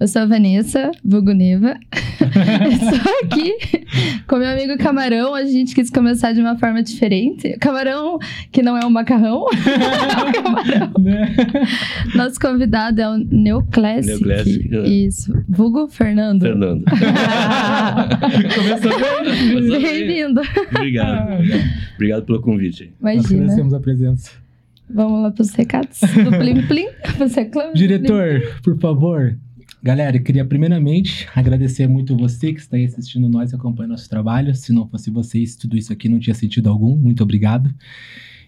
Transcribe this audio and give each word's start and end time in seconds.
Eu 0.00 0.06
sou 0.06 0.22
a 0.22 0.26
Vanessa 0.26 0.92
Vuguneva. 1.04 1.74
Estou 2.70 3.12
aqui 3.24 3.52
com 4.28 4.36
meu 4.36 4.48
amigo 4.48 4.78
Camarão. 4.78 5.34
A 5.34 5.44
gente 5.44 5.74
quis 5.74 5.90
começar 5.90 6.32
de 6.32 6.40
uma 6.40 6.56
forma 6.56 6.80
diferente. 6.84 7.56
Camarão, 7.58 8.16
que 8.52 8.62
não 8.62 8.76
é 8.76 8.86
um 8.86 8.90
macarrão, 8.90 9.46
é 9.50 10.22
um 10.28 10.32
camarão. 10.32 10.92
Né? 11.00 11.34
Nosso 12.14 12.38
convidado 12.38 13.00
é 13.00 13.08
o 13.08 13.18
Neoclassic. 13.18 14.24
Neoclassic, 14.24 14.76
é. 14.76 14.88
Isso. 14.88 15.32
Vulgo 15.48 15.88
Fernando. 15.88 16.42
Fernando. 16.42 16.84
Começou 18.54 18.92
bem. 19.00 19.80
Bem-vindo. 19.82 20.42
Obrigado. 20.76 21.28
Obrigado 21.96 22.24
pelo 22.24 22.40
convite. 22.40 22.92
Nós 23.00 23.14
Imagina. 23.14 23.40
agradecemos 23.40 23.74
a 23.74 23.80
presença. 23.80 24.30
Vamos 24.88 25.22
lá 25.22 25.30
pros 25.32 25.52
recados 25.54 25.98
do 26.00 26.30
Plim 26.38 26.62
Plim. 26.68 26.86
Você 27.18 27.40
reclama? 27.40 27.72
Diretor, 27.74 28.40
por 28.62 28.78
favor. 28.78 29.36
Galera, 29.80 30.16
eu 30.16 30.22
queria 30.22 30.44
primeiramente 30.44 31.28
agradecer 31.34 31.86
muito 31.86 32.16
você 32.16 32.52
que 32.52 32.58
está 32.58 32.76
aí 32.76 32.84
assistindo 32.84 33.28
nós 33.28 33.52
e 33.52 33.54
acompanhando 33.54 33.92
nosso 33.92 34.08
trabalho. 34.08 34.54
Se 34.54 34.72
não 34.72 34.88
fosse 34.88 35.08
vocês, 35.08 35.54
tudo 35.54 35.76
isso 35.76 35.92
aqui 35.92 36.08
não 36.08 36.18
tinha 36.18 36.34
sentido 36.34 36.68
algum. 36.68 36.96
Muito 36.96 37.22
obrigado. 37.22 37.72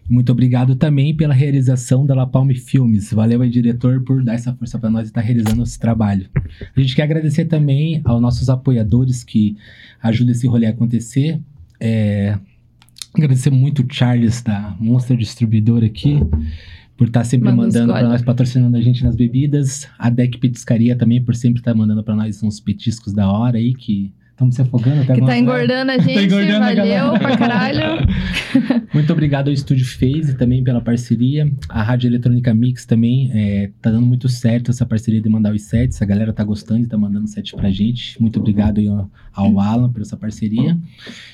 Muito 0.08 0.32
obrigado 0.32 0.74
também 0.74 1.16
pela 1.16 1.32
realização 1.32 2.04
da 2.04 2.16
La 2.16 2.26
Palme 2.26 2.56
Filmes. 2.56 3.12
Valeu 3.12 3.42
aí, 3.42 3.48
diretor, 3.48 4.02
por 4.02 4.24
dar 4.24 4.34
essa 4.34 4.52
força 4.52 4.76
para 4.76 4.90
nós 4.90 5.04
e 5.04 5.10
estar 5.10 5.20
realizando 5.20 5.62
esse 5.62 5.78
trabalho. 5.78 6.28
A 6.76 6.80
gente 6.80 6.96
quer 6.96 7.04
agradecer 7.04 7.44
também 7.44 8.00
aos 8.04 8.20
nossos 8.20 8.48
apoiadores 8.48 9.22
que 9.22 9.56
ajudam 10.02 10.32
esse 10.32 10.48
rolê 10.48 10.66
a 10.66 10.70
acontecer. 10.70 11.40
É, 11.78 12.36
Agradecer 13.12 13.50
muito 13.50 13.82
o 13.82 13.86
Charles 13.92 14.40
da 14.40 14.76
Monster 14.78 15.16
Distribuidora 15.16 15.86
aqui 15.86 16.20
por 17.00 17.06
estar 17.06 17.24
sempre 17.24 17.48
Manda 17.48 17.62
mandando 17.62 17.94
para 17.94 18.06
nós, 18.06 18.20
patrocinando 18.20 18.76
a 18.76 18.80
gente 18.82 19.02
nas 19.02 19.16
bebidas. 19.16 19.88
A 19.98 20.10
Deck 20.10 20.36
Petiscaria 20.36 20.94
também 20.94 21.24
por 21.24 21.34
sempre 21.34 21.58
estar 21.62 21.74
mandando 21.74 22.04
para 22.04 22.14
nós 22.14 22.42
uns 22.42 22.60
petiscos 22.60 23.14
da 23.14 23.32
hora 23.32 23.56
aí 23.56 23.72
que 23.72 24.12
estamos 24.40 24.54
se 24.54 24.62
afogando 24.62 25.02
até 25.02 25.14
Que 25.14 25.20
tá 25.26 25.38
engordando 25.38 25.90
a 25.90 25.98
gente. 26.00 26.24
engordando 26.24 26.56
a 26.56 26.74
Valeu 26.74 26.76
galera. 26.86 27.18
pra 27.18 27.36
caralho. 27.36 28.06
Muito 28.92 29.12
obrigado 29.12 29.48
ao 29.48 29.52
Estúdio 29.54 29.84
Phase 29.84 30.34
também 30.36 30.64
pela 30.64 30.80
parceria. 30.80 31.50
A 31.68 31.82
Rádio 31.82 32.08
Eletrônica 32.08 32.52
Mix 32.54 32.86
também 32.86 33.30
é, 33.34 33.70
tá 33.82 33.90
dando 33.90 34.06
muito 34.06 34.28
certo 34.28 34.70
essa 34.70 34.86
parceria 34.86 35.20
de 35.20 35.28
mandar 35.28 35.52
os 35.54 35.62
sets. 35.62 36.00
A 36.00 36.06
galera 36.06 36.32
tá 36.32 36.42
gostando 36.42 36.84
e 36.84 36.86
tá 36.86 36.96
mandando 36.96 37.28
set 37.28 37.54
pra 37.54 37.70
gente. 37.70 38.20
Muito 38.20 38.40
obrigado 38.40 38.78
aí 38.78 38.88
ao, 38.88 39.10
ao 39.34 39.60
Alan 39.60 39.92
por 39.92 40.00
essa 40.00 40.16
parceria. 40.16 40.76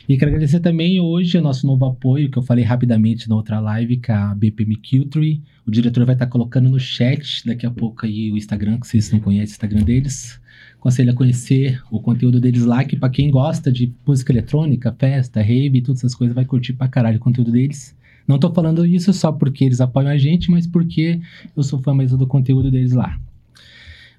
E 0.09 0.17
quero 0.17 0.31
agradecer 0.31 0.61
também 0.61 0.99
hoje 1.01 1.39
o 1.39 1.43
nosso 1.43 1.67
novo 1.67 1.85
apoio, 1.87 2.29
que 2.31 2.37
eu 2.39 2.43
falei 2.43 2.65
rapidamente 2.65 3.29
na 3.29 3.37
outra 3.37 3.61
live, 3.61 3.99
com 3.99 4.13
a 4.13 4.35
BPM 4.35 4.77
Culture. 4.77 5.41
O 5.67 5.71
diretor 5.71 6.05
vai 6.05 6.15
estar 6.15 6.27
colocando 6.27 6.69
no 6.69 6.79
chat 6.79 7.45
daqui 7.47 7.67
a 7.67 7.71
pouco 7.71 8.05
aí 8.05 8.31
o 8.33 8.37
Instagram, 8.37 8.79
que 8.79 8.87
vocês 8.87 9.11
não 9.13 9.21
conhecem 9.21 9.47
o 9.47 9.55
Instagram 9.55 9.83
deles. 9.83 10.41
Aconselho 10.87 11.11
a 11.11 11.15
conhecer 11.15 11.83
o 11.91 11.99
conteúdo 11.99 12.39
deles 12.39 12.65
lá, 12.65 12.85
que 12.85 12.95
pra 12.95 13.11
quem 13.11 13.29
gosta 13.29 13.73
de 13.73 13.93
música 14.07 14.33
eletrônica, 14.33 14.95
festa, 14.97 15.43
rave 15.43 15.79
e 15.79 15.83
todas 15.83 15.99
essas 15.99 16.15
coisas, 16.15 16.33
vai 16.33 16.45
curtir 16.45 16.75
pra 16.75 16.87
caralho 16.87 17.17
o 17.17 17.21
conteúdo 17.21 17.51
deles. 17.51 17.93
Não 18.27 18.39
tô 18.39 18.53
falando 18.53 18.87
isso 18.87 19.13
só 19.13 19.33
porque 19.33 19.65
eles 19.65 19.81
apoiam 19.81 20.09
a 20.09 20.17
gente, 20.17 20.49
mas 20.49 20.65
porque 20.65 21.21
eu 21.57 21.63
sou 21.65 21.81
fã 21.81 21.93
mesmo 21.93 22.17
do 22.17 22.25
conteúdo 22.25 22.71
deles 22.71 22.93
lá. 22.93 23.19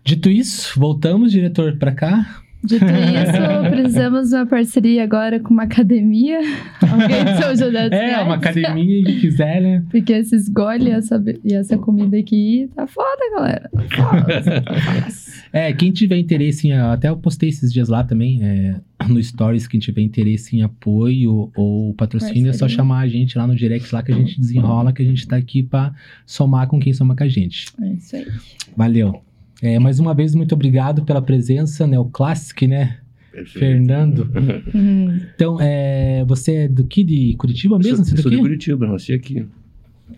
Dito 0.04 0.30
isso, 0.30 0.78
voltamos, 0.78 1.32
diretor, 1.32 1.78
pra 1.78 1.94
cá. 1.94 2.44
Dito 2.62 2.84
isso, 2.84 3.72
precisamos 3.72 4.30
de 4.30 4.36
uma 4.36 4.46
parceria 4.46 5.06
agora 5.06 5.40
com 5.40 5.54
uma 5.54 5.64
academia. 5.64 6.40
Alguém 6.84 7.24
de 7.24 7.42
São 7.42 7.56
José 7.56 7.90
dos 7.90 7.98
É, 7.98 8.20
uma 8.20 8.36
academia 8.36 9.06
que 9.06 9.22
quiser, 9.22 9.62
né? 9.62 9.84
Porque 9.90 10.12
esses 10.12 10.50
gole 10.50 10.90
e 10.90 10.92
essa, 10.92 11.24
e 11.46 11.54
essa 11.54 11.78
comida 11.78 12.18
aqui 12.18 12.70
tá 12.76 12.86
foda, 12.86 13.32
galera. 13.34 13.70
Tá 13.72 14.04
foda. 14.04 14.64
É, 15.58 15.74
quem 15.74 15.92
tiver 15.92 16.18
interesse 16.18 16.68
em. 16.68 16.74
Até 16.74 17.10
eu 17.10 17.18
postei 17.18 17.50
esses 17.50 17.74
dias 17.74 17.90
lá 17.90 18.04
também, 18.04 18.44
é, 18.44 18.80
no 19.10 19.22
Stories, 19.22 19.68
quem 19.68 19.80
tiver 19.80 20.02
interesse 20.02 20.56
em 20.56 20.62
apoio 20.62 21.52
ou 21.56 21.94
patrocínio, 21.96 22.50
é 22.50 22.54
só 22.54 22.68
chamar 22.68 23.00
a 23.00 23.08
gente 23.08 23.38
lá 23.38 23.48
no 23.48 23.56
direct 23.56 23.94
lá 23.94 24.04
que 24.04 24.12
a 24.12 24.16
gente 24.16 24.40
desenrola, 24.40 24.94
que 24.94 25.02
a 25.02 25.06
gente 25.06 25.28
tá 25.28 25.36
aqui 25.36 25.64
pra 25.64 25.94
somar 26.26 26.68
com 26.68 26.80
quem 26.80 26.94
soma 26.94 27.16
com 27.16 27.24
a 27.24 27.28
gente. 27.28 27.66
É 27.82 27.94
isso 27.94 28.16
aí. 28.16 28.28
Valeu. 28.76 29.22
É, 29.62 29.80
mais 29.80 30.00
uma 30.00 30.14
vez, 30.14 30.36
muito 30.36 30.54
obrigado 30.54 31.04
pela 31.04 31.22
presença, 31.22 31.88
né? 31.88 31.98
O 31.98 32.06
Classic, 32.06 32.68
né? 32.68 33.00
Perfeito. 33.32 33.60
Fernando. 33.60 34.32
Hum. 34.76 35.20
Então, 35.36 35.58
é, 35.60 36.24
você 36.28 36.54
é 36.54 36.68
do 36.68 36.84
que? 36.86 37.04
De 37.04 37.34
Curitiba 37.36 37.78
mesmo? 37.80 37.98
Sou, 37.98 38.06
Você 38.06 38.14
é 38.20 38.22
sou 38.22 38.32
de? 38.32 38.38
Curitiba, 38.38 38.88
nasci 38.88 39.14
aqui. 39.14 39.46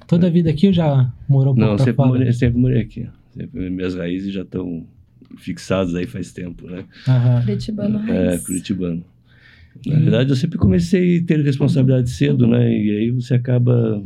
Toda 0.08 0.28
a 0.28 0.30
vida 0.30 0.50
aqui 0.50 0.68
ou 0.68 0.74
já 0.74 1.12
morou 1.28 1.54
um 1.54 1.58
Não, 1.58 1.78
sempre 1.78 1.94
fora? 1.94 2.10
morei, 2.10 2.32
sempre 2.34 2.60
morei 2.60 2.82
aqui. 2.82 3.08
Sempre- 3.34 3.70
minhas 3.70 3.96
raízes 3.96 4.34
já 4.34 4.42
estão 4.42 4.86
fixadas 5.38 5.96
aí 5.96 6.06
faz 6.08 6.32
tempo, 6.32 6.68
né? 6.70 6.86
Aham. 7.08 7.42
Curitibano 7.46 8.00
É, 8.10 8.28
raiz. 8.30 8.46
curitibano. 8.46 9.04
Na 9.86 9.96
E- 9.98 10.02
verdade, 10.02 10.30
eu 10.32 10.36
sempre 10.36 10.58
comecei 10.58 11.20
a 11.20 11.24
ter 11.24 11.40
responsabilidade 11.44 12.10
cedo, 12.10 12.48
né? 12.48 12.70
E 12.72 12.90
aí 12.98 13.12
você 13.12 13.36
acaba 13.36 14.04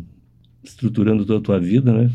estruturando 0.63 1.25
toda 1.25 1.39
a 1.39 1.41
tua 1.41 1.59
vida, 1.59 1.91
né? 1.94 2.11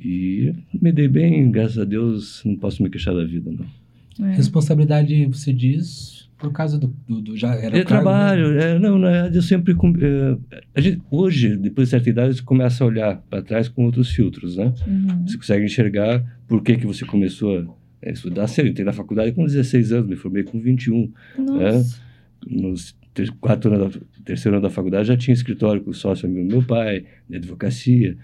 E 0.00 0.52
me 0.80 0.92
dei 0.92 1.08
bem, 1.08 1.50
graças 1.50 1.78
a 1.78 1.84
Deus, 1.84 2.42
não 2.44 2.56
posso 2.56 2.82
me 2.82 2.90
queixar 2.90 3.14
da 3.14 3.24
vida, 3.24 3.50
não. 3.50 4.26
É. 4.28 4.34
Responsabilidade, 4.34 5.24
você 5.26 5.52
diz, 5.52 6.28
por 6.38 6.52
causa 6.52 6.78
do, 6.78 6.94
do, 7.08 7.20
do- 7.20 7.36
já 7.36 7.54
era 7.54 7.78
É 7.78 7.84
trabalho, 7.84 8.58
é, 8.58 8.78
não, 8.78 8.98
na 8.98 9.10
verdade 9.10 9.36
eu 9.36 9.42
sempre. 9.42 9.72
é, 9.74 10.36
a 10.74 10.80
gente, 10.80 11.00
hoje, 11.10 11.56
depois 11.56 11.88
de 11.88 11.90
certa 11.90 12.10
idade, 12.10 12.34
você 12.36 12.42
começa 12.42 12.84
a 12.84 12.86
olhar 12.86 13.16
para 13.30 13.42
trás 13.42 13.68
com 13.68 13.84
outros 13.84 14.10
filtros, 14.10 14.56
né? 14.56 14.72
Uhum. 14.86 15.26
Você 15.26 15.36
consegue 15.36 15.64
enxergar 15.64 16.22
por 16.46 16.62
que, 16.62 16.76
que 16.76 16.86
você 16.86 17.04
começou 17.04 17.58
a 17.58 17.64
é, 18.02 18.12
estudar 18.12 18.46
cedo. 18.46 18.68
Entrei 18.68 18.84
na 18.84 18.92
faculdade 18.92 19.32
com 19.32 19.44
16 19.44 19.92
anos, 19.92 20.08
me 20.08 20.16
formei 20.16 20.42
com 20.42 20.60
21. 20.60 21.12
Nossa. 21.38 22.00
Nos 22.46 22.96
ter, 23.12 23.30
quatro 23.40 23.72
anos 23.74 23.94
da, 23.94 24.00
terceiro 24.24 24.56
ano 24.56 24.62
da 24.62 24.70
faculdade 24.70 25.08
já 25.08 25.16
tinha 25.16 25.34
escritório 25.34 25.82
com 25.82 25.92
sócio 25.92 26.26
amigo 26.26 26.48
do 26.48 26.56
meu 26.56 26.62
pai, 26.62 27.04
de 27.28 27.36
advocacia. 27.36 28.16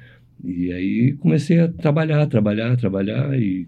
E 0.44 0.72
aí 0.72 1.12
comecei 1.14 1.60
a 1.60 1.68
trabalhar, 1.68 2.26
trabalhar, 2.26 2.76
trabalhar 2.76 3.38
e, 3.38 3.66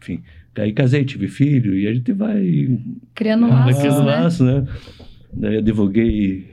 enfim. 0.00 0.22
Aí 0.56 0.72
casei, 0.72 1.04
tive 1.04 1.28
filho 1.28 1.74
e 1.74 1.86
a 1.86 1.94
gente 1.94 2.12
vai 2.12 2.78
Criando 3.14 3.46
Ah, 3.46 3.66
laço, 3.66 3.78
Aquele 3.78 3.94
né? 3.94 4.04
laço, 4.04 4.44
né? 4.44 4.66
Daí 5.32 5.56
advoguei 5.58 6.46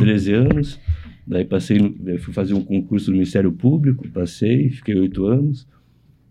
13 0.00 0.32
anos, 0.32 0.80
daí 1.24 1.44
passei, 1.44 1.78
fui 2.18 2.34
fazer 2.34 2.54
um 2.54 2.62
concurso 2.62 3.06
do 3.06 3.12
Ministério 3.12 3.52
Público, 3.52 4.08
passei, 4.08 4.70
fiquei 4.70 4.96
oito 4.96 5.24
anos. 5.26 5.68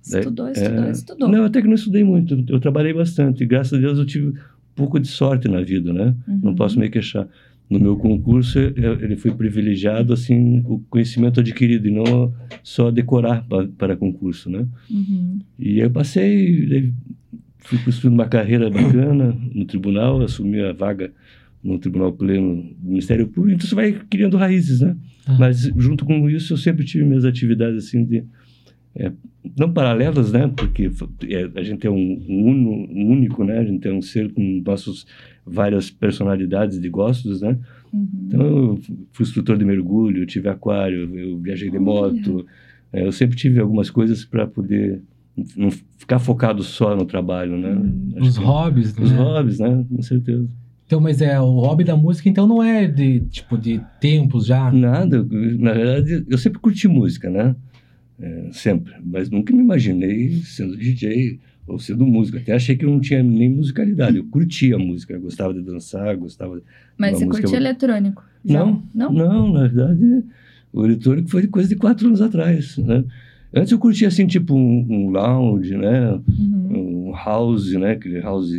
Estudou, 0.05 0.49
estudou, 0.49 0.83
é, 0.85 0.91
estudou. 0.91 1.29
Não, 1.29 1.43
até 1.45 1.61
que 1.61 1.67
não 1.67 1.73
estudei 1.75 2.03
muito, 2.03 2.43
eu 2.47 2.59
trabalhei 2.59 2.93
bastante, 2.93 3.43
e 3.43 3.47
graças 3.47 3.73
a 3.73 3.81
Deus 3.81 3.97
eu 3.97 4.05
tive 4.05 4.27
um 4.27 4.33
pouco 4.75 4.99
de 4.99 5.07
sorte 5.07 5.47
na 5.47 5.61
vida, 5.61 5.91
né? 5.93 6.15
Não 6.27 6.49
Uhum. 6.51 6.55
posso 6.55 6.79
me 6.79 6.89
queixar. 6.89 7.27
No 7.67 7.79
meu 7.79 7.95
concurso, 7.97 8.59
eu- 8.59 8.99
ele 9.01 9.15
foi 9.15 9.31
privilegiado, 9.33 10.13
assim, 10.13 10.61
o 10.65 10.79
conhecimento 10.89 11.39
adquirido, 11.39 11.87
e 11.87 11.91
não 11.91 12.31
só 12.61 12.91
decorar 12.91 13.43
pa- 13.47 13.67
para 13.77 13.95
concurso, 13.97 14.49
né? 14.51 14.67
Uhum. 14.91 15.39
E 15.57 15.79
eu 15.79 15.89
passei, 15.89 16.93
fui 17.57 17.79
construindo 17.79 18.13
uma 18.13 18.27
carreira 18.27 18.69
bacana 18.69 19.35
no 19.53 19.65
tribunal, 19.65 20.21
assumi 20.21 20.61
a 20.61 20.73
vaga 20.73 21.11
no 21.63 21.79
Tribunal 21.79 22.13
Pleno 22.13 22.61
do 22.79 22.89
Ministério 22.89 23.27
Público, 23.27 23.55
então 23.55 23.67
você 23.67 23.73
vai 23.73 23.91
criando 24.07 24.37
raízes, 24.37 24.81
né? 24.81 24.95
Ah. 25.25 25.35
Mas 25.39 25.63
junto 25.75 26.05
com 26.05 26.29
isso 26.29 26.53
eu 26.53 26.57
sempre 26.57 26.85
tive 26.85 27.03
minhas 27.03 27.25
atividades 27.25 27.87
assim 27.87 28.05
de 28.05 28.23
é, 28.97 29.11
não 29.57 29.71
paralelas, 29.73 30.31
né? 30.31 30.47
Porque 30.55 30.89
é, 31.29 31.49
a 31.59 31.63
gente 31.63 31.85
é 31.85 31.89
um, 31.89 31.95
um 32.29 32.47
uno- 32.47 32.87
um 32.91 33.11
único, 33.11 33.43
né? 33.43 33.59
A 33.59 33.65
gente 33.65 33.87
é 33.87 33.93
um 33.93 34.01
ser 34.01 34.31
com 34.33 34.61
nossos 34.65 35.05
várias 35.45 35.89
personalidades 35.91 36.79
de 36.79 36.89
gostos, 36.89 37.41
né? 37.41 37.57
Uhum. 37.93 38.07
Então 38.27 38.41
eu 38.45 38.79
fui 39.11 39.23
instrutor 39.23 39.57
de 39.57 39.65
mergulho, 39.65 40.23
eu 40.23 40.25
tive 40.25 40.47
aquário, 40.49 41.13
eu 41.17 41.37
viajei 41.39 41.69
de 41.69 41.77
moto, 41.79 42.45
é, 42.93 43.05
eu 43.05 43.11
sempre 43.11 43.35
tive 43.37 43.59
algumas 43.59 43.89
coisas 43.89 44.23
para 44.25 44.47
poder 44.47 45.01
não 45.57 45.69
ficar 45.97 46.17
focado 46.19 46.63
só 46.63 46.95
no 46.95 47.05
trabalho, 47.05 47.57
né? 47.57 47.73
Hum. 47.75 48.13
Acho 48.15 48.29
Os 48.29 48.37
que- 48.37 48.43
hobbies, 48.43 48.97
Os 48.97 49.11
né? 49.11 49.17
hobbies, 49.17 49.59
né? 49.59 49.85
Com 49.89 50.01
certeza. 50.01 50.47
Então, 50.87 51.01
mas 51.01 51.19
é, 51.21 51.39
o 51.41 51.45
hobby 51.59 51.83
da 51.83 51.97
música, 51.97 52.29
então, 52.29 52.47
não 52.47 52.61
é 52.63 52.87
de, 52.87 53.19
tipo, 53.21 53.57
de 53.57 53.81
tempos 53.99 54.45
já? 54.45 54.71
Nada, 54.71 55.27
na 55.59 55.73
verdade, 55.73 56.23
eu 56.29 56.37
sempre 56.37 56.59
curti 56.59 56.87
música, 56.87 57.27
né? 57.29 57.55
É, 58.19 58.49
sempre, 58.53 58.93
mas 59.03 59.29
nunca 59.29 59.53
me 59.53 59.61
imaginei 59.61 60.29
sendo 60.43 60.77
DJ 60.77 61.39
ou 61.67 61.77
sendo 61.77 62.05
músico. 62.05 62.37
Até 62.37 62.53
achei 62.53 62.75
que 62.75 62.85
eu 62.85 62.89
não 62.89 62.99
tinha 63.01 63.21
nem 63.21 63.49
musicalidade. 63.49 64.17
Eu 64.17 64.23
curtia 64.25 64.75
a 64.75 64.79
música, 64.79 65.13
eu 65.13 65.21
gostava 65.21 65.53
de 65.53 65.61
dançar, 65.61 66.15
gostava. 66.15 66.61
Mas 66.97 67.17
você 67.17 67.25
música- 67.25 67.43
curte 67.47 67.55
eletrônico? 67.55 68.23
Não, 68.43 68.83
Não? 68.93 69.11
Não, 69.11 69.51
na 69.53 69.67
verdade, 69.67 70.23
o 70.71 70.85
eletrônico 70.85 71.29
foi 71.29 71.47
coisa 71.47 71.67
de 71.67 71.75
quatro 71.75 72.07
anos 72.07 72.21
atrás, 72.21 72.77
né? 72.77 73.03
Antes 73.53 73.71
eu 73.71 73.79
curtia 73.79 74.07
assim, 74.07 74.27
tipo 74.27 74.53
um, 74.53 74.85
um 74.89 75.09
lounge, 75.09 75.75
né? 75.75 76.11
Uhum. 76.39 77.09
Um 77.09 77.11
house, 77.13 77.73
né? 77.73 77.91
Aquele 77.93 78.19
house 78.21 78.51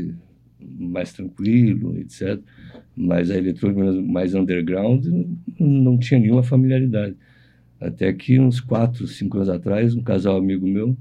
mais 0.78 1.12
tranquilo, 1.12 1.96
etc. 1.98 2.38
Mas 2.96 3.30
a 3.30 3.36
eletrônica 3.36 4.02
mais 4.02 4.34
underground 4.34 5.06
não 5.60 5.98
tinha 5.98 6.18
nenhuma 6.20 6.42
familiaridade. 6.42 7.14
Até 7.80 8.12
que 8.12 8.38
uns 8.40 8.60
quatro, 8.60 9.06
cinco 9.06 9.36
anos 9.36 9.48
atrás, 9.48 9.94
um 9.94 10.02
casal 10.02 10.36
amigo 10.36 10.66
meu 10.66 10.96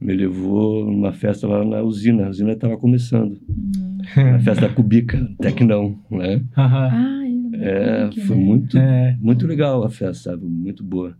me 0.00 0.12
levou 0.12 0.84
numa 0.90 1.12
festa 1.12 1.46
lá 1.46 1.64
na 1.64 1.82
usina. 1.82 2.26
A 2.26 2.30
usina 2.30 2.52
estava 2.52 2.76
começando. 2.76 3.38
Hum. 3.48 3.98
A 4.34 4.38
festa 4.40 4.68
da 4.68 4.74
Cubica, 4.74 5.26
Tecnão, 5.40 5.98
né? 6.10 6.42
Ai, 6.56 7.32
É, 7.54 8.08
que 8.10 8.20
foi 8.20 8.36
legal. 8.36 8.46
muito, 8.50 8.76
É. 8.78 9.16
muito 9.20 9.46
legal 9.46 9.84
a 9.84 9.88
festa, 9.88 10.30
sabe? 10.32 10.44
Muito 10.44 10.82
boa. 10.84 11.16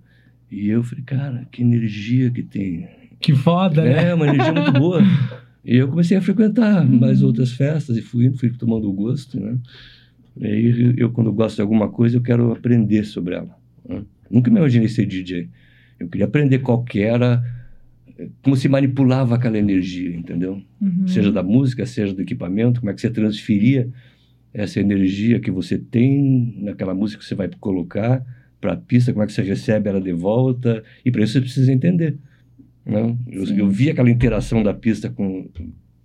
E 0.50 0.68
eu 0.68 0.82
falei, 0.82 1.04
cara, 1.04 1.46
que 1.50 1.62
energia 1.62 2.30
que 2.30 2.42
tem. 2.42 2.86
Que 3.20 3.32
foda, 3.34 3.82
né? 3.82 4.10
É, 4.10 4.14
uma 4.14 4.26
energia 4.26 4.52
muito 4.52 4.72
boa. 4.72 5.00
E 5.66 5.76
eu 5.76 5.88
comecei 5.88 6.14
a 6.14 6.20
frequentar 6.20 6.84
mais 6.86 7.22
outras 7.22 7.52
festas 7.52 7.96
e 7.96 8.02
fui 8.02 8.26
indo, 8.26 8.36
fui 8.36 8.50
tomando 8.50 8.92
gosto, 8.92 9.40
né? 9.40 9.56
E 10.36 10.44
aí 10.46 10.94
eu, 10.98 11.10
quando 11.10 11.32
gosto 11.32 11.56
de 11.56 11.62
alguma 11.62 11.88
coisa, 11.88 12.18
eu 12.18 12.20
quero 12.20 12.52
aprender 12.52 13.02
sobre 13.04 13.34
ela. 13.36 13.56
né? 13.88 14.02
Nunca 14.34 14.50
me 14.50 14.58
imaginei 14.58 14.88
ser 14.88 15.06
DJ. 15.06 15.48
Eu 16.00 16.08
queria 16.08 16.26
aprender 16.26 16.58
qual 16.58 16.82
que 16.82 17.00
era, 17.00 17.40
como 18.42 18.56
se 18.56 18.68
manipulava 18.68 19.36
aquela 19.36 19.56
energia, 19.56 20.14
entendeu? 20.16 20.60
Uhum. 20.80 21.06
Seja 21.06 21.30
da 21.30 21.42
música, 21.42 21.86
seja 21.86 22.12
do 22.12 22.20
equipamento, 22.20 22.80
como 22.80 22.90
é 22.90 22.94
que 22.94 23.00
você 23.00 23.10
transferia 23.10 23.88
essa 24.52 24.80
energia 24.80 25.38
que 25.38 25.52
você 25.52 25.78
tem 25.78 26.56
naquela 26.58 26.94
música 26.94 27.20
que 27.20 27.28
você 27.28 27.36
vai 27.36 27.48
colocar 27.60 28.24
para 28.60 28.72
a 28.72 28.76
pista, 28.76 29.12
como 29.12 29.22
é 29.22 29.26
que 29.26 29.32
você 29.32 29.42
recebe 29.42 29.88
ela 29.88 30.00
de 30.00 30.12
volta, 30.12 30.82
e 31.04 31.12
para 31.12 31.22
isso 31.22 31.34
você 31.34 31.40
precisa 31.40 31.72
entender. 31.72 32.16
Né? 32.84 33.16
Eu, 33.30 33.44
eu 33.56 33.68
vi 33.68 33.88
aquela 33.88 34.10
interação 34.10 34.62
da 34.64 34.74
pista 34.74 35.10
com, 35.10 35.48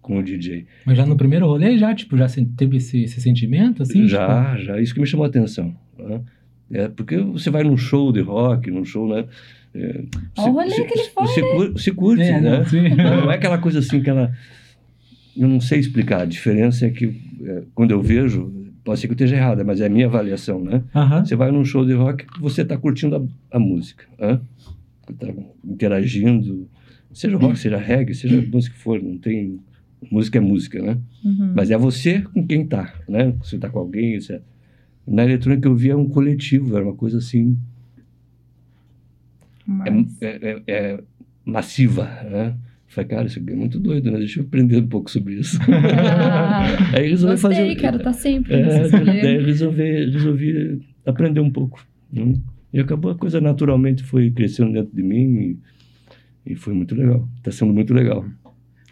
com 0.02 0.20
o 0.20 0.24
DJ. 0.24 0.68
Mas 0.86 0.98
já 0.98 1.06
no 1.06 1.18
primeiro 1.18 1.48
rolê, 1.48 1.80
já, 1.80 1.96
tipo, 1.96 2.16
já 2.16 2.28
teve 2.56 2.78
esse, 2.78 3.04
esse 3.04 3.20
sentimento, 3.22 3.82
assim? 3.82 4.08
já, 4.08 4.56
já, 4.58 4.80
isso 4.80 4.94
que 4.94 5.00
me 5.00 5.08
chamou 5.08 5.26
a 5.26 5.30
atenção. 5.30 5.76
né? 5.98 6.22
É, 6.72 6.88
porque 6.88 7.18
você 7.18 7.50
vai 7.50 7.64
num 7.64 7.78
show 7.78 8.12
de 8.12 8.22
rock, 8.22 8.70
num 8.70 8.86
show, 8.86 9.08
né? 9.08 9.26
É, 9.74 10.04
Olha 10.38 10.50
o 10.50 10.54
rolê 10.54 10.70
que 10.72 10.82
ele 11.00 11.04
foi, 11.10 11.28
você, 11.28 11.42
cur- 11.42 11.72
você 11.74 11.84
Tipo, 11.86 11.98
curte, 12.02 12.22
é, 12.24 12.40
né? 12.42 12.66
não. 12.72 13.22
Não, 13.24 13.32
é 13.32 13.36
aquela 13.36 13.58
coisa 13.58 13.80
assim 13.80 14.02
que 14.02 14.10
ela. 14.10 14.32
Eu 15.38 15.48
não 15.48 15.60
sei 15.62 15.80
explicar. 15.80 16.22
A 16.22 16.26
diferença 16.26 16.86
é 16.86 16.90
que 16.90 17.06
é, 17.44 17.64
quando 17.76 17.92
eu 17.92 18.02
vejo, 18.02 18.52
pode 18.84 19.00
ser 19.00 19.08
que 19.08 19.14
eu 19.14 19.16
esteja 19.16 19.36
errada, 19.36 19.64
mas 19.64 19.80
é 19.82 19.86
a 19.86 19.90
minha 19.90 20.08
avaliação, 20.08 20.64
né? 20.64 20.84
Você 21.26 21.36
vai 21.36 21.52
num 21.52 21.64
show 21.64 21.86
de 21.86 21.94
rock, 21.94 22.26
você 22.40 22.62
está 22.64 22.78
curtindo 22.78 23.16
a, 23.16 23.58
a 23.58 23.60
música, 23.60 24.06
né? 24.20 24.40
Está 25.10 25.28
interagindo, 25.64 26.68
seja 27.14 27.38
rock, 27.38 27.58
seja 27.58 27.78
reggae, 27.78 28.14
seja 28.14 28.40
a 28.40 28.42
música 28.42 28.76
que 28.76 28.82
for, 28.82 29.02
não 29.02 29.18
tem. 29.18 29.60
Música 30.12 30.38
é 30.38 30.42
música, 30.42 30.82
né? 30.82 30.98
Uhum. 31.26 31.54
Mas 31.56 31.70
é 31.72 31.78
você 31.78 32.22
com 32.22 32.46
quem 32.48 32.66
tá, 32.66 32.94
né? 33.08 33.34
Você 33.44 33.58
tá 33.58 33.70
com 33.70 33.80
alguém, 33.80 34.16
etc. 34.16 34.42
Na 35.10 35.24
eletrônica 35.26 35.68
eu 35.68 35.76
via 35.76 35.98
um 35.98 36.08
coletivo, 36.08 36.76
era 36.76 36.86
uma 36.86 36.96
coisa 36.96 37.18
assim, 37.18 37.58
Mas- 39.66 40.22
é, 40.22 40.26
é- 40.28 40.40
é- 40.52 40.62
é 40.68 41.00
massiva, 41.46 42.06
né? 42.30 42.56
Falei, 42.88 43.08
cara, 43.08 43.28
isso 43.28 43.40
aqui 43.40 43.52
é 43.52 43.56
muito 43.56 43.80
doido, 43.80 44.10
né? 44.10 44.18
Deixa 44.18 44.40
eu 44.40 44.46
aprender 44.46 44.78
um 44.78 44.88
pouco 44.88 45.12
sobre 45.12 45.36
isso. 45.36 45.60
Ah, 45.72 46.66
Aí 46.98 47.08
resolvi 47.10 47.40
Gostei, 47.40 47.52
fazer. 47.60 47.76
quero 47.76 47.98
estar 47.98 48.14
sempre 48.14 48.54
É, 48.56 48.90
daí 48.90 49.44
resolvi, 49.44 50.06
resolvi 50.12 50.82
aprender 51.06 51.40
um 51.40 51.52
pouco. 51.52 51.86
né? 52.12 52.34
E 52.74 52.80
acabou 52.80 53.12
a 53.12 53.16
coisa 53.16 53.40
naturalmente 53.40 54.04
foi 54.04 54.32
crescendo 54.32 54.74
dentro 54.74 54.96
de 54.96 55.04
mim 55.04 55.58
e, 56.46 56.52
e 56.54 56.56
foi 56.56 56.74
muito 56.74 56.96
legal. 56.96 57.28
Tá 57.44 57.52
sendo 57.52 57.74
muito 57.74 57.94
legal. 57.94 58.26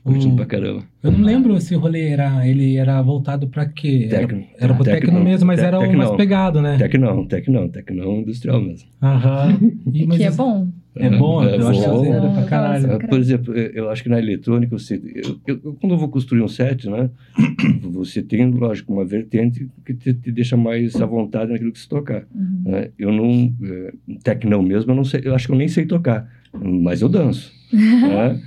Curtindo 0.07 0.33
Hum. 0.33 0.35
pra 0.37 0.45
caramba. 0.45 0.83
Eu 1.03 1.11
não 1.11 1.21
lembro 1.21 1.59
se 1.61 1.75
o 1.75 1.79
rolê 1.79 2.07
era, 2.09 2.47
ele 2.47 2.75
era 2.77 3.01
voltado 3.01 3.47
pra 3.47 3.65
quê? 3.65 4.07
Era, 4.11 4.27
Tecno. 4.27 4.43
era 4.59 4.73
pro 4.73 4.83
Tecno, 4.83 4.99
tecno 5.11 5.23
mesmo, 5.23 5.45
mas 5.47 5.59
te- 5.59 5.65
era 5.65 5.77
o 5.77 5.81
tecno. 5.81 5.97
mais 5.97 6.11
pegado, 6.11 6.61
né? 6.61 6.77
Tecnão, 6.77 7.25
tecnão, 7.25 7.69
tecnão 7.69 8.19
industrial 8.21 8.61
mesmo. 8.61 8.89
Aham. 9.01 9.57
E, 9.93 10.07
Que 10.07 10.23
é 10.23 10.31
bom. 10.31 10.67
É 10.99 11.09
bom, 11.11 11.43
É 11.43 11.57
eu 11.57 11.67
acho 11.67 11.81
bom. 11.83 12.01
que 12.01 12.07
é 12.09 12.19
pra 12.19 12.43
caralho. 12.45 12.91
Ah, 12.93 12.99
Por 13.07 13.19
exemplo, 13.19 13.53
eu 13.55 13.87
acho 13.91 14.01
que 14.01 14.09
na 14.09 14.17
eletrônica, 14.17 14.75
você, 14.79 14.95
eu, 14.95 15.37
eu- 15.45 15.59
eu- 15.63 15.73
quando 15.79 15.91
eu 15.93 15.97
vou 15.97 16.09
construir 16.09 16.41
um 16.41 16.47
set, 16.47 16.89
né, 16.89 17.11
você 17.83 18.21
tem, 18.23 18.49
lógico, 18.49 18.91
uma 18.93 19.05
vertente 19.05 19.67
que 19.85 19.93
te, 19.93 20.13
te 20.13 20.31
deixa 20.31 20.57
mais 20.57 20.95
à 20.99 21.05
vontade 21.05 21.51
naquilo 21.51 21.71
que 21.71 21.79
se 21.79 21.87
tocar. 21.87 22.23
Uhum. 22.33 22.61
né? 22.71 22.89
Eu 22.97 23.11
não, 23.11 23.53
eh, 23.63 23.93
tecnão 24.23 24.61
mesmo, 24.63 24.91
eu 24.91 24.95
não 24.95 25.03
sei, 25.03 25.21
eu 25.23 25.35
acho 25.35 25.45
que 25.47 25.53
eu 25.53 25.57
nem 25.57 25.67
sei 25.67 25.85
tocar, 25.85 26.27
mas 26.61 27.01
eu 27.01 27.09
danço. 27.09 27.53
né? 27.71 28.41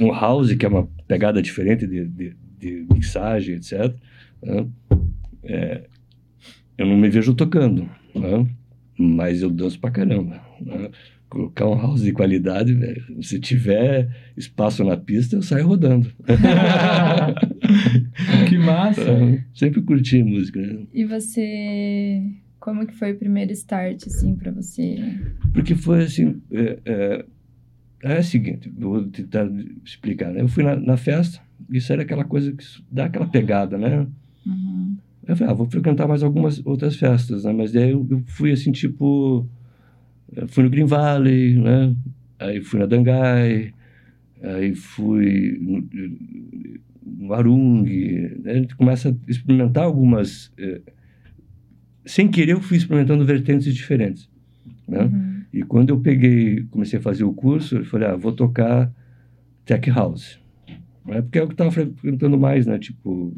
Um 0.00 0.12
house, 0.12 0.52
que 0.54 0.66
é 0.66 0.68
uma 0.68 0.88
pegada 1.06 1.40
diferente 1.40 1.86
de, 1.86 2.04
de, 2.06 2.36
de 2.58 2.86
mixagem, 2.92 3.56
etc. 3.56 3.94
né? 4.42 4.66
Eh, 5.44 5.82
eu 6.78 6.86
não 6.86 6.96
me 6.96 7.08
vejo 7.08 7.34
tocando, 7.34 7.88
né? 8.14 8.46
mas 8.98 9.42
eu 9.42 9.50
danço 9.50 9.78
pra 9.78 9.90
caramba. 9.90 10.40
né? 10.60 10.90
Colocar 11.28 11.66
um 11.66 11.76
house 11.80 12.02
de 12.02 12.12
qualidade, 12.12 12.74
velho, 12.74 13.22
se 13.22 13.40
tiver 13.40 14.10
espaço 14.36 14.84
na 14.84 14.98
pista, 14.98 15.36
eu 15.36 15.42
saio 15.42 15.66
rodando. 15.66 16.12
que 18.48 18.58
massa. 18.58 19.00
É, 19.00 19.42
Sempre 19.54 19.80
curti 19.80 20.22
música, 20.22 20.60
né? 20.60 20.80
E 20.92 21.06
você. 21.06 22.20
Como 22.62 22.86
que 22.86 22.94
foi 22.94 23.10
o 23.10 23.18
primeiro 23.18 23.50
start, 23.50 24.06
assim, 24.06 24.36
pra 24.36 24.52
você? 24.52 25.18
Porque 25.52 25.74
foi 25.74 26.04
assim. 26.04 26.40
É, 26.48 26.78
é, 26.84 27.24
é 28.04 28.18
o 28.20 28.22
seguinte, 28.22 28.72
vou 28.78 29.04
tentar 29.08 29.50
explicar, 29.84 30.30
né? 30.32 30.42
Eu 30.42 30.48
fui 30.48 30.62
na, 30.62 30.76
na 30.76 30.96
festa, 30.96 31.40
isso 31.68 31.92
era 31.92 32.02
aquela 32.02 32.22
coisa 32.22 32.52
que 32.52 32.64
dá 32.88 33.06
aquela 33.06 33.26
pegada, 33.26 33.76
né? 33.76 34.06
Uhum. 34.46 34.96
Eu 35.26 35.36
falei, 35.36 35.52
ah, 35.52 35.56
vou 35.56 35.66
frequentar 35.66 36.06
mais 36.06 36.22
algumas 36.22 36.64
outras 36.64 36.94
festas, 36.94 37.42
né? 37.42 37.52
Mas 37.52 37.72
daí 37.72 37.90
eu, 37.90 38.06
eu 38.08 38.22
fui 38.26 38.52
assim, 38.52 38.70
tipo. 38.70 39.44
eu 40.32 40.46
Fui 40.46 40.62
no 40.62 40.70
Green 40.70 40.86
Valley, 40.86 41.58
né? 41.58 41.96
Aí 42.38 42.60
fui 42.62 42.78
na 42.78 42.86
Dangai, 42.86 43.74
aí 44.40 44.72
fui 44.72 45.58
no, 45.60 45.88
no 47.04 47.34
Arung, 47.34 47.82
né? 48.38 48.52
A 48.52 48.54
gente 48.54 48.76
começa 48.76 49.08
a 49.08 49.14
experimentar 49.28 49.82
algumas. 49.82 50.52
eh, 50.56 50.80
sem 52.04 52.28
querer, 52.28 52.52
eu 52.52 52.60
fui 52.60 52.76
experimentando 52.76 53.24
vertentes 53.24 53.74
diferentes, 53.74 54.28
né? 54.88 55.04
Uhum. 55.04 55.42
E 55.52 55.62
quando 55.62 55.90
eu 55.90 56.00
peguei, 56.00 56.64
comecei 56.70 56.98
a 56.98 57.02
fazer 57.02 57.24
o 57.24 57.32
curso, 57.32 57.76
eu 57.76 57.84
falei, 57.84 58.08
ah, 58.08 58.16
vou 58.16 58.32
tocar 58.32 58.90
tech 59.66 59.90
house. 59.90 60.38
Né? 61.06 61.20
Porque 61.20 61.38
é 61.38 61.42
o 61.42 61.46
que 61.46 61.52
eu 61.52 61.66
estava 61.66 61.70
frequentando 61.70 62.38
mais, 62.38 62.66
né? 62.66 62.78
Tipo, 62.78 63.36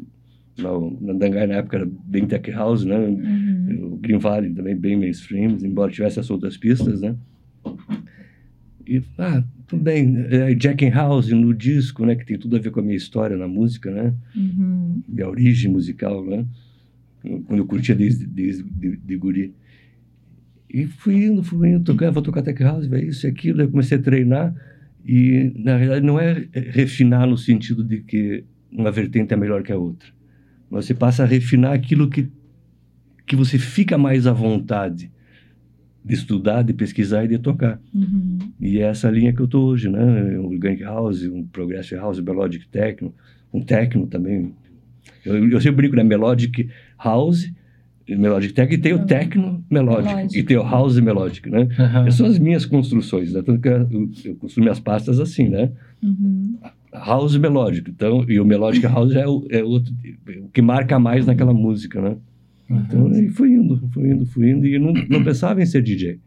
na, 0.57 0.69
na 1.01 1.13
Dangai 1.13 1.45
na 1.45 1.55
época 1.55 1.77
era 1.77 1.89
bem 2.05 2.25
tech 2.25 2.49
house, 2.51 2.85
né? 2.85 2.97
Uhum. 2.97 3.93
O 3.93 3.97
Green 3.97 4.17
Valley 4.17 4.53
também 4.53 4.75
bem 4.75 4.97
mainstream, 4.97 5.57
embora 5.61 5.91
tivesse 5.91 6.19
as 6.19 6.29
outras 6.29 6.55
pistas, 6.55 7.01
né? 7.01 7.15
E, 8.87 9.01
ah, 9.17 9.43
tudo 9.67 9.81
bem, 9.81 10.15
é, 10.29 10.53
Jack 10.53 10.85
and 10.85 10.93
House 10.93 11.29
no 11.31 11.53
disco, 11.53 12.05
né? 12.05 12.15
Que 12.15 12.25
tem 12.25 12.37
tudo 12.37 12.55
a 12.55 12.59
ver 12.59 12.69
com 12.69 12.79
a 12.79 12.83
minha 12.83 12.95
história 12.95 13.35
na 13.35 13.47
música, 13.47 13.91
né? 13.91 14.13
Uhum. 14.35 15.01
minha 15.07 15.27
origem 15.27 15.71
musical, 15.71 16.23
né? 16.23 16.45
Quando 17.45 17.59
eu 17.59 17.65
curtia 17.65 17.95
desde, 17.95 18.25
desde 18.25 18.63
de, 18.63 18.97
de 18.97 19.17
guri. 19.17 19.53
E 20.69 20.85
fui 20.85 21.25
indo, 21.25 21.43
fui 21.43 21.69
indo, 21.69 21.83
tocando, 21.83 22.13
vou 22.13 22.23
tocar 22.23 22.41
tech 22.41 22.61
house, 22.61 22.87
vai 22.87 23.01
isso 23.01 23.25
e 23.25 23.29
aquilo. 23.29 23.61
Eu 23.61 23.69
comecei 23.69 23.97
a 23.97 24.01
treinar 24.01 24.53
e, 25.05 25.53
na 25.55 25.77
realidade, 25.77 26.05
não 26.05 26.19
é 26.19 26.47
refinar 26.53 27.27
no 27.27 27.37
sentido 27.37 27.83
de 27.83 28.01
que 28.01 28.43
uma 28.71 28.91
vertente 28.91 29.33
é 29.33 29.37
melhor 29.37 29.63
que 29.63 29.71
a 29.71 29.77
outra. 29.77 30.09
Mas 30.69 30.85
você 30.85 30.93
passa 30.93 31.23
a 31.23 31.25
refinar 31.25 31.73
aquilo 31.73 32.09
que, 32.09 32.27
que 33.25 33.35
você 33.35 33.57
fica 33.57 33.97
mais 33.97 34.27
à 34.27 34.33
vontade 34.33 35.11
de 36.03 36.13
estudar, 36.13 36.61
de 36.61 36.73
pesquisar 36.73 37.25
e 37.25 37.27
de 37.27 37.39
tocar. 37.39 37.81
Uhum. 37.93 38.37
E 38.59 38.79
é 38.79 38.83
essa 38.83 39.09
linha 39.09 39.33
que 39.33 39.39
eu 39.39 39.47
tô 39.47 39.65
hoje, 39.65 39.89
né? 39.89 40.39
Um 40.39 40.45
Organic 40.45 40.83
House, 40.83 41.23
um 41.25 41.43
Progressive 41.45 41.99
House, 41.99 42.19
Melodic 42.19 42.67
Techno, 42.67 43.13
um 43.51 43.61
Techno 43.61 44.05
também. 44.05 44.53
Eu, 45.25 45.49
eu 45.49 45.61
sempre 45.61 45.77
brinco, 45.77 45.95
né? 45.95 46.03
Melodic 46.03 46.69
House, 47.03 47.51
Melodic 48.07 48.53
Techno, 48.53 48.75
e 48.75 48.77
tem 48.77 48.93
o 48.93 49.05
Techno 49.05 49.63
Melodic, 49.69 50.13
Melodic. 50.13 50.39
e 50.39 50.43
tem 50.43 50.57
o 50.57 50.63
House 50.63 50.99
Melodic, 50.99 51.49
né? 51.49 51.67
Aham. 51.79 52.01
Essas 52.01 52.15
são 52.15 52.27
as 52.27 52.39
minhas 52.39 52.65
construções, 52.65 53.33
né? 53.33 53.41
Tanto 53.41 53.59
que 53.59 53.67
eu, 53.67 54.09
eu 54.25 54.35
construo 54.35 54.63
minhas 54.63 54.79
pastas 54.79 55.19
assim, 55.19 55.49
né? 55.49 55.71
Uhum. 56.03 56.57
House 56.93 57.35
Melodic, 57.35 57.89
então, 57.89 58.25
e 58.29 58.39
o 58.39 58.45
Melodic 58.45 58.85
House 58.85 59.13
é 59.15 59.27
o, 59.27 59.45
é 59.49 59.63
outro, 59.63 59.93
o 60.43 60.49
que 60.49 60.61
marca 60.61 60.97
mais 60.97 61.25
naquela 61.25 61.53
música, 61.53 62.01
né? 62.01 62.15
Então, 62.69 63.07
aí 63.07 63.29
fui 63.29 63.51
indo, 63.53 63.77
fui 63.93 64.09
indo, 64.09 64.25
fui 64.25 64.49
indo, 64.49 64.65
e 64.65 64.75
eu 64.75 64.81
não, 64.81 64.93
não 65.09 65.23
pensava 65.23 65.61
em 65.61 65.65
ser 65.65 65.83
DJ. 65.83 66.19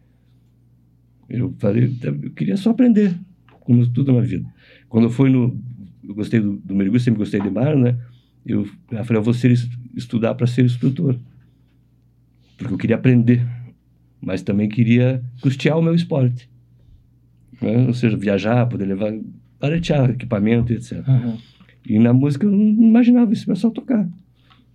Eu 1.28 1.54
falei, 1.58 1.92
eu 2.02 2.30
queria 2.30 2.56
só 2.56 2.70
aprender, 2.70 3.14
como 3.60 3.86
tudo 3.88 4.12
na 4.12 4.20
vida. 4.20 4.46
Quando 4.88 5.04
eu 5.04 5.10
fui 5.10 5.30
no. 5.30 5.58
Eu 6.02 6.14
gostei 6.14 6.40
do, 6.40 6.56
do 6.56 6.74
mergulho, 6.74 7.00
sempre 7.00 7.18
gostei 7.18 7.40
de 7.40 7.50
mar, 7.50 7.76
né? 7.76 7.98
Eu, 8.46 8.66
eu 8.90 9.04
falei, 9.04 9.20
eu 9.20 9.22
vou 9.22 9.34
ser, 9.34 9.54
estudar 9.98 10.34
para 10.34 10.46
ser 10.46 10.64
instrutor. 10.64 11.16
Porque 12.56 12.72
eu 12.74 12.78
queria 12.78 12.96
aprender, 12.96 13.46
mas 14.20 14.42
também 14.42 14.68
queria 14.68 15.22
custear 15.40 15.78
o 15.78 15.82
meu 15.82 15.94
esporte. 15.94 16.48
Né? 17.60 17.86
Ou 17.86 17.94
seja, 17.94 18.16
viajar, 18.16 18.66
poder 18.66 18.86
levar, 18.86 19.12
baratear 19.60 20.10
equipamento, 20.10 20.72
etc. 20.72 20.98
Aham. 21.06 21.36
E 21.88 21.98
na 21.98 22.12
música 22.12 22.44
eu 22.46 22.50
não 22.50 22.58
imaginava 22.88 23.32
isso, 23.32 23.50
era 23.50 23.58
só 23.58 23.70
tocar. 23.70 24.08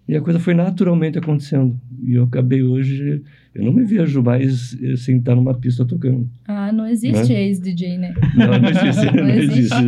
E 0.07 0.15
a 0.17 0.21
coisa 0.21 0.39
foi 0.39 0.53
naturalmente 0.53 1.17
acontecendo. 1.17 1.79
E 2.03 2.13
eu 2.15 2.23
acabei 2.23 2.61
hoje, 2.61 3.21
eu 3.55 3.63
não 3.63 3.71
me 3.71 3.85
vejo 3.85 4.21
mais 4.21 4.77
eh, 4.81 4.97
sem 4.97 5.17
estar 5.17 5.33
numa 5.35 5.53
pista 5.53 5.85
tocando. 5.85 6.29
Ah, 6.45 6.71
não 6.73 6.85
existe 6.85 7.31
Né? 7.31 7.43
ex-DJ, 7.43 7.97
né? 7.97 8.13
Não, 8.35 8.47
não 8.59 8.69
existe. 8.69 9.05
Não 9.15 9.23
não 9.23 9.29
existe. 9.29 9.83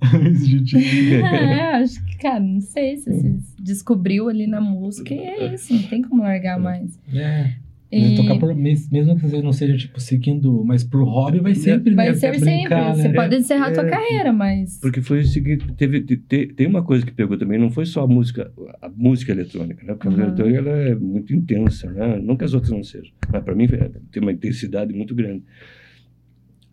É, 1.16 1.44
é, 1.52 1.74
acho 1.76 2.04
que, 2.04 2.16
cara, 2.18 2.40
não 2.40 2.60
sei 2.60 2.96
se 2.98 3.12
você 3.12 3.34
descobriu 3.62 4.28
ali 4.28 4.46
na 4.46 4.60
música 4.60 5.12
e 5.14 5.18
é 5.18 5.54
isso, 5.54 5.72
não 5.74 5.82
tem 5.84 6.02
como 6.02 6.22
largar 6.22 6.58
mais. 6.58 6.98
é. 7.12 7.54
E 7.88 8.16
Tocar 8.16 8.36
por, 8.40 8.52
mes- 8.52 8.90
mesmo 8.90 9.14
que 9.14 9.22
você 9.22 9.40
não 9.40 9.52
seja, 9.52 9.76
tipo, 9.76 10.00
seguindo, 10.00 10.64
mas 10.64 10.82
pro 10.82 11.04
hobby 11.04 11.38
vai 11.38 11.54
sempre, 11.54 11.94
vai 11.94 12.08
né? 12.08 12.14
ser 12.14 12.34
sempre. 12.34 12.50
brincar, 12.64 12.96
Você 12.96 13.08
né? 13.08 13.14
pode 13.14 13.36
encerrar 13.36 13.68
a 13.68 13.72
tua 13.72 13.84
É, 13.86 13.90
carreira, 13.90 14.32
mas. 14.32 14.80
Porque 14.80 15.00
foi 15.00 15.20
o 15.20 15.24
seguinte, 15.24 15.64
teve, 15.74 16.00
te- 16.00 16.16
te- 16.16 16.46
tem 16.48 16.66
uma 16.66 16.82
coisa 16.82 17.06
que 17.06 17.12
pegou 17.12 17.38
também, 17.38 17.60
não 17.60 17.70
foi 17.70 17.86
só 17.86 18.02
a 18.02 18.06
música, 18.08 18.52
a 18.82 18.88
música 18.88 19.30
eletrônica, 19.30 19.86
né? 19.86 19.94
Porque 19.94 20.08
a 20.08 20.10
música 20.10 20.26
Uhum. 20.26 20.48
eletrônica 20.48 20.58
ela 20.68 20.78
é 20.90 20.94
muito 20.96 21.32
intensa, 21.32 21.88
né? 21.92 22.18
Não 22.20 22.36
que 22.36 22.44
as 22.44 22.54
outras 22.54 22.72
não 22.72 22.82
sejam, 22.82 23.12
mas 23.32 23.44
para 23.44 23.54
mim 23.54 23.64
é, 23.66 23.90
tem 24.10 24.20
uma 24.20 24.32
intensidade 24.32 24.92
muito 24.92 25.14
grande. 25.14 25.44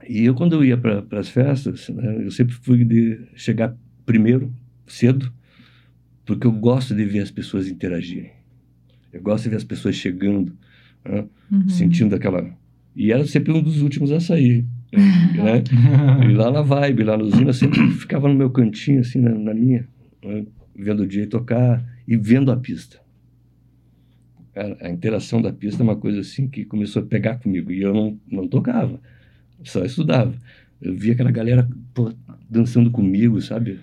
E 0.08 0.26
eu 0.26 0.34
quando 0.34 0.54
eu 0.54 0.64
ia 0.64 0.78
para 0.78 1.06
as 1.20 1.30
festas, 1.30 1.90
né, 1.90 2.26
eu 2.26 2.32
sempre 2.32 2.54
fui 2.56 2.84
de 2.84 3.20
chegar 3.36 3.76
primeiro, 4.06 4.54
cedo, 4.86 5.32
porque 6.26 6.48
eu 6.48 6.52
gosto 6.52 6.96
de 6.96 7.06
ver 7.06 7.20
as 7.20 7.32
pessoas 7.32 7.68
interagirem. 7.68 8.32
Eu 9.12 9.22
gosto 9.22 9.44
de 9.44 9.52
ver 9.52 9.58
as 9.58 9.64
pessoas 9.64 9.96
chegando, 9.96 10.58
né? 11.06 11.26
Uhum. 11.52 11.70
sentindo 11.70 12.16
aquela. 12.16 12.50
E 12.96 13.12
era 13.12 13.26
sempre 13.26 13.52
um 13.52 13.62
dos 13.62 13.82
últimos 13.82 14.12
a 14.12 14.20
sair. 14.20 14.66
né? 14.92 15.64
E 16.30 16.34
lá 16.34 16.52
na 16.52 16.62
vibe, 16.62 17.04
lá 17.04 17.18
no 17.18 17.30
Zina, 17.30 17.50
eu 17.50 17.54
sempre 17.54 17.92
ficava 17.92 18.28
no 18.28 18.36
meu 18.36 18.50
cantinho, 18.50 19.02
assim, 19.02 19.20
na, 19.20 19.32
na 19.32 19.54
minha, 19.54 19.88
né? 20.24 20.46
vendo 20.76 21.04
o 21.04 21.08
DJ 21.08 21.28
tocar 21.28 21.84
e 22.08 22.18
vendo 22.18 22.52
a 22.52 22.58
pista. 22.58 23.00
A, 24.56 24.88
a 24.88 24.90
interação 24.90 25.42
da 25.42 25.52
pista 25.52 25.82
é 25.82 25.86
uma 25.86 25.96
coisa 25.96 26.20
assim 26.22 26.48
que 26.48 26.66
começou 26.66 27.02
a 27.02 27.06
pegar 27.06 27.38
comigo. 27.38 27.72
E 27.72 27.82
eu 27.82 27.94
não, 27.94 28.20
não 28.32 28.48
tocava, 28.48 29.00
só 29.70 29.84
estudava. 29.86 30.34
Eu 30.82 30.96
via 30.96 31.14
aquela 31.14 31.32
galera 31.32 31.68
pô, 31.94 32.12
dançando 32.50 32.92
comigo, 32.92 33.42
sabe? 33.42 33.80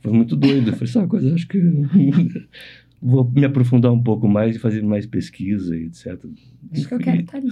Foi 0.00 0.12
muito 0.12 0.36
doido. 0.36 0.68
Eu 0.68 0.72
falei, 0.74 0.86
sabe 0.92 1.06
coisa, 1.08 1.34
acho 1.34 1.48
que 1.48 1.58
vou 3.00 3.30
me 3.30 3.44
aprofundar 3.44 3.92
um 3.92 4.02
pouco 4.02 4.26
mais 4.28 4.56
e 4.56 4.58
fazer 4.58 4.82
mais 4.82 5.06
pesquisa 5.06 5.76
e 5.76 5.84
etc. 5.86 6.18
Acho 6.72 6.88
que 6.88 6.94
eu 6.94 6.98
quero 6.98 7.20
estar 7.20 7.38
ali. 7.38 7.50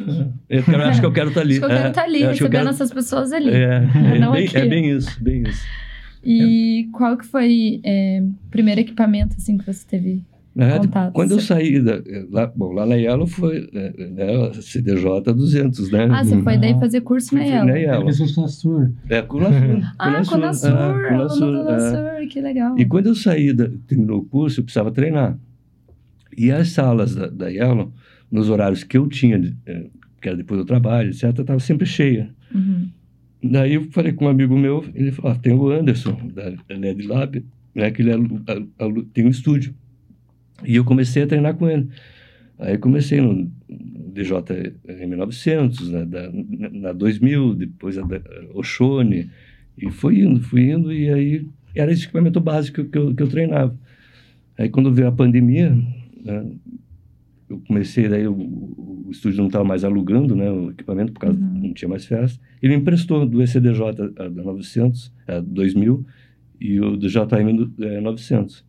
Eu 0.48 0.62
quero- 0.62 0.82
acho 0.84 1.00
que 1.00 1.06
eu 1.06 1.12
quero 1.12 1.28
estar 1.28 1.40
ali. 1.40 1.52
Acho 1.52 1.60
que 1.60 1.64
eu 1.64 1.68
quero 1.70 1.86
É, 1.86 1.88
estar 1.90 2.02
ali, 2.02 2.16
acho 2.16 2.20
que 2.20 2.26
eu 2.26 2.30
recebendo 2.32 2.50
quero- 2.58 2.68
essas 2.70 2.92
pessoas 2.92 3.32
ali. 3.32 3.50
É, 3.50 3.84
é, 4.16 4.30
bem, 4.32 4.48
é 4.54 4.66
bem 4.66 4.90
isso, 4.90 5.22
bem 5.22 5.42
isso. 5.42 5.66
E 6.24 6.88
qual 6.92 7.16
que 7.16 7.26
foi 7.26 7.80
é, 7.84 8.22
o 8.22 8.48
primeiro 8.50 8.80
equipamento, 8.80 9.34
assim, 9.36 9.58
que 9.58 9.66
você 9.66 9.84
teve? 9.86 10.22
Na 10.54 10.64
verdade, 10.66 10.86
Contatos. 10.88 11.12
quando 11.14 11.30
eu 11.32 11.40
saí 11.40 11.80
da, 11.80 12.02
lá, 12.30 12.46
bom, 12.54 12.72
lá 12.72 12.84
na 12.84 12.94
Yellow 12.96 13.26
foi 13.26 13.70
é, 13.72 14.06
né, 14.10 14.48
a 14.50 14.52
CDJ 14.60 15.32
200, 15.34 15.90
né? 15.90 16.08
Ah, 16.10 16.22
você 16.22 16.42
foi 16.42 16.58
daí 16.58 16.72
Ah. 16.72 16.78
fazer 16.78 17.00
curso 17.00 17.34
na 17.34 17.42
Yellow. 17.42 17.66
na 17.66 17.74
Yellow. 17.76 18.02
Ele 18.08 18.12
fez 18.16 18.36
o 18.36 18.48
Sur. 18.48 18.92
É, 19.08 19.22
com 19.22 19.38
o 19.38 19.40
Nasur. 19.40 19.92
Ah, 19.98 20.22
com 20.28 20.34
a 20.34 20.36
é, 20.36 20.36
o 20.36 20.40
Nasur, 21.18 21.54
é. 21.56 21.62
Nasur, 21.64 22.28
que 22.28 22.40
legal. 22.42 22.78
E 22.78 22.84
quando 22.84 23.06
eu 23.06 23.14
saí, 23.14 23.52
da, 23.54 23.70
terminou 23.86 24.18
o 24.18 24.24
curso, 24.26 24.60
eu 24.60 24.64
precisava 24.64 24.90
treinar. 24.90 25.38
E 26.36 26.50
as 26.52 26.68
salas 26.70 27.14
da, 27.14 27.28
da 27.28 27.48
Yellow, 27.48 27.90
nos 28.30 28.50
horários 28.50 28.84
que 28.84 28.98
eu 28.98 29.08
tinha, 29.08 29.40
eh, 29.66 29.86
que 30.20 30.28
era 30.28 30.36
depois 30.36 30.60
do 30.60 30.66
trabalho, 30.66 31.10
etc., 31.10 31.38
estava 31.38 31.60
sempre 31.60 31.86
cheia. 31.86 32.28
Uhum. 32.54 32.88
Daí 33.42 33.74
eu 33.74 33.84
falei 33.90 34.12
com 34.12 34.26
um 34.26 34.28
amigo 34.28 34.56
meu, 34.56 34.84
ele 34.94 35.10
falou, 35.12 35.32
ah, 35.32 35.34
tem 35.34 35.52
o 35.54 35.68
Anderson, 35.70 36.16
da 36.34 36.52
LED 36.74 37.06
Lab, 37.06 37.44
né, 37.74 37.90
que 37.90 38.02
ele 38.02 38.10
é 38.10 38.14
alu- 38.14 38.40
alu- 38.78 39.02
tem 39.04 39.26
um 39.26 39.30
estúdio. 39.30 39.74
E 40.64 40.76
eu 40.76 40.84
comecei 40.84 41.22
a 41.22 41.26
treinar 41.26 41.54
com 41.54 41.68
ele. 41.68 41.88
Aí 42.58 42.78
comecei 42.78 43.20
no 43.20 43.50
DJ 43.68 44.36
M900, 44.86 45.88
né, 45.88 46.04
da, 46.04 46.30
na 46.70 46.92
2000, 46.92 47.54
depois 47.54 47.98
a 47.98 48.06
Oshone, 48.54 49.30
e 49.76 49.90
fui 49.90 50.20
indo, 50.20 50.40
fui 50.40 50.70
indo, 50.70 50.92
e 50.92 51.10
aí 51.10 51.46
era 51.74 51.90
esse 51.90 52.04
equipamento 52.04 52.40
básico 52.40 52.84
que 52.84 52.98
eu, 52.98 53.14
que 53.14 53.22
eu 53.22 53.28
treinava. 53.28 53.76
Aí 54.56 54.68
quando 54.68 54.92
veio 54.92 55.08
a 55.08 55.12
pandemia, 55.12 55.74
né, 56.24 56.46
eu 57.48 57.60
comecei, 57.66 58.08
daí 58.08 58.26
o, 58.26 58.34
o 58.34 59.08
estúdio 59.10 59.38
não 59.38 59.46
estava 59.46 59.64
mais 59.64 59.82
alugando 59.82 60.36
né, 60.36 60.50
o 60.50 60.70
equipamento, 60.70 61.12
por 61.12 61.20
causa 61.20 61.38
Uhum. 61.38 61.60
não 61.62 61.72
tinha 61.74 61.88
mais 61.88 62.04
festa. 62.04 62.40
Ele 62.62 62.74
me 62.74 62.80
emprestou 62.80 63.26
do 63.26 63.42
ECDJ 63.42 63.82
a, 64.16 64.28
da 64.28 64.42
900, 64.42 65.12
a 65.26 65.40
2000, 65.40 66.06
e 66.60 66.80
o 66.80 66.96
do 66.96 67.08
JM 67.08 67.56
do, 67.56 67.84
é, 67.84 68.00
900. 68.00 68.64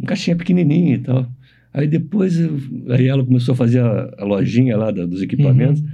Um 0.00 0.04
caixinha 0.06 0.36
pequenininho 0.36 0.94
e 0.96 0.98
tal. 0.98 1.30
Aí 1.72 1.86
depois, 1.86 2.38
eu- 2.38 2.58
aí 2.90 3.06
ela 3.06 3.24
começou 3.24 3.52
a 3.52 3.56
fazer 3.56 3.80
a, 3.80 4.14
a 4.18 4.24
lojinha 4.24 4.76
lá 4.76 4.90
da- 4.90 5.06
dos 5.06 5.20
equipamentos. 5.22 5.80
Uhum. 5.80 5.88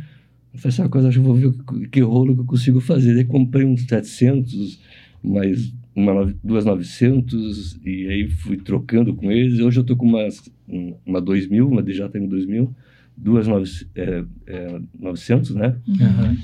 Eu 0.55 0.59
falei, 0.61 0.73
sabe 0.77 0.87
uma 0.87 0.93
coisa, 0.93 1.09
acho 1.09 1.19
que 1.19 1.25
vou 1.25 1.35
ver 1.35 1.53
que, 1.53 1.89
que 1.89 2.01
rolo 2.01 2.35
que 2.35 2.41
eu 2.43 2.45
consigo 2.45 2.81
fazer. 2.81 3.15
Daí 3.15 3.25
comprei 3.25 3.65
uns 3.67 3.83
700, 3.83 4.79
mais 5.23 5.73
uma, 5.97 6.33
duas 6.45 6.65
900, 6.65 7.79
e 7.85 8.07
aí 8.09 8.29
fui 8.29 8.57
trocando 8.57 9.15
com 9.15 9.31
eles. 9.33 9.59
Hoje 9.61 9.81
eu 9.81 9.85
tô 9.85 9.97
com 9.97 10.07
uma, 10.07 10.27
um- 10.69 10.95
uma 11.05 11.21
2000, 11.21 11.69
uma 11.69 11.83
DJM 11.83 12.29
2000, 12.29 12.73
duas 13.17 13.47
nove, 13.49 13.69
é, 13.97 14.25
é, 14.47 14.81
900, 14.99 15.55
né? 15.55 15.75
Aham. 16.01 16.37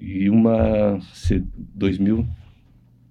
E 0.00 0.28
uma 0.28 0.98
C 1.12 1.42
2000 1.74 2.26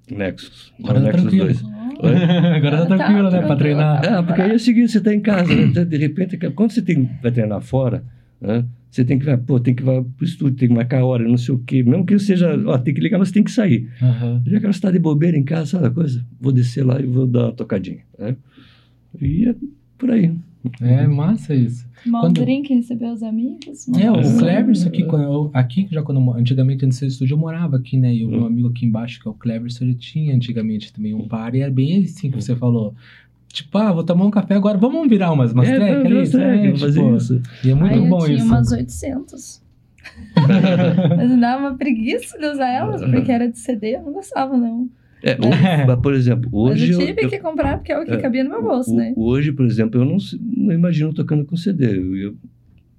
Nexus. 0.09 0.73
Agora 0.79 0.99
Uma 0.99 1.05
Nexus 1.05 1.21
tranquilo. 1.21 1.45
2. 1.45 1.61
Oi? 2.01 2.15
Agora 2.57 2.77
tá 2.77 2.85
Tá, 2.85 2.97
tranquilo, 2.97 3.23
né? 3.23 3.29
Pra 3.29 3.39
tranquilo. 3.39 3.57
treinar. 3.57 4.13
Ah, 4.13 4.23
porque 4.23 4.41
aí 4.41 4.51
é 4.51 4.55
o 4.55 4.59
seguinte, 4.59 4.91
você 4.91 4.97
está 4.97 5.13
em 5.13 5.19
casa, 5.21 5.55
né? 5.55 5.85
de 5.85 5.97
repente, 5.97 6.37
quando 6.51 6.71
você 6.71 6.81
tem, 6.81 7.09
vai 7.21 7.31
treinar 7.31 7.61
fora, 7.61 8.03
né? 8.39 8.65
Você 8.89 9.05
tem 9.05 9.17
que, 9.17 9.25
vai, 9.25 9.37
pô, 9.37 9.57
tem 9.59 9.73
que 9.73 9.81
ir 9.83 9.85
para 9.85 10.01
o 10.01 10.05
estúdio, 10.23 10.57
tem 10.57 10.67
que 10.67 10.73
marcar 10.75 10.99
a 10.99 11.05
hora, 11.05 11.23
não 11.25 11.37
sei 11.37 11.55
o 11.55 11.59
quê. 11.59 11.81
Mesmo 11.81 12.05
que 12.05 12.19
seja, 12.19 12.59
ó, 12.65 12.77
tem 12.77 12.93
que 12.93 12.99
ligar, 12.99 13.17
mas 13.19 13.31
tem 13.31 13.41
que 13.43 13.51
sair. 13.51 13.87
Aham. 14.01 14.41
Já 14.45 14.59
que 14.59 14.65
ela 14.65 14.71
está 14.71 14.91
de 14.91 14.99
bobeira 14.99 15.37
em 15.37 15.43
casa, 15.43 15.65
sabe 15.67 15.87
a 15.87 15.91
coisa? 15.91 16.25
Vou 16.41 16.51
descer 16.51 16.83
lá 16.85 16.99
e 16.99 17.05
vou 17.05 17.25
dar 17.25 17.45
uma 17.45 17.51
tocadinha, 17.53 17.99
né? 18.19 18.35
E 19.21 19.47
é 19.47 19.55
por 19.97 20.11
aí. 20.11 20.33
É 20.81 21.07
massa 21.07 21.55
isso. 21.55 21.85
Um 22.05 22.11
Quando- 22.11 22.41
drink, 22.41 22.73
receber 22.73 23.05
os 23.11 23.23
amigos. 23.23 23.87
É, 23.99 24.11
o 24.11 24.37
Cleverson 24.39 24.87
aqui, 24.89 25.03
quando 25.05 25.23
eu, 25.23 25.51
aqui 25.53 25.87
já 25.91 26.01
quando 26.03 26.19
eu, 26.21 26.33
antigamente 26.33 26.85
antes 26.85 26.99
do 26.99 27.05
estúdio 27.07 27.33
eu 27.35 27.37
morava 27.39 27.77
aqui, 27.77 27.97
né? 27.97 28.13
E 28.13 28.25
o 28.25 28.29
meu 28.29 28.41
Hum. 28.43 28.45
amigo 28.47 28.67
aqui 28.69 28.85
embaixo, 28.85 29.19
que 29.21 29.27
é 29.27 29.31
o 29.31 29.33
Cleverson, 29.33 29.85
ele 29.85 29.95
tinha 29.95 30.35
antigamente 30.35 30.91
também 30.93 31.13
um 31.13 31.27
bar 31.27 31.53
e 31.55 31.61
era 31.61 31.71
bem 31.71 32.03
assim 32.03 32.29
que 32.31 32.41
você 32.41 32.55
falou. 32.55 32.93
Tipo, 33.51 33.77
ah, 33.79 33.91
vou 33.91 34.03
tomar 34.03 34.25
um 34.25 34.31
café 34.31 34.55
agora, 34.55 34.77
vamos 34.77 35.07
virar 35.09 35.31
umas, 35.31 35.51
umas 35.51 35.67
é, 35.67 35.75
track 35.75 36.05
ali, 36.07 36.15
umas 36.15 36.29
track, 36.29 36.59
é, 36.59 36.65
vamos 36.67 36.79
fazer 36.79 37.01
tipo, 37.03 37.15
isso. 37.17 37.41
E 37.65 37.69
é 37.69 37.73
muito 37.75 37.93
Aí 37.93 38.07
bom 38.09 38.19
eu 38.19 38.25
tinha 38.25 38.37
isso. 38.37 38.45
umas 38.45 38.71
800. 38.71 39.61
Mas 41.17 41.39
dava 41.39 41.67
uma 41.69 41.77
preguiça 41.77 42.37
de 42.37 42.45
usar 42.45 42.69
elas, 42.69 43.01
porque 43.01 43.31
era 43.31 43.49
de 43.49 43.59
CD, 43.59 43.95
eu 43.97 44.03
não 44.03 44.13
gostava, 44.13 44.57
não. 44.57 44.89
É, 45.23 45.37
mas, 45.87 45.99
por 46.01 46.13
exemplo, 46.13 46.49
Mas 46.51 46.73
hoje 46.81 46.91
eu 46.91 46.99
eu, 47.01 47.07
tive 47.07 47.23
eu- 47.25 47.29
que 47.29 47.39
comprar, 47.39 47.77
porque 47.77 47.91
é 47.91 47.99
o 47.99 48.05
que 48.05 48.11
é, 48.11 48.17
cabia 48.17 48.43
no 48.43 48.49
meu 48.49 48.63
bolso, 48.63 48.91
o- 48.91 48.97
né? 48.97 49.13
hoje, 49.15 49.51
por 49.51 49.65
exemplo, 49.65 50.01
eu 50.01 50.05
não, 50.05 50.17
não 50.57 50.73
imagino 50.73 51.13
tocando 51.13 51.45
com 51.45 51.55
CD. 51.55 51.97
Eu, 51.97 52.15
eu 52.17 52.35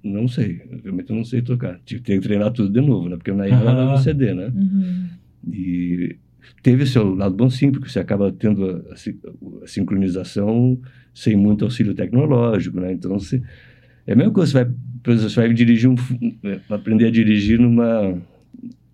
não 0.03 0.27
sei, 0.27 0.61
realmente 0.83 1.09
eu 1.09 1.15
não 1.15 1.23
sei 1.25 1.41
tocar. 1.41 1.79
Tive 1.85 2.01
que 2.01 2.19
treinar 2.19 2.51
tudo 2.51 2.69
de 2.71 2.81
novo, 2.85 3.09
né? 3.09 3.15
Porque 3.17 3.31
na 3.31 3.45
época 3.45 3.69
era 3.69 3.85
no. 3.85 3.97
CD, 3.97 4.33
né? 4.33 4.47
Uhum. 4.55 5.07
E 5.51 6.17
teve 6.61 6.85
seu 6.85 7.13
lado 7.15 7.35
bom 7.35 7.49
sim, 7.49 7.71
porque 7.71 7.89
você 7.89 7.99
acaba 7.99 8.31
tendo 8.31 8.65
a, 8.65 8.93
a 8.93 9.63
a 9.63 9.67
sincronização 9.67 10.79
sem 11.13 11.35
muito 11.35 11.63
auxílio 11.65 11.93
tecnológico, 11.93 12.79
né? 12.79 12.91
Então, 12.93 13.17
você, 13.19 13.41
é 14.07 14.13
a 14.13 14.15
mesma 14.15 14.31
coisa, 14.33 14.51
você 14.51 14.63
vai, 14.65 15.17
você 15.17 15.35
vai 15.41 15.53
dirigir 15.53 15.89
um, 15.89 15.95
é, 16.43 16.59
aprender 16.69 17.07
a 17.07 17.11
dirigir 17.11 17.59
numa... 17.59 18.17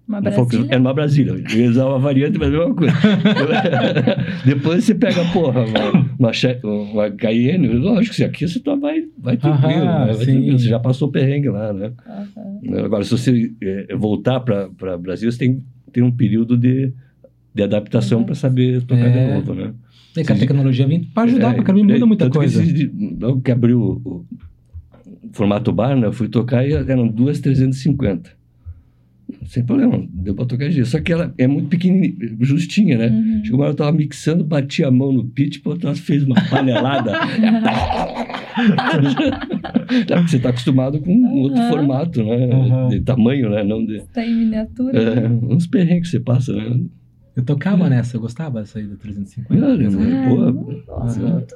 Uma 0.10 0.20
Brasília. 0.22 0.68
É 0.72 0.78
numa 0.80 0.94
Brasília. 0.94 1.32
Eu 1.54 1.60
ia 1.62 1.70
usar 1.70 1.86
uma 1.86 2.00
variante, 2.00 2.39
mas 2.39 2.51
é 2.51 2.56
a 2.56 2.60
mesma 2.60 2.74
coisa. 2.75 2.94
Depois 4.44 4.84
você 4.84 4.96
pega, 4.96 5.24
porra, 5.32 5.62
uma, 5.66 6.32
uma, 6.32 6.32
uma 6.92 7.12
Cayenne, 7.12 7.68
lógico, 7.68 8.16
se 8.16 8.24
aqui 8.24 8.48
você 8.48 8.60
tá, 8.60 8.74
vai, 8.75 9.04
vai 9.18 9.38
tranquilo, 9.38 9.84
Aham, 9.84 10.06
né? 10.08 10.13
Vai 10.13 10.25
tranquilo, 10.25 10.60
você 10.60 10.68
já 10.68 10.80
passou 10.80 11.12
perrengue 11.12 11.50
lá, 11.50 11.72
né? 11.72 11.92
Aham. 12.08 12.86
Agora, 12.86 13.04
se 13.04 13.12
você 13.12 13.51
é, 13.62 13.96
voltar 13.96 14.39
para 14.39 14.68
o 14.68 14.98
Brasil, 14.98 15.32
você 15.32 15.38
tem, 15.38 15.63
tem 15.94 16.01
um 16.04 16.12
período 16.12 16.58
de, 16.58 16.92
de 17.54 17.62
adaptação 17.63 18.24
para 18.24 18.34
saber 18.36 18.82
tocar 18.82 19.06
É. 19.08 19.10
de 19.28 19.34
novo, 19.34 19.54
né? 19.54 19.74
É 20.18 20.24
que 20.24 20.32
a 20.32 20.36
tecnologia 20.36 20.88
vem 20.88 21.04
pra 21.04 21.24
ajudar, 21.24 21.51
É, 21.51 21.54
pra 21.54 21.63
caramba, 21.66 21.84
muda 21.86 21.98
é, 21.98 22.06
muita 22.06 22.30
que 22.32 22.36
coisa. 22.38 22.63
de- 22.66 22.92
Logo 23.22 23.42
que 23.42 23.51
abriu 23.51 23.80
o, 23.80 24.01
o 24.04 24.25
formato 25.34 25.72
bar, 25.72 25.96
né, 25.96 26.08
eu 26.08 26.13
fui 26.13 26.28
tocar 26.28 26.68
e 26.68 26.74
eram 26.74 27.08
duas 27.08 27.39
350. 27.39 28.38
Sem 29.45 29.65
problema, 29.65 30.03
deu 30.12 30.36
para 30.36 30.45
tocar 30.45 30.69
disso. 30.69 30.91
Só 30.91 31.00
que 31.00 31.12
ela 31.12 31.33
é 31.38 31.48
muito 31.48 31.69
pequenininha, 31.69 32.15
justinha, 32.41 32.98
né? 32.98 33.07
Uhum. 33.07 33.41
Chegou 33.43 33.59
uma 33.59 33.65
hora 33.65 33.74
eu 33.74 33.77
tava 33.77 33.91
mixando, 33.91 34.43
bati 34.43 34.83
a 34.83 34.91
mão 34.91 35.12
no 35.12 35.25
pitch, 35.25 35.62
pô, 35.62 35.77
ela 35.81 35.95
fez 35.95 36.24
uma 36.24 36.36
panelada. 36.50 37.13
Porque 39.88 40.27
você 40.27 40.39
tá 40.39 40.50
acostumado 40.50 41.00
com 41.00 41.13
um 41.13 41.39
outro 41.41 41.62
formato, 41.63 42.24
né? 42.24 42.50
Aham. 42.51 42.89
De 42.89 43.01
tamanho, 43.01 43.50
né? 43.50 43.63
Não 43.63 43.86
de... 43.86 44.01
Tá 44.13 44.25
em 44.25 44.36
miniatura. 44.36 45.01
É, 45.01 45.27
uns 45.27 45.67
perrengues 45.67 46.09
que 46.12 46.17
você 46.17 46.24
passa, 46.24 46.53
né? 46.53 46.79
Eu 47.36 47.43
tocava 47.43 47.89
nessa, 47.89 48.17
eu 48.17 48.21
gostava 48.21 48.59
dessa 48.59 48.79
aí 48.79 48.86
do 48.86 48.98
350. 48.98 49.55
Não, 49.55 49.74
lembro. 49.74 50.01
Ah, 50.01 50.27
Pô, 50.27 50.36
não 50.36 50.53
gosto 50.53 51.19
Aham. 51.19 51.33
muito, 51.33 51.55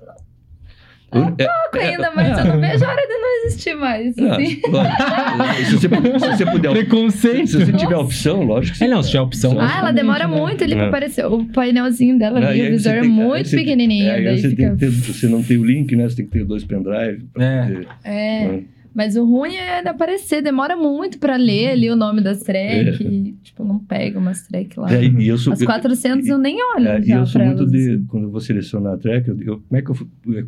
não. 1.13 1.27
eu- 1.29 1.35
é- 1.37 1.47
Pouco 1.71 1.85
ainda, 1.87 2.11
mas 2.15 2.37
eu 2.39 2.45
não 2.45 2.59
vejo 2.59 2.85
a 2.85 2.89
hora 2.89 3.01
de 3.07 3.13
não 3.13 3.45
existir 3.45 3.75
mais. 3.75 4.15
Não, 4.15 4.31
assim. 4.31 4.61
lógico. 4.67 5.65
se, 5.65 5.71
você, 5.77 5.87
se 6.19 6.37
você 6.37 6.45
puder. 6.45 6.71
Preconceito. 6.71 7.47
Se 7.47 7.57
você 7.65 7.73
tiver 7.73 7.95
opção, 7.97 8.43
lógico 8.43 8.77
que 8.77 8.83
É, 8.83 8.87
não, 8.87 9.01
se 9.03 9.09
tiver 9.11 9.21
opção. 9.21 9.57
Ah, 9.59 9.79
ela 9.79 9.91
demora 9.91 10.27
né? 10.27 10.35
muito 10.39 10.63
ali 10.63 10.73
É. 10.73 10.77
pra 10.77 10.87
aparecer. 10.87 11.25
O 11.25 11.45
painelzinho 11.45 12.17
dela 12.17 12.39
Não, 12.39 12.47
ali, 12.47 12.67
o 12.67 12.71
visor 12.71 12.93
é 12.93 13.01
muito 13.03 13.49
pequenininho. 13.49 14.07
É, 14.07 14.15
aí 14.15 14.23
daí 14.23 14.39
você, 14.39 14.49
fica... 14.49 14.75
ter, 14.77 14.89
você 14.89 15.27
não 15.27 15.41
tem 15.43 15.57
o 15.57 15.65
link, 15.65 15.95
né? 15.95 16.07
Você 16.09 16.17
tem 16.17 16.25
que 16.25 16.31
ter 16.31 16.45
dois 16.45 16.63
pendrive. 16.63 17.23
pra 17.33 17.43
É. 17.43 17.63
poder- 17.67 17.87
É, 18.03 18.47
né? 18.47 18.63
mas 18.95 19.15
o 19.15 19.25
ruim 19.25 19.55
é 19.55 19.81
de 19.81 19.89
aparecer. 19.89 20.41
Demora 20.41 20.75
muito 20.77 21.17
pra 21.17 21.35
ler 21.35 21.69
ali 21.71 21.89
o 21.89 21.95
nome 21.95 22.21
das 22.21 22.41
tracks. 22.41 23.01
É. 23.01 23.33
tipo, 23.43 23.63
não 23.63 23.79
pega 23.79 24.19
umas 24.19 24.43
tracks 24.47 24.77
lá. 24.77 24.93
É, 24.93 25.03
e 25.03 25.27
eu 25.27 25.37
sou, 25.37 25.53
As 25.53 25.63
400 25.63 26.27
eu 26.27 26.37
nem 26.37 26.57
olho 26.75 26.87
é, 26.87 26.99
e 27.01 27.11
eu 27.11 27.25
sou 27.25 27.39
pra 27.41 27.45
muito 27.45 27.61
elas, 27.63 27.71
de. 27.71 27.77
assim. 27.91 28.05
Quando 28.07 28.23
eu 28.25 28.31
vou 28.31 28.39
selecionar 28.41 28.93
a 28.93 28.97
track, 28.97 29.27
eu, 29.27 29.37
eu- 29.41 29.63
como 29.67 29.79
é 29.79 29.81
que 29.81 29.89
eu, 29.89 29.95
eu 30.35 30.47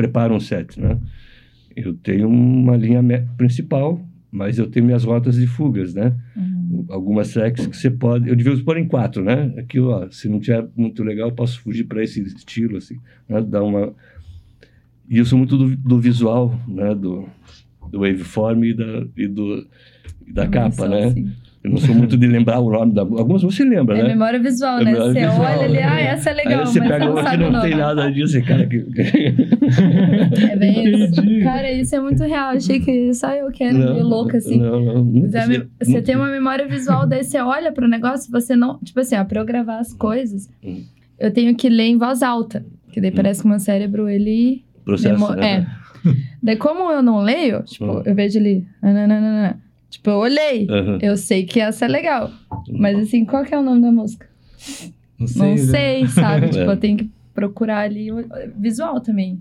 preparo 0.00 0.34
um 0.34 0.40
set, 0.40 0.80
né? 0.80 0.98
Eu 1.76 1.94
tenho 1.94 2.26
uma 2.26 2.76
linha 2.76 3.02
principal, 3.36 4.00
mas 4.30 4.58
eu 4.58 4.66
tenho 4.66 4.86
minhas 4.86 5.04
rotas 5.04 5.36
de 5.36 5.46
fugas, 5.46 5.92
né? 5.92 6.16
Uhum. 6.34 6.86
Algumas 6.88 7.32
tracks 7.32 7.66
que 7.66 7.76
você 7.76 7.90
pode. 7.90 8.28
Eu 8.28 8.34
devia 8.34 8.56
pôr 8.64 8.78
em 8.78 8.86
quatro, 8.86 9.22
né? 9.22 9.52
Aqui, 9.58 9.78
ó, 9.78 10.08
se 10.10 10.28
não 10.28 10.40
tiver 10.40 10.66
muito 10.74 11.02
legal, 11.02 11.28
eu 11.28 11.34
posso 11.34 11.60
fugir 11.60 11.84
para 11.84 12.02
esse 12.02 12.22
estilo, 12.22 12.78
assim, 12.78 12.98
né? 13.28 13.42
Dar 13.42 13.62
uma. 13.62 13.92
E 15.08 15.18
eu 15.18 15.24
sou 15.24 15.36
muito 15.36 15.56
do, 15.58 15.76
do 15.76 16.00
visual, 16.00 16.58
né? 16.66 16.94
Do, 16.94 17.28
do 17.90 18.00
waveform 18.00 18.64
e 18.64 18.74
da, 18.74 19.06
e 19.16 19.28
do, 19.28 19.66
e 20.26 20.32
da 20.32 20.48
capa, 20.48 20.88
né? 20.88 21.04
assim. 21.04 21.30
Eu 21.62 21.70
não 21.72 21.76
sou 21.76 21.94
muito 21.94 22.16
de 22.16 22.26
lembrar 22.26 22.58
o 22.58 22.70
nome 22.70 22.94
da. 22.94 23.02
Algumas 23.02 23.42
você 23.42 23.62
lembra, 23.64 23.98
É 23.98 24.02
né? 24.02 24.08
memória 24.08 24.40
visual, 24.40 24.78
É 24.80 24.84
né? 24.84 24.92
memória 24.92 25.12
Você 25.12 25.20
visual, 25.28 25.40
olha 25.42 25.64
ali, 25.66 25.72
né? 25.74 25.84
ah, 25.84 26.00
essa 26.00 26.30
é 26.30 26.32
legal, 26.32 26.60
Aí 26.60 26.66
você 26.66 26.78
mas 26.80 26.88
pega 26.88 27.10
uma 27.10 27.30
que 27.30 27.36
não 27.36 27.60
tem 27.60 27.74
nada 27.76 28.10
disso, 28.10 28.42
cara. 28.44 28.66
Que... 28.66 28.78
É 30.50 30.56
bem 30.56 30.84
isso. 30.88 31.20
Entendi. 31.20 31.42
Cara, 31.42 31.70
isso 31.72 31.94
é 31.94 32.00
muito 32.00 32.22
real. 32.24 32.50
Achei 32.56 32.80
que 32.80 33.12
só 33.14 33.30
eu 33.34 33.50
que 33.50 33.62
era 33.62 33.76
meio 33.76 34.04
louca, 34.04 34.38
assim. 34.38 34.58
Não, 34.58 34.80
não. 34.80 35.04
não 35.04 35.22
Mas 35.22 35.34
é 35.34 35.66
Você 35.84 36.00
tem 36.02 36.16
uma 36.16 36.28
memória 36.28 36.66
visual, 36.66 37.06
daí 37.06 37.22
você 37.24 37.38
olha 37.40 37.70
pro 37.72 37.86
negócio, 37.86 38.30
você 38.32 38.56
não. 38.56 38.78
Tipo 38.78 39.00
assim, 39.00 39.16
ó, 39.16 39.24
pra 39.24 39.40
eu 39.40 39.44
gravar 39.44 39.78
as 39.80 39.92
coisas, 39.92 40.48
Hum. 40.64 40.82
eu 41.18 41.30
tenho 41.32 41.54
que 41.54 41.68
ler 41.68 41.84
em 41.88 41.98
voz 41.98 42.22
alta. 42.22 42.64
Que 42.90 43.00
daí 43.00 43.10
parece 43.10 43.42
que 43.42 43.46
o 43.46 43.50
meu 43.50 43.58
cérebro, 43.60 44.08
ele. 44.08 44.64
processo. 44.84 45.14
demo- 45.14 45.34
né? 45.34 45.66
É. 46.06 46.10
Daí, 46.42 46.56
como 46.56 46.90
eu 46.90 47.02
não 47.02 47.20
leio, 47.20 47.62
tipo, 47.64 47.84
Hum. 47.84 48.02
eu 48.06 48.14
vejo 48.14 48.38
ali. 48.38 48.64
nananana, 48.82 49.60
Tipo, 49.90 50.10
eu 50.10 50.16
olhei. 50.18 50.66
Aham. 50.70 50.98
Eu 51.02 51.16
sei 51.16 51.44
que 51.44 51.60
essa 51.60 51.84
é 51.84 51.88
legal. 51.88 52.30
Mas 52.70 52.96
assim, 52.98 53.24
qual 53.24 53.44
que 53.44 53.54
é 53.54 53.58
o 53.58 53.62
nome 53.62 53.82
da 53.82 53.90
música? 53.90 54.26
Não 55.18 55.26
sei. 55.26 55.42
Não 55.42 55.50
né? 55.50 55.56
sei, 55.58 56.06
sabe? 56.06 56.46
tipo, 56.50 56.70
É. 56.70 56.72
eu 56.72 56.76
tenho 56.76 56.96
que 56.98 57.10
procurar 57.34 57.80
ali 57.80 58.10
o 58.12 58.24
visual 58.56 59.00
também. 59.00 59.40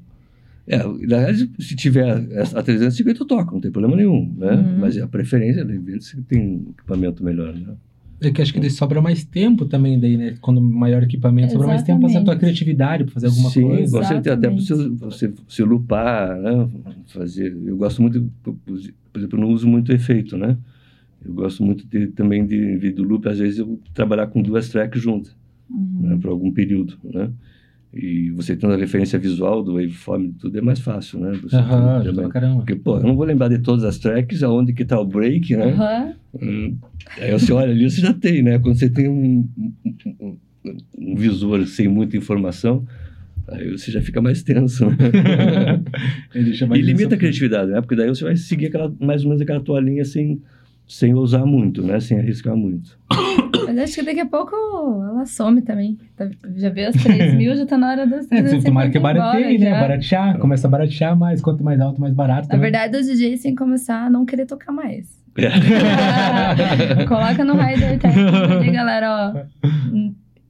É, 0.68 0.78
na 0.78 0.88
verdade, 1.18 1.50
se 1.60 1.76
tiver 1.76 2.12
a 2.54 2.62
350, 2.64 3.22
eu 3.22 3.26
toco, 3.26 3.54
não 3.54 3.62
tem 3.62 3.72
problema 3.72 3.96
nenhum, 3.96 4.32
né? 4.38 4.54
Uhum. 4.54 4.78
Mas 4.80 4.98
a 4.98 5.08
preferência, 5.08 5.66
de 5.66 5.74
repente, 5.74 6.22
tem 6.28 6.40
um 6.40 6.70
equipamento 6.78 7.24
melhor, 7.24 7.54
né? 7.54 7.74
É 8.22 8.32
que 8.32 8.42
acho 8.42 8.52
que 8.54 8.60
daí 8.60 8.70
sobra 8.70 9.02
mais 9.02 9.24
tempo 9.24 9.66
também, 9.66 9.98
daí, 10.00 10.18
né? 10.18 10.36
Quando 10.42 10.60
maior 10.62 11.04
equipamento, 11.04 11.54
sobra 11.54 11.68
mais 11.68 11.84
tempo 11.84 12.02
fazer 12.02 12.18
a 12.18 12.22
tua 12.22 12.34
Exatamente. 12.34 12.40
criatividade, 12.40 13.04
pra 13.06 13.14
fazer 13.14 13.28
alguma 13.28 13.50
Sim, 13.50 13.62
coisa. 13.62 13.98
você 13.98 14.22
tem 14.22 14.34
até 14.34 14.48
para 14.50 14.54
Exatamente. 14.58 15.00
você, 15.00 15.28
você, 15.28 15.34
você 15.48 15.64
lupar, 15.64 16.38
né? 16.40 16.70
Fazer. 17.08 17.56
Eu 17.66 17.78
gosto 17.78 18.02
muito, 18.02 18.30
por 18.44 18.58
exemplo, 19.20 19.38
eu 19.38 19.42
não 19.42 19.50
uso 19.54 19.68
muito 19.68 19.94
efeito, 19.94 20.38
né? 20.38 20.58
Eu 21.24 21.34
gosto 21.34 21.64
muito 21.64 21.86
de, 21.88 22.08
também 22.08 22.46
de, 22.46 22.78
vez 22.78 22.94
do 22.94 23.04
loop, 23.04 23.28
às 23.28 23.40
vezes 23.40 23.60
eu 23.60 23.80
trabalhar 23.94 24.28
com 24.28 24.42
duas 24.42 24.70
tracks 24.70 25.02
juntas, 25.02 25.36
Uhum. 25.70 26.00
né? 26.10 26.18
Por 26.22 26.30
algum 26.32 26.52
período, 26.52 26.98
né? 27.04 27.30
E 27.94 28.30
você 28.32 28.56
tendo 28.56 28.74
a 28.74 28.78
referência 28.78 29.18
visual 29.18 29.64
do 29.64 29.74
waveform 29.74 30.26
e 30.26 30.32
tudo 30.34 30.58
é 30.58 30.62
mais 30.62 30.80
fácil, 30.80 31.20
né? 31.20 31.32
Você 31.42 31.56
Aham, 31.56 31.70
também- 31.70 31.96
ajuda 32.02 32.22
pra 32.22 32.32
caramba. 32.32 32.56
Porque, 32.58 32.76
pô, 32.76 32.98
eu 32.98 33.04
não 33.04 33.16
vou 33.16 33.26
lembrar 33.26 33.48
de 33.48 33.58
todas 33.60 33.84
as 33.84 33.98
tracks, 33.98 34.44
aonde 34.44 34.74
que 34.74 34.86
tá 34.86 35.00
o 35.00 35.06
break, 35.06 35.56
né? 35.56 35.72
Aham. 35.74 36.14
Hum, 36.40 36.78
Aí 37.18 37.32
você 37.32 37.52
olha 37.52 37.72
ali, 37.72 37.90
você 37.90 38.02
já 38.02 38.14
tem, 38.14 38.44
né? 38.44 38.60
Quando 38.60 38.78
você 38.78 38.90
tem 38.90 39.08
um, 39.10 39.48
um, 40.22 40.38
um- 41.00 41.16
visor 41.16 41.66
sem 41.66 41.88
muita 41.88 42.16
informação, 42.16 42.86
aí 43.48 43.72
você 43.72 43.92
já 43.92 44.02
fica 44.02 44.22
mais 44.22 44.44
tenso. 44.44 44.86
né? 44.86 44.96
E 46.36 46.82
limita 46.82 47.06
a 47.06 47.08
isso- 47.08 47.18
criatividade, 47.18 47.72
né? 47.72 47.82
Porque 47.82 47.96
daí 47.96 48.08
você 48.10 48.24
vai 48.24 48.36
seguir 48.36 48.68
aquela, 48.68 48.94
mais 49.00 49.24
ou 49.24 49.30
menos 49.30 49.42
aquela 49.42 49.60
tua 49.62 49.80
linha 49.82 50.06
sem, 50.06 50.40
sem 50.88 51.14
ousar 51.16 51.44
muito, 51.46 51.82
né? 51.82 52.00
Sem 52.00 52.20
arriscar 52.20 52.56
muito. 52.56 52.98
Mas 53.68 53.78
acho 53.78 53.96
que 53.96 54.04
daqui 54.04 54.20
a 54.20 54.26
pouco 54.26 54.56
ela 54.56 55.26
some 55.26 55.62
também. 55.62 55.98
Tá- 56.16 56.30
Já 56.56 56.70
veio 56.70 56.90
as 56.90 56.96
3 56.96 57.34
mil, 57.38 57.56
já 57.56 57.66
tá 57.66 57.78
na 57.78 57.90
hora 57.92 58.08
das 58.08 58.26
É, 58.26 58.42
350 58.42 58.60
você 58.62 58.66
tomara 58.66 58.90
que 58.90 59.00
barateie, 59.00 59.58
né? 59.58 59.70
já. 59.70 59.80
Baratear, 59.80 60.38
começa 60.40 60.68
a 60.68 60.70
baratear 60.70 61.16
mais, 61.18 61.42
quanto 61.42 61.64
mais 61.64 61.80
alto, 61.80 62.00
mais 62.02 62.14
barato. 62.14 62.48
Na 62.48 62.56
também. 62.56 62.72
verdade, 62.72 62.98
os 62.98 63.06
DJs 63.08 63.42
têm 63.42 63.52
que 63.52 63.58
começar 63.58 64.06
a 64.06 64.10
não 64.10 64.26
querer 64.26 64.46
tocar 64.46 64.72
mais. 64.72 65.18
Coloca 67.08 67.44
no 67.46 67.54
Rider 67.54 67.98
Tech 68.00 68.18
ali, 68.18 68.72
galera, 68.74 69.34
ó. 69.36 69.70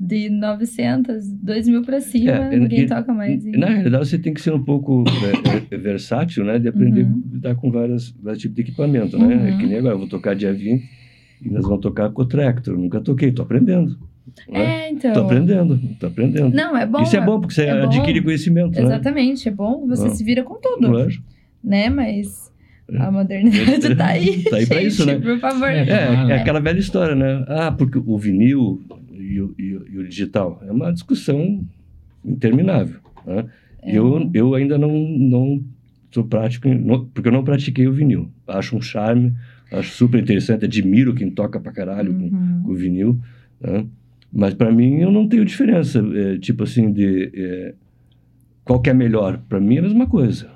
De 0.02 0.30
900, 0.30 1.28
2 1.30 1.68
mil 1.68 1.82
pra 1.84 2.00
cima, 2.00 2.32
É, 2.32 2.58
ninguém 2.58 2.84
e- 2.84 2.88
toca 2.88 3.14
mais. 3.14 3.46
hein? 3.46 3.52
Na 3.58 3.68
realidade, 3.68 4.08
você 4.08 4.18
tem 4.18 4.34
que 4.34 4.40
ser 4.40 4.54
um 4.54 4.64
pouco 4.64 5.04
é, 5.70 5.76
é, 5.76 5.78
versátil, 5.78 6.46
né? 6.46 6.58
De 6.58 6.70
aprender 6.70 7.04
Uhum. 7.04 7.22
a 7.30 7.36
lidar 7.36 7.56
com 7.56 7.70
vários, 7.70 8.16
vários 8.24 8.42
tipos 8.42 8.56
de 8.56 8.62
equipamento, 8.62 9.18
né? 9.20 9.50
É 9.50 9.52
Uhum. 9.52 9.58
que 9.58 9.68
nem 9.68 9.78
agora, 9.78 9.96
eu 9.96 10.00
vou 10.00 10.08
tocar 10.08 10.34
dia 10.36 10.54
20 10.54 10.84
e 11.44 11.50
nós 11.50 11.64
vamos 11.64 11.82
tocar 11.82 12.10
com 12.12 12.22
o 12.22 12.26
Tractor. 12.26 12.78
Nunca 12.78 13.00
toquei, 13.02 13.32
tô 13.32 13.42
aprendendo. 13.44 13.98
Né? 14.48 14.86
É, 14.88 14.92
então. 14.92 15.14
Tô 15.14 15.22
aprendendo, 15.22 15.80
tô 16.00 16.08
aprendendo. 16.08 16.56
Não, 16.56 16.76
é 16.78 16.86
bom. 16.86 17.02
Isso 17.02 17.16
é 17.18 17.22
bom, 17.26 17.40
porque 17.40 17.54
você 17.56 17.64
é 17.64 17.80
bom. 17.82 17.88
adquire 17.88 18.22
conhecimento, 18.22 18.76
né? 18.80 18.84
Exatamente, 18.86 19.48
é 19.48 19.52
bom. 19.52 19.86
Você 19.88 20.08
Ah. 20.08 20.10
se 20.12 20.24
vira 20.24 20.44
com 20.44 20.56
tudo, 20.62 20.88
Lógico. 20.90 21.24
né? 21.64 21.90
Mas 21.90 22.52
É. 22.92 22.98
a 23.02 23.12
modernidade 23.12 23.96
tá 23.98 24.08
aí. 24.08 24.44
Tá 24.44 24.58
aí 24.58 24.66
pra 24.68 24.78
gente, 24.78 24.88
isso, 24.88 25.06
né? 25.06 25.16
Por 25.20 25.40
favor. 25.40 25.68
É. 25.68 25.82
É, 25.90 26.32
é 26.32 26.42
aquela 26.42 26.60
velha 26.60 26.80
história, 26.80 27.16
né? 27.16 27.44
Ah, 27.48 27.72
porque 27.72 27.98
o 27.98 28.18
vinil 28.18 28.82
e 29.14 29.42
o, 29.42 29.54
e 29.58 29.76
o- 29.76 29.86
e 29.92 29.98
o 29.98 30.08
digital 30.08 30.62
é 30.68 30.72
uma 30.72 30.92
discussão 30.94 31.62
interminável. 32.24 33.00
Né? 33.26 33.46
É. 33.82 33.98
Eu, 33.98 34.30
eu 34.34 34.54
ainda 34.56 34.78
não, 34.78 34.92
não 34.92 35.62
sou 36.12 36.24
prático, 36.24 36.68
não- 36.68 37.06
porque 37.06 37.28
eu 37.30 37.34
não 37.34 37.44
pratiquei 37.44 37.88
o 37.88 37.94
vinil. 37.94 38.30
Acho 38.48 38.76
um 38.78 38.82
charme, 38.82 39.34
acho 39.72 39.92
super 39.92 40.22
interessante, 40.22 40.66
admiro 40.66 41.14
quem 41.14 41.30
toca 41.30 41.60
pra 41.60 41.72
caralho 41.72 42.14
com, 42.14 42.24
Uhum. 42.26 42.64
com 42.64 42.72
o 42.72 42.76
vinil. 42.76 43.20
Né? 43.62 43.86
Mas 44.32 44.54
para 44.54 44.72
mim 44.72 44.98
eu 45.00 45.12
não 45.12 45.28
tenho 45.28 45.44
diferença, 45.46 46.04
é, 46.14 46.38
tipo 46.38 46.64
assim, 46.64 46.92
de 46.92 47.32
é, 47.34 47.74
qual 48.64 48.80
que 48.82 48.90
é 48.90 48.94
melhor. 48.94 49.40
Para 49.50 49.60
mim 49.60 49.76
é 49.76 49.80
a 49.80 49.84
mesma 49.84 50.08
coisa. 50.08 50.48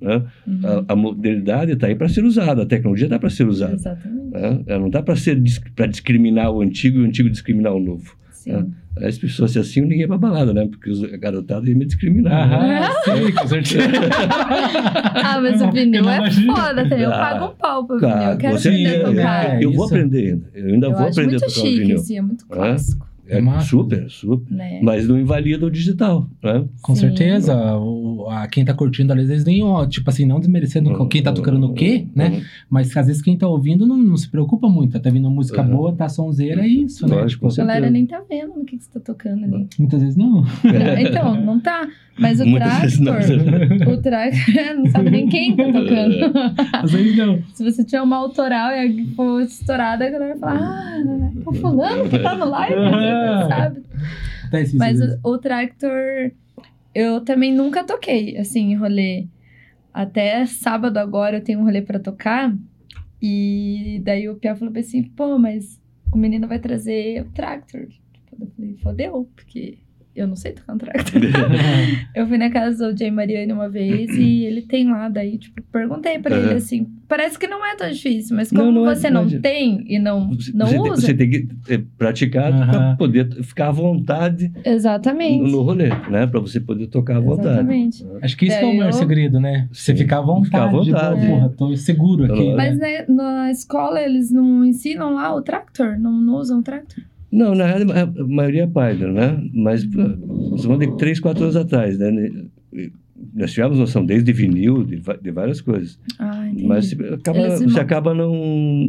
Né? 0.00 0.22
Uhum. 0.46 0.60
A, 0.88 0.92
a 0.92 0.96
modernidade 0.96 1.72
está 1.72 1.86
aí 1.86 1.94
para 1.94 2.08
ser 2.08 2.24
usada, 2.24 2.62
a 2.62 2.66
tecnologia 2.66 3.08
dá 3.08 3.18
para 3.18 3.30
ser 3.30 3.46
usada. 3.46 3.74
Exatamente. 3.74 4.30
Né? 4.32 4.62
Ela 4.66 4.80
não 4.80 4.90
dá 4.90 5.02
para 5.02 5.14
ser 5.16 5.40
para 5.76 5.86
discriminar 5.86 6.50
o 6.50 6.60
antigo 6.60 6.98
e 6.98 7.02
o 7.02 7.06
antigo 7.06 7.30
discriminar 7.30 7.72
o 7.72 7.80
novo. 7.80 8.16
Sim. 8.32 8.72
As 8.96 9.16
pessoas 9.16 9.56
assim, 9.56 9.80
ninguém 9.80 10.06
vai 10.06 10.18
pra 10.18 10.28
balada, 10.28 10.52
né? 10.52 10.66
Porque 10.68 10.90
os- 10.90 11.02
a 11.02 11.16
garotada 11.16 11.66
ia 11.68 11.74
me 11.74 11.86
discriminar. 11.86 12.48
né? 12.48 12.80
Aham, 12.80 12.92
sim, 13.26 13.32
com 13.32 13.46
certeza. 13.48 13.88
Ah, 15.24 15.40
mas 15.40 15.60
o 15.62 15.70
vinil 15.70 16.08
é 16.08 16.16
imagino. 16.18 16.54
foda 16.56 16.82
também. 16.88 17.00
Eu 17.00 17.12
Ah, 17.12 17.18
pago 17.18 17.44
um 17.46 17.56
pau 17.56 17.86
pro 17.86 17.98
Cara, 17.98 18.14
vinil. 18.18 18.30
Eu 18.32 18.38
quero 18.38 18.58
você- 18.58 18.68
aprender 18.68 18.88
a 18.88 18.92
é, 18.92 19.04
tocar. 19.04 19.44
é, 19.60 19.64
eu 19.64 19.72
vou 19.72 19.86
aprender 19.86 20.18
ainda. 20.32 20.50
Eu 20.54 20.66
ainda 20.74 20.86
eu 20.86 20.92
vou 20.92 21.00
aprender 21.08 21.20
a 21.36 21.38
muito 21.38 21.40
tocar 21.40 21.60
o 21.60 21.64
chique, 21.66 21.78
vinil. 21.80 21.96
assim, 21.96 22.18
é 22.18 22.22
muito 22.22 22.46
clássico. 22.46 23.06
É 23.28 23.40
Massa. 23.40 23.68
super, 23.68 24.10
super. 24.10 24.52
Né? 24.52 24.80
Mas 24.82 25.08
não 25.08 25.18
invalida 25.18 25.64
o 25.64 25.70
digital, 25.70 26.28
né? 26.42 26.64
Com 26.82 26.94
Sim. 26.94 27.00
certeza. 27.02 27.54
O, 27.76 28.01
a, 28.28 28.46
quem 28.46 28.64
tá 28.64 28.72
curtindo, 28.74 29.12
às 29.12 29.26
vezes, 29.28 29.44
nem, 29.44 29.62
ó, 29.62 29.86
tipo 29.86 30.08
assim, 30.10 30.24
não 30.26 30.38
desmerecendo 30.38 31.06
quem 31.08 31.22
tá 31.22 31.32
tocando 31.32 31.58
no 31.58 31.74
quê, 31.74 32.06
né? 32.14 32.28
Uhum. 32.30 32.42
Mas 32.70 32.96
às 32.96 33.06
vezes 33.06 33.22
quem 33.22 33.36
tá 33.36 33.46
ouvindo 33.46 33.86
não, 33.86 33.96
não 33.96 34.16
se 34.16 34.28
preocupa 34.28 34.68
muito. 34.68 34.98
Tá 34.98 35.10
vindo 35.10 35.30
música 35.30 35.62
Uhum. 35.62 35.68
boa, 35.76 35.92
tá 35.94 36.08
sonzeira, 36.08 36.62
é 36.62 36.66
isso, 36.68 37.06
né? 37.08 37.16
Lógico, 37.16 37.48
Tipo, 37.48 37.60
A 37.62 37.64
galera 37.64 37.90
nem 37.90 38.06
tá 38.06 38.22
vendo 38.28 38.54
no 38.56 38.64
que, 38.64 38.76
que 38.76 38.84
você 38.84 38.90
tá 38.90 39.00
tocando 39.00 39.44
ali. 39.44 39.68
muitas 39.78 40.00
vezes 40.00 40.16
não. 40.16 40.44
Então, 41.00 41.40
não 41.40 41.60
tá. 41.60 41.88
Mas 42.18 42.40
o 42.40 42.46
Muitas 42.46 42.80
vezes 42.80 43.00
não. 43.00 43.12
tractor, 43.14 43.88
o 43.88 43.96
tractor, 44.02 44.76
não 44.76 44.90
sabe 44.90 45.10
nem 45.10 45.26
quem 45.28 45.56
tá 45.56 45.64
tocando. 45.64 46.16
Às 46.84 46.92
vezes 46.92 47.16
não. 47.16 47.42
Se 47.54 47.64
você 47.64 47.82
tiver 47.84 48.02
uma 48.02 48.16
autoral 48.16 48.70
e 48.72 49.06
for 49.14 49.40
estourada, 49.40 50.06
a 50.06 50.10
galera 50.10 50.36
fala, 50.36 50.60
ah, 50.60 51.30
o 51.46 51.52
fulano 51.54 52.08
que 52.10 52.18
tá 52.18 52.36
no 52.36 52.50
live, 52.50 52.76
sabe? 53.48 53.82
Mas 54.74 55.00
o, 55.00 55.30
o 55.30 55.38
Tractor, 55.38 55.90
eu 56.94 57.24
também 57.24 57.52
nunca 57.52 57.84
toquei, 57.84 58.36
assim, 58.36 58.72
em 58.72 58.76
rolê. 58.76 59.26
Até 59.92 60.46
sábado 60.46 60.98
agora 60.98 61.38
eu 61.38 61.44
tenho 61.44 61.60
um 61.60 61.64
rolê 61.64 61.82
pra 61.82 61.98
tocar. 61.98 62.54
E 63.20 64.00
daí 64.04 64.28
o 64.28 64.36
Pia 64.36 64.56
falou 64.56 64.72
assim, 64.76 65.02
pô, 65.02 65.38
mas 65.38 65.80
o 66.12 66.16
menino 66.16 66.48
vai 66.48 66.58
trazer 66.58 67.22
o 67.22 67.30
Tractor. 67.30 67.86
Tipo, 67.88 68.44
Eu 68.44 68.50
falei, 68.56 68.76
fodeu, 68.78 69.30
porque 69.36 69.78
Eu 70.14 70.26
não 70.26 70.36
sei 70.36 70.52
tocar 70.52 70.74
um 70.74 70.78
tractor. 70.78 71.22
eu 72.14 72.26
fui 72.26 72.36
na 72.36 72.50
casa 72.50 72.92
do 72.92 72.98
Jay 72.98 73.10
Mariani 73.10 73.50
uma 73.52 73.68
vez 73.68 74.10
e 74.14 74.44
ele 74.44 74.60
tem 74.62 74.90
lá, 74.90 75.08
daí, 75.08 75.38
tipo, 75.38 75.62
perguntei 75.72 76.18
pra 76.18 76.36
ele 76.36 76.48
Aham. 76.48 76.56
assim: 76.56 76.86
parece 77.08 77.38
que 77.38 77.46
não 77.46 77.64
é 77.64 77.74
tão 77.76 77.90
difícil, 77.90 78.36
mas 78.36 78.50
como 78.50 78.64
Não, 78.64 78.72
não 78.72 78.90
é- 78.90 78.94
você 78.94 79.08
não 79.08 79.24
não 79.24 79.34
é- 79.36 79.40
tem 79.40 79.84
e 79.88 79.98
não, 79.98 80.20
não 80.52 80.66
você 80.66 80.72
tem, 80.72 80.80
usa. 80.92 81.00
você 81.00 81.14
tem 81.14 81.30
que 81.30 81.48
é, 81.68 81.80
praticar 81.96 82.52
Aham. 82.52 82.70
para 82.70 82.96
poder 82.96 83.42
ficar 83.42 83.68
à 83.68 83.72
vontade 83.72 84.52
Exatamente. 84.64 85.40
no, 85.42 85.48
no 85.48 85.62
rolê, 85.62 85.88
né? 86.10 86.26
Para 86.26 86.40
você 86.40 86.60
poder 86.60 86.88
tocar 86.88 87.16
à 87.16 87.20
vontade. 87.20 87.48
Exatamente. 87.48 88.06
Acho 88.20 88.36
que 88.36 88.46
isso 88.46 88.56
é 88.56 88.64
o 88.66 88.76
maior 88.76 88.88
eu- 88.88 88.92
segredo, 88.92 89.40
né? 89.40 89.66
Você 89.72 89.94
ficar 89.96 90.18
à 90.18 90.20
vontade. 90.20 90.44
ficar 90.46 90.64
à 90.64 90.68
vontade. 91.14 91.20
Tipo, 91.22 91.32
porra, 91.32 91.48
tô 91.56 91.76
seguro 91.76 92.24
aqui. 92.30 92.48
É. 92.48 92.54
Mas 92.54 92.76
né, 92.78 93.04
na 93.08 93.50
escola 93.50 94.00
eles 94.02 94.30
não 94.30 94.62
ensinam 94.64 95.14
lá 95.14 95.34
o 95.34 95.40
tractor? 95.40 95.98
Não, 95.98 96.12
não 96.12 96.34
usam 96.34 96.58
o 96.58 96.62
tractor? 96.62 97.02
Não, 97.32 97.54
na 97.54 97.66
realidade, 97.66 98.20
a 98.20 98.24
maioria 98.26 98.64
é 98.64 98.66
Python, 98.66 99.12
né? 99.12 99.42
Mas 99.54 99.84
nós 99.84 100.64
vamos 100.64 100.78
de 100.80 100.96
três, 100.98 101.18
quatro 101.18 101.44
anos 101.44 101.56
atrás, 101.56 101.98
né? 101.98 102.10
Nós 103.34 103.52
tivemos 103.52 103.78
noção 103.78 104.04
desde 104.04 104.32
vinil, 104.32 104.84
de, 104.84 105.00
de 105.22 105.30
várias 105.30 105.60
coisas. 105.60 105.98
Ah, 106.18 106.46
entendi. 106.48 106.66
Mas 106.66 106.90
você 106.92 107.14
acaba, 107.14 107.50
você 107.50 107.66
não- 107.66 107.80
acaba 107.80 108.14
não, 108.14 108.34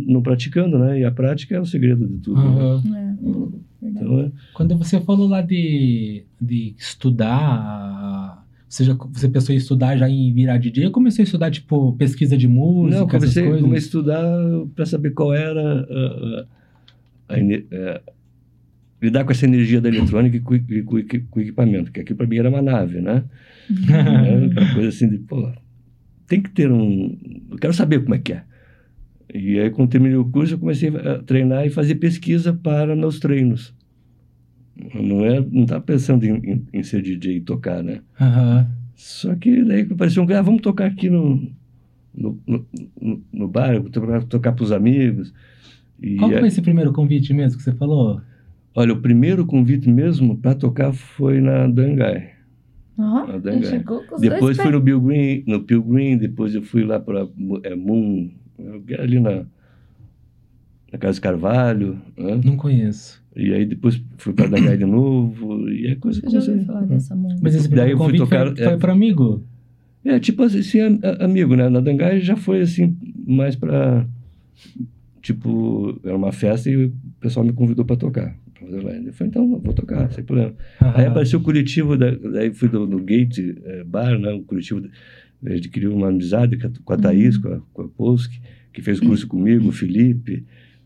não 0.07 0.21
praticando, 0.21 0.77
né? 0.79 0.99
E 0.99 1.05
a 1.05 1.11
prática 1.11 1.55
é 1.55 1.61
o 1.61 1.65
segredo 1.65 2.05
de 2.07 2.17
tudo. 2.17 2.41
né? 2.41 2.47
Aham. 2.49 2.83
É. 2.95 3.87
Então, 3.87 4.19
é, 4.21 4.31
Quando 4.53 4.77
você 4.77 4.99
falou 5.01 5.27
lá 5.27 5.41
de, 5.41 6.23
de 6.41 6.73
estudar, 6.77 8.43
você, 8.67 8.83
já, 8.85 8.93
você 8.93 9.29
pensou 9.29 9.53
em 9.53 9.57
estudar 9.57 9.97
já 9.97 10.09
em 10.09 10.33
virar 10.33 10.57
DJ 10.57 10.85
ou 10.87 10.91
começou 10.91 11.21
a 11.21 11.25
estudar, 11.25 11.51
tipo, 11.51 11.93
pesquisa 11.93 12.35
de 12.37 12.47
música, 12.47 12.99
não, 13.01 13.07
comecei, 13.07 13.43
essas 13.43 13.43
coisas? 13.43 13.61
comecei 13.61 13.75
a 13.75 13.87
estudar 13.87 14.25
para 14.75 14.85
saber 14.85 15.11
qual 15.11 15.33
era 15.33 15.61
a, 15.61 16.43
a- 17.29 17.35
a 17.35 18.01
lidar 19.03 19.23
com 19.25 19.31
essa 19.31 19.45
energia 19.45 19.79
da 19.81 19.89
eletrônica 19.89 20.37
e 20.37 20.39
com, 20.39 20.55
e 20.55 20.81
com 20.83 20.95
o 20.95 20.99
equi- 20.99 21.19
com 21.29 21.39
equipamento, 21.41 21.91
que 21.91 21.99
aquilo 21.99 22.17
para 22.17 22.25
mim 22.27 22.37
era 22.37 22.49
uma 22.49 22.61
nave, 22.61 23.01
né? 23.01 23.23
É 23.69 24.45
Aquela 24.45 24.73
coisa 24.73 24.89
assim 24.89 25.09
de, 25.09 25.17
pô, 25.19 25.51
tem 26.27 26.41
que 26.41 26.49
ter 26.49 26.71
um. 26.71 27.17
Eu 27.51 27.57
quero 27.57 27.73
saber 27.73 28.01
como 28.01 28.15
é 28.15 28.19
que 28.19 28.33
é. 28.33 28.43
E 29.33 29.59
aí, 29.59 29.69
quando 29.69 29.89
terminei 29.89 30.15
o 30.17 30.25
curso, 30.25 30.53
eu 30.53 30.59
comecei 30.59 30.89
a 30.89 31.19
treinar 31.19 31.65
e 31.65 31.69
fazer 31.69 31.95
pesquisa 31.95 32.53
para 32.53 32.95
meus 32.95 33.19
treinos. 33.19 33.73
Não 34.93 35.23
é, 35.25 35.39
não 35.39 35.63
estava 35.63 35.81
pensando 35.81 36.23
em, 36.25 36.35
em- 36.37 36.65
em 36.73 36.83
ser 36.83 37.01
DJ 37.01 37.37
e 37.37 37.41
tocar, 37.41 37.83
né? 37.83 38.01
Aham. 38.19 38.67
Só 38.95 39.35
que 39.35 39.63
daí 39.63 39.81
apareceu 39.81 40.23
um 40.23 40.25
cara, 40.27 40.39
ah, 40.39 40.43
vamos 40.43 40.61
tocar 40.61 40.85
aqui 40.87 41.09
no, 41.09 41.47
no, 42.15 42.39
no, 42.47 42.65
no- 43.31 43.47
bar, 43.47 43.81
tocar, 43.83 44.23
tocar 44.23 44.51
para 44.53 44.63
os 44.63 44.71
amigos. 44.71 45.33
E 46.01 46.17
Qual 46.17 46.31
foi 46.31 46.47
esse 46.47 46.61
primeiro 46.61 46.91
convite 46.93 47.33
mesmo 47.33 47.57
que 47.57 47.63
você 47.63 47.73
falou? 47.73 48.21
Olha, 48.75 48.93
o 48.93 49.01
primeiro 49.01 49.45
convite 49.45 49.89
mesmo 49.89 50.37
para 50.37 50.55
tocar 50.55 50.93
foi 50.93 51.39
na 51.41 51.67
Dangai. 51.67 52.31
Ah, 52.97 53.25
chegou 53.63 54.03
com 54.03 54.15
os 54.15 54.21
Depois 54.21 54.39
dois 54.39 54.57
fui 54.57 54.65
pés. 54.65 54.75
no 54.75 54.81
Bill 54.81 55.01
Green, 55.01 55.43
no 55.47 55.59
Bill 55.59 55.83
Green, 55.83 56.17
depois 56.17 56.53
eu 56.53 56.61
fui 56.61 56.83
lá 56.83 56.99
para 56.99 57.27
é, 57.63 57.75
Moon, 57.75 58.29
ali 58.99 59.19
na, 59.19 59.45
na 60.91 60.99
Casa 60.99 61.19
Carvalho, 61.19 61.99
né? 62.15 62.39
Não 62.43 62.55
conheço. 62.55 63.23
e 63.35 63.51
aí 63.51 63.65
depois 63.65 63.99
fui 64.17 64.33
para 64.33 64.47
Dangai 64.47 64.77
de 64.77 64.85
novo, 64.85 65.67
e 65.69 65.87
a 65.87 65.95
coisa 65.95 66.21
Eu 66.23 66.29
já 66.29 66.51
ouvi 66.51 66.65
falar 66.65 66.81
dessa 66.81 67.15
música. 67.15 67.41
Mas 67.43 67.55
esse 67.55 67.67
Daí 67.67 67.77
primeiro 67.77 67.91
eu 67.93 67.97
fui 67.97 68.05
convite 68.05 68.29
tocar, 68.29 68.47
foi, 68.47 68.55
foi 68.63 68.73
é. 68.73 68.77
pro 68.77 68.91
amigo? 68.91 69.43
É, 70.05 70.19
tipo 70.19 70.43
assim, 70.43 70.79
amigo, 71.19 71.55
né? 71.55 71.69
Na 71.69 71.79
Dangai 71.79 72.19
já 72.21 72.35
foi 72.35 72.61
assim, 72.61 72.95
mais 73.25 73.55
para 73.55 74.05
tipo, 75.21 75.99
era 76.03 76.15
uma 76.15 76.31
festa 76.31 76.69
e 76.69 76.85
o 76.85 76.93
pessoal 77.19 77.45
me 77.45 77.53
convidou 77.53 77.85
para 77.85 77.95
tocar. 77.95 78.42
Fazer 78.63 78.81
lá. 78.83 78.91
Eu 78.93 79.13
falei, 79.13 79.29
então, 79.29 79.59
vou 79.59 79.73
tocar, 79.73 80.11
sem 80.11 80.23
problema. 80.23 80.53
Aí 80.79 81.05
apareceu 81.05 81.39
o 81.39 81.43
coletivo, 81.43 81.97
da, 81.97 82.11
daí 82.11 82.53
fui 82.53 82.69
do, 82.69 82.87
no 82.87 82.99
Gate 82.99 83.39
eh, 83.39 83.83
Bar, 83.83 84.17
né? 84.17 84.31
O 84.33 84.43
coletivo, 84.43 84.81
a 85.45 85.55
gente 85.55 85.69
criou 85.69 85.95
uma 85.95 86.09
amizade 86.09 86.57
com 86.57 86.93
a, 86.93 86.97
Thaís, 86.97 87.37
com 87.37 87.49
a, 87.49 87.61
com 87.73 87.81
a 87.83 87.87
Polski, 87.87 88.41
que 88.71 88.81
fez 88.81 88.99
curso 88.99 89.27
comigo, 89.27 89.69
o 89.69 89.71
Felipe. 89.71 90.45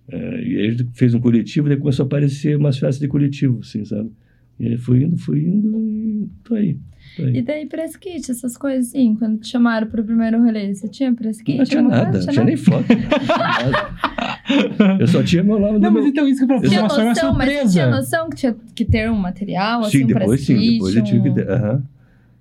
eh, 0.09 0.43
e 0.43 0.57
aí 0.57 0.67
a 0.67 0.71
gente 0.71 0.87
fez 0.93 1.13
um 1.13 1.19
coletivo, 1.19 1.67
daí 1.67 1.77
começou 1.77 2.03
a 2.03 2.05
aparecer 2.07 2.57
umas 2.57 2.77
festas 2.77 2.99
de 2.99 3.07
coletivo, 3.07 3.59
assim, 3.61 3.85
sabe? 3.85 4.11
E 4.59 4.67
aí 4.67 4.77
fui 4.77 5.03
indo, 5.03 5.17
fui 5.17 5.45
indo 5.45 5.87
e 5.87 6.29
tô 6.43 6.55
aí. 6.55 6.79
Aí. 7.19 7.37
E 7.37 7.41
daí 7.41 7.65
press 7.67 7.95
kit, 7.95 8.31
essas 8.31 8.57
coisas 8.57 8.87
assim, 8.87 9.15
quando 9.15 9.39
te 9.39 9.47
chamaram 9.47 9.87
pro 9.87 10.03
primeiro 10.03 10.41
rolê, 10.43 10.73
você 10.73 10.87
tinha 10.87 11.13
press 11.13 11.41
kit? 11.41 11.57
Não 11.57 11.65
tinha 11.65 11.81
nada, 11.81 12.19
não 12.19 12.27
tinha 12.27 12.45
nem 12.45 12.57
foto. 12.57 12.85
Eu 14.99 15.07
só 15.07 15.21
tinha 15.23 15.43
meu 15.43 15.59
nome 15.59 15.79
Não, 15.79 15.91
mas 15.91 16.03
meu... 16.03 16.07
então 16.11 16.27
isso 16.27 16.45
que 16.45 16.51
eu 16.51 16.57
Eu 16.57 16.69
Tinha 16.69 16.81
uma 16.81 16.89
forma 16.89 17.05
noção, 17.09 17.33
mas 17.33 17.49
você 17.49 17.55
tinha 17.55 17.67
surpresa. 17.67 17.89
noção 17.91 18.29
que 18.29 18.35
tinha 18.37 18.55
que 18.75 18.85
ter 18.85 19.09
um 19.11 19.15
material, 19.17 19.81
assim, 19.81 19.99
Sim, 19.99 20.03
um 20.05 20.07
depois 20.07 20.41
sim, 20.41 20.55
kit, 20.57 20.71
depois 20.73 20.95
eu 20.95 21.03
tive 21.03 21.21
que 21.29 21.35
ter. 21.35 21.49
aham. 21.49 21.83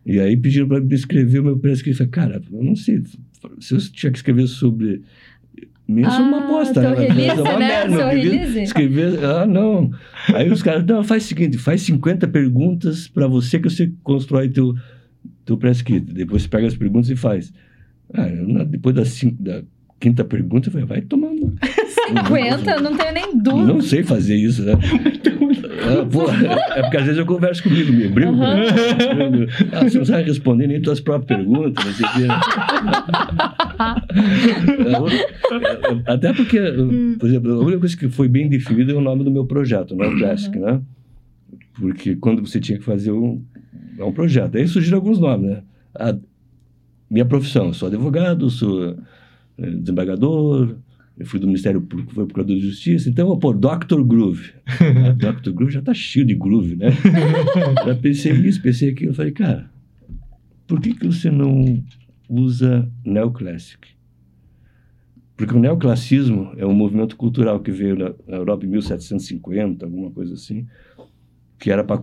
E 0.05 0.21
aí 0.21 0.37
pediram 0.37 0.69
para 0.69 0.81
me 0.81 0.95
escrever 0.95 1.41
o 1.41 1.45
meu 1.45 1.61
eu 1.65 1.77
falei, 1.77 2.11
cara, 2.11 2.41
eu 2.53 2.63
não 2.63 2.77
sei. 2.77 3.03
Se 3.61 3.75
eu 3.75 3.79
tinha 3.79 4.13
que 4.13 4.19
escrever 4.19 4.47
sobre. 4.47 5.03
Minha 5.89 6.09
é 6.09 6.19
uma 6.19 6.39
Ah, 6.39 6.47
bosta, 6.47 6.81
teu 6.81 6.91
né? 6.91 6.97
release, 7.09 7.39
É 7.39 7.43
uma 7.43 7.59
né? 7.59 7.69
merda, 7.69 7.95
eu 7.95 8.09
release. 8.09 8.63
Escrever, 8.63 9.25
ah, 9.25 9.47
não. 9.47 9.91
Aí 10.35 10.51
os 10.51 10.63
caras, 10.63 10.85
não, 10.85 11.03
faz 11.05 11.25
o 11.25 11.29
seguinte, 11.29 11.59
faz 11.59 11.83
50 11.83 12.27
perguntas 12.29 13.07
para 13.09 13.27
você 13.29 13.59
que 13.59 13.69
você 13.71 13.93
constrói 14.03 14.49
teu, 14.49 14.75
teu 15.45 15.57
press 15.57 15.83
kit. 15.83 16.01
Depois 16.13 16.43
você 16.43 16.49
pega 16.49 16.67
as 16.67 16.77
perguntas 16.77 17.09
e 17.11 17.17
faz. 17.17 17.53
Ah, 18.15 18.29
eu, 18.29 18.65
depois 18.65 18.95
da, 18.97 19.05
cin- 19.05 19.37
da 19.39 19.63
quinta 19.99 20.25
pergunta, 20.25 20.69
eu 20.69 20.73
falei, 20.73 20.87
vai 20.87 21.01
tomando. 21.01 21.55
50, 22.09 22.71
eu 22.71 22.83
não 22.83 22.97
tenho 22.97 23.13
nem 23.13 23.39
dúvida. 23.39 23.73
Não 23.73 23.81
sei 23.81 24.03
fazer 24.03 24.37
isso, 24.37 24.63
né? 24.63 24.75
Ah, 25.89 26.05
pô, 26.11 26.29
é 26.75 26.83
porque 26.83 26.97
às 26.97 27.05
vezes 27.05 27.19
eu 27.19 27.27
converso 27.27 27.63
comigo 27.63 27.93
mesmo, 27.93 28.15
brinco. 28.15 28.33
Aham. 28.43 29.31
brinco. 29.31 29.53
Ah, 29.73 29.85
você 29.85 29.99
não 29.99 30.05
sabe 30.05 30.25
responder 30.25 30.67
nem 30.67 30.81
tuas 30.81 30.99
próprias 30.99 31.39
perguntas, 31.39 31.85
não 31.85 31.93
sei 31.93 32.07
o 32.07 32.13
quê. 32.13 32.27
É, 36.07 36.13
Até 36.13 36.33
porque, 36.33 36.59
por 37.19 37.29
exemplo, 37.29 37.53
a 37.53 37.59
única 37.59 37.81
coisa 37.81 37.97
que 37.97 38.09
foi 38.09 38.27
bem 38.27 38.49
definida 38.49 38.93
é 38.93 38.95
o 38.95 39.01
nome 39.01 39.23
do 39.23 39.31
meu 39.31 39.45
projeto, 39.45 39.95
né? 39.95 40.07
O 40.07 40.17
Classic, 40.17 40.59
né? 40.59 40.81
Porque 41.79 42.17
quando 42.17 42.45
você 42.45 42.59
tinha 42.59 42.79
que 42.79 42.85
fazer 42.85 43.13
um, 43.13 43.43
é 43.99 44.05
um 44.05 44.13
projeto. 44.13 44.57
Aí 44.57 44.67
surgiram 44.67 44.97
alguns 44.99 45.19
nomes, 45.19 45.51
né? 45.51 45.63
A 45.95 46.17
minha 47.11 47.27
profissão, 47.27 47.67
eu 47.67 47.75
sou 47.75 47.89
advogado, 47.89 48.49
sou 48.51 48.97
desembargador, 49.59 50.77
eu 51.19 51.25
fui 51.25 51.41
do 51.41 51.47
Ministério 51.47 51.81
Público, 51.81 52.13
fui 52.13 52.25
procurador 52.27 52.57
de 52.57 52.63
Justiça, 52.63 53.09
então 53.09 53.39
pôr 53.39 53.57
Dr. 53.57 54.03
Groove. 54.03 54.53
Ah, 54.67 55.13
Dr. 55.41 55.51
Groove 55.51 55.73
já 55.73 55.81
tá 55.81 55.95
cheio 55.95 56.27
de 56.27 56.35
groove, 56.35 56.77
né? 56.77 56.89
já 57.87 57.95
pensei 57.95 58.37
nisso, 58.37 58.61
pensei 58.61 58.91
aquilo, 58.91 59.11
eu 59.11 59.15
falei, 59.15 59.33
cara, 59.33 59.71
por 60.67 60.81
que, 60.81 60.93
que 60.93 61.07
você 61.07 61.31
não 61.31 61.83
usa 62.29 62.91
neoclassic? 63.05 63.89
Porque 65.37 65.55
o 65.55 65.59
neoclassismo 65.59 66.53
é 66.57 66.67
um 66.67 66.75
movimento 66.75 67.17
cultural 67.17 67.61
que 67.61 67.71
veio 67.71 67.97
na 67.97 68.15
na 68.27 68.37
Europa 68.37 68.65
em 68.65 68.69
1750, 68.69 69.85
alguma 69.85 70.11
coisa 70.11 70.35
assim, 70.35 70.67
que 71.59 71.71
era 71.71 71.85
para 71.85 72.03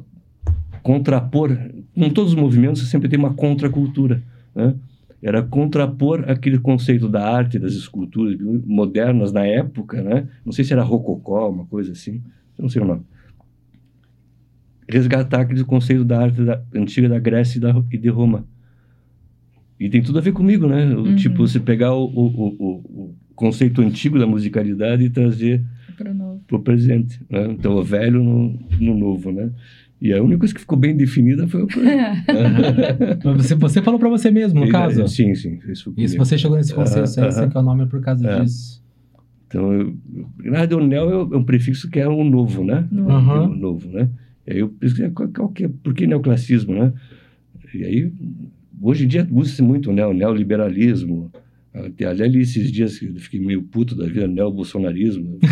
contrapor, 0.82 1.58
com 1.96 2.10
todos 2.10 2.34
os 2.34 2.40
movimentos 2.40 2.82
você 2.82 2.88
sempre 2.88 3.10
tem 3.10 3.18
uma 3.18 3.34
contracultura, 3.34 4.22
né? 4.56 4.76
Era 5.24 5.42
contrapor 5.42 6.26
aquele 6.28 6.60
conceito 6.60 7.08
da 7.08 7.26
arte, 7.26 7.58
das 7.58 7.72
esculturas 7.72 8.38
modernas 8.66 9.32
na 9.32 9.46
época, 9.46 10.04
né? 10.04 10.28
Não 10.46 10.52
sei 10.52 10.66
se 10.66 10.74
era 10.74 10.84
rococó, 10.84 11.50
uma 11.50 11.66
coisa 11.66 11.94
assim, 11.94 12.22
não 12.60 12.68
sei 12.68 12.82
o 12.82 12.86
nome. 12.86 13.04
Resgatar 14.88 15.40
aquele 15.40 15.64
conceito 15.64 16.04
da 16.04 16.20
arte 16.20 16.44
da, 16.44 16.62
antiga 16.76 17.08
da 17.08 17.20
Grécia 17.20 17.58
e, 17.58 17.62
da, 17.62 17.74
e 17.90 17.98
de 17.98 18.10
Roma. 18.10 18.46
E 19.80 19.90
tem 19.90 20.04
tudo 20.04 20.18
a 20.18 20.22
ver 20.22 20.34
comigo, 20.34 20.68
né? 20.68 20.94
O, 20.94 21.04
Uhum. 21.04 21.16
Tipo, 21.16 21.48
você 21.48 21.58
pegar 21.58 21.94
o, 21.94 22.04
o, 22.04 22.26
o, 22.26 22.74
o 23.04 23.16
conceito 23.34 23.82
antigo 23.82 24.20
da 24.20 24.28
musicalidade 24.28 25.06
e 25.06 25.10
trazer 25.10 25.64
novo. 26.14 26.42
pro 26.46 26.62
presente, 26.62 27.22
né? 27.30 27.46
Então, 27.50 27.78
o 27.78 27.84
velho 27.84 28.22
no, 28.22 28.60
no 28.78 28.94
novo, 28.94 29.32
né? 29.32 29.50
E 30.04 30.12
a 30.14 30.22
única 30.22 30.40
coisa 30.40 30.54
que 30.54 30.60
ficou 30.60 30.78
bem 30.78 30.98
definida 30.98 31.48
foi 31.48 31.64
o 31.64 31.68
Mas 33.24 33.38
você, 33.46 33.56
você 33.56 33.82
falou 33.82 33.98
pra 33.98 34.10
você 34.10 34.30
mesmo, 34.30 34.60
no 34.60 34.66
E, 34.68 34.70
caso? 34.70 35.08
Sim, 35.08 35.34
sim. 35.34 35.60
Isso, 35.70 35.94
Isso, 35.96 36.18
você 36.18 36.38
chegou 36.38 36.58
nesse 36.58 36.74
consenso 36.76 37.18
aí, 37.22 37.26
Aham, 37.28 37.32
você 37.32 37.40
aham. 37.44 37.50
quer 37.50 37.60
o 37.60 37.62
nome 37.62 37.86
por 37.88 38.02
causa 38.02 38.28
É. 38.28 38.42
disso. 38.42 38.84
Então, 39.48 39.72
eu, 39.72 39.96
na 40.40 40.52
verdade, 40.52 40.76
o 40.76 40.86
neo 40.86 41.34
é 41.34 41.38
um 41.38 41.44
prefixo 41.46 41.90
que 41.90 42.00
é 42.02 42.10
um 42.10 42.24
novo, 42.30 42.66
né? 42.66 42.86
No- 42.92 43.10
Aham. 43.12 43.36
É 43.38 43.40
um 43.48 43.56
novo, 43.56 43.88
né? 43.90 44.10
E 44.46 44.52
aí 44.52 44.60
eu 44.60 44.68
pesquisei 44.70 45.10
qual, 45.12 45.30
qual 45.30 45.50
que 45.50 45.64
é, 45.64 45.70
por 45.70 45.94
que 45.94 46.06
neoclassismo, 46.06 46.74
né? 46.74 46.92
E 47.74 47.84
aí, 47.86 48.14
hoje 48.82 49.06
em 49.06 49.08
dia, 49.08 49.26
usa-se 49.32 49.62
muito 49.62 49.90
o 49.90 49.94
neo, 49.94 50.12
neoliberalismo. 50.14 51.32
Até 51.74 52.06
ali 52.06 52.42
esses 52.42 52.72
dias 52.72 53.00
que 53.00 53.08
eu 53.08 53.16
fiquei 53.16 53.40
meio 53.40 53.64
puto 53.64 53.96
da 53.96 54.06
vida, 54.06 54.28
neobolsonarismo. 54.28 55.40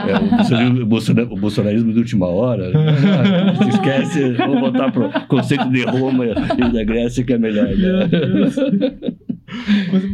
É, 0.00 0.16
o, 0.16 0.28
bolsonarismo, 0.36 0.82
o 0.82 0.86
bolsona- 0.86 1.22
o 1.24 1.36
bolsonarismo 1.36 1.92
de 1.92 1.98
última 1.98 2.26
hora. 2.26 2.70
Ah, 2.74 3.54
se 3.64 3.68
esquece, 3.70 4.32
vou 4.32 4.60
voltar 4.60 4.90
pro 4.92 5.10
conceito 5.26 5.68
de 5.70 5.82
Roma 5.84 6.26
e 6.26 6.72
da 6.72 6.84
Grécia 6.84 7.24
que 7.24 7.32
é 7.32 7.38
melhor. 7.38 7.68
Né? 7.68 8.08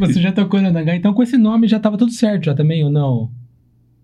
Você, 0.01 0.21
já 0.21 0.33
tocou 0.33 0.61
na 0.61 0.71
Nangá, 0.71 0.95
então 0.97 1.13
com 1.15 1.23
esse 1.23 1.37
nome 1.37 1.69
já 1.69 1.79
tava 1.79 1.97
tudo 1.99 2.11
certo 2.13 2.45
já 2.47 2.55
também, 2.55 2.83
ou 2.85 2.91
não? 2.91 3.31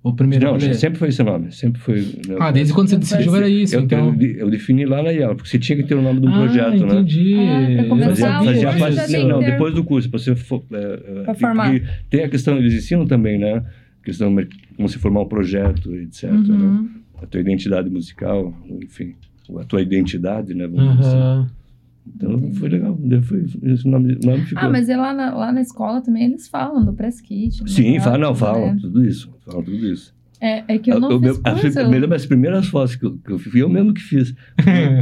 O 0.02 0.12
primeiro 0.12 0.44
Não, 0.44 0.58
sempre 0.74 0.98
foi 0.98 1.10
esse 1.10 1.22
nome. 1.22 1.52
Sempre 1.52 1.80
foi. 1.80 2.00
né? 2.26 2.36
Ah, 2.40 2.50
desde 2.50 2.74
quando 2.74 2.88
você 2.88 2.96
decidiu 2.96 3.36
era 3.36 3.48
isso, 3.48 3.76
eu, 3.76 3.82
então. 3.82 4.16
eu, 4.20 4.30
eu 4.36 4.50
defini 4.50 4.84
lá 4.84 5.00
na 5.00 5.12
IEL, 5.12 5.36
porque 5.36 5.48
você 5.48 5.60
tinha 5.60 5.76
que 5.76 5.84
ter 5.84 5.94
o 5.94 6.02
nome 6.02 6.20
de 6.20 6.26
um 6.26 6.30
ah, 6.34 6.38
projeto, 6.38 6.84
né? 6.86 6.94
entendi. 6.94 7.34
Ah, 7.36 7.72
Eu 7.82 7.88
começar 7.88 8.38
não 8.38 8.44
Fazia, 8.46 8.72
fazia 8.72 8.96
parte, 8.96 9.16
não, 9.24 9.38
ter- 9.38 9.52
depois 9.52 9.74
do 9.74 9.84
curso, 9.84 10.10
pra 10.10 10.18
você 10.18 10.34
for, 10.34 10.64
é, 10.72 11.02
é, 11.20 11.22
Pra 11.22 11.34
formar. 11.34 11.80
Tem 12.10 12.24
a 12.24 12.28
questão, 12.28 12.56
eles 12.56 12.74
ensinam 12.74 13.06
também, 13.06 13.38
né? 13.38 13.58
A 14.00 14.04
questão 14.04 14.34
de 14.34 14.48
como 14.76 14.88
se 14.88 14.98
formar 14.98 15.20
um 15.20 15.28
projeto, 15.28 15.94
etc. 15.94 16.24
Né? 16.32 16.38
Uhum. 16.38 16.90
A 17.22 17.26
tua 17.26 17.40
identidade 17.40 17.88
musical, 17.88 18.52
enfim, 18.82 19.14
a 19.56 19.64
tua 19.64 19.82
identidade, 19.82 20.52
né? 20.52 20.66
Vamos 20.66 20.96
dizer 20.98 21.16
assim. 21.16 21.61
Então 22.06 22.52
foi 22.54 22.68
legal. 22.68 22.98
Foi, 23.22 23.44
esse 23.62 23.86
nome, 23.88 24.18
nome 24.24 24.42
ficou. 24.42 24.62
Ah, 24.62 24.70
mas 24.70 24.88
e 24.88 24.96
lá 24.96 25.12
na, 25.14 25.34
lá 25.34 25.52
na 25.52 25.60
escola 25.60 26.00
também 26.00 26.24
eles 26.24 26.48
falam 26.48 26.84
do 26.84 26.92
press 26.92 27.20
kit. 27.20 27.62
Sim, 27.70 27.82
negócio, 27.92 28.02
fala, 28.04 28.18
não, 28.18 28.34
falam 28.34 28.74
né? 28.74 28.78
tudo 28.80 29.04
isso. 29.04 29.32
Falam 29.44 29.62
tudo 29.62 29.86
isso. 29.86 30.14
É, 30.40 30.64
é 30.74 30.78
que 30.78 30.90
eu 30.90 30.98
não 30.98 31.10
Eu- 31.12 31.20
fiz 31.20 31.28
eu- 31.36 31.40
a- 31.44 31.50
curso. 31.52 31.78
eu 31.78 31.88
lembro 31.88 32.14
as 32.14 32.26
primeiras 32.26 32.66
fotos 32.66 32.96
que 32.96 33.06
eu, 33.06 33.16
que 33.18 33.30
eu 33.30 33.38
fiz, 33.38 33.54
eu 33.54 33.68
mesmo 33.68 33.94
que 33.94 34.00
fiz. 34.02 34.34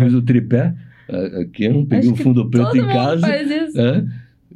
Pus 0.02 0.12
o 0.14 0.20
tripé, 0.22 0.74
aqui, 1.40 1.64
eu 1.64 1.86
peguei 1.86 1.98
Acho 2.00 2.10
o 2.10 2.14
que 2.14 2.22
fundo 2.22 2.50
preto 2.50 2.76
em 2.76 2.86
casa. 2.86 3.26
faz 3.26 3.50
isso. 3.50 3.80
É, 3.80 4.04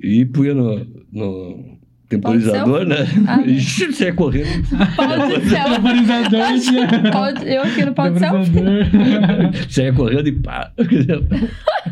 e 0.02 0.26
punha 0.26 0.52
no, 0.54 0.86
no 1.10 1.73
temporizador, 2.08 2.84
né? 2.86 2.96
Ah, 3.26 3.36
não. 3.38 3.44
e 3.46 3.60
saia 3.60 4.12
correndo. 4.14 4.68
Pode 4.96 5.44
ser. 5.48 5.64
Temporizador. 5.64 7.12
Pode, 7.12 7.48
eu 7.52 7.62
aqui 7.62 7.84
no 7.84 7.94
pode 7.94 8.18
ser. 8.18 8.30
Temporizador. 8.30 9.50
saia 9.70 9.92
correndo 9.94 10.28
e 10.28 10.32
pá. 10.32 10.72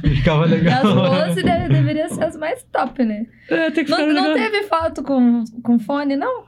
Ficava 0.02 0.44
As 0.44 0.50
legal. 0.50 0.82
pose 0.82 1.42
deve, 1.42 1.68
deveria 1.68 2.08
ser 2.08 2.24
as 2.24 2.36
mais 2.36 2.62
top, 2.72 3.04
né? 3.04 3.26
É, 3.48 3.70
tem 3.70 3.84
que 3.84 3.90
ficar 3.90 4.06
Não, 4.06 4.12
não 4.14 4.32
legal. 4.32 4.50
teve 4.50 4.66
foto 4.66 5.02
com, 5.02 5.44
com 5.62 5.78
fone, 5.78 6.16
não? 6.16 6.44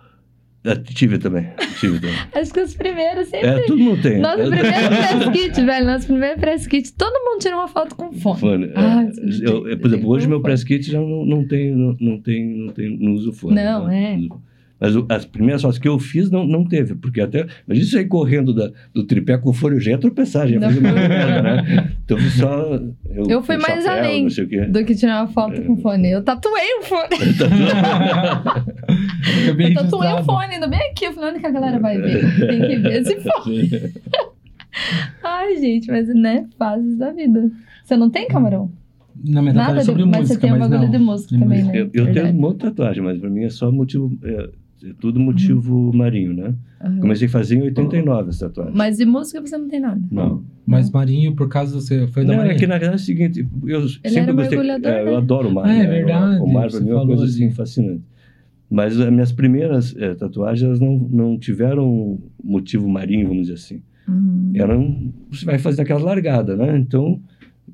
Ah, 0.67 0.77
tive 0.77 1.19
também, 1.19 1.47
tive 1.79 2.01
também. 2.01 2.15
Acho 2.35 2.53
que 2.55 2.61
os 2.61 2.75
primeiros 2.75 3.29
sempre. 3.29 3.49
É, 3.49 3.61
todo 3.67 3.77
mundo 3.79 4.01
tem. 4.01 4.19
Nosso 4.19 4.41
Eu- 4.41 4.51
primeiro 4.51 4.89
press 4.89 5.29
kit, 5.33 5.65
velho. 5.65 5.87
Nosso 5.87 6.07
primeiro 6.07 6.41
press 6.41 6.67
kit, 6.67 6.93
todo 6.95 7.13
mundo 7.13 7.39
tira 7.41 7.55
uma 7.55 7.69
foto 7.69 7.95
com 7.95 8.11
fone. 8.13 8.41
Fone. 8.41 8.65
é. 8.67 8.73
Ah, 8.75 9.07
eu, 9.43 9.69
eu, 9.69 9.79
por 9.79 9.89
exemplo, 9.89 10.09
hoje 10.09 10.27
meu 10.27 10.41
press 10.41 10.65
kit 10.65 10.91
já 10.91 10.99
não, 10.99 11.27
não 11.27 11.47
tem, 11.47 11.71
não, 11.75 11.95
não 12.01 12.19
tem, 12.21 12.47
não 12.57 12.73
tem, 12.73 12.97
não 12.99 13.13
uso 13.13 13.33
fone. 13.33 13.55
Não, 13.57 13.87
né? 13.87 14.15
é. 14.15 14.17
Uso- 14.17 14.43
Mas 14.81 14.97
o- 14.97 15.07
as 15.09 15.25
primeiras 15.25 15.63
fotos 15.63 15.79
que 15.79 15.87
eu 15.89 15.99
fiz 15.99 16.31
não, 16.31 16.45
não 16.47 16.65
teve, 16.65 16.95
porque 16.97 17.21
até. 17.21 17.47
Imagina 17.67 17.87
isso 17.87 17.97
aí 17.97 18.05
correndo 18.07 18.53
da, 18.53 18.71
do 18.93 19.05
tripé 19.05 19.39
com 19.39 19.51
o 19.51 19.53
fone, 19.53 19.77
eu 19.77 19.81
já 19.81 19.93
ia 19.93 19.99
tropeçar, 19.99 20.49
já 20.49 20.61
fazer 20.61 20.81
uma 20.81 20.93
merda, 20.93 21.43
né? 21.43 21.93
Então 22.05 22.19
só. 22.21 22.81
Eu, 23.09 23.27
Eu 23.29 23.43
fui 23.43 23.57
mais 23.57 23.85
chapéu, 23.85 23.99
além 24.05 24.27
o 24.27 24.73
do 24.73 24.85
que 24.85 24.95
tirar 24.95 25.23
uma 25.23 25.29
foto 25.29 25.63
com 25.63 25.77
fone. 25.77 26.11
Eu 26.11 26.23
tatuei 26.23 26.79
o 26.81 26.83
fone. 26.83 27.09
Bem 29.57 29.69
Eu 29.69 29.75
tatuei 29.75 30.13
o 30.13 30.25
fone, 30.25 30.55
ainda 30.55 30.67
bem 30.67 30.81
aqui. 30.91 31.07
Eu 31.07 31.13
falei, 31.13 31.31
onde 31.31 31.41
que 31.41 31.47
a 31.47 31.51
galera 31.51 31.79
vai 31.79 31.99
ver? 32.01 32.21
Tem 32.47 32.61
que 32.61 32.77
ver 32.79 33.01
esse 33.03 33.17
fone. 33.23 33.71
Ai, 35.23 35.57
gente, 35.57 35.89
mas 35.91 36.09
né, 36.09 36.47
fases 36.59 36.97
da 36.99 37.13
vida. 37.13 37.51
Você 37.85 37.97
não 37.97 38.11
tem 38.11 38.27
camarão? 38.27 38.71
Na 39.25 39.41
tatuagem 39.41 39.55
Nada, 39.55 39.77
é 39.77 39.81
de, 39.81 39.87
sobre 39.87 40.05
mas 40.05 40.21
música, 40.23 40.35
você 40.35 40.41
tem 40.41 40.53
um 40.53 40.59
mas 40.59 40.69
bagulho 40.69 40.91
de 40.91 40.99
música 40.99 41.35
De 41.37 41.41
também, 41.43 41.59
música. 41.61 41.73
né? 41.73 41.81
Eu, 41.81 41.85
eu 41.87 41.91
tenho 41.93 42.15
Verdade. 42.15 42.37
um 42.37 42.41
monte 42.41 42.55
de 42.57 42.63
tatuagem, 42.65 43.03
mas 43.05 43.19
pra 43.19 43.31
mim 43.31 43.45
é 43.45 43.49
só 43.51 43.71
motivo. 43.71 44.13
É, 44.25 44.31
é 44.33 44.49
tudo 45.01 45.19
motivo 45.19 45.93
marinho, 45.95 46.35
né? 46.35 46.55
Aham. 46.81 47.01
Comecei 47.01 47.27
a 47.27 47.31
fazer 47.31 47.57
em 47.57 47.63
89 47.63 48.29
essa 48.31 48.49
tatuagem. 48.49 48.75
Mas 48.77 48.99
de 48.99 49.05
música 49.05 49.41
você 49.41 49.57
não 49.57 49.69
tem 49.69 49.81
nada. 49.81 50.01
Não. 50.11 50.45
Mas 50.67 50.91
Marinho, 50.91 51.35
por 51.35 51.49
causa 51.49 51.81
você 51.81 52.07
foi 52.09 52.25
da 52.25 52.29
Não, 52.29 52.35
é 52.35 52.45
Marinho? 52.45 52.59
que 52.59 52.67
na 52.67 52.79
verdade 52.79 52.93
é 52.93 52.97
o 52.97 52.99
seguinte, 52.99 53.49
eu 53.67 53.89
sempre 53.89 54.19
era 54.19 54.33
gostei, 54.33 54.59
é, 54.59 54.63
eu 54.63 55.11
né? 55.13 55.17
adoro 55.17 55.49
o 55.49 55.55
mar. 55.55 55.67
Ah, 55.67 55.75
é 55.75 55.79
né? 55.79 55.87
verdade, 55.87 56.41
O 56.41 56.47
mar 56.47 56.71
pra 56.71 56.81
mim 56.81 56.91
é 56.91 56.95
uma 56.95 57.07
coisa 57.07 57.25
assim 57.25 57.51
fascinante. 57.51 58.03
Mas 58.71 58.99
as 58.99 59.11
minhas 59.11 59.31
primeiras 59.31 59.95
eh, 59.97 60.15
tatuagens 60.15 60.67
elas 60.67 60.81
não, 60.81 60.97
não 61.11 61.39
tiveram 61.39 62.19
motivo 62.43 62.89
marinho, 62.89 63.29
vamos 63.29 63.43
dizer 63.43 63.55
assim. 63.55 63.83
Uhum. 64.09 64.53
Eram, 64.55 65.13
você 65.31 65.45
vai 65.45 65.59
fazer 65.59 65.83
aquelas 65.83 66.03
largadas, 66.03 66.59
né? 66.59 66.77
Então, 66.77 67.21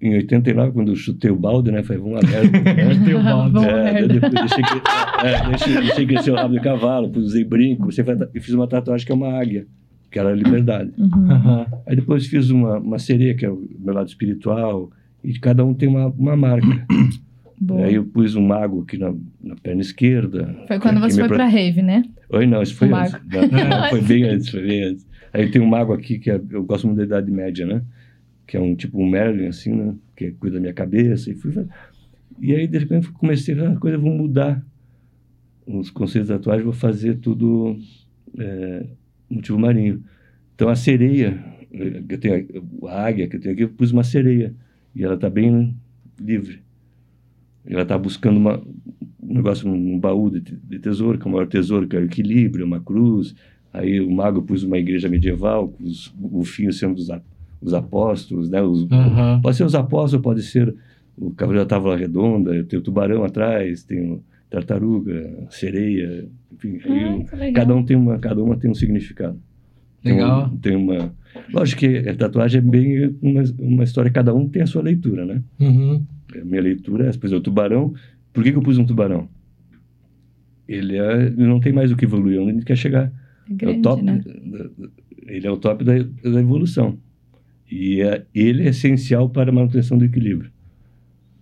em 0.01 0.15
89, 0.15 0.73
quando 0.73 0.93
eu 0.93 0.97
chutei 0.97 1.31
o 1.31 1.37
balde, 1.37 1.71
né? 1.71 1.83
Falei, 1.83 2.03
vamos 2.03 2.23
lá, 2.23 2.29
merda. 2.31 2.59
Chutei 2.95 3.15
o 3.15 3.23
balde. 3.23 3.53
Vamos 3.53 3.69
É, 3.69 3.93
daí 3.93 4.09
depois 4.09 4.33
deixei, 4.33 4.63
que, 4.65 5.27
é, 5.27 5.49
deixei, 5.49 5.75
deixei 5.75 6.07
crescer 6.07 6.31
o 6.31 6.35
rabo 6.35 6.55
de 6.55 6.61
cavalo, 6.61 7.11
pus- 7.11 7.25
usei 7.27 7.45
brinco, 7.45 7.89
e 8.35 8.41
fiz 8.41 8.55
uma 8.55 8.67
tatuagem 8.67 9.05
que 9.07 9.13
é 9.13 9.15
uma 9.15 9.33
águia, 9.39 9.67
que 10.11 10.19
era 10.19 10.31
a 10.31 10.35
liberdade. 10.35 10.91
Uhum. 10.99 11.31
Aham. 11.31 11.67
Aí 11.87 11.97
depois 11.97 12.27
fiz 12.27 12.51
uma, 12.51 12.79
uma 12.79 12.99
sereia, 12.99 13.35
que 13.35 13.45
é 13.45 13.51
o 13.51 13.63
meu 13.79 13.95
lado 13.95 14.09
espiritual, 14.09 14.91
e 15.23 15.39
cada 15.39 15.65
um 15.65 15.75
tem 15.75 15.89
uma, 15.89 16.07
uma 16.07 16.37
marca. 16.37 16.67
Boa. 17.63 17.85
Aí 17.85 17.95
eu 17.97 18.05
pus 18.05 18.35
um 18.35 18.41
mago 18.47 18.81
aqui 18.83 18.97
na, 18.97 19.13
na 19.45 19.55
perna 19.55 19.83
esquerda. 19.83 20.57
Foi 20.67 20.79
quando 20.81 20.99
você 20.99 21.19
foi 21.21 21.29
pro- 21.29 21.37
pra 21.37 21.47
rave, 21.47 21.83
né? 21.83 22.03
Oi, 22.31 22.47
não, 22.47 22.63
isso 22.63 22.75
foi 22.75 22.89
O 22.89 22.97
antes. 22.97 23.13
não, 23.13 23.85
foi 23.91 24.01
bem 24.01 24.25
antes, 24.25 24.49
foi 24.49 24.63
bem 24.67 24.83
antes. 24.85 25.07
Aí 25.31 25.51
tem 25.51 25.61
um 25.61 25.67
mago 25.67 25.93
aqui 25.93 26.19
que 26.19 26.31
é- 26.31 26.41
eu 26.51 26.65
gosto 26.65 26.87
muito 26.87 26.97
da 26.97 27.05
Idade 27.05 27.31
Média, 27.31 27.67
né? 27.67 27.83
Que 28.51 28.57
é 28.57 28.61
um 28.61 28.75
tipo 28.75 29.01
um 29.01 29.09
Merlin, 29.09 29.47
assim, 29.47 29.73
né? 29.73 29.95
Que 30.17 30.33
cuida 30.33 30.57
da 30.57 30.61
minha 30.61 30.73
cabeça. 30.75 31.31
E, 31.31 31.35
fui, 31.37 31.53
e 32.41 32.53
aí, 32.53 32.67
de 32.67 32.79
repente, 32.79 33.09
comecei 33.13 33.55
a 33.61 33.77
coisa, 33.77 33.97
vou 33.97 34.13
mudar 34.13 34.61
os 35.65 35.89
conceitos 35.89 36.33
atuais, 36.33 36.61
vou 36.61 36.73
fazer 36.73 37.19
tudo 37.19 37.79
é, 38.37 38.87
motivo 39.31 39.57
marinho. 39.57 40.03
Então, 40.53 40.69
a 40.69 40.75
sereia, 40.75 41.39
que 41.71 42.15
eu 42.15 42.19
tenho, 42.19 42.47
a 42.89 43.07
águia 43.07 43.29
que 43.29 43.37
eu 43.37 43.41
tenho 43.41 43.55
aqui, 43.55 43.63
eu 43.63 43.69
pus 43.69 43.93
uma 43.93 44.03
sereia. 44.03 44.53
E 44.97 45.05
ela 45.05 45.15
está 45.15 45.31
bem 45.31 45.77
livre. 46.21 46.59
Ela 47.65 47.83
está 47.83 47.97
buscando 47.97 48.37
uma, 48.37 48.59
um 49.23 49.35
negócio, 49.35 49.71
um 49.71 49.97
baú 49.97 50.29
de, 50.29 50.41
de 50.41 50.79
tesouro, 50.81 51.21
que 51.21 51.25
é 51.25 51.31
o 51.31 51.33
maior 51.33 51.47
tesouro, 51.47 51.87
que 51.87 51.95
é 51.95 52.01
o 52.01 52.05
equilíbrio, 52.05 52.67
uma 52.67 52.81
cruz. 52.81 53.33
Aí 53.73 54.01
o 54.01 54.11
mago 54.11 54.43
pôs 54.43 54.65
uma 54.65 54.77
igreja 54.77 55.09
medieval, 55.09 55.69
com 55.69 55.85
os, 55.85 56.13
fim 56.49 56.73
sendo 56.73 56.97
os, 56.97 57.11
a- 57.11 57.23
os 57.61 57.75
apóstolos, 57.75 58.49
né? 58.49 58.63
Os, 58.63 58.87
Aham. 58.91 59.41
Pode 59.43 59.57
ser 59.57 59.65
os 59.65 59.75
apóstolos, 59.75 60.23
pode 60.23 60.43
ser 60.43 60.75
o 61.17 61.31
Cavaleiro 61.33 61.67
da 61.67 61.69
Távola 61.77 61.97
Redonda, 61.97 62.65
tem 62.65 62.79
o 62.79 62.83
tubarão 62.83 63.23
atrás, 63.25 63.83
tem 63.85 64.13
o 64.13 64.23
tartaruga, 64.49 65.47
sereia, 65.51 66.27
enfim. 66.65 66.79
legal. 67.37 67.53
cada 67.55 67.75
um 67.75 67.85
tem 67.85 67.97
uma, 67.97 68.19
cada 68.19 68.43
uma 68.43 68.57
tem 68.57 68.71
um 68.71 68.75
significado. 68.75 69.39
Tem 70.03 70.15
Legal. 70.15 70.47
um- 70.53 70.57
Tem 70.57 70.75
uma, 70.75 71.13
lógico 71.53 71.81
que 71.81 71.99
a 72.09 72.15
tatuagem 72.17 72.59
é 72.59 72.63
bem 72.63 73.15
uma, 73.21 73.43
uma 73.59 73.85
história, 73.85 74.11
cada 74.11 74.35
um 74.35 74.49
tem 74.49 74.63
a 74.63 74.67
sua 74.67 74.81
leitura, 74.83 75.27
né? 75.27 75.43
Uhum. 75.61 76.03
A 76.41 76.45
minha 76.45 76.63
leitura 76.63 77.05
é, 77.09 77.13
por 77.13 77.27
exemplo, 77.27 77.39
o 77.41 77.43
tubarão. 77.43 77.93
Por 78.33 78.43
que, 78.43 78.51
que 78.53 78.57
eu 78.57 78.63
pus 78.63 78.79
um 78.79 78.85
tubarão? 78.87 79.29
Ele, 80.69 80.97
é, 80.97 81.27
ele 81.27 81.47
não 81.47 81.61
tem 81.61 81.73
mais 81.73 81.91
o 81.93 81.97
que 81.97 82.05
evoluir, 82.05 82.41
onde 82.41 82.53
ele 82.53 82.63
quer 82.65 82.77
chegar. 82.77 83.13
É 83.49 83.53
É 83.53 83.55
grande, 83.57 83.79
o 83.81 83.83
top, 83.83 84.03
né? 84.03 84.21
ele 85.27 85.47
é 85.47 85.51
o 85.51 85.57
top 85.57 85.85
da, 85.85 85.93
da 85.99 86.41
evolução. 86.41 86.97
E 87.71 88.01
é, 88.03 88.27
ele 88.35 88.65
é 88.65 88.71
essencial 88.71 89.29
para 89.31 89.51
a 89.51 89.55
manutenção 89.55 89.97
do 89.97 90.05
equilíbrio. 90.05 90.51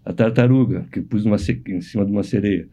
A 0.05 0.13
tartaruga, 0.13 0.87
que 0.93 1.01
pus 1.01 1.25
uma, 1.25 1.37
em 1.69 1.81
cima 1.81 2.05
de 2.05 2.11
uma 2.13 2.23
sereia, 2.23 2.69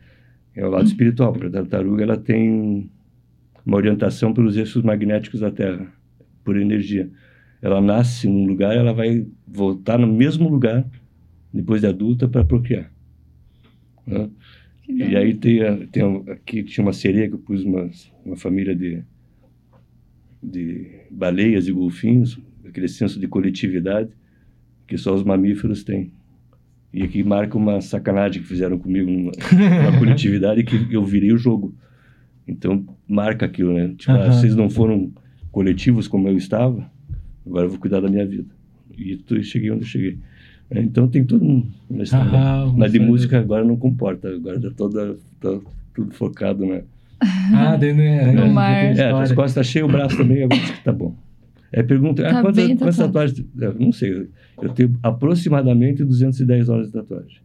é 0.56 0.66
o 0.66 0.70
lado 0.70 0.88
espiritual, 0.88 1.32
porque 1.34 1.48
a 1.48 1.52
tartaruga 1.52 2.04
ela 2.04 2.18
tem 2.18 2.90
uma 3.66 3.78
orientação 3.78 4.34
pelos 4.34 4.56
eixos 4.58 4.84
magnéticos 4.84 5.40
da 5.40 5.52
Terra, 5.52 5.92
por 6.44 6.56
energia. 6.58 7.10
Ela 7.62 7.82
nasce 7.82 8.28
num 8.28 8.46
lugar, 8.46 8.76
ela 8.76 8.94
vai 8.94 9.26
voltar 9.48 9.98
no 9.98 10.08
mesmo 10.08 10.48
lugar 10.48 10.86
depois 11.54 11.82
de 11.82 11.88
adulta 11.88 12.28
para 12.28 12.44
procriar. 12.46 12.92
né? 14.06 14.30
E 14.88 15.16
aí 15.16 15.34
tem, 15.34 15.64
a- 15.64 15.78
tem 15.92 16.04
aqui 16.30 16.62
tinha 16.64 16.86
uma 16.86 16.94
sereia 16.94 17.28
que 17.28 17.34
eu 17.34 17.40
pus 17.40 17.64
uma, 17.64 17.90
uma 18.24 18.36
família 18.38 18.76
de, 18.76 19.02
de 20.44 20.88
baleias 21.10 21.68
e 21.68 21.72
golfinhos, 21.72 22.40
aquele 22.76 22.90
senso 22.90 23.18
de 23.18 23.26
coletividade 23.28 24.10
que 24.86 24.98
só 24.98 25.14
os 25.16 25.24
mamíferos 25.24 25.82
têm. 25.84 26.12
E 26.94 27.04
aqui 27.04 27.24
marca 27.24 27.58
uma 27.58 27.80
sacanagem 27.80 28.42
que 28.42 28.48
fizeram 28.48 28.78
comigo 28.78 29.10
numa, 29.10 29.32
numa 29.32 29.96
coletividade 29.98 30.62
que 30.64 30.94
eu 30.94 31.04
virei 31.06 31.32
o 31.32 31.38
jogo. 31.38 31.74
Então 32.46 32.86
marca 33.08 33.46
aquilo, 33.46 33.74
né? 33.74 33.94
Tipo, 33.98 34.12
ah, 34.12 34.16
Aham. 34.16 34.32
vocês 34.34 34.56
não 34.56 34.70
foram 34.70 35.12
coletivos 35.52 36.08
como 36.08 36.28
eu 36.28 36.38
estava, 36.38 36.90
agora 37.46 37.66
eu 37.66 37.70
vou 37.70 37.80
cuidar 37.80 38.02
da 38.02 38.10
minha 38.10 38.26
vida. 38.26 38.50
E 38.98 39.16
tu- 39.16 39.42
cheguei 39.42 39.72
onde 39.72 39.84
eu 39.84 39.88
cheguei. 39.88 40.20
É, 40.70 40.82
Então 40.82 41.08
tem 41.08 41.24
tudo 41.24 41.46
um- 41.46 41.66
uma 41.90 42.04
história. 42.04 42.30
Aham, 42.30 42.74
Mas 42.78 42.92
de 42.92 43.00
uma 43.00 43.08
música 43.08 43.40
agora 43.40 43.64
não 43.64 43.78
comporta, 43.78 44.28
agora 44.30 44.60
tá 44.60 44.70
toda 44.76 45.18
tá 45.40 45.60
tudo 45.94 46.14
focado, 46.14 46.66
né? 46.66 46.84
Ah, 47.54 47.76
daí 47.78 47.94
não 47.94 48.04
é. 48.04 48.32
No 48.34 48.42
é, 48.44 48.50
mar. 48.50 48.98
É, 48.98 49.12
as 49.12 49.32
costas 49.32 49.54
tá 49.56 49.64
cheio, 49.64 49.86
o 49.86 49.90
braço 49.90 50.18
também, 50.18 50.44
agora 50.44 50.62
acho 50.62 50.74
que 50.74 50.84
tá 50.84 50.92
bom. 50.92 51.16
É 51.78 51.84
pergunta, 51.84 52.24
Tá 52.24 52.40
ah, 52.40 52.42
quantas, 52.42 52.66
bem 52.66 52.78
quantas 52.78 52.96
tatuagens? 52.96 53.46
Eu 53.60 53.74
não 53.78 53.92
sei, 53.92 54.30
eu 54.62 54.70
tenho 54.70 54.98
aproximadamente 55.04 56.06
210 56.06 56.70
horas 56.70 56.88
de 56.88 56.94
tatuagem. 56.94 57.38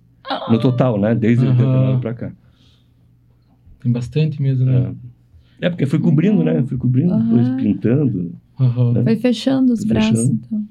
No 0.49 0.61
total, 0.61 1.01
né? 1.01 1.17
Desde 1.17 1.45
Aham. 1.45 1.59
89 1.59 2.01
pra 2.01 2.15
cá. 2.15 2.33
Tem 3.81 3.91
bastante 3.91 4.41
mesmo, 4.41 4.67
né? 4.67 4.95
É, 5.61 5.67
é 5.67 5.71
porque 5.71 5.85
fui 5.85 5.99
cobrindo, 5.99 6.45
né? 6.45 6.63
Fui 6.65 6.79
cobrindo, 6.79 7.19
depois 7.25 7.49
pintando. 7.57 8.33
Aham. 8.61 9.03
Foi 9.03 9.17
fechando 9.17 9.73
os 9.73 9.81
Foi 9.81 9.89
braços, 9.89 10.21
fechando. 10.21 10.41
então. 10.47 10.65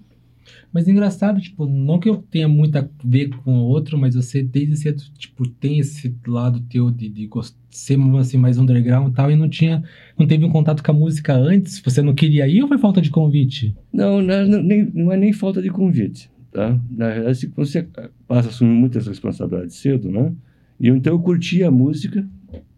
Mas 0.72 0.88
é 0.88 0.92
engraçado, 0.92 1.42
tipo, 1.42 1.66
não 1.66 2.00
que 2.00 2.10
eu 2.10 2.18
tenha 2.18 2.48
muito 2.48 2.78
a 2.78 2.88
ver 3.04 3.30
com 3.30 3.58
o 3.58 3.64
outro, 3.64 3.98
mas 3.98 4.16
você 4.16 4.44
desde 4.44 4.78
cedo, 4.78 5.02
tipo, 5.18 5.48
tem 5.48 5.80
esse 5.80 6.16
lado 6.28 6.60
teu 6.62 6.92
de, 6.92 7.10
de 7.10 7.28
ser 7.70 8.00
assim, 8.20 8.38
mais 8.38 8.58
underground 8.58 9.12
e 9.12 9.16
tal, 9.16 9.32
e 9.32 9.36
não 9.36 9.50
tinha, 9.50 9.84
não 10.18 10.28
teve 10.28 10.46
um 10.46 10.50
contato 10.50 10.84
com 10.84 10.92
a 10.92 10.94
música 10.94 11.36
antes? 11.36 11.80
Você 11.80 12.02
não 12.02 12.14
queria 12.14 12.48
ir 12.48 12.62
ou 12.62 12.68
foi 12.68 12.78
falta 12.78 13.02
de 13.02 13.10
convite? 13.10 13.76
Não, 13.92 14.22
não, 14.22 14.46
não, 14.48 14.62
nem, 14.62 14.86
não 14.94 15.12
é 15.12 15.18
nem 15.18 15.34
falta 15.34 15.62
de 15.62 15.70
convite, 15.70 16.30
tá? 16.52 16.80
Na 16.90 17.10
verdade, 17.10 17.52
você 17.56 17.88
passa 18.28 18.50
a 18.50 18.52
assumir 18.52 18.74
muitas 18.74 19.08
responsabilidades 19.08 19.76
cedo, 19.76 20.10
né? 20.12 20.32
E 20.80 20.88
então 20.88 21.14
eu 21.14 21.20
curtia 21.20 21.68
a 21.68 21.72
música 21.72 22.26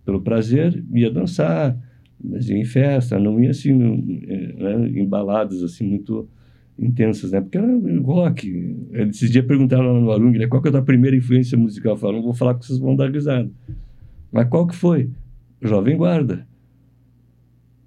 pelo 0.06 0.22
prazer, 0.22 0.84
ia 0.94 1.12
dançar, 1.12 1.78
mas 2.24 2.50
ia 2.50 2.58
em 2.58 2.66
festa, 2.66 3.20
não 3.20 3.40
ia 3.42 3.52
assim, 3.52 4.24
eh, 4.28 4.54
né, 4.58 4.90
em 4.90 5.08
baladas 5.08 5.64
assim 5.64 5.86
muito 5.86 6.28
intensas, 6.78 7.32
né? 7.32 7.42
Porque 7.42 7.58
era 7.58 7.68
rock. 8.02 8.76
Esses 8.92 9.30
dias 9.32 9.46
perguntaram 9.46 9.94
lá 9.94 10.00
no 10.00 10.12
Arung, 10.12 10.38
né? 10.38 10.48
Qual 10.48 10.62
que 10.62 10.68
é 10.68 10.70
a 10.70 10.74
tua 10.74 10.82
primeira 10.82 11.16
influência 11.16 11.58
musical? 11.58 11.94
Eu 11.94 11.98
falo, 11.98 12.14
não 12.14 12.24
vou 12.24 12.34
falar 12.34 12.56
que 12.56 12.66
vocês 12.66 12.80
vão 12.80 12.96
dar 12.96 13.12
risada. 13.12 13.50
Mas 14.32 14.48
qual 14.48 14.66
que 14.68 14.76
foi? 14.76 15.10
Jovem 15.62 15.98
Guarda. 15.98 16.48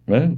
Né? 0.07 0.37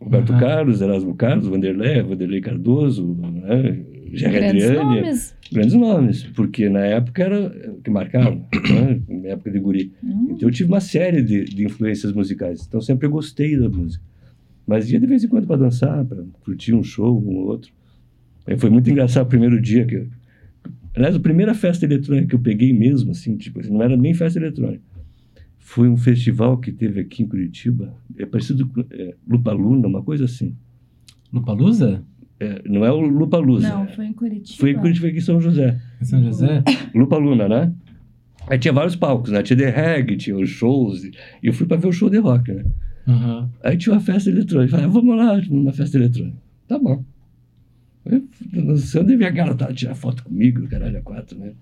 Roberto 0.00 0.32
Uhum. 0.32 0.38
Carlos, 0.38 0.80
Erasmo 0.82 1.14
Carlos, 1.14 1.48
Vanderlei, 1.48 2.02
Vanderlei 2.02 2.40
Cardoso, 2.40 3.14
né? 3.14 3.82
Jair 4.12 4.34
Grandes 4.34 4.64
Adriane, 4.64 5.00
nomes. 5.00 5.34
grandes 5.52 5.74
nomes, 5.74 6.22
porque 6.34 6.68
na 6.68 6.80
época 6.80 7.22
era 7.24 7.72
o 7.72 7.80
que 7.82 7.90
marcava, 7.90 8.30
né? 8.36 9.00
na 9.08 9.28
época 9.30 9.50
de 9.50 9.58
guri. 9.58 9.92
Hum. 10.04 10.28
Então 10.30 10.48
eu 10.48 10.52
tive 10.52 10.70
uma 10.70 10.80
série 10.80 11.22
de, 11.22 11.44
de 11.44 11.64
influências 11.64 12.12
musicais, 12.12 12.64
então 12.68 12.80
sempre 12.80 13.08
gostei 13.08 13.58
da 13.58 13.68
música. 13.68 14.04
Mas 14.66 14.90
ia 14.90 15.00
de 15.00 15.06
vez 15.06 15.24
em 15.24 15.28
quando 15.28 15.46
para 15.46 15.56
dançar, 15.56 16.04
para 16.04 16.22
curtir 16.44 16.74
um 16.74 16.82
show, 16.82 17.18
um 17.20 17.36
ou 17.36 17.46
outro. 17.46 17.72
Aí 18.46 18.56
foi 18.56 18.70
muito 18.70 18.88
engraçado 18.90 19.26
o 19.26 19.28
primeiro 19.28 19.60
dia 19.60 19.84
que 19.84 19.94
eu... 19.94 20.08
Aliás, 20.94 21.14
a 21.14 21.20
primeira 21.20 21.52
festa 21.54 21.84
eletrônica 21.84 22.28
que 22.28 22.34
eu 22.34 22.38
peguei 22.38 22.72
mesmo, 22.72 23.10
assim, 23.10 23.36
tipo, 23.36 23.60
não 23.70 23.82
era 23.82 23.96
nem 23.96 24.14
festa 24.14 24.38
eletrônica. 24.38 24.82
Foi 25.58 25.88
um 25.88 25.96
festival 25.96 26.56
que 26.58 26.72
teve 26.72 27.00
aqui 27.00 27.22
em 27.22 27.28
Curitiba, 27.28 27.94
é 28.16 28.24
parecido 28.24 28.66
com 28.68 28.80
é, 28.90 29.14
Lupa 29.28 29.52
Luna, 29.52 29.88
uma 29.88 30.02
coisa 30.02 30.24
assim. 30.24 30.56
No 31.30 31.44
Palusa? 31.44 32.02
É, 32.38 32.62
não 32.66 32.84
é 32.84 32.92
o 32.92 33.00
Lupa 33.00 33.38
Lusa. 33.38 33.68
Não, 33.68 33.86
foi 33.88 34.06
em 34.06 34.12
Curitiba. 34.12 34.58
Foi 34.58 34.70
em 34.70 34.78
Curitiba, 34.78 35.08
aqui 35.08 35.18
em 35.18 35.20
São 35.20 35.40
José. 35.40 35.80
Em 36.00 36.04
São 36.04 36.22
José? 36.22 36.62
Lupa 36.94 37.16
Luna, 37.18 37.48
né? 37.48 37.72
Aí 38.48 38.58
tinha 38.58 38.72
vários 38.72 38.94
palcos, 38.94 39.32
né? 39.32 39.42
Tinha 39.42 39.56
The 39.56 39.70
Reg, 39.70 40.16
tinha 40.16 40.36
os 40.36 40.48
shows. 40.48 41.02
E 41.04 41.12
eu 41.42 41.52
fui 41.52 41.66
para 41.66 41.76
ver 41.76 41.88
o 41.88 41.92
show 41.92 42.08
de 42.08 42.18
rock, 42.18 42.52
né? 42.52 42.64
Aham. 43.08 43.50
Aí 43.62 43.76
tinha 43.76 43.92
uma 43.94 44.00
festa 44.00 44.30
eletrônica. 44.30 44.70
Falei, 44.70 44.86
ah, 44.86 44.88
vamos 44.88 45.16
lá 45.16 45.36
numa 45.50 45.72
festa 45.72 45.96
eletrônica. 45.96 46.38
Tá 46.68 46.78
bom. 46.78 47.04
Eu 48.10 48.22
dançando 48.62 49.12
e 49.12 49.16
vi 49.16 49.24
a 49.24 49.30
garotada 49.30 49.72
tirar 49.72 49.94
foto 49.94 50.22
comigo, 50.24 50.68
caralho, 50.68 50.98
a 50.98 51.02
quatro, 51.02 51.38
né? 51.38 51.52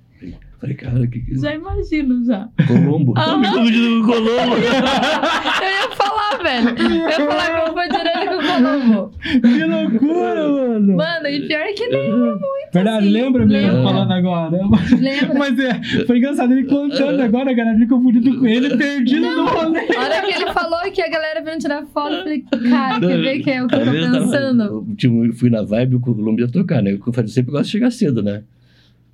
Falei, 0.58 0.76
cara, 0.76 1.06
que 1.06 1.20
que... 1.20 1.38
Já 1.38 1.54
imagino, 1.54 2.24
já. 2.24 2.48
Colombo. 2.66 3.12
Tá 3.12 3.36
me 3.36 3.46
confundindo 3.46 4.00
com 4.00 4.12
Colombo. 4.12 4.56
Eu 4.56 5.70
ia 5.70 5.90
falar, 5.94 6.42
velho. 6.42 6.68
Eu 6.78 6.90
ia 6.90 7.10
falar 7.10 7.50
que 7.50 7.68
eu 7.68 7.74
vou 7.74 7.88
direto 7.88 8.28
com 8.28 8.36
o 8.36 8.46
Colombo. 8.54 9.10
Que 9.20 9.64
loucura, 9.64 10.48
mano! 10.48 10.96
Mano, 10.96 11.28
e 11.28 11.46
pior 11.46 11.66
que 11.74 11.86
lembra 11.86 12.30
muito. 12.30 12.53
Verdade, 12.74 12.98
assim. 13.06 13.08
lembra 13.10 13.46
mesmo 13.46 13.68
Lembra. 13.72 13.82
falando 13.82 14.12
agora? 14.12 14.50
Lembra? 14.98 15.34
Mas 15.38 15.58
é, 15.58 16.04
foi 16.06 16.18
engraçado 16.18 16.52
ele 16.52 16.64
contando 16.64 17.20
agora, 17.22 17.50
a 17.50 17.54
galera 17.54 17.78
me 17.78 17.86
confundindo 17.86 18.38
com 18.38 18.46
ele, 18.46 18.76
perdido 18.76 19.30
no 19.30 19.46
rolê. 19.46 19.80
A 19.96 20.00
hora 20.02 20.20
que 20.22 20.34
ele 20.34 20.52
falou 20.52 20.80
que 20.92 21.00
a 21.00 21.08
galera 21.08 21.40
veio 21.42 21.58
tirar 21.58 21.86
foto, 21.86 22.12
eu 22.12 22.22
falei, 22.22 22.44
cara, 22.68 23.00
quer 23.00 23.18
ver 23.20 23.38
que 23.40 23.50
é 23.50 23.62
o 23.62 23.68
que 23.68 23.74
eu 23.74 23.78
tô 23.84 23.90
vezes 23.90 24.10
tava- 24.12 24.24
pensando? 24.24 24.62
eu, 24.64 24.86
tipo, 24.96 25.24
eu 25.24 25.32
fui 25.32 25.48
na 25.50 25.62
vibe, 25.62 25.96
o 25.96 26.00
Colombo 26.00 26.40
ia 26.40 26.48
tocar, 26.48 26.82
né? 26.82 26.92
Eu 27.06 27.12
falei, 27.12 27.30
sempre 27.30 27.52
gosto 27.52 27.64
de 27.66 27.70
chegar 27.70 27.90
cedo, 27.90 28.22
né? 28.22 28.42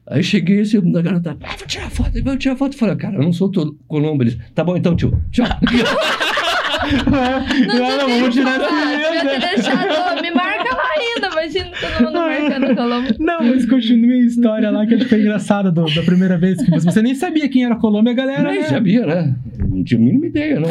Aí 0.06 0.22
cheguei 0.24 0.60
assim, 0.60 0.78
a 0.78 1.02
garota, 1.02 1.36
ah, 1.42 1.54
vou 1.56 1.66
tirar 1.68 1.90
foto, 1.90 2.24
vou 2.24 2.36
tirar 2.36 2.56
foto. 2.56 2.72
Eu 2.72 2.78
falei, 2.78 2.96
cara, 2.96 3.16
eu 3.16 3.22
não 3.22 3.32
sou 3.32 3.48
to- 3.48 3.76
Colombo. 3.86 4.22
Eles, 4.24 4.36
tá 4.54 4.64
bom 4.64 4.76
então, 4.76 4.96
tio. 4.96 5.16
Tchau. 5.30 5.46
Não, 6.80 7.96
não, 7.98 8.08
vamos 8.08 8.34
tirar 8.34 8.58
ter 8.58 8.72
mesmo. 8.72 9.40
deixado, 9.40 10.09
Colombo. 12.74 13.08
Não, 13.18 13.40
mas 13.44 13.66
continue 13.66 14.12
a 14.14 14.24
história 14.24 14.70
lá 14.70 14.86
que 14.86 14.94
acho 14.94 15.04
que 15.04 15.10
foi 15.10 15.20
engraçada 15.20 15.70
da 15.70 15.84
primeira 16.04 16.36
vez 16.38 16.60
que 16.62 16.70
você, 16.70 16.90
você 16.90 17.02
nem 17.02 17.14
sabia 17.14 17.48
quem 17.48 17.64
era 17.64 17.76
Colômbia, 17.76 18.12
a 18.12 18.16
galera. 18.16 18.42
Mas 18.44 18.58
né? 18.62 18.68
sabia, 18.68 19.06
né? 19.06 19.34
Não 19.68 19.82
tinha 19.84 20.00
a 20.00 20.02
mínima 20.04 20.26
ideia, 20.26 20.60
né? 20.60 20.68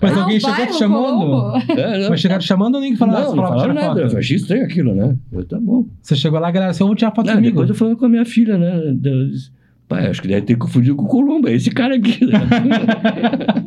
Mas 0.00 0.16
Ah, 0.16 0.22
alguém 0.22 0.40
chegou 0.40 0.66
te 0.66 0.78
chamando? 0.78 1.18
Colombo. 1.18 1.72
É, 1.80 1.98
não, 2.00 2.10
Mas 2.10 2.20
chegaram 2.20 2.40
te 2.40 2.46
chamando 2.46 2.74
ou 2.76 2.80
nem 2.80 2.96
falaram? 2.96 3.28
não, 3.28 3.36
não 3.36 3.48
falaram, 3.48 3.74
nada. 3.74 4.00
foto? 4.02 4.12
Eu 4.14 4.18
achei 4.18 4.36
estranho 4.36 4.64
aquilo, 4.64 4.94
né? 4.94 5.16
Eu, 5.32 5.44
tá 5.44 5.58
bom. 5.60 5.86
Você 6.00 6.16
chegou 6.16 6.38
lá, 6.40 6.50
galera, 6.50 6.70
assim, 6.70 6.82
eu 6.82 6.86
vou 6.86 6.96
tirar 6.96 7.10
foto 7.12 7.26
Não, 7.26 7.34
comigo. 7.34 7.50
depois 7.52 7.68
eu 7.68 7.74
falando 7.74 7.96
com 7.96 8.06
a 8.06 8.08
minha 8.08 8.24
filha, 8.24 8.56
né? 8.56 8.76
Eu 9.04 9.28
disse, 9.28 9.50
Pai, 9.88 10.06
acho 10.06 10.22
que 10.22 10.28
deve 10.28 10.42
ter 10.42 10.56
confundido 10.56 10.96
com 10.96 11.04
o 11.04 11.08
Colombo. 11.08 11.48
É 11.48 11.52
esse 11.54 11.70
cara 11.70 11.94
aqui. 11.96 12.24
né? 12.24 12.38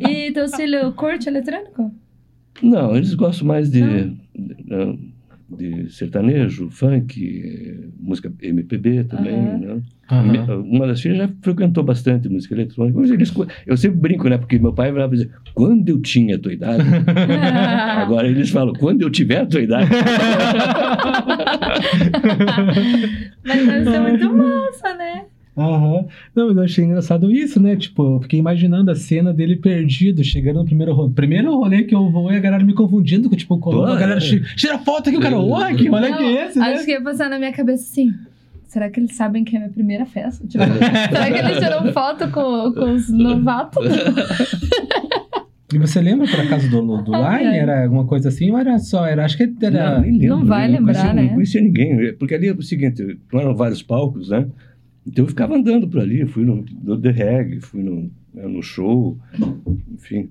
E 0.08 0.32
teu 0.32 0.48
filho 0.48 0.92
curte 0.92 1.28
eletrônico? 1.28 1.92
não, 2.62 2.96
eles 2.96 3.14
gostam 3.14 3.46
mais 3.46 3.70
de, 3.70 3.80
Não. 3.82 4.92
de, 4.94 4.98
de 5.48 5.88
sertanejo, 5.92 6.68
funk, 6.70 7.42
eh, 7.44 7.88
música 8.00 8.32
MPB 8.42 9.04
também, 9.04 9.34
Aham. 9.34 9.58
né? 9.58 9.82
Mi- 10.22 10.38
Uma 10.76 10.86
das 10.86 11.00
filhas 11.00 11.18
já 11.18 11.28
frequentou 11.42 11.82
bastante 11.84 12.28
música 12.28 12.54
eletrônica. 12.54 12.98
Mas 12.98 13.10
eles, 13.10 13.32
eu 13.66 13.76
sempre 13.76 13.98
brinco, 13.98 14.28
né? 14.28 14.38
Porque 14.38 14.58
meu 14.58 14.72
pai 14.72 14.90
vai 14.92 15.08
dizer, 15.08 15.30
quando 15.54 15.88
eu 15.88 16.00
tinha 16.00 16.36
a 16.36 16.38
tua 16.38 16.52
idade. 16.52 16.82
Agora 17.96 18.28
eles 18.28 18.50
falam, 18.50 18.72
quando 18.74 19.02
eu 19.02 19.10
tiver 19.10 19.38
a 19.42 19.46
tua 19.46 19.60
idade. 19.60 19.90
Mas 23.44 23.66
deve 23.66 23.84
ser 23.90 24.00
muito 24.00 24.32
massa, 24.36 24.94
né? 24.96 25.24
Aham. 25.56 26.04
Não, 26.34 26.48
mas 26.48 26.56
eu 26.56 26.62
achei 26.62 26.84
engraçado 26.84 27.32
isso, 27.32 27.60
né? 27.60 27.76
Tipo, 27.76 28.16
eu 28.16 28.20
fiquei 28.20 28.38
imaginando 28.38 28.90
a 28.90 28.94
cena 28.94 29.32
dele 29.32 29.56
perdido, 29.56 30.22
chegando 30.22 30.58
no 30.58 30.64
primeiro 30.66 30.92
rolê. 30.92 31.12
Primeiro 31.14 31.56
rolê 31.56 31.82
que 31.84 31.94
eu 31.94 32.10
vou 32.10 32.30
e 32.30 32.36
a 32.36 32.40
galera 32.40 32.62
me 32.62 32.74
confundindo 32.74 33.30
com, 33.30 33.36
tipo, 33.36 33.54
o 33.54 33.58
Colombo, 33.58 33.92
a 33.92 33.98
galera 33.98 34.18
é. 34.18 34.20
chega, 34.20 34.46
tira 34.54 34.78
foto 34.78 35.08
aqui, 35.08 35.16
o 35.16 35.20
cara, 35.20 35.38
uai, 35.38 35.74
que 35.74 35.88
rolê 35.88 36.12
que 36.12 36.22
é 36.22 36.46
esse, 36.46 36.58
né? 36.58 36.74
Acho 36.74 36.84
que 36.84 36.90
ia 36.90 37.00
passar 37.00 37.30
na 37.30 37.38
minha 37.38 37.52
cabeça 37.52 37.84
assim. 37.84 38.12
Será 38.66 38.90
que 38.90 39.00
eles 39.00 39.14
sabem 39.14 39.44
que 39.44 39.56
é 39.56 39.58
a 39.58 39.62
minha 39.62 39.72
primeira 39.72 40.04
festa? 40.04 40.46
Tipo, 40.46 40.64
será 41.08 41.30
que 41.30 41.38
eles 41.38 41.58
tiram 41.58 41.92
foto 41.92 42.30
com, 42.30 42.72
com 42.74 42.92
os 42.92 43.08
novatos? 43.08 43.86
E 45.74 45.78
você 45.78 46.00
lembra, 46.00 46.28
por 46.28 46.38
acaso, 46.38 46.70
do, 46.70 46.80
do 47.02 47.10
Line? 47.10 47.24
ai. 47.24 47.58
Era 47.58 47.82
alguma 47.82 48.06
coisa 48.06 48.28
assim? 48.28 48.52
Ou 48.52 48.56
era 48.56 48.78
só, 48.78 49.04
era, 49.04 49.24
acho 49.24 49.36
que 49.36 49.52
era... 49.60 49.96
Não, 49.96 50.00
nem 50.02 50.12
lembro. 50.12 50.28
Não 50.28 50.44
vai 50.44 50.68
lembrar, 50.68 50.94
conhecia, 50.94 51.12
né? 51.12 51.22
Não 51.22 51.34
conhecia 51.34 51.60
ninguém. 51.60 52.12
Porque 52.14 52.34
ali 52.34 52.46
é 52.46 52.52
o 52.52 52.62
seguinte, 52.62 53.18
eram 53.34 53.54
vários 53.54 53.82
palcos, 53.82 54.28
né? 54.28 54.46
Então 55.06 55.24
eu 55.24 55.28
ficava 55.28 55.54
andando 55.54 55.88
por 55.88 56.00
ali. 56.00 56.26
Fui 56.26 56.44
no, 56.44 56.64
no 56.82 56.98
The 57.00 57.10
Reg, 57.10 57.60
fui 57.60 57.82
no, 57.82 58.10
né, 58.34 58.46
no 58.46 58.62
show, 58.62 59.18
enfim. 59.94 60.30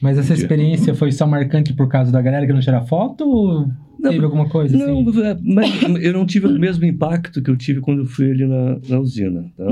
Mas 0.00 0.18
essa 0.18 0.34
experiência 0.34 0.94
foi 0.94 1.10
só 1.10 1.26
marcante 1.26 1.72
por 1.72 1.88
causa 1.88 2.12
da 2.12 2.20
galera 2.20 2.46
que 2.46 2.52
não 2.52 2.60
tira 2.60 2.82
foto? 2.82 3.24
Ou 3.24 3.66
Não, 3.98 4.10
teve 4.10 4.24
alguma 4.24 4.48
coisa 4.48 4.76
Não, 4.76 5.00
assim? 5.08 5.40
mas 5.42 6.02
eu 6.02 6.12
não 6.12 6.26
tive 6.26 6.46
o 6.46 6.58
mesmo 6.58 6.84
impacto 6.84 7.42
que 7.42 7.50
eu 7.50 7.56
tive 7.56 7.80
quando 7.80 8.00
eu 8.00 8.06
fui 8.06 8.30
ali 8.30 8.46
na, 8.46 8.78
na 8.88 9.00
usina, 9.00 9.50
tá? 9.56 9.66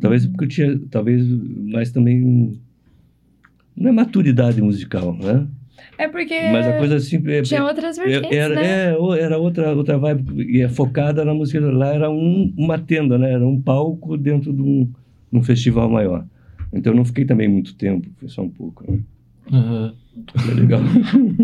Talvez 0.00 0.26
porque 0.26 0.44
eu 0.44 0.48
tinha, 0.48 0.80
talvez 0.90 1.26
mais 1.72 1.90
também, 1.90 2.60
não 3.76 3.88
é 3.88 3.92
maturidade 3.92 4.60
musical, 4.60 5.16
né? 5.16 5.46
É 5.96 6.08
porque 6.08 6.34
Mas 6.52 6.66
a 6.66 6.72
coisa 6.78 6.96
assim, 6.96 7.22
é, 7.26 7.42
tinha 7.42 7.64
outras 7.64 7.98
é- 7.98 8.04
vertentes, 8.04 8.36
era, 8.36 8.54
né? 8.54 8.92
é, 8.92 9.20
era 9.20 9.38
outra, 9.38 9.74
outra 9.74 9.98
vibe, 9.98 10.42
e 10.50 10.60
é 10.62 10.68
focada 10.68 11.24
na 11.24 11.34
música, 11.34 11.60
lá 11.60 11.94
era 11.94 12.10
um, 12.10 12.52
uma 12.56 12.78
tenda, 12.78 13.16
né? 13.16 13.32
Era 13.32 13.46
um 13.46 13.60
palco 13.60 14.16
dentro 14.16 14.52
de 14.52 14.62
um, 14.62 14.90
um 15.32 15.42
festival 15.42 15.88
maior. 15.88 16.26
Então 16.72 16.92
eu 16.92 16.96
não 16.96 17.04
fiquei 17.04 17.24
também 17.24 17.48
muito 17.48 17.74
tempo, 17.74 18.08
foi 18.16 18.28
só 18.28 18.42
um 18.42 18.50
pouco, 18.50 18.90
né? 18.90 18.98
Aham. 19.52 19.94
Foi 20.36 20.54
legal. 20.54 20.80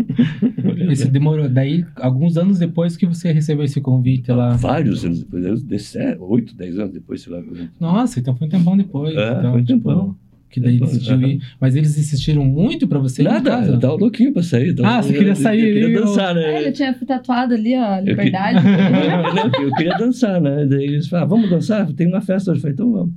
Esse 0.89 1.09
demorou. 1.09 1.49
Daí, 1.49 1.85
alguns 1.95 2.37
anos 2.37 2.57
depois 2.57 2.95
que 2.95 3.05
você 3.05 3.31
recebeu 3.31 3.65
esse 3.65 3.81
convite 3.81 4.31
lá. 4.31 4.53
Vários 4.55 5.03
anos 5.03 5.23
depois, 5.23 5.65
oito, 6.19 6.55
dez 6.55 6.79
anos 6.79 6.93
depois, 6.93 7.21
sei 7.21 7.33
lá. 7.33 7.43
Nossa, 7.79 8.19
então 8.19 8.35
foi 8.35 8.47
um 8.47 8.49
tempão 8.49 8.77
depois. 8.77 9.15
É, 9.15 9.31
então, 9.39 9.51
foi 9.51 9.61
um 9.61 9.65
tipo, 9.65 9.79
tempão. 9.79 10.15
Que 10.51 10.59
daí 10.59 10.77
decidiu 10.79 11.21
ir. 11.21 11.41
Mas 11.61 11.75
eles 11.77 11.97
insistiram 11.97 12.43
muito 12.43 12.85
pra 12.87 12.99
você 12.99 13.21
ir 13.21 13.25
em 13.25 13.29
Nada, 13.29 13.65
eu 13.65 13.79
tava 13.79 13.93
louquinho 13.95 14.33
pra 14.33 14.43
sair. 14.43 14.75
tava- 14.75 14.97
Ah, 14.97 15.01
você 15.01 15.13
queria 15.13 15.29
eu- 15.31 15.35
sair, 15.37 15.61
Eu, 15.61 15.73
queria 15.81 15.89
eu- 15.97 16.05
dançar, 16.05 16.35
né? 16.35 16.43
É, 16.43 16.61
ele 16.63 16.71
tinha 16.73 16.93
tatuado 16.93 17.53
ali, 17.53 17.73
ó, 17.77 17.97
Eu 17.99 18.03
liberdade. 18.05 18.57
eu, 19.61 19.63
eu 19.67 19.71
queria 19.75 19.97
dançar, 19.97 20.41
né? 20.41 20.65
Daí 20.65 20.83
eles 20.83 21.07
falaram, 21.07 21.27
ah, 21.27 21.29
vamos 21.29 21.49
dançar? 21.49 21.91
Tem 21.93 22.05
uma 22.07 22.19
festa 22.21 22.51
hoje. 22.51 22.57
Eu 22.59 22.61
falei, 22.63 22.73
então 22.73 22.91
vamos. 22.91 23.13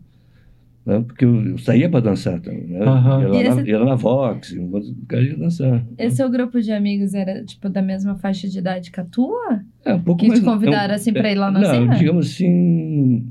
Né? 0.87 1.03
Porque 1.07 1.25
eu, 1.25 1.45
eu 1.45 1.59
saía 1.59 1.89
pra 1.89 1.99
dançar 1.99 2.39
também, 2.41 2.67
né? 2.69 2.81
Aham. 2.85 3.21
Ia, 3.23 3.29
lá 3.29 3.33
na, 3.57 3.61
esse- 3.63 3.71
ia 3.71 3.79
lá 3.81 3.85
na 3.87 3.95
Vox, 3.97 4.53
enquanto 4.53 4.85
o 4.91 5.07
cara 5.09 5.23
ia 5.25 5.37
dançar. 5.37 5.85
Esse 5.99 6.17
seu 6.17 6.31
grupo 6.31 6.61
de 6.61 6.71
amigos 6.71 7.15
era, 7.15 7.43
tipo, 7.43 7.69
da 7.69 7.83
mesma 7.83 8.15
faixa 8.17 8.47
de 8.49 8.59
idade 8.59 8.91
que 8.93 9.01
a 9.01 9.05
tua? 9.05 9.61
É, 9.85 9.93
um 9.95 10.01
pouco 10.01 10.21
Que 10.21 10.29
mais... 10.29 10.39
te 10.41 10.45
convidaram, 10.45 10.95
assim, 10.95 11.13
pra 11.13 11.33
ir 11.33 11.37
lá 11.37 11.51
na 11.51 11.61
Não, 11.61 11.69
cena? 11.71 11.95
digamos 11.97 12.27
assim... 12.29 13.27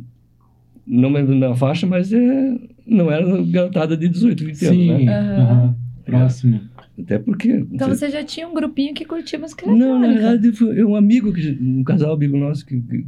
Não 0.86 1.16
é 1.18 1.22
na 1.24 1.56
faixa, 1.56 1.88
mas 1.88 2.12
é, 2.12 2.56
não 2.86 3.12
era 3.12 3.26
garotada 3.44 3.96
de 3.98 4.08
18, 4.10 4.46
20 4.46 4.56
Sim. 4.56 4.90
anos, 4.92 5.06
né? 5.06 5.18
Aham. 5.38 5.76
Próximo. 6.06 6.60
Até 7.00 7.18
porque. 7.18 7.66
Então 7.72 7.88
você 7.88 8.10
já 8.10 8.24
tinha 8.24 8.48
um 8.48 8.54
grupinho 8.54 8.94
que 8.94 9.06
curtia 9.06 9.40
música 9.40 9.66
Não, 9.66 10.00
na 10.00 10.08
verdade, 10.10 10.52
foi 10.52 10.84
um 10.84 10.96
amigo, 10.96 11.32
que, 11.34 11.58
um 11.62 11.84
casal 11.84 12.14
amigo 12.14 12.38
nosso 12.38 12.66
que. 12.66 12.80
que 12.82 13.06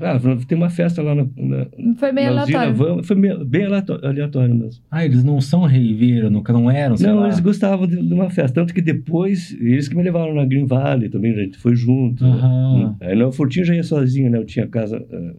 ah, 0.00 0.18
tem 0.46 0.58
uma 0.58 0.68
festa 0.68 1.00
lá 1.00 1.14
na. 1.14 1.22
na 1.36 1.66
Foi 1.96 2.12
bem 2.12 2.26
na 2.26 2.42
usina, 2.42 2.58
aleatório. 2.58 2.74
vamos- 2.74 3.06
foi 3.06 3.16
meio- 3.16 3.44
bem 3.44 3.64
aleatório, 3.64 4.54
mesmo. 4.54 4.82
Ah, 4.90 5.04
eles 5.04 5.22
não 5.22 5.40
são 5.40 5.62
reiveiro, 5.62 6.28
nunca 6.28 6.52
não 6.52 6.68
eram, 6.68 6.96
sei 6.96 7.06
Não, 7.06 7.20
lá. 7.20 7.26
eles 7.26 7.38
gostavam 7.38 7.86
de, 7.86 7.96
de 8.04 8.12
uma 8.12 8.28
festa. 8.28 8.52
Tanto 8.60 8.74
que 8.74 8.82
depois, 8.82 9.56
eles 9.60 9.86
que 9.88 9.96
me 9.96 10.02
levaram 10.02 10.34
na 10.34 10.44
Green 10.44 10.66
Valley 10.66 11.08
também, 11.08 11.32
a 11.32 11.36
gente 11.44 11.56
foi 11.56 11.76
junto. 11.76 12.24
Aham. 12.24 12.96
Aí 13.00 13.14
no 13.16 13.30
Furtinho 13.30 13.64
já 13.64 13.74
ia 13.76 13.84
sozinho, 13.84 14.28
né? 14.28 14.38
Eu 14.38 14.44
tinha 14.44 14.66
casa, 14.66 14.96
eh, 15.08 15.32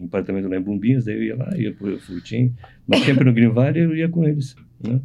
um 0.00 0.06
apartamento 0.06 0.48
lá 0.48 0.56
em 0.56 0.62
Bombinhas, 0.62 1.04
daí 1.04 1.16
eu 1.16 1.22
ia 1.22 1.36
lá, 1.36 1.56
ia 1.56 1.72
pro 1.72 1.98
Furtinho. 2.00 2.52
Mas 2.86 3.00
sempre 3.00 3.24
no 3.24 3.32
Green 3.32 3.48
Valley 3.50 3.82
eu 3.82 3.96
ia 3.96 4.08
com 4.08 4.24
eles, 4.24 4.54
né? 4.82 5.00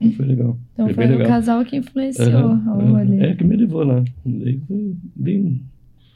E 0.00 0.10
Foi 0.10 0.26
legal. 0.26 0.58
Então 0.74 0.86
foi 0.86 0.94
foi 0.94 1.06
bem 1.06 1.14
o 1.14 1.18
legal. 1.18 1.32
casal 1.34 1.64
que 1.64 1.76
influenciou 1.76 2.28
Aham, 2.28 2.76
o 2.76 2.80
aham. 2.80 2.98
rolê. 2.98 3.18
É, 3.18 3.34
que 3.34 3.44
me 3.44 3.56
levou 3.56 3.82
lá. 3.82 4.04
Daí 4.26 4.60
foi 4.68 4.94
bem, 5.16 5.62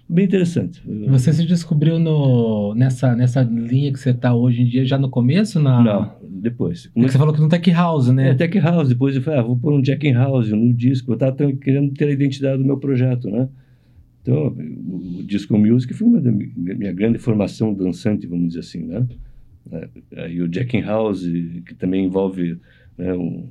bem 0.06 0.24
interessante. 0.26 0.82
Você 1.08 1.32
se 1.32 1.46
descobriu 1.46 1.98
no, 1.98 2.74
nessa, 2.74 3.16
nessa 3.16 3.42
linha 3.42 3.90
que 3.90 3.98
você 3.98 4.12
tá 4.12 4.34
hoje 4.34 4.60
em 4.62 4.66
dia, 4.66 4.84
já 4.84 4.98
no 4.98 5.08
começo? 5.08 5.58
Na... 5.58 5.82
Não, 5.82 6.12
depois. 6.28 6.88
Porque 6.88 7.08
você 7.08 7.16
falou 7.16 7.32
que 7.32 7.40
no 7.40 7.48
Tech 7.48 7.70
House, 7.70 8.08
né? 8.08 8.30
É, 8.30 8.34
Tech 8.34 8.58
House, 8.58 8.90
depois 8.90 9.16
eu 9.16 9.22
falei, 9.22 9.40
ah, 9.40 9.42
vou 9.42 9.56
pôr 9.56 9.72
um 9.72 9.80
Jack 9.80 10.06
in 10.06 10.12
House 10.12 10.50
no 10.50 10.74
disco. 10.74 11.12
Eu 11.12 11.14
estava 11.14 11.34
querendo 11.54 11.90
ter 11.94 12.04
a 12.04 12.12
identidade 12.12 12.58
do 12.58 12.66
meu 12.66 12.76
projeto, 12.76 13.30
né? 13.30 13.48
Então, 14.22 14.48
o 14.48 15.18
o 15.20 15.22
Disco 15.22 15.56
Music 15.58 15.92
foi 15.94 16.06
uma 16.08 16.20
da 16.20 16.30
mi- 16.32 16.52
minha 16.56 16.92
grande 16.92 17.18
formação 17.18 17.72
dançante, 17.74 18.26
vamos 18.26 18.48
dizer 18.48 18.60
assim, 18.60 18.82
né? 18.84 19.06
É, 19.70 19.88
Aí 20.24 20.40
o 20.42 20.48
Jack 20.48 20.76
in 20.76 20.80
House, 20.82 21.22
que 21.66 21.74
também 21.74 22.06
envolve 22.06 22.58
né, 22.98 23.12
um- 23.14 23.48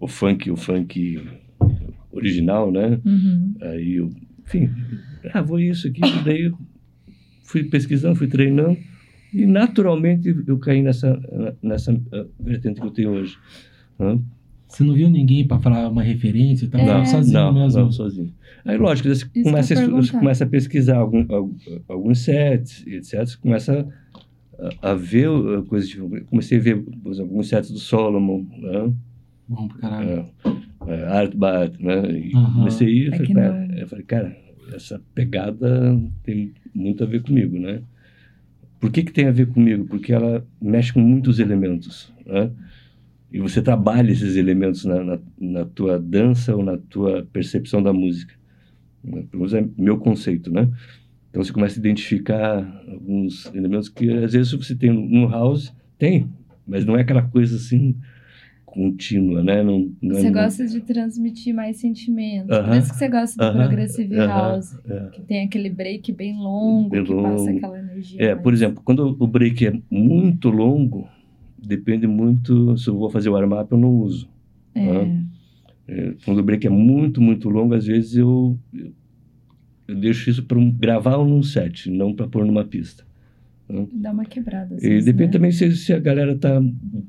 o 0.00 0.08
funk, 0.08 0.50
o 0.50 0.56
funk 0.56 1.20
original, 2.10 2.70
né? 2.72 3.00
Uhum. 3.04 3.54
Aí 3.60 3.94
eu, 3.94 4.10
enfim, 4.40 4.70
ah, 5.32 5.42
vou 5.42 5.60
isso 5.60 5.86
aqui, 5.88 6.00
daí 6.24 6.50
fui 7.44 7.64
pesquisando, 7.64 8.16
fui 8.16 8.26
treinando 8.26 8.78
e 9.32 9.46
naturalmente 9.46 10.34
eu 10.46 10.58
caí 10.58 10.82
nessa 10.82 11.20
nessa 11.62 11.98
vertente 12.40 12.80
que 12.80 12.86
eu 12.86 12.90
tenho 12.90 13.10
hoje. 13.10 13.36
né? 13.98 14.18
Você 14.74 14.82
não 14.82 14.94
viu 14.94 15.08
ninguém 15.08 15.46
pra 15.46 15.60
falar 15.60 15.88
uma 15.88 16.02
referência 16.02 16.64
e 16.64 16.68
tal? 16.68 16.80
É. 16.80 16.84
Não, 16.86 17.06
sozinho 17.06 17.38
não, 17.40 17.52
mesmo. 17.54 17.80
não, 17.80 17.92
sozinho. 17.92 18.34
Aí, 18.64 18.76
lógico, 18.76 19.08
você 19.08 19.24
começa, 19.42 19.74
eu 19.74 19.96
a, 19.96 20.02
você 20.02 20.10
começa 20.12 20.44
a 20.44 20.46
pesquisar 20.48 20.96
algum, 20.96 21.24
al- 21.32 21.54
alguns 21.88 22.18
sets, 22.20 22.84
etc. 22.86 23.24
Você 23.24 23.36
começa 23.36 23.86
a, 24.82 24.90
a 24.90 24.94
ver 24.94 25.28
uh, 25.28 25.62
coisas. 25.64 25.88
Tipo, 25.88 26.10
comecei 26.26 26.58
a 26.58 26.60
ver 26.60 26.76
exemplo, 27.06 27.20
alguns 27.20 27.48
sets 27.48 27.70
do 27.70 27.78
Solomon, 27.78 28.44
né? 28.58 28.92
Bom 29.48 29.68
pra 29.68 29.78
caralho. 29.78 30.26
É, 30.88 30.92
é, 30.92 31.04
Art 31.06 31.34
Bat, 31.36 31.80
né? 31.80 32.10
E 32.10 32.34
Aham. 32.34 32.54
comecei 32.54 32.86
a 32.88 32.90
ir, 32.90 33.14
É 33.14 33.16
falei, 33.16 33.34
"Pera", 33.34 33.66
não- 33.68 33.74
eu 33.76 33.88
falei, 33.88 34.04
cara, 34.04 34.36
essa 34.74 35.00
pegada 35.14 36.00
tem 36.24 36.52
muito 36.74 37.04
a 37.04 37.06
ver 37.06 37.22
comigo, 37.22 37.58
né? 37.60 37.80
Por 38.80 38.90
que 38.90 39.04
que 39.04 39.12
tem 39.12 39.26
a 39.28 39.32
ver 39.32 39.46
comigo? 39.46 39.84
Porque 39.84 40.12
ela 40.12 40.44
mexe 40.60 40.92
com 40.92 41.00
muitos 41.00 41.38
elementos, 41.38 42.12
né? 42.26 42.50
E 43.34 43.40
você 43.40 43.60
trabalha 43.60 44.12
esses 44.12 44.36
elementos 44.36 44.84
na, 44.84 45.02
na, 45.02 45.18
na 45.40 45.64
tua 45.64 45.98
dança 45.98 46.54
ou 46.54 46.62
na 46.62 46.76
tua 46.78 47.26
percepção 47.32 47.82
da 47.82 47.92
música. 47.92 48.32
né? 49.02 49.24
Pelo 49.28 49.42
menos 49.42 49.52
é 49.54 49.66
meu 49.76 49.98
conceito, 49.98 50.52
né? 50.52 50.70
Então 51.30 51.42
você 51.42 51.52
começa 51.52 51.76
a 51.76 51.80
identificar 51.80 52.82
alguns 52.88 53.52
elementos 53.52 53.88
que 53.88 54.08
às 54.08 54.32
vezes 54.34 54.52
você 54.52 54.72
tem 54.76 54.92
no 54.92 55.26
house, 55.28 55.74
tem, 55.98 56.28
mas 56.64 56.84
não 56.84 56.96
é 56.96 57.00
aquela 57.00 57.22
coisa 57.22 57.56
assim 57.56 57.96
contínua, 58.64 59.42
né? 59.42 59.62
Não, 59.62 59.90
não 60.02 60.16
é- 60.16 60.20
Você 60.20 60.30
não- 60.30 60.42
gosta 60.42 60.66
de 60.66 60.80
transmitir 60.80 61.54
mais 61.54 61.76
sentimentos. 61.78 62.48
Por 62.56 62.64
Aham. 62.64 62.78
isso 62.78 62.92
que 62.92 62.98
você 62.98 63.08
gosta 63.08 63.36
do 63.36 63.42
Aham. 63.58 63.66
Progressive 63.66 64.16
Aham. 64.16 64.26
House. 64.28 64.78
É. 64.88 65.08
Que 65.12 65.22
tem 65.22 65.44
aquele 65.44 65.70
break 65.70 66.12
bem 66.12 66.36
longo, 66.36 66.90
Bem 66.90 67.04
que 67.04 67.12
passa 67.14 67.28
longo. 67.44 67.56
aquela 67.56 67.78
energia. 67.78 68.20
É, 68.22 68.30
mais- 68.32 68.42
por 68.42 68.52
exemplo, 68.52 68.82
quando 68.84 69.16
o 69.18 69.26
break 69.26 69.66
é 69.66 69.72
muito 69.90 70.50
longo, 70.50 71.08
depende 71.66 72.06
muito 72.06 72.76
se 72.78 72.88
eu 72.88 72.96
vou 72.98 73.10
fazer 73.10 73.28
o 73.28 73.32
warm-up 73.32 73.70
eu 73.72 73.78
não 73.78 73.90
uso. 73.90 74.28
É. 74.74 75.24
É, 75.86 76.14
quando 76.24 76.38
o 76.38 76.42
break 76.42 76.66
é 76.66 76.70
muito, 76.70 77.20
muito 77.20 77.48
longo, 77.50 77.74
às 77.74 77.86
vezes 77.86 78.16
eu, 78.16 78.58
eu, 78.72 78.92
eu 79.88 79.94
deixo 79.96 80.30
isso 80.30 80.42
para 80.44 80.58
gravar 80.78 81.18
num 81.18 81.42
set, 81.42 81.90
não 81.90 82.14
para 82.14 82.26
pôr 82.26 82.44
numa 82.44 82.64
pista. 82.64 83.04
Dá 83.92 84.12
uma 84.12 84.24
quebrada. 84.26 84.74
às 84.74 84.82
E 84.82 84.88
vezes, 84.88 85.04
depende 85.06 85.26
né? 85.28 85.32
também 85.32 85.50
se, 85.52 85.74
se 85.76 85.92
a 85.92 85.98
galera 85.98 86.36
tá 86.36 86.62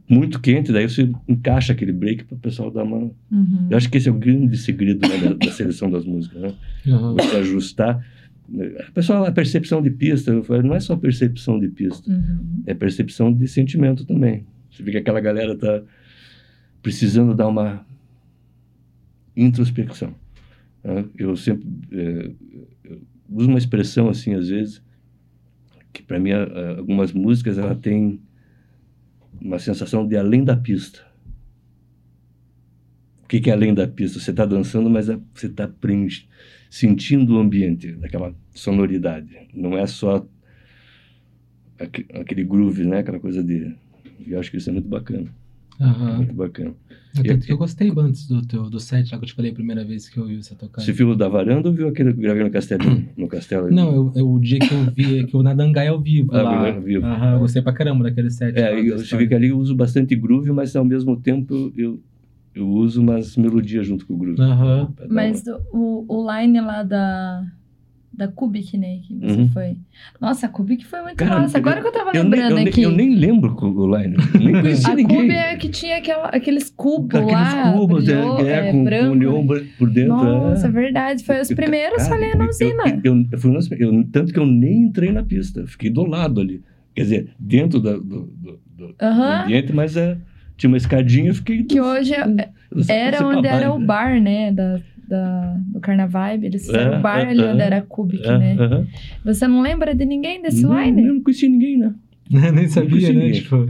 muito 0.10 0.40
quente, 0.40 0.72
daí 0.72 0.88
você 0.88 1.10
encaixa 1.28 1.74
aquele 1.74 1.92
break 1.92 2.24
para 2.24 2.36
o 2.36 2.40
pessoal 2.40 2.72
dar 2.72 2.84
uma. 2.84 2.98
Uhum. 3.30 3.68
Eu 3.70 3.76
acho 3.76 3.90
que 3.90 3.98
esse 3.98 4.08
é 4.08 4.12
o 4.12 4.16
grande 4.16 4.58
segredo 4.58 5.06
né, 5.08 5.18
da, 5.18 5.34
da 5.34 5.52
seleção 5.52 5.90
das 5.90 6.06
músicas, 6.06 6.42
né? 6.42 6.54
Aham. 6.88 7.14
Você 7.16 7.36
ajustar. 7.38 8.06
Pessoal, 8.94 9.26
a 9.26 9.32
percepção 9.32 9.82
de 9.82 9.90
pista, 9.90 10.32
eu 10.32 10.44
falo, 10.44 10.62
não 10.64 10.76
é 10.76 10.80
só 10.80 10.96
percepção 10.96 11.60
de 11.60 11.68
pista. 11.68 12.10
Uhum. 12.10 12.64
é 12.66 12.74
percepção 12.74 13.34
de 13.34 13.48
sentimento 13.48 14.06
também. 14.06 14.46
Você 14.70 14.84
vê 14.84 14.92
que 14.92 14.98
aquela 14.98 15.20
galera 15.20 15.58
tá 15.58 15.82
precisando 16.82 17.34
dar 17.34 17.48
uma 17.48 17.86
introspecção. 19.36 20.14
né? 20.84 21.06
Eu 21.18 21.36
sempre 21.36 21.68
é, 21.92 22.32
eu 22.84 23.02
uso 23.30 23.48
uma 23.50 23.58
expressão 23.58 24.10
assim 24.10 24.34
às 24.36 24.50
vezes 24.50 24.82
que 25.92 26.04
para 26.04 26.20
mim 26.20 26.32
algumas 26.78 27.12
músicas 27.14 27.58
ela 27.58 27.74
tem 27.74 28.20
uma 29.42 29.58
sensação 29.60 30.06
de 30.08 30.16
além 30.18 30.44
da 30.44 30.56
pista. 30.56 31.00
O 33.24 33.28
que, 33.28 33.40
que 33.40 33.50
é 33.50 33.54
além 33.54 33.74
da 33.74 33.88
pista? 33.88 34.20
Você 34.20 34.32
está 34.32 34.46
dançando, 34.46 34.90
mas 34.90 35.10
é- 35.10 35.18
você 35.34 35.48
está 35.48 35.68
sentindo 36.76 37.36
o 37.36 37.40
ambiente, 37.40 37.94
daquela 37.94 38.36
sonoridade. 38.54 39.30
Não 39.54 39.78
é 39.78 39.86
só 39.88 40.26
aque- 41.80 42.06
aquele 42.14 42.44
groove, 42.44 42.86
né? 42.86 43.00
Aquela 43.00 43.20
coisa 43.20 43.44
de. 43.44 43.74
E 44.26 44.32
eu 44.32 44.40
acho 44.40 44.52
que 44.52 44.58
isso 44.58 44.70
é 44.70 44.74
muito 44.74 44.88
bacana. 44.90 45.28
Aham. 45.80 46.18
Muito 46.18 46.34
bacana. 46.34 46.74
Até 47.18 47.38
que 47.38 47.50
eu 47.52 47.58
gostei 47.58 47.92
antes 47.98 48.28
do 48.28 48.42
teu 48.46 48.70
do 48.70 48.78
set 48.80 49.10
lá 49.12 49.18
que 49.18 49.24
eu 49.24 49.28
te 49.30 49.34
falei 49.34 49.52
a 49.52 49.54
primeira 49.54 49.86
vez 49.86 50.10
que 50.10 50.18
eu 50.18 50.24
ouvi 50.24 50.36
você 50.36 50.54
tocar. 50.54 50.82
Você 50.82 50.92
viu 50.92 51.10
o 51.12 51.16
da 51.16 51.30
varanda 51.30 51.70
ou 51.70 51.74
viu 51.74 51.88
aquele 51.88 52.12
que 52.12 52.20
eu 52.20 52.24
gravei 52.24 52.44
no 52.44 52.52
castelo? 52.52 52.84
No 53.16 53.28
castelo 53.30 53.72
Não, 53.72 53.94
eu, 53.94 54.12
eu- 54.16 54.30
o 54.34 54.40
dia 54.40 54.60
que 54.60 54.74
eu 54.74 54.84
vi, 54.94 55.26
que 55.26 55.34
eu 55.34 55.42
na 55.42 55.54
Dangai 55.54 55.88
ao 55.88 56.02
vivo 56.02 56.34
Ah, 56.36 56.42
lá. 56.42 56.74
ao 56.74 56.82
vivo. 56.82 57.06
Aham, 57.06 57.34
eu 57.36 57.40
gostei 57.40 57.62
pra 57.62 57.72
caramba 57.72 58.04
daquele 58.04 58.30
set. 58.30 58.54
lá, 58.54 58.60
É, 58.68 58.74
eu, 58.80 58.90
da 58.92 58.98
você 58.98 59.04
história. 59.04 59.26
vê 59.26 59.30
que 59.30 59.36
ali 59.36 59.48
eu 59.48 59.58
uso 59.58 59.74
bastante 59.76 60.14
groove, 60.16 60.52
mas 60.52 60.76
ao 60.76 60.84
mesmo 60.84 61.16
tempo 61.22 61.72
eu, 61.78 62.02
eu 62.56 62.68
uso 62.68 63.02
umas 63.02 63.36
melodias 63.38 63.86
junto 63.86 64.06
com 64.08 64.14
o 64.14 64.18
groove. 64.18 64.38
Dar 64.38 64.90
Mas 65.10 65.44
do- 65.44 65.60
o, 65.74 66.06
o 66.08 66.32
line 66.32 66.62
lá 66.62 66.84
da, 66.84 67.44
da 68.14 68.28
Kubik, 68.30 68.78
né? 68.78 69.00
Que 69.06 69.14
você 69.20 69.42
Uhum. 69.42 69.50
foi. 69.50 69.78
Nossa, 70.22 70.46
a 70.46 70.50
Kubik 70.50 70.86
foi 70.86 71.02
muito 71.02 71.18
Cara, 71.18 71.42
massa. 71.42 71.58
Agora 71.58 71.82
que 71.82 71.88
eu 71.88 71.92
tava 71.92 72.12
eu, 72.14 72.24
nem, 72.24 72.32
lembrando 72.32 72.52
eu, 72.52 72.56
nem, 72.56 72.68
aqui. 72.70 72.82
eu 72.84 72.92
nem 72.92 73.16
lembro 73.16 73.56
com 73.56 73.68
o 73.72 73.98
line. 73.98 74.16
Eu 74.34 74.40
nem 74.40 74.54
conhecia 74.62 74.94
a 74.94 74.96
ninguém. 74.96 75.18
Cube 75.22 75.32
é 75.34 75.56
que 75.58 75.68
tinha 75.70 75.98
aquela, 75.98 76.28
aqueles 76.30 76.70
cubos 76.70 77.14
Aqueles 77.20 77.34
lá. 77.34 77.74
cubos, 77.74 78.08
é, 78.08 78.16
brilhou, 78.16 78.40
é, 78.40 78.52
é, 78.52 78.72
com, 78.72 78.78
com 78.78 78.84
branco. 78.86 79.16
neon 79.16 79.46
bran- 79.46 79.64
por 79.78 79.90
dentro. 79.90 80.16
Nossa, 80.16 80.68
é. 80.68 80.72
verdade. 80.72 81.24
Foi 81.26 81.42
os 81.42 81.50
Eu- 81.50 81.56
primeiros 81.58 81.98
cara, 81.98 82.10
falei 82.10 82.34
na 82.36 82.46
eu- 82.46 82.50
usina. 82.50 82.84
Eu, 83.04 83.16
eu, 83.18 83.26
eu 83.34 83.38
fui 83.38 83.52
nas- 83.52 83.70
eu- 83.72 84.04
tanto 84.12 84.32
que 84.32 84.40
eu 84.40 84.46
nem 84.46 84.84
entrei 84.84 85.12
na 85.12 85.22
pista, 85.24 85.60
eu 85.60 85.68
fiquei 85.68 85.90
do 85.90 86.04
lado 86.06 86.40
ali. 86.40 86.64
Quer 86.96 87.02
dizer, 87.02 87.30
dentro 87.38 87.82
da- 87.82 87.98
do, 87.98 88.02
do- 88.02 88.30
do- 88.32 88.88
do 88.88 88.96
Aham. 89.02 89.44
ambiente, 89.44 89.74
mas 89.74 89.98
é, 89.98 90.18
tinha 90.58 90.70
uma 90.70 90.78
escadinha, 90.78 91.30
eu 91.30 91.36
fiquei. 91.36 91.64
Que 91.64 91.80
hoje 91.82 92.14
é- 92.14 92.50
só 92.82 92.94
era 92.94 93.26
onde 93.28 93.48
era 93.48 93.72
o 93.74 93.80
né? 93.80 93.86
bar, 93.86 94.22
né? 94.22 94.52
Da, 94.52 94.80
da, 95.08 95.56
do 95.68 95.80
Carnavibe. 95.80 96.48
Eles 96.48 96.66
fizeram 96.66 96.96
É, 96.96 97.00
o 97.00 97.02
bar 97.02 97.20
é, 97.20 97.30
ali 97.30 97.42
é, 97.42 97.52
onde 97.52 97.62
era 97.62 97.78
a 97.78 97.82
Kubik, 97.82 98.26
É, 98.28 98.38
né? 98.38 98.56
aham. 98.60 98.88
Você 99.24 99.48
não 99.48 99.62
lembra 99.62 99.94
de 99.94 100.06
ninguém 100.06 100.42
desse 100.42 100.64
não, 100.64 100.80
line? 100.80 101.06
Eu 101.06 101.14
não 101.16 101.22
conhecia 101.24 101.50
ninguém, 101.50 101.78
né? 101.78 101.94
Nem 102.54 102.68
sabia, 102.68 103.14
né? 103.14 103.32
Tipo, 103.32 103.70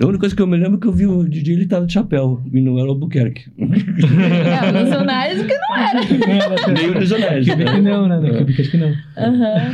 A 0.00 0.04
única 0.06 0.20
coisa 0.20 0.34
que 0.36 0.42
eu 0.42 0.46
me 0.46 0.56
lembro 0.56 0.76
é 0.76 0.80
que 0.80 0.86
eu 0.86 0.92
vi 0.92 1.06
o 1.06 1.28
DJ, 1.28 1.54
ele 1.54 1.66
tava 1.66 1.86
de 1.86 1.92
chapéu, 1.92 2.42
e 2.52 2.60
não 2.60 2.78
era 2.78 2.86
o 2.88 2.90
Albuquerque. 2.90 3.44
É, 3.58 4.68
o 4.68 4.72
Nacionais 4.72 5.42
que 5.42 5.54
não 5.54 5.76
era. 5.76 6.00
Nem 6.74 6.90
o. 6.90 6.94
Cubic 6.94 7.80
não, 7.82 8.08
né? 8.08 8.20
No 8.20 8.38
Cubic 8.38 8.60
acho 8.60 8.70
que 8.70 8.76
não. 8.76 8.92
Aham. 9.16 9.70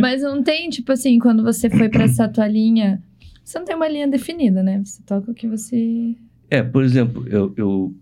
Mas 0.00 0.22
não 0.22 0.42
tem, 0.42 0.68
tipo 0.70 0.90
assim, 0.92 1.18
quando 1.18 1.42
você 1.42 1.68
foi 1.70 1.88
pra 1.88 2.04
essa 2.04 2.28
tua 2.28 2.46
linha, 2.48 3.00
você 3.50 3.58
não 3.58 3.66
tem 3.66 3.74
uma 3.76 3.88
linha 3.88 4.06
definida, 4.08 4.62
né? 4.62 4.82
Você 4.84 5.02
toca 5.04 5.30
o 5.30 5.34
que 5.34 5.48
você. 5.48 6.14
É, 6.48 6.62
por 6.62 6.82
exemplo, 6.84 7.26
eu, 7.28 7.52
eu 7.56 7.94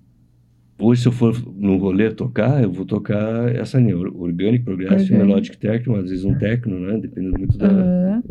hoje 0.79 1.03
se 1.03 1.09
eu 1.09 1.13
for 1.13 1.35
no 1.55 1.77
rolê 1.77 2.11
tocar, 2.11 2.63
eu 2.63 2.71
vou 2.71 2.85
tocar 2.87 3.55
essa 3.55 3.79
linha, 3.79 3.97
or- 3.97 4.15
orgânico, 4.15 4.71
Orgânico. 4.71 5.13
melodic 5.13 5.57
techno, 5.59 5.97
às 5.97 6.09
vezes 6.11 6.25
um 6.25 6.35
techno, 6.35 6.79
né, 6.79 6.99
dependendo 6.99 7.39
muito 7.39 7.59
da, 7.59 8.23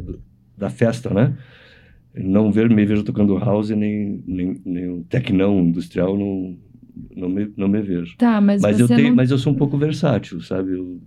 da 0.58 0.70
festa, 0.70 1.14
né? 1.14 1.36
Não 2.16 2.52
ver, 2.52 2.70
me 2.70 2.86
vejo 2.86 3.04
tocando 3.04 3.38
house 3.38 3.70
nem 3.70 4.24
nem, 4.26 4.62
nem 4.66 4.90
um 4.90 5.04
technão 5.04 5.60
industrial, 5.60 6.18
não 6.18 6.58
não 7.16 7.30
me, 7.30 7.52
não 7.56 7.68
me 7.68 7.80
vejo. 7.82 8.16
Tá, 8.18 8.42
mas, 8.42 8.62
Mas 8.62 8.80
eu 8.80 8.88
tenho, 8.88 9.10
não. 9.10 9.16
mas 9.16 9.30
eu 9.30 9.38
sou 9.38 9.54
um 9.54 9.56
pouco 9.56 9.78
versátil, 9.78 10.42
sabe? 10.42 10.72
Eu 10.72 11.00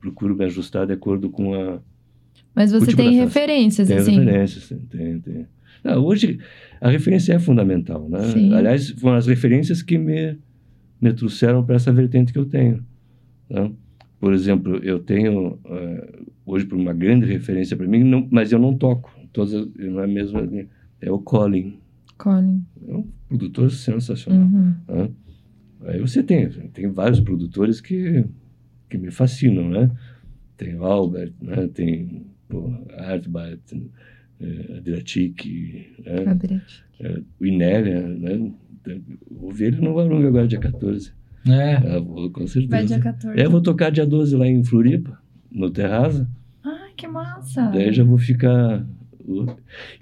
procuro 0.00 0.34
me 0.34 0.44
ajustar 0.44 0.86
de 0.86 0.94
acordo 0.94 1.28
com 1.28 1.52
a 1.54 1.80
Mas 2.54 2.72
você 2.72 2.86
tipo 2.86 3.02
tem 3.02 3.14
referências, 3.14 3.88
Tem 3.88 3.98
assim. 3.98 4.18
referências, 4.18 4.68
tem, 4.90 5.20
tem, 5.20 5.46
Não, 5.84 6.02
hoje 6.02 6.38
a 6.80 6.88
referência 6.88 7.34
é 7.34 7.38
fundamental, 7.38 8.08
né? 8.08 8.22
Sim. 8.30 8.54
Aliás, 8.54 8.90
foram 8.90 9.16
as 9.16 9.26
referências 9.26 9.82
que 9.82 9.98
me, 9.98 10.38
me 11.00 11.12
trouxeram 11.12 11.64
para 11.64 11.76
essa 11.76 11.92
vertente 11.92 12.32
que 12.32 12.38
eu 12.38 12.46
tenho. 12.46 12.84
Tá? 13.48 13.70
Por 14.18 14.32
exemplo, 14.32 14.76
eu 14.76 14.98
tenho 15.00 15.60
uh, 15.64 16.26
hoje 16.46 16.64
por 16.64 16.78
uma 16.78 16.94
grande 16.94 17.26
referência 17.26 17.76
para 17.76 17.86
mim, 17.86 18.02
não, 18.02 18.26
mas 18.30 18.50
eu 18.50 18.58
não 18.58 18.74
toco. 18.74 19.14
Todas, 19.32 19.68
não 19.76 20.00
é 20.00 20.06
mesmo 20.06 20.38
é 21.00 21.10
o 21.10 21.18
Colin. 21.18 21.78
Colin. 22.16 22.64
É 22.88 22.94
um 22.94 23.06
produtor 23.28 23.70
sensacional. 23.70 24.48
Uhum. 24.48 24.74
Né? 24.88 25.10
Aí 25.86 26.00
você 26.00 26.22
tem, 26.22 26.48
tem 26.48 26.88
vários 26.90 27.20
produtores 27.20 27.80
que, 27.80 28.24
que 28.88 28.96
me 28.96 29.10
fascinam, 29.10 29.68
né? 29.68 29.90
Tem 30.56 30.74
o 30.76 30.84
Albert, 30.84 31.32
né? 31.42 31.68
Tem 31.68 32.24
pô, 32.48 32.72
Artbat, 32.96 33.60
é, 34.40 34.76
Adriatic, 34.78 35.44
né? 36.04 36.26
Adriatic. 36.26 36.84
É, 37.00 37.20
o 37.40 37.46
Inélia, 37.46 38.00
né? 38.06 38.52
Vou 39.30 39.50
ver 39.50 39.68
ele 39.68 39.80
no 39.80 39.94
Varunga 39.94 40.28
agora, 40.28 40.46
dia 40.46 40.58
14. 40.58 41.12
É. 41.48 41.74
Ah, 41.76 42.00
vou, 42.00 42.30
com 42.30 42.46
certeza. 42.46 42.70
Vai 42.70 42.84
dia 42.84 43.00
14. 43.00 43.40
É, 43.40 43.46
eu 43.46 43.50
vou 43.50 43.60
tocar 43.60 43.90
dia 43.90 44.06
12 44.06 44.36
lá 44.36 44.46
em 44.46 44.62
Floripa, 44.64 45.18
no 45.50 45.70
Terraza. 45.70 46.28
Ai, 46.62 46.92
que 46.96 47.06
massa. 47.06 47.70
Daí 47.70 47.92
já 47.92 48.04
vou 48.04 48.18
ficar... 48.18 48.86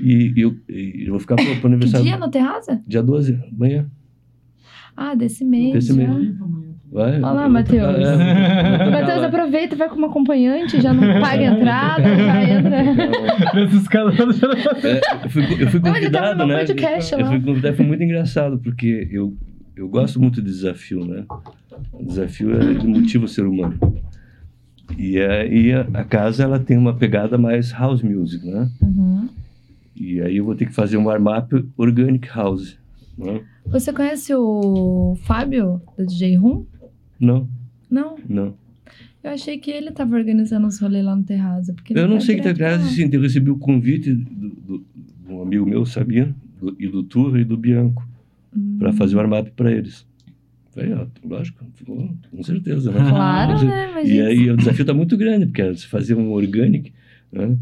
E, 0.01 0.33
e 0.37 0.41
eu, 0.41 0.57
e 0.68 1.05
eu 1.07 1.12
vou 1.12 1.20
ficar 1.20 1.37
pro, 1.37 1.45
pro 1.45 1.61
Que 1.61 1.66
aniversário... 1.66 2.05
dia 2.05 2.16
no 2.18 2.28
Terraza? 2.30 2.83
Dia 2.87 3.03
12, 3.03 3.39
amanhã. 3.53 3.89
Ah, 4.97 5.14
desse 5.14 5.45
mês. 5.45 5.72
Desse 5.72 5.89
já. 5.89 5.95
mês. 5.95 6.37
Vai. 6.93 7.18
Olá, 7.20 7.30
eu 7.30 7.36
vou 7.38 7.49
Matheus. 7.49 7.97
é, 7.97 8.90
Matheus, 8.90 9.20
lá. 9.22 9.26
aproveita, 9.28 9.74
vai 9.74 9.88
como 9.88 10.05
acompanhante, 10.05 10.78
já 10.78 10.93
não 10.93 11.20
paga 11.22 11.45
entrada, 11.45 12.03
já 12.05 12.45
entra. 12.45 13.55
Nesse 13.55 13.76
escalando. 13.76 14.12
É, 14.84 15.24
eu 15.24 15.30
fui, 15.30 15.43
eu 15.62 15.70
fui 15.70 15.80
Não, 15.80 15.97
ele 15.97 16.11
tava 16.11 16.34
convidado, 16.34 16.38
no 16.38 16.47
né? 16.49 16.59
podcast 16.59 17.12
eu 17.14 17.20
lá. 17.20 17.26
fui 17.28 17.40
convidado, 17.40 17.76
foi 17.76 17.86
muito 17.86 18.03
engraçado, 18.03 18.59
porque 18.59 19.09
eu, 19.11 19.34
eu 19.74 19.88
gosto 19.88 20.20
muito 20.20 20.43
de 20.43 20.51
desafio, 20.51 21.03
né? 21.07 21.24
O 21.95 22.05
desafio 22.05 22.55
é, 22.55 22.74
motiva 22.84 23.24
o 23.24 23.28
ser 23.28 23.47
humano. 23.47 23.78
E, 24.99 25.18
é, 25.18 25.49
e 25.51 25.72
a, 25.72 25.86
a 25.95 26.05
casa, 26.05 26.43
ela 26.43 26.59
tem 26.59 26.76
uma 26.76 26.93
pegada 26.95 27.38
mais 27.38 27.72
house 27.72 28.03
music, 28.03 28.45
né? 28.47 28.68
Uhum. 28.82 29.28
E 29.97 30.20
aí 30.20 30.36
eu 30.36 30.45
vou 30.45 30.55
ter 30.55 30.66
que 30.66 30.74
fazer 30.74 30.99
um 30.99 31.07
warm-up 31.07 31.64
organic 31.78 32.28
house, 32.28 32.76
né? 33.16 33.40
Você 33.66 33.93
conhece 33.95 34.34
o 34.34 35.16
Fábio, 35.22 35.80
do 35.97 36.05
DJ 36.05 36.36
Rum? 36.36 36.66
Não, 37.23 37.49
Não, 37.91 38.16
não. 38.29 38.55
eu 39.23 39.31
achei 39.31 39.57
que 39.59 39.70
ele 39.70 39.91
tava 39.93 40.16
organizando 40.16 40.66
os 40.66 40.79
rolês 40.81 41.05
lá 41.05 41.14
no 41.14 41.23
Terraza. 41.23 41.73
Porque 41.73 41.97
Eu 41.97 42.09
não 42.09 42.20
sei 42.20 42.41
que 42.41 42.43
lá. 42.62 42.79
sim, 42.81 43.09
eu 43.12 43.20
recebi 43.20 43.51
o 43.51 43.57
convite 43.59 44.12
do, 44.12 44.49
do, 44.51 44.79
de 45.25 45.33
um 45.33 45.41
amigo 45.41 45.64
meu, 45.64 45.87
Sabino, 45.87 46.35
do, 46.61 46.77
e 46.79 46.89
do 46.89 47.03
Turra 47.05 47.41
e 47.41 47.45
do 47.45 47.57
Bianco, 47.57 48.07
Hum. 48.55 48.77
para 48.79 48.93
fazer 48.93 49.14
o 49.14 49.18
warm-up 49.18 49.51
para 49.53 49.73
eles. 49.73 50.07
Falei, 50.75 50.93
ó, 50.93 51.07
lógico, 51.25 51.64
com 52.31 52.43
certeza, 52.43 52.91
né? 52.93 52.99
Claro, 53.09 53.64
né? 53.64 53.91
Mas 53.95 54.09
E 54.11 54.20
aí 54.20 54.51
o 54.51 54.57
desafio 54.59 54.83
está 54.83 54.93
muito 54.93 55.16
grande, 55.16 55.47
porque 55.47 55.62
você 55.73 55.87
fazer 55.87 56.14
um 56.16 56.31
organic, 56.33 56.93
né? 57.33 57.57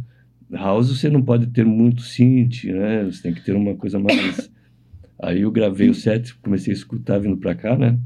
House 0.51 0.89
você 0.99 1.09
não 1.09 1.23
pode 1.23 1.47
ter 1.49 1.65
muito 1.65 2.03
synth, 2.03 2.65
né? 2.65 3.05
Você 3.05 3.23
tem 3.23 3.33
que 3.35 3.45
ter 3.45 3.55
uma 3.55 3.75
coisa 3.77 3.99
mais... 4.01 4.51
Aí 5.23 5.43
eu 5.43 5.51
gravei 5.53 5.89
o 5.91 5.95
set, 5.95 6.35
comecei 6.37 6.73
a 6.73 6.77
escutar 6.77 7.19
vindo 7.19 7.37
para 7.37 7.55
cá, 7.55 7.77
né? 7.77 7.99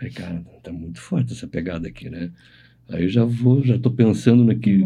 Falei, 0.00 0.14
cara, 0.14 0.42
tá 0.62 0.72
muito 0.72 0.98
forte 0.98 1.34
essa 1.34 1.46
pegada 1.46 1.86
aqui, 1.86 2.08
né? 2.08 2.30
Aí 2.88 3.02
eu 3.02 3.08
já 3.10 3.22
vou, 3.22 3.62
já 3.62 3.78
tô 3.78 3.90
pensando 3.90 4.42
no 4.42 4.58
que... 4.58 4.82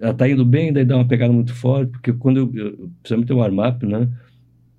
Ela 0.00 0.12
tá 0.12 0.28
indo 0.28 0.44
bem, 0.44 0.72
daí 0.72 0.84
dá 0.84 0.96
uma 0.96 1.06
pegada 1.06 1.32
muito 1.32 1.54
forte, 1.54 1.92
porque 1.92 2.12
quando 2.12 2.38
eu... 2.38 2.52
eu 2.56 2.90
principalmente 3.00 3.32
o 3.32 3.36
warm-up, 3.36 3.86
né? 3.86 4.08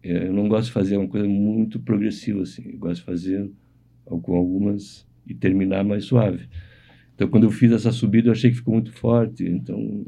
Eu 0.04 0.34
não 0.34 0.50
gosto 0.50 0.66
de 0.66 0.74
fazer 0.74 0.98
uma 0.98 1.08
coisa 1.08 1.26
muito 1.28 1.80
progressiva, 1.80 2.42
assim. 2.42 2.72
Eu 2.74 2.78
gosto 2.78 3.00
de 3.00 3.06
fazer 3.06 3.50
com 4.06 4.36
algumas 4.36 5.08
e 5.26 5.34
terminar 5.34 5.86
mais 5.86 6.04
suave. 6.04 6.50
Então, 7.16 7.30
quando 7.30 7.46
eu 7.46 7.52
fiz 7.52 7.72
essa 7.72 7.94
subida, 7.94 8.28
eu 8.28 8.34
achei 8.34 8.52
que 8.52 8.58
ficou 8.58 8.74
muito 8.74 8.92
forte. 8.92 9.48
Então, 9.48 10.06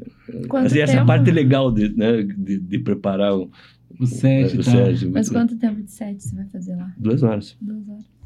assim, 0.52 0.80
essa 0.80 0.98
é 0.98 1.04
parte 1.06 1.30
legal 1.30 1.72
de, 1.72 1.88
né, 1.96 2.22
de, 2.22 2.58
de 2.58 2.78
preparar 2.78 3.34
o, 3.34 3.50
O 3.98 4.06
set 4.06 4.54
o 4.56 4.60
e 4.60 4.64
tal. 4.64 4.74
set. 4.94 5.06
Mas 5.06 5.30
quanto 5.30 5.56
tempo 5.56 5.82
de 5.82 5.90
set 5.90 6.22
você 6.22 6.36
vai 6.36 6.44
fazer 6.46 6.76
lá? 6.76 6.94
Duas 6.98 7.22
horas. 7.22 7.56
Duas 7.60 7.88
horas. 7.88 8.17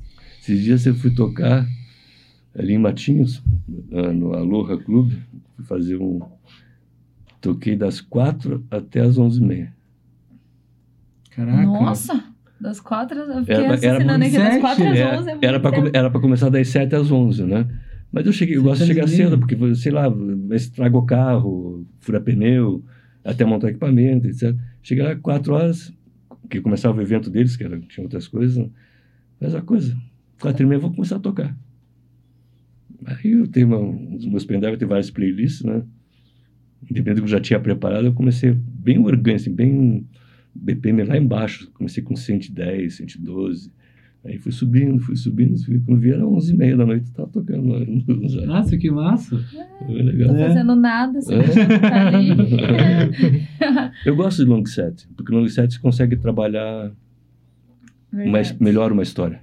Esses 0.42 0.60
dias 0.60 0.84
eu 0.86 0.94
fui 0.96 1.12
tocar 1.14 1.64
ali 2.52 2.72
em 2.72 2.78
Matinhos, 2.78 3.40
no 3.88 4.32
Aloha 4.34 4.76
Clube, 4.76 5.16
fui 5.54 5.64
fazer 5.64 5.96
um... 5.96 6.20
Toquei 7.40 7.76
das 7.76 8.00
quatro 8.00 8.64
até 8.68 9.00
as 9.02 9.18
onze 9.18 9.40
e 9.40 9.46
meia. 9.46 9.72
Caraca. 11.30 11.62
Nossa! 11.62 12.24
Das 12.60 12.80
quatro, 12.80 13.20
eu 13.20 13.40
fiquei 13.40 13.54
Era- 13.54 13.64
era 13.64 13.72
raciocinando 13.74 14.24
aqui, 14.24 14.36
das 14.36 14.48
sete, 14.48 14.60
quatro 14.60 14.84
às 14.88 14.96
É, 14.98 15.18
onze 15.18 15.30
é 15.30 15.38
era 15.42 15.60
para 15.60 16.10
para 16.10 16.20
começar 16.20 16.48
das 16.48 16.68
7 16.68 16.94
às 16.96 17.10
11, 17.10 17.44
né? 17.44 17.68
Mas 18.10 18.26
eu 18.26 18.32
cheguei, 18.32 18.56
eu 18.56 18.62
gosto 18.64 18.80
de 18.80 18.86
Sete 18.86 18.94
chegar 18.94 19.08
cedo, 19.08 19.38
porque, 19.38 19.74
sei 19.76 19.92
lá, 19.92 20.06
estraga 20.50 20.96
o 20.96 21.06
carro, 21.06 21.86
fura 22.00 22.20
pneu, 22.20 22.84
até 23.24 23.44
montar 23.44 23.68
equipamento, 23.68 24.26
etc. 24.26 24.56
Cheguei 24.82 25.04
lá 25.04 25.14
4 25.14 25.54
horas, 25.54 25.92
que 26.50 26.60
começava 26.60 26.98
o 26.98 27.00
evento 27.02 27.30
deles, 27.30 27.56
que 27.56 27.62
era, 27.62 27.78
tinha 27.80 28.04
outras 28.04 28.26
coisas, 28.26 28.56
né? 28.56 28.68
mas 29.40 29.54
a 29.54 29.62
coisa, 29.62 29.96
4 30.42 30.62
e 30.62 30.66
meia 30.66 30.76
eu 30.76 30.80
vou 30.82 30.92
começar 30.92 31.16
a 31.16 31.20
tocar. 31.20 31.56
Aí 33.06 33.32
eu 33.32 33.46
tenho 33.48 33.66
uma, 33.68 34.16
os 34.16 34.26
meus 34.26 34.44
pendrive 34.44 34.76
tem 34.76 34.86
várias 34.86 35.10
playlists, 35.10 35.62
né? 35.64 35.82
Independente 36.84 37.14
do 37.16 37.22
que 37.22 37.28
eu 37.28 37.28
já 37.28 37.40
tinha 37.40 37.58
preparado, 37.60 38.04
eu 38.06 38.12
comecei 38.12 38.52
bem 38.52 38.98
orgânico, 38.98 39.40
assim, 39.40 39.54
bem 39.54 40.06
BPM 40.54 41.04
lá 41.04 41.16
embaixo. 41.16 41.70
Comecei 41.72 42.02
com 42.02 42.14
110, 42.16 42.94
112. 42.96 43.70
Aí 44.24 44.38
fui 44.38 44.52
subindo, 44.52 45.00
fui 45.00 45.16
subindo, 45.16 45.58
fui, 45.64 45.80
quando 45.80 46.00
vi 46.00 46.10
era 46.12 46.24
11 46.26 46.52
e 46.52 46.56
meia 46.56 46.76
da 46.76 46.86
noite, 46.86 47.10
tava 47.12 47.28
tocando 47.28 47.68
lá. 47.72 47.80
Já. 48.28 48.46
Nossa, 48.46 48.76
que 48.76 48.88
massa. 48.90 49.36
Foi 49.84 50.02
legal. 50.02 50.28
Tô 50.28 50.36
É. 50.36 50.48
fazendo 50.48 50.76
nada, 50.76 51.20
você 51.20 51.34
É. 51.34 51.42
ficar 51.42 52.06
ali. 52.14 52.28
Eu 54.06 54.14
gosto 54.14 54.44
de 54.44 54.50
long 54.50 54.64
set, 54.64 55.08
porque 55.16 55.32
long 55.34 55.48
set 55.48 55.72
você 55.74 55.80
consegue 55.80 56.16
trabalhar 56.16 56.92
mais, 58.12 58.56
melhor 58.58 58.92
uma 58.92 59.02
história. 59.02 59.40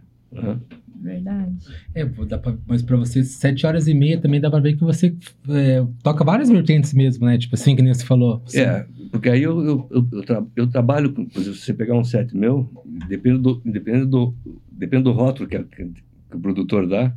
Verdade. 1.02 1.56
É, 1.96 2.04
pra, 2.06 2.56
mas 2.68 2.82
pra 2.82 2.98
você, 2.98 3.24
sete 3.24 3.66
horas 3.66 3.88
e 3.88 3.94
meia 3.94 4.20
também 4.20 4.40
dá 4.42 4.50
pra 4.52 4.60
ver 4.60 4.76
que 4.76 4.84
você 4.84 5.16
é, 5.50 5.86
toca 6.04 6.24
várias 6.24 6.50
vertentes 6.50 6.94
mesmo, 6.94 7.26
né? 7.26 7.38
Tipo 7.38 7.56
assim, 7.56 7.76
que 7.76 7.82
nem 7.82 7.94
você 7.94 8.06
falou. 8.06 8.42
Você- 8.46 8.62
É, 8.62 8.86
porque 9.12 9.30
aí 9.30 9.42
eu, 9.44 9.62
eu, 9.64 9.88
eu, 9.92 10.08
eu, 10.12 10.24
tra- 10.24 10.46
eu 10.56 10.68
trabalho, 10.68 11.14
com, 11.14 11.26
por 11.26 11.40
exemplo, 11.40 11.58
se 11.58 11.66
você 11.66 11.74
pegar 11.74 11.96
um 11.98 12.04
set 12.04 12.36
meu, 12.36 12.70
depende 13.08 13.40
do, 13.40 13.62
depende 13.66 14.06
do, 14.06 14.34
depende 14.72 15.04
do 15.04 15.12
rótulo 15.12 15.48
que, 15.48 15.56
a- 15.56 15.64
que, 15.64 15.86
que 15.86 16.36
o 16.36 16.40
produtor 16.40 16.88
dá, 16.88 17.14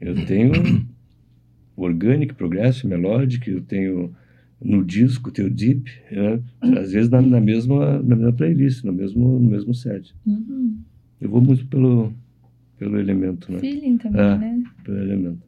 eu 0.00 0.14
tenho 0.26 0.52
Organic, 1.76 2.34
Progressive, 2.34 2.86
Melodic, 2.88 3.48
eu 3.50 3.62
tenho 3.62 4.12
no 4.60 4.84
disco, 4.84 5.28
eu 5.28 5.32
tenho 5.32 5.50
Deep, 5.50 5.90
né? 6.10 6.40
às 6.78 6.92
vezes 6.92 7.08
na, 7.10 7.20
na, 7.20 7.40
mesma, 7.40 7.98
na 8.02 8.14
mesma 8.14 8.32
playlist, 8.32 8.84
no 8.84 8.92
mesmo, 8.92 9.38
no 9.40 9.48
mesmo 9.50 9.74
set. 9.74 10.14
Uhum. 10.26 10.78
Eu 11.20 11.30
vou 11.30 11.40
muito 11.40 11.66
pelo, 11.66 12.12
pelo 12.82 12.98
elemento, 12.98 13.50
né? 13.52 13.58
Feeling 13.58 13.96
também, 13.98 14.20
É. 14.20 14.36
né? 14.38 14.62
Pelo 14.84 14.98
elemento. 14.98 15.38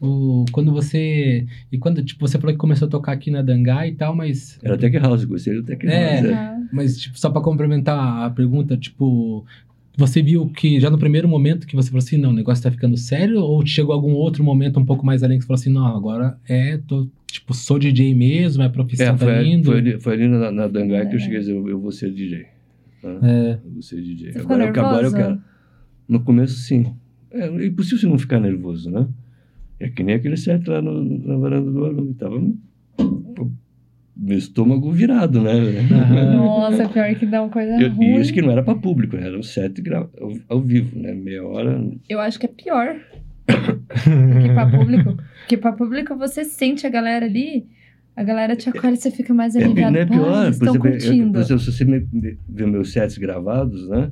O, 0.00 0.44
quando 0.52 0.72
você. 0.72 1.46
E 1.72 1.78
quando, 1.78 2.02
tipo, 2.04 2.26
você 2.26 2.38
falou 2.38 2.52
que 2.52 2.58
começou 2.58 2.86
a 2.86 2.90
tocar 2.90 3.12
aqui 3.12 3.30
na 3.30 3.40
Dangá 3.40 3.86
e 3.86 3.92
tal, 3.94 4.14
mas. 4.14 4.58
Era 4.62 4.76
Tech 4.76 4.94
House, 4.98 5.24
gostei 5.24 5.54
do 5.54 5.62
Tech 5.62 5.86
É. 5.86 6.14
House. 6.16 6.24
é. 6.26 6.34
Ah, 6.34 6.60
Mas, 6.72 6.98
tipo, 7.00 7.18
só 7.18 7.30
pra 7.30 7.40
complementar 7.40 8.24
a 8.26 8.30
pergunta, 8.30 8.76
tipo. 8.76 9.44
Você 9.98 10.20
viu 10.20 10.46
que 10.48 10.78
já 10.78 10.90
no 10.90 10.98
primeiro 10.98 11.26
momento 11.26 11.66
que 11.66 11.74
você 11.74 11.88
falou 11.88 12.02
assim, 12.04 12.18
não, 12.18 12.28
o 12.28 12.34
negócio 12.34 12.62
tá 12.62 12.70
ficando 12.70 12.98
sério? 12.98 13.40
Ou 13.40 13.64
chegou 13.64 13.94
algum 13.94 14.12
outro 14.12 14.44
momento 14.44 14.78
um 14.78 14.84
pouco 14.84 15.06
mais 15.06 15.22
além 15.22 15.38
que 15.38 15.44
você 15.44 15.48
falou 15.48 15.58
assim, 15.58 15.72
não, 15.72 15.86
agora 15.86 16.36
é, 16.46 16.76
tô, 16.86 17.08
tipo, 17.26 17.54
sou 17.54 17.78
DJ 17.78 18.14
mesmo, 18.14 18.62
é 18.62 18.66
a 18.66 18.68
profissão 18.68 19.14
É, 19.14 19.16
foi, 19.16 19.26
tá 19.32 19.42
indo? 19.42 19.64
foi, 19.64 19.78
ali, 19.78 19.98
foi 19.98 20.12
ali 20.12 20.28
na, 20.28 20.52
na 20.52 20.68
Dangai 20.68 21.08
que 21.08 21.14
eu 21.14 21.18
É. 21.18 21.22
cheguei 21.22 21.38
a 21.38 21.40
dizer, 21.40 21.52
eu, 21.56 21.66
eu 21.66 21.80
vou 21.80 21.90
ser 21.90 22.10
DJ. 22.12 22.44
tá? 23.00 23.08
É, 23.22 23.58
Eu 23.64 23.70
vou 23.72 23.80
ser 23.80 24.02
DJ. 24.02 24.32
Você 24.32 24.38
Agora, 24.40 24.64
eu- 24.64 24.68
agora 24.68 25.06
eu 25.06 25.12
quero. 25.14 25.40
No 26.08 26.20
começo, 26.20 26.54
sim. 26.60 26.94
É, 27.30 27.46
é 27.48 27.66
impossível 27.66 27.98
você 27.98 28.06
não 28.06 28.18
ficar 28.18 28.40
nervoso, 28.40 28.90
né? 28.90 29.06
É 29.78 29.88
que 29.88 30.02
nem 30.02 30.14
aquele 30.14 30.36
set 30.36 30.66
lá 30.68 30.80
no, 30.80 31.02
na 31.04 31.36
varanda 31.36 31.70
do 31.70 31.84
aluno. 31.84 32.14
Tava 32.14 32.40
pô, 32.96 33.50
meu 34.16 34.38
estômago 34.38 34.90
virado, 34.92 35.42
né? 35.42 35.52
Nossa, 36.34 36.88
pior 36.88 37.14
que 37.14 37.26
dá 37.26 37.42
uma 37.42 37.50
coisa 37.50 37.72
Eu, 37.80 37.90
ruim. 37.92 38.16
e 38.16 38.20
isso 38.20 38.32
que 38.32 38.40
não 38.40 38.50
era 38.50 38.62
para 38.62 38.74
público, 38.78 39.16
né? 39.16 39.26
era 39.26 39.38
um 39.38 39.42
set 39.42 39.82
ao, 39.92 40.10
ao 40.48 40.60
vivo, 40.62 40.98
né? 40.98 41.12
Meia 41.12 41.44
hora. 41.44 41.84
Eu 42.08 42.20
acho 42.20 42.38
que 42.40 42.46
é 42.46 42.48
pior 42.48 42.96
que 43.46 44.48
pra 44.54 44.66
público. 44.70 45.16
Porque 45.40 45.56
pra 45.56 45.72
público 45.72 46.16
você 46.16 46.44
sente 46.44 46.86
a 46.86 46.90
galera 46.90 47.26
ali, 47.26 47.66
a 48.16 48.22
galera 48.24 48.56
te 48.56 48.68
acolhe 48.70 48.94
e 48.94 48.96
você 48.96 49.10
fica 49.10 49.34
mais 49.34 49.54
É, 49.54 49.62
aliviado. 49.64 49.92
não 49.92 50.00
é 50.00 50.06
Pô, 50.06 50.12
pior, 50.14 50.44
eles 50.46 50.58
por 50.58 50.64
estão 50.66 50.74
exemplo, 50.74 50.88
eu- 50.88 50.92
curtindo. 50.92 51.32
por 51.32 51.40
exemplo, 51.40 51.62
se 51.62 51.72
você 51.72 51.84
me, 51.84 52.06
me- 52.12 52.38
ver 52.48 52.66
meus 52.66 52.92
sets 52.92 53.18
gravados, 53.18 53.86
né? 53.88 54.10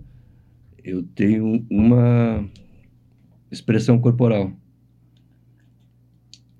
Eu 0.84 1.02
tenho 1.02 1.64
uma 1.70 2.46
expressão 3.50 3.98
corporal. 3.98 4.52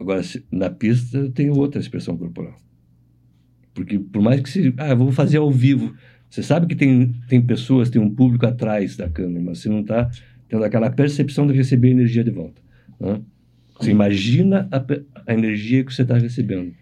Agora, 0.01 0.23
na 0.51 0.71
pista, 0.71 1.19
eu 1.19 1.31
tenho 1.31 1.55
outra 1.55 1.81
expressão 1.81 2.17
corporal. 2.17 2.57
Porque 3.75 3.99
por 3.99 4.23
mais 4.23 4.41
que 4.41 4.49
se... 4.49 4.75
Ah, 4.77 4.95
vou 4.95 5.13
fazer 5.13 5.39
ao 5.39 5.51
vivo. 5.51 5.95
Você 6.31 6.43
sabe 6.43 6.67
que 6.67 6.75
tem, 6.75 7.13
tem 7.29 7.41
pessoas, 7.41 7.91
tem 7.91 8.01
um 8.01 8.13
público 8.13 8.47
atrás 8.47 8.97
da 8.97 9.09
câmera, 9.09 9.45
mas 9.45 9.59
você 9.59 9.69
não 9.69 9.81
está 9.81 10.11
tendo 10.49 10.65
aquela 10.65 10.91
percepção 10.91 11.47
de 11.47 11.53
receber 11.53 11.91
energia 11.91 12.25
de 12.25 12.31
volta. 12.31 12.61
Né? 12.99 13.21
Você 13.79 13.91
imagina 13.91 14.69
a, 14.71 14.85
a, 15.27 15.35
energia 15.35 15.85
que 15.85 15.93
você 15.93 16.03
está 16.03 16.17
recebendo. 16.17 16.73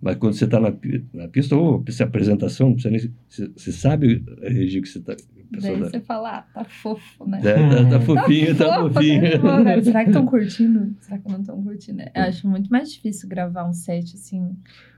Mas 0.00 0.16
quando 0.16 0.34
você 0.34 0.46
está 0.46 0.58
na, 0.58 0.72
na, 1.12 1.28
pista, 1.28 1.54
ou 1.54 1.84
essa 1.86 2.04
apresentação, 2.04 2.76
você, 2.76 2.90
nem, 2.90 3.00
você, 3.28 3.50
você, 3.54 3.72
sabe 3.72 4.24
a 4.42 4.46
energia 4.46 4.80
que 4.80 4.88
você 4.88 4.98
está. 4.98 5.14
Daí 5.50 5.78
tá... 5.78 5.84
você 5.84 6.00
fala, 6.00 6.38
ah, 6.38 6.42
tá 6.54 6.64
fofo, 6.64 7.26
né? 7.26 7.40
É, 7.42 7.84
tá, 7.84 7.90
tá, 7.90 8.00
fofinho, 8.00 8.56
tá, 8.56 8.68
tá 8.68 8.80
fofinho. 8.80 9.42
Tá 9.42 9.82
será 9.82 10.04
que 10.04 10.10
estão 10.10 10.26
curtindo? 10.26 10.96
Será 11.00 11.18
que 11.18 11.28
não 11.28 11.40
estão 11.40 11.62
curtindo? 11.62 12.02
Eu 12.02 12.22
acho 12.22 12.48
muito 12.48 12.70
mais 12.70 12.92
difícil 12.92 13.28
gravar 13.28 13.68
um 13.68 13.72
set 13.72 14.14
assim, 14.14 14.56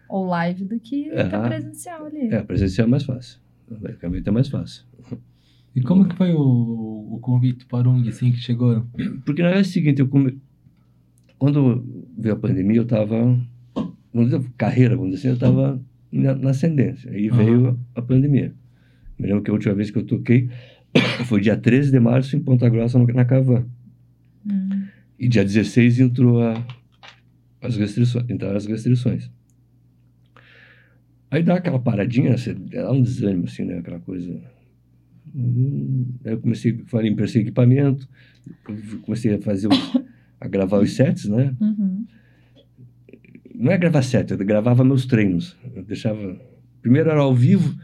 ou 0.09 0.27
live, 0.27 0.65
do 0.65 0.79
que 0.79 1.09
é, 1.11 1.25
tá 1.25 1.49
presencial 1.49 2.05
ali. 2.05 2.29
É, 2.33 2.43
presencial 2.43 2.87
é 2.87 2.91
mais 2.91 3.05
fácil. 3.05 3.41
Basicamente 3.81 4.29
é 4.29 4.31
mais 4.31 4.49
fácil. 4.49 4.85
E 5.75 5.81
como 5.81 6.07
que 6.07 6.15
foi 6.17 6.35
o, 6.35 7.09
o 7.15 7.19
convite 7.21 7.65
para 7.67 7.89
o 7.89 7.93
UNG, 7.93 8.11
assim, 8.11 8.31
que 8.31 8.39
chegou? 8.39 8.87
Porque 9.25 9.41
na 9.43 9.49
verdade 9.49 9.67
é 9.67 9.71
o 9.71 9.73
seguinte, 9.73 10.01
eu 10.01 10.09
come... 10.09 10.39
quando 11.39 11.83
veio 12.19 12.35
a 12.35 12.39
pandemia, 12.39 12.77
eu 12.77 12.83
estava, 12.83 13.17
vamos 14.13 14.31
dizer, 14.31 14.45
carreira, 14.59 14.97
vamos 14.97 15.15
dizer 15.15 15.29
assim, 15.29 15.29
eu 15.29 15.35
estava 15.35 15.83
na, 16.13 16.35
na, 16.35 16.51
ascendência. 16.51 17.11
Aí 17.11 17.31
uhum. 17.31 17.37
veio 17.37 17.81
a 17.95 18.03
pandemia. 18.03 18.55
Me 19.23 19.29
lembro 19.29 19.43
que 19.43 19.51
a 19.51 19.55
última 19.55 19.75
vez 19.75 19.91
que 19.91 19.99
eu 19.99 20.05
toquei 20.05 20.51
foi 21.27 21.41
dia 21.41 21.57
13 21.57 21.91
de 21.91 22.01
março 22.01 22.37
em 22.37 22.41
Ponta 22.41 22.69
Grossa, 22.69 22.99
na 22.99 23.25
Cavan. 23.25 23.67
Uhum. 24.45 24.87
E 25.19 25.29
dia 25.29 25.45
16 25.45 26.01
entrou 26.01 26.43
a, 26.43 26.67
as 27.61 27.77
restrições, 27.77 28.29
entraram 28.29 28.57
as 28.57 28.67
restrições. 28.67 29.31
Aí 31.31 31.43
dá 31.43 31.55
aquela 31.55 31.79
paradinha, 31.79 32.37
você, 32.37 32.53
dá 32.53 32.93
um 32.93 33.01
desânimo, 33.01 33.45
assim, 33.45 33.65
né? 33.65 33.79
Aquela 33.79 34.01
coisa 34.01 34.39
Hum, 35.35 36.15
aí 36.25 36.33
eu 36.33 36.41
comecei, 36.41 36.79
falei, 36.87 37.11
emprestei 37.11 37.43
equipamento, 37.43 38.07
comecei 39.05 39.35
a 39.35 39.41
fazer, 39.41 39.69
os, 39.69 39.99
a 40.41 40.47
gravar 40.47 40.79
os 40.79 40.93
sets, 40.95 41.27
né? 41.27 41.55
Uhum. 41.61 42.05
Não 43.55 43.73
é 43.73 43.79
gravar 43.79 44.03
set, 44.03 44.31
eu 44.31 44.39
gravava 44.39 44.85
meus 44.85 45.07
treinos. 45.07 45.57
Eu 45.75 45.85
deixava, 45.85 46.41
primeiro 46.83 47.11
era 47.11 47.21
ao 47.21 47.35
vivo, 47.35 47.75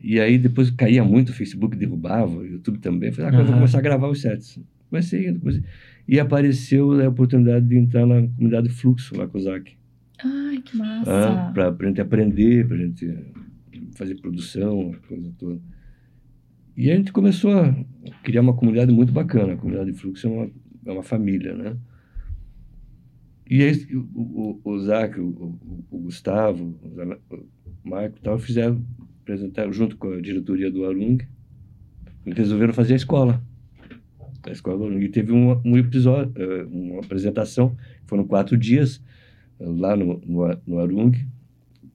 e 0.00 0.20
aí 0.20 0.38
depois 0.38 0.70
caía 0.70 1.02
muito, 1.04 1.30
o 1.30 1.32
Facebook 1.32 1.76
derrubava, 1.76 2.38
o 2.38 2.46
YouTube 2.46 2.78
também. 2.78 3.12
Falei, 3.12 3.30
ah, 3.30 3.34
uhum. 3.34 3.40
eu 3.40 3.46
vou 3.46 3.54
começar 3.54 3.78
a 3.78 3.82
gravar 3.82 4.08
os 4.08 4.20
sets. 4.20 4.58
Comecei, 4.88 5.32
comecei. 5.34 5.62
E 6.08 6.20
apareceu 6.20 6.92
a 7.00 7.08
oportunidade 7.08 7.66
de 7.66 7.76
entrar 7.76 8.06
na 8.06 8.26
comunidade 8.28 8.68
Fluxo, 8.68 9.16
lá 9.16 9.26
com 9.26 9.38
o 9.38 9.40
Zac. 9.40 9.72
Ai, 10.22 10.62
que 10.62 10.76
massa! 10.76 11.10
Ah, 11.10 11.50
pra, 11.52 11.72
pra 11.72 11.88
gente 11.88 12.00
aprender, 12.00 12.66
pra 12.66 12.76
gente 12.76 13.12
fazer 13.94 14.14
produção, 14.16 14.94
coisa 15.08 15.32
toda. 15.38 15.60
E 16.76 16.90
a 16.90 16.96
gente 16.96 17.10
começou 17.10 17.52
a 17.52 17.74
criar 18.22 18.42
uma 18.42 18.54
comunidade 18.54 18.92
muito 18.92 19.12
bacana. 19.12 19.54
A 19.54 19.56
comunidade 19.56 19.92
de 19.92 19.98
fluxo 19.98 20.26
é 20.26 20.30
uma, 20.30 20.50
é 20.86 20.92
uma 20.92 21.02
família, 21.02 21.54
né? 21.54 21.76
E 23.48 23.62
aí, 23.62 23.86
o, 23.94 24.20
o, 24.20 24.60
o 24.64 24.78
Zac, 24.80 25.18
o, 25.18 25.58
o, 25.90 25.98
Gustavo, 25.98 26.74
o 26.84 27.88
Marco 27.88 28.18
e 28.18 28.20
tal, 28.20 28.38
fizeram, 28.38 28.84
apresentaram 29.26 29.72
junto 29.72 29.96
com 29.96 30.12
a 30.12 30.20
diretoria 30.20 30.70
do 30.70 30.84
Arung, 30.84 31.18
resolveram 32.24 32.72
fazer 32.72 32.92
a 32.92 32.96
escola. 32.96 33.42
A 34.44 34.52
escola 34.52 34.78
do 34.78 34.84
Arung. 34.84 35.00
E 35.00 35.08
teve 35.08 35.32
um, 35.32 35.60
um 35.64 35.76
episódio, 35.76 36.32
eh, 36.36 36.64
uma 36.70 37.00
apresentação, 37.00 37.76
foram 38.06 38.24
quatro 38.24 38.56
dias 38.56 39.02
lá 39.58 39.96
no, 39.96 40.20
no, 40.24 40.58
no 40.64 40.78
Arung, 40.78 41.12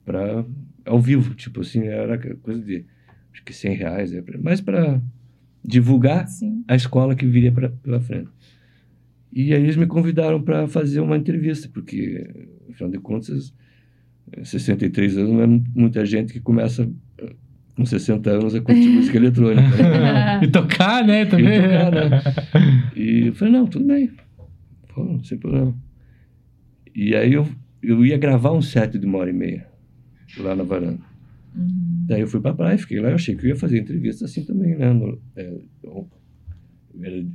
para 0.04 0.44
ao 0.84 1.00
vivo, 1.00 1.34
tipo 1.34 1.60
assim, 1.60 1.84
era 1.86 2.18
coisa 2.36 2.60
de 2.60 2.84
acho 3.32 3.42
que 3.44 3.52
100 3.52 3.76
reais, 3.76 4.12
é 4.12 4.22
mas 4.42 4.60
para 4.60 5.00
divulgar 5.64 6.26
Sim. 6.26 6.64
a 6.68 6.74
escola 6.74 7.14
que 7.14 7.24
viria 7.24 7.52
pra, 7.52 7.70
pela 7.70 8.00
frente. 8.00 8.28
E 9.32 9.54
aí 9.54 9.62
eles 9.62 9.76
me 9.76 9.86
convidaram 9.86 10.42
para 10.42 10.66
fazer 10.66 11.00
uma 11.00 11.16
entrevista, 11.16 11.70
porque, 11.72 12.28
afinal 12.68 12.90
de 12.90 12.98
contas, 12.98 13.54
63 14.42 15.18
anos 15.18 15.30
não 15.30 15.42
é 15.42 15.46
muita 15.74 16.04
gente 16.04 16.32
que 16.32 16.40
começa 16.40 16.88
eh, 17.18 17.32
com 17.76 17.84
60 17.84 18.30
anos 18.30 18.54
a 18.54 18.60
curtir 18.60 18.88
música 18.88 19.16
eletrônica. 19.16 19.68
Né? 19.76 20.40
e 20.42 20.48
tocar, 20.48 21.04
né? 21.04 21.24
Também. 21.24 21.58
E 21.58 21.62
tocar, 21.62 21.92
né? 21.92 22.22
E 22.96 23.26
eu 23.28 23.34
falei, 23.34 23.52
não, 23.52 23.66
tudo 23.66 23.84
bem. 23.84 24.10
Pô, 24.94 25.18
sem 25.24 25.38
problema. 25.38 25.74
E 26.94 27.14
aí 27.14 27.32
eu, 27.32 27.48
eu 27.82 28.04
ia 28.04 28.18
gravar 28.18 28.52
um 28.52 28.62
set 28.62 28.98
de 28.98 29.06
uma 29.06 29.18
hora 29.18 29.30
e 29.30 29.34
meia 29.34 29.66
lá 30.38 30.54
na 30.54 30.62
varanda. 30.62 31.00
Uhum. 31.54 32.04
Daí 32.06 32.20
eu 32.20 32.26
fui 32.26 32.40
para 32.40 32.50
a 32.50 32.54
praia, 32.54 32.78
fiquei 32.78 33.00
lá, 33.00 33.10
eu 33.10 33.14
achei 33.14 33.34
que 33.34 33.44
eu 33.44 33.50
ia 33.50 33.56
fazer 33.56 33.78
entrevista 33.78 34.24
assim 34.24 34.44
também, 34.44 34.76
né? 34.76 34.92
No, 34.92 35.20
é, 35.36 35.52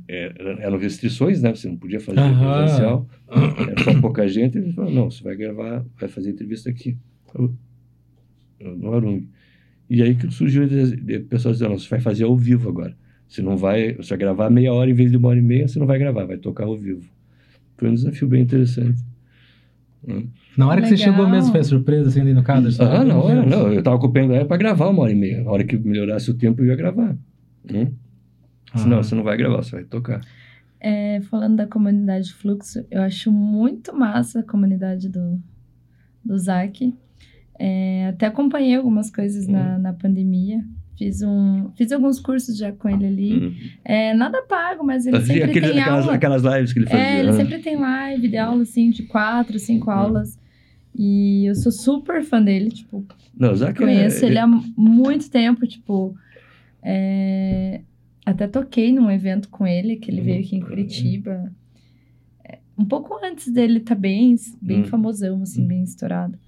eram 0.06 0.78
restrições, 0.78 1.42
né? 1.42 1.54
Você 1.54 1.68
não 1.68 1.76
podia 1.76 2.00
fazer 2.00 2.20
uhum. 2.20 2.52
presencial, 2.52 3.08
era 3.28 3.82
só 3.82 4.00
pouca 4.00 4.28
gente. 4.28 4.58
Ele 4.58 4.72
falou, 4.72 4.90
não, 4.90 5.10
você 5.10 5.22
vai 5.22 5.36
gravar, 5.36 5.84
vai 5.98 6.08
fazer 6.08 6.30
entrevista 6.30 6.70
aqui, 6.70 6.96
no 8.60 8.94
Arung. 8.94 9.26
E 9.90 10.02
aí 10.02 10.14
que 10.14 10.30
surgiu 10.30 10.64
o 10.64 11.24
pessoal 11.24 11.52
dizendo, 11.52 11.70
não, 11.70 11.78
você 11.78 11.88
vai 11.88 12.00
fazer 12.00 12.24
ao 12.24 12.36
vivo 12.36 12.68
agora. 12.68 12.96
Você 13.26 13.42
não 13.42 13.56
vai, 13.56 13.94
você 13.94 14.10
vai 14.10 14.18
gravar 14.18 14.50
meia 14.50 14.72
hora 14.72 14.90
em 14.90 14.94
vez 14.94 15.10
de 15.10 15.16
uma 15.16 15.28
hora 15.28 15.38
e 15.38 15.42
meia, 15.42 15.68
você 15.68 15.78
não 15.78 15.86
vai 15.86 15.98
gravar, 15.98 16.24
vai 16.24 16.38
tocar 16.38 16.64
ao 16.64 16.76
vivo. 16.76 17.08
Foi 17.76 17.88
um 17.90 17.94
desafio 17.94 18.26
bem 18.28 18.42
interessante. 18.42 19.02
Na 20.56 20.66
hora 20.66 20.76
Legal. 20.76 20.90
que 20.90 20.96
você 20.96 21.04
chegou 21.04 21.28
mesmo, 21.28 21.52
foi 21.52 21.62
surpresa, 21.64 22.08
assim, 22.08 22.22
no 22.32 22.42
cadro? 22.42 22.70
Ah, 22.80 23.04
na 23.04 23.16
hora, 23.16 23.44
não. 23.44 23.72
Eu 23.72 23.82
tava 23.82 23.96
ocupando 23.96 24.32
para 24.46 24.56
gravar 24.56 24.88
uma 24.88 25.02
hora 25.02 25.12
e 25.12 25.14
meia. 25.14 25.42
Na 25.42 25.50
hora 25.50 25.64
que 25.64 25.76
melhorasse 25.76 26.30
o 26.30 26.34
tempo, 26.34 26.62
eu 26.62 26.66
ia 26.66 26.76
gravar. 26.76 27.16
Hum? 27.72 27.92
Senão, 28.74 29.02
você 29.02 29.14
não 29.14 29.22
vai 29.22 29.36
gravar, 29.36 29.62
você 29.62 29.76
vai 29.76 29.84
tocar. 29.84 30.20
É, 30.80 31.20
falando 31.22 31.56
da 31.56 31.66
comunidade 31.66 32.32
Fluxo, 32.32 32.84
eu 32.90 33.02
acho 33.02 33.32
muito 33.32 33.94
massa 33.94 34.40
a 34.40 34.42
comunidade 34.42 35.08
do, 35.08 35.40
do 36.24 36.38
Zac. 36.38 36.94
É, 37.58 38.08
até 38.08 38.26
acompanhei 38.26 38.76
algumas 38.76 39.10
coisas 39.10 39.48
hum. 39.48 39.52
na, 39.52 39.78
na 39.78 39.92
pandemia. 39.92 40.64
Fiz, 40.96 41.22
um, 41.22 41.70
fiz 41.76 41.92
alguns 41.92 42.18
cursos 42.18 42.58
já 42.58 42.72
com 42.72 42.88
ele 42.88 43.06
ali. 43.06 43.38
Uhum. 43.38 43.54
É, 43.84 44.12
nada 44.14 44.42
pago, 44.42 44.84
mas 44.84 45.06
ele 45.06 45.16
fazia 45.16 45.34
sempre 45.34 45.50
aquele, 45.50 45.68
tem 45.68 45.80
aquelas, 45.80 46.04
aula. 46.04 46.14
Aquelas 46.16 46.42
lives 46.42 46.72
que 46.72 46.78
ele 46.80 46.86
fazia. 46.86 47.06
É, 47.06 47.18
ele 47.20 47.30
né? 47.30 47.36
sempre 47.36 47.58
tem 47.60 47.76
live 47.76 48.28
de 48.28 48.36
aula, 48.36 48.62
assim, 48.62 48.90
de 48.90 49.04
quatro, 49.04 49.58
cinco 49.60 49.90
uhum. 49.90 49.96
aulas. 49.96 50.38
E 50.96 51.46
eu 51.46 51.54
sou 51.54 51.70
super 51.70 52.24
fã 52.24 52.42
dele, 52.42 52.70
tipo... 52.70 53.06
Não, 53.38 53.52
o 53.52 53.74
Conheço 53.74 54.24
é... 54.24 54.28
ele 54.28 54.38
há 54.38 54.46
muito 54.46 55.30
tempo, 55.30 55.64
tipo... 55.68 56.16
É... 56.82 57.80
Até 58.30 58.46
toquei 58.46 58.92
num 58.92 59.10
evento 59.10 59.48
com 59.48 59.66
ele, 59.66 59.96
que 59.96 60.10
ele 60.10 60.20
uhum. 60.20 60.26
veio 60.26 60.40
aqui 60.40 60.56
em 60.56 60.60
Curitiba. 60.60 61.52
É, 62.44 62.58
um 62.76 62.84
pouco 62.84 63.18
antes 63.24 63.50
dele 63.50 63.80
tá 63.80 63.94
bem, 63.94 64.34
bem 64.60 64.80
uhum. 64.80 64.84
famosão, 64.84 65.42
assim, 65.42 65.62
uhum. 65.62 65.68
bem 65.68 65.82
estourado. 65.82 66.38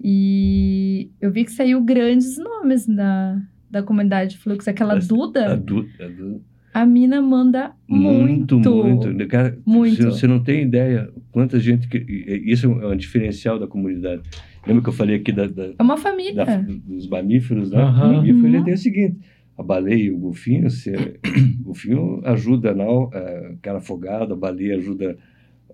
E 0.00 1.10
eu 1.20 1.32
vi 1.32 1.44
que 1.44 1.52
saiu 1.52 1.82
grandes 1.82 2.38
nomes 2.38 2.86
da 2.86 3.40
da 3.74 3.82
comunidade 3.82 4.38
Fluxo, 4.38 4.70
aquela 4.70 4.94
Duda. 4.94 5.52
A 5.52 5.56
Duda. 5.56 5.88
A, 5.98 6.06
Duda. 6.06 6.40
a 6.72 6.86
mina 6.86 7.20
manda 7.20 7.72
muito. 7.88 8.60
Muito, 8.60 9.10
muito. 9.10 9.26
Cara, 9.26 9.58
muito. 9.66 9.96
Você, 9.96 10.04
você, 10.04 10.26
não 10.28 10.40
tem 10.40 10.62
ideia 10.62 11.10
quanta 11.32 11.58
gente. 11.58 11.88
Que, 11.88 11.98
isso 12.46 12.66
é 12.66 12.86
um 12.86 12.96
diferencial 12.96 13.58
da 13.58 13.66
comunidade. 13.66 14.22
Lembra 14.64 14.82
que 14.82 14.88
eu 14.88 14.92
falei 14.92 15.16
aqui 15.16 15.32
da. 15.32 15.48
da 15.48 15.72
é 15.76 15.82
uma 15.82 15.96
família. 15.96 16.44
Da, 16.44 16.58
dos 16.58 17.08
mamíferos, 17.08 17.72
né? 17.72 17.82
Uhum. 17.82 17.90
O 17.90 18.12
mamífero 18.14 18.58
uhum. 18.58 18.64
tem 18.64 18.74
o 18.74 18.78
seguinte: 18.78 19.18
a 19.56 19.62
baleia 19.62 20.04
e 20.04 20.10
o 20.10 20.18
golfinho, 20.18 20.68
você, 20.68 21.18
o 21.60 21.64
golfinho 21.64 22.20
ajuda 22.24 22.74
na, 22.74 22.84
a, 22.84 23.54
cara 23.62 23.78
afogada, 23.78 24.34
a 24.34 24.36
baleia 24.36 24.76
ajuda 24.76 25.16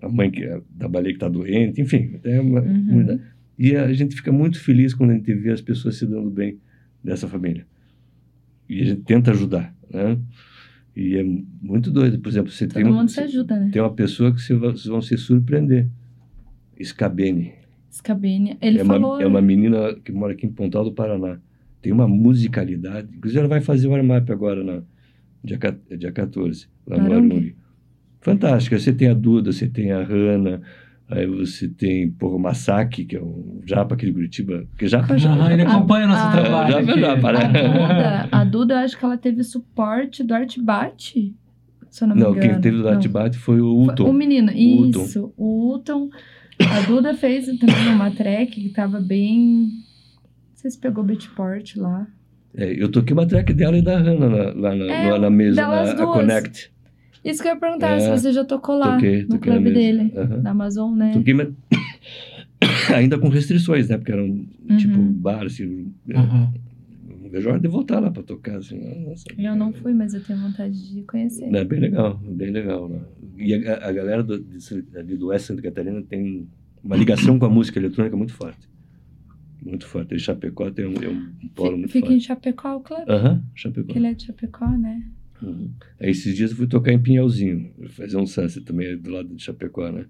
a 0.01 0.09
mãe 0.09 0.31
que, 0.31 0.41
da 0.69 0.87
baleia 0.87 1.13
que 1.13 1.17
está 1.17 1.29
doente, 1.29 1.81
enfim, 1.81 2.19
é 2.23 2.39
uma 2.39 2.61
uhum. 2.61 3.19
E 3.57 3.75
a 3.75 3.93
gente 3.93 4.15
fica 4.15 4.31
muito 4.31 4.59
feliz 4.59 4.93
quando 4.93 5.11
a 5.11 5.13
gente 5.13 5.33
vê 5.35 5.51
as 5.51 5.61
pessoas 5.61 5.97
se 5.97 6.07
dando 6.07 6.31
bem 6.31 6.57
dessa 7.03 7.27
família 7.27 7.65
e 8.71 8.81
a 8.81 8.85
gente 8.85 9.01
tenta 9.01 9.31
ajudar, 9.31 9.75
né? 9.89 10.17
E 10.95 11.17
é 11.17 11.23
muito 11.61 11.91
doido. 11.91 12.19
Por 12.19 12.29
exemplo, 12.29 12.49
você 12.49 12.65
Todo 12.65 12.75
tem, 12.75 12.85
mundo 12.85 13.09
se 13.09 13.19
ajuda, 13.19 13.59
né? 13.59 13.69
tem 13.71 13.81
uma 13.81 13.93
pessoa 13.93 14.33
que 14.33 14.41
vocês 14.41 14.85
vão 14.85 15.01
se 15.01 15.17
surpreender. 15.17 15.89
Scabene. 16.81 17.51
Scabene. 17.91 18.57
Ele 18.61 18.79
é 18.79 18.85
falou... 18.85 19.15
Uma, 19.15 19.23
é 19.23 19.27
uma 19.27 19.41
menina 19.41 19.93
que 20.05 20.11
mora 20.13 20.31
aqui 20.31 20.45
em 20.45 20.51
Pontal 20.51 20.85
do 20.85 20.93
Paraná. 20.93 21.37
Tem 21.81 21.91
uma 21.91 22.07
musicalidade. 22.07 23.09
Inclusive, 23.15 23.39
ela 23.39 23.47
vai 23.49 23.61
fazer 23.61 23.87
o 23.87 23.91
warm 23.91 24.11
agora, 24.11 24.63
na, 24.63 24.81
dia, 25.43 25.57
dia 25.97 26.11
14, 26.11 26.67
lá 26.85 26.97
no 26.97 27.13
Arung. 27.13 27.53
Fantástica. 28.21 28.77
Você 28.77 28.93
tem 28.93 29.07
a 29.07 29.13
Duda, 29.13 29.51
você 29.51 29.67
tem 29.67 29.91
a 29.91 30.03
Hanna, 30.03 30.61
Aí 31.11 31.27
você 31.27 31.67
tem, 31.67 32.09
porra, 32.09 32.37
o 32.37 32.39
Masaki, 32.39 33.03
que 33.03 33.17
é 33.17 33.21
um 33.21 33.61
japa 33.65 33.95
aqui 33.95 34.05
de 34.05 34.13
Curitiba. 34.13 34.65
Porque 34.69 34.87
japa 34.87 35.17
já. 35.17 35.33
Ah, 35.45 35.53
ele 35.53 35.63
acompanha 35.63 36.05
o 36.05 36.07
nosso 36.07 36.25
a, 36.25 36.31
trabalho. 36.31 36.71
Japa, 36.71 36.99
japa, 36.99 37.33
né? 37.33 37.39
A 37.41 37.51
Duda, 37.51 38.29
a 38.31 38.43
Duda, 38.45 38.79
acho 38.79 38.97
que 38.97 39.03
ela 39.03 39.17
teve 39.17 39.43
suporte 39.43 40.23
do 40.23 40.33
Artbate. 40.33 41.35
Se 41.89 42.03
eu 42.05 42.07
não 42.07 42.15
me 42.15 42.21
não, 42.21 42.33
quem 42.33 42.61
teve 42.61 42.77
do 42.77 42.87
Artbate 42.87 43.37
foi 43.37 43.59
o 43.59 43.83
Uton. 43.83 44.09
O 44.09 44.13
menino, 44.13 44.53
o 44.53 44.55
isso. 44.55 45.33
O 45.35 45.75
Uton. 45.75 46.09
A 46.57 46.87
Duda 46.87 47.13
fez 47.13 47.47
também 47.59 47.89
uma 47.93 48.09
track 48.11 48.61
que 48.61 48.69
tava 48.69 49.01
bem. 49.01 49.69
Se 50.69 50.77
pegou 50.77 51.03
Beatport 51.03 51.75
lá. 51.75 52.07
É, 52.55 52.71
eu 52.81 52.91
toquei 52.91 53.13
uma 53.13 53.25
track 53.25 53.53
dela 53.53 53.77
e 53.77 53.81
da 53.81 53.97
Hannah 53.97 54.27
lá, 54.27 54.53
lá 54.53 54.75
na, 54.75 54.85
é, 54.85 55.19
na 55.19 55.29
mesa, 55.29 55.61
na, 55.61 55.91
a 56.03 56.05
Connect. 56.07 56.71
Isso 57.23 57.41
que 57.41 57.47
eu 57.47 57.53
ia 57.53 57.59
perguntar, 57.59 57.91
É, 57.95 57.99
se 57.99 58.09
você 58.09 58.33
já 58.33 58.43
tocou 58.43 58.77
lá, 58.77 58.93
toquei, 58.95 59.21
no 59.23 59.29
toquei 59.29 59.51
clube 59.53 59.71
dele, 59.71 60.11
Aham. 60.15 60.41
na 60.41 60.51
Amazon, 60.51 60.95
né? 60.95 61.11
Toquei, 61.13 61.33
mas 61.33 61.49
ainda 62.95 63.17
com 63.17 63.29
restrições, 63.29 63.89
né? 63.89 63.97
Porque 63.97 64.11
era 64.11 64.23
um 64.23 64.45
tipo 64.77 64.99
Uhum. 64.99 65.13
bar, 65.13 65.45
assim. 65.45 65.93
eu 66.07 66.19
Aham. 66.19 66.53
Não 67.21 67.29
vejo 67.29 67.47
a 67.49 67.51
hora 67.53 67.61
de 67.61 67.67
voltar 67.67 67.99
lá 67.99 68.09
pra 68.11 68.23
tocar, 68.23 68.57
assim. 68.57 69.05
Nossa, 69.05 69.23
Eu 69.37 69.55
não 69.55 69.71
fui, 69.71 69.93
mas 69.93 70.13
eu 70.13 70.21
tenho 70.23 70.39
vontade 70.39 70.93
de 70.93 71.01
conhecer. 71.03 71.53
É 71.53 71.63
bem 71.63 71.79
legal, 71.79 72.17
bem 72.17 72.51
legal. 72.51 72.89
Né? 72.89 72.99
E 73.37 73.53
a, 73.67 73.87
a 73.87 73.91
galera 73.91 74.23
do, 74.23 74.39
de- 74.39 74.97
ali 74.97 75.15
do 75.15 75.27
Oeste 75.27 75.47
Santa 75.49 75.61
Catarina 75.61 76.01
tem 76.01 76.47
uma 76.83 76.95
ligação 76.95 77.37
com 77.39 77.45
a 77.45 77.49
música 77.49 77.79
eletrônica 77.79 78.15
muito 78.17 78.33
forte. 78.33 78.59
Muito 79.61 79.85
forte. 79.85 80.15
E 80.15 80.19
Chapecó 80.19 80.71
tem 80.71 80.85
um, 80.85 80.93
é 81.03 81.07
um 81.09 81.31
polo 81.55 81.77
muito 81.77 81.91
Fica 81.91 82.07
forte. 82.07 82.17
em 82.17 82.19
Chapecó 82.25 82.75
o 82.77 82.79
clube? 82.81 83.03
Aham, 83.07 83.43
Chapecó. 83.55 83.85
Porque 83.85 83.99
ele 83.99 84.07
é 84.07 84.13
de 84.13 84.23
Chapecó, 84.25 84.67
né? 84.67 85.03
Uhum. 85.41 85.69
Aí 85.99 86.09
esses 86.09 86.35
dias 86.35 86.51
eu 86.51 86.57
fui 86.57 86.67
tocar 86.67 86.91
em 86.93 86.99
Pinhalzinho, 87.01 87.71
fazer 87.89 88.17
um 88.17 88.25
sunset 88.27 88.61
também 88.65 88.97
do 88.97 89.09
lado 89.11 89.29
de 89.35 89.41
Chapecó, 89.43 89.91
né? 89.91 90.05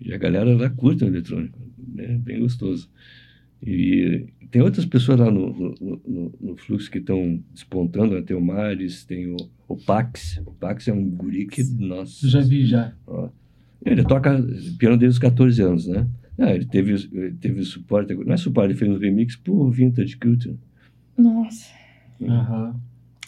E 0.00 0.12
a 0.12 0.16
galera 0.18 0.54
lá 0.56 0.68
curte 0.70 1.04
o 1.04 1.06
eletrônico, 1.06 1.58
né? 1.94 2.18
Bem 2.18 2.40
gostoso. 2.40 2.88
E 3.62 4.26
tem 4.50 4.60
outras 4.60 4.84
pessoas 4.84 5.18
lá 5.20 5.30
no, 5.30 5.52
no, 5.80 6.00
no- 6.06 6.34
no 6.40 6.56
fluxo 6.56 6.90
que 6.90 6.98
estão 6.98 7.42
despontando, 7.52 8.14
né? 8.14 8.22
Tem 8.22 8.36
o 8.36 8.40
Mares, 8.40 9.04
tem 9.04 9.28
o, 9.28 9.36
o 9.68 9.76
Pax. 9.76 10.40
O 10.44 10.52
Pax 10.52 10.88
é 10.88 10.92
um 10.92 11.08
guri 11.08 11.46
que, 11.46 11.62
nossa... 11.78 12.28
Já 12.28 12.40
vi, 12.40 12.66
já. 12.66 12.92
Ó, 13.06 13.30
Ele 13.84 14.02
toca 14.04 14.36
piano 14.78 14.96
desde 14.98 15.14
os 15.14 15.18
14 15.18 15.62
anos, 15.62 15.86
né? 15.86 16.06
Ah, 16.38 16.50
ele 16.52 16.64
teve, 16.64 16.92
ele 17.12 17.32
teve 17.34 17.62
suporte, 17.64 18.14
não 18.14 18.34
é 18.34 18.36
suporte, 18.36 18.70
ele 18.70 18.78
fez 18.78 18.90
um 18.90 18.98
remix 18.98 19.36
por 19.36 19.70
Vintage 19.70 20.16
Culture. 20.16 20.58
Nossa. 21.16 21.72
Aham. 22.22 22.80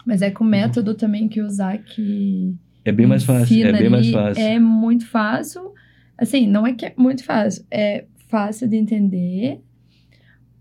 Mas 0.05 0.23
é 0.23 0.31
com 0.31 0.45
o 0.45 0.47
método 0.47 0.95
também 0.95 1.29
que 1.29 1.41
o 1.41 1.49
Zac 1.49 2.57
É 2.85 2.93
bem 2.93 3.07
mais 3.07 3.25
fácil, 3.25 3.67
é 3.67 3.73
bem 3.73 3.89
mais 3.91 4.09
fácil. 4.11 4.43
É 4.43 4.59
muito 4.59 5.07
fácil. 5.07 5.73
Assim, 6.17 6.47
não 6.47 6.67
é 6.67 6.73
que 6.73 6.87
é 6.87 6.95
muito 6.97 7.25
fácil, 7.25 7.65
é 7.71 8.07
fácil 8.29 8.69
de 8.69 8.77
entender, 8.77 9.61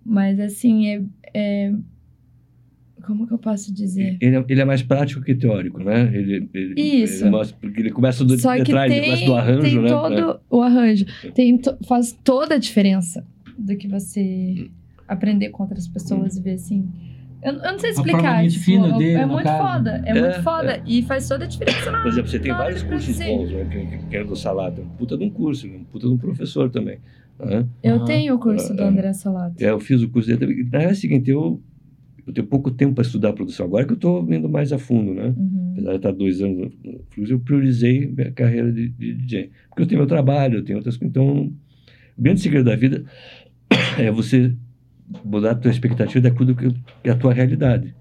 mas 0.03 0.39
assim, 0.39 0.87
é. 0.87 1.03
é- 1.33 1.73
como 3.05 3.27
que 3.27 3.33
eu 3.33 3.37
posso 3.37 3.73
dizer? 3.73 4.17
Ele 4.19 4.35
é, 4.37 4.45
ele 4.49 4.61
é 4.61 4.65
mais 4.65 4.81
prático 4.81 5.21
que 5.23 5.35
teórico, 5.35 5.83
né? 5.83 6.09
Ele, 6.13 6.49
ele, 6.53 6.81
Isso. 6.81 7.23
ele 7.23 7.29
mostra, 7.31 7.57
porque 7.59 7.79
ele 7.79 7.91
começa 7.91 8.23
do, 8.25 8.37
Só 8.39 8.55
de 8.55 8.63
que 8.63 8.71
trás, 8.71 8.91
ele 8.91 9.01
tem, 9.01 9.09
começa 9.09 9.25
do 9.25 9.35
arranjo, 9.35 9.61
tem 9.61 9.81
né? 9.81 9.87
todo 9.89 10.39
o 10.49 10.61
arranjo. 10.61 11.05
Tem 11.33 11.57
to- 11.57 11.77
faz 11.87 12.11
toda 12.23 12.55
a 12.55 12.57
diferença 12.57 13.25
do 13.57 13.75
que 13.77 13.87
você 13.87 14.69
aprender 15.07 15.49
com 15.49 15.63
outras 15.63 15.87
pessoas 15.87 16.35
e 16.37 16.41
ver 16.41 16.53
assim. 16.53 16.89
Eu, 17.43 17.53
eu 17.53 17.71
não 17.73 17.77
sei 17.79 17.91
explicar. 17.91 18.41
de 18.43 18.49
tipo, 18.49 18.61
ensino 18.71 18.97
dele, 18.97 19.19
é 19.19 19.25
muito 19.25 19.43
caso. 19.43 19.67
foda. 19.73 20.01
É, 20.03 20.09
É, 20.17 20.19
muito 20.21 20.41
foda. 20.41 20.81
E 20.87 21.03
faz 21.03 21.27
toda 21.27 21.45
a 21.45 21.47
diferença 21.47 21.91
na 21.91 22.01
Por 22.01 22.07
exemplo, 22.07 22.29
você 22.31 22.39
tem 22.39 22.51
vários 22.51 22.81
cursos 22.81 23.17
bons, 23.19 23.51
né? 23.51 23.65
Que, 23.71 23.85
que, 23.85 23.97
que 24.09 24.17
é 24.17 24.23
do 24.23 24.35
Salado. 24.35 24.81
É 24.81 24.83
um 24.83 24.89
puta 24.89 25.15
de 25.15 25.23
um 25.23 25.29
curso, 25.29 25.67
um 25.67 25.83
puta 25.83 26.07
de 26.07 26.13
um 26.13 26.17
professor 26.17 26.71
também. 26.71 26.97
né? 27.39 27.67
Eu 27.83 27.97
Aham. 27.97 28.05
tenho 28.05 28.33
o 28.35 28.39
curso 28.39 28.73
do 28.73 28.81
Ah, 28.83 28.87
André 28.87 29.13
Salato. 29.13 29.63
É, 29.63 29.69
eu 29.69 29.79
fiz 29.79 30.01
o 30.01 30.09
curso 30.09 30.27
dele 30.27 30.39
também. 30.39 30.69
Na 30.71 30.89
é 30.89 30.91
o 30.91 30.95
seguinte, 30.95 31.29
eu, 31.29 31.61
eu 32.27 32.33
tenho 32.33 32.47
pouco 32.47 32.71
tempo 32.71 32.95
para 32.95 33.03
estudar 33.03 33.33
produção. 33.33 33.65
Agora 33.67 33.85
que 33.85 33.91
eu 33.91 33.95
estou 33.95 34.33
indo 34.33 34.49
mais 34.49 34.73
a 34.73 34.79
fundo, 34.79 35.13
né? 35.13 35.33
Uhum. 35.37 35.69
Apesar 35.73 35.89
de 35.91 35.95
estar 35.97 36.11
dois 36.11 36.41
anos 36.41 36.71
no 36.83 36.99
Flux, 37.11 37.29
eu 37.29 37.39
priorizei 37.39 38.07
minha 38.07 38.31
carreira 38.31 38.71
de, 38.71 38.89
de 38.89 39.13
DJ. 39.13 39.51
Porque 39.69 39.83
eu 39.83 39.87
tenho 39.87 39.99
meu 39.99 40.07
trabalho, 40.07 40.59
eu 40.59 40.63
tenho 40.63 40.77
outras 40.79 40.97
coisas. 40.97 41.11
Então, 41.11 41.53
o 42.17 42.21
grande 42.21 42.41
segredo 42.41 42.65
da 42.65 42.75
vida 42.75 43.03
é 43.99 44.09
você 44.09 44.53
mudar 45.23 45.51
a 45.51 45.55
tua 45.55 45.69
expectativa 45.69 46.21
daquilo 46.21 46.55
que 46.55 46.69
que 46.71 47.09
é 47.09 47.11
a 47.11 47.15
tua 47.15 47.31
realidade. 47.33 47.93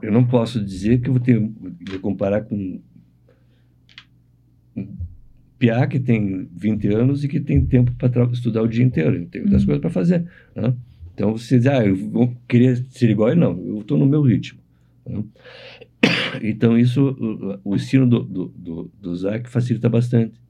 Eu 0.00 0.10
não 0.10 0.26
posso 0.26 0.64
dizer 0.64 1.00
que 1.02 1.10
eu 1.10 1.12
vou 1.12 1.20
ter, 1.22 1.38
me 1.38 1.98
comparar 2.00 2.40
com 2.42 2.80
um 4.74 4.88
piá 5.58 5.86
que 5.86 6.00
tem 6.00 6.48
20 6.56 6.88
anos 6.88 7.22
e 7.22 7.28
que 7.28 7.38
tem 7.38 7.64
tempo 7.66 7.92
para 7.92 8.24
estudar 8.32 8.62
o 8.62 8.66
dia 8.68 8.82
inteiro. 8.82 9.26
Tenho 9.26 9.44
outras 9.44 9.62
Hum. 9.62 9.66
coisas 9.66 9.80
para 9.82 9.90
fazer. 9.90 10.26
né? 10.56 10.72
Então, 11.20 11.36
você 11.36 11.58
diz, 11.58 11.66
ah, 11.66 11.84
eu 11.84 11.94
vou 11.94 12.34
querer 12.48 12.82
ser 12.88 13.10
igual. 13.10 13.36
Não, 13.36 13.52
eu 13.66 13.80
estou 13.80 13.98
no 13.98 14.06
meu 14.06 14.22
ritmo. 14.22 14.58
né? 15.06 15.22
Então, 16.42 16.78
isso, 16.78 17.10
o, 17.62 17.72
o 17.72 17.76
ensino 17.76 18.06
do, 18.06 18.20
do, 18.24 18.48
do, 18.56 18.90
do 18.98 19.16
Zac 19.16 19.50
facilita 19.50 19.86
bastante. 19.86 20.40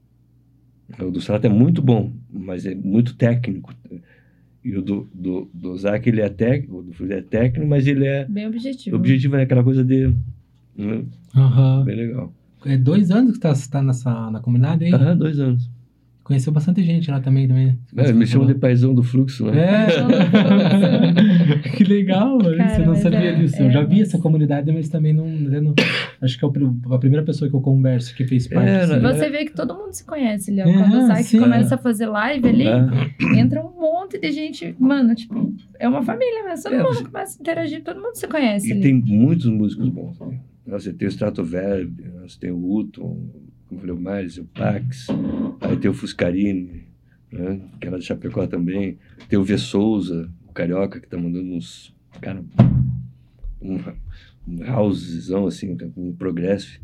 O 0.97 1.11
do 1.11 1.19
Salato 1.19 1.45
é 1.45 1.49
muito 1.49 1.81
bom, 1.81 2.13
mas 2.31 2.65
é 2.65 2.73
muito 2.73 3.15
técnico. 3.15 3.73
E 4.63 4.77
o 4.77 4.81
do, 4.81 5.09
do, 5.13 5.49
do 5.53 5.77
Zac, 5.77 6.07
ele 6.07 6.21
é 6.21 6.29
técnico, 6.29 6.77
o 6.77 6.83
do 6.83 7.13
é 7.13 7.21
técnico, 7.21 7.67
mas 7.69 7.85
ele 7.85 8.05
é... 8.05 8.25
Bem 8.25 8.47
objetivo. 8.47 8.95
O 8.95 8.99
objetivo 8.99 9.35
é 9.35 9.41
aquela 9.41 9.63
coisa 9.63 9.83
de... 9.83 10.07
né? 10.77 11.03
Aham. 11.35 11.83
Bem 11.83 11.95
legal. 11.97 12.33
É 12.65 12.77
dois 12.77 13.11
anos 13.11 13.33
que 13.33 13.39
tá, 13.39 13.53
você 13.53 13.69
tá 13.69 13.81
nessa, 13.81 14.31
na 14.31 14.39
comunidade 14.39 14.85
aí? 14.85 14.93
Aham, 14.93 15.17
dois 15.17 15.37
anos. 15.37 15.69
Conheceu 16.31 16.53
bastante 16.53 16.81
gente 16.83 17.09
lá 17.11 17.19
também. 17.19 17.47
também. 17.47 17.77
É, 17.97 18.11
me 18.13 18.25
chamam 18.25 18.47
de 18.47 18.55
paizão 18.55 18.93
do 18.93 19.03
fluxo, 19.03 19.45
né? 19.45 19.87
É. 21.65 21.69
que 21.75 21.83
legal, 21.83 22.37
mano. 22.37 22.57
Cara, 22.57 22.69
Você 22.75 22.85
não 22.85 22.95
sabia 22.95 23.19
é- 23.31 23.35
disso. 23.35 23.61
Eu 23.61 23.67
é, 23.67 23.71
já 23.71 23.83
vi 23.83 24.01
essa 24.01 24.17
comunidade, 24.17 24.71
mas 24.71 24.89
também 24.89 25.13
não. 25.13 25.27
eu 25.27 25.61
não- 25.61 25.73
acho 26.21 26.37
que 26.39 26.45
é 26.45 26.47
a 26.47 26.97
primeira 26.99 27.25
pessoa 27.25 27.49
que 27.49 27.55
eu 27.55 27.61
converso 27.61 28.15
que 28.15 28.25
fez 28.25 28.47
parte. 28.47 28.69
Era, 28.69 28.83
assim. 28.83 28.93
E 28.93 28.99
né? 28.99 29.13
você 29.13 29.29
vê 29.29 29.45
que 29.45 29.53
todo 29.53 29.73
mundo 29.75 29.91
se 29.93 30.05
conhece, 30.05 30.51
Léo. 30.51 30.67
É, 30.69 30.73
Quando 30.73 30.97
o 30.97 31.07
Zac 31.07 31.37
começa 31.37 31.75
a 31.75 31.77
fazer 31.77 32.05
live 32.07 32.47
ali, 32.47 32.67
É. 32.67 33.39
entra 33.39 33.61
um 33.61 33.71
monte 33.79 34.19
de 34.19 34.31
gente. 34.31 34.75
Mano, 34.79 35.13
tipo, 35.15 35.53
é 35.79 35.87
uma 35.87 36.01
família 36.01 36.43
mesmo. 36.45 36.63
Todo 36.63 36.75
É, 36.75 36.83
mundo 36.83 36.93
você- 36.95 37.03
começa 37.05 37.37
a 37.37 37.41
interagir, 37.41 37.83
todo 37.83 37.97
mundo 38.01 38.15
se 38.15 38.27
conhece 38.27 38.69
E 38.69 38.71
ali. 38.73 38.81
tem 38.81 38.93
muitos 38.93 39.45
músicos 39.47 39.89
bons. 39.89 40.19
Né? 40.19 40.39
Você 40.67 40.93
tem 40.93 41.07
o 41.07 41.09
Stratoverb, 41.09 41.91
você 42.21 42.39
tem 42.39 42.51
o 42.51 42.71
Hutton, 42.73 43.17
falei 43.79 43.95
mais, 43.95 44.37
o 44.37 44.45
Pax, 44.45 45.07
aí 45.61 45.77
tem 45.77 45.89
o 45.89 45.93
Fuscarini, 45.93 46.87
né? 47.31 47.61
que 47.79 47.87
era 47.87 47.97
de 47.99 48.05
Chapecó 48.05 48.45
também, 48.47 48.97
tem 49.29 49.37
o 49.39 49.43
V. 49.43 49.57
Souza, 49.57 50.29
o 50.47 50.53
Carioca, 50.53 50.99
que 50.99 51.07
tá 51.07 51.17
mandando 51.17 51.53
uns, 51.53 51.95
cara, 52.21 52.43
um, 53.61 53.77
um 54.47 54.71
housezão 54.77 55.45
assim, 55.47 55.77
um 55.95 56.13
progresso, 56.13 56.79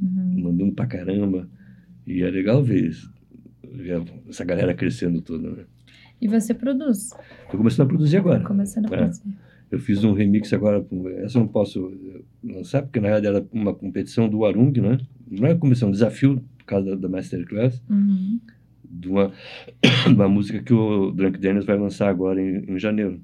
Uhum. 0.00 0.42
mandando 0.44 0.72
pra 0.74 0.86
caramba. 0.86 1.48
E 2.06 2.22
é 2.22 2.30
legal 2.30 2.62
ver 2.62 2.84
isso, 2.88 3.12
ver 3.68 4.00
essa 4.28 4.44
galera 4.44 4.72
crescendo 4.72 5.20
toda, 5.20 5.50
né? 5.50 5.64
E 6.20 6.28
você 6.28 6.54
produz. 6.54 7.10
Tô 7.50 7.56
começando 7.58 7.86
a 7.86 7.88
produzir 7.88 8.18
agora. 8.18 8.40
Tá 8.40 8.46
começando 8.46 8.92
a 8.92 8.96
É. 8.96 9.10
Eu 9.70 9.78
fiz 9.78 10.02
um 10.02 10.12
remix 10.14 10.52
agora, 10.52 10.84
essa 11.18 11.38
eu 11.38 11.42
não 11.42 11.48
posso 11.48 11.92
eh, 11.92 12.20
lançar, 12.54 12.82
porque 12.82 13.00
na 13.00 13.08
verdade 13.10 13.26
era 13.36 13.46
uma 13.52 13.74
competição 13.74 14.28
do 14.28 14.44
Arung, 14.46 14.72
né? 14.80 14.98
Não 15.30 15.46
é 15.46 15.54
competição, 15.54 15.88
um 15.88 15.92
desafio, 15.92 16.42
por 16.56 16.64
causa 16.64 16.96
da, 16.96 17.08
Masterclass, 17.08 17.82
Uhum. 17.90 18.40
de 18.90 19.08
uma, 19.08 19.32
uma 20.08 20.28
música 20.28 20.62
que 20.62 20.72
o 20.72 21.10
Drunk 21.10 21.38
Daniels 21.38 21.66
vai 21.66 21.76
lançar 21.78 22.08
agora 22.08 22.40
em, 22.40 22.64
em 22.72 22.78
janeiro. 22.78 23.20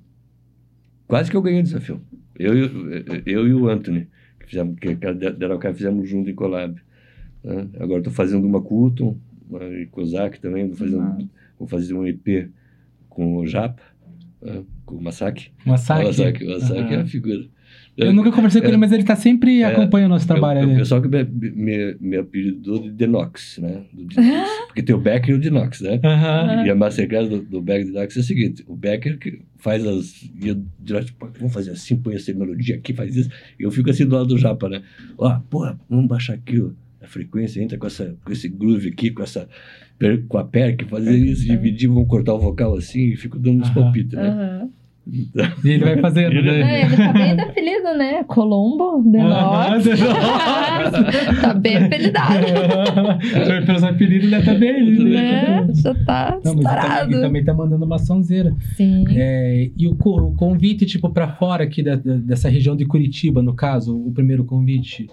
Quase 1.08 1.30
que 1.30 1.36
eu 1.36 1.42
ganhei 1.42 1.60
o 1.60 1.64
desafio. 1.64 2.00
Eu, 2.38 2.54
e 2.56 2.62
o- 2.64 3.22
eu 3.26 3.48
e 3.48 3.54
o 3.54 3.68
Anthony, 3.68 4.08
que 4.40 4.46
fizemos, 4.46 4.78
que, 4.78 4.94
da 4.94 5.46
Araucária 5.46 5.76
fizemos 5.76 6.08
junto 6.08 6.28
em 6.28 6.34
collab. 6.34 6.78
né? 7.42 7.68
Agora 7.80 8.00
estou 8.00 8.12
fazendo 8.12 8.46
uma 8.46 8.58
Hutton, 8.58 9.16
uma 9.48 9.60
o 9.92 10.04
Zac 10.04 10.40
também, 10.40 10.66
vou 10.66 10.76
fazer, 10.76 10.96
um, 10.96 11.00
Massa. 11.00 11.28
vou 11.58 11.68
fazer 11.68 11.94
um 11.94 12.06
EP 12.06 12.50
com 13.08 13.36
o 13.36 13.46
Japa, 13.46 13.82
né? 14.42 14.62
Com 14.84 14.96
o 14.96 15.02
Masaki. 15.02 15.50
O. 15.64 15.70
Masaki, 15.70 16.44
o 16.44 16.50
Masaki 16.50 16.78
é 16.92 16.96
Aham. 16.96 17.02
a 17.02 17.06
figura. 17.06 17.44
Eu 17.96 18.12
nunca 18.12 18.32
conversei 18.32 18.60
com 18.60 18.66
É. 18.66 18.70
ele, 18.70 18.76
mas 18.76 18.90
ele 18.90 19.04
tá 19.04 19.14
sempre 19.14 19.60
É. 19.60 19.66
acompanhando 19.66 20.10
o 20.10 20.14
nosso 20.14 20.26
trabalho. 20.26 20.58
Eu, 20.58 20.62
eu, 20.62 20.68
né? 20.68 20.74
o 20.74 20.78
pessoal 20.78 21.00
que 21.00 21.06
me, 21.06 21.22
me, 21.24 21.96
me 22.00 22.16
apelidou 22.16 22.82
de 22.82 22.90
Denox, 22.90 23.58
né? 23.58 23.82
Do 23.92 24.04
Denox. 24.06 24.50
Porque 24.66 24.82
tem 24.82 24.94
o 24.96 24.98
Becker 24.98 25.30
e 25.30 25.34
o 25.34 25.40
Denox, 25.40 25.80
né? 25.80 26.00
Aham. 26.04 26.66
E 26.66 26.70
a 26.70 26.74
Masterclass 26.74 27.28
do, 27.28 27.40
do 27.42 27.62
Becker 27.62 27.82
e 27.82 27.84
do 27.86 27.92
Denox 27.92 28.16
é 28.16 28.20
o 28.20 28.22
seguinte: 28.24 28.64
o 28.66 28.74
Becker 28.74 29.16
que 29.18 29.42
faz 29.58 29.86
as. 29.86 30.22
E 30.42 30.48
eu 30.48 30.60
direto, 30.80 31.14
pô, 31.14 31.28
vamos 31.38 31.54
fazer 31.54 31.70
assim, 31.70 31.96
põe 31.96 32.16
essa 32.16 32.32
melodia 32.34 32.74
aqui, 32.74 32.92
faz 32.92 33.14
isso. 33.14 33.30
E 33.60 33.62
eu 33.62 33.70
fico 33.70 33.88
assim 33.88 34.04
do 34.04 34.16
lado 34.16 34.26
do 34.26 34.38
Japa, 34.38 34.68
né? 34.68 34.82
Ó, 35.16 35.38
porra, 35.48 35.78
vamos 35.88 36.08
baixar 36.08 36.34
aqui 36.34 36.60
ó, 36.60 36.70
a 37.04 37.08
frequência, 37.08 37.62
entra 37.62 37.78
com, 37.78 37.86
essa, 37.86 38.16
com 38.24 38.32
esse 38.32 38.48
groove 38.48 38.88
aqui, 38.88 39.10
com 39.10 39.22
essa. 39.22 39.48
Com 40.28 40.38
a 40.38 40.44
perk, 40.44 40.84
fazer 40.86 41.16
isso, 41.16 41.46
dividir, 41.46 41.88
vamos 41.88 42.08
cortar 42.08 42.34
o 42.34 42.38
vocal 42.38 42.76
assim, 42.76 43.12
e 43.12 43.16
fico 43.16 43.38
dando 43.38 43.60
uns 43.62 43.68
Aham. 43.68 43.74
palpites, 43.82 44.12
né? 44.18 44.68
Então, 45.06 45.46
E 45.62 45.68
ele 45.68 45.84
vai 45.84 45.98
fazendo. 46.00 46.32
Ele- 46.34 46.50
né? 46.50 46.80
É, 46.80 46.86
ele 46.86 46.96
tá 46.96 47.12
bem 47.12 47.36
do 47.36 47.42
apelido, 47.42 47.94
né? 47.98 48.24
Colombo, 48.24 49.02
Denox. 49.10 49.86
Aham. 49.86 50.92
tá 51.42 51.54
bem 51.54 51.76
apelidado. 51.76 52.46
Foi 53.46 53.60
pelos 53.66 53.84
apelidos, 53.84 54.32
ele 54.32 54.42
tá 54.42 54.54
bem. 54.54 54.70
Ele, 54.80 55.10
né? 55.14 55.66
Já 55.74 55.94
tá 56.04 56.40
Não, 56.44 56.54
mas 56.54 56.64
ele 56.64 56.64
estourado. 56.64 57.00
também, 57.00 57.12
ele 57.18 57.20
também 57.26 57.44
tá 57.44 57.54
mandando 57.54 57.84
uma 57.84 57.98
sonzeira. 57.98 58.54
Sim. 58.76 59.04
É, 59.10 59.70
e 59.76 59.86
o, 59.86 59.92
o 59.92 60.32
convite, 60.34 60.86
tipo, 60.86 61.10
pra 61.10 61.28
fora 61.28 61.64
aqui 61.64 61.82
da- 61.82 61.96
da- 61.96 62.16
dessa 62.16 62.48
região 62.48 62.74
de 62.76 62.84
Curitiba, 62.86 63.42
no 63.42 63.54
caso, 63.54 63.96
o 63.96 64.10
primeiro 64.10 64.44
convite. 64.44 65.08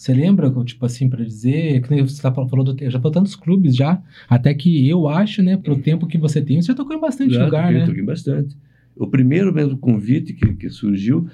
Você 0.00 0.14
lembra, 0.14 0.50
tipo 0.64 0.86
assim, 0.86 1.10
pra 1.10 1.22
dizer? 1.22 1.82
Que 1.82 1.90
nem 1.90 2.00
você 2.02 2.22
tá 2.22 2.32
fal- 2.32 2.48
falou 2.48 2.64
do, 2.64 2.74
já 2.90 2.98
falou 2.98 3.12
tantos 3.12 3.36
clubes 3.36 3.76
já. 3.76 4.02
Até 4.30 4.54
que 4.54 4.88
eu 4.88 5.06
acho, 5.06 5.42
né, 5.42 5.58
pro 5.58 5.76
tempo 5.76 6.06
que 6.06 6.16
você 6.16 6.40
tem, 6.40 6.58
você 6.62 6.68
já 6.68 6.74
tocou 6.74 6.96
em 6.96 7.00
bastante 7.00 7.34
Já 7.34 7.44
lugar, 7.44 7.64
toquei, 7.64 7.78
né? 7.80 7.84
toquei 7.86 8.02
bastante. 8.02 8.56
O 8.96 9.06
primeiro 9.06 9.52
mesmo 9.52 9.76
convite 9.76 10.32
que, 10.32 10.54
que 10.54 10.70
surgiu 10.70 11.28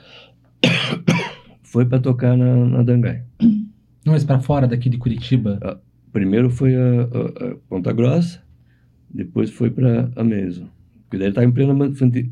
foi 1.63 1.85
para 1.85 2.01
tocar 2.01 2.37
na, 2.37 2.57
na 2.67 2.83
Dangai. 2.83 3.23
Não, 3.41 4.13
mas 4.13 4.25
pra 4.25 4.41
fora 4.41 4.67
daqui 4.67 4.89
de 4.91 4.99
Curitiba. 4.99 5.81
Primeiro 6.13 6.51
foi 6.51 6.75
a, 6.75 7.03
a- 7.03 7.51
a 7.53 7.57
Ponta 7.69 7.93
Grossa, 7.93 8.43
depois 9.09 9.49
foi 9.49 9.71
para 9.71 10.11
a 10.17 10.25
Mesa. 10.25 10.67
Porque 11.05 11.19
daí 11.19 11.29
estava 11.29 11.47
em 11.47 11.53
plena 11.53 11.73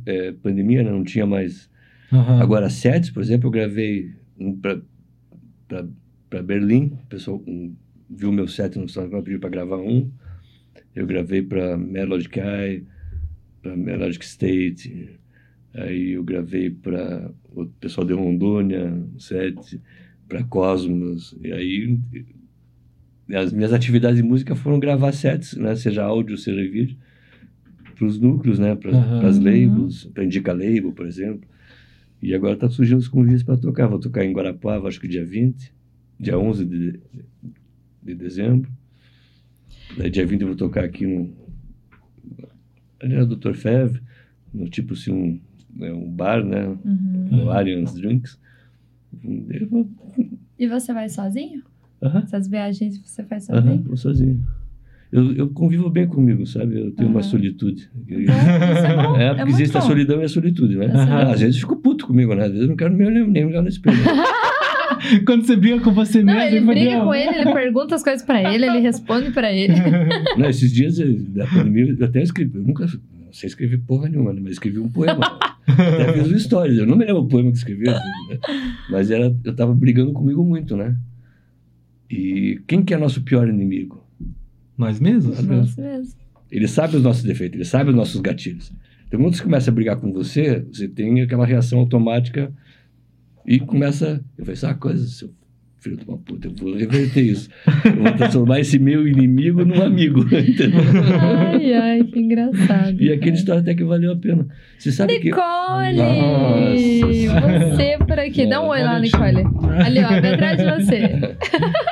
eh, 0.07 0.35
pandemia, 0.43 0.83
né? 0.83 0.91
não 0.91 1.05
tinha 1.05 1.27
mais. 1.27 1.71
Aham. 2.13 2.41
Agora, 2.43 2.69
sets, 2.69 3.09
por 3.09 3.23
exemplo, 3.23 3.47
eu 3.47 3.53
gravei 3.53 4.11
um 4.37 4.53
para 4.57 4.81
Berlim, 6.43 6.93
o 7.05 7.07
pessoal 7.09 7.43
um, 7.47 7.75
viu 8.09 8.33
meu 8.33 8.49
set 8.49 8.79
no 8.79 8.89
SoundCloud, 8.89 9.25
pediu 9.25 9.41
para 9.41 9.51
gravar 9.51 9.79
um. 9.79 10.11
Eu 10.95 11.07
gravei 11.07 11.43
para 11.43 11.77
Melodic 11.77 12.39
Eye, 12.39 12.85
para 13.61 13.77
Melodic 13.77 14.25
State, 14.25 15.19
aí 15.75 16.13
eu 16.13 16.23
gravei 16.23 16.71
para 16.71 17.31
o 17.55 17.67
pessoal 17.67 18.07
de 18.07 18.13
Rondônia, 18.13 18.85
um 18.85 19.19
set, 19.19 19.81
para 20.29 20.45
Cosmos, 20.45 21.37
e 21.43 21.53
aí 21.53 21.99
as 23.33 23.53
minhas 23.53 23.73
atividades 23.73 24.17
de 24.17 24.23
música 24.23 24.55
foram 24.55 24.79
gravar 24.79 25.13
sets, 25.13 25.55
né, 25.55 25.75
seja 25.77 26.05
áudio, 26.05 26.37
seja 26.37 26.61
vídeo, 26.71 26.97
para 27.95 28.07
os 28.07 28.19
núcleos, 28.21 28.59
né, 28.59 28.75
para 28.75 28.91
Aham. 28.91 29.27
as 29.27 29.39
labels, 29.39 30.05
para 30.13 30.25
Indica 30.25 30.53
Label, 30.53 30.93
por 30.93 31.07
exemplo. 31.07 31.49
E 32.21 32.35
agora 32.35 32.57
tá 32.57 32.69
surgindo 32.69 32.99
os 32.99 33.09
convites 33.09 33.43
para 33.43 33.57
tocar. 33.57 33.87
Vou 33.87 33.99
tocar 33.99 34.25
em 34.25 34.33
Guarapuava, 34.33 34.89
acho 34.89 35.01
que 35.01 35.07
dia 35.07 35.25
20, 35.25 35.73
dia 36.25 36.39
11 36.39 36.65
de, 36.65 37.01
de 38.03 38.15
dezembro. 38.15 38.71
Daí 39.97 40.11
dia 40.11 40.27
20 40.27 40.41
eu 40.43 40.49
vou 40.49 40.57
tocar 40.57 40.85
aqui 40.85 41.07
no. 41.07 41.33
Ali 43.03 43.15
na 43.17 43.25
Dr. 43.25 43.55
Fev, 43.55 44.01
no 44.53 44.69
tipo 44.69 44.95
assim, 44.95 45.13
um, 45.13 45.41
né, 45.77 45.93
um 45.93 46.11
bar, 46.11 46.43
né? 46.45 46.67
Uhum. 46.67 47.29
No 47.31 47.51
Arians 47.51 47.95
Drinks. 47.95 48.39
Vou. 49.71 49.89
E 50.59 50.67
você 50.67 50.93
vai 50.93 51.09
sozinho? 51.09 51.63
Aham, 52.03 52.21
Essas 52.23 52.49
viagens 52.49 52.99
você 52.99 53.23
faz 53.25 53.45
sozinho? 53.45 53.83
vou 53.83 53.97
sozinho. 53.97 54.45
Eu, 55.13 55.33
eu 55.37 55.51
convivo 55.51 55.89
bem 55.89 56.09
comigo, 56.09 56.45
sabe? 56.47 56.77
Eu 56.81 56.91
tenho 56.93 57.09
uma 57.09 57.21
Aham. 57.21 57.29
solitude. 57.29 57.89
Isso 58.09 58.31
é 58.33 58.97
bom. 58.97 59.15
É, 59.21 59.29
porque 59.29 59.45
muito 59.45 59.55
existe 59.57 59.77
a 59.77 59.81
bom. 59.81 59.87
solidão 59.87 60.21
e 60.21 60.25
a 60.25 60.29
solitude, 60.29 60.77
né? 60.77 60.87
Às 61.31 61.41
vezes 61.41 61.57
eu 61.57 61.61
fico 61.69 61.77
puto 61.77 62.07
comigo, 62.07 62.35
né? 62.35 62.43
Às 62.47 62.49
vezes 62.51 62.63
eu 62.63 62.69
não 62.69 62.77
quero 62.77 62.97
nem, 62.97 63.07
olhar- 63.07 63.27
nem 63.29 63.45
olhar 63.45 63.63
no 63.63 63.69
espelho. 63.69 63.97
Quando 65.27 65.45
você 65.45 65.57
briga 65.57 65.81
com 65.81 65.93
você 65.93 66.23
Não, 66.23 66.35
mesmo, 66.35 66.49
ele 66.57 66.61
fala, 66.61 66.75
briga 66.75 66.99
"Não." 66.99 67.05
com 67.07 67.15
ele, 67.15 67.39
ele 67.39 67.53
pergunta 67.53 67.95
as 67.95 68.03
coisas 68.03 68.23
pra 68.25 68.55
ele, 68.55 68.67
ele 68.67 68.79
responde 68.79 69.31
pra 69.31 69.53
ele. 69.53 69.75
Não, 70.39 70.49
esses 70.49 70.73
dias 70.73 70.97
da 71.29 71.47
pandemia 71.47 71.97
eu 71.99 72.07
até 72.07 72.23
escrevi, 72.23 72.57
eu 72.57 72.63
nunca 72.63 72.87
não 72.87 73.33
sei 73.33 73.49
escrever 73.49 73.79
porra 73.87 74.09
nenhuma, 74.09 74.33
né, 74.33 74.41
mas 74.43 74.53
escrevi 74.53 74.79
um 74.79 74.89
poema. 74.89 75.21
até 75.67 76.13
fiz 76.13 76.29
uma 76.29 76.37
história, 76.37 76.73
eu 76.73 76.87
não 76.87 76.97
me 76.97 77.05
lembro 77.05 77.23
o 77.23 77.29
poema 77.29 77.51
que 77.51 77.59
escrevi, 77.59 77.89
assim, 77.89 78.09
né? 78.31 78.39
mas 78.91 79.11
era, 79.11 79.35
eu 79.45 79.55
tava 79.55 79.75
brigando 79.75 80.13
comigo 80.13 80.45
muito, 80.45 80.77
né? 80.77 80.97
E 82.11 82.61
quem 82.67 82.83
que 82.83 82.95
é 82.95 82.97
nosso 82.97 83.23
pior 83.23 83.49
inimigo? 83.49 84.05
Nós 84.77 85.01
mesmos? 85.01 85.41
Nossa, 85.43 85.81
mesmo. 85.81 86.15
Ele 86.51 86.69
sabe 86.69 86.97
os 86.97 87.03
nossos 87.03 87.25
defeitos, 87.25 87.57
ele 87.57 87.65
sabe 87.65 87.91
os 87.91 87.97
nossos 87.97 88.21
gatilhos. 88.21 88.73
Então, 89.07 89.21
quando 89.21 89.35
você 89.37 89.43
começa 89.43 89.71
a 89.71 89.75
brigar 89.75 89.97
com 89.97 90.13
você, 90.13 90.65
você 90.73 90.89
tem 90.89 91.21
aquela 91.23 91.47
reação 91.47 91.79
automática 91.81 92.53
e 93.47 93.59
começa. 93.59 94.21
Eu 94.39 94.45
falei, 94.45 94.57
sabe 94.57 94.75
uma 94.75 94.79
coisa, 94.81 95.07
seu 95.07 95.31
filho 95.79 95.97
de 95.99 96.05
uma 96.07 96.17
puta, 96.17 96.49
eu 96.49 96.55
vou 96.55 96.75
reverter 96.75 97.23
isso. 97.23 97.51
Eu 97.85 98.03
vou 98.03 98.13
transformar 98.13 98.61
esse 98.61 98.79
meu 98.79 99.07
inimigo 99.07 99.65
num 99.65 99.83
amigo, 99.83 100.21
entendeu? 100.35 100.81
Ai, 101.21 101.75
ai, 101.75 102.05
que 102.05 102.19
engraçado. 102.19 103.01
E 103.01 103.13
aquele 103.13 103.37
história 103.37 103.61
até 103.61 103.75
que 103.75 103.85
valeu 103.85 104.13
a 104.13 104.17
pena. 104.17 104.47
Você 104.79 104.91
sabe 104.91 105.19
que. 105.19 105.27
Nicole! 105.27 105.97
Nossa. 105.97 107.77
Você 107.77 107.99
por 107.99 108.19
aqui. 108.19 108.47
Dá 108.47 108.63
um 108.63 108.69
oi 108.69 108.83
lá, 108.83 108.95
Olha, 108.95 109.01
Nicole. 109.01 109.45
Ali, 109.85 110.01
ó, 110.03 110.21
bem 110.21 110.33
atrás 110.33 110.57
de 110.59 110.65
você. 110.65 111.37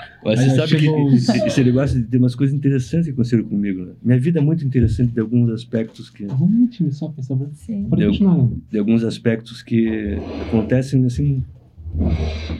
Mas 0.25 0.39
você 0.41 0.51
sabe 0.55 0.77
que 0.79 0.89
os- 0.89 1.29
esse 1.29 1.65
negócio 1.65 2.01
de 2.01 2.07
ter 2.07 2.19
umas 2.19 2.35
coisas 2.35 2.55
interessantes 2.55 3.07
que 3.07 3.13
aconteceram 3.13 3.45
comigo. 3.45 3.85
Né? 3.85 3.93
Minha 4.03 4.19
vida 4.21 4.39
é 4.39 4.43
muito 4.43 4.65
interessante 4.65 5.13
de 5.13 5.21
alguns 5.21 5.51
aspectos 5.51 6.09
que. 6.11 6.25
Um 6.27 6.47
minutinho 6.47 6.93
só, 6.93 7.09
por 7.09 7.25
favor. 7.25 7.49
Sim. 7.55 7.85
Pode 7.89 8.03
Deu. 8.03 8.11
continuar. 8.13 8.49
de 8.71 8.79
alguns 8.79 9.03
aspectos 9.05 9.63
que 9.63 10.17
acontecem 10.49 11.05
assim, 11.05 11.43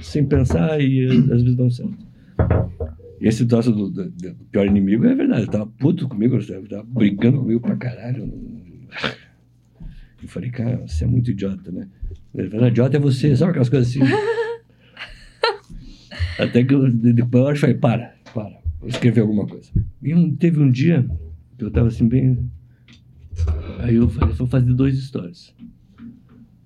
sem 0.03 0.25
pensar 0.25 0.81
e 0.81 1.07
às 1.07 1.43
vezes 1.43 1.55
dão 1.57 1.71
certo. 1.71 1.97
E 3.21 3.29
esse 3.29 3.47
troço 3.47 3.71
do, 3.71 3.89
do- 3.89 4.11
do 4.11 4.35
pior 4.51 4.67
inimigo 4.67 5.05
é 5.07 5.15
verdade. 5.15 5.43
Ele 5.43 5.51
tava 5.51 5.67
puto 5.67 6.09
comigo, 6.09 6.37
ele 6.37 6.67
tava 6.69 6.83
brigando 6.83 7.39
comigo 7.39 7.61
pra 7.61 7.77
caralho. 7.77 8.29
Eu 10.21 10.29
falei, 10.29 10.51
cara, 10.51 10.77
você 10.87 11.05
é 11.05 11.07
muito 11.07 11.31
idiota, 11.31 11.71
né? 11.71 11.87
Ele 12.35 12.49
falou, 12.51 12.67
idiota 12.69 12.97
é 12.97 13.01
você, 13.01 13.35
sabe 13.37 13.51
aquelas 13.51 13.69
coisas 13.69 13.89
assim? 13.89 14.01
Até 16.39 16.65
que 16.65 16.75
eu, 16.75 16.91
de- 16.91 17.13
depois 17.13 17.45
eu 17.45 17.49
acho, 17.51 17.61
falei, 17.61 17.77
para, 17.77 18.15
para, 18.35 18.59
vou 18.81 18.89
escrever 18.89 19.21
alguma 19.21 19.47
coisa. 19.47 19.71
E 20.03 20.15
um- 20.15 20.35
teve 20.35 20.61
um 20.61 20.71
dia 20.71 21.07
que 21.59 21.65
eu 21.65 21.71
tava 21.71 21.89
assim 21.89 22.09
bem... 22.09 22.51
Aí 23.81 23.97
eu 23.97 24.09
falei, 24.09 24.35
vou 24.35 24.47
fazer 24.47 24.73
dois 24.73 24.99
stories. 25.03 25.55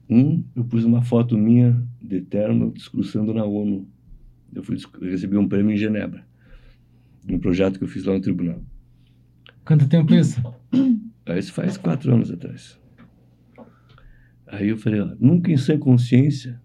Um, 0.09 0.45
eu 0.55 0.65
pus 0.65 0.85
uma 0.85 1.03
foto 1.03 1.37
minha 1.37 1.83
de 2.01 2.21
terno 2.21 2.71
discursando 2.73 3.33
na 3.35 3.45
ONU. 3.45 3.89
Eu, 4.55 4.63
fui, 4.63 4.77
eu 5.01 5.11
recebi 5.11 5.37
um 5.37 5.49
prêmio 5.49 5.73
em 5.73 5.77
Genebra, 5.77 6.25
de 7.25 7.35
um 7.35 7.39
projeto 7.39 7.79
que 7.79 7.85
eu 7.85 7.89
fiz 7.89 8.05
lá 8.05 8.15
no 8.15 8.21
tribunal. 8.21 8.63
Quanto 9.65 9.89
tempo 9.89 10.15
isso? 10.15 10.41
Aí 11.27 11.39
Isso 11.41 11.53
faz 11.53 11.77
quatro 11.77 12.15
anos 12.15 12.31
atrás. 12.31 12.79
Aí 14.47 14.69
eu 14.69 14.77
falei, 14.79 15.01
ó, 15.01 15.13
nunca 15.19 15.51
em 15.51 15.57
sã 15.57 15.77
consciência, 15.77 16.61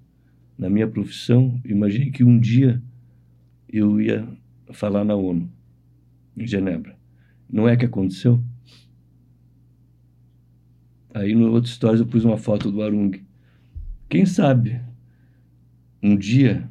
na 0.57 0.69
minha 0.69 0.87
profissão, 0.87 1.59
imaginei 1.65 2.11
que 2.11 2.23
um 2.23 2.39
dia 2.39 2.81
eu 3.71 3.99
ia 4.01 4.27
falar 4.73 5.03
na 5.03 5.15
ONU, 5.15 5.49
em 6.37 6.45
Genebra. 6.47 6.95
Não 7.49 7.67
é 7.67 7.75
que 7.75 7.85
aconteceu? 7.85 8.41
Aí 11.13 11.35
no 11.35 11.51
outro 11.51 11.69
stories 11.69 11.99
eu 11.99 12.05
pus 12.05 12.23
uma 12.23 12.37
foto 12.37 12.71
do 12.71 12.81
Arung. 12.81 13.11
Quem 14.09 14.25
sabe 14.25 14.79
um 16.01 16.15
dia 16.15 16.69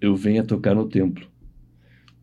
eu 0.00 0.14
venha 0.16 0.44
tocar 0.44 0.74
no 0.74 0.88
templo. 0.88 1.26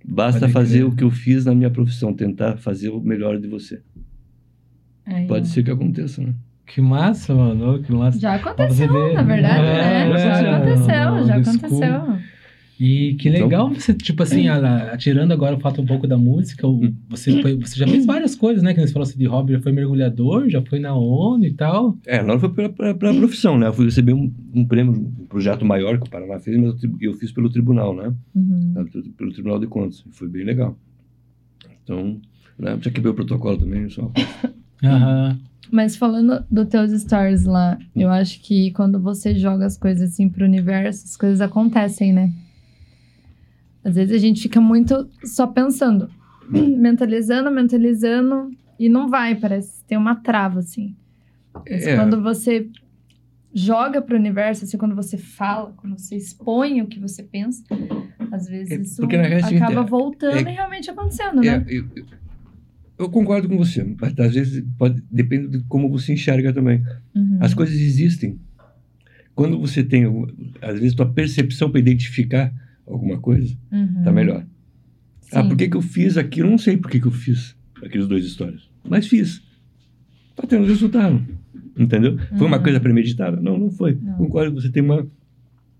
Basta 0.03 0.41
Pode 0.41 0.53
fazer 0.53 0.79
crer. 0.79 0.87
o 0.87 0.95
que 0.95 1.03
eu 1.03 1.11
fiz 1.11 1.45
na 1.45 1.53
minha 1.53 1.69
profissão, 1.69 2.13
tentar 2.13 2.57
fazer 2.57 2.89
o 2.89 2.99
melhor 3.01 3.37
de 3.39 3.47
você. 3.47 3.81
Aí, 5.05 5.27
Pode 5.27 5.47
ó. 5.47 5.51
ser 5.51 5.63
que 5.63 5.71
aconteça, 5.71 6.21
né? 6.21 6.33
Que 6.65 6.81
massa, 6.81 7.33
mano. 7.35 7.81
Que 7.83 7.91
massa. 7.93 8.19
Já 8.19 8.35
aconteceu, 8.35 9.13
na 9.13 9.23
verdade, 9.23 9.65
É, 9.65 10.09
né? 10.09 10.17
Já 10.17 10.29
é, 10.29 10.55
aconteceu, 10.55 10.85
já 10.87 11.11
old 11.13 11.27
school. 11.45 11.57
aconteceu. 11.57 12.16
E 12.79 13.15
que 13.15 13.29
Então- 13.29 13.41
legal 13.43 13.73
você, 13.73 13.91
tipo 13.93 14.21
assim, 14.21 14.47
a- 14.47 14.93
atirando 14.93 15.33
agora 15.33 15.55
o 15.55 15.59
fato 15.59 15.81
um 15.81 15.85
pouco 15.85 16.05
da 16.07 16.15
música, 16.17 16.67
Hum. 16.67 16.93
você, 17.09 17.41
foi- 17.41 17.55
você 17.55 17.75
já 17.75 17.87
fez 17.87 18.05
várias 18.05 18.35
coisas, 18.35 18.61
né? 18.63 18.73
Que 18.73 18.81
você 18.81 18.93
falou 18.93 19.07
assim 19.07 19.17
de 19.17 19.25
hobby, 19.25 19.53
já 19.53 19.61
foi 19.61 19.71
mergulhador, 19.71 20.47
já 20.47 20.61
foi 20.61 20.77
na 20.79 20.93
ONU 20.95 21.43
e 21.45 21.53
tal. 21.53 21.97
É, 22.05 22.21
não 22.21 22.39
foi 22.39 22.49
para 22.49 22.91
a 22.91 22.93
profissão, 22.95 23.57
né? 23.57 23.67
Eu 23.67 23.73
fui 23.73 23.85
receber 23.85 24.13
um, 24.13 24.31
um 24.53 24.63
prêmio, 24.63 24.93
um 24.93 25.25
projeto 25.25 25.65
maior 25.65 25.97
que 25.99 26.07
o 26.07 26.09
Paraná 26.11 26.39
fez, 26.39 26.55
mas 26.55 26.83
eu, 26.83 26.91
eu 27.01 27.13
fiz 27.15 27.31
pelo 27.31 27.49
tribunal, 27.49 27.95
né? 27.95 28.13
Uhum. 28.35 28.85
Pelo, 29.17 29.31
Tribunal 29.33 29.59
de 29.59 29.65
Contas. 29.67 30.03
E 30.07 30.11
Foi 30.15 30.27
bem 30.29 30.43
legal. 30.45 30.77
Então, 31.83 32.19
né? 32.59 32.77
Já 32.81 32.91
quebrei 32.91 33.11
o 33.11 33.15
protocolo 33.15 33.57
também, 33.57 33.89
só. 33.89 34.11
Aham. 34.83 35.37
Mas 35.71 35.97
falando 35.97 36.45
dos 36.49 36.67
teus 36.67 36.91
stories 37.01 37.43
lá, 37.45 37.77
eu 37.95 38.09
acho 38.09 38.41
que 38.41 38.71
quando 38.71 38.99
você 39.01 39.35
joga 39.35 39.65
as 39.65 39.77
coisas 39.77 40.11
assim 40.13 40.29
pro 40.29 40.45
universo, 40.45 41.03
as 41.05 41.17
coisas 41.17 41.41
acontecem, 41.41 42.13
né? 42.13 42.31
Às 43.87 43.95
vezes 43.95 44.13
a 44.13 44.17
gente 44.17 44.41
fica 44.41 44.59
muito 44.59 45.09
só 45.23 45.47
pensando, 45.47 46.09
mentalizando, 46.51 47.49
mentalizando, 47.49 48.51
e 48.77 48.89
não 48.89 49.07
vai, 49.07 49.33
parece 49.35 49.81
tem 49.85 49.97
uma 49.97 50.15
trava, 50.15 50.59
assim. 50.59 50.93
Mas 51.69 51.87
É. 51.87 51.95
quando 51.95 52.21
você 52.21 52.67
joga 53.53 54.01
pro 54.01 54.17
universo, 54.17 54.65
assim, 54.65 54.77
quando 54.77 54.93
você 54.93 55.17
fala, 55.17 55.71
quando 55.77 55.97
você 55.97 56.17
expõe 56.17 56.81
o 56.81 56.87
que 56.87 56.99
você 56.99 57.23
pensa, 57.23 57.63
às 58.29 58.47
vezes 58.49 58.71
É, 58.71 58.81
isso 58.81 59.05
acaba 59.55 59.81
é- 59.81 59.85
voltando 59.85 60.47
é- 60.47 60.51
e 60.51 60.55
realmente 60.55 60.89
acontecendo, 60.91 61.41
É, 61.43 61.59
né? 61.59 61.65
eu, 61.69 61.85
eu- 61.95 62.05
eu 62.99 63.09
concordo 63.09 63.47
com 63.47 63.57
você, 63.57 63.83
mas 63.99 64.13
às 64.19 64.33
vezes 64.35 64.63
pode, 64.77 65.01
depende 65.09 65.47
de 65.47 65.63
como 65.69 65.89
você 65.89 66.11
enxerga 66.11 66.51
também. 66.53 66.83
Uhum. 67.15 67.37
As 67.39 67.53
coisas 67.53 67.75
existem. 67.75 68.37
Quando 69.33 69.57
você 69.59 69.81
tem, 69.83 70.03
às 70.61 70.77
vezes, 70.79 70.93
tua 70.93 71.11
percepção 71.11 71.69
para 71.71 71.79
identificar 71.79 72.51
alguma 72.87 73.19
coisa, 73.19 73.55
Uhum. 73.71 74.03
tá 74.03 74.11
melhor. 74.11 74.45
Ah, 75.33 75.41
Sim. 75.43 75.49
por 75.49 75.57
que, 75.57 75.67
que 75.69 75.75
eu 75.77 75.81
fiz 75.81 76.17
aquilo? 76.17 76.47
Eu 76.47 76.51
não 76.51 76.57
sei 76.57 76.77
por 76.77 76.89
que, 76.89 76.99
que 76.99 77.07
eu 77.07 77.11
fiz 77.11 77.55
aqueles 77.83 78.07
dois 78.07 78.25
histórias. 78.25 78.69
Mas 78.87 79.07
fiz. 79.07 79.41
Tá 80.35 80.47
tendo 80.47 80.65
resultado. 80.65 81.21
Entendeu? 81.77 82.17
Foi 82.37 82.47
uma 82.47 82.57
Uhum. 82.57 82.63
coisa 82.63 82.79
premeditada? 82.79 83.39
Não, 83.41 83.57
não 83.57 83.69
foi. 83.69 83.95
Não. 84.01 84.13
Concordo, 84.15 84.59
você 84.59 84.69
tem 84.69 84.81
uma, 84.81 85.05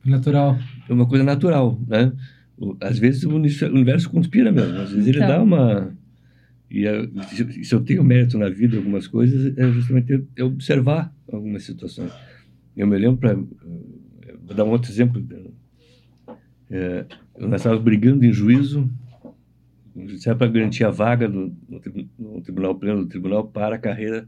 Natural. 0.06 0.58
uma 0.90 1.06
coisa 1.08 1.24
natural, 1.24 1.80
né? 1.88 2.12
Às 2.82 2.98
vezes 3.00 3.24
o 3.24 3.30
universo, 3.36 4.10
conspira 4.10 4.52
mesmo. 4.52 4.78
Às 4.80 4.92
vezes 4.92 5.08
ele 5.08 5.18
Então. 5.18 5.28
dá 5.30 5.42
uma... 5.44 5.92
E 6.70 6.86
é- 6.86 7.08
se, 7.64 7.74
eu 7.74 7.80
tenho 7.82 8.04
mérito 8.04 8.38
na 8.38 8.50
vida, 8.50 8.76
algumas 8.78 9.08
coisas, 9.08 9.58
é 9.58 9.72
justamente 9.72 10.24
é 10.36 10.44
observar 10.44 11.14
algumas 11.32 11.64
situações. 11.64 12.12
Eu 12.76 12.86
me 12.88 12.98
lembro 12.98 13.18
para... 13.18 13.36
Vou 13.36 14.56
dar 14.56 14.64
um 14.66 14.70
outro 14.70 14.92
exemplo. 14.92 15.24
É, 16.70 17.06
nós 17.40 17.62
estávamos 17.62 17.84
brigando 17.84 18.26
em 18.26 18.32
juízo, 18.32 18.90
se 20.18 20.34
para 20.36 20.48
garantir 20.48 20.84
a 20.84 20.92
vaga 20.92 21.28
do, 21.28 21.56
no, 21.68 21.82
no, 22.20 22.42
Tribunal 22.42 22.76
Pleno 22.76 23.04
do 23.04 23.08
Tribunal 23.08 23.48
para 23.48 23.76
a 23.76 23.80
carreira 23.80 24.28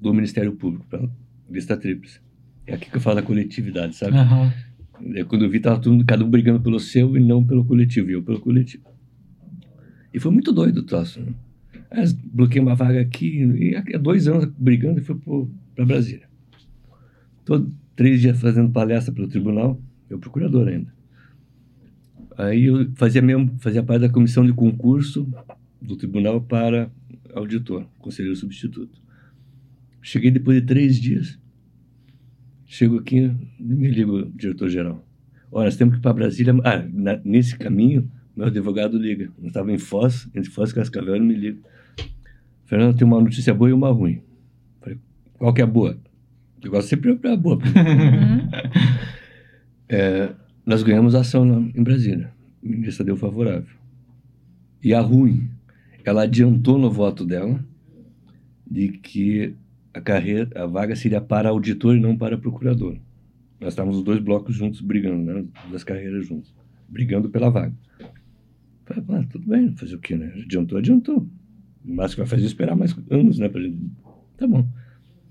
do 0.00 0.14
Ministério 0.14 0.52
Público, 0.52 0.86
para 0.88 1.08
lista 1.50 1.76
tríplice. 1.76 2.20
É 2.66 2.74
aqui 2.74 2.90
que 2.90 2.96
eu 2.96 3.00
falo 3.00 3.16
da 3.16 3.22
coletividade, 3.22 3.96
sabe? 3.96 4.16
Uhum. 4.16 5.16
É 5.16 5.24
quando 5.24 5.44
eu 5.44 5.50
vi, 5.50 5.58
estava 5.58 5.80
cada 6.06 6.24
um 6.24 6.30
brigando 6.30 6.60
pelo 6.60 6.78
seu 6.78 7.16
e 7.16 7.20
não 7.20 7.44
pelo 7.44 7.64
coletivo, 7.64 8.10
e 8.10 8.12
eu 8.12 8.22
pelo 8.22 8.40
coletivo. 8.40 8.84
E 10.12 10.20
foi 10.20 10.30
muito 10.30 10.52
doido 10.52 10.78
o 10.78 10.82
troço. 10.82 11.20
Né? 11.20 11.32
Aí, 11.90 12.04
bloqueei 12.24 12.60
uma 12.60 12.74
vaga 12.74 13.00
aqui, 13.00 13.42
e 13.42 13.76
há 13.76 13.98
dois 13.98 14.28
anos 14.28 14.44
brigando 14.44 15.00
e 15.00 15.02
fui 15.02 15.16
para 15.74 15.84
Brasília. 15.84 16.28
Todo, 17.44 17.72
três 17.96 18.20
dias 18.20 18.38
fazendo 18.40 18.70
palestra 18.70 19.12
pelo 19.12 19.28
tribunal, 19.28 19.80
eu 20.10 20.18
procurador 20.18 20.68
ainda. 20.68 20.97
Aí 22.38 22.66
eu 22.66 22.88
fazia 22.94 23.20
mesmo, 23.20 23.56
fazia 23.58 23.82
parte 23.82 24.02
da 24.02 24.08
comissão 24.08 24.46
de 24.46 24.52
concurso 24.52 25.28
do 25.82 25.96
tribunal 25.96 26.40
para 26.40 26.88
auditor, 27.34 27.84
conselheiro 27.98 28.36
substituto. 28.36 29.02
Cheguei 30.00 30.30
depois 30.30 30.60
de 30.60 30.66
três 30.66 31.00
dias. 31.00 31.36
Chego 32.64 32.98
aqui, 32.98 33.34
me 33.58 33.88
ligo 33.88 34.20
o 34.20 34.30
diretor-geral. 34.30 35.04
Olha, 35.50 35.64
nós 35.64 35.76
temos 35.76 35.94
que 35.94 35.98
ir 35.98 36.02
para 36.02 36.12
Brasília. 36.12 36.54
Ah, 36.62 36.86
na, 36.92 37.20
nesse 37.24 37.58
caminho, 37.58 38.08
meu 38.36 38.46
advogado 38.46 38.96
liga. 38.96 39.32
Eu 39.36 39.48
estava 39.48 39.72
em 39.72 39.78
Foz, 39.78 40.28
entre 40.32 40.48
Foz 40.48 40.70
e 40.70 40.74
Cascavel, 40.76 41.16
ele 41.16 41.24
me 41.24 41.34
liga. 41.34 41.58
Fernando, 42.66 42.96
tem 42.96 43.04
uma 43.04 43.20
notícia 43.20 43.52
boa 43.52 43.68
e 43.68 43.72
uma 43.72 43.90
ruim. 43.90 44.22
Falei, 44.80 44.96
qual 45.32 45.52
que 45.52 45.60
é 45.60 45.64
a 45.64 45.66
boa? 45.66 45.98
Eu 46.62 46.70
gosto 46.70 46.86
sempre 46.86 47.16
para 47.16 47.32
a 47.32 47.36
boa. 47.36 47.58
Uhum. 49.88 49.96
é, 49.96 50.34
nós 50.68 50.82
ganhamos 50.82 51.14
ação 51.14 51.70
em 51.74 51.82
Brasília. 51.82 52.30
A 52.62 52.68
ministra 52.68 53.02
deu 53.02 53.16
favorável. 53.16 53.74
E 54.84 54.92
a 54.92 55.00
ruim, 55.00 55.48
ela 56.04 56.24
adiantou 56.24 56.76
no 56.76 56.90
voto 56.90 57.24
dela 57.24 57.64
de 58.70 58.88
que 58.88 59.54
a 59.94 60.00
carreira, 60.02 60.50
a 60.54 60.66
vaga 60.66 60.94
seria 60.94 61.22
para 61.22 61.48
auditor 61.48 61.96
e 61.96 62.00
não 62.00 62.18
para 62.18 62.36
procurador. 62.36 62.98
Nós 63.58 63.72
estávamos 63.72 63.96
os 63.96 64.04
dois 64.04 64.20
blocos 64.20 64.54
juntos 64.54 64.82
brigando, 64.82 65.32
né? 65.32 65.46
Das 65.72 65.82
carreiras 65.82 66.26
juntos, 66.26 66.54
brigando 66.86 67.30
pela 67.30 67.48
vaga. 67.48 67.72
Falei, 68.84 69.04
ah, 69.08 69.26
tudo 69.30 69.48
bem, 69.48 69.74
fazer 69.74 69.94
o 69.94 69.98
quê, 69.98 70.16
né? 70.16 70.34
Adiantou, 70.44 70.76
adiantou. 70.76 71.26
Mas 71.82 72.12
que 72.12 72.20
vai 72.20 72.26
fazer 72.26 72.44
esperar 72.44 72.76
mais 72.76 72.94
anos, 73.08 73.38
né? 73.38 73.48
Gente... 73.48 73.90
Tá 74.36 74.46
bom. 74.46 74.68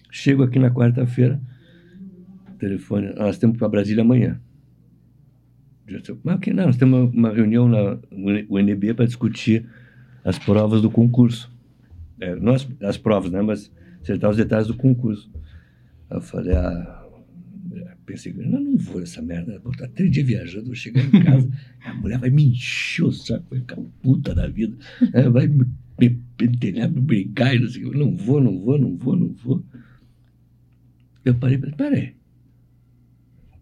Chego 0.10 0.42
aqui 0.42 0.58
na 0.58 0.72
quarta-feira, 0.72 1.40
telefone, 2.58 3.14
nós 3.14 3.38
temos 3.38 3.56
para 3.56 3.70
Brasília 3.70 4.02
amanhã. 4.02 4.42
Mas 6.24 6.40
que 6.40 6.54
não, 6.54 6.66
nós 6.66 6.78
temos 6.78 7.14
uma, 7.14 7.32
reunião 7.32 7.68
na 7.68 7.98
UNB 8.50 8.94
para 8.94 9.06
discutir 9.06 9.66
as 10.24 10.38
provas 10.38 10.82
do 10.82 10.92
concurso. 10.92 11.50
É, 12.20 12.36
não 12.36 12.54
as, 12.54 12.68
as 12.82 12.98
provas, 12.98 13.32
né? 13.32 13.42
Mas 13.42 13.72
acertar 14.02 14.30
os 14.30 14.38
detalhes 14.38 14.68
do 14.68 14.76
concurso. 14.76 15.30
Eu 16.10 16.22
falei, 16.22 16.56
ah, 16.56 16.98
pensei, 18.08 18.34
não, 18.34 18.60
não 18.62 18.78
vou 18.78 19.02
essa 19.02 19.22
merda, 19.22 19.60
vou 19.60 19.72
estar 19.72 19.88
três 19.90 20.10
dias 20.10 20.26
viajando, 20.26 20.68
vou 20.68 20.76
chegar 20.76 21.04
em 21.04 21.24
casa, 21.24 21.50
a 21.84 21.94
mulher 21.94 22.18
vai 22.18 22.30
me 22.30 22.46
encher 22.46 23.04
o 23.04 23.12
saco, 23.12 23.46
vai 23.50 23.60
ficar 23.60 23.78
puta 24.02 24.34
da 24.34 24.48
vida, 24.48 24.76
é, 25.14 25.30
vai 25.30 25.48
me 25.48 25.66
pentelhar, 26.38 26.90
me 26.90 27.02
brigar, 27.02 27.54
e 27.54 27.60
não 27.60 27.68
sei 27.68 27.84
não 27.84 28.16
vou, 28.16 28.42
não 28.42 28.58
vou, 28.60 28.80
não 28.80 28.96
vou, 28.96 29.16
não 29.16 29.28
vou. 29.28 29.64
Eu 31.26 31.36
parei, 31.36 31.58
peraí, 31.58 32.16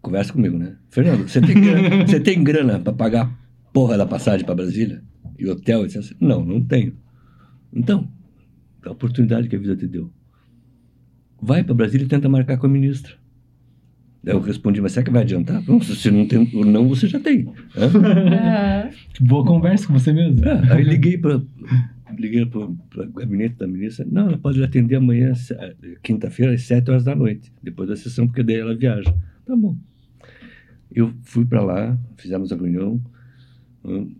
conversa 0.06 0.32
comigo, 0.32 0.56
né? 0.56 0.76
Fernando, 0.88 1.28
você 1.28 1.40
tem 1.40 1.60
grana, 1.60 2.06
você 2.06 2.20
tem 2.20 2.44
grana 2.44 2.78
para 2.78 2.92
pagar 2.92 3.26
a 3.26 3.30
porra 3.72 3.98
da 3.98 4.06
passagem 4.06 4.46
para 4.46 4.54
Brasília? 4.54 5.02
E 5.36 5.48
hotel? 5.48 5.82
E 5.82 5.86
assim, 5.86 6.14
não, 6.20 6.44
não 6.44 6.62
tenho. 6.62 6.94
Então, 7.72 8.08
a 8.84 8.92
oportunidade 8.92 9.48
que 9.48 9.56
a 9.56 9.58
vida 9.58 9.76
te 9.76 9.86
deu. 9.86 10.10
Vai 11.42 11.64
para 11.64 11.74
Brasília 11.74 12.04
e 12.04 12.08
tenta 12.08 12.28
marcar 12.28 12.56
com 12.56 12.66
a 12.66 12.68
ministra. 12.68 13.14
Eu 14.24 14.40
respondi, 14.40 14.80
mas 14.80 14.92
será 14.92 15.04
que 15.04 15.10
vai 15.10 15.22
adiantar? 15.22 15.62
Não, 15.68 15.80
se 15.80 16.10
não 16.10 16.26
tem 16.26 16.38
o 16.54 16.64
não, 16.64 16.88
você 16.88 17.06
já 17.06 17.20
tem. 17.20 17.52
É. 17.76 18.90
Boa 19.20 19.44
conversa 19.44 19.86
com 19.86 19.92
você 19.92 20.12
mesmo. 20.12 20.44
É, 20.44 20.72
aí 20.72 20.84
liguei 20.84 21.18
para 21.18 21.42
liguei 22.18 22.46
para 22.46 22.60
o 22.60 23.12
gabinete 23.14 23.56
da 23.56 23.66
ministra. 23.66 24.06
Não, 24.10 24.28
ela 24.28 24.38
pode 24.38 24.62
atender 24.62 24.96
amanhã, 24.96 25.32
quinta-feira, 26.02 26.54
às 26.54 26.62
sete 26.62 26.90
horas 26.90 27.04
da 27.04 27.14
noite, 27.14 27.52
depois 27.62 27.88
da 27.88 27.96
sessão, 27.96 28.26
porque 28.26 28.42
daí 28.42 28.56
ela 28.56 28.74
viaja. 28.74 29.12
Tá 29.44 29.54
bom. 29.54 29.76
Eu 30.96 31.12
fui 31.24 31.44
para 31.44 31.62
lá, 31.62 31.98
fizemos 32.16 32.50
a 32.50 32.56
reunião 32.56 32.98
com, 33.82 34.10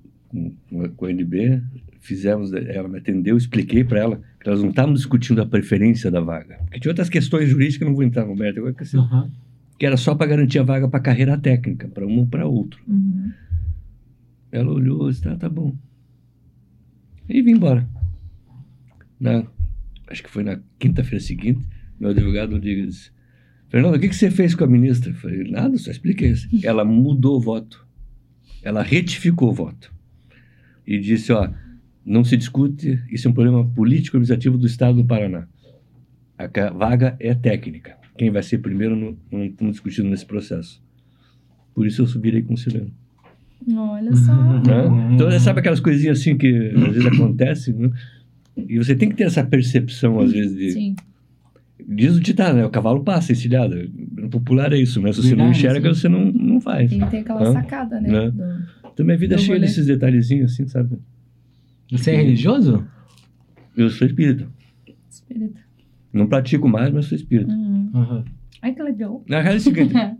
com 0.94 1.06
a 1.06 1.10
NB, 1.10 1.62
fizemos, 2.00 2.52
ela 2.52 2.86
me 2.86 2.98
atendeu, 2.98 3.34
expliquei 3.34 3.82
para 3.82 3.98
ela 3.98 4.20
que 4.38 4.48
nós 4.48 4.60
não 4.60 4.68
estávamos 4.68 5.00
discutindo 5.00 5.40
a 5.40 5.46
preferência 5.46 6.10
da 6.10 6.20
vaga. 6.20 6.58
Porque 6.64 6.80
tinha 6.80 6.90
outras 6.90 7.08
questões 7.08 7.48
jurídicas 7.48 7.78
que 7.78 7.84
não 7.86 7.94
vou 7.94 8.04
entrar, 8.04 8.24
Roberto, 8.24 8.58
agora 8.58 8.74
que, 8.74 8.82
assim, 8.82 8.98
uhum. 8.98 9.30
que 9.78 9.86
era 9.86 9.96
só 9.96 10.14
para 10.14 10.26
garantir 10.26 10.58
a 10.58 10.62
vaga 10.62 10.86
para 10.86 11.00
carreira 11.00 11.38
técnica, 11.38 11.88
para 11.88 12.06
um 12.06 12.18
ou 12.18 12.26
para 12.26 12.46
outro. 12.46 12.78
Uhum. 12.86 13.32
Ela 14.52 14.70
olhou 14.70 15.08
e 15.08 15.12
disse, 15.12 15.22
tá, 15.22 15.34
tá 15.34 15.48
bom. 15.48 15.74
E 17.26 17.40
vim 17.40 17.52
embora. 17.52 17.88
Na, 19.18 19.44
acho 20.08 20.22
que 20.22 20.30
foi 20.30 20.44
na 20.44 20.60
quinta-feira 20.78 21.24
seguinte, 21.24 21.66
meu 21.98 22.10
advogado 22.10 22.60
disse, 22.60 23.10
Fernando, 23.76 23.96
o 23.96 24.00
que, 24.00 24.08
que 24.08 24.16
você 24.16 24.30
fez 24.30 24.54
com 24.54 24.64
a 24.64 24.66
ministra? 24.66 25.10
Eu 25.10 25.16
falei, 25.16 25.50
nada, 25.50 25.76
só 25.76 25.90
expliquei 25.90 26.30
isso. 26.30 26.48
Ela 26.62 26.82
mudou 26.82 27.36
o 27.36 27.40
voto. 27.40 27.86
Ela 28.62 28.82
retificou 28.82 29.50
o 29.50 29.52
voto. 29.52 29.92
E 30.86 30.98
disse, 30.98 31.30
ó, 31.30 31.50
não 32.02 32.24
se 32.24 32.38
discute, 32.38 32.98
isso 33.10 33.28
é 33.28 33.30
um 33.30 33.34
problema 33.34 33.66
político 33.66 34.16
administrativo 34.16 34.56
do 34.56 34.66
Estado 34.66 35.02
do 35.02 35.04
Paraná. 35.04 35.46
A 36.38 36.70
vaga 36.70 37.18
é 37.20 37.34
técnica. 37.34 37.98
Quem 38.16 38.30
vai 38.30 38.42
ser 38.42 38.58
primeiro 38.60 38.96
não, 38.96 39.14
não 39.30 39.44
estamos 39.44 39.74
discutindo 39.74 40.08
nesse 40.08 40.24
processo. 40.24 40.82
Por 41.74 41.86
isso 41.86 42.00
eu 42.00 42.06
subirei 42.06 42.40
conselheiro. 42.40 42.90
Olha 43.76 44.16
só. 44.16 44.32
Né? 44.66 45.14
Então, 45.16 45.38
sabe 45.38 45.60
aquelas 45.60 45.80
coisinhas 45.80 46.18
assim 46.18 46.38
que 46.38 46.72
às 46.74 46.94
vezes 46.94 47.04
acontecem? 47.04 47.74
Né? 47.74 47.90
E 48.56 48.78
você 48.78 48.96
tem 48.96 49.10
que 49.10 49.16
ter 49.16 49.24
essa 49.24 49.44
percepção, 49.44 50.18
às 50.18 50.32
vezes, 50.32 50.56
de. 50.56 50.70
Sim. 50.70 50.96
Diz 51.88 52.16
o 52.16 52.20
ditado, 52.20 52.56
né? 52.56 52.64
O 52.64 52.70
cavalo 52.70 53.04
passa 53.04 53.30
encilhado. 53.30 53.76
No 54.16 54.28
popular 54.28 54.72
é 54.72 54.78
isso, 54.78 55.00
né? 55.00 55.12
Se 55.12 55.22
você 55.22 55.28
Verdade, 55.28 55.48
não 55.48 55.56
enxerga, 55.56 55.94
você 55.94 56.08
não, 56.08 56.32
não 56.32 56.60
faz. 56.60 56.90
Tem 56.90 56.98
que 56.98 57.10
ter 57.10 57.18
aquela 57.18 57.52
sacada, 57.52 58.00
né? 58.00 58.08
né? 58.08 58.30
Do, 58.30 58.42
então, 58.92 59.04
minha 59.06 59.18
vida 59.18 59.34
é 59.34 59.38
cheia 59.38 59.60
desses 59.60 59.86
detalhezinhos, 59.86 60.52
assim, 60.52 60.66
sabe? 60.66 60.98
Você 61.92 62.10
é 62.10 62.16
religioso? 62.16 62.84
Eu 63.76 63.90
sou 63.90 64.06
espírita. 64.06 64.48
Espírita. 65.08 65.60
Não 66.12 66.26
pratico 66.26 66.66
mais, 66.66 66.90
mas 66.90 67.04
sou 67.04 67.16
espírita. 67.16 67.52
Uhum. 67.52 67.90
Uhum. 67.94 68.24
Ai, 68.62 68.74
que 68.74 68.82
legal. 68.82 69.22
Na 69.28 69.42
realidade 69.42 69.68
é 69.68 69.72
o 69.72 69.74
seguinte, 69.74 70.16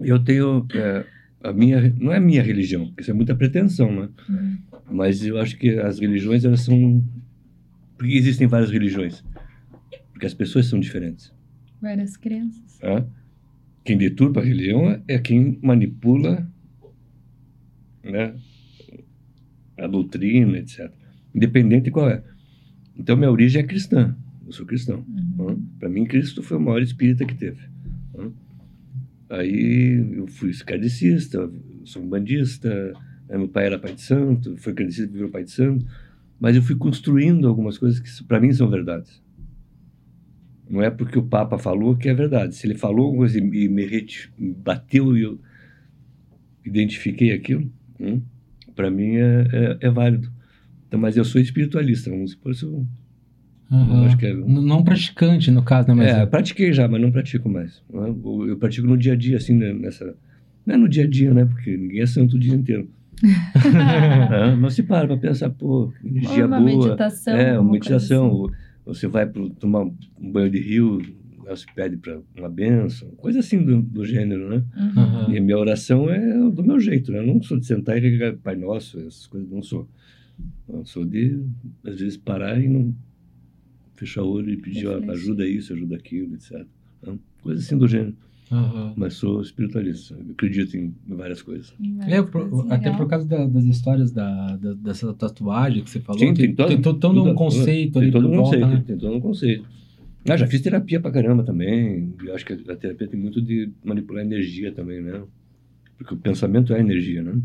eu 0.00 0.18
tenho... 0.24 0.66
É, 0.74 1.04
a 1.42 1.52
minha, 1.52 1.94
não 2.00 2.10
é 2.10 2.16
a 2.16 2.20
minha 2.20 2.42
religião, 2.42 2.86
porque 2.86 3.02
isso 3.02 3.10
é 3.10 3.14
muita 3.14 3.36
pretensão, 3.36 3.92
né? 3.94 4.08
Uhum. 4.26 4.56
Mas 4.90 5.24
eu 5.24 5.38
acho 5.38 5.58
que 5.58 5.78
as 5.78 6.00
religiões, 6.00 6.44
elas 6.44 6.62
são... 6.62 7.04
Por 7.98 8.06
que 8.06 8.16
existem 8.16 8.46
várias 8.46 8.70
religiões? 8.70 9.22
Porque 10.14 10.26
as 10.26 10.32
pessoas 10.32 10.66
são 10.66 10.80
diferentes. 10.80 11.30
Várias 11.82 12.16
crenças. 12.16 12.80
É? 12.80 13.04
Quem 13.84 13.98
deturpa 13.98 14.40
a 14.40 14.44
religião 14.44 15.02
é 15.06 15.18
quem 15.18 15.58
manipula 15.60 16.50
né, 18.02 18.34
a 19.76 19.86
doutrina, 19.86 20.56
etc 20.56 20.90
independente 21.34 21.84
de 21.84 21.90
qual 21.90 22.08
é. 22.08 22.22
Então, 22.96 23.16
minha 23.16 23.30
origem 23.30 23.60
é 23.60 23.66
cristã. 23.66 24.16
Eu 24.46 24.52
sou 24.52 24.64
cristão. 24.64 25.04
Uhum. 25.38 25.60
Para 25.80 25.88
mim, 25.88 26.04
Cristo 26.04 26.42
foi 26.42 26.56
o 26.56 26.60
maior 26.60 26.80
espírita 26.80 27.24
que 27.24 27.34
teve. 27.34 27.60
Aí 29.28 30.14
eu 30.16 30.26
fui 30.28 30.52
kardecista, 30.64 31.50
sou 31.84 32.02
um 32.02 32.08
bandista, 32.08 32.92
meu 33.28 33.48
pai 33.48 33.66
era 33.66 33.78
pai 33.78 33.94
de 33.94 34.02
santo, 34.02 34.56
foi 34.58 34.72
kardecista, 34.74 35.10
virou 35.10 35.28
pai 35.28 35.42
de 35.42 35.50
santo, 35.50 35.84
mas 36.38 36.54
eu 36.54 36.62
fui 36.62 36.76
construindo 36.76 37.48
algumas 37.48 37.76
coisas 37.76 37.98
que 37.98 38.24
para 38.24 38.38
mim 38.38 38.52
são 38.52 38.68
verdades. 38.68 39.20
Não 40.68 40.82
é 40.82 40.90
porque 40.90 41.18
o 41.18 41.22
Papa 41.22 41.58
falou 41.58 41.96
que 41.96 42.08
é 42.08 42.14
verdade. 42.14 42.54
Se 42.54 42.66
ele 42.66 42.74
falou 42.74 43.06
alguma 43.06 43.20
coisa 43.20 43.38
e 43.38 43.68
me, 43.68 44.06
bateu 44.56 45.16
e 45.16 45.22
eu 45.22 45.38
identifiquei 46.64 47.32
aquilo, 47.32 47.70
hum, 48.00 48.22
para 48.74 48.90
mim 48.90 49.16
é, 49.16 49.46
é, 49.52 49.78
é 49.82 49.90
válido. 49.90 50.32
Então, 50.88 50.98
mas 50.98 51.16
eu 51.16 51.24
sou 51.24 51.40
espiritualista, 51.40 52.10
vamos 52.10 52.34
por 52.34 52.52
isso. 52.52 52.86
Uhum. 53.70 54.04
Acho 54.04 54.16
que 54.16 54.26
é... 54.26 54.34
Não 54.34 54.82
praticante, 54.82 55.50
no 55.50 55.62
caso, 55.62 55.88
né? 55.88 55.94
Mas 55.94 56.06
é, 56.06 56.22
é, 56.22 56.26
pratiquei 56.26 56.72
já, 56.72 56.86
mas 56.86 57.00
não 57.00 57.10
pratico 57.10 57.48
mais. 57.48 57.82
Eu 57.92 58.56
pratico 58.58 58.86
no 58.86 58.96
dia 58.96 59.14
a 59.14 59.16
dia, 59.16 59.36
assim, 59.36 59.54
né, 59.54 59.72
nessa. 59.72 60.14
Não 60.64 60.74
é 60.74 60.78
no 60.78 60.88
dia 60.88 61.04
a 61.04 61.06
dia, 61.06 61.32
né? 61.34 61.44
Porque 61.44 61.76
ninguém 61.76 62.00
é 62.00 62.06
santo 62.06 62.36
o 62.36 62.38
dia 62.38 62.54
inteiro. 62.54 62.88
é, 64.32 64.54
mas 64.54 64.74
se 64.74 64.82
para 64.82 65.06
para 65.06 65.16
pensar, 65.16 65.50
pô, 65.50 65.92
energia 66.04 66.46
uma 66.46 66.60
boa. 66.60 66.86
Meditação, 66.86 67.36
é, 67.36 67.58
uma 67.58 67.72
meditação. 67.72 68.46
Assim. 68.46 68.54
Você 68.84 69.06
vai 69.06 69.26
pro, 69.26 69.50
tomar 69.50 69.84
um 69.84 70.32
banho 70.32 70.50
de 70.50 70.58
rio, 70.58 70.98
né, 71.44 71.56
se 71.56 71.66
pede 71.74 71.96
para 71.96 72.20
uma 72.36 72.48
benção, 72.48 73.10
coisa 73.12 73.40
assim 73.40 73.62
do, 73.62 73.80
do 73.82 74.04
gênero, 74.04 74.48
né? 74.48 74.64
Uhum. 74.76 75.32
E 75.34 75.38
a 75.38 75.40
minha 75.40 75.58
oração 75.58 76.10
é 76.10 76.50
do 76.50 76.62
meu 76.62 76.78
jeito, 76.80 77.12
né? 77.12 77.18
Eu 77.18 77.26
não 77.26 77.42
sou 77.42 77.58
de 77.58 77.66
sentar 77.66 77.96
e 77.96 78.00
regar 78.00 78.36
Pai 78.36 78.56
Nosso, 78.56 78.98
essas 79.00 79.26
coisas, 79.26 79.48
não 79.50 79.62
sou. 79.62 79.88
Eu 80.68 80.84
sou 80.84 81.04
de, 81.04 81.40
às 81.84 82.00
vezes, 82.00 82.16
parar 82.16 82.60
e 82.60 82.68
não 82.68 82.94
fechar 83.94 84.22
o 84.22 84.28
olho 84.28 84.50
e 84.50 84.56
pedir, 84.56 84.86
ó, 84.86 84.98
ajuda 85.10 85.46
isso, 85.46 85.72
ajuda 85.72 85.96
aquilo, 85.96 86.34
etc. 86.34 86.66
Então, 87.00 87.18
coisa 87.42 87.60
assim 87.60 87.78
do 87.78 87.86
gênero. 87.86 88.16
Aham. 88.52 88.92
Mas 88.96 89.14
sou 89.14 89.40
espiritualista, 89.40 90.16
acredito 90.30 90.76
em 90.76 90.94
várias 91.08 91.40
coisas. 91.42 91.74
É, 92.06 92.20
por- 92.22 92.66
até 92.70 92.90
por 92.94 93.08
causa 93.08 93.26
da- 93.26 93.46
das 93.46 93.64
histórias 93.64 94.12
da, 94.12 94.56
da- 94.56 94.74
dessa 94.74 95.12
tatuagem 95.14 95.82
que 95.82 95.90
você 95.90 96.00
falou. 96.00 96.18
Sim, 96.20 96.34
tem 96.34 96.54
todo- 96.54 96.68
tem 96.68 96.80
todo, 96.80 96.98
todo 97.00 97.14
tudo- 97.16 97.30
um 97.30 97.34
conceito 97.34 97.92
tem 97.94 98.02
ali 98.02 98.12
todo 98.12 98.28
um 98.28 98.36
volta, 98.36 98.42
conceito, 98.60 98.66
né? 98.68 98.84
tem 98.86 98.98
todo 98.98 99.14
um 99.16 99.20
conceito. 99.20 99.64
Ah, 100.28 100.36
já 100.36 100.46
fiz 100.46 100.60
terapia 100.60 101.00
pra 101.00 101.10
caramba 101.10 101.42
também. 101.42 102.14
Eu 102.24 102.34
acho 102.34 102.44
que 102.46 102.52
a 102.52 102.76
terapia 102.76 103.06
tem 103.08 103.18
muito 103.20 103.42
de 103.42 103.70
manipular 103.84 104.24
energia 104.24 104.72
também, 104.72 105.02
né? 105.02 105.22
Porque 105.98 106.14
o 106.14 106.16
pensamento 106.16 106.72
é 106.74 106.80
energia, 106.80 107.22
né? 107.22 107.38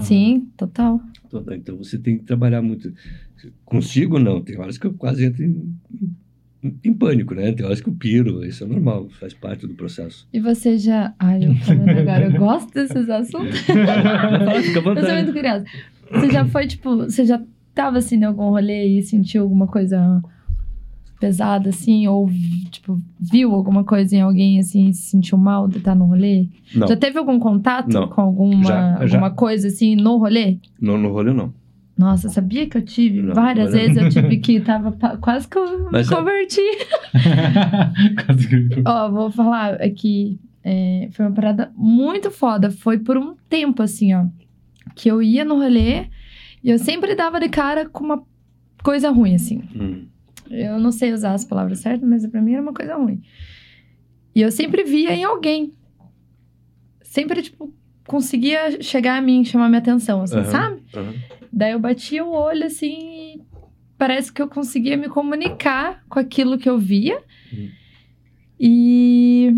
Sim, 0.00 0.48
total. 0.56 1.00
Então, 1.26 1.44
então 1.54 1.76
você 1.76 1.98
tem 1.98 2.18
que 2.18 2.24
trabalhar 2.24 2.62
muito. 2.62 2.92
Consigo, 3.64 4.18
não. 4.18 4.40
Tem 4.40 4.58
horas 4.58 4.76
que 4.78 4.86
eu 4.86 4.94
quase 4.94 5.24
entro 5.24 5.44
em, 5.44 5.72
em, 6.62 6.94
pânico, 6.94 7.34
né? 7.34 7.52
Tem 7.52 7.64
horas 7.64 7.80
que 7.80 7.88
eu 7.88 7.94
piro. 7.94 8.44
Isso 8.44 8.64
é 8.64 8.66
normal, 8.66 9.08
faz 9.20 9.32
parte 9.34 9.66
do 9.66 9.74
processo. 9.74 10.26
E 10.32 10.40
você 10.40 10.78
já. 10.78 11.14
Ai, 11.18 11.44
eu 11.46 11.54
falando 11.56 11.88
agora, 11.90 12.24
eu 12.26 12.38
gosto 12.38 12.72
desses 12.72 13.08
assuntos. 13.08 13.60
Eu 14.96 15.04
sou 15.06 15.14
muito 15.14 15.32
curiosa. 15.32 15.64
Você 16.10 16.30
já 16.30 16.44
foi, 16.46 16.66
tipo, 16.66 16.96
você 16.96 17.24
já 17.24 17.40
tava 17.74 17.98
assim 17.98 18.16
em 18.16 18.24
algum 18.24 18.50
rolê 18.50 18.86
e 18.98 19.02
sentiu 19.02 19.42
alguma 19.42 19.66
coisa 19.66 20.22
pesada, 21.20 21.70
assim? 21.70 22.06
Ou, 22.06 22.28
tipo, 22.70 23.00
viu 23.20 23.52
alguma 23.52 23.84
coisa 23.84 24.14
em 24.16 24.20
alguém, 24.20 24.58
assim, 24.58 24.88
e 24.88 24.94
se 24.94 25.10
sentiu 25.10 25.38
mal 25.38 25.66
de 25.68 25.78
estar 25.78 25.94
no 25.94 26.04
rolê? 26.06 26.46
Não, 26.74 26.86
Já 26.86 26.96
teve 26.96 27.18
algum 27.18 27.38
contato 27.38 27.92
Não. 27.92 28.08
com 28.08 28.20
alguma, 28.20 28.64
Já, 28.64 29.06
já. 29.06 29.16
alguma 29.16 29.30
coisa, 29.30 29.68
assim, 29.68 29.96
no 29.96 30.18
rolê? 30.18 30.58
não 30.80 30.98
no 30.98 31.10
rolê, 31.12 31.32
não. 31.32 31.52
Nossa, 31.96 32.28
sabia 32.28 32.66
que 32.68 32.76
eu 32.76 32.82
tive? 32.84 33.22
Não, 33.22 33.34
Várias 33.34 33.70
olha. 33.72 33.78
vezes 33.80 33.96
eu 33.96 34.08
tive 34.10 34.36
que 34.38 34.60
tava 34.64 34.92
quase 35.18 35.48
que 35.48 35.56
eu 35.56 35.88
Mas, 35.90 36.08
me 36.10 36.16
converti. 36.16 36.60
Quase 38.26 38.48
que- 38.48 38.82
Ó, 38.86 39.10
vou 39.10 39.30
falar 39.30 39.74
aqui. 39.82 40.38
é, 40.62 41.08
foi 41.12 41.24
uma 41.24 41.32
parada 41.34 41.72
muito 41.74 42.30
foda. 42.30 42.70
Foi 42.70 42.98
por 42.98 43.16
um 43.16 43.34
tempo, 43.48 43.82
assim, 43.82 44.12
ó. 44.14 44.26
Que 44.94 45.10
eu 45.10 45.22
ia 45.22 45.44
no 45.44 45.56
rolê 45.56 46.06
e 46.62 46.70
eu 46.70 46.78
sempre 46.78 47.14
dava 47.14 47.40
de 47.40 47.48
cara 47.48 47.88
com 47.88 48.04
uma 48.04 48.22
coisa 48.82 49.10
ruim, 49.10 49.34
assim. 49.34 49.62
Hum. 49.74 50.06
Eu 50.50 50.78
não 50.78 50.92
sei 50.92 51.12
usar 51.12 51.32
as 51.34 51.44
palavras 51.44 51.78
certas, 51.80 52.06
mas 52.08 52.26
pra 52.26 52.42
mim 52.42 52.52
era 52.52 52.62
uma 52.62 52.74
coisa 52.74 52.94
ruim. 52.96 53.22
E 54.34 54.42
eu 54.42 54.50
sempre 54.52 54.84
via 54.84 55.14
em 55.14 55.24
alguém. 55.24 55.72
Sempre, 57.02 57.42
tipo, 57.42 57.72
conseguia 58.06 58.80
chegar 58.82 59.16
a 59.16 59.20
mim, 59.22 59.44
chamar 59.44 59.68
minha 59.68 59.78
atenção, 59.78 60.22
assim, 60.22 60.36
Aham. 60.36 60.44
sabe? 60.50 60.82
Aham. 60.94 61.14
Daí 61.56 61.72
eu 61.72 61.78
batia 61.78 62.22
o 62.22 62.32
olho, 62.32 62.66
assim, 62.66 63.38
e 63.38 63.42
parece 63.96 64.30
que 64.30 64.42
eu 64.42 64.46
conseguia 64.46 64.94
me 64.94 65.08
comunicar 65.08 66.04
com 66.06 66.18
aquilo 66.18 66.58
que 66.58 66.68
eu 66.68 66.78
via. 66.78 67.18
Hum. 67.50 67.70
E 68.60 69.54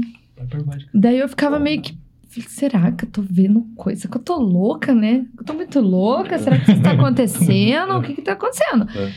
daí 0.94 1.18
eu 1.18 1.28
ficava 1.28 1.58
meio 1.58 1.82
que. 1.82 1.98
falei, 2.28 2.48
Será 2.48 2.92
que 2.92 3.04
eu 3.04 3.10
tô 3.10 3.20
vendo 3.20 3.66
coisa? 3.74 4.06
Que 4.06 4.16
eu 4.16 4.22
tô 4.22 4.36
louca, 4.36 4.94
né? 4.94 5.26
Eu 5.36 5.44
tô 5.44 5.54
muito 5.54 5.80
louca? 5.80 6.38
Será 6.38 6.60
que 6.60 6.70
isso 6.70 6.82
tá 6.82 6.92
acontecendo? 6.94 7.96
O 7.96 8.02
que 8.02 8.14
que 8.14 8.22
tá 8.22 8.34
acontecendo? 8.34 8.86
É. 8.96 9.12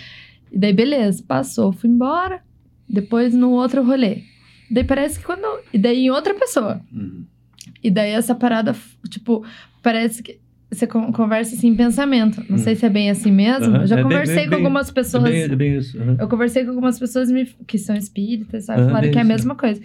E 0.52 0.58
daí, 0.58 0.74
beleza, 0.74 1.24
passou, 1.28 1.72
fui 1.72 1.88
embora. 1.88 2.42
Depois 2.90 3.36
no 3.36 3.52
outro 3.52 3.84
rolê. 3.84 4.24
Daí 4.72 4.84
parece 4.84 5.20
que 5.20 5.26
quando. 5.26 5.46
E 5.72 5.78
daí 5.78 6.06
em 6.06 6.10
outra 6.10 6.34
pessoa. 6.34 6.82
Uhum. 6.92 7.28
E 7.84 7.92
daí 7.92 8.10
essa 8.10 8.34
parada, 8.34 8.76
tipo, 9.08 9.46
parece 9.84 10.24
que 10.24 10.41
você 10.72 10.88
con- 10.88 11.12
conversa 11.12 11.56
assim 11.56 11.68
em 11.70 11.76
pensamento. 11.76 12.44
Não 12.50 12.58
sei 12.58 12.76
se 12.76 12.86
é 12.86 12.90
bem 12.90 13.10
assim 13.10 13.32
mesmo. 13.32 13.66
Aham, 13.74 13.82
Eu 13.82 13.88
já 13.88 14.00
é 14.00 14.04
conversei 14.04 14.36
bem- 14.36 14.44
com 14.46 14.50
bem- 14.52 14.60
algumas 14.60 14.90
É 14.90 14.94
pessoas. 14.94 15.24
bem, 15.24 15.42
é 15.42 15.56
bem 15.56 15.78
isso. 15.78 16.02
aham. 16.02 16.18
Eu 16.20 16.28
conversei 16.30 16.64
com 16.64 16.70
algumas 16.72 16.98
pessoas 17.00 17.30
que 17.68 17.78
são 17.78 17.96
espíritas, 17.96 18.66
sabe? 18.66 18.82
Aham, 18.82 18.90
Falaram 18.90 19.12
que 19.12 19.18
é 19.18 19.22
a 19.22 19.26
mesma 19.26 19.56
coisa. 19.56 19.82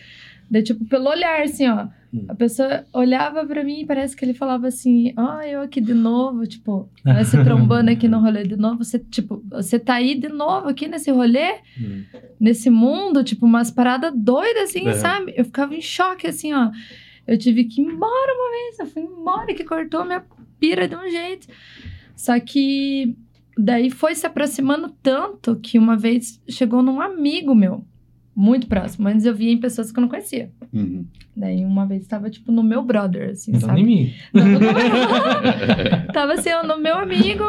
Daí, 0.48 0.62
tipo, 0.62 0.84
pelo 0.84 1.08
olhar, 1.10 1.42
assim, 1.42 1.66
ó. 1.68 1.88
Hum. 2.14 2.24
A 2.28 2.34
pessoa 2.36 2.84
olhava 2.92 3.44
pra 3.44 3.64
mim 3.64 3.80
e 3.80 3.84
parece 3.84 4.14
que 4.16 4.24
ele 4.24 4.32
falava 4.32 4.68
assim: 4.68 5.12
Ó, 5.16 5.40
eu 5.42 5.60
aqui 5.62 5.80
de 5.80 5.92
novo, 5.92 6.46
tipo, 6.46 6.88
nós 7.04 7.26
se 7.26 7.42
trombando 7.42 7.90
aqui 7.90 8.06
no 8.06 8.20
rolê 8.20 8.44
de 8.44 8.54
novo. 8.56 8.84
Você, 8.84 8.96
tipo, 9.00 9.42
você 9.50 9.76
tá 9.76 9.94
aí 9.94 10.14
de 10.14 10.28
novo 10.28 10.68
aqui 10.68 10.86
nesse 10.86 11.10
rolê, 11.10 11.54
Hum. 11.80 12.04
nesse 12.38 12.70
mundo, 12.70 13.24
tipo, 13.24 13.44
umas 13.44 13.72
paradas 13.72 14.12
doidas, 14.14 14.70
assim, 14.70 14.86
É. 14.86 14.92
sabe? 14.92 15.34
Eu 15.36 15.44
ficava 15.46 15.74
em 15.74 15.80
choque, 15.80 16.28
assim, 16.28 16.52
ó. 16.52 16.70
Eu 17.26 17.36
tive 17.36 17.64
que 17.64 17.82
ir 17.82 17.84
embora 17.86 18.32
uma 18.34 18.50
vez, 18.52 18.78
eu 18.78 18.86
fui 18.86 19.02
embora, 19.02 19.52
que 19.52 19.64
cortou 19.64 20.04
minha 20.04 20.20
pira 20.58 20.86
de 20.88 20.94
um 20.96 21.08
jeito. 21.10 21.46
Só 22.14 22.38
que 22.40 23.16
daí 23.58 23.90
foi 23.90 24.14
se 24.14 24.26
aproximando 24.26 24.88
tanto 25.02 25.56
que 25.56 25.78
uma 25.78 25.96
vez 25.96 26.40
chegou 26.48 26.82
num 26.82 27.00
amigo 27.00 27.54
meu, 27.54 27.84
muito 28.34 28.66
próximo. 28.66 29.08
Antes 29.08 29.24
eu 29.24 29.34
via 29.34 29.50
em 29.52 29.58
pessoas 29.58 29.90
que 29.90 29.98
eu 29.98 30.02
não 30.02 30.08
conhecia. 30.08 30.50
Uhum. 30.72 31.04
Daí 31.36 31.64
uma 31.64 31.86
vez 31.86 32.06
tava, 32.06 32.28
tipo, 32.30 32.50
no 32.52 32.62
meu 32.62 32.82
brother, 32.82 33.30
assim, 33.30 33.50
Então 33.54 33.68
sabe? 33.68 33.82
nem 33.82 33.86
mim. 34.06 34.14
Não, 34.32 34.44
não, 34.46 34.60
não. 34.60 36.12
tava 36.12 36.32
assim, 36.38 36.50
no 36.66 36.78
meu 36.78 36.96
amigo. 36.98 37.44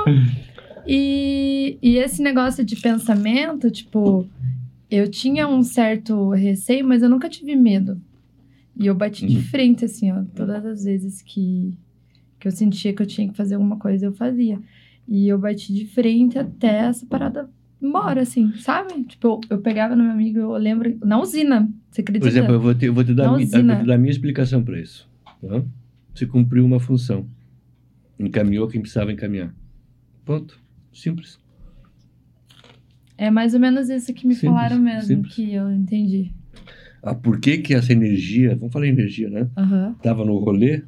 E, 0.86 1.78
e 1.82 1.98
esse 1.98 2.22
negócio 2.22 2.64
de 2.64 2.76
pensamento, 2.78 3.70
tipo, 3.70 4.26
eu 4.90 5.10
tinha 5.10 5.48
um 5.48 5.64
certo 5.64 6.30
receio, 6.32 6.86
mas 6.88 7.02
eu 7.04 7.10
nunca 7.10 7.30
tive 7.30 7.56
medo. 7.56 8.02
E 8.80 8.86
eu 8.88 8.96
bati 8.96 9.26
de 9.26 9.38
Uhum. 9.38 9.44
frente, 9.44 9.84
assim, 9.86 10.12
ó, 10.12 10.24
todas 10.36 10.66
as 10.66 10.84
vezes 10.86 11.22
que, 11.22 11.74
que 12.40 12.48
eu 12.48 12.52
sentia 12.52 12.94
que 12.94 13.02
eu 13.02 13.08
tinha 13.08 13.28
que 13.28 13.36
fazer 13.36 13.56
alguma 13.56 13.78
coisa, 13.78 14.06
eu 14.06 14.14
fazia. 14.14 14.60
E 15.08 15.28
eu 15.28 15.38
bati 15.38 15.74
de 15.74 15.86
frente 15.86 16.38
até 16.38 16.80
essa 16.80 17.06
parada 17.06 17.50
embora, 17.82 18.22
assim, 18.22 18.52
sabe? 18.58 19.04
Tipo, 19.04 19.40
eu, 19.50 19.60
pegava 19.60 19.96
no 19.96 20.04
meu 20.04 20.12
amigo, 20.12 20.40
eu 20.40 20.52
lembro, 20.54 20.98
na 21.04 21.20
usina, 21.20 21.70
você 21.90 22.02
acredita? 22.02 22.26
Por 22.26 22.30
exemplo, 22.30 22.54
eu 22.54 22.60
vou 22.60 22.74
te, 22.76 22.86
eu 22.86 22.94
vou 22.94 23.04
te, 23.04 23.14
dar, 23.14 23.32
mi- 23.36 23.44
eu 23.44 23.50
vou 23.66 23.76
te 23.78 23.86
dar 23.86 23.96
a 23.96 23.98
minha 23.98 24.12
explicação 24.12 24.64
para 24.64 24.80
isso. 24.80 25.08
Tá? 25.42 25.64
Você 26.14 26.26
cumpriu 26.26 26.66
uma 26.66 26.80
função. 26.80 27.28
Encaminhou 28.20 28.68
quem 28.68 28.82
precisava 28.82 29.12
encaminhar. 29.12 29.54
Ponto. 30.26 30.60
Simples. 30.92 31.40
É 33.18 33.30
mais 33.30 33.54
ou 33.54 33.60
menos 33.60 33.90
isso 33.90 34.14
que 34.14 34.28
me 34.28 34.34
Simples, 34.34 34.50
falaram 34.54 34.80
mesmo, 34.80 35.08
simples. 35.08 35.36
que 35.36 35.54
eu 35.54 35.72
entendi. 35.72 36.32
Ah, 37.02 37.16
por 37.16 37.40
que 37.40 37.60
que 37.60 37.74
essa 37.74 37.92
energia, 37.92 38.56
vamos 38.56 38.74
falar 38.74 38.88
energia, 38.88 39.30
né? 39.30 39.50
Aham. 39.56 39.96
Tava 40.02 40.26
no 40.26 40.38
rolê. 40.38 40.84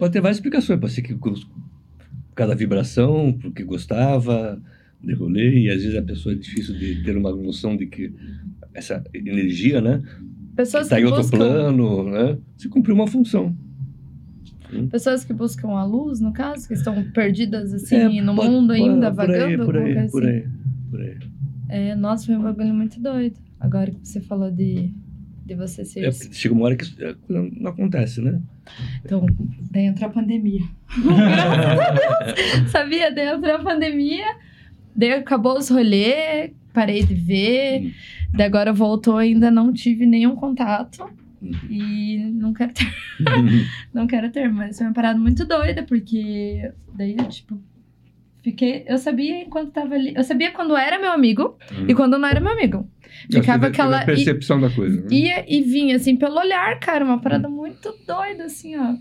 Pode 0.00 0.12
ter 0.12 0.20
várias 0.20 0.38
explicações. 0.38 0.80
Pode 0.80 0.92
ser 0.92 1.02
que 1.02 1.14
gos- 1.14 1.44
por 1.44 2.34
causa 2.34 2.54
da 2.54 2.58
vibração, 2.58 3.32
porque 3.40 3.62
gostava 3.62 4.60
de 5.02 5.12
rolê, 5.14 5.60
e 5.60 5.70
às 5.70 5.82
vezes 5.82 5.96
a 5.98 6.02
pessoa 6.02 6.34
é 6.34 6.38
difícil 6.38 6.76
de 6.76 7.02
ter 7.04 7.16
uma 7.16 7.30
noção 7.36 7.76
de 7.76 7.86
que 7.86 8.12
essa 8.74 9.02
energia, 9.14 9.80
né? 9.80 10.02
Pessoas 10.56 10.88
que 10.88 10.94
em 10.94 11.04
outro 11.04 11.20
buscam, 11.22 11.36
plano, 11.38 12.10
né? 12.10 12.38
Você 12.56 12.68
cumpriu 12.68 12.94
uma 12.94 13.06
função. 13.06 13.54
pessoas 14.90 15.24
que 15.24 15.32
buscam 15.32 15.70
a 15.70 15.84
luz, 15.84 16.20
no 16.20 16.32
caso, 16.32 16.66
que 16.68 16.74
estão 16.74 17.02
perdidas 17.12 17.74
assim 17.74 18.18
É, 18.18 18.22
no 18.22 18.34
pode- 18.36 18.48
mundo 18.50 18.68
pode- 18.68 18.80
ainda, 18.82 19.10
por 19.10 19.16
vagando, 19.16 19.44
aí, 19.44 19.56
por 19.56 19.76
aí, 19.76 19.94
coisa 19.94 20.08
por 20.10 20.24
assim. 20.24 20.32
aí, 20.36 20.48
por 20.90 21.00
aí. 21.02 21.16
É, 21.68 21.94
nossa, 21.96 22.26
foi 22.26 22.36
um 22.36 22.42
bagulho 22.42 22.72
muito 22.74 23.00
doido. 23.00 23.36
Agora 23.58 23.90
que 23.90 23.98
você 24.06 24.20
falou 24.20 24.50
de, 24.50 24.92
de 25.50 25.56
você 25.56 25.84
ser. 25.84 26.04
É, 26.04 26.12
chega 26.12 26.54
uma 26.54 26.64
hora 26.64 26.76
que 26.76 26.84
isso, 26.84 26.96
não 27.28 27.70
acontece, 27.70 28.20
né? 28.20 28.40
Então, 29.04 29.26
daí 29.70 29.86
entrou 29.86 30.08
a 30.08 30.12
pandemia. 30.12 30.62
Sabia? 32.70 33.12
Daí 33.12 33.26
entrou 33.26 33.56
a 33.56 33.58
pandemia, 33.58 34.36
daí 34.94 35.12
acabou 35.12 35.58
os 35.58 35.68
rolês, 35.68 36.52
parei 36.72 37.02
de 37.02 37.14
ver. 37.14 37.82
Hum. 37.82 37.92
Daí 38.32 38.46
agora 38.46 38.72
voltou, 38.72 39.16
ainda 39.16 39.50
não 39.50 39.72
tive 39.72 40.06
nenhum 40.06 40.36
contato. 40.36 41.04
Hum. 41.42 41.50
E 41.68 42.18
não 42.18 42.52
quero 42.52 42.72
ter, 42.72 42.94
não 43.92 44.06
quero 44.06 44.30
ter, 44.30 44.48
mas 44.52 44.78
foi 44.78 44.86
uma 44.86 44.94
parada 44.94 45.18
muito 45.18 45.44
doida, 45.44 45.82
porque 45.82 46.70
daí 46.94 47.16
eu, 47.18 47.28
tipo, 47.28 47.60
fiquei. 48.44 48.84
Eu 48.86 48.98
sabia 48.98 49.42
enquanto 49.42 49.72
tava 49.72 49.96
ali. 49.96 50.12
Eu 50.14 50.22
sabia 50.22 50.52
quando 50.52 50.76
era 50.76 51.00
meu 51.00 51.10
amigo 51.10 51.58
e 51.88 51.94
quando 51.94 52.18
não 52.18 52.28
era 52.28 52.38
meu 52.38 52.52
amigo. 52.52 52.88
Ficava 53.30 53.66
aquela. 53.68 54.00
a 54.00 54.04
percepção 54.04 54.60
da 54.60 54.70
coisa. 54.70 55.00
né? 55.02 55.06
Ia 55.10 55.44
e 55.48 55.62
vinha, 55.62 55.96
assim, 55.96 56.16
pelo 56.16 56.38
olhar, 56.38 56.78
cara, 56.80 57.04
uma 57.04 57.20
parada 57.20 57.48
muito 57.48 57.94
doida, 58.06 58.44
assim, 58.44 58.76
ó. 58.76 58.94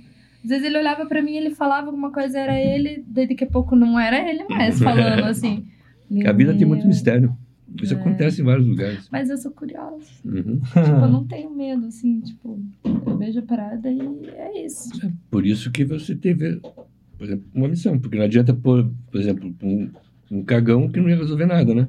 Às 0.44 0.50
vezes 0.50 0.66
ele 0.66 0.78
olhava 0.78 1.06
pra 1.06 1.22
mim, 1.22 1.36
ele 1.36 1.50
falava 1.52 1.88
alguma 1.88 2.12
coisa, 2.12 2.40
era 2.40 2.58
ele, 2.60 3.04
daí 3.08 3.28
daqui 3.28 3.44
a 3.44 3.48
pouco 3.48 3.76
não 3.76 4.00
era 4.00 4.18
ele 4.30 4.46
mais 4.50 4.80
falando, 4.82 5.26
assim. 5.26 5.66
A 6.26 6.32
vida 6.32 6.54
tem 6.56 6.66
muito 6.66 6.88
mistério. 6.88 7.36
Isso 7.84 7.94
É. 7.94 7.98
acontece 7.98 8.42
em 8.42 8.46
vários 8.46 8.66
lugares. 8.66 9.08
Mas 9.12 9.30
eu 9.30 9.38
sou 9.38 9.52
curiosa. 9.52 10.04
Uhum. 10.26 10.60
Tipo, 10.60 10.80
eu 10.80 11.08
não 11.12 11.24
tenho 11.28 11.54
medo, 11.56 11.86
assim, 11.86 12.20
tipo, 12.22 12.60
eu 12.84 13.18
vejo 13.18 13.40
a 13.40 13.44
parada 13.44 13.92
e 13.92 14.00
é 14.36 14.66
isso. 14.66 14.90
Por 15.30 15.46
isso 15.46 15.70
que 15.70 15.86
você 15.86 16.16
teve, 16.16 16.56
por 17.18 17.26
exemplo, 17.26 17.46
uma 17.54 17.68
missão. 17.68 18.00
Porque 18.00 18.18
não 18.18 18.24
adianta 18.26 18.54
pôr, 18.56 18.90
por 19.12 19.20
exemplo, 19.22 19.54
um, 19.62 19.88
um 20.32 20.44
cagão 20.44 20.90
que 20.90 21.00
não 21.00 21.10
ia 21.10 21.18
resolver 21.18 21.46
nada, 21.46 21.76
né? 21.76 21.88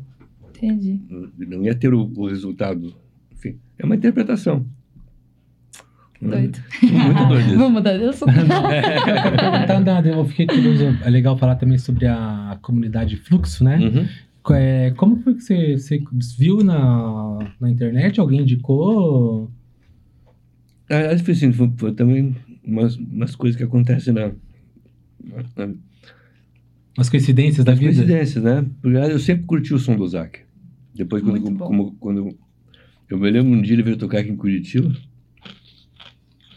Entendi. 0.62 1.00
Não 1.38 1.64
ia 1.64 1.74
ter 1.74 1.94
o, 1.94 2.10
o 2.16 2.28
resultado. 2.28 2.94
Enfim, 3.32 3.58
é 3.78 3.84
uma 3.86 3.96
interpretação. 3.96 4.66
Doido. 6.20 6.58
Muito 6.82 7.28
doido 7.28 7.48
isso. 7.48 7.56
Vamos 7.56 7.72
mudar 7.72 7.96
de 7.96 8.04
assunto. 8.04 8.32
Não 8.32 8.68
quero 8.68 9.36
perguntar 9.38 9.80
nada, 9.80 10.08
eu 10.08 10.24
fiquei 10.26 10.46
curioso. 10.46 10.84
É 11.02 11.08
legal 11.08 11.38
falar 11.38 11.56
também 11.56 11.78
sobre 11.78 12.06
a 12.06 12.58
comunidade 12.60 13.16
Fluxo, 13.16 13.64
né? 13.64 13.78
Uhum. 13.78 14.06
É, 14.54 14.92
como 14.96 15.16
foi 15.22 15.34
que 15.34 15.42
você, 15.42 15.78
você 15.78 16.02
viu 16.38 16.62
na, 16.62 17.38
na 17.58 17.70
internet? 17.70 18.20
Alguém 18.20 18.40
indicou? 18.40 19.50
Ah, 20.90 21.14
que 21.22 21.30
assim, 21.30 21.52
foi, 21.52 21.70
foi 21.76 21.92
também 21.92 22.34
umas, 22.64 22.96
umas 22.96 23.34
coisas 23.34 23.56
que 23.56 23.62
acontecem 23.64 24.12
na, 24.12 24.32
na, 25.56 25.68
As 26.98 27.08
coincidências 27.08 27.64
da 27.64 27.72
nas 27.72 27.78
vida? 27.78 27.92
coincidências, 27.94 28.42
né? 28.42 28.66
Porque 28.82 28.96
eu 28.96 29.18
sempre 29.18 29.46
curti 29.46 29.72
o 29.72 29.78
som 29.78 29.96
do 29.96 30.06
Zac. 30.06 30.40
Depois, 31.00 31.22
quando, 31.22 31.56
como, 31.58 31.92
quando 31.94 32.36
eu 33.08 33.18
me 33.18 33.30
lembro 33.30 33.52
um 33.52 33.62
dia 33.62 33.72
ele 33.74 33.82
veio 33.82 33.96
tocar 33.96 34.18
aqui 34.18 34.28
em 34.28 34.36
Curitiba. 34.36 34.94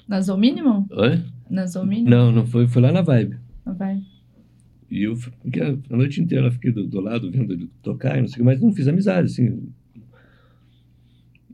Na 0.06 0.20
Zou 0.20 0.38
Minimum? 0.38 0.86
Oi? 0.92 1.24
Na 1.50 1.66
Zou 1.66 1.86
Minimum? 1.86 2.10
Não, 2.10 2.30
não 2.32 2.46
foi, 2.46 2.68
foi 2.68 2.82
lá 2.82 2.92
na 2.92 3.02
Vibe. 3.02 3.38
Vai. 3.66 4.02
E 4.92 5.04
eu 5.04 5.16
fiquei 5.16 5.62
a 5.90 5.96
noite 5.96 6.22
inteira, 6.22 6.52
fiquei 6.52 6.74
do, 6.74 6.86
do 6.86 7.00
lado 7.00 7.32
vendo 7.32 7.54
ele 7.54 7.70
tocar 7.82 8.18
e 8.18 8.22
não 8.22 8.28
sei 8.28 8.36
o 8.36 8.38
que, 8.40 8.44
mas 8.44 8.60
não 8.62 8.74
fiz 8.74 8.86
amizade, 8.88 9.28
assim. 9.32 9.70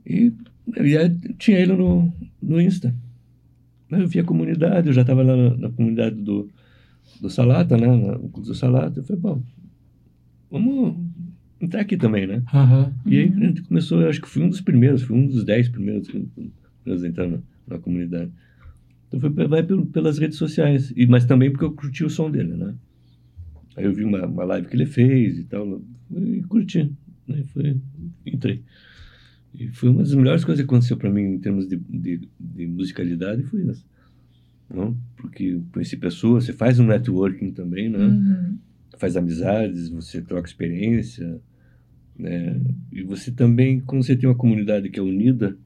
E, 0.03 0.34
e 0.84 0.98
aí 0.98 1.10
tinha 1.38 1.60
ele 1.60 1.74
no, 1.74 2.11
no 2.41 2.60
Insta. 2.60 2.94
Aí 3.91 4.02
eu 4.02 4.07
vi 4.07 4.20
a 4.20 4.24
comunidade, 4.24 4.88
eu 4.88 4.94
já 4.94 5.02
estava 5.02 5.22
lá 5.22 5.36
na, 5.38 5.56
na 5.56 5.70
comunidade 5.70 6.16
do, 6.16 6.49
do 7.22 7.30
Salata, 7.30 7.78
né? 7.78 7.86
na- 7.86 8.18
No 8.18 8.30
curso 8.30 8.49
do 8.52 8.56
Salata. 8.57 8.99
Eu 8.99 9.03
falei, 9.03 9.22
bom, 9.22 9.44
vamos 10.49 10.98
entrar 11.61 11.81
aqui 11.81 11.98
também, 11.98 12.26
né? 12.27 12.41
Aham. 12.53 12.94
E 13.06 13.18
aí 13.18 13.30
Uhum. 13.30 13.38
a 13.38 13.45
gente 13.48 13.61
começou, 13.64 14.02
eu 14.02 14.10
acho 14.10 14.22
que 14.22 14.30
fui 14.30 14.44
um 14.44 14.49
dos 14.49 14.61
primeiros, 14.61 15.02
fui 15.03 15.18
um 15.18 15.27
dos 15.27 15.44
dez 15.44 15.68
primeiros 15.69 16.07
primeiros 16.07 17.03
a 17.03 17.07
entrar 17.07 17.27
na, 17.27 17.40
na 17.68 17.77
comunidade. 17.80 18.31
Então 19.07 19.19
foi, 19.19 19.30
vai 19.48 19.64
pelo- 19.64 19.86
pelas 19.88 20.18
redes 20.18 20.38
sociais, 20.38 20.94
e, 20.95 21.06
mas 21.07 21.26
também 21.26 21.49
porque 21.52 21.65
eu 21.65 21.72
curti 21.73 22.03
o 22.03 22.10
som 22.10 22.30
dele, 22.31 22.53
né? 22.56 22.76
Aí 23.76 23.86
eu 23.86 23.94
vi 23.94 24.03
uma, 24.03 24.26
uma 24.26 24.44
live 24.44 24.68
que 24.68 24.76
ele 24.76 24.86
fez 24.86 25.38
e 25.40 25.44
tal, 25.45 25.81
e 26.15 26.41
curti, 26.44 26.91
né? 27.27 27.44
Foi, 27.53 27.77
entrei. 28.26 28.64
E 29.53 29.68
foi 29.69 29.90
uma 29.90 30.03
das 30.03 30.14
melhores 30.14 30.44
coisas 30.45 30.64
que 30.64 30.69
aconteceu 30.69 30.95
para 30.98 31.10
mim 31.10 31.22
em 31.23 31.40
termos 31.40 31.68
de, 31.68 31.76
de, 31.77 32.30
de 32.40 32.68
musicalidade, 32.68 33.44
foi 33.44 33.68
essa. 33.68 33.84
Não? 34.72 34.95
Porque 35.18 35.60
conheci 35.73 35.98
pessoas, 35.98 36.45
você 36.45 36.53
faz 36.53 36.80
um 36.80 36.86
networking 36.86 37.52
também, 37.52 37.90
né? 37.90 37.98
Uhum. 38.06 38.57
faz 38.99 39.18
amizades, 39.18 39.90
você 39.90 40.22
troca 40.22 40.48
experiência, 40.48 41.40
né? 42.20 42.60
E 42.91 43.02
você 43.02 43.32
também, 43.32 43.80
quando 43.80 44.04
você 44.04 44.16
tem 44.16 44.30
uma 44.30 44.36
comunidade 44.36 44.90
que 44.90 45.00
é 45.00 45.02
unida, 45.02 45.58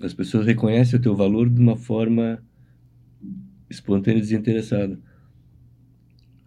as 0.00 0.12
pessoas 0.12 0.44
reconhecem 0.44 0.98
o 0.98 1.02
teu 1.02 1.14
valor 1.14 1.48
de 1.48 1.60
uma 1.60 1.76
forma 1.76 2.42
espontânea 3.70 4.18
e 4.18 4.22
desinteressada. 4.22 4.98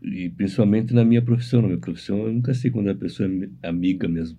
E 0.01 0.29
principalmente 0.29 0.93
na 0.93 1.03
minha 1.03 1.21
profissão, 1.21 1.61
na 1.61 1.67
minha 1.67 1.79
profissão, 1.79 2.19
eu 2.19 2.33
nunca 2.33 2.53
sei 2.53 2.69
quando 2.69 2.89
a 2.89 2.95
pessoa 2.95 3.27
é 3.27 3.31
mi- 3.31 3.51
amiga 3.63 4.07
mesmo. 4.07 4.37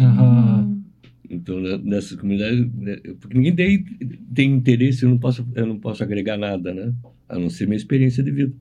Uhum. 0.00 0.82
Então, 1.28 1.60
ne- 1.60 1.78
nessa 1.78 2.16
comunidade, 2.16 2.70
né, 2.74 2.96
porque 3.20 3.36
ninguém 3.36 3.54
tem, 3.54 3.84
tem 4.34 4.52
interesse, 4.52 5.04
eu 5.04 5.10
não 5.10 5.18
posso, 5.18 5.46
eu 5.54 5.66
não 5.66 5.78
posso 5.78 6.02
agregar 6.02 6.36
nada, 6.36 6.74
né? 6.74 6.92
A 7.28 7.38
não 7.38 7.48
ser 7.48 7.66
minha 7.66 7.76
experiência 7.76 8.22
de 8.22 8.30
vida. 8.30 8.54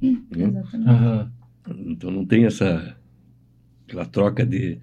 Né? 0.00 0.20
Exatamente. 0.30 0.88
Aham. 0.88 1.32
Então 1.86 2.10
não 2.10 2.26
tem 2.26 2.44
essa 2.44 2.96
aquela 3.92 4.06
troca 4.06 4.44
de 4.46 4.78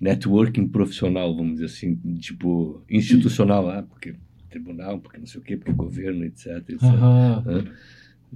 networking 0.00 0.66
profissional, 0.68 1.34
vamos 1.34 1.54
dizer 1.54 1.66
assim, 1.66 1.94
tipo 2.18 2.82
institucional, 2.90 3.68
ah, 3.70 3.82
porque 3.82 4.14
tribunal, 4.50 4.98
porque 5.00 5.18
não 5.18 5.26
sei 5.26 5.40
o 5.40 5.44
quê, 5.44 5.56
porque 5.56 5.72
governo, 5.72 6.24
etc, 6.24 6.46
etc. 6.68 6.82
Né? 6.82 7.64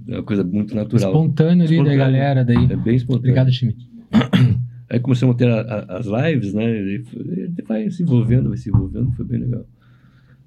É 0.07 0.13
uma 0.15 0.23
coisa 0.23 0.43
muito 0.43 0.73
natural. 0.75 1.11
Espontâneo 1.11 1.51
ali 1.65 1.67
da 1.67 1.73
Espontâneo. 1.73 1.97
galera 1.97 2.45
daí. 2.45 2.65
É 2.71 2.75
bem 2.75 2.95
espontâneo. 2.95 3.19
Obrigado, 3.31 3.51
time. 3.51 3.75
Aí 4.89 4.99
começamos 5.01 5.35
a 5.35 5.37
ter 5.37 5.49
a- 5.49 5.59
a- 5.61 5.97
as 5.97 6.05
lives, 6.05 6.53
né? 6.53 6.63
E 6.63 6.77
aí 6.95 7.03
foi- 7.03 7.21
ele 7.21 7.61
vai 7.67 7.89
se 7.91 8.03
envolvendo, 8.03 8.47
vai 8.47 8.57
se 8.57 8.69
envolvendo, 8.69 9.11
foi 9.11 9.25
bem 9.25 9.39
legal. 9.41 9.65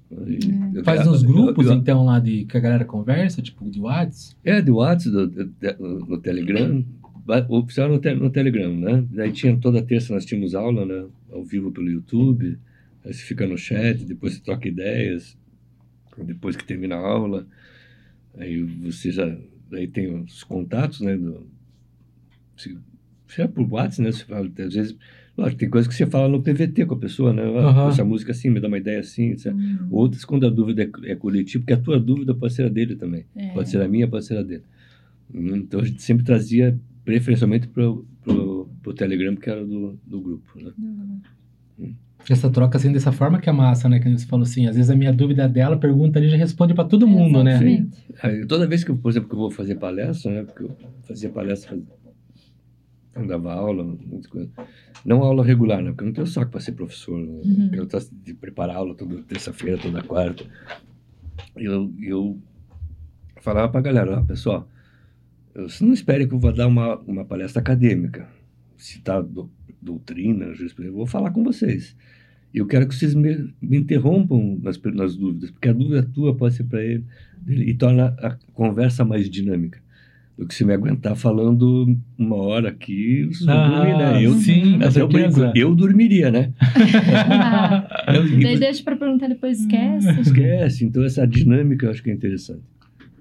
Eu- 0.09 0.83
Faz 0.83 1.05
eu- 1.05 1.11
uns 1.11 1.23
eu- 1.23 1.29
grupos, 1.31 1.67
eu- 1.67 1.73
então, 1.73 2.03
lá 2.05 2.17
de 2.19 2.45
que 2.45 2.57
a 2.57 2.59
galera 2.59 2.83
conversa, 2.83 3.39
tipo, 3.41 3.69
de 3.69 3.79
WhatsApp. 3.79 4.35
É, 4.43 4.59
do 4.59 4.77
WhatsApp, 4.77 5.11
do, 5.15 5.27
do- 5.27 5.45
do- 5.45 6.05
no 6.07 6.17
Telegram, 6.17 6.83
oficial 7.49 7.89
no, 7.89 7.99
te- 7.99 8.13
no 8.13 8.29
Telegram, 8.29 8.75
né? 8.75 9.05
Daí 9.11 9.31
tinha 9.31 9.55
toda 9.57 9.81
terça 9.81 10.13
nós 10.13 10.25
tínhamos 10.25 10.55
aula, 10.55 10.85
né? 10.85 11.07
Ao 11.31 11.43
vivo 11.43 11.71
pelo 11.71 11.89
YouTube, 11.89 12.57
aí 13.03 13.13
você 13.13 13.23
fica 13.23 13.47
no 13.47 13.57
chat, 13.57 14.03
depois 14.05 14.33
você 14.33 14.41
troca 14.41 14.67
ideias, 14.67 15.37
depois 16.17 16.55
que 16.55 16.65
termina 16.65 16.95
a 16.95 16.99
aula, 16.99 17.47
aí 18.37 18.61
você 18.61 19.11
já, 19.11 19.35
daí 19.69 19.87
tem 19.87 20.13
os 20.13 20.43
contatos, 20.43 21.01
né? 21.01 21.15
Do, 21.17 21.47
se, 22.57 22.77
se 23.27 23.41
é 23.41 23.47
por 23.47 23.67
WhatsApp, 23.71 24.01
né? 24.03 24.11
Você 24.11 24.25
fala, 24.25 24.47
às 24.59 24.73
vezes, 24.73 24.95
lógico, 25.37 25.59
tem 25.59 25.69
coisas 25.69 25.87
que 25.87 25.95
você 25.95 26.05
fala 26.05 26.27
no 26.27 26.41
PVT 26.43 26.85
com 26.85 26.95
a 26.95 26.99
pessoa, 26.99 27.33
né? 27.33 27.43
Ah, 27.43 27.69
Aham. 27.69 27.89
Essa 27.89 28.03
música 28.03 28.31
assim, 28.31 28.49
me 28.49 28.59
dá 28.59 28.67
uma 28.67 28.77
ideia 28.77 28.99
assim, 28.99 29.31
etc. 29.31 29.53
Uhum. 29.53 29.87
Outras, 29.91 30.25
quando 30.25 30.45
a 30.45 30.49
dúvida 30.49 30.83
é, 30.83 31.11
é 31.11 31.15
coletiva, 31.15 31.61
porque 31.63 31.73
a 31.73 31.77
tua 31.81 31.99
dúvida 31.99 32.33
pode 32.35 32.53
ser 32.53 32.65
a 32.65 32.69
dele 32.69 32.95
também. 32.95 33.25
É. 33.35 33.49
Pode 33.53 33.69
ser 33.69 33.81
a 33.81 33.87
minha, 33.87 34.07
pode 34.07 34.25
ser 34.25 34.37
a 34.37 34.43
dele. 34.43 34.63
Então 35.33 35.79
a 35.79 35.85
gente 35.85 36.01
sempre 36.03 36.25
trazia 36.25 36.77
preferencialmente 37.03 37.67
pro, 37.67 38.05
pro, 38.23 38.69
pro 38.81 38.93
Telegram, 38.93 39.35
que 39.35 39.49
era 39.49 39.65
do, 39.65 39.99
do 40.05 40.21
grupo. 40.21 40.59
Né? 40.61 40.71
Uhum. 40.77 41.95
Essa 42.29 42.49
troca 42.49 42.77
assim 42.77 42.91
dessa 42.91 43.11
forma 43.11 43.39
que 43.39 43.49
é 43.49 43.51
massa, 43.51 43.89
né? 43.89 43.99
Que 43.99 44.09
você 44.09 44.25
falou 44.25 44.43
assim, 44.43 44.67
às 44.67 44.75
vezes 44.75 44.91
a 44.91 44.95
minha 44.95 45.11
dúvida 45.11 45.49
dela, 45.49 45.77
pergunta 45.77 46.19
ali 46.19 46.29
já 46.29 46.37
responde 46.37 46.73
pra 46.73 46.83
todo 46.83 47.07
mundo, 47.07 47.43
né? 47.43 47.53
Exatamente. 47.53 47.97
Aí, 48.21 48.45
toda 48.45 48.67
vez 48.67 48.83
que, 48.83 48.91
eu, 48.91 48.97
por 48.97 49.09
exemplo, 49.09 49.29
que 49.29 49.35
eu 49.35 49.39
vou 49.39 49.51
fazer 49.51 49.75
palestra, 49.75 50.31
né? 50.31 50.43
Porque 50.43 50.63
eu 50.63 50.77
fazia 51.03 51.29
palestra, 51.29 51.79
eu 53.15 53.27
dava 53.27 53.53
aula, 53.53 53.83
muitas 53.83 54.27
coisas. 54.27 54.49
Não 55.03 55.23
aula 55.23 55.43
regular, 55.43 55.81
né? 55.81 55.89
Porque 55.89 56.03
eu 56.03 56.07
não 56.07 56.13
tenho 56.13 56.27
saco 56.27 56.51
para 56.51 56.61
ser 56.61 56.73
professor. 56.73 57.19
Né? 57.19 57.41
Uhum. 57.43 57.69
Eu 57.73 57.87
gosto 57.87 58.13
de 58.13 58.33
preparar 58.33 58.77
aula 58.77 58.93
toda 58.95 59.21
terça-feira, 59.23 59.77
toda 59.77 60.03
quarta. 60.03 60.45
Eu, 61.55 61.91
eu 61.99 62.39
falava 63.41 63.69
para 63.69 63.79
a 63.79 63.83
galera, 63.83 64.19
ó, 64.19 64.23
pessoal, 64.23 64.67
você 65.55 65.83
não 65.83 65.93
espere 65.93 66.27
que 66.27 66.33
eu 66.33 66.39
vou 66.39 66.53
dar 66.53 66.67
uma, 66.67 66.97
uma 66.99 67.25
palestra 67.25 67.61
acadêmica, 67.61 68.27
citar 68.77 69.21
do, 69.23 69.49
doutrina, 69.81 70.53
eu 70.79 70.93
vou 70.93 71.05
falar 71.05 71.31
com 71.31 71.43
vocês. 71.43 71.95
E 72.53 72.57
eu 72.59 72.67
quero 72.67 72.87
que 72.87 72.93
vocês 72.95 73.13
me, 73.15 73.53
me 73.61 73.77
interrompam 73.77 74.59
nas, 74.61 74.79
nas 74.93 75.15
dúvidas, 75.15 75.51
porque 75.51 75.69
a 75.69 75.73
dúvida 75.73 76.03
tua 76.03 76.35
pode 76.35 76.55
ser 76.55 76.65
para 76.65 76.83
ele, 76.83 77.03
e 77.47 77.73
torna 77.73 78.07
a 78.19 78.37
conversa 78.53 79.03
mais 79.05 79.29
dinâmica. 79.29 79.79
Do 80.37 80.47
que 80.47 80.55
se 80.55 80.65
me 80.65 80.73
aguentar 80.73 81.15
falando 81.15 81.95
uma 82.17 82.35
hora 82.37 82.69
aqui, 82.69 83.25
vocês 83.25 83.45
vão 83.45 83.69
dormir, 83.69 83.97
né? 83.97 84.25
Eu, 84.25 84.33
Ah, 84.33 84.37
sim, 84.39 84.79
eu, 84.99 85.07
brinco, 85.07 85.39
eu 85.55 85.75
dormiria, 85.75 86.31
né? 86.31 86.53
Eu- 88.13 88.39
Daí 88.41 88.57
deixa 88.59 88.83
pra 88.83 88.95
perguntar 88.95 89.27
depois, 89.27 89.59
esquece. 89.59 90.21
Esquece. 90.21 90.85
Então, 90.85 91.03
essa 91.03 91.27
dinâmica 91.27 91.85
eu 91.85 91.91
acho 91.91 92.01
que 92.01 92.09
é 92.09 92.13
interessante. 92.13 92.63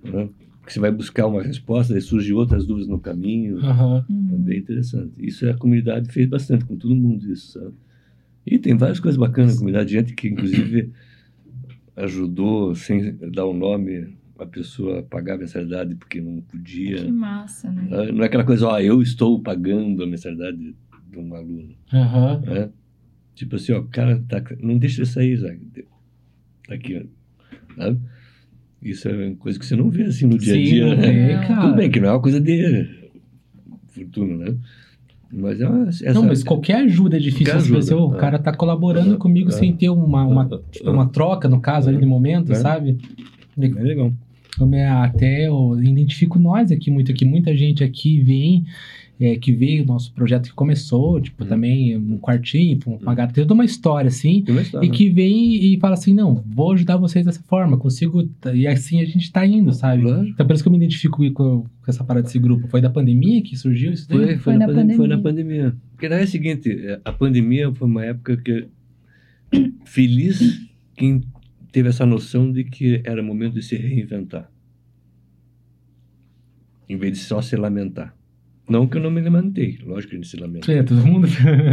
Né? 0.03 0.29
Porque 0.61 0.73
você 0.75 0.81
vai 0.81 0.91
buscar 0.91 1.27
uma 1.27 1.43
resposta, 1.43 1.93
daí 1.93 2.03
surgem 2.03 2.33
outras 2.35 2.67
dúvidas 2.67 2.89
no 2.89 2.99
caminho. 3.01 3.59
Aham. 3.59 4.05
É 4.09 4.13
Uhum. 4.13 4.43
bem 4.43 4.59
interessante. 4.59 5.13
Isso 5.19 5.49
a 5.49 5.55
comunidade 5.57 6.13
fez 6.13 6.29
bastante 6.29 6.65
com 6.65 6.77
todo 6.77 6.95
mundo, 6.95 7.31
isso, 7.33 7.59
sabe? 7.59 7.75
E 8.47 8.59
tem 8.59 8.77
várias 8.77 9.01
coisas 9.01 9.19
bacanas 9.19 9.55
na 9.55 9.59
comunidade. 9.59 9.93
Gente 9.93 10.15
que, 10.15 10.29
inclusive, 10.29 10.93
ajudou, 11.97 12.75
sem 12.75 13.17
dar 13.33 13.45
o 13.47 13.53
nome, 13.55 14.17
a 14.39 14.47
pessoa 14.47 15.01
a 15.01 15.03
pagar 15.03 15.35
a 15.35 15.39
mensalidade 15.39 15.95
porque 15.95 16.21
não 16.21 16.41
podia. 16.41 17.05
Que 17.05 17.13
massa, 17.13 17.71
né? 17.71 17.89
Ah, 17.93 18.13
Não 18.13 18.23
é 18.23 18.27
aquela 18.27 18.45
coisa, 18.45 18.67
ó, 18.69 18.79
eu 18.81 19.03
estou 19.03 19.41
pagando 19.43 20.03
a 20.03 20.07
mensalidade 20.07 20.75
de 21.11 21.19
um 21.19 21.35
aluno. 21.35 21.75
Aham. 21.93 22.41
né? 22.47 22.71
Tipo 23.35 23.57
assim, 23.57 23.73
ó, 23.73 23.83
cara, 23.83 24.23
tá, 24.29 24.43
não 24.61 24.79
deixa 24.79 25.01
ele 25.01 25.07
sair, 25.09 25.37
Zague. 25.37 25.87
Tá 26.67 26.75
Aqui, 26.75 26.97
ó. 26.97 27.75
Sabe? 27.77 28.01
Isso 28.83 29.09
é 29.09 29.27
uma 29.29 29.37
coisa 29.37 29.59
que 29.59 29.67
você 29.67 29.77
não 29.77 29.91
vê 29.91 30.05
assim 30.05 30.27
no 30.27 30.39
dia 30.39 30.55
a 30.55 30.57
Sim, 30.57 30.65
dia. 30.65 30.87
não 30.87 30.97
né? 30.97 31.47
cara. 31.47 31.61
Tudo 31.63 31.75
bem 31.77 31.91
que 31.91 32.01
não 32.01 32.09
é 32.09 32.13
uma 32.13 32.21
coisa 32.21 32.41
de 32.41 32.89
fortuna, 33.89 34.37
né? 34.51 34.57
Mas 35.33 35.61
é 35.61 35.69
uma, 35.69 35.89
essa, 35.89 36.13
Não, 36.13 36.25
mas 36.25 36.43
qualquer 36.43 36.77
ajuda 36.85 37.17
é 37.17 37.21
difícil. 37.21 37.47
Você 37.61 37.73
pensa, 37.73 37.95
ajuda, 37.95 37.97
"Ô, 37.97 38.09
o 38.11 38.15
é. 38.17 38.19
cara 38.19 38.39
tá 38.39 38.53
colaborando 38.53 39.15
É, 39.15 39.17
comigo 39.17 39.51
é. 39.51 39.53
sem 39.53 39.73
ter 39.77 39.89
uma, 39.91 40.25
uma, 40.25 40.49
tipo, 40.73 40.91
uma 40.91 41.07
troca, 41.09 41.49
no 41.49 41.61
caso, 41.61 41.89
ali 41.89 41.99
de 41.99 42.07
momento, 42.07 42.51
É. 42.53 42.57
sabe? 42.57 42.99
é 43.57 43.69
legal. 43.69 44.13
Eu 44.59 44.67
me- 44.67 44.83
Até 44.83 45.47
eu 45.47 45.79
identifico 45.81 46.39
nós 46.39 46.73
aqui 46.73 46.91
muito 46.91 47.13
aqui, 47.13 47.25
muita 47.25 47.55
gente 47.57 47.85
aqui 47.85 48.21
vem 48.21 48.65
é, 49.21 49.37
que 49.37 49.53
veio, 49.53 49.85
nosso 49.85 50.13
projeto 50.15 50.49
que 50.49 50.55
começou, 50.55 51.21
tipo, 51.21 51.43
Uhum. 51.45 51.49
também 51.51 51.97
um 51.97 52.19
quartinho, 52.19 52.79
com 52.83 52.93
uma 52.97 53.11
Uhum. 53.11 53.15
gata, 53.17 53.35
tem 53.35 53.45
toda 53.45 53.53
uma 53.53 53.65
história, 53.67 54.09
assim, 54.09 54.43
uma 54.49 54.63
história, 54.63 54.87
e 54.87 54.91
que 54.91 55.11
vem 55.11 55.75
e 55.75 55.79
fala 55.79 55.93
assim, 55.93 56.15
não, 56.15 56.43
vou 56.47 56.73
ajudar 56.73 56.97
vocês 56.97 57.25
dessa 57.27 57.43
forma, 57.43 57.77
consigo, 57.77 58.27
e 58.55 58.67
assim 58.67 59.01
a 59.01 59.05
gente 59.05 59.31
tá 59.31 59.47
indo, 59.47 59.73
sabe? 59.75 60.03
Claro. 60.03 60.27
Então 60.27 60.47
por 60.47 60.55
isso 60.55 60.63
que 60.63 60.69
eu 60.69 60.73
me 60.73 60.79
identifico 60.79 61.19
com, 61.33 61.63
com 61.63 61.67
essa 61.87 62.03
parada 62.03 62.25
desse 62.25 62.39
grupo. 62.39 62.67
Foi 62.69 62.81
da 62.81 62.89
pandemia 62.89 63.43
que 63.43 63.55
surgiu 63.57 63.93
isso 63.93 64.09
daí? 64.09 64.19
Foi, 64.19 64.27
foi, 64.29 64.39
Foi 64.39 64.53
na, 64.55 64.67
na 64.67 64.73
pandemia. 64.73 64.97
Foi 64.97 65.09
na 65.09 65.19
pandemia. 65.19 65.77
Porque 65.93 66.09
daí 66.09 66.23
é 66.23 66.25
o 66.25 66.29
seguinte, 66.29 66.77
a 67.05 67.13
pandemia 67.13 67.71
foi 67.75 67.87
uma 67.87 68.05
época 68.05 68.39
que 68.39 68.69
feliz 69.85 70.61
quem 70.97 71.21
teve 71.71 71.91
essa 71.91 72.07
noção 72.07 72.51
de 72.51 72.65
que 72.65 73.03
era 73.05 73.23
momento 73.23 73.55
de 73.55 73.63
se 73.63 73.77
reinventar. 73.77 74.51
Em 76.89 76.97
vez 76.97 77.19
de 77.19 77.25
só 77.25 77.41
se 77.43 77.55
lamentar. 77.55 78.15
Não 78.71 78.87
que 78.87 78.97
eu 78.97 79.03
não 79.03 79.11
me 79.11 79.21
lamentei, 79.21 79.79
lógico 79.85 80.11
que 80.11 80.17
gente 80.17 80.29
se 80.29 80.37
lamenta. 80.37 80.71
É, 80.73 80.83
todo 80.83 81.05
mundo... 81.07 81.27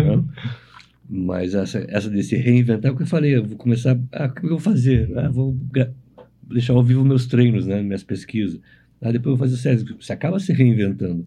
Não? 0.06 0.28
Mas 1.10 1.54
essa, 1.56 1.86
essa 1.88 2.10
de 2.10 2.22
se 2.22 2.36
reinventar, 2.36 2.92
porque 2.92 3.04
eu 3.04 3.08
falei, 3.08 3.36
eu 3.36 3.46
vou 3.46 3.58
começar, 3.58 3.98
ah, 4.12 4.26
o 4.26 4.34
que 4.34 4.46
eu 4.46 4.50
vou 4.50 4.60
fazer? 4.60 5.10
Ah, 5.18 5.30
vou 5.30 5.56
deixar 6.50 6.74
ao 6.74 6.84
vivo 6.84 7.06
meus 7.06 7.26
treinos, 7.28 7.66
né, 7.66 7.82
minhas 7.82 8.04
pesquisas. 8.04 8.60
Ah, 9.02 9.12
depois 9.12 9.32
eu 9.34 9.38
vou 9.38 9.48
fazer 9.48 9.56
séries. 9.58 9.84
Você 9.84 10.12
acaba 10.12 10.38
se 10.40 10.52
reinventando. 10.52 11.26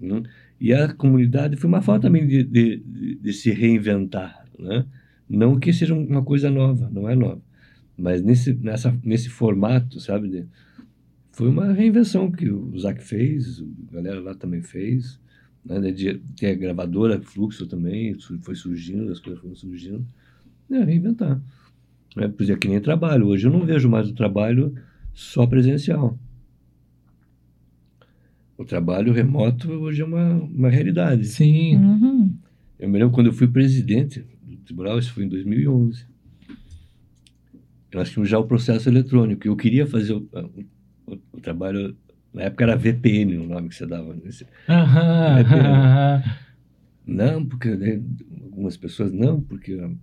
né? 0.00 0.22
E 0.58 0.72
a 0.72 0.92
comunidade 0.92 1.56
foi 1.56 1.68
uma 1.68 1.82
forma 1.82 2.00
também 2.00 2.26
de, 2.26 2.42
de, 2.44 2.76
de- 2.78 3.14
de 3.16 3.32
se 3.32 3.50
reinventar, 3.50 4.44
né? 4.58 4.84
Não 5.28 5.58
que 5.58 5.72
seja 5.72 5.94
uma 5.94 6.22
coisa 6.22 6.50
nova, 6.50 6.88
não 6.92 7.08
é 7.08 7.14
nova. 7.14 7.40
Mas 7.98 8.22
nesse, 8.22 8.54
nessa, 8.54 8.96
nesse 9.04 9.28
formato, 9.28 10.00
sabe? 10.00 10.28
de- 10.28 10.46
foi 11.40 11.48
uma 11.48 11.72
reinvenção 11.72 12.30
que 12.30 12.50
o 12.50 12.78
Zac 12.78 13.02
fez, 13.02 13.64
a 13.88 13.94
galera 13.94 14.20
lá 14.20 14.34
também 14.34 14.60
fez 14.60 15.18
né, 15.64 15.90
de 15.90 16.20
ter 16.36 16.48
a 16.48 16.54
gravadora 16.54 17.18
Fluxo 17.18 17.66
também, 17.66 18.14
foi 18.42 18.54
surgindo, 18.54 19.10
as 19.10 19.20
coisas 19.20 19.40
foram 19.40 19.54
surgindo, 19.54 20.06
é, 20.70 20.84
reinventar. 20.84 21.40
É, 22.18 22.28
por 22.28 22.42
exemplo, 22.42 22.60
que 22.60 22.68
nem 22.68 22.78
trabalho. 22.78 23.26
Hoje 23.26 23.46
eu 23.46 23.52
não 23.52 23.64
vejo 23.64 23.88
mais 23.88 24.10
o 24.10 24.12
trabalho 24.12 24.74
só 25.14 25.46
presencial. 25.46 26.18
O 28.58 28.64
trabalho 28.66 29.10
remoto 29.10 29.70
hoje 29.70 30.02
é 30.02 30.04
uma, 30.04 30.34
uma 30.34 30.68
realidade. 30.68 31.24
Sim. 31.24 31.76
Uhum. 31.76 32.34
Eu 32.78 32.86
me 32.90 32.98
lembro 32.98 33.14
quando 33.14 33.28
eu 33.28 33.32
fui 33.32 33.48
presidente 33.48 34.26
do 34.42 34.58
tribunal, 34.58 34.98
isso 34.98 35.14
foi 35.14 35.24
em 35.24 35.28
2011. 35.28 36.04
Nós 37.94 38.10
tínhamos 38.10 38.28
já 38.28 38.38
o 38.38 38.46
processo 38.46 38.90
eletrônico. 38.90 39.48
Eu 39.48 39.56
queria 39.56 39.86
fazer 39.86 40.12
o, 40.12 40.28
o- 41.14 41.20
o 41.36 41.40
trabalho, 41.40 41.96
na 42.32 42.42
época 42.42 42.64
era 42.64 42.76
VPN 42.76 43.38
o 43.38 43.46
nome 43.46 43.68
que 43.68 43.74
você 43.74 43.86
dava. 43.86 44.14
Nesse, 44.14 44.46
Aham, 44.68 45.38
É 45.38 45.44
pena. 45.44 45.68
aham. 45.68 46.22
Não, 47.06 47.44
porque 47.44 47.68
né, 47.76 48.00
algumas 48.44 48.76
pessoas 48.76 49.12
não, 49.12 49.40
porque 49.40 49.74
o 49.74 49.96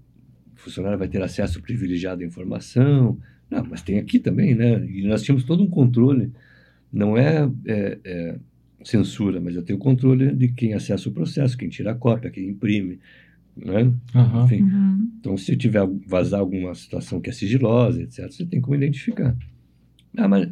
funcionário 0.56 0.98
vai 1.00 1.08
ter 1.08 1.22
acesso 1.22 1.62
privilegiado 1.62 2.22
à 2.22 2.26
informação. 2.26 3.18
Não, 3.50 3.64
mas 3.66 3.82
tem 3.82 3.98
aqui 4.00 4.20
também, 4.20 4.54
né? 4.56 4.86
E 4.90 5.08
nós 5.08 5.22
tínhamos 5.24 5.44
todo 5.46 5.64
um 5.64 5.70
controle. 5.70 6.32
Não 6.92 7.16
é, 7.18 7.50
é, 7.66 8.00
é 8.04 8.40
censura, 8.84 9.40
mas 9.40 9.56
eu 9.56 9.64
tenho 9.64 9.80
controle 9.80 10.34
de 10.36 10.50
quem 10.50 10.74
acessa 10.74 11.08
o 11.10 11.12
processo, 11.14 11.58
quem 11.58 11.70
tira 11.70 11.92
a 11.92 11.96
cópia, 11.96 12.30
quem 12.32 12.50
imprime, 12.50 13.00
né? 13.56 13.94
Aham. 14.16 14.46
Enfim, 14.46 14.62
Uhum. 14.64 15.12
então 15.20 15.38
se 15.38 15.56
tiver 15.56 15.86
vazar 16.06 16.40
alguma 16.40 16.74
situação 16.76 17.20
que 17.22 17.30
é 17.30 17.34
sigilosa, 17.34 18.02
etc., 18.02 18.32
você 18.32 18.46
tem 18.46 18.60
como 18.62 18.76
identificar. 18.76 19.36
Ah, 20.18 20.28
mas 20.28 20.50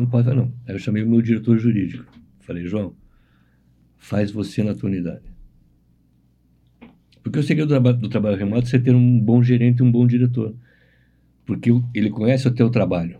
não 0.00 0.06
pode 0.06 0.24
fazer, 0.24 0.36
não. 0.36 0.52
Aí 0.66 0.74
eu 0.74 0.78
chamei 0.78 1.02
o 1.02 1.08
meu 1.08 1.22
diretor 1.22 1.58
jurídico. 1.58 2.04
Falei, 2.40 2.66
João, 2.66 2.94
faz 3.96 4.30
você 4.30 4.62
na 4.62 4.74
tua 4.74 4.88
unidade. 4.88 5.22
Porque 7.22 7.38
o 7.38 7.42
segredo 7.42 7.68
do, 7.68 7.70
traba- 7.70 7.92
do 7.92 8.08
trabalho 8.08 8.36
remoto 8.36 8.66
é 8.66 8.70
você 8.70 8.78
ter 8.78 8.94
um 8.94 9.18
bom 9.18 9.42
gerente 9.42 9.78
e 9.78 9.82
um 9.82 9.90
bom 9.92 10.06
diretor. 10.06 10.54
Porque 11.44 11.70
ele 11.94 12.10
conhece 12.10 12.48
o 12.48 12.50
teu 12.50 12.70
trabalho, 12.70 13.18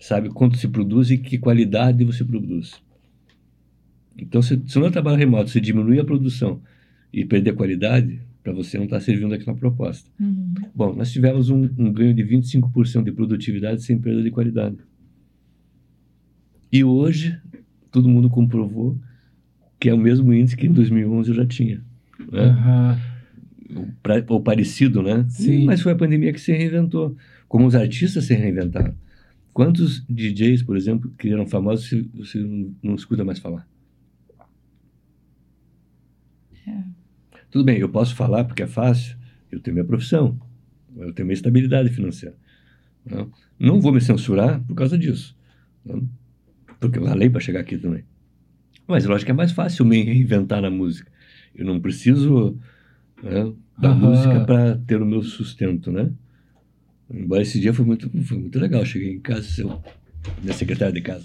sabe 0.00 0.28
quanto 0.30 0.56
se 0.56 0.68
produz 0.68 1.10
e 1.10 1.18
que 1.18 1.38
qualidade 1.38 2.04
você 2.04 2.24
produz. 2.24 2.82
Então, 4.16 4.40
se, 4.40 4.62
se 4.66 4.78
no 4.78 4.90
trabalho 4.90 5.18
remoto 5.18 5.50
você 5.50 5.60
diminui 5.60 5.98
a 5.98 6.04
produção 6.04 6.60
e 7.12 7.24
perder 7.24 7.50
a 7.50 7.54
qualidade, 7.54 8.20
para 8.42 8.52
você 8.52 8.76
não 8.76 8.84
estar 8.84 9.00
servindo 9.00 9.32
aquela 9.34 9.56
proposta. 9.56 10.08
Uhum. 10.20 10.54
Bom, 10.74 10.94
nós 10.94 11.10
tivemos 11.10 11.48
um, 11.48 11.68
um 11.78 11.90
ganho 11.90 12.14
de 12.14 12.22
25% 12.22 13.02
de 13.02 13.12
produtividade 13.12 13.82
sem 13.82 13.98
perda 13.98 14.22
de 14.22 14.30
qualidade. 14.30 14.76
E 16.74 16.82
hoje, 16.82 17.38
todo 17.92 18.08
mundo 18.08 18.28
comprovou 18.28 18.98
que 19.78 19.88
é 19.88 19.94
o 19.94 19.96
mesmo 19.96 20.32
índice 20.34 20.56
que 20.56 20.66
em 20.66 20.72
2011 20.72 21.28
eu 21.30 21.36
já 21.36 21.46
tinha. 21.46 21.84
Né? 22.32 23.00
Ou, 23.76 23.88
pra- 24.02 24.24
ou 24.28 24.40
parecido, 24.42 25.00
né? 25.00 25.24
Sim. 25.28 25.66
Mas 25.66 25.80
foi 25.80 25.92
a 25.92 25.96
pandemia 25.96 26.32
que 26.32 26.40
se 26.40 26.50
reinventou. 26.52 27.16
Como 27.46 27.64
os 27.64 27.76
artistas 27.76 28.24
se 28.24 28.34
reinventaram. 28.34 28.92
Quantos 29.52 30.04
DJs, 30.08 30.64
por 30.64 30.76
exemplo, 30.76 31.12
que 31.16 31.28
eram 31.28 31.46
famosos, 31.46 31.86
você, 31.88 32.04
você 32.12 32.38
não, 32.40 32.74
não 32.82 32.94
escuta 32.96 33.24
mais 33.24 33.38
falar? 33.38 33.68
É. 36.66 36.82
Tudo 37.52 37.64
bem, 37.64 37.78
eu 37.78 37.88
posso 37.88 38.16
falar 38.16 38.42
porque 38.42 38.64
é 38.64 38.66
fácil, 38.66 39.16
eu 39.52 39.60
tenho 39.60 39.74
minha 39.76 39.86
profissão, 39.86 40.36
eu 40.96 41.12
tenho 41.12 41.26
minha 41.26 41.34
estabilidade 41.34 41.90
financeira. 41.90 42.34
Não, 43.06 43.30
não 43.60 43.80
vou 43.80 43.92
me 43.92 44.00
censurar 44.00 44.60
por 44.64 44.74
causa 44.74 44.98
disso. 44.98 45.36
não? 45.84 46.08
Porque 46.88 46.98
eu 46.98 47.04
ralei 47.04 47.30
para 47.30 47.40
chegar 47.40 47.60
aqui 47.60 47.78
também. 47.78 48.04
Mas 48.86 49.04
lógico 49.04 49.26
que 49.26 49.32
é 49.32 49.34
mais 49.34 49.52
fácil 49.52 49.84
me 49.84 50.02
reinventar 50.02 50.60
na 50.60 50.70
música. 50.70 51.10
Eu 51.54 51.64
não 51.64 51.80
preciso 51.80 52.58
né, 53.22 53.52
da 53.78 53.90
Aham. 53.90 54.10
música 54.10 54.44
para 54.44 54.76
ter 54.86 55.00
o 55.00 55.06
meu 55.06 55.22
sustento, 55.22 55.90
né? 55.90 56.10
Embora 57.10 57.42
esse 57.42 57.60
dia 57.60 57.72
foi 57.72 57.84
muito, 57.84 58.10
foi 58.24 58.38
muito 58.38 58.58
legal. 58.58 58.80
Eu 58.80 58.86
cheguei 58.86 59.12
em 59.12 59.20
casa, 59.20 59.42
seu, 59.42 59.80
minha 60.42 60.52
secretária 60.52 60.92
de 60.92 61.00
casa, 61.00 61.24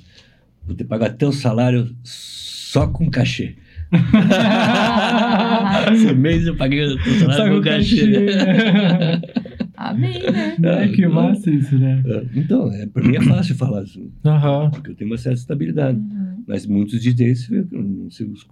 vou 0.65 0.76
ter 0.76 0.84
que 0.84 0.90
pagar 0.90 1.10
teu 1.11 1.31
salário 1.31 1.94
só 2.03 2.88
com 2.88 3.10
cachê. 3.10 3.56
Esse 5.94 6.14
mês 6.14 6.45
eu 6.45 6.56
paguei 6.56 6.84
o 6.86 6.99
salário 7.19 7.34
Só 7.34 7.49
com 7.49 7.56
com 7.56 7.61
cachê. 7.61 8.06
Amém, 9.81 10.19
né? 10.31 10.57
É, 10.61 10.88
que 10.91 11.07
massa 11.07 11.49
isso, 11.49 11.77
né? 11.80 12.03
É, 12.06 12.26
Então, 12.38 12.69
é, 12.73 12.85
para 12.85 13.01
mim 13.07 13.15
é 13.15 13.22
fácil 13.22 13.56
falar 13.56 13.84
isso, 13.84 14.11
Aham. 14.26 14.69
porque 14.72 14.91
eu 14.91 14.95
tenho 14.95 15.10
uma 15.10 15.18
certa 15.18 15.39
estabilidade. 15.39 15.97
Uhum. 15.97 16.43
Mas 16.45 16.65
muitos 16.65 17.01
DJs 17.01 17.49
não 17.72 18.11
sei 18.11 18.26
os- 18.27 18.45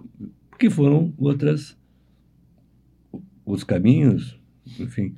porque 0.50 0.70
foram 0.70 1.14
outras 1.18 1.78
outros 3.46 3.64
caminhos, 3.66 4.40
enfim. 4.80 5.16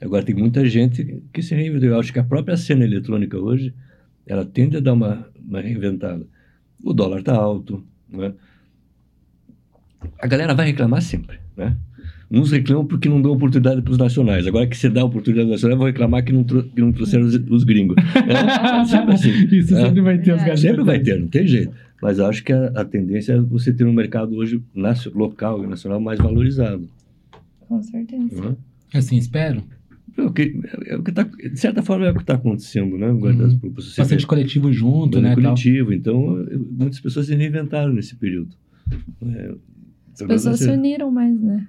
Agora 0.00 0.24
tem 0.24 0.34
muita 0.34 0.64
gente 0.68 1.20
que 1.32 1.42
se 1.42 1.54
reinventou. 1.54 1.88
Eu 1.90 1.98
acho 2.00 2.12
que 2.12 2.18
a 2.18 2.24
própria 2.24 2.56
cena 2.56 2.84
eletrônica 2.84 3.36
hoje, 3.38 3.74
ela 4.26 4.44
tende 4.44 4.76
a 4.76 4.80
dar 4.80 4.92
uma, 4.94 5.28
uma 5.46 5.60
reinventada. 5.60 6.26
O 6.82 6.92
dólar 6.94 7.18
está 7.20 7.34
alto, 7.34 7.84
né? 8.08 8.32
A 10.18 10.26
galera 10.26 10.54
vai 10.54 10.66
reclamar 10.66 11.02
sempre, 11.02 11.38
né? 11.56 11.76
Uns 12.32 12.52
reclamam 12.52 12.86
porque 12.86 13.08
não 13.08 13.20
dão 13.20 13.32
oportunidade 13.32 13.82
para 13.82 13.90
os 13.90 13.98
nacionais. 13.98 14.46
Agora 14.46 14.66
que 14.66 14.76
você 14.76 14.88
dá 14.88 15.04
oportunidade 15.04 15.46
aos 15.48 15.56
nacionais, 15.56 15.78
vão 15.78 15.86
reclamar 15.88 16.24
que 16.24 16.32
não, 16.32 16.44
tro- 16.44 16.62
que 16.62 16.80
não 16.80 16.92
trouxeram 16.92 17.26
os, 17.26 17.34
os 17.34 17.64
gringos. 17.64 17.96
É 17.98 18.84
sempre 18.86 19.14
assim. 19.14 19.30
Isso 19.56 19.74
É. 19.76 19.86
sempre 19.86 20.00
vai 20.00 20.18
ter 20.18 20.34
os 20.34 20.42
gatos. 20.44 20.60
Sempre 20.60 20.84
vai 20.84 21.00
ter, 21.00 21.18
não 21.18 21.26
tem 21.28 21.46
jeito. 21.46 21.72
Mas 22.00 22.20
acho 22.20 22.44
que 22.44 22.52
a, 22.52 22.66
a 22.76 22.84
tendência 22.84 23.32
é 23.32 23.40
você 23.40 23.72
ter 23.72 23.84
um 23.84 23.92
mercado 23.92 24.36
hoje 24.36 24.62
local 25.12 25.64
e 25.64 25.66
nacional 25.66 26.00
mais 26.00 26.18
valorizado. 26.20 26.88
Com 27.68 27.82
certeza. 27.82 28.40
Né? 28.50 28.56
Assim, 28.94 29.16
espero. 29.16 29.62
É 30.16 30.22
o 30.22 30.32
que, 30.32 30.58
é 30.86 30.96
o 30.96 31.02
que 31.02 31.12
tá, 31.12 31.22
de 31.24 31.58
certa 31.58 31.82
forma 31.82 32.06
é 32.06 32.10
o 32.10 32.14
que 32.14 32.20
está 32.20 32.34
acontecendo, 32.34 32.96
né? 32.96 33.10
Uhum. 33.10 33.70
Bastante 33.74 34.26
coletivo 34.26 34.72
junto, 34.72 35.16
banda 35.20 35.28
né? 35.28 35.34
tal. 35.34 35.42
coletivo. 35.44 35.92
Então, 35.92 36.38
eu- 36.48 36.66
muitas 36.70 37.00
pessoas 37.00 37.26
se 37.26 37.34
reinventaram 37.34 37.92
nesse 37.92 38.14
período. 38.16 38.50
É, 39.22 39.54
As 40.12 40.22
pessoas 40.22 40.58
você- 40.58 40.64
se 40.64 40.70
uniram 40.70 41.10
mais, 41.10 41.40
né? 41.40 41.66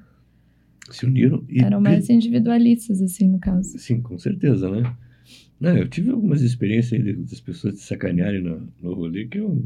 Se 0.95 1.05
uniram 1.05 1.43
e 1.49 1.61
Eram 1.63 1.79
mais 1.81 2.09
individualistas, 2.09 3.01
assim, 3.01 3.27
no 3.27 3.39
caso. 3.39 3.77
Sim, 3.77 4.01
com 4.01 4.17
certeza, 4.19 4.69
né? 4.69 4.83
Não, 5.59 5.77
eu 5.77 5.87
tive 5.87 6.09
algumas 6.09 6.41
experiências 6.41 6.93
aí 6.99 7.05
de- 7.13 7.21
das 7.23 7.39
pessoas 7.39 7.75
te 7.75 7.81
sacanearem 7.81 8.41
no, 8.41 8.67
no 8.81 8.93
rolê 8.93 9.25
que 9.27 9.37
eu. 9.39 9.63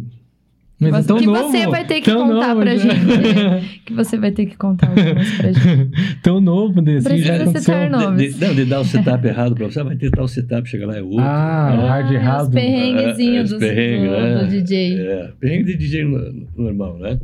Mas 0.77 0.89
é 0.93 1.01
Você- 1.03 1.07
tão 1.07 1.17
que 1.19 1.25
novo. 1.25 1.49
você 1.51 1.67
vai 1.67 1.87
ter 1.87 2.01
que 2.01 2.11
tão 2.11 2.27
contar 2.27 2.47
novo, 2.49 2.59
pra 2.61 2.75
já. 2.75 2.93
gente. 2.93 3.79
Que 3.85 3.93
você 3.93 4.17
vai 4.17 4.31
ter 4.33 4.45
que 4.45 4.57
contar 4.57 4.89
algumas 4.89 5.31
pra 5.37 5.51
gente. 5.53 5.91
tão 6.21 6.41
novo 6.41 6.81
desse. 6.81 7.07
Precisa 7.07 7.27
já 7.37 7.41
aconteceu. 7.43 7.73
terno. 7.73 8.17
De, 8.17 8.33
de, 8.33 8.39
não, 8.45 8.53
de 8.53 8.65
dar 8.65 8.81
o 8.81 8.83
setup 8.83 9.25
errado 9.25 9.55
pra 9.55 9.67
você, 9.67 9.79
ah, 9.79 9.83
vai 9.83 9.95
ter 9.95 10.11
tal 10.11 10.27
setup, 10.27 10.67
chega 10.67 10.85
lá 10.85 10.97
é 10.97 11.01
outro. 11.01 11.19
Ah, 11.21 11.75
né? 11.77 11.81
o 11.81 11.87
hard 11.87 12.05
os 12.07 12.11
errado. 12.11 12.51
perrenguezinhos 12.51 13.37
É, 13.37 13.43
os 13.43 13.49
dos- 13.51 13.59
perrengues, 13.59 14.09
do, 14.09 14.17
né? 14.17 14.43
do 14.43 14.47
DJ. 14.49 14.99
É, 14.99 15.33
perrengue 15.39 15.63
de 15.63 15.77
DJ 15.77 16.03
no- 16.03 16.47
normal, 16.57 16.99
né? 16.99 17.19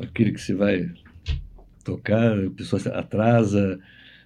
Aquele 0.00 0.32
que 0.32 0.40
você 0.40 0.54
vai 0.54 0.88
tocar, 1.84 2.38
a 2.38 2.50
pessoa 2.50 2.80
atrasa, 2.96 3.78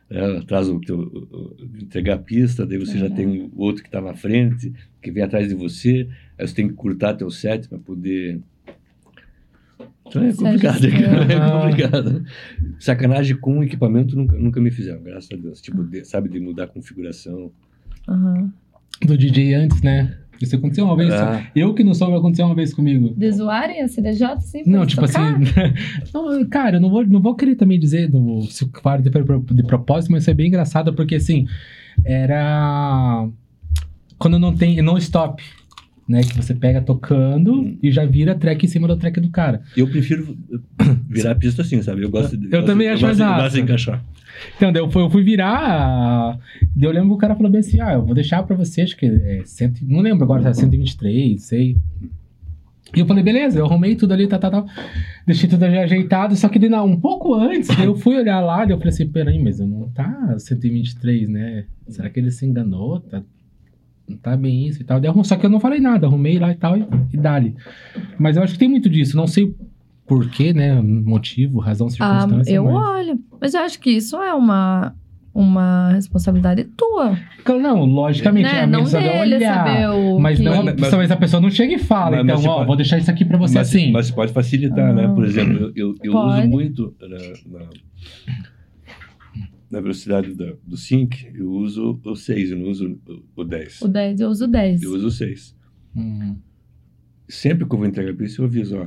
né? 0.08 0.38
atrasa 0.38 0.72
o 0.72 0.80
teu, 0.80 1.56
entregar 1.82 2.14
a 2.14 2.18
pista, 2.18 2.64
daí 2.64 2.78
você 2.78 2.96
já 2.98 3.10
tem 3.10 3.42
o 3.52 3.58
outro 3.60 3.82
que 3.82 3.88
está 3.88 4.00
na 4.00 4.14
frente, 4.14 4.72
que 5.02 5.10
vem 5.10 5.22
atrás 5.22 5.48
de 5.48 5.54
você, 5.54 6.08
aí 6.38 6.46
você 6.46 6.54
tem 6.54 6.68
que 6.68 6.74
curtar 6.74 7.16
teu 7.16 7.30
set 7.30 7.68
para 7.68 7.78
poder 7.78 8.40
Então 10.06 10.24
é 10.24 10.32
complicado, 10.32 10.86
é 10.86 11.50
complicado. 11.50 12.24
Sacanagem 12.78 13.36
com 13.36 13.62
equipamento 13.62 14.16
nunca, 14.16 14.36
nunca 14.38 14.60
me 14.60 14.70
fizeram, 14.70 15.02
graças 15.02 15.30
a 15.30 15.36
Deus. 15.36 15.60
Tipo, 15.60 15.84
de- 15.84 16.04
sabe, 16.04 16.28
de 16.28 16.40
mudar 16.40 16.64
a 16.64 16.68
configuração. 16.68 17.52
Aham. 18.08 18.52
Do 19.04 19.16
DJ 19.16 19.54
antes, 19.54 19.82
né? 19.82 20.16
Isso 20.40 20.54
aconteceu 20.56 20.84
uma 20.84 20.96
vez. 20.96 21.12
Ah. 21.12 21.42
Eu 21.54 21.74
que 21.74 21.82
não 21.82 21.94
soube, 21.94 22.16
aconteceu 22.16 22.46
uma 22.46 22.54
vez 22.54 22.72
comigo. 22.72 23.12
De 23.16 23.30
zoarem 23.32 23.82
a 23.82 23.88
CDJ, 23.88 24.40
sim? 24.40 24.62
pra 24.62 24.72
Não, 24.72 24.86
tipo 24.86 25.06
tocar? 25.06 25.34
assim. 25.34 25.44
não, 26.14 26.48
cara, 26.48 26.76
eu 26.76 26.80
não 26.80 26.90
vou, 26.90 27.04
não 27.06 27.20
vou 27.20 27.34
querer 27.34 27.56
também 27.56 27.78
dizer 27.78 28.10
no, 28.12 28.42
se 28.42 28.64
o 28.64 28.68
claro 28.68 29.02
de, 29.02 29.10
de 29.10 29.62
propósito, 29.64 30.12
mas 30.12 30.24
foi 30.24 30.34
bem 30.34 30.48
engraçado 30.48 30.92
porque 30.94 31.16
assim. 31.16 31.46
Era. 32.04 33.28
Quando 34.18 34.38
não 34.38 34.54
tem. 34.54 34.80
Não 34.82 34.96
stop. 34.98 35.42
Né, 36.08 36.22
que 36.22 36.34
você 36.34 36.54
pega 36.54 36.80
tocando 36.80 37.52
Hum. 37.52 37.76
e 37.82 37.90
já 37.92 38.06
vira 38.06 38.34
track 38.34 38.64
em 38.64 38.68
cima 38.68 38.88
do 38.88 38.96
track 38.96 39.20
do 39.20 39.28
cara. 39.28 39.60
Eu 39.76 39.86
prefiro 39.88 40.34
virar 41.06 41.32
a 41.32 41.34
pista 41.34 41.60
assim, 41.60 41.82
sabe? 41.82 42.02
Eu 42.02 42.08
gosto 42.10 42.34
de. 42.34 42.46
Eu 42.46 42.50
gosto- 42.52 42.64
também 42.66 42.88
acho 42.88 43.02
eu 43.02 43.08
mais 43.08 43.20
eu 43.20 43.26
gosto 43.26 43.54
de 43.56 43.60
encaixar. 43.60 44.02
Então, 44.56 44.72
daí 44.72 44.80
eu 44.80 44.90
fui, 44.90 45.02
eu 45.02 45.10
fui 45.10 45.22
virar. 45.22 46.38
daí 46.74 46.88
Eu 46.88 46.92
lembro 46.92 47.10
que 47.10 47.14
o 47.16 47.18
cara 47.18 47.34
falou 47.36 47.52
bem 47.52 47.60
assim: 47.60 47.78
ah, 47.82 47.92
eu 47.92 48.06
vou 48.06 48.14
deixar 48.14 48.42
pra 48.42 48.56
você, 48.56 48.80
acho 48.82 48.96
que 48.96 49.04
é 49.04 49.42
cento, 49.44 49.80
não 49.82 50.00
lembro 50.00 50.24
agora, 50.24 50.42
tá 50.42 50.54
123, 50.54 51.42
sei. 51.42 51.76
E 52.96 53.00
eu 53.00 53.04
falei, 53.06 53.22
beleza, 53.22 53.58
eu 53.58 53.66
arrumei 53.66 53.94
tudo 53.94 54.14
ali, 54.14 54.26
tá, 54.26 54.38
tá, 54.38 54.50
tá. 54.50 54.64
Deixei 55.26 55.46
tudo 55.46 55.62
ali 55.62 55.76
ajeitado, 55.76 56.34
só 56.36 56.48
que 56.48 56.58
não, 56.70 56.86
um 56.86 56.98
pouco 56.98 57.34
antes, 57.34 57.68
eu 57.80 57.94
fui 57.94 58.16
olhar 58.16 58.40
lá, 58.40 58.64
daí 58.64 58.70
eu 58.70 58.78
falei 58.78 58.88
assim, 58.94 59.06
peraí, 59.06 59.38
mas 59.38 59.58
não 59.60 59.90
tá 59.90 60.36
123, 60.38 61.28
né? 61.28 61.64
Será 61.86 62.08
que 62.08 62.18
ele 62.18 62.30
se 62.30 62.46
enganou? 62.46 63.00
Tá, 63.00 63.22
tá 64.16 64.36
bem 64.36 64.66
isso 64.66 64.80
e 64.80 64.84
tal. 64.84 65.00
Daí 65.00 65.10
só 65.24 65.36
que 65.36 65.44
eu 65.46 65.50
não 65.50 65.60
falei 65.60 65.80
nada, 65.80 66.06
arrumei 66.06 66.38
lá 66.38 66.50
e 66.50 66.54
tal, 66.56 66.76
e, 66.76 66.86
e 67.12 67.16
dali. 67.16 67.54
Mas 68.18 68.36
eu 68.36 68.42
acho 68.42 68.54
que 68.54 68.58
tem 68.58 68.68
muito 68.68 68.88
disso, 68.88 69.16
não 69.16 69.26
sei 69.26 69.54
porquê, 70.06 70.52
né? 70.54 70.80
Motivo, 70.80 71.58
razão, 71.60 71.86
Ah, 71.86 71.90
circunstância. 72.20 72.52
eu 72.54 72.64
mas... 72.64 72.74
olho. 72.74 73.20
Mas 73.40 73.54
eu 73.54 73.60
acho 73.60 73.78
que 73.78 73.90
isso 73.90 74.16
é 74.16 74.32
uma, 74.32 74.94
uma 75.34 75.90
responsabilidade 75.92 76.64
tua. 76.64 77.16
Não, 77.60 77.84
logicamente, 77.84 78.50
né? 78.52 78.62
a 78.62 78.66
Não 78.66 78.84
pessoa 78.84 79.02
vai 79.02 79.12
dele 79.20 79.34
olhar. 79.36 79.54
saber 79.66 79.88
o 79.90 80.18
Mas 80.18 80.38
que... 80.38 80.44
não, 80.44 80.64
Mas- 80.64 80.76
mas- 80.78 80.90
talvez 80.90 81.10
a 81.10 81.16
pessoa 81.16 81.40
não 81.40 81.50
chega 81.50 81.74
e 81.74 81.78
fala, 81.78 82.16
Mas- 82.16 82.24
então, 82.24 82.36
mas 82.36 82.46
ó, 82.46 82.54
pode- 82.56 82.66
vou 82.66 82.76
deixar 82.76 82.98
isso 82.98 83.10
aqui 83.10 83.24
pra 83.24 83.36
você 83.38 83.58
mas, 83.58 83.68
assim. 83.68 83.90
mas 83.92 84.10
pode 84.10 84.32
facilitar, 84.32 84.94
né? 84.94 85.06
Ah. 85.06 85.14
Por 85.14 85.24
exemplo, 85.24 85.72
eu, 85.76 85.94
eu, 86.02 86.14
uso 86.16 86.48
muito 86.48 86.94
na, 87.00 87.08
na, 87.58 87.64
na 89.70 89.80
velocidade 89.80 90.34
da, 90.34 90.52
do 90.66 90.76
sync, 90.76 91.30
eu 91.34 91.50
uso 91.50 92.00
o 92.04 92.14
6, 92.16 92.50
eu 92.52 92.58
não 92.58 92.68
uso 92.68 92.98
o, 93.36 93.40
o 93.42 93.44
10. 93.44 93.82
O 93.82 93.88
10, 93.88 94.20
eu 94.20 94.28
uso 94.30 94.44
o 94.44 94.48
10. 94.48 94.82
Eu 94.82 94.92
uso 94.94 95.06
o 95.08 95.10
6. 95.10 95.56
Hum. 95.96 96.36
Sempre 97.28 97.66
que 97.66 97.74
eu 97.74 97.78
vou 97.78 97.86
entregar 97.86 98.12
a 98.12 98.14
pista, 98.16 98.40
eu 98.40 98.46
aviso, 98.46 98.78
ó, 98.78 98.86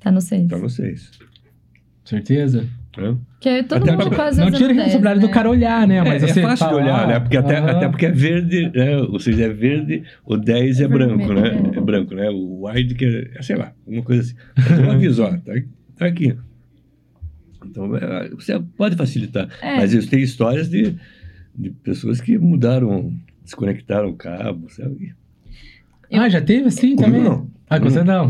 Tá 0.00 0.10
no 0.10 0.20
6. 0.20 0.48
tá 0.48 0.58
no 0.58 0.68
6. 0.70 1.10
Certeza? 2.04 2.66
Né? 2.96 3.16
Que 3.40 3.48
aí 3.48 3.62
todo 3.62 3.82
Até 3.84 3.92
mundo 3.92 4.08
pra- 4.08 4.16
quase 4.16 4.40
não 4.40 4.50
tira 4.50 4.66
a 4.66 4.68
no 4.68 4.74
10, 4.74 4.76
responsabilidade 4.86 5.20
né? 5.20 5.26
do 5.26 5.32
cara 5.32 5.48
olhar, 5.50 5.86
né? 5.88 6.02
Mas 6.02 6.22
é, 6.22 6.30
é 6.30 6.34
fácil 6.42 6.68
de 6.68 6.74
olhar, 6.74 7.06
né? 7.08 7.20
Porque 7.20 7.36
até, 7.36 7.56
até 7.58 7.88
porque 7.88 8.06
é 8.06 8.10
verde, 8.10 8.70
né? 8.74 8.96
O 9.02 9.18
6 9.18 9.38
é 9.38 9.48
verde, 9.48 10.02
o 10.26 10.36
10 10.36 10.80
é, 10.80 10.84
É 10.84 10.88
branco, 10.88 11.26
vermelho, 11.26 11.62
né? 11.62 11.70
é. 11.74 11.78
É 11.78 11.80
branco, 11.80 12.14
né? 12.14 12.28
O 12.30 12.66
wide 12.68 12.94
que 12.94 13.04
é, 13.04 13.30
é, 13.38 13.42
sei 13.42 13.56
lá, 13.56 13.72
alguma 13.86 14.02
coisa 14.04 14.22
assim. 14.22 14.34
Então 14.74 14.84
eu 14.84 14.90
aviso, 14.90 15.22
ó, 15.22 15.30
tá, 15.38 15.52
tá 15.96 16.06
aqui. 16.06 16.36
Então, 17.64 17.96
é, 17.96 18.28
você 18.30 18.58
pode 18.76 18.96
facilitar. 18.96 19.48
É. 19.60 19.76
Mas 19.76 19.94
eu 19.94 20.06
tenho 20.06 20.22
histórias 20.22 20.68
de, 20.68 20.96
de 21.54 21.70
pessoas 21.70 22.20
que 22.20 22.38
mudaram, 22.38 23.12
desconectaram 23.42 24.08
o 24.08 24.14
cabo, 24.14 24.68
sabe? 24.70 25.14
Ah, 26.12 26.28
já 26.28 26.40
teve 26.40 26.68
assim 26.68 26.94
Comigo 26.94 27.02
também? 27.02 27.22
não. 27.22 27.46
Ah, 27.68 27.78
com 27.80 27.88
você 27.88 28.04
não. 28.04 28.28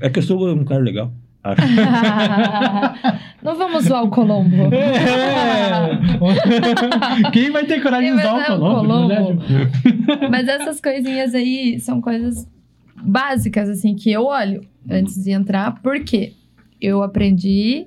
É 0.00 0.08
que 0.08 0.20
eu 0.20 0.22
sou 0.22 0.54
um 0.54 0.64
cara 0.64 0.80
legal. 0.80 1.12
acho. 1.42 1.62
Não 3.42 3.56
vamos 3.56 3.86
zoar 3.86 4.04
o 4.04 4.08
Colombo. 4.08 4.54
É. 7.24 7.30
Quem 7.32 7.50
vai 7.50 7.64
ter 7.64 7.82
coragem 7.82 8.12
de 8.12 8.20
usar 8.20 8.34
o 8.34 8.36
usar 8.36 8.54
o 8.54 8.58
Colombo? 8.58 8.86
Colombo? 8.86 9.42
verdade? 9.42 10.28
Mas 10.30 10.46
essas 10.46 10.80
coisinhas 10.80 11.34
aí 11.34 11.80
são 11.80 12.00
coisas 12.00 12.48
básicas, 13.02 13.68
assim, 13.68 13.96
que 13.96 14.12
eu 14.12 14.26
olho 14.26 14.64
antes 14.88 15.22
de 15.22 15.32
entrar, 15.32 15.80
porque 15.82 16.34
eu 16.80 17.02
aprendi 17.02 17.86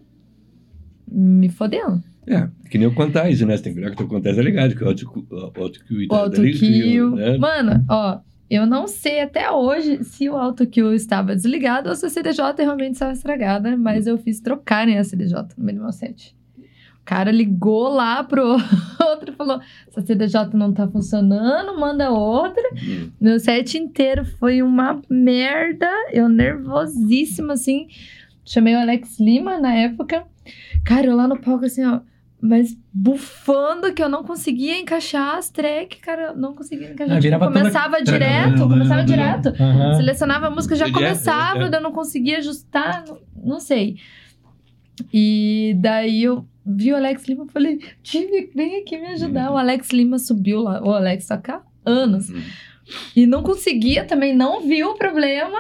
me 1.07 1.49
fodendo. 1.49 2.01
É, 2.27 2.47
que 2.69 2.77
nem 2.77 2.87
o 2.87 2.95
Quantize, 2.95 3.45
né? 3.45 3.55
Você 3.55 3.63
tem 3.63 3.73
que 3.73 3.79
olhar 3.79 3.95
que 3.95 4.01
o 4.03 4.07
Quantize 4.07 4.39
é 4.39 4.43
ligado, 4.43 4.75
que 4.75 4.83
o 4.83 4.87
auto- 4.87 5.27
o 5.29 5.35
AutoQ 5.61 6.07
tá 6.07 6.41
ligado, 6.41 7.15
né? 7.15 7.37
Mano, 7.37 7.85
ó, 7.89 8.19
eu 8.49 8.65
não 8.65 8.87
sei 8.87 9.21
até 9.21 9.49
hoje 9.51 10.03
se 10.03 10.27
o 10.29 10.35
autokill 10.35 10.93
estava 10.93 11.35
desligado 11.35 11.89
ou 11.89 11.95
se 11.95 12.05
a 12.05 12.09
CDJ 12.09 12.41
realmente 12.59 12.93
estava 12.93 13.11
estragada, 13.13 13.77
mas 13.77 14.07
eu 14.07 14.17
fiz 14.17 14.39
trocarem 14.39 14.97
a 14.97 15.03
CDJ 15.03 15.35
no 15.57 15.63
meu 15.65 15.91
set. 15.91 16.35
O 17.01 17.05
cara 17.05 17.31
ligou 17.31 17.89
lá 17.89 18.23
pro 18.23 18.53
outro 18.99 19.31
e 19.31 19.35
falou: 19.35 19.59
essa 19.87 20.01
CDJ 20.01 20.49
não 20.55 20.73
tá 20.73 20.87
funcionando, 20.87 21.79
manda 21.79 22.09
outra. 22.09 22.63
Hum. 22.73 23.11
Meu 23.21 23.39
set 23.39 23.77
inteiro 23.77 24.25
foi 24.25 24.63
uma 24.63 24.99
merda. 25.07 25.87
Eu 26.11 26.27
nervosíssima, 26.27 27.53
assim. 27.53 27.85
Chamei 28.43 28.73
o 28.73 28.79
Alex 28.79 29.19
Lima 29.19 29.59
na 29.59 29.73
época. 29.75 30.23
Cara, 30.83 31.07
eu 31.07 31.15
lá 31.15 31.27
no 31.27 31.39
palco, 31.39 31.65
assim, 31.65 31.83
ó. 31.85 31.99
Mas 32.41 32.77
bufando 32.93 33.91
que 33.93 34.03
eu 34.03 34.09
não 34.09 34.23
conseguia 34.23 34.77
encaixar 34.79 35.35
as 35.37 35.49
tracks, 35.49 35.99
cara. 35.99 36.23
Eu 36.27 36.37
não 36.37 36.53
conseguia 36.53 36.91
encaixar. 36.91 37.15
Ah, 37.17 37.19
Tipo, 37.19 37.23
virava 37.23 37.47
toda- 37.47 37.59
começava 37.59 38.03
direto, 38.03 38.67
começava 38.67 39.03
direto. 39.03 39.47
Aham. 39.59 39.93
Selecionava 39.95 40.47
a 40.47 40.49
música, 40.51 40.75
já 40.75 40.91
começava, 40.91 41.61
eu 41.63 41.81
não 41.81 41.91
conseguia 41.91 42.37
ajustar, 42.37 43.03
não, 43.35 43.59
sei. 43.59 43.97
E 45.13 45.75
daí 45.79 46.23
eu 46.23 46.45
vi 46.65 46.91
o 46.91 46.95
Alex 46.95 47.25
Lima 47.27 47.45
e 47.49 47.51
falei, 47.51 47.79
Tive, 48.03 48.51
vem 48.55 48.81
aqui 48.81 48.97
me 48.97 49.07
ajudar. 49.07 49.51
O 49.51 49.57
Alex 49.57 49.89
Lima 49.91 50.19
subiu 50.19 50.61
lá, 50.61 50.83
o 50.83 50.91
Alex 50.91 51.27
toca 51.27 51.55
há 51.55 51.89
anos. 51.89 52.29
Hum. 52.29 52.41
E 53.15 53.25
não 53.25 53.41
conseguia 53.41 54.05
também, 54.05 54.35
não 54.35 54.61
viu 54.61 54.91
o 54.91 54.95
problema. 54.95 55.57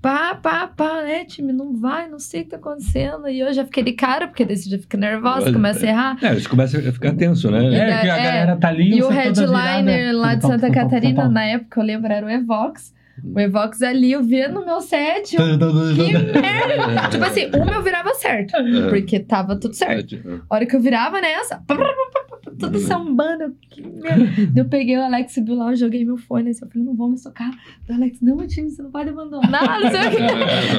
Pá, 0.00 0.34
pá, 0.34 0.66
pá, 0.66 1.02
né, 1.02 1.24
time? 1.26 1.52
Não 1.52 1.74
vai, 1.76 2.08
não 2.08 2.18
sei 2.18 2.40
o 2.40 2.44
que 2.44 2.50
tá 2.50 2.56
acontecendo. 2.56 3.28
E 3.28 3.40
eu 3.40 3.52
já 3.52 3.64
fiquei 3.66 3.82
de 3.82 3.92
cara, 3.92 4.26
porque 4.26 4.46
daí 4.46 4.56
você 4.56 4.70
já 4.70 4.78
fica 4.78 4.96
nervosa, 4.96 5.52
começa 5.52 5.84
a 5.84 5.88
errar. 5.88 6.16
É, 6.22 6.34
você 6.34 6.48
começa 6.48 6.78
a 6.78 6.92
ficar 6.92 7.12
tenso, 7.14 7.50
né? 7.50 7.66
É, 7.66 7.90
É, 7.90 8.00
que 8.00 8.08
a 8.08 8.16
é. 8.16 8.22
galera 8.22 8.56
tá 8.56 8.68
ali. 8.68 8.96
E 8.96 9.02
o 9.02 9.08
toda 9.08 9.14
headliner 9.14 9.84
virada. 9.84 10.18
lá 10.18 10.34
de 10.34 10.46
Santa 10.46 10.70
Catarina, 10.70 11.28
na 11.28 11.44
época, 11.44 11.80
eu 11.80 11.84
lembro, 11.84 12.10
era 12.10 12.24
o 12.24 12.30
Evox. 12.30 12.94
O 13.22 13.38
Evox 13.38 13.82
ali, 13.82 14.12
eu 14.12 14.22
via 14.22 14.48
no 14.48 14.64
meu 14.64 14.80
set. 14.80 15.36
eu, 15.36 15.58
que 15.94 16.40
merda! 16.40 17.08
tipo 17.10 17.24
assim, 17.24 17.50
uma 17.54 17.74
eu 17.74 17.82
virava 17.82 18.14
certo, 18.14 18.54
porque 18.88 19.20
tava 19.20 19.56
tudo 19.60 19.74
certo. 19.74 20.16
A 20.48 20.54
hora 20.54 20.64
que 20.64 20.74
eu 20.74 20.80
virava 20.80 21.20
nessa, 21.20 21.56
pá, 21.66 21.76
pá, 21.76 21.84
pá, 21.84 22.19
tudo 22.60 22.78
sambando. 22.78 23.44
eu, 23.44 23.52
eu 24.56 24.64
peguei 24.68 24.96
o 24.96 25.02
Alex, 25.02 25.34
subiu 25.34 25.54
lá, 25.56 25.70
eu 25.72 25.76
joguei 25.76 26.04
meu 26.04 26.16
fone. 26.16 26.50
Assim, 26.50 26.64
eu 26.64 26.70
falei, 26.70 26.86
não 26.86 26.94
vou 26.94 27.08
me 27.10 27.18
socar. 27.18 27.50
O 27.88 27.92
Alex, 27.92 28.20
não, 28.20 28.46
time, 28.46 28.70
você 28.70 28.82
não 28.82 28.90
pode 28.90 29.08
abandonar. 29.10 29.50
Não, 29.50 29.90
sei 29.90 30.00
o 30.00 30.10
quê. 30.10 30.18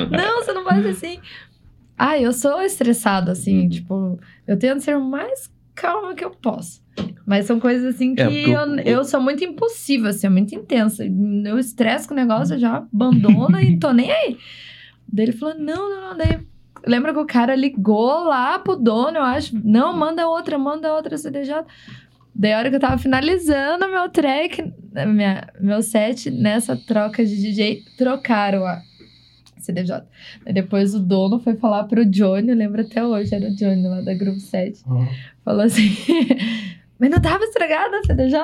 não 0.15 0.43
você 0.43 0.53
não 0.53 0.63
pode 0.63 0.87
assim. 0.87 1.19
Ah, 1.97 2.17
eu 2.17 2.31
sou 2.33 2.61
estressada, 2.61 3.31
assim, 3.31 3.67
tipo, 3.69 4.19
eu 4.47 4.57
tento 4.57 4.79
ser 4.81 4.97
o 4.97 5.03
mais 5.03 5.51
calma 5.75 6.15
que 6.15 6.23
eu 6.25 6.31
posso. 6.31 6.81
Mas 7.25 7.45
são 7.45 7.59
coisas 7.59 7.95
assim 7.95 8.15
que 8.15 8.21
É, 8.21 8.25
eu, 8.47 8.59
o- 8.59 8.79
eu 8.79 9.03
sou 9.05 9.21
muito 9.21 9.43
impulsiva, 9.43 10.09
assim, 10.09 10.27
muito 10.27 10.53
intensa. 10.55 11.05
Eu 11.45 11.59
estresso 11.59 12.07
com 12.07 12.13
o 12.13 12.17
negócio, 12.17 12.55
eu 12.55 12.59
já 12.59 12.77
abandono 12.77 13.59
e 13.61 13.77
tô 13.79 13.91
nem 13.93 14.11
aí. 14.11 14.37
Daí 15.13 15.25
ele 15.27 15.31
falou: 15.31 15.55
não, 15.59 15.89
não, 15.89 16.01
não. 16.09 16.17
Daí 16.17 16.39
lembra 16.85 17.13
que 17.13 17.19
o 17.19 17.25
cara 17.25 17.55
ligou 17.55 18.23
lá 18.23 18.59
pro 18.59 18.75
dono, 18.75 19.17
eu 19.17 19.23
acho. 19.23 19.55
Não, 19.63 19.95
manda 19.95 20.27
outra, 20.27 20.57
manda 20.57 20.93
outra 20.93 21.17
CDJ. 21.17 21.65
Daí 22.33 22.53
a 22.53 22.59
hora 22.59 22.69
que 22.69 22.75
eu 22.77 22.79
tava 22.79 22.97
finalizando 22.97 23.87
meu 23.87 24.09
track, 24.09 24.73
minha, 25.07 25.47
meu 25.59 25.81
set, 25.81 26.31
nessa 26.31 26.75
troca 26.75 27.25
de 27.25 27.35
DJ, 27.35 27.83
trocaram 27.97 28.65
a 28.65 28.81
CDJ. 29.57 30.03
Daí 30.43 30.53
depois 30.53 30.95
o 30.95 30.99
dono 30.99 31.39
foi 31.39 31.55
falar 31.55 31.83
pro 31.85 32.05
Johnny, 32.05 32.49
eu 32.49 32.55
lembro 32.55 32.81
até 32.81 33.03
hoje, 33.03 33.35
era 33.35 33.47
o 33.47 33.55
Johnny 33.55 33.87
lá 33.87 34.01
da 34.01 34.13
Grupo 34.13 34.39
7. 34.39 34.83
Falou 35.43 35.61
assim. 35.61 35.95
Mas 37.01 37.09
não 37.09 37.19
tava 37.19 37.43
estragada 37.43 37.97
a 37.97 38.03
CDJ? 38.03 38.39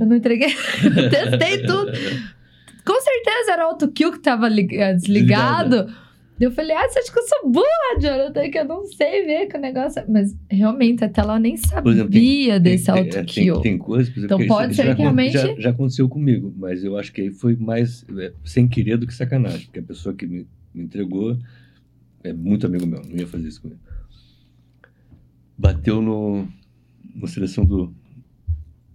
Eu 0.00 0.06
não 0.06 0.16
entreguei. 0.16 0.48
Eu 0.84 1.08
testei 1.08 1.62
tudo. 1.62 1.92
Com 2.84 3.00
certeza 3.00 3.52
era 3.52 3.66
o 3.66 3.70
autokill 3.70 4.12
que 4.12 4.18
tava 4.18 4.48
eh, 4.48 4.94
desligado. 4.94 5.86
Eu 6.38 6.50
falei, 6.50 6.76
ah, 6.76 6.86
você 6.86 6.98
acha 6.98 7.10
que 7.12 7.18
eu 7.18 7.22
sou 7.26 7.50
burra, 7.50 7.98
Jonathan? 8.00 8.50
Que 8.50 8.58
eu 8.58 8.64
não 8.66 8.84
sei 8.84 9.24
ver 9.24 9.46
que 9.46 9.56
o 9.56 9.60
negócio. 9.60 10.00
é-" 10.00 10.06
Mas 10.06 10.36
realmente, 10.50 11.02
até 11.02 11.22
lá 11.22 11.36
eu 11.36 11.40
nem 11.40 11.56
sabia 11.56 11.92
exemplo, 11.92 12.10
tem- 12.12 12.60
desse 12.62 12.90
autokill. 12.90 13.54
Tem, 13.54 13.62
tem 13.62 13.78
coisas, 13.78 14.12
por 14.12 14.18
exemplo, 14.20 14.36
Então 14.36 14.46
pode 14.46 14.72
isso 14.72 14.82
ser 14.82 14.88
já, 14.88 14.94
que 14.94 15.00
realmente- 15.02 15.32
já, 15.32 15.54
já 15.58 15.70
aconteceu 15.70 16.08
comigo, 16.08 16.52
mas 16.56 16.84
eu 16.84 16.98
acho 16.98 17.10
que 17.12 17.22
aí 17.22 17.30
foi 17.30 17.56
mais 17.56 18.04
é, 18.18 18.32
sem 18.44 18.68
querer 18.68 18.98
do 18.98 19.06
que 19.06 19.14
sacanagem, 19.14 19.64
porque 19.66 19.78
a 19.80 19.82
pessoa 19.82 20.14
que 20.14 20.26
me, 20.26 20.46
me 20.74 20.82
entregou 20.84 21.38
é 22.22 22.32
muito 22.34 22.66
amigo 22.66 22.86
meu, 22.86 23.00
não 23.02 23.16
ia 23.16 23.26
fazer 23.26 23.48
isso 23.48 23.62
comigo. 23.62 23.80
Bateu 25.56 26.02
no, 26.02 26.46
na 27.14 27.26
seleção 27.26 27.64
do, 27.64 27.94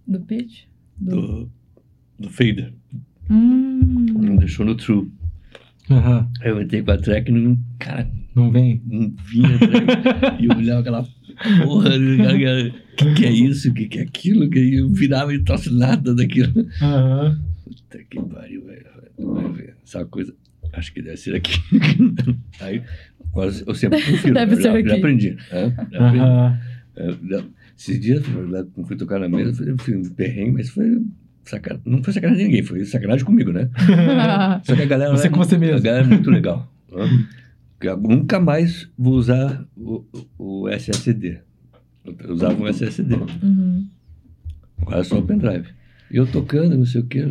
Do 0.05 0.19
pitch? 0.21 0.65
Do... 0.97 1.21
do, 1.21 1.51
do 2.19 2.29
fader, 2.29 2.71
Hum. 3.29 4.05
não 4.19 4.35
deixou 4.35 4.63
no 4.65 4.75
true. 4.75 5.09
Aham. 5.89 6.27
Aí 6.41 6.49
eu 6.49 6.61
entrei 6.61 6.81
com 6.81 6.91
a 6.91 6.97
track 6.97 7.29
e 7.29 7.33
não, 7.33 7.57
cara, 7.79 8.09
Não 8.35 8.51
vem? 8.51 8.81
Não 8.85 9.13
vinha, 9.31 9.57
tá 9.59 10.37
e 10.39 10.45
eu 10.45 10.55
olhava 10.57 10.79
aquela 10.81 11.03
porra, 11.63 11.89
o 11.97 12.95
que, 12.95 13.13
que 13.15 13.25
é 13.25 13.31
isso, 13.31 13.69
o 13.69 13.73
que, 13.73 13.87
que 13.87 13.99
é 13.99 14.03
aquilo, 14.03 14.49
que 14.49 14.75
eu 14.75 14.89
virava 14.89 15.33
e 15.33 15.43
trouxe 15.43 15.73
nada 15.73 16.13
daquilo. 16.15 16.53
Aham. 16.81 17.39
Puta 17.65 18.03
que 18.09 18.21
pariu, 18.21 18.65
velho. 18.65 18.85
Vai 19.19 19.51
ver. 19.51 19.75
Essa 19.83 20.05
coisa, 20.05 20.33
acho 20.73 20.93
que 20.93 21.01
deve 21.01 21.17
ser 21.17 21.35
aqui. 21.35 21.53
Aí, 22.59 22.81
quase, 23.31 23.63
eu 23.67 23.73
sempre 23.75 24.01
confiro. 24.01 24.33
Deve 24.33 24.53
eu 24.53 24.61
já, 24.61 24.61
ser 24.61 24.71
já 24.71 24.79
aqui. 24.91 24.99
aprendi. 24.99 25.29
né? 25.31 25.87
Já 25.91 26.07
aprendi. 26.07 26.19
Aham. 26.23 26.59
É, 26.95 27.11
já- 27.29 27.43
Esses 27.77 27.99
dias, 27.99 28.23
quando 28.27 28.87
fui 28.87 28.95
tocar 28.95 29.19
na 29.19 29.27
mesa, 29.27 29.75
foi 29.79 29.95
um 29.97 30.03
perrengue, 30.13 30.51
mas 30.51 30.69
foi 30.69 31.01
Não 31.85 32.03
foi 32.03 32.13
sacanagem 32.13 32.43
de 32.43 32.49
ninguém, 32.49 32.63
foi 32.63 32.83
sacanagem 32.85 33.25
comigo, 33.25 33.51
né? 33.51 33.69
Só 34.63 34.75
que 34.75 34.81
a 34.83 34.85
galera. 34.85 35.11
Você 35.11 35.27
lá- 35.27 35.33
com 35.33 35.43
você 35.43 35.57
mesmo. 35.57 35.77
A 35.77 35.81
galera 35.81 36.05
é 36.05 36.07
muito 36.07 36.29
legal. 36.29 36.71
né? 36.91 37.27
Eu 37.81 37.97
nunca 37.97 38.39
mais 38.39 38.87
vou 38.97 39.13
usar 39.15 39.65
o, 39.75 40.05
o 40.37 40.69
SSD. 40.69 41.39
Eu 42.05 42.33
usava 42.33 42.61
um 42.61 42.67
SSD. 42.67 43.15
Uhum. 43.41 43.87
Agora 44.81 44.99
é 44.99 45.03
só 45.03 45.17
o 45.17 45.23
pendrive. 45.25 45.67
E 46.11 46.17
eu 46.17 46.27
tocando, 46.27 46.77
não 46.77 46.85
sei 46.85 47.01
o 47.01 47.05
quê. 47.07 47.23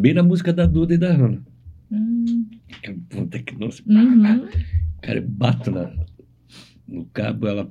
Bem 0.00 0.14
na 0.14 0.22
música 0.22 0.52
da 0.52 0.64
Duda 0.66 0.94
e 0.94 0.98
da 0.98 1.12
Hannah. 1.12 1.40
Uhum. 1.90 2.46
Que 2.82 2.92
puta 2.92 3.38
que 3.38 3.54
nossa. 3.58 3.82
Uhum. 3.86 4.48
Cara, 5.02 5.18
eu 5.18 5.28
bato 5.28 5.70
na, 5.70 5.90
no 6.88 7.04
cabo, 7.06 7.46
ela 7.48 7.70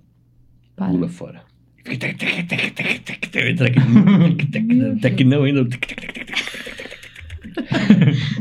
Para. 0.75 0.89
pula 0.91 1.07
fora. 1.09 1.41
Fica 1.83 1.97
tec, 1.97 2.17
tec, 2.17 2.47
tec, 2.47 2.73
tec, 2.73 2.99
tec, 3.03 3.29
tec, 3.31 3.49
entra 3.49 3.67
aqui, 3.67 3.79
tec, 3.79 4.51
tec, 4.51 4.63
Meu 4.65 4.99
tec, 4.99 5.15
Deus. 5.15 5.27
não 5.29 5.43
ainda. 5.43 5.67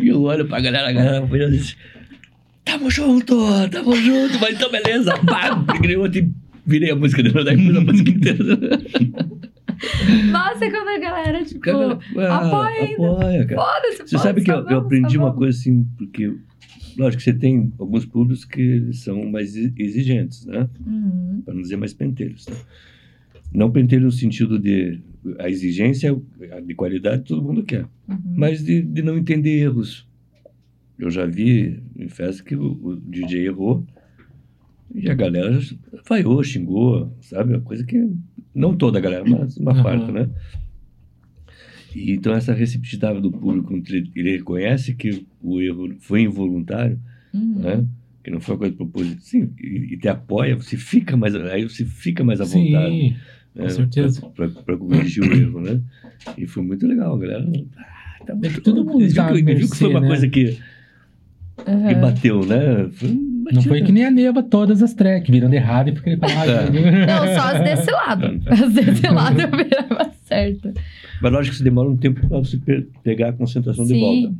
E 0.00 0.08
eu 0.08 0.22
olho 0.22 0.46
pra 0.46 0.60
galera, 0.60 0.88
a 0.88 0.92
galera 0.92 1.26
foi 1.26 1.40
e 1.42 1.50
diz: 1.50 1.76
Tamo 2.64 2.90
junto, 2.90 3.34
tamo 3.70 3.94
junto, 3.96 4.38
mas 4.40 4.54
então 4.54 4.70
beleza. 4.70 5.16
Pá, 5.24 5.56
peguei 5.72 5.96
outro 5.96 6.20
e 6.20 6.30
virei 6.66 6.90
a 6.90 6.96
música 6.96 7.22
dele, 7.22 7.44
daí 7.44 7.56
pus 7.56 7.76
a 7.76 7.80
música 7.80 8.10
inteira. 8.10 8.44
Nossa, 10.30 10.70
quando 10.70 10.88
a 10.88 10.98
galera, 10.98 11.44
tipo, 11.44 11.60
Cara, 11.60 11.98
ah, 12.18 12.36
apoia 12.36 12.80
ainda. 12.82 12.92
Apoia, 12.94 13.46
cara. 13.46 13.60
foda-se, 13.62 14.02
Você 14.08 14.18
sabe 14.18 14.42
que 14.42 14.50
eu, 14.50 14.56
eu 14.56 14.64
vamos, 14.64 14.84
aprendi 14.84 15.16
tá 15.16 15.24
uma 15.24 15.32
coisa 15.32 15.58
assim, 15.58 15.84
porque, 15.96 16.34
lógico 16.98 17.16
que 17.18 17.22
você 17.24 17.32
tem 17.32 17.72
alguns 17.78 18.04
públicos 18.04 18.44
que 18.44 18.92
são 18.92 19.24
mais 19.30 19.56
exi- 19.56 19.72
exigentes, 19.78 20.44
né? 20.44 20.68
Uhum. 20.86 21.42
Para 21.44 21.54
não 21.54 21.62
dizer 21.62 21.76
mais 21.76 21.94
pentelhos. 21.94 22.44
Tá? 22.44 22.52
Não 23.52 23.70
pentelho 23.70 24.04
no 24.04 24.12
sentido 24.12 24.58
de 24.58 25.00
a 25.38 25.48
exigência 25.50 26.16
de 26.66 26.74
qualidade 26.74 27.24
todo 27.24 27.42
mundo 27.42 27.62
quer, 27.62 27.86
Uhum. 28.08 28.18
mas 28.36 28.62
de, 28.64 28.82
de 28.82 29.02
não 29.02 29.16
entender 29.18 29.58
erros. 29.58 30.08
Eu 30.98 31.10
já 31.10 31.24
vi 31.26 31.82
em 31.96 32.08
festa 32.08 32.42
que 32.44 32.54
o, 32.54 32.72
o 32.82 32.96
DJ 32.96 33.46
errou 33.46 33.84
e 34.94 35.08
a 35.10 35.14
galera 35.14 35.58
vaiou, 36.08 36.42
xingou, 36.42 37.16
sabe? 37.20 37.54
Uma 37.54 37.60
coisa 37.62 37.84
que 37.84 38.10
não 38.54 38.76
toda 38.76 38.98
a 38.98 39.00
galera, 39.00 39.24
mas 39.24 39.56
uma 39.56 39.72
Aham. 39.72 39.82
parte, 39.82 40.12
né? 40.12 40.28
E 41.94 42.12
então 42.12 42.32
essa 42.34 42.52
receptividade 42.52 43.20
do 43.20 43.30
público, 43.32 43.74
ele, 43.74 44.10
ele 44.14 44.30
reconhece 44.36 44.94
que 44.94 45.26
o 45.42 45.60
erro 45.60 45.94
foi 46.00 46.22
involuntário, 46.22 46.98
Uhum. 47.32 47.60
né? 47.60 47.86
Que 48.22 48.30
não 48.30 48.40
foi 48.40 48.54
uma 48.54 48.58
coisa 48.58 48.76
proposital, 48.76 49.20
sim, 49.22 49.50
e, 49.58 49.94
e 49.94 49.96
te 49.98 50.08
apoia, 50.08 50.54
você 50.56 50.76
fica 50.76 51.16
mais, 51.16 51.34
aí 51.34 51.62
você 51.62 51.84
fica 51.86 52.22
mais 52.22 52.40
à 52.40 52.44
vontade, 52.44 52.94
Sim, 52.94 53.16
né? 53.54 53.64
com 53.64 53.68
certeza. 53.70 54.22
para 54.64 54.76
corrigir 54.76 55.22
o 55.22 55.32
erro, 55.34 55.60
né? 55.60 55.80
E 56.38 56.46
foi 56.46 56.62
muito 56.62 56.86
legal, 56.86 57.16
galera. 57.18 57.46
Ah, 57.76 58.24
tá 58.24 58.32
É 58.32 58.36
que 58.36 58.48
muito 58.48 58.60
todo 58.62 58.84
bom. 58.84 58.92
mundo 58.92 59.06
viu 59.06 59.14
tá 59.14 59.32
que- 59.32 59.42
viu 59.42 59.68
que 59.70 59.76
foi 59.76 59.88
uma 59.90 60.00
né? 60.00 60.06
coisa 60.08 60.28
que, 60.28 60.52
que 60.54 60.60
Uhum. 61.70 62.00
bateu, 62.00 62.40
né? 62.46 62.88
Foi 62.92 63.08
Não 63.52 63.62
foi 63.62 63.82
que 63.82 63.92
nem 63.92 64.04
a 64.06 64.10
Neva 64.10 64.42
todas 64.42 64.82
as 64.82 64.94
tracks, 64.94 65.28
virando 65.30 65.52
errado 65.54 65.88
e 65.88 65.92
porque 65.92 66.10
ele 66.10 66.16
falava. 66.18 66.50
É. 66.50 67.06
Não, 67.06 67.26
só 67.34 67.54
as 67.56 67.62
desse 67.64 67.90
lado. 67.90 68.40
As 68.46 68.72
desse 68.72 69.06
lado 69.12 69.40
eu 69.40 69.50
virava 69.50 70.10
certo. 70.24 70.72
Mas 71.20 71.32
lógico 71.32 71.50
que 71.50 71.54
isso 71.56 71.64
demora 71.64 71.88
um 71.90 71.96
tempo 71.96 72.26
para 72.26 72.38
você 72.38 72.56
pe- 72.56 72.86
pegar 73.02 73.28
a 73.30 73.32
concentração 73.32 73.84
de 73.84 73.92
Sim. 73.94 74.00
volta. 74.00 74.34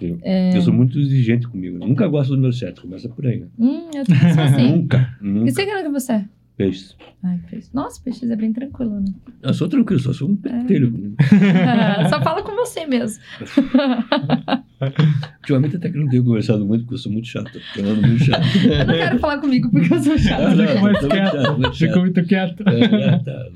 Eu, 0.00 0.18
eu 0.54 0.62
sou 0.62 0.72
muito 0.72 0.98
exigente 0.98 1.46
comigo. 1.46 1.76
Eu 1.80 1.86
nunca 1.88 2.06
gosto 2.08 2.34
do 2.34 2.40
meu 2.40 2.52
set, 2.52 2.80
começa 2.80 3.08
por 3.08 3.26
aí, 3.26 3.40
né? 3.40 3.46
Hum, 3.58 3.90
eu 3.94 4.04
sou 4.06 4.42
assim. 4.44 4.70
Nunca, 4.70 5.16
E 5.20 5.26
nunca. 5.26 5.50
você 5.52 5.66
que 5.66 5.82
que 5.82 5.88
você 5.88 6.12
é? 6.12 6.24
Peixes. 6.56 6.96
Ai, 7.24 7.40
peixe. 7.50 7.68
Nossa, 7.74 8.00
peixes 8.04 8.30
é 8.30 8.36
bem 8.36 8.52
tranquilo, 8.52 9.00
né? 9.00 9.06
Eu 9.42 9.52
sou 9.52 9.68
tranquilo, 9.68 10.00
só 10.00 10.12
sou 10.12 10.28
um 10.30 10.36
pentelho. 10.36 11.14
Só 12.10 12.22
fala 12.22 12.42
com 12.42 12.54
você 12.54 12.86
mesmo. 12.86 13.20
Ultimamente 15.40 15.76
até 15.76 15.90
que 15.90 15.98
não 15.98 16.08
tenho 16.08 16.24
conversado 16.24 16.64
muito, 16.64 16.82
porque 16.84 16.94
eu 16.94 16.98
sou 16.98 17.12
muito 17.12 17.26
chato. 17.26 17.50
Tô 17.52 17.58
ficando 17.58 18.00
muito 18.06 18.24
chato. 18.24 18.42
Eu 18.68 18.86
não 18.86 18.94
quero 18.94 19.18
falar 19.18 19.38
comigo 19.38 19.70
porque 19.70 19.92
eu 19.94 20.02
sou 20.02 20.12
Ah, 20.14 20.18
chata. 20.18 20.54
não, 20.54 20.80
mais 20.82 20.98
chato, 20.98 21.08
quieto. 21.08 21.74
chato. 21.74 22.00
muito 22.00 22.24
quieto. 22.24 22.64
É, 22.68 23.18
tá. 23.18 23.46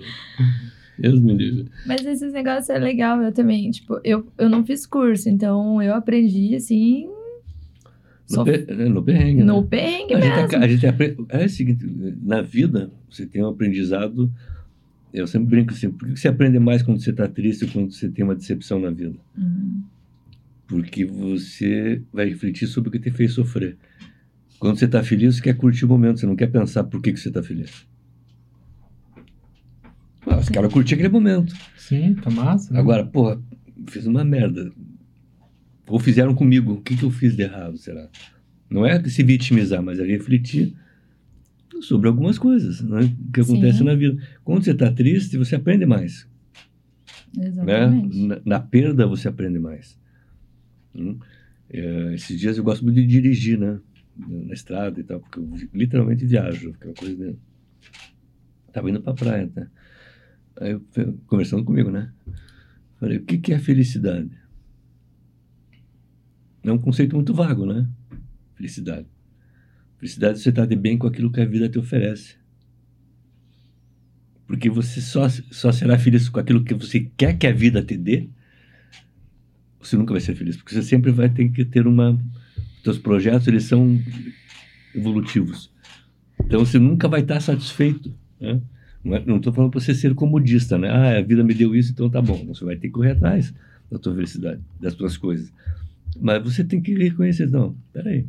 Deus 0.99 1.21
me 1.21 1.35
livre. 1.35 1.71
Mas 1.87 2.05
esses 2.05 2.33
negócios 2.33 2.69
é 2.71 2.79
legal, 2.79 3.21
eu 3.23 3.33
também. 3.33 3.71
Tipo, 3.71 4.01
eu, 4.03 4.27
eu 4.37 4.49
não 4.49 4.65
fiz 4.65 4.87
curso, 4.87 5.29
então 5.29 5.81
eu 5.83 5.95
aprendi 5.95 6.55
assim. 6.57 7.09
No, 8.31 8.35
Só 8.35 8.45
per- 8.45 8.67
é, 8.69 8.75
no 8.89 9.03
perrengue, 9.03 9.43
no 9.43 9.63
né? 9.63 9.67
perrengue 9.71 10.15
A 10.15 10.21
gente, 10.21 10.29
mesmo. 10.31 10.45
aca- 10.45 10.59
a 10.59 10.69
gente 10.69 10.87
aprende. 10.87 11.17
É 11.31 11.45
o 11.47 11.49
seguinte, 11.49 11.87
na 12.23 12.43
vida, 12.43 12.91
você 13.11 13.25
tem 13.27 13.43
um 13.43 13.49
aprendizado. 13.49 14.31
Eu 15.15 15.27
sempre 15.27 15.49
brinco 15.49 15.73
assim, 15.73 15.91
por 15.91 16.07
que 16.09 16.17
você 16.21 16.29
aprende 16.29 16.59
mais 16.59 16.83
quando 16.83 17.01
você 17.03 17.11
está 17.11 17.27
triste 17.27 17.65
ou 17.65 17.71
quando 17.71 17.91
você 17.91 18.09
tem 18.11 18.23
uma 18.25 18.35
decepção 18.35 18.79
na 18.79 18.91
vida? 18.91 19.17
Uhum. 19.37 19.83
Porque 20.67 21.07
você 21.07 22.03
vai 22.13 22.29
refletir 22.29 22.67
sobre 22.67 22.91
o 22.91 22.93
que 22.93 22.99
te 22.99 23.11
fez 23.11 23.33
sofrer. 23.33 23.79
Quando 24.59 24.79
você 24.79 24.85
está 24.85 25.03
feliz, 25.03 25.37
você 25.37 25.43
quer 25.43 25.57
curtir 25.57 25.87
o 25.87 25.89
momento, 25.89 26.21
você 26.21 26.27
não 26.27 26.37
quer 26.37 26.49
pensar 26.49 26.85
por 26.85 27.01
que, 27.01 27.13
que 27.13 27.19
você 27.21 27.29
está 27.29 27.43
feliz. 27.43 27.87
Ah, 30.27 30.37
os 30.39 30.49
caras 30.51 30.71
curtiam 30.73 30.97
aquele 30.97 31.09
momento. 31.13 31.55
Sim, 31.77 32.15
tá 32.15 32.29
massa. 32.31 32.73
né? 32.75 32.79
Agora, 32.81 33.07
porra, 33.07 33.41
fiz 33.89 34.05
uma 34.07 34.25
merda. 34.25 34.71
Ou 35.89 35.99
fizeram 35.99 36.35
comigo. 36.35 36.75
O 36.75 36.83
que, 36.83 36.97
que 36.97 37.05
eu 37.05 37.11
fiz 37.11 37.35
de 37.35 37.43
errado, 37.43 37.77
será? 37.79 38.09
Não 38.71 38.85
é 38.85 39.03
se 39.09 39.23
vitimizar, 39.23 39.83
mas 39.83 39.99
é 39.99 40.05
refletir 40.05 40.75
sobre 41.81 42.09
algumas 42.09 42.39
coisas 42.39 42.81
né, 42.83 43.15
que 43.33 43.43
Sim. 43.43 43.53
acontecem 43.53 43.85
na 43.85 43.95
vida. 43.95 44.21
Quando 44.45 44.65
você 44.65 44.73
está 44.73 44.93
triste, 44.93 45.39
você 45.39 45.57
aprende 45.57 45.87
mais. 45.87 46.29
Né? 47.37 47.47
Exatamente. 47.49 48.27
Na, 48.27 48.41
na 48.45 48.61
perda, 48.61 49.07
você 49.07 49.29
aprende 49.29 49.59
mais. 49.59 49.99
Hum? 50.95 51.19
É, 51.71 52.15
esses 52.15 52.39
dias 52.39 52.59
eu 52.59 52.65
gosto 52.65 52.83
muito 52.85 52.97
de 52.97 53.07
dirigir, 53.07 53.59
né? 53.59 53.79
Na 54.17 54.53
estrada 54.53 54.99
e 54.99 55.05
tal, 55.05 55.21
porque 55.21 55.39
eu 55.39 55.49
literalmente 55.73 56.27
viajo. 56.27 56.71
Aquela 56.71 56.95
coisa 56.95 57.15
de... 57.15 57.37
Tava 58.73 58.91
indo 58.91 59.01
pra 59.01 59.15
praia, 59.15 59.51
né? 59.55 59.69
Aí 60.61 60.73
eu, 60.73 60.83
conversando 61.27 61.65
comigo, 61.65 61.91
né? 61.91 62.11
Falei, 62.99 63.19
o 63.19 63.25
que, 63.25 63.39
que 63.39 63.53
é 63.53 63.59
felicidade? 63.59 64.31
É 66.69 66.73
um 66.73 66.79
conceito 66.79 67.15
muito 67.15 67.35
vago, 67.35 67.67
né? 67.67 67.89
Felicidade. 68.55 69.07
Felicidade 69.99 70.39
é 70.39 70.43
você 70.43 70.51
estar 70.51 70.67
de 70.67 70.77
bem 70.77 70.99
com 70.99 71.07
aquilo 71.07 71.31
que 71.31 71.41
a 71.41 71.47
vida 71.47 71.69
te 71.69 71.79
oferece. 71.79 72.37
Porque 74.47 74.71
você 74.71 75.01
só, 75.01 75.29
só 75.29 75.73
será 75.73 75.99
feliz 75.99 76.29
com 76.29 76.41
aquilo 76.41 76.65
que 76.65 76.75
você 76.75 77.11
quer 77.17 77.37
que 77.37 77.47
a 77.47 77.53
vida 77.53 77.83
te 77.83 77.97
dê. 77.97 78.29
Você 79.81 79.97
nunca 79.97 80.13
vai 80.13 80.21
ser 80.21 80.35
feliz, 80.35 80.57
porque 80.57 80.75
você 80.75 80.83
sempre 80.83 81.11
vai 81.11 81.29
ter 81.29 81.49
que 81.51 81.65
ter 81.65 81.87
uma. 81.87 82.19
Seus 82.83 82.99
projetos 82.99 83.47
eles 83.47 83.65
são 83.65 84.01
evolutivos. 84.95 85.71
Então 86.41 86.61
você 86.61 86.79
nunca 86.79 87.09
vai 87.09 87.21
estar 87.21 87.41
satisfeito. 87.41 88.15
Né? 88.41 88.61
Não 89.05 89.37
estou 89.37 89.53
falando 89.53 89.71
para 89.71 89.81
você 89.81 89.95
ser 89.95 90.15
comodista, 90.15 90.79
né? 90.79 90.89
Ah, 90.91 91.19
a 91.19 91.23
vida 91.23 91.45
me 91.45 91.55
deu 91.55 91.75
isso, 91.75 91.93
então 91.93 92.09
tá 92.11 92.21
bom. 92.21 92.47
Você 92.47 92.65
vai 92.65 92.77
ter 92.77 92.89
que 92.89 92.93
correr 92.93 93.13
atrás 93.13 93.55
da 93.91 93.99
tua 93.99 94.15
felicidade, 94.15 94.61
das 94.81 94.95
tuas 94.95 95.17
coisas. 95.17 95.53
Mas 96.21 96.43
você 96.43 96.65
tem 96.65 96.81
que 96.81 96.95
reconhecer, 96.95 97.49
não, 97.51 97.77
peraí. 97.93 98.27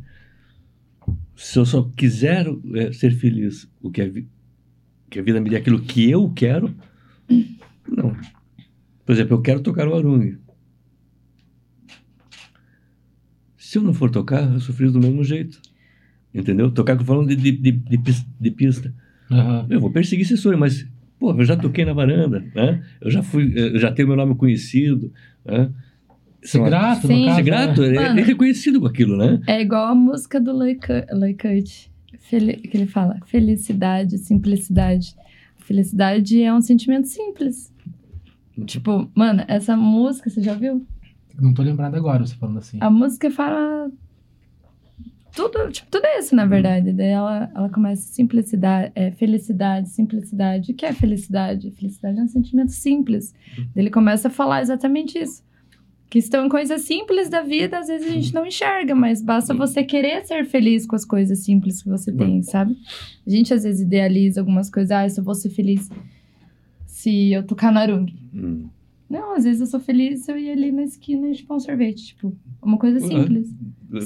Se 1.36 1.58
eu 1.58 1.64
só 1.64 1.82
quiser 1.96 2.46
é, 2.74 2.92
ser 2.92 3.12
feliz, 3.12 3.68
o 3.80 3.90
que 3.90 4.26
que 5.10 5.18
a 5.18 5.22
vida 5.22 5.40
me 5.40 5.50
dê 5.50 5.56
aquilo 5.56 5.80
que 5.80 6.08
eu 6.08 6.30
quero, 6.30 6.72
não. 7.88 8.16
Por 9.04 9.12
exemplo, 9.12 9.34
eu 9.36 9.42
quero 9.42 9.60
tocar 9.60 9.88
o 9.88 9.94
arungue. 9.94 10.38
Se 13.56 13.78
eu 13.78 13.82
não 13.82 13.92
for 13.92 14.10
tocar, 14.10 14.52
eu 14.52 14.60
sou 14.60 14.74
feliz 14.74 14.92
do 14.92 15.00
mesmo 15.00 15.24
jeito. 15.24 15.60
Entendeu? 16.32 16.70
Tocar 16.70 16.96
que 16.96 17.02
eu 17.02 17.06
falando 17.06 17.28
de, 17.28 17.36
de, 17.36 17.50
de, 17.52 17.72
de 17.72 17.98
pis- 17.98 18.26
de 18.38 18.50
pista. 18.50 18.94
Aham. 19.30 19.66
Eu 19.68 19.80
vou 19.80 19.90
perseguir 19.90 20.24
esse 20.24 20.36
sonho, 20.36 20.58
mas, 20.58 20.86
pô, 21.18 21.32
eu 21.32 21.44
já 21.44 21.56
toquei 21.56 21.84
na 21.84 21.92
varanda, 21.92 22.40
né? 22.54 22.84
Eu 23.00 23.10
já 23.10 23.22
fui, 23.22 23.52
eu 23.56 23.78
já 23.78 23.90
tenho 23.90 24.08
meu 24.08 24.16
nome 24.16 24.34
conhecido, 24.36 25.12
né? 25.44 25.72
Ser 26.42 26.62
grato, 26.64 27.06
Sim. 27.06 27.20
no 27.20 27.24
caso. 27.26 27.36
Ser 27.36 27.42
grato, 27.42 27.82
né? 27.82 27.88
é, 27.88 27.94
Mano. 27.94 28.20
é 28.20 28.22
reconhecido 28.22 28.80
com 28.80 28.86
aquilo, 28.86 29.16
né? 29.16 29.40
É 29.46 29.60
igual 29.60 29.86
a 29.86 29.94
música 29.94 30.40
do 30.40 30.56
Leicurt, 30.56 31.90
Fel 32.18 32.46
que 32.46 32.70
ele 32.74 32.86
fala: 32.86 33.18
felicidade, 33.26 34.18
simplicidade. 34.18 35.14
Felicidade 35.58 36.42
é 36.42 36.52
um 36.52 36.60
sentimento 36.60 37.06
simples. 37.06 37.72
Tipo, 38.66 39.10
mano, 39.14 39.44
essa 39.48 39.76
música, 39.76 40.28
você 40.28 40.42
já 40.42 40.52
ouviu? 40.52 40.84
Não 41.40 41.54
tô 41.54 41.62
lembrado 41.62 41.94
agora 41.94 42.26
você 42.26 42.34
falando 42.34 42.58
assim. 42.58 42.78
A 42.80 42.90
música 42.90 43.30
fala. 43.30 43.90
tudo, 45.34 45.70
tipo, 45.70 45.88
tudo 45.90 46.04
isso, 46.18 46.34
na 46.34 46.44
verdade. 46.46 46.92
Daí 46.92 47.08
ela, 47.08 47.50
ela 47.54 47.68
começa 47.68 48.02
simplicidade, 48.02 48.92
é, 48.94 49.10
felicidade, 49.12 49.88
simplicidade. 49.90 50.72
O 50.72 50.74
que 50.74 50.84
é 50.84 50.92
felicidade? 50.92 51.70
Felicidade 51.70 52.18
é 52.18 52.22
um 52.22 52.28
sentimento 52.28 52.72
simples. 52.72 53.34
Daí 53.56 53.84
ele 53.84 53.90
começa 53.90 54.28
a 54.28 54.30
falar 54.30 54.60
exatamente 54.62 55.18
isso. 55.18 55.42
Que 56.10 56.18
estão 56.18 56.48
coisas 56.48 56.82
simples 56.82 57.28
da 57.30 57.40
vida, 57.40 57.78
às 57.78 57.86
vezes 57.86 58.08
a 58.08 58.10
gente 58.10 58.34
não 58.34 58.44
enxerga, 58.44 58.94
mas 58.96 59.22
basta 59.22 59.54
você 59.54 59.84
querer 59.84 60.24
ser 60.26 60.44
feliz 60.44 60.84
com 60.84 60.96
as 60.96 61.04
coisas 61.04 61.38
simples 61.38 61.80
que 61.82 61.88
você 61.88 62.10
tem, 62.12 62.42
sabe? 62.42 62.76
A 63.24 63.30
gente 63.30 63.54
às 63.54 63.62
vezes 63.62 63.80
idealiza 63.80 64.40
algumas 64.40 64.68
coisas, 64.68 64.90
ah, 64.90 65.04
eu 65.06 65.10
só 65.10 65.22
vou 65.22 65.36
ser 65.36 65.50
feliz 65.50 65.88
se 66.86 67.32
eu 67.32 67.44
tocar 67.44 67.70
narung. 67.72 68.06
Hum. 68.34 68.68
Não, 69.08 69.34
às 69.36 69.44
vezes 69.44 69.60
eu 69.60 69.66
sou 69.68 69.80
feliz 69.80 70.24
se 70.24 70.32
eu 70.32 70.38
ir 70.38 70.50
ali 70.50 70.70
na 70.72 70.82
esquina 70.82 71.28
e 71.28 71.34
chupar 71.34 71.56
um 71.56 71.60
sorvete, 71.60 72.06
tipo, 72.08 72.36
uma 72.62 72.76
coisa 72.76 72.98
Uhum. 73.04 73.08
simples. 73.22 73.54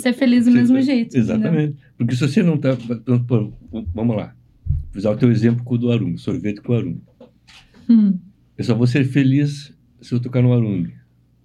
Ser 0.00 0.12
feliz 0.14 0.44
do 0.44 0.50
Sim, 0.50 0.56
mesmo 0.58 0.80
jeito. 0.82 1.08
entendeu? 1.16 1.36
Exatamente. 1.36 1.76
Porque 1.98 2.14
se 2.14 2.20
você 2.26 2.42
não 2.42 2.54
está. 2.54 2.70
Vamos 3.94 4.16
lá. 4.16 4.34
Vou 4.66 4.98
usar 4.98 5.10
o 5.10 5.16
teu 5.16 5.30
exemplo 5.30 5.62
com 5.64 5.74
o 5.74 5.78
do 5.78 5.90
arungue, 5.92 6.18
sorvete 6.18 6.60
com 6.62 6.72
o 6.72 6.76
arungue. 6.76 7.02
Hum. 7.88 8.14
Eu 8.56 8.64
só 8.64 8.74
vou 8.74 8.86
ser 8.86 9.04
feliz 9.04 9.74
se 10.00 10.14
eu 10.14 10.20
tocar 10.20 10.42
no 10.42 10.52
arungue. 10.54 10.94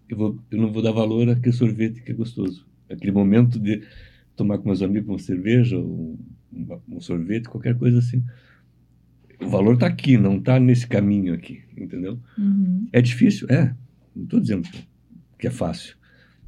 Eu, 0.09 0.17
vou, 0.17 0.39
eu 0.51 0.57
não 0.59 0.71
vou 0.71 0.81
dar 0.81 0.91
valor 0.91 1.29
àquele 1.29 1.53
sorvete 1.55 2.01
que 2.01 2.11
é 2.11 2.15
gostoso. 2.15 2.65
Aquele 2.89 3.11
momento 3.11 3.59
de 3.59 3.83
tomar 4.35 4.57
com 4.57 4.65
meus 4.65 4.81
amigos 4.81 5.07
uma 5.09 5.19
cerveja, 5.19 5.77
ou 5.77 6.17
um, 6.51 6.79
um 6.95 6.99
sorvete, 6.99 7.47
qualquer 7.47 7.77
coisa 7.77 7.99
assim. 7.99 8.23
O 9.41 9.47
valor 9.47 9.75
está 9.75 9.87
aqui, 9.87 10.17
não 10.17 10.37
está 10.37 10.59
nesse 10.59 10.85
caminho 10.87 11.33
aqui, 11.33 11.61
entendeu? 11.77 12.19
Uhum. 12.37 12.87
É 12.91 13.01
difícil? 13.01 13.47
É. 13.49 13.73
Não 14.15 14.23
estou 14.23 14.39
dizendo 14.39 14.67
que 15.37 15.47
é 15.47 15.51
fácil. 15.51 15.95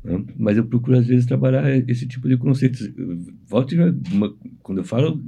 né? 0.04 0.22
Mas 0.38 0.58
eu 0.58 0.66
procuro, 0.66 0.98
às 0.98 1.06
vezes, 1.06 1.26
trabalhar 1.26 1.70
esse 1.90 2.06
tipo 2.08 2.28
de 2.28 2.36
conceitos. 2.38 2.82
E 2.82 4.14
uma- 4.14 4.36
quando 4.62 4.80
eu 4.80 4.84
falo, 4.84 5.24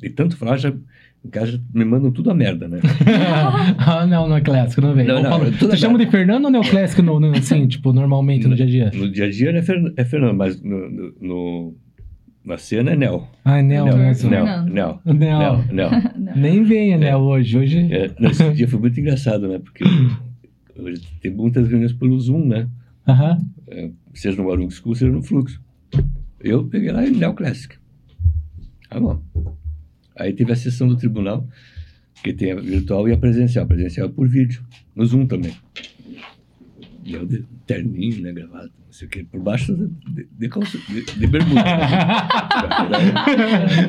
de 0.00 0.08
tanto 0.10 0.36
falar, 0.36 0.56
já, 0.56 0.72
em 1.24 1.30
casa 1.30 1.52
já 1.52 1.58
me 1.72 1.84
mandam 1.84 2.10
tudo 2.10 2.30
a 2.30 2.34
merda, 2.34 2.68
né? 2.68 2.80
ah, 3.78 4.06
não, 4.06 4.28
não 4.28 4.36
é 4.36 4.40
clássico, 4.40 4.80
não 4.82 4.94
vem. 4.94 5.06
Não, 5.06 5.18
Ô, 5.18 5.22
não, 5.22 5.30
Paulo, 5.30 5.50
tudo 5.52 5.70
Você 5.70 5.78
chama 5.78 5.98
de 5.98 6.06
Fernando 6.06 6.44
ou 6.44 6.50
neoclássico, 6.50 7.00
no, 7.02 7.18
no, 7.18 7.32
assim, 7.36 7.66
tipo, 7.68 7.92
normalmente 7.92 8.46
no 8.46 8.54
dia 8.54 8.64
a 8.66 8.68
dia? 8.68 8.90
No 8.94 9.10
dia 9.10 9.24
a 9.24 9.30
dia 9.30 9.50
é, 9.50 9.62
Fer, 9.62 9.92
é 9.96 10.04
Fernando, 10.04 10.36
mas 10.36 10.60
no, 10.62 10.90
no- 10.90 11.14
no- 11.20 11.74
na 12.44 12.58
cena 12.58 12.90
é 12.92 12.96
Nel. 12.96 13.26
Ah, 13.42 13.62
Nel, 13.62 13.86
Nel, 13.86 13.96
mesmo. 13.96 14.28
Nel. 14.28 14.44
Nel, 14.44 15.00
Nel. 15.06 15.14
Nel, 15.14 15.64
Nel. 15.72 15.90
Nem 16.36 16.62
venha, 16.62 16.98
Nel, 16.98 17.20
hoje. 17.20 17.56
Hoje. 17.56 17.78
É, 17.90 18.10
nesse 18.20 18.52
dia 18.52 18.68
foi 18.68 18.78
muito 18.78 19.00
engraçado, 19.00 19.48
né? 19.48 19.58
Porque 19.58 19.82
hoje 20.76 21.00
tem 21.22 21.30
muitas 21.32 21.66
reuniões 21.66 21.94
pelo 21.94 22.20
Zoom, 22.20 22.46
né? 22.46 22.68
Aham. 23.08 23.38
seja 24.12 24.40
no 24.42 24.50
Arung 24.52 24.68
School, 24.70 24.94
seja 24.94 25.10
no 25.10 25.22
Fluxo. 25.22 25.58
Eu 26.38 26.64
peguei 26.66 26.92
lá 26.92 27.06
em 27.06 27.12
Neo 27.12 27.32
Classic. 27.32 27.74
Ah, 28.90 29.00
bom. 29.00 29.22
Aí 30.18 30.32
teve 30.32 30.52
a 30.52 30.56
sessão 30.56 30.88
do 30.88 30.96
tribunal, 30.96 31.46
que 32.22 32.32
tem 32.32 32.52
a 32.52 32.56
virtual 32.56 33.08
e 33.08 33.12
a 33.12 33.18
presencial. 33.18 33.64
A 33.64 33.68
presencial 33.68 34.08
é 34.08 34.10
por 34.10 34.28
vídeo, 34.28 34.62
no 34.94 35.04
Zoom 35.04 35.26
também. 35.26 35.52
E 37.04 37.12
eu 37.14 37.26
de 37.26 37.44
terninho, 37.66 38.22
né, 38.22 38.32
gravado, 38.32 38.70
não 38.86 38.92
sei 38.92 39.06
o 39.06 39.10
quê, 39.10 39.26
por 39.30 39.40
baixo 39.42 39.74
de, 40.08 40.26
de, 40.38 40.48
calça, 40.48 40.78
de, 40.88 41.04
de 41.04 41.26
bermuda. 41.26 41.62
né? 41.62 41.72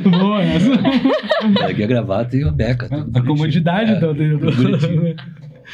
Boa, 0.10 0.44
essa. 0.44 0.74
Aqui 1.66 1.84
a 1.84 1.88
gravata 1.88 2.36
e 2.36 2.44
a 2.44 2.52
beca. 2.52 2.90
A 3.14 3.22
comodidade 3.22 3.92
É, 3.92 4.00
do, 4.00 4.14
do, 4.14 4.38
bonitinho. 4.40 5.16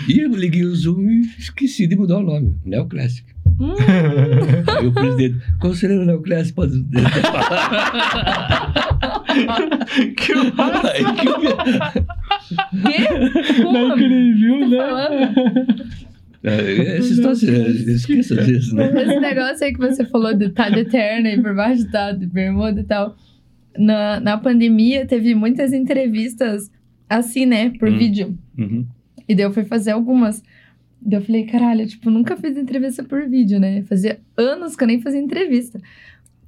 E 0.08 0.20
eu 0.20 0.30
liguei 0.30 0.64
o 0.64 0.76
Zoom 0.76 1.10
e 1.10 1.22
esqueci 1.40 1.88
de 1.88 1.96
mudar 1.96 2.18
o 2.20 2.24
nome, 2.24 2.56
Neo 2.64 2.86
Classic. 2.86 3.26
Hum, 3.60 3.74
Aí 4.80 4.88
o 4.88 4.94
presidente, 4.94 5.40
conselheiro 5.60 6.06
Neoclésia 6.06 6.54
pode 6.54 6.74
que 10.18 10.34
Aí 10.34 11.06
que 11.16 11.28
eu-? 11.28 11.36
Como? 13.64 13.74
Não 13.74 13.96
que 13.98 14.04
ele 14.04 14.34
viu, 14.34 14.68
né? 14.70 14.78
Falando. 14.78 15.16
É, 16.44 16.98
Essa 16.98 17.14
situação, 17.14 17.50
esqueça 17.50 18.36
vezes, 18.36 18.74
né? 18.74 18.88
Esse 19.04 19.20
negócio 19.20 19.64
aí 19.66 19.74
que 19.74 19.80
você 19.80 20.04
falou 20.06 20.34
de 20.34 20.46
estar 20.46 20.70
de 20.72 20.86
terno 20.86 21.28
e 21.28 21.40
por 21.40 21.54
baixo 21.56 21.90
tá 21.92 22.12
de 22.12 22.26
bermuda 22.26 22.80
e 22.82 22.84
tal. 22.84 23.16
Na, 23.78 24.20
na 24.20 24.38
pandemia, 24.38 25.06
teve 25.06 25.36
muitas 25.36 25.72
entrevistas 25.72 26.72
assim, 27.08 27.46
né? 27.46 27.70
Por 27.78 27.90
Hum. 27.90 27.98
vídeo. 27.98 28.38
Uhum. 28.58 28.86
E 29.30 29.36
daí 29.36 29.46
eu 29.46 29.54
fui 29.54 29.64
fazer 29.66 29.92
algumas. 29.92 30.42
Daí 31.00 31.20
eu 31.20 31.24
falei, 31.26 31.46
caralho, 31.46 31.86
tipo, 31.88 32.10
nunca 32.10 32.36
fiz 32.36 32.58
entrevista 32.58 33.04
por 33.04 33.28
vídeo, 33.30 33.60
né? 33.60 33.84
Fazia 33.84 34.20
anos 34.36 34.76
que 34.76 34.84
eu 34.84 34.88
nem 34.88 35.00
fazia 35.00 35.20
entrevista. 35.20 35.80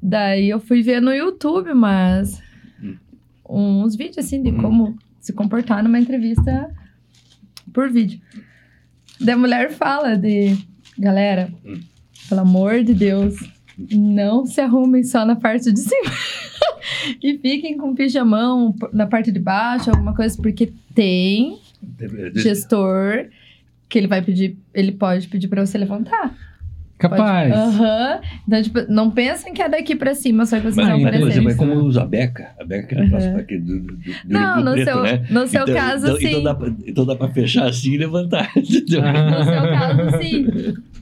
Daí 0.02 0.50
eu 0.50 0.60
fui 0.60 0.82
ver 0.82 1.02
no 1.02 1.14
YouTube, 1.14 1.74
mas. 1.74 2.42
Uns 3.48 3.96
vídeos 3.96 4.18
assim 4.20 4.42
de 4.42 4.50
Hum. 4.52 4.62
como 4.62 4.98
se 5.20 5.34
comportar 5.34 5.84
numa 5.84 6.00
entrevista 6.00 6.70
por 7.74 7.90
vídeo. 7.90 8.20
Daí 9.20 9.36
a 9.36 9.38
mulher 9.38 9.72
fala 9.72 10.16
de, 10.18 10.58
galera, 10.98 11.52
Hum. 11.66 11.80
pelo 12.30 12.42
amor 12.42 12.84
de 12.84 12.94
Deus, 12.94 13.36
não 13.92 14.46
se 14.46 14.60
arrumem 14.62 15.04
só 15.04 15.26
na 15.26 15.36
parte 15.36 15.72
de 15.72 15.80
cima. 15.82 16.12
e 17.22 17.38
fiquem 17.38 17.78
com 17.78 17.96
pijamão 17.96 18.76
na 18.92 19.08
parte 19.08 19.32
de 19.32 19.40
baixo, 19.40 19.90
alguma 19.90 20.14
coisa, 20.16 20.36
porque 20.42 20.72
tem 20.94 21.60
gestor 22.36 23.28
que 23.90 23.98
ele 23.98 24.08
vai 24.08 24.22
pedir, 24.22 24.58
ele 24.74 24.92
pode 24.92 25.28
pedir 25.28 25.48
pra 25.48 25.66
você 25.66 25.78
levantar. 25.78 26.36
Capaz. 27.04 27.50
Pode- 27.54 27.62
Aham. 27.62 28.22
Então, 28.48 28.62
tipo, 28.62 28.80
não 28.92 29.12
pensem 29.12 29.54
que 29.54 29.62
é 29.62 29.68
daqui 29.68 29.94
pra 29.96 30.16
cima, 30.16 30.46
só 30.46 30.56
que 30.58 30.64
vocês 30.64 30.76
Mas, 30.78 30.88
vão 30.88 30.98
não, 30.98 31.04
mas, 31.04 31.20
por 31.20 31.28
exemplo, 31.30 31.50
é 31.52 31.56
como 31.56 31.76
né? 31.76 31.82
usa 31.82 32.02
a 32.02 32.06
beca. 32.06 32.52
A 32.60 32.64
beca 32.64 32.88
que 32.88 32.96
Uhum. 33.02 33.10
próxima 33.10 33.40
aqui 33.40 33.58
do, 33.58 33.80
do, 33.82 33.96
do, 33.98 34.14
Não, 34.26 34.64
no 34.64 34.72
preto, 34.72 34.86
seu, 34.86 35.04
né? 35.04 35.26
no 35.30 35.48
seu 35.48 35.62
então, 35.64 35.76
caso, 35.76 36.06
então, 36.06 36.18
sim. 36.18 36.28
Então 36.28 36.44
dá, 36.44 36.56
pra, 36.56 36.74
então 36.88 37.06
dá 37.06 37.16
pra 37.16 37.30
fechar 37.30 37.66
assim 37.68 37.92
e 37.92 37.98
levantar. 37.98 38.52
entendeu? 38.56 39.02
No 39.02 39.44
seu 39.44 39.62
caso, 39.74 40.18
sim. 40.22 40.48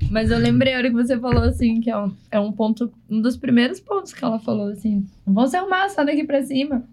Mas 0.09 0.31
eu 0.31 0.39
lembrei 0.39 0.73
a 0.73 0.77
hora 0.77 0.87
que 0.89 0.95
você 0.95 1.17
falou 1.19 1.43
assim, 1.43 1.79
que 1.79 1.89
é 1.89 1.97
um, 1.97 2.11
é 2.31 2.39
um 2.39 2.51
ponto, 2.51 2.91
um 3.09 3.21
dos 3.21 3.37
primeiros 3.37 3.79
pontos 3.79 4.11
que 4.13 4.23
ela 4.25 4.39
falou 4.39 4.69
assim: 4.69 5.05
não 5.25 5.33
vão 5.33 5.47
se 5.47 5.55
arrumar 5.55 5.87
só 5.89 6.03
daqui 6.03 6.23
pra 6.23 6.41
cima. 6.43 6.83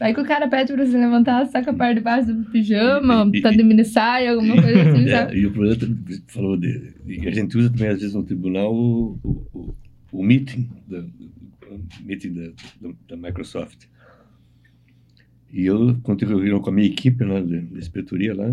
Aí 0.00 0.14
que 0.14 0.20
o 0.20 0.24
cara 0.24 0.48
pede 0.48 0.72
pra 0.72 0.84
você 0.84 0.96
levantar, 0.96 1.46
saca 1.46 1.70
a 1.70 1.74
parte 1.74 1.96
de 1.98 2.00
baixo 2.02 2.32
do 2.34 2.44
pijama, 2.50 3.30
E- 3.32 3.38
e- 3.38 3.42
tá 3.42 3.50
de 3.50 3.62
mini 3.62 3.84
saia, 3.84 4.32
alguma 4.32 4.60
coisa 4.60 4.90
assim, 4.90 5.06
sabe? 5.10 5.34
É, 5.36 5.38
e 5.38 5.46
o 5.46 5.52
problema 5.52 5.76
também, 5.76 5.96
você 6.06 6.22
falou 6.28 6.56
de. 6.56 6.94
e 7.06 7.28
a 7.28 7.30
gente 7.30 7.56
usa 7.56 7.70
também, 7.70 7.88
às 7.88 8.00
vezes, 8.00 8.14
no 8.14 8.22
tribunal 8.24 8.74
o, 8.74 9.18
o, 9.22 9.46
o, 9.52 9.74
o 10.12 10.22
meeting, 10.22 10.68
da, 10.88 11.00
o 11.00 11.80
meeting 12.04 12.32
da, 12.32 12.42
da, 12.80 12.94
da 13.10 13.16
Microsoft. 13.16 13.84
E 15.52 15.66
eu, 15.66 15.98
quando 16.02 16.18
tive 16.20 16.34
reunião 16.34 16.60
com 16.60 16.70
a 16.70 16.72
minha 16.72 16.86
equipe 16.86 17.24
né, 17.24 17.40
da, 17.42 17.56
da 17.60 17.78
inspetoria 17.78 18.34
lá, 18.34 18.48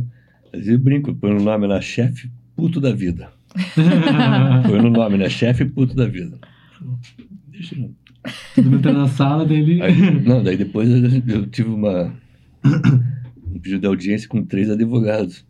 às 0.47 0.59
vezes 0.59 0.67
eu 0.73 0.79
brinco, 0.79 1.15
põe 1.15 1.33
no 1.33 1.41
nome 1.41 1.65
lá, 1.67 1.79
chefe 1.79 2.29
puto 2.55 2.81
da 2.81 2.91
vida. 2.91 3.31
Põe 4.67 4.81
no 4.81 4.89
nome, 4.91 5.17
né? 5.17 5.29
Chefe 5.29 5.65
puto 5.65 5.95
da 5.95 6.05
vida. 6.05 6.37
Deixa 7.47 7.75
eu. 7.75 7.95
Todo 8.55 8.65
mundo 8.65 8.77
entra 8.77 8.93
na 8.93 9.07
sala 9.07 9.45
dele. 9.45 9.81
Aí, 9.81 10.21
não, 10.25 10.43
daí 10.43 10.57
depois 10.57 10.89
eu, 10.89 11.35
eu 11.35 11.47
tive 11.47 11.69
uma. 11.69 12.13
um 12.65 13.59
pedido 13.59 13.81
de 13.81 13.87
audiência 13.87 14.27
com 14.27 14.43
três 14.43 14.69
advogados. 14.69 15.45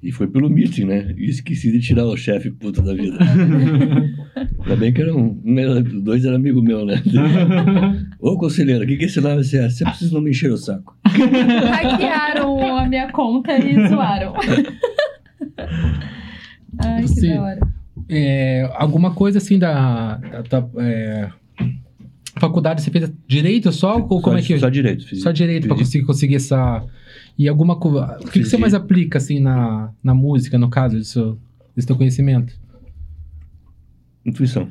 E 0.00 0.12
foi 0.12 0.28
pelo 0.28 0.48
meeting, 0.48 0.84
né? 0.84 1.12
E 1.16 1.28
esqueci 1.28 1.72
de 1.72 1.80
tirar 1.80 2.04
o 2.04 2.16
chefe 2.16 2.50
puto 2.52 2.80
da 2.80 2.94
vida. 2.94 3.18
Ainda 4.60 4.76
bem 4.76 4.92
que 4.92 5.02
era 5.02 5.14
um, 5.14 5.40
um 5.44 5.58
era, 5.58 5.82
dois 5.82 6.24
era 6.24 6.36
amigo 6.36 6.62
meu, 6.62 6.86
né? 6.86 7.02
Ô 8.20 8.38
conselheiro, 8.38 8.84
o 8.84 8.86
que, 8.86 8.96
que 8.96 9.04
é 9.04 9.06
esse 9.06 9.20
nome 9.20 9.42
você 9.42 9.58
é? 9.58 9.68
Você 9.68 9.84
precisa 9.84 10.14
não 10.14 10.20
me 10.20 10.30
encher 10.30 10.52
o 10.52 10.56
saco. 10.56 10.96
Hackearam 11.04 12.78
a 12.78 12.86
minha 12.86 13.10
conta 13.10 13.58
e 13.58 13.88
zoaram. 13.88 14.34
Ai, 16.78 17.02
que 17.02 17.08
Sim. 17.08 17.34
da 17.34 17.42
hora. 17.42 17.68
É, 18.08 18.70
alguma 18.74 19.12
coisa 19.14 19.38
assim 19.38 19.58
da, 19.58 20.16
da, 20.16 20.42
da, 20.42 20.68
é, 20.78 21.28
faculdade 22.40 22.82
você 22.82 22.90
fez 22.90 23.10
direito 23.26 23.70
só? 23.72 23.96
Ou 23.98 24.20
como 24.20 24.36
só, 24.36 24.38
é 24.38 24.42
que. 24.42 24.58
Só 24.58 24.68
direito. 24.68 25.06
Fiz, 25.06 25.22
Só 25.22 25.30
direito 25.30 25.68
fiz- 25.68 25.76
conseguir, 25.78 26.04
conseguir 26.04 26.34
essa. 26.36 26.84
E 27.38 27.48
alguma 27.48 27.76
coisa. 27.78 28.18
O 28.20 28.26
que, 28.30 28.40
que 28.40 28.44
você 28.44 28.56
mais 28.56 28.74
aplica, 28.74 29.18
assim, 29.18 29.40
na, 29.40 29.92
na 30.02 30.14
música, 30.14 30.58
no 30.58 30.68
caso, 30.68 30.96
desse 30.96 31.10
seu, 31.10 31.38
desse 31.74 31.86
teu 31.86 31.96
conhecimento? 31.96 32.52
Intuição. 34.24 34.70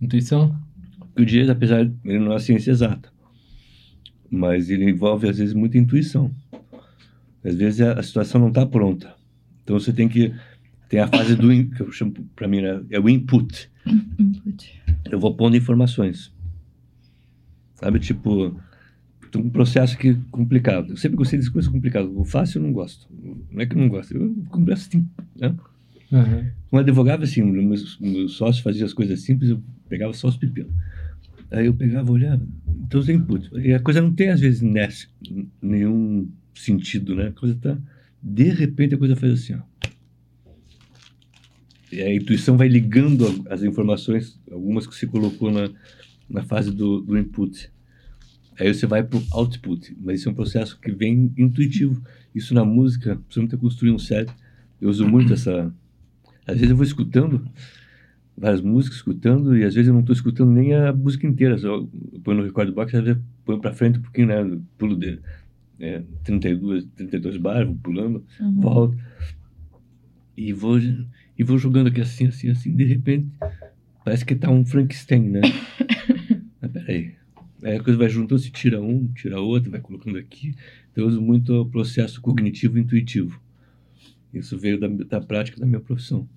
Intuição? 0.00 0.56
Porque 0.98 1.22
o 1.22 1.26
direito, 1.26 1.52
apesar 1.52 1.84
de 1.84 1.92
ele 2.04 2.18
não 2.18 2.32
é 2.32 2.38
ciência 2.38 2.70
exata, 2.70 3.10
mas 4.30 4.70
ele 4.70 4.88
envolve, 4.88 5.28
às 5.28 5.38
vezes, 5.38 5.54
muita 5.54 5.76
intuição. 5.78 6.30
Às 7.44 7.54
vezes 7.54 7.80
a, 7.80 7.92
a 7.94 8.02
situação 8.02 8.40
não 8.40 8.48
está 8.48 8.64
pronta. 8.66 9.14
Então 9.62 9.78
você 9.78 9.92
tem 9.92 10.08
que. 10.08 10.32
Tem 10.88 10.98
a 11.00 11.06
fase 11.06 11.36
do. 11.36 11.52
in- 11.52 11.70
que 11.70 11.80
eu 11.82 11.92
chamo, 11.92 12.12
para 12.34 12.48
mim, 12.48 12.60
né, 12.62 12.80
é 12.90 12.98
o 12.98 13.08
input. 13.08 13.70
Input. 14.18 14.82
Eu 15.10 15.20
vou 15.20 15.34
pondo 15.34 15.56
informações. 15.56 16.32
Sabe, 17.80 17.98
tipo. 17.98 18.60
Um 19.32 19.48
processo 19.48 19.96
que 19.96 20.14
complicado. 20.32 20.90
Eu 20.90 20.96
sempre 20.96 21.16
gostei 21.16 21.38
de 21.38 21.48
coisas 21.48 21.70
complicadas. 21.70 22.10
O 22.12 22.24
fácil 22.24 22.58
eu 22.58 22.64
não 22.64 22.72
gosto. 22.72 23.06
Não 23.48 23.62
é 23.62 23.66
que 23.66 23.76
eu 23.76 23.80
não 23.80 23.88
gosto. 23.88 24.12
Eu 24.16 24.34
começo 24.50 24.88
assim, 24.88 25.08
né? 25.36 25.54
Uhum. 26.10 26.50
Um 26.72 26.78
advogado, 26.78 27.22
assim, 27.22 27.40
o 27.40 27.46
meu, 27.46 27.62
meu 28.00 28.28
sócio 28.28 28.62
fazia 28.62 28.84
as 28.84 28.92
coisas 28.92 29.20
simples, 29.20 29.50
eu 29.50 29.62
pegava 29.88 30.12
só 30.12 30.28
os 30.28 30.36
pepinos. 30.36 30.72
Aí 31.50 31.66
eu 31.66 31.74
pegava, 31.74 32.10
olhava, 32.10 32.44
então 32.82 33.02
tem 33.02 33.16
inputs. 33.16 33.50
E 33.54 33.72
a 33.72 33.80
coisa 33.80 34.00
não 34.00 34.12
tem, 34.12 34.28
às 34.28 34.40
vezes, 34.40 34.60
nesse, 34.60 35.08
nenhum 35.60 36.28
sentido, 36.54 37.14
né? 37.14 37.28
A 37.28 37.32
coisa 37.32 37.56
tá. 37.60 37.78
De 38.22 38.44
repente 38.50 38.94
a 38.94 38.98
coisa 38.98 39.16
faz 39.16 39.32
assim, 39.32 39.54
ó. 39.54 39.60
E 41.92 42.00
a 42.00 42.14
intuição 42.14 42.56
vai 42.56 42.68
ligando 42.68 43.44
as 43.50 43.64
informações, 43.64 44.38
algumas 44.50 44.86
que 44.86 44.94
você 44.94 45.06
colocou 45.08 45.50
na, 45.50 45.68
na 46.30 46.42
fase 46.42 46.70
do, 46.70 47.00
do 47.00 47.18
input. 47.18 47.70
Aí 48.58 48.72
você 48.72 48.86
vai 48.86 49.02
para 49.02 49.18
o 49.18 49.26
output, 49.32 49.96
mas 50.00 50.20
isso 50.20 50.28
é 50.28 50.32
um 50.32 50.34
processo 50.34 50.78
que 50.78 50.92
vem 50.92 51.32
intuitivo. 51.36 52.02
Isso 52.34 52.54
na 52.54 52.64
música, 52.64 53.16
principalmente 53.16 53.56
construir 53.56 53.90
um 53.90 53.98
set, 53.98 54.30
eu 54.80 54.88
uso 54.88 55.08
muito 55.08 55.32
essa. 55.32 55.74
Às 56.46 56.56
vezes 56.56 56.70
eu 56.70 56.76
vou 56.76 56.84
escutando 56.84 57.42
várias 58.36 58.60
músicas, 58.60 58.98
escutando, 58.98 59.56
e 59.56 59.64
às 59.64 59.74
vezes 59.74 59.88
eu 59.88 59.94
não 59.94 60.00
estou 60.00 60.14
escutando 60.14 60.50
nem 60.50 60.74
a 60.74 60.92
música 60.92 61.26
inteira, 61.26 61.58
só 61.58 61.68
eu 61.68 61.90
ponho 62.24 62.38
no 62.38 62.44
record 62.44 62.72
box, 62.72 62.96
às 62.96 63.04
vezes 63.04 63.22
ponho 63.44 63.60
para 63.60 63.72
frente 63.72 63.98
um 63.98 64.02
pouquinho, 64.02 64.28
né? 64.28 64.58
Pulo 64.78 64.96
dele. 64.96 65.20
É, 65.78 66.02
32, 66.24 66.86
32 66.96 67.36
bares, 67.36 67.66
vou 67.66 67.76
pulando, 67.76 68.24
uhum. 68.40 68.60
volto. 68.60 68.98
E 70.36 70.52
vou, 70.52 70.78
e 70.78 71.44
vou 71.44 71.58
jogando 71.58 71.88
aqui 71.88 72.00
assim, 72.00 72.26
assim, 72.26 72.50
assim, 72.50 72.74
de 72.74 72.84
repente, 72.84 73.28
parece 74.04 74.24
que 74.24 74.34
tá 74.34 74.50
um 74.50 74.64
Frankenstein, 74.64 75.30
né? 75.30 75.40
Peraí. 76.72 77.14
Aí 77.62 77.76
a 77.76 77.82
coisa 77.82 77.98
vai 77.98 78.08
juntando, 78.08 78.40
se 78.40 78.50
tira 78.50 78.80
um, 78.80 79.06
tira 79.08 79.40
outro, 79.40 79.70
vai 79.70 79.80
colocando 79.80 80.18
aqui. 80.18 80.54
Então 80.90 81.04
eu 81.04 81.08
uso 81.08 81.20
muito 81.20 81.52
o 81.54 81.66
processo 81.66 82.20
cognitivo 82.20 82.78
intuitivo. 82.78 83.40
Isso 84.32 84.56
veio 84.58 84.78
da, 84.78 84.88
da 84.88 85.20
prática 85.20 85.60
da 85.60 85.66
minha 85.66 85.80
profissão. 85.80 86.28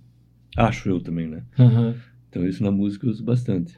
Acho 0.55 0.89
eu 0.89 0.99
também, 0.99 1.27
né? 1.27 1.43
Uhum. 1.57 1.95
Então, 2.29 2.47
isso 2.47 2.63
na 2.63 2.71
música 2.71 3.05
eu 3.05 3.11
uso 3.11 3.23
bastante. 3.23 3.77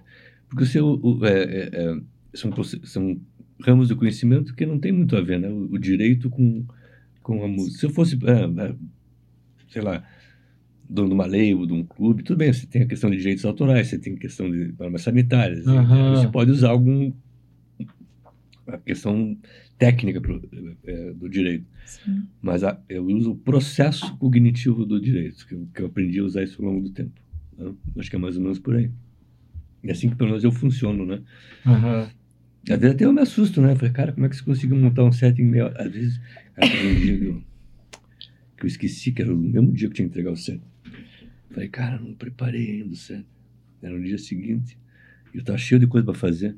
Porque 0.49 0.65
você, 0.65 0.79
o, 0.79 0.99
o, 1.01 1.25
é, 1.25 1.43
é, 1.43 1.69
é, 1.73 2.01
são, 2.33 2.51
são 2.83 3.19
ramos 3.61 3.89
do 3.89 3.95
conhecimento 3.95 4.55
que 4.55 4.65
não 4.65 4.79
tem 4.79 4.91
muito 4.91 5.15
a 5.15 5.21
ver, 5.21 5.39
né? 5.39 5.49
O, 5.49 5.73
o 5.73 5.77
direito 5.77 6.29
com, 6.29 6.65
com 7.21 7.43
a 7.43 7.47
música. 7.47 7.79
Se 7.79 7.85
eu 7.85 7.89
fosse, 7.89 8.17
é, 8.25 8.63
é, 8.63 8.75
sei 9.69 9.81
lá, 9.81 10.03
dono 10.89 11.09
de 11.09 11.13
uma 11.13 11.25
lei 11.25 11.53
ou 11.53 11.65
de 11.65 11.73
um 11.73 11.83
clube, 11.83 12.23
tudo 12.23 12.37
bem, 12.37 12.51
você 12.51 12.65
tem 12.65 12.83
a 12.83 12.87
questão 12.87 13.09
de 13.09 13.17
direitos 13.17 13.45
autorais, 13.45 13.87
você 13.87 13.97
tem 13.97 14.13
a 14.13 14.17
questão 14.17 14.49
de 14.49 14.73
normas 14.77 15.01
sanitárias, 15.01 15.65
uhum. 15.65 16.15
você 16.15 16.27
pode 16.27 16.51
usar 16.51 16.69
algum 16.69 17.11
a 18.67 18.77
questão 18.77 19.37
técnica 19.77 20.19
pro, 20.21 20.41
é, 20.85 21.13
do 21.13 21.29
direito. 21.29 21.65
Sim. 21.85 22.23
Mas 22.41 22.63
a, 22.63 22.79
eu 22.89 23.05
uso 23.05 23.31
o 23.31 23.35
processo 23.35 24.17
cognitivo 24.17 24.85
do 24.85 24.99
direito, 24.99 25.45
que 25.45 25.53
eu, 25.53 25.67
que 25.73 25.81
eu, 25.81 25.85
aprendi 25.87 26.19
a 26.19 26.23
usar 26.23 26.43
isso 26.43 26.61
ao 26.61 26.69
longo 26.69 26.81
do 26.81 26.89
tempo. 26.89 27.13
Né? 27.57 27.73
Acho 27.97 28.09
que 28.09 28.15
é 28.15 28.19
mais 28.19 28.37
ou 28.37 28.41
menos 28.41 28.59
por 28.59 28.75
aí. 28.75 28.89
E 29.83 29.89
é 29.89 29.91
assim 29.91 30.09
que 30.09 30.15
pelo 30.15 30.29
menos 30.29 30.43
eu 30.43 30.51
funciono, 30.51 31.05
né? 31.05 31.21
Uhum. 31.65 32.07
Às 32.67 32.79
vezes 32.79 32.95
até 32.95 33.05
eu 33.05 33.13
me 33.13 33.21
assusto, 33.21 33.61
né? 33.61 33.75
falei, 33.75 33.93
cara, 33.93 34.11
como 34.11 34.25
é 34.25 34.29
que 34.29 34.35
você 34.35 34.43
conseguiu 34.43 34.75
montar 34.77 35.03
um 35.03 35.11
set 35.11 35.39
em 35.39 35.45
meia 35.45 35.65
hora? 35.65 35.83
Às 35.83 35.91
vezes, 35.91 36.21
cara, 36.55 36.67
um 36.67 36.95
dia 36.95 37.17
que 37.17 37.25
eu, 37.25 37.43
que 38.57 38.63
eu 38.63 38.67
esqueci, 38.67 39.11
que 39.11 39.21
era 39.21 39.31
o 39.31 39.37
mesmo 39.37 39.71
dia 39.71 39.87
que 39.87 39.93
eu 39.93 39.95
tinha 39.95 40.07
que 40.07 40.11
entregar 40.11 40.31
o 40.31 40.35
set. 40.35 40.59
Falei, 41.55 41.69
cara, 41.69 41.97
não 41.97 42.13
preparei 42.13 42.69
ainda 42.69 42.91
o 42.91 42.95
set. 42.97 43.25
Era 43.81 43.93
no 43.93 44.03
dia 44.03 44.17
seguinte. 44.17 44.77
E 45.33 45.37
eu 45.37 45.43
tava 45.43 45.57
cheio 45.57 45.79
de 45.79 45.87
coisa 45.87 46.03
para 46.03 46.13
fazer. 46.13 46.53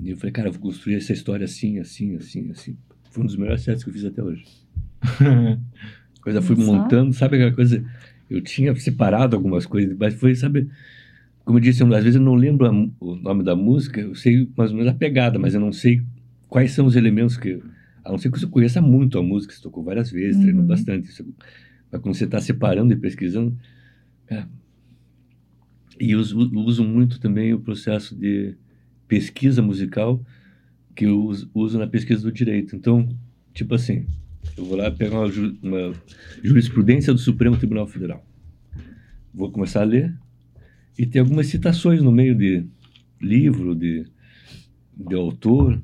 E 0.00 0.10
eu 0.10 0.16
falei, 0.16 0.30
cara, 0.30 0.46
eu 0.46 0.52
vou 0.52 0.62
construir 0.62 0.94
essa 0.94 1.12
história 1.12 1.44
assim, 1.44 1.80
assim, 1.80 2.14
assim, 2.14 2.48
assim. 2.52 2.76
Foi 3.10 3.24
um 3.24 3.26
dos 3.26 3.36
melhores 3.36 3.62
sets 3.62 3.82
que 3.82 3.90
eu 3.90 3.94
fiz 3.94 4.04
até 4.04 4.22
hoje. 4.22 4.44
coisa 6.22 6.40
fui 6.40 6.54
montando, 6.54 7.12
sabe 7.14 7.34
aquela 7.34 7.52
coisa? 7.52 7.84
Eu 8.30 8.40
tinha 8.40 8.72
separado 8.76 9.34
algumas 9.34 9.66
coisas, 9.66 9.96
mas 9.98 10.14
foi, 10.14 10.36
sabe? 10.36 10.68
Como 11.44 11.58
eu 11.58 11.62
disse, 11.62 11.82
às 11.82 12.04
vezes 12.04 12.14
eu 12.14 12.22
não 12.22 12.34
lembro 12.36 12.64
a, 12.64 12.70
o 13.00 13.16
nome 13.16 13.42
da 13.42 13.56
música, 13.56 14.00
eu 14.00 14.14
sei 14.14 14.48
mais 14.56 14.70
ou 14.70 14.76
menos 14.76 14.92
a 14.92 14.94
pegada, 14.96 15.36
mas 15.36 15.52
eu 15.52 15.60
não 15.60 15.72
sei 15.72 16.00
quais 16.48 16.70
são 16.70 16.86
os 16.86 16.94
elementos 16.94 17.36
que. 17.36 17.60
A 18.04 18.12
não 18.12 18.18
ser 18.18 18.30
que 18.30 18.38
você 18.38 18.46
conheça 18.46 18.80
muito 18.80 19.18
a 19.18 19.22
música, 19.22 19.52
você 19.52 19.60
tocou 19.60 19.82
várias 19.82 20.12
vezes, 20.12 20.36
uhum. 20.36 20.42
treinou 20.42 20.64
bastante. 20.64 21.08
Isso, 21.08 21.26
mas 21.90 22.00
quando 22.00 22.14
você 22.14 22.24
está 22.24 22.40
separando 22.40 22.92
e 22.92 22.96
pesquisando. 22.96 23.56
É. 24.28 24.44
E 25.98 26.12
eu 26.12 26.18
uso, 26.18 26.38
uso 26.54 26.84
muito 26.84 27.18
também 27.18 27.54
o 27.54 27.60
processo 27.60 28.14
de 28.14 28.54
pesquisa 29.08 29.62
musical 29.62 30.22
que 30.94 31.04
eu 31.04 31.30
uso, 31.54 31.78
na 31.78 31.86
pesquisa 31.86 32.22
do 32.22 32.32
direito. 32.32 32.74
Então, 32.74 33.08
tipo 33.52 33.74
assim, 33.74 34.06
eu 34.56 34.64
vou 34.64 34.76
lá 34.76 34.90
pegar 34.90 35.20
uma, 35.20 35.26
uma 35.62 35.92
jurisprudência 36.42 37.12
do 37.12 37.18
Supremo 37.18 37.56
Tribunal 37.56 37.86
Federal. 37.86 38.26
Vou 39.32 39.50
começar 39.50 39.82
a 39.82 39.84
ler 39.84 40.14
e 40.98 41.04
tem 41.04 41.20
algumas 41.20 41.46
citações 41.46 42.02
no 42.02 42.10
meio 42.10 42.34
de 42.34 42.64
livro, 43.20 43.74
de, 43.74 44.06
de 44.96 45.14
autor. 45.14 45.80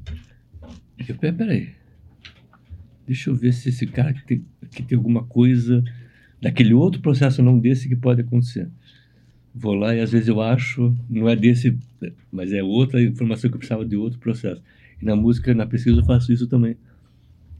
Eu, 1.06 1.14
peraí, 1.16 1.70
deixa 3.06 3.30
eu 3.30 3.34
ver 3.34 3.52
se 3.52 3.68
esse 3.68 3.86
cara 3.86 4.14
que 4.14 4.24
tem, 4.24 4.44
que 4.70 4.82
tem 4.82 4.96
alguma 4.96 5.24
coisa 5.24 5.84
daquele 6.42 6.74
outro 6.74 7.00
processo, 7.00 7.42
não 7.42 7.58
desse, 7.58 7.88
que 7.88 7.96
pode 7.96 8.20
acontecer 8.20 8.68
vou 9.54 9.74
lá 9.74 9.94
e 9.94 10.00
às 10.00 10.10
vezes 10.10 10.28
eu 10.28 10.40
acho, 10.40 10.96
não 11.08 11.28
é 11.28 11.36
desse, 11.36 11.78
mas 12.30 12.52
é 12.52 12.62
outra 12.62 13.02
informação 13.02 13.50
que 13.50 13.56
eu 13.56 13.58
precisava 13.58 13.84
de 13.84 13.96
outro 13.96 14.18
processo. 14.18 14.62
E 15.00 15.04
na 15.04 15.14
música, 15.14 15.52
na 15.54 15.66
pesquisa, 15.66 16.00
eu 16.00 16.04
faço 16.04 16.32
isso 16.32 16.46
também. 16.46 16.76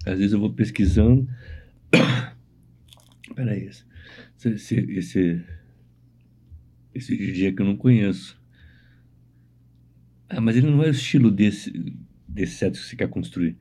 Às 0.07 0.19
vezes 0.19 0.33
eu 0.33 0.41
vou 0.41 0.53
pesquisando. 0.53 1.29
Peraí, 3.35 3.65
esse, 3.67 3.85
esse, 4.49 4.75
esse, 4.75 5.43
esse 6.95 7.17
DJ 7.17 7.53
que 7.53 7.63
eu 7.63 7.67
não 7.67 7.77
conheço. 7.77 8.41
Ah, 10.29 10.41
mas 10.41 10.57
ele 10.57 10.71
não 10.71 10.83
é 10.83 10.87
o 10.87 10.91
estilo 10.91 11.31
desse, 11.31 11.95
desse 12.27 12.55
set 12.55 12.73
que 12.73 12.87
você 12.87 12.97
quer 12.97 13.09
construir. 13.09 13.57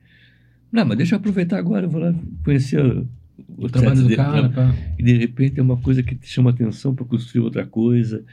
Não, 0.70 0.86
mas 0.86 0.96
deixa 0.96 1.14
eu 1.14 1.18
aproveitar 1.18 1.58
agora, 1.58 1.84
eu 1.84 1.90
vou 1.90 2.00
lá 2.00 2.14
conhecer 2.42 3.06
o, 3.56 3.68
trabalho 3.68 4.02
do 4.02 4.16
cara. 4.16 4.52
E 4.98 5.02
de 5.02 5.16
repente 5.16 5.58
é 5.58 5.62
uma 5.62 5.76
coisa 5.76 6.02
que 6.02 6.14
te 6.14 6.26
chama 6.26 6.50
atenção 6.50 6.94
para 6.94 7.04
construir 7.04 7.42
outra 7.42 7.66
coisa. 7.66 8.24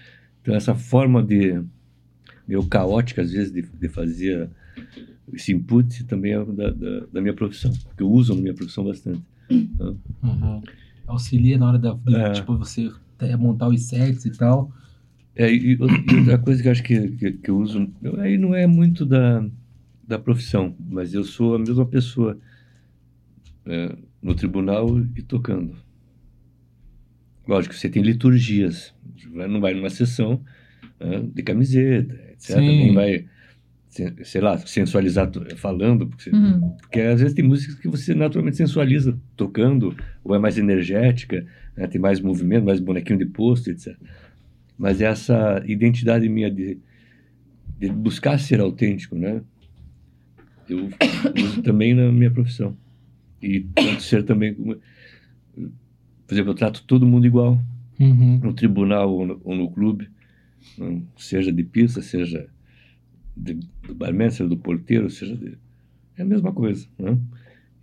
Então, 0.41 0.56
essa 0.56 0.76
forma 0.76 1.22
de. 1.23 1.61
meio 2.48 2.65
caótica, 2.65 3.22
às 3.22 3.31
vezes, 3.31 3.52
de, 3.52 3.61
de 3.61 3.90
fazer 3.90 4.49
esse 5.34 5.53
input 5.53 6.03
também 6.06 6.34
é 6.34 6.44
da, 6.44 6.72
da, 6.72 6.99
da, 7.14 7.22
minha 7.22 7.34
profissão, 7.34 7.72
que 7.95 8.03
eu 8.03 8.10
uso 8.10 8.34
na 8.34 8.41
minha 8.41 8.53
profissão 8.53 8.84
bastante. 8.84 9.22
Uhum. 9.49 10.61
Auxilia 11.07 11.57
na 11.57 11.68
hora 11.68 11.80
da. 11.80 11.94
De, 11.94 12.15
é. 12.15 12.31
Tipo, 12.31 12.57
você 12.57 12.91
montar 13.38 13.68
os 13.68 13.84
sets 13.84 14.26
e 14.26 14.31
tal. 14.31 14.72
É, 15.36 15.52
e, 15.52 15.73
e 15.73 15.81
outra 15.81 16.38
coisa 16.38 16.61
que 16.61 16.68
eu 16.68 16.72
acho 16.72 16.84
que, 16.84 17.11
que, 17.11 17.31
que 17.34 17.49
eu 17.49 17.57
uso. 17.57 17.90
Eu, 18.02 18.19
aí 18.19 18.38
não 18.38 18.53
é 18.53 18.68
muito 18.68 19.06
da, 19.06 19.45
da 20.07 20.19
profissão, 20.19 20.76
mas 20.80 21.14
eu 21.14 21.23
sou 21.23 21.56
a 21.56 21.60
mesma 21.60 21.86
pessoa. 21.86 22.38
É, 23.65 23.95
no 24.22 24.36
tribunal 24.36 25.00
e 25.16 25.22
tocando. 25.22 25.76
Lógico, 27.48 27.74
você 27.74 27.90
tem 27.90 28.04
liturgias. 28.04 28.94
Não 29.32 29.60
vai 29.60 29.74
numa 29.74 29.90
sessão 29.90 30.41
né, 31.00 31.24
de 31.34 31.41
camiseta, 31.41 32.14
etc. 32.32 32.58
Sim. 32.58 32.60
Nem 32.60 32.94
vai, 32.94 33.26
sei 34.24 34.41
lá, 34.41 34.58
sensualizar 34.58 35.32
falando. 35.56 36.08
Porque, 36.08 36.30
uhum. 36.30 36.76
porque, 36.82 37.02
às 37.02 37.22
vezes 37.22 37.36
tem 37.36 37.44
músicas 37.44 37.76
que 37.76 37.88
você 37.88 38.14
naturalmente 38.14 38.58
sensualiza 38.58 39.20
tocando, 39.36 39.96
ou 40.24 40.36
é 40.36 40.40
mais 40.40 40.58
energética, 40.58 41.46
né, 41.76 41.88
tem 41.88 42.00
mais 42.00 42.20
movimento, 42.20 42.66
mais 42.66 42.80
bonequinho 42.80 43.20
de 43.20 43.26
posto, 43.26 43.72
etc. 43.72 43.96
Mas 44.78 45.02
essa 45.02 45.64
identidade 45.66 46.30
minha 46.30 46.52
de, 46.52 46.78
de 47.80 47.90
buscar 47.90 48.40
ser 48.40 48.60
autêntico, 48.60 49.16
né? 49.16 49.41
Eu 50.70 50.88
uso 51.36 51.64
também 51.64 51.94
na 51.94 52.12
minha 52.12 52.30
profissão. 52.32 52.78
E 53.41 53.61
tanto 53.61 54.02
ser 54.02 54.24
também. 54.24 54.53
Por 54.53 54.78
exemplo, 56.32 56.52
eu 56.52 56.56
trato 56.56 56.84
todo 56.86 57.06
mundo 57.06 57.26
igual. 57.26 57.60
Uhum. 57.99 58.40
No 58.40 58.53
tribunal 58.53 59.11
ou 59.11 59.26
no, 59.26 59.41
ou 59.44 59.56
no, 59.56 59.70
clube. 59.70 60.10
Seja 61.18 61.52
de 61.52 61.64
pista, 61.64 62.02
seja 62.02 62.48
de, 63.36 63.56
do 63.86 63.95
barman, 63.95 64.30
seja 64.30 64.48
do 64.48 64.57
porteiro, 64.57 65.10
seja 65.10 65.36
de. 65.36 65.57
É 66.18 66.22
a 66.22 66.26
mesma 66.26 66.52
coisa. 66.52 66.88
Né? 66.98 67.18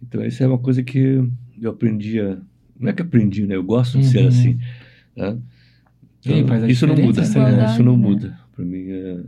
Então, 0.03 0.25
isso 0.25 0.43
é 0.43 0.47
uma 0.47 0.59
coisa 0.59 0.83
que 0.83 1.23
eu 1.61 1.71
aprendi 1.71 2.21
a. 2.21 2.39
Não 2.79 2.91
é 2.91 2.93
que 2.93 3.03
aprendi, 3.03 3.47
né? 3.47 3.57
Eu 3.57 3.65
gosto 3.65 3.99
de 3.99 4.07
ser 4.07 4.23
uhum. 4.23 4.29
assim. 4.29 4.59
Né? 5.17 5.39
Então, 6.21 6.69
isso 6.69 6.87
não 6.87 6.97
muda. 6.97 7.23
Né? 7.23 7.73
Isso 7.73 7.83
não 7.83 7.97
muda. 7.97 8.39
Para 8.55 8.65
mim, 8.65 8.87
é, 8.89 9.21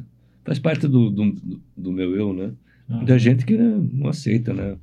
faz 0.45 0.59
parte 0.59 0.89
do, 0.89 1.11
do, 1.11 1.61
do, 1.77 1.93
meu 1.93 2.15
eu, 2.17 2.33
né? 2.33 2.53
Muita 2.89 3.19
gente 3.19 3.45
que 3.45 3.57
não 3.57 4.09
aceita, 4.09 4.53
né? 4.53 4.77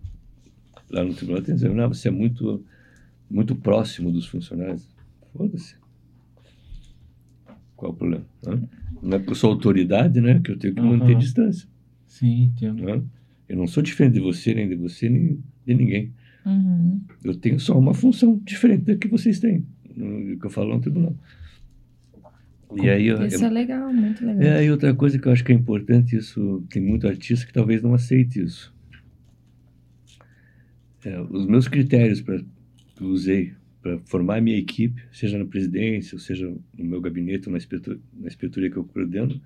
Lá 0.90 1.04
no 1.04 1.14
tribunal 1.14 1.42
tem 1.42 1.56
dizendo, 1.56 1.76
não, 1.76 1.88
você 1.90 2.08
é 2.08 2.12
muito, 2.12 2.64
muito 3.30 3.56
próximo 3.56 4.12
dos 4.12 4.28
funcionários. 4.28 4.88
Foda-se. 5.34 5.76
Qual 7.76 7.92
o 7.92 7.96
problema? 7.96 8.26
Não 9.02 9.18
é 9.18 9.20
porque 9.20 9.32
eu 9.32 9.36
sou 9.36 9.52
autoridade, 9.52 10.22
né? 10.22 10.40
Que 10.44 10.52
eu 10.52 10.58
tenho 10.58 10.74
que 10.74 10.82
uhum. 10.82 10.98
manter 10.98 11.18
distância. 11.18 11.68
Sim, 12.08 12.44
entendo. 12.44 12.84
Né? 12.84 13.02
Eu 13.50 13.58
não 13.58 13.68
sou 13.68 13.84
diferente 13.84 14.14
de 14.14 14.20
você, 14.22 14.54
nem 14.54 14.68
de 14.68 14.76
você, 14.76 15.10
nem 15.10 15.44
de 15.66 15.74
ninguém. 15.74 16.14
Uhum. 16.46 17.02
Eu 17.24 17.36
tenho 17.36 17.60
só 17.60 17.78
uma 17.78 17.94
função 17.94 18.40
diferente 18.44 18.86
da 18.86 18.96
que 18.96 19.08
vocês 19.08 19.40
têm, 19.40 19.66
no, 19.96 20.38
que 20.40 20.46
eu 20.46 20.50
falo 20.50 20.74
no 20.74 20.82
tribunal. 20.82 21.16
E 22.78 22.90
aí, 22.90 23.08
eu- 23.08 23.26
Isso 23.26 23.44
é 23.44 23.50
legal, 23.50 23.92
muito 23.94 24.26
legal. 24.26 24.42
É, 24.42 24.66
e 24.66 24.72
outra 24.72 24.94
coisa 24.94 25.18
que 25.18 25.28
eu 25.28 25.32
acho 25.32 25.44
que 25.44 25.52
é 25.52 25.56
importante, 25.56 26.16
isso 26.16 26.64
tem 26.70 26.82
muito 26.82 27.08
artista 27.08 27.46
que 27.46 27.54
talvez 27.54 27.82
não 27.82 27.94
aceite 27.94 28.42
isso. 28.42 28.74
É, 31.06 31.22
os 31.22 31.46
meus 31.46 31.68
critérios 31.68 32.20
para 32.20 32.40
que 32.40 33.02
eu 33.02 33.08
usei 33.10 33.54
para 33.80 34.00
formar 34.06 34.38
a 34.38 34.42
minha 34.42 34.58
equipe, 34.58 35.00
seja 35.12 35.38
na 35.38 35.46
presidência, 35.46 36.16
ou 36.16 36.20
seja 36.20 36.52
no 36.76 36.84
meu 36.84 37.00
gabinete, 37.00 37.48
ou 37.48 37.52
na 37.52 37.60
inspetor- 37.60 38.00
na 38.12 38.26
inspetoria 38.26 38.72
que 38.72 38.78
eu 38.78 38.84
coordeno, 38.84 39.40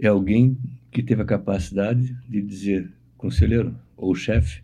é 0.00 0.08
alguém 0.08 0.58
que 0.90 1.04
teve 1.04 1.22
a 1.22 1.24
capacidade 1.24 2.12
de 2.28 2.42
dizer, 2.42 2.90
conselheiro 3.16 3.78
ou 3.96 4.12
chefe, 4.16 4.62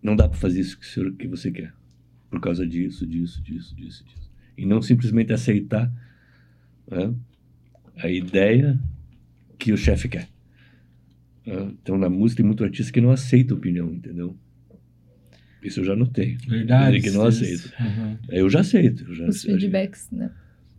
não 0.00 0.14
dá 0.14 0.28
para 0.28 0.38
fazer 0.38 0.60
isso 0.60 0.78
que, 0.78 0.86
senhor- 0.86 1.12
que 1.14 1.26
você 1.26 1.50
quer, 1.50 1.74
por 2.30 2.40
causa 2.40 2.64
disso, 2.64 3.04
disso, 3.04 3.42
disso, 3.42 3.74
disso, 3.74 4.04
disso. 4.04 4.30
E 4.56 4.64
não 4.64 4.80
simplesmente 4.80 5.32
aceitar 5.32 5.92
né, 6.88 7.12
a 7.96 8.08
ideia 8.08 8.78
que 9.58 9.72
o 9.72 9.76
chefe 9.76 10.08
quer. 10.08 10.28
né? 11.44 11.72
Então, 11.82 11.98
na 11.98 12.08
música, 12.08 12.42
tem 12.42 12.46
muito 12.46 12.62
artista 12.62 12.92
que 12.92 13.00
não 13.00 13.10
aceita 13.10 13.54
opinião, 13.54 13.92
entendeu? 13.92 14.36
Isso 15.62 15.80
eu 15.80 15.84
já 15.84 15.96
notei. 15.96 16.36
Verdade. 16.48 16.96
Ele 16.96 17.02
que 17.02 17.10
não 17.10 17.28
isso. 17.28 17.44
aceita. 17.44 17.82
Uhum. 17.82 18.16
Eu 18.28 18.48
já 18.50 18.60
aceito. 18.60 19.04
Eu 19.08 19.14
já, 19.14 19.26
Os 19.26 19.42
feedbacks, 19.42 20.08
né? 20.12 20.30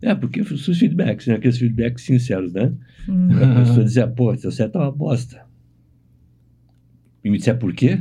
É, 0.02 0.14
porque 0.14 0.40
os 0.40 0.78
feedbacks, 0.78 1.26
né? 1.26 1.34
Aqueles 1.34 1.58
feedbacks 1.58 2.04
sinceros, 2.04 2.52
né? 2.52 2.72
Hum. 3.08 3.28
A 3.32 3.60
pessoa 3.60 3.84
dizia, 3.84 4.06
pô, 4.08 4.34
seu 4.36 4.50
set 4.50 4.72
tá 4.72 4.78
uma 4.78 4.90
bosta. 4.90 5.44
E 7.22 7.30
me 7.30 7.36
disser 7.36 7.58
por 7.58 7.72
quê? 7.74 8.00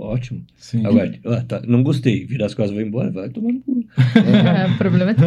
Ótimo. 0.00 0.44
Sim. 0.56 0.86
Agora, 0.86 1.12
ah, 1.26 1.42
tá, 1.42 1.60
não 1.66 1.82
gostei, 1.82 2.24
virar 2.24 2.46
as 2.46 2.54
costas 2.54 2.74
vai 2.74 2.84
embora, 2.84 3.10
vai 3.10 3.28
tomar 3.30 3.52
no 3.52 3.60
cu. 3.60 3.84
É, 4.16 4.72
o 4.72 4.78
problema 4.78 5.10
é 5.10 5.14
teu. 5.14 5.26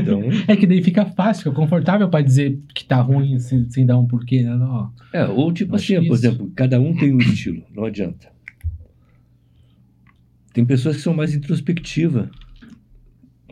Então, 0.00 0.22
É 0.48 0.56
que 0.56 0.66
daí 0.66 0.82
fica 0.82 1.04
fácil, 1.06 1.44
fica 1.44 1.54
confortável 1.54 2.08
pra 2.08 2.22
dizer 2.22 2.58
que 2.74 2.84
tá 2.84 3.00
ruim 3.00 3.38
sem, 3.38 3.68
sem 3.70 3.86
dar 3.86 3.98
um 3.98 4.06
porquê, 4.06 4.42
né? 4.42 4.56
Ó, 4.56 4.88
é, 5.12 5.26
ou 5.26 5.52
tipo 5.52 5.76
assim, 5.76 5.96
por 5.96 6.02
isso. 6.04 6.14
exemplo, 6.14 6.50
cada 6.56 6.80
um 6.80 6.96
tem 6.96 7.14
um 7.14 7.18
estilo, 7.18 7.62
não 7.74 7.84
adianta. 7.84 8.32
Tem 10.52 10.64
pessoas 10.64 10.96
que 10.96 11.02
são 11.02 11.14
mais 11.14 11.34
introspectivas 11.34 12.28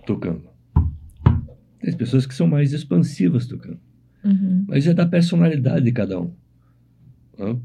tocando. 0.06 0.42
Tem 1.80 1.96
pessoas 1.96 2.26
que 2.26 2.34
são 2.34 2.46
mais 2.46 2.72
expansivas 2.72 3.46
tocando. 3.46 3.78
Uhum. 4.24 4.64
Mas 4.68 4.86
é 4.86 4.92
da 4.92 5.06
personalidade 5.06 5.84
de 5.84 5.92
cada 5.92 6.20
um. 6.20 6.32
né? 7.38 7.56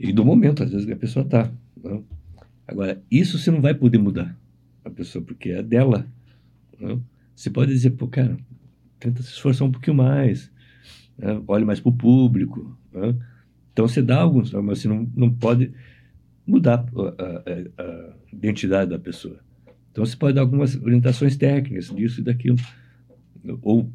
E 0.00 0.12
do 0.12 0.24
momento, 0.24 0.62
às 0.62 0.70
vezes, 0.70 0.86
que 0.86 0.92
a 0.92 0.96
pessoa 0.96 1.24
tá. 1.24 1.50
né? 1.82 2.00
Agora, 2.66 3.02
isso 3.10 3.38
você 3.38 3.50
não 3.50 3.60
vai 3.60 3.74
poder 3.74 3.98
mudar 3.98 4.34
a 4.84 4.88
pessoa, 4.90 5.22
porque 5.24 5.50
é 5.50 5.62
dela. 5.62 6.06
né? 6.80 6.98
Você 7.36 7.50
pode 7.50 7.70
dizer, 7.72 7.90
pô, 7.90 8.08
cara, 8.08 8.36
tenta 8.98 9.22
se 9.22 9.30
esforçar 9.30 9.66
um 9.68 9.72
pouquinho 9.72 9.96
mais. 9.96 10.50
né? 11.18 11.40
Olhe 11.46 11.64
mais 11.64 11.80
pro 11.80 11.92
público. 11.92 12.76
né? 12.92 13.14
Então, 13.72 13.86
você 13.86 14.00
dá 14.02 14.20
alguns, 14.20 14.52
mas 14.52 14.78
você 14.80 14.88
não, 14.88 15.06
não 15.14 15.30
pode 15.32 15.70
mudar 16.46 16.84
a, 16.96 17.02
a- 17.22 17.82
a 17.84 18.14
identidade 18.32 18.90
da 18.90 18.98
pessoa. 18.98 19.38
Então, 19.92 20.04
você 20.06 20.16
pode 20.16 20.34
dar 20.34 20.40
algumas 20.40 20.76
orientações 20.76 21.36
técnicas 21.36 21.90
disso 21.94 22.20
e 22.20 22.24
daquilo. 22.24 22.56
Ou, 23.62 23.90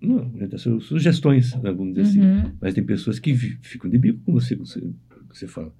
não, 0.00 0.30
orientações, 0.34 0.84
sugestões, 0.84 1.54
né, 1.56 1.72
vamos 1.72 1.94
dizer 1.94 2.02
assim. 2.02 2.20
Uhum. 2.20 2.52
Mas 2.60 2.74
tem 2.74 2.84
pessoas 2.84 3.18
que 3.18 3.34
ficam 3.34 3.90
de 3.90 3.98
bico 3.98 4.20
com 4.24 4.32
você, 4.32 4.54
com 4.56 4.64
você, 4.64 4.82
com 5.28 5.34
você 5.34 5.46
fala. 5.46 5.72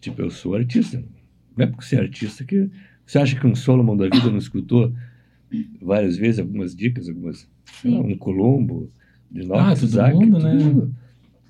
Tipo, 0.00 0.22
eu 0.22 0.30
sou 0.30 0.54
artista. 0.54 1.02
Não 1.56 1.64
é 1.64 1.66
porque 1.66 1.84
você 1.84 1.96
é 1.96 2.00
artista 2.00 2.44
que. 2.44 2.70
Você 3.06 3.18
acha 3.18 3.38
que 3.38 3.46
um 3.46 3.54
Solomon 3.54 3.96
da 3.96 4.04
vida 4.04 4.30
não 4.30 4.38
escutou 4.38 4.92
várias 5.80 6.16
vezes 6.16 6.38
algumas 6.38 6.74
dicas, 6.76 7.08
algumas. 7.08 7.48
lá, 7.84 8.00
um 8.00 8.16
Colombo, 8.16 8.90
de 9.30 9.42
Ah, 9.52 9.68
Knox, 9.68 9.80
todo 9.80 9.88
Isaac, 9.88 10.14
mundo, 10.16 10.38
né? 10.38 10.54
mundo. 10.54 10.94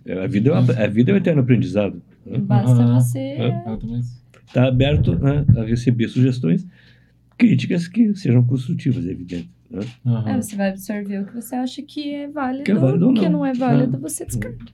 É, 0.04 0.24
A 0.24 0.26
vida, 0.26 0.50
é 0.50 0.52
uma- 0.52 0.72
a 0.72 0.86
vida 0.86 1.10
é 1.10 1.14
um 1.14 1.16
eterno 1.18 1.42
aprendizado. 1.42 2.02
né? 2.24 2.38
Basta 2.38 2.80
Aham. 2.82 3.00
você. 3.00 3.18
É. 3.18 3.64
Está 4.46 4.66
aberto 4.68 5.18
né, 5.18 5.44
a 5.56 5.64
receber 5.64 6.08
sugestões, 6.08 6.66
críticas 7.36 7.86
que 7.86 8.14
sejam 8.14 8.42
construtivas, 8.44 9.06
é 9.06 9.10
evidente. 9.10 9.50
Né? 9.70 9.80
É, 10.26 10.36
você 10.40 10.56
vai 10.56 10.70
absorver 10.70 11.20
o 11.22 11.26
que 11.26 11.34
você 11.34 11.54
acha 11.56 11.82
que 11.82 12.10
é 12.14 12.28
válido, 12.28 12.64
Que 12.64 12.70
é 12.72 12.74
válido 12.74 13.04
ou 13.06 13.10
o 13.12 13.14
que 13.14 13.22
não. 13.24 13.32
não 13.32 13.46
é 13.46 13.52
válido, 13.52 13.96
É. 13.96 14.00
você 14.00 14.24
descarta. 14.24 14.64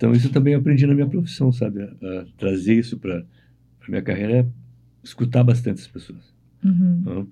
Então, 0.00 0.12
isso 0.12 0.28
eu 0.28 0.32
também 0.32 0.54
aprendi 0.54 0.86
na 0.86 0.94
minha 0.94 1.06
profissão, 1.06 1.52
sabe? 1.52 1.82
A, 1.82 1.86
a 1.86 2.24
trazer 2.38 2.72
isso 2.72 2.96
para 2.98 3.18
a 3.18 3.90
minha 3.90 4.00
carreira 4.00 4.38
é 4.38 4.46
escutar 5.04 5.44
bastante 5.44 5.82
as 5.82 5.88
pessoas. 5.88 6.32
Uhum. 6.64 7.02
né? 7.04 7.26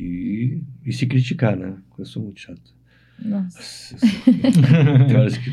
E, 0.00 0.60
e 0.84 0.92
se 0.92 1.06
criticar, 1.06 1.56
né? 1.56 1.76
Eu 1.96 2.04
sou 2.06 2.24
muito 2.24 2.40
chato. 2.40 2.74
Nossa. 3.24 3.94
Nossa, 3.94 4.06
Tem 5.06 5.16
horas 5.16 5.38
que. 5.38 5.50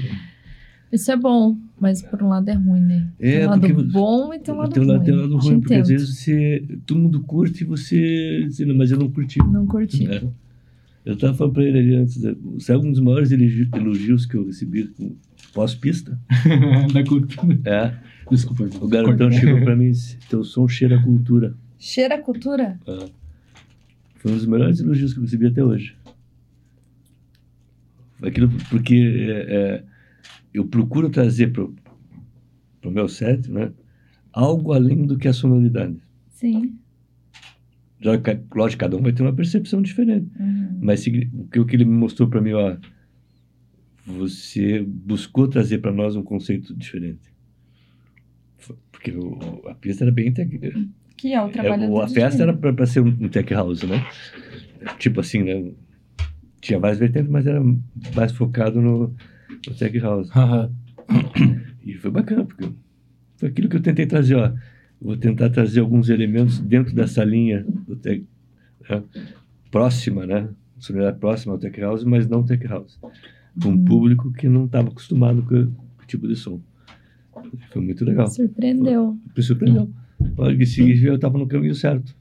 Isso 0.91 1.11
é 1.11 1.15
bom, 1.15 1.55
mas 1.79 2.01
por 2.01 2.23
um 2.23 2.29
lado 2.29 2.49
é 2.49 2.53
ruim, 2.53 2.81
né? 2.81 3.07
É, 3.19 3.31
tem 3.41 3.45
um 3.45 3.49
lado 3.51 3.83
bom 3.91 4.33
e 4.33 4.39
tem 4.39 4.53
um 4.55 4.57
lado 4.57 4.73
tem 4.73 4.81
um 4.81 4.87
ruim. 4.87 5.03
tem 5.03 5.13
um 5.13 5.21
lado 5.21 5.37
ruim, 5.37 5.59
porque 5.59 5.75
às 5.75 5.87
entendo. 5.87 5.99
vezes 5.99 6.17
você, 6.17 6.67
todo 6.83 6.99
mundo 6.99 7.21
curte 7.21 7.61
e 7.61 7.67
você 7.67 8.43
diz, 8.47 8.57
"Não, 8.61 8.73
mas 8.75 8.89
eu 8.89 8.97
não 8.97 9.11
curti. 9.11 9.37
Não 9.37 9.67
curti. 9.67 10.07
É. 10.07 10.23
Eu 11.03 11.13
estava 11.15 11.33
falando 11.33 11.53
para 11.53 11.63
ele 11.63 11.79
ali 11.79 11.95
antes, 11.95 12.21
sabe 12.59 12.85
um 12.87 12.91
dos 12.91 12.99
maiores 13.01 13.31
elogi- 13.31 13.69
elogios 13.73 14.25
que 14.25 14.35
eu 14.37 14.45
recebi 14.45 14.91
pós-pista? 15.53 16.19
da 16.93 17.03
cultura. 17.03 17.59
É, 17.65 17.97
Desculpa. 18.29 18.63
o 18.79 18.87
garotão 18.87 19.29
cortei. 19.29 19.39
chegou 19.39 19.61
para 19.63 19.75
mim 19.75 19.85
e 19.85 19.91
disse, 19.91 20.17
teu 20.29 20.43
som 20.43 20.67
cheira 20.67 20.97
a 20.99 21.03
cultura. 21.03 21.55
Cheira 21.79 22.15
a 22.15 22.21
cultura? 22.21 22.79
É. 22.85 23.09
Foi 24.17 24.31
um 24.31 24.35
dos 24.35 24.45
melhores 24.45 24.79
elogios 24.79 25.13
que 25.13 25.19
eu 25.19 25.23
recebi 25.23 25.47
até 25.47 25.63
hoje. 25.63 25.95
Aquilo 28.21 28.49
porque 28.69 28.93
é, 28.95 29.55
é, 29.55 29.83
eu 30.53 30.65
procuro 30.67 31.09
trazer 31.09 31.51
para 31.51 31.63
o 31.63 32.91
meu 32.91 33.07
set 33.09 33.49
né, 33.51 33.71
algo 34.31 34.73
além 34.73 35.07
do 35.07 35.17
que 35.17 35.27
a 35.27 35.33
sonoridade. 35.33 35.97
Sim. 36.29 36.75
Lógico, 38.03 38.79
cada 38.79 38.97
um 38.97 39.01
vai 39.01 39.11
ter 39.13 39.21
uma 39.21 39.33
percepção 39.33 39.81
diferente. 39.81 40.27
Uhum. 40.39 40.79
Mas 40.81 41.05
o 41.05 41.11
que, 41.51 41.59
o 41.59 41.65
que 41.65 41.75
ele 41.75 41.85
me 41.85 41.93
mostrou 41.93 42.27
para 42.27 42.41
mim, 42.41 42.53
ó, 42.53 42.75
você 44.05 44.81
buscou 44.81 45.47
trazer 45.47 45.77
para 45.79 45.91
nós 45.91 46.15
um 46.15 46.23
conceito 46.23 46.75
diferente. 46.75 47.31
Porque 48.91 49.11
o- 49.11 49.61
a 49.67 49.75
pista 49.75 50.03
era 50.03 50.11
bem 50.11 50.31
tech, 50.31 50.49
Que 51.17 51.33
é 51.33 51.41
o 51.41 51.49
trabalho 51.49 51.83
é, 51.83 51.87
o- 51.87 52.01
a 52.01 52.07
festa 52.07 52.43
era 52.43 52.53
para 52.53 52.85
ser 52.85 53.01
um, 53.01 53.27
tech 53.29 53.51
house, 53.53 53.83
né? 53.83 54.03
Tipo 54.97 55.19
assim, 55.21 55.43
né? 55.43 55.71
Tinha 56.59 56.79
várias 56.79 56.99
vertentes, 56.99 57.29
mas 57.29 57.45
era 57.45 57.61
mais 58.15 58.31
focado 58.31 58.81
no, 58.81 59.15
no 59.67 59.75
tech 59.77 59.97
house. 59.99 60.29
Aham. 60.35 60.71
E 61.83 61.93
foi 61.95 62.11
bacana, 62.11 62.45
porque 62.45 62.69
foi 63.37 63.49
aquilo 63.49 63.69
que 63.69 63.77
eu 63.77 63.81
tentei 63.81 64.05
trazer, 64.05 64.35
ó. 64.35 64.51
Vou 65.01 65.17
tentar 65.17 65.49
trazer 65.49 65.79
alguns 65.79 66.09
elementos 66.09 66.59
dentro 66.59 66.93
dessa 66.93 67.23
linha 67.23 67.65
do 67.87 67.95
tech, 67.95 68.23
né? 68.87 69.03
próxima, 69.71 70.27
né? 70.27 70.47
Sonoridade 70.77 71.17
próxima 71.19 71.53
ao 71.53 71.59
tech 71.59 71.79
house, 71.81 72.03
mas 72.03 72.27
não 72.27 72.43
tech 72.43 72.65
house. 72.67 72.99
Com 73.61 73.69
um 73.69 73.83
público 73.83 74.31
que 74.31 74.47
não 74.47 74.65
estava 74.65 74.89
acostumado 74.89 75.41
com 75.43 75.55
o 75.55 76.05
tipo 76.05 76.27
de 76.27 76.35
som. 76.35 76.61
Foi 77.71 77.81
muito 77.81 78.05
legal. 78.05 78.27
Surpreendeu. 78.27 79.17
Me 79.35 79.43
surpreendeu. 79.43 79.89
Olha, 80.37 80.55
que 80.55 80.65
se 80.65 81.03
eu 81.03 81.15
estava 81.15 81.37
no 81.37 81.47
caminho 81.47 81.73
certo. 81.73 82.15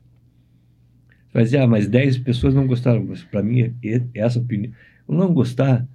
Mas, 1.33 1.55
ah, 1.55 1.67
mas 1.67 1.87
10 1.87 2.19
pessoas 2.19 2.55
não 2.55 2.67
gostaram. 2.67 3.07
Para 3.31 3.43
mim, 3.43 3.75
essa 4.15 4.39
opinião. 4.39 4.73
O 5.07 5.15
não 5.15 5.33
gostar 5.33 5.87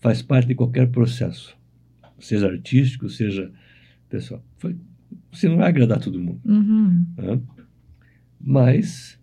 faz 0.00 0.22
parte 0.22 0.48
de 0.48 0.54
qualquer 0.54 0.88
processo. 0.88 1.56
Seja 2.18 2.48
artístico, 2.48 3.08
seja 3.08 3.50
pessoal. 4.08 4.42
Foi, 4.58 4.76
você 5.32 5.48
não 5.48 5.56
vai 5.56 5.68
agradar 5.68 5.98
todo 6.00 6.20
mundo. 6.20 6.40
Uhum. 6.44 7.06
né? 7.16 7.40
Mas 8.40 9.18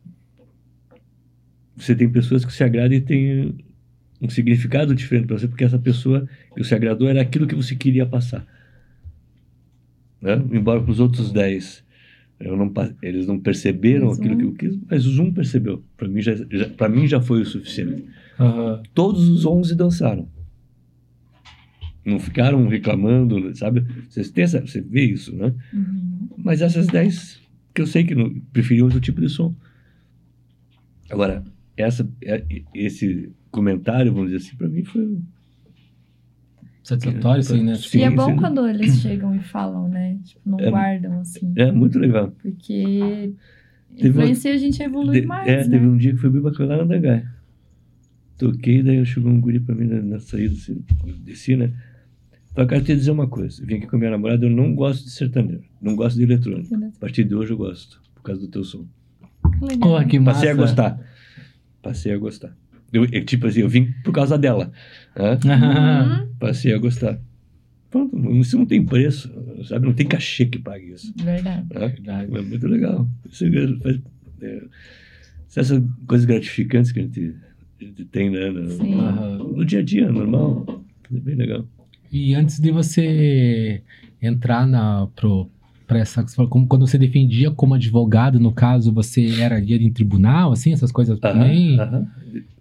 você 1.75 1.95
tem 1.95 2.09
pessoas 2.09 2.43
que 2.43 2.51
se 2.53 2.63
agradam 2.63 2.97
e 2.97 3.01
tem 3.01 3.55
um 4.21 4.29
significado 4.29 4.93
diferente 4.95 5.27
para 5.27 5.37
você, 5.37 5.47
porque 5.47 5.63
essa 5.63 5.79
pessoa 5.79 6.27
que 6.55 6.63
você 6.63 6.75
agradou 6.75 7.07
era 7.07 7.21
aquilo 7.21 7.47
que 7.47 7.55
você 7.55 7.75
queria 7.75 8.05
passar. 8.05 8.45
Né? 10.21 10.33
Embora 10.51 10.81
para 10.81 10.91
os 10.91 10.99
outros 10.99 11.31
10 11.31 11.83
eu 12.39 12.55
não, 12.55 12.71
eles 13.01 13.27
não 13.27 13.37
perceberam 13.39 14.07
Mas 14.07 14.19
aquilo 14.19 14.35
um- 14.35 14.37
que 14.37 14.45
eu 14.45 14.53
quis, 14.53 14.79
mas 14.89 15.05
os 15.05 15.19
um 15.19 15.31
percebeu. 15.31 15.83
Para 15.97 16.07
mim 16.07 16.21
já, 16.21 16.33
já, 16.35 16.69
para 16.69 16.87
mim 16.89 17.05
já 17.05 17.19
foi 17.21 17.41
o 17.41 17.45
suficiente. 17.45 18.05
Aham. 18.39 18.81
Todos 18.93 19.27
os 19.27 19.45
11 19.45 19.75
dançaram. 19.75 20.27
Não 22.05 22.19
ficaram 22.19 22.67
reclamando, 22.67 23.55
sabe? 23.55 23.85
Você, 24.09 24.23
tem 24.31 24.43
essa, 24.43 24.61
você 24.61 24.81
vê 24.81 25.03
isso, 25.05 25.35
né? 25.35 25.53
Uhum. 25.73 26.29
Mas 26.37 26.61
essas 26.61 26.87
10 26.87 27.39
que 27.73 27.81
eu 27.81 27.87
sei 27.87 28.03
que 28.03 28.15
não, 28.15 28.33
preferiam 28.51 28.85
outro 28.85 28.99
tipo 28.99 29.21
de 29.21 29.29
som. 29.29 29.53
Agora, 31.09 31.43
essa, 31.77 32.09
é- 32.23 32.43
esse 32.73 33.31
comentário, 33.51 34.13
vamos 34.13 34.31
dizer 34.31 34.45
assim, 34.45 34.55
para 34.57 34.67
mim 34.69 34.83
foi. 34.83 35.19
Satisfatório, 36.83 37.43
sim, 37.43 37.63
né? 37.63 37.75
Sim, 37.75 37.99
e 37.99 38.03
é 38.03 38.09
bom 38.09 38.25
sim. 38.31 38.35
quando 38.37 38.67
eles 38.67 38.99
chegam 38.99 39.35
e 39.35 39.39
falam, 39.39 39.87
né? 39.87 40.17
Tipo, 40.23 40.49
não 40.49 40.59
É- 40.59 40.69
guardam, 40.69 41.19
assim. 41.19 41.53
É 41.55 41.71
muito 41.71 41.99
legal. 41.99 42.31
Porque 42.41 43.33
Teve 43.95 44.09
uma- 44.17 44.23
Influencia 44.23 44.53
a 44.53 44.57
gente 44.57 44.81
a 44.81 44.85
evoluir 44.85 45.21
De- 45.21 45.27
mais, 45.27 45.47
é, 45.47 45.57
né? 45.57 45.69
teve 45.69 45.85
um 45.85 45.97
dia 45.97 46.11
que 46.13 46.17
foi 46.19 46.29
bem 46.29 46.41
bacana 46.41 46.77
lá 46.77 46.85
na 46.85 46.95
Dangai. 46.95 47.27
Toquei, 48.37 48.81
daí 48.81 49.05
chegou 49.05 49.31
um 49.31 49.41
guri 49.41 49.59
pra 49.59 49.75
mim 49.75 49.85
na, 49.85 50.01
na 50.01 50.19
saída, 50.19 50.53
assim, 50.53 50.81
desci, 51.23 51.55
né? 51.57 51.73
Cara, 52.65 52.81
eu 52.81 52.85
te 52.85 52.95
dizer 52.95 53.11
uma 53.11 53.27
coisa. 53.27 53.61
Eu 53.61 53.67
vim 53.67 53.75
aqui 53.75 53.87
com 53.87 53.95
a 53.95 53.99
minha 53.99 54.11
namorada, 54.11 54.45
eu 54.45 54.49
não 54.49 54.73
gosto 54.75 55.03
de 55.05 55.11
sertanejo. 55.11 55.63
Não 55.81 55.95
gosto 55.95 56.17
de 56.17 56.23
eletrônico. 56.23 56.73
A 56.75 56.99
partir 56.99 57.23
de 57.23 57.35
hoje 57.35 57.51
eu 57.51 57.57
gosto, 57.57 58.01
por 58.15 58.23
causa 58.23 58.41
do 58.41 58.47
teu 58.47 58.63
som. 58.63 58.85
Que 59.59 59.65
legal. 59.65 59.79
Porra, 59.89 60.05
que 60.05 60.19
massa. 60.19 60.39
Passei 60.39 60.49
a 60.51 60.55
gostar. 60.55 60.99
Passei 61.81 62.13
a 62.13 62.17
gostar. 62.17 62.57
Eu, 62.91 63.05
eu, 63.11 63.23
tipo 63.25 63.45
assim, 63.47 63.61
eu 63.61 63.69
vim 63.69 63.91
por 64.03 64.11
causa 64.11 64.37
dela. 64.37 64.71
né? 65.15 65.33
Uhum. 65.33 66.27
Passei 66.39 66.73
a 66.73 66.77
gostar. 66.77 67.19
Pronto, 67.91 68.15
isso 68.35 68.57
não 68.57 68.65
tem 68.65 68.85
preço, 68.85 69.31
sabe? 69.67 69.85
Não 69.85 69.93
tem 69.93 70.05
cachê 70.07 70.45
que 70.45 70.59
pague 70.59 70.91
isso. 70.91 71.11
Verdade. 71.17 71.65
né? 71.73 71.79
Verdade. 71.87 72.35
É 72.37 72.41
muito 72.41 72.67
legal. 72.67 73.07
Isso 73.31 73.45
é, 73.45 73.77
faz- 73.81 73.99
é, 74.41 74.63
essas 75.55 75.83
coisas 76.07 76.25
gratificantes 76.25 76.91
que 76.91 76.99
a 76.99 77.03
gente, 77.03 77.35
a 77.81 77.83
gente 77.83 78.05
tem 78.05 78.29
né, 78.29 78.49
no, 78.51 78.69
Sim. 78.69 78.93
Aham. 78.99 79.37
no 79.37 79.65
dia 79.65 79.79
a 79.79 79.83
dia, 79.83 80.11
normal. 80.11 80.83
É 81.11 81.19
bem 81.19 81.35
legal. 81.35 81.67
E 82.11 82.33
antes 82.33 82.59
de 82.59 82.71
você 82.71 83.81
entrar 84.21 84.65
na 84.67 85.07
pro 85.15 85.49
para 85.87 85.99
essa 85.99 86.21
você 86.21 86.35
falou, 86.35 86.51
como 86.51 86.67
quando 86.67 86.85
você 86.85 86.99
defendia 86.99 87.49
como 87.49 87.73
advogado, 87.73 88.39
no 88.39 88.51
caso, 88.51 88.91
você 88.93 89.41
era 89.41 89.59
ia 89.59 89.75
em 89.75 89.91
tribunal, 89.91 90.51
assim, 90.51 90.71
essas 90.71 90.91
coisas 90.91 91.19
também? 91.19 91.79
Aham, 91.79 91.87
aham. 91.95 92.07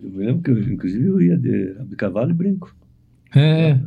Eu 0.02 0.10
me 0.10 0.24
lembro 0.24 0.42
que, 0.42 0.50
eu, 0.50 0.72
inclusive, 0.72 1.06
eu 1.06 1.20
ia 1.20 1.36
de, 1.36 1.74
de 1.74 1.94
cavalo 1.96 2.30
e 2.30 2.32
brinco. 2.32 2.74
É. 3.36 3.78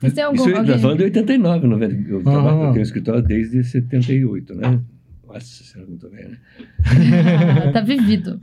Você 0.00 0.10
tem 0.14 0.22
algum. 0.22 0.36
Isso 0.36 0.50
eu 0.50 0.58
alguém... 0.58 0.96
de 0.96 1.02
89, 1.04 1.66
90. 1.66 2.08
Eu, 2.08 2.22
trabalho, 2.22 2.60
Ah. 2.60 2.66
eu 2.66 2.72
tenho 2.72 2.82
escritório 2.82 3.22
desde 3.22 3.64
78, 3.64 4.54
né? 4.54 4.80
Nossa 5.26 5.64
senhora, 5.64 5.90
muito 5.90 6.08
bem, 6.08 6.28
né? 6.28 6.38
tá 7.72 7.80
vivido. 7.80 8.38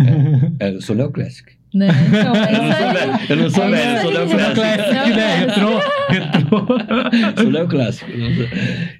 É, 0.59 0.75
eu 0.75 0.81
sou 0.81 0.95
neoclássico. 0.95 1.51
Né? 1.73 1.87
Então, 2.07 2.35
é 2.35 3.31
Eu 3.31 3.35
não 3.37 3.49
sou 3.49 3.65
isso 3.67 3.73
aí. 3.75 4.05
eu 4.05 4.11
não 4.11 4.17
sou 4.17 4.19
velho, 4.19 4.19
eu 4.19 4.27
sou 4.27 4.37
neoclássico. 4.37 5.15
né? 5.15 5.35
Retrô, 5.35 5.79
retrô. 6.09 7.41
sou 7.41 7.51
neoclássico. 7.51 8.11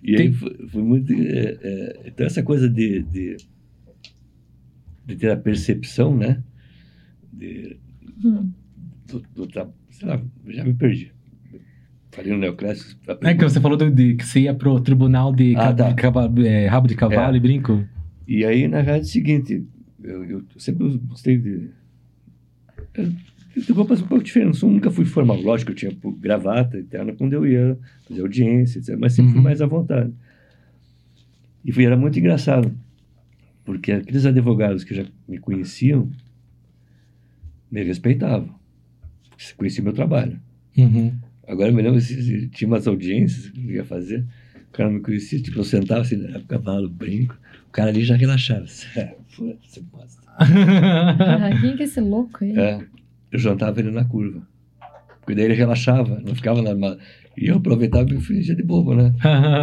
E 0.03 0.15
aí 0.15 0.33
foi, 0.33 0.67
foi 0.69 0.81
muito. 0.81 1.13
é, 1.13 1.57
é, 1.61 2.01
então, 2.07 2.25
essa 2.25 2.41
coisa 2.41 2.67
de, 2.69 3.03
de, 3.03 3.37
de 5.05 5.15
ter 5.15 5.31
a 5.31 5.37
percepção, 5.37 6.15
né? 6.15 6.41
De, 7.31 7.77
Hum. 8.25 8.51
do, 9.07 9.21
do 9.35 9.47
tra- 9.47 9.67
sei 9.91 10.07
lá, 10.07 10.21
já 10.47 10.63
me 10.63 10.73
perdi. 10.73 11.11
Falei 12.11 12.31
no 12.31 12.37
neoclássico. 12.37 12.99
É 13.21 13.33
que 13.33 13.43
você 13.43 13.59
falou 13.59 13.77
do- 13.77 13.91
de, 13.91 14.15
que 14.15 14.25
você 14.25 14.41
ia 14.41 14.53
pro 14.53 14.79
tribunal 14.79 15.33
de, 15.33 15.55
Ah, 15.57 15.73
tá. 15.73 15.91
de 15.91 16.47
é, 16.47 16.67
rabo 16.67 16.87
de 16.87 16.95
cavalo 16.95 17.33
É. 17.33 17.37
e 17.37 17.39
brinco. 17.39 17.83
E 18.27 18.45
aí, 18.45 18.67
na 18.67 18.77
verdade, 18.77 18.99
é 18.99 19.01
o 19.01 19.05
seguinte, 19.05 19.65
eu, 20.01 20.23
eu 20.25 20.43
sempre 20.57 20.97
gostei 21.07 21.37
de. 21.37 21.69
Roupas 23.71 24.01
um 24.01 24.07
pouco 24.07 24.23
diferentes, 24.23 24.61
eu 24.61 24.69
nunca 24.69 24.89
fui 24.89 25.05
formal. 25.05 25.39
Lógico, 25.39 25.71
eu 25.71 25.75
tinha 25.75 25.91
gravata 26.19 26.79
interna 26.79 27.13
quando 27.13 27.33
eu 27.33 27.45
ia 27.45 27.77
fazer 28.07 28.21
audiência, 28.21 28.79
etc., 28.79 28.97
mas 28.99 29.13
sempre 29.13 29.31
fui 29.31 29.37
Uhum. 29.39 29.43
mais 29.43 29.61
à 29.61 29.65
vontade. 29.67 30.11
E 31.63 31.71
foi, 31.71 31.85
era 31.85 31.95
muito 31.95 32.17
engraçado, 32.19 32.75
porque 33.63 33.91
aqueles 33.91 34.25
advogados 34.25 34.83
que 34.83 34.93
já 34.95 35.05
me 35.27 35.37
conheciam 35.37 36.09
me 37.71 37.83
respeitavam, 37.83 38.53
conheciam 39.57 39.83
meu 39.83 39.93
trabalho. 39.93 40.39
Uhum. 40.77 41.13
Agora 41.47 41.69
eu 41.69 41.75
me 41.75 41.81
lembro, 41.81 41.99
tinha 42.51 42.67
umas 42.67 42.87
audiências 42.87 43.49
que 43.49 43.59
eu 43.65 43.71
ia 43.75 43.85
fazer, 43.85 44.25
o 44.69 44.71
cara 44.71 44.89
me 44.89 44.99
conhecia, 44.99 45.39
tipo, 45.41 45.59
eu 45.59 45.63
sentava 45.63 46.01
assim, 46.01 46.19
cavalo, 46.47 46.89
brinco, 46.89 47.37
o 47.67 47.71
cara 47.71 47.89
ali 47.91 48.03
já 48.03 48.15
relaxava. 48.15 48.65
É, 48.95 49.15
você 49.63 49.81
bosta. 49.81 50.22
Ah, 50.39 51.49
quem 51.61 51.75
que 51.75 51.83
é 51.83 51.85
esse 51.85 51.99
louco 52.01 52.43
aí? 52.43 52.57
É, 52.57 52.79
eu 53.31 53.39
jantava 53.39 53.79
ele 53.79 53.91
na 53.91 54.03
curva. 54.05 54.47
Porque 55.19 55.35
daí 55.35 55.45
ele 55.45 55.53
relaxava, 55.53 56.19
não 56.19 56.35
ficava 56.35 56.61
na. 56.61 56.97
E 57.37 57.47
eu 57.47 57.57
aproveitava 57.57 58.13
e 58.13 58.19
fingia 58.19 58.55
de 58.55 58.63
bobo, 58.63 58.93
né? 58.95 59.13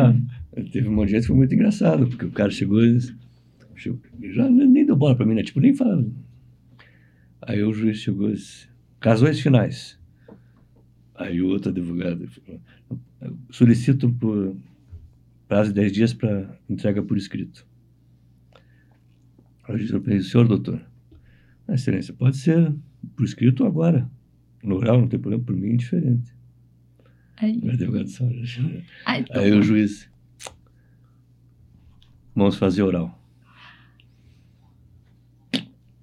Teve 0.72 0.88
um 0.88 0.92
monte 0.92 1.08
de 1.08 1.12
gente 1.14 1.22
que 1.22 1.26
foi 1.28 1.36
muito 1.36 1.54
engraçado, 1.54 2.06
porque 2.08 2.24
o 2.24 2.30
cara 2.32 2.50
chegou 2.50 2.82
e 2.84 2.94
disse- 2.94 3.14
já 4.34 4.48
nem 4.50 4.84
deu 4.84 4.96
bola 4.96 5.14
pra 5.16 5.24
mim, 5.26 5.34
né? 5.34 5.42
Tipo, 5.42 5.60
nem 5.60 5.74
falava. 5.74 6.06
Aí 7.42 7.62
o 7.62 7.72
juiz 7.72 7.98
chegou 7.98 8.28
e 8.30 8.34
disse: 8.34 8.68
casões 8.98 9.40
finais. 9.40 9.98
Aí 11.14 11.40
o 11.42 11.48
outro 11.48 11.70
advogado 11.70 12.26
falou: 12.28 12.60
solicito 13.50 14.10
por 14.12 14.56
prazo 15.48 15.70
de 15.70 15.74
10 15.76 15.92
dias 15.92 16.12
para 16.14 16.48
entrega 16.68 17.02
por 17.02 17.16
escrito. 17.16 17.66
O 19.74 19.78
juiz 19.78 19.90
falou: 19.90 20.22
senhor 20.22 20.48
doutor, 20.48 20.80
"Ah, 21.68 21.74
excelência, 21.74 22.12
pode 22.14 22.36
ser 22.36 22.72
por 23.16 23.24
escrito 23.24 23.64
agora. 23.64 24.08
No 24.62 24.76
oral 24.76 25.00
não 25.00 25.08
tem 25.08 25.18
problema, 25.18 25.42
por 25.42 25.56
mim 25.56 25.72
é 25.72 25.76
diferente. 25.76 26.34
Aí, 27.38 27.58
O 27.64 27.70
advogado 27.70 28.08
só. 28.08 28.24
ai, 29.06 29.24
Aí 29.32 29.52
o 29.52 29.62
juiz. 29.62 30.08
Vamos 32.34 32.56
fazer 32.56 32.82
oral. 32.82 33.18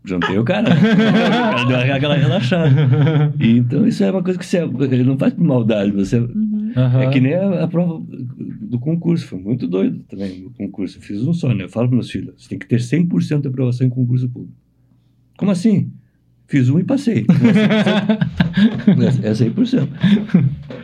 Juntei 0.03 0.37
o 0.39 0.43
cara. 0.43 0.69
né? 0.73 0.75
o 0.75 1.67
cara 1.67 1.83
deu 1.83 1.95
aquela 1.95 2.15
relaxada. 2.15 3.33
E, 3.39 3.57
então 3.57 3.85
isso 3.85 4.03
é 4.03 4.09
uma 4.11 4.23
coisa 4.23 4.39
que 4.39 4.45
você 4.45 4.57
ele 4.59 5.03
não 5.03 5.17
faz 5.17 5.33
por 5.33 5.43
maldade. 5.43 5.91
Você, 5.91 6.17
Uhum. 6.19 6.56
É 6.75 7.09
que 7.09 7.19
nem 7.19 7.33
a, 7.33 7.63
a 7.63 7.67
prova 7.67 8.03
do 8.61 8.79
concurso. 8.79 9.27
Foi 9.27 9.39
muito 9.39 9.67
doido 9.67 10.03
também 10.03 10.45
o 10.45 10.51
concurso. 10.51 10.99
Fiz 10.99 11.21
um 11.21 11.33
só, 11.33 11.53
né? 11.53 11.63
Eu 11.63 11.69
falo 11.69 11.87
para 11.87 11.95
meus 11.95 12.09
filhos: 12.09 12.33
você 12.37 12.49
tem 12.49 12.59
que 12.59 12.67
ter 12.67 12.79
100% 12.79 13.41
de 13.41 13.47
aprovação 13.47 13.87
em 13.87 13.89
concurso 13.89 14.29
público. 14.29 14.57
Como 15.37 15.51
assim? 15.51 15.91
Fiz 16.47 16.69
um 16.69 16.79
e 16.79 16.83
passei. 16.83 17.25
Como 18.85 19.03
é 19.03 19.11
100%? 19.11 19.23
É 19.23 19.31
100%. 19.31 19.89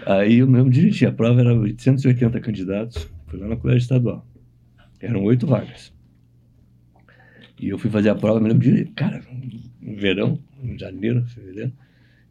Aí 0.05 0.39
eu 0.39 0.47
mesmo 0.47 0.69
dirigi. 0.69 1.05
A 1.05 1.11
prova 1.11 1.39
era 1.39 1.53
880 1.53 2.39
candidatos. 2.39 3.09
Foi 3.27 3.39
lá 3.39 3.47
na 3.47 3.55
colégio 3.55 3.81
estadual. 3.81 4.27
Eram 4.99 5.23
oito 5.23 5.47
vagas. 5.47 5.93
E 7.59 7.69
eu 7.69 7.77
fui 7.77 7.89
fazer 7.89 8.09
a 8.09 8.15
prova, 8.15 8.41
me 8.41 8.49
lembro 8.49 8.69
de. 8.69 8.85
Cara, 8.91 9.21
no 9.81 9.95
verão, 9.95 10.37
em 10.61 10.77
janeiro, 10.77 11.25
fevereiro, 11.27 11.71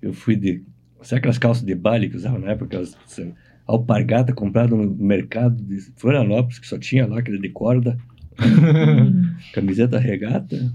eu 0.01 0.13
fui 0.13 0.37
de. 0.37 0.63
Sabe 1.03 1.19
aquelas 1.19 1.39
calças 1.39 1.65
de 1.65 1.75
baile 1.75 2.09
que 2.09 2.17
usavam 2.17 2.39
na 2.39 2.51
época? 2.53 2.67
Aquelas 2.67 2.97
sabe, 3.07 3.33
alpargata 3.67 4.33
comprada 4.33 4.75
no 4.77 4.95
mercado 4.95 5.63
de 5.63 5.79
Florianópolis, 5.97 6.59
que 6.59 6.67
só 6.67 6.79
tinha 6.79 7.07
lá, 7.07 7.19
aquele 7.19 7.39
de 7.39 7.49
corda, 7.51 7.97
camiseta 9.53 9.99
regata, 9.99 10.73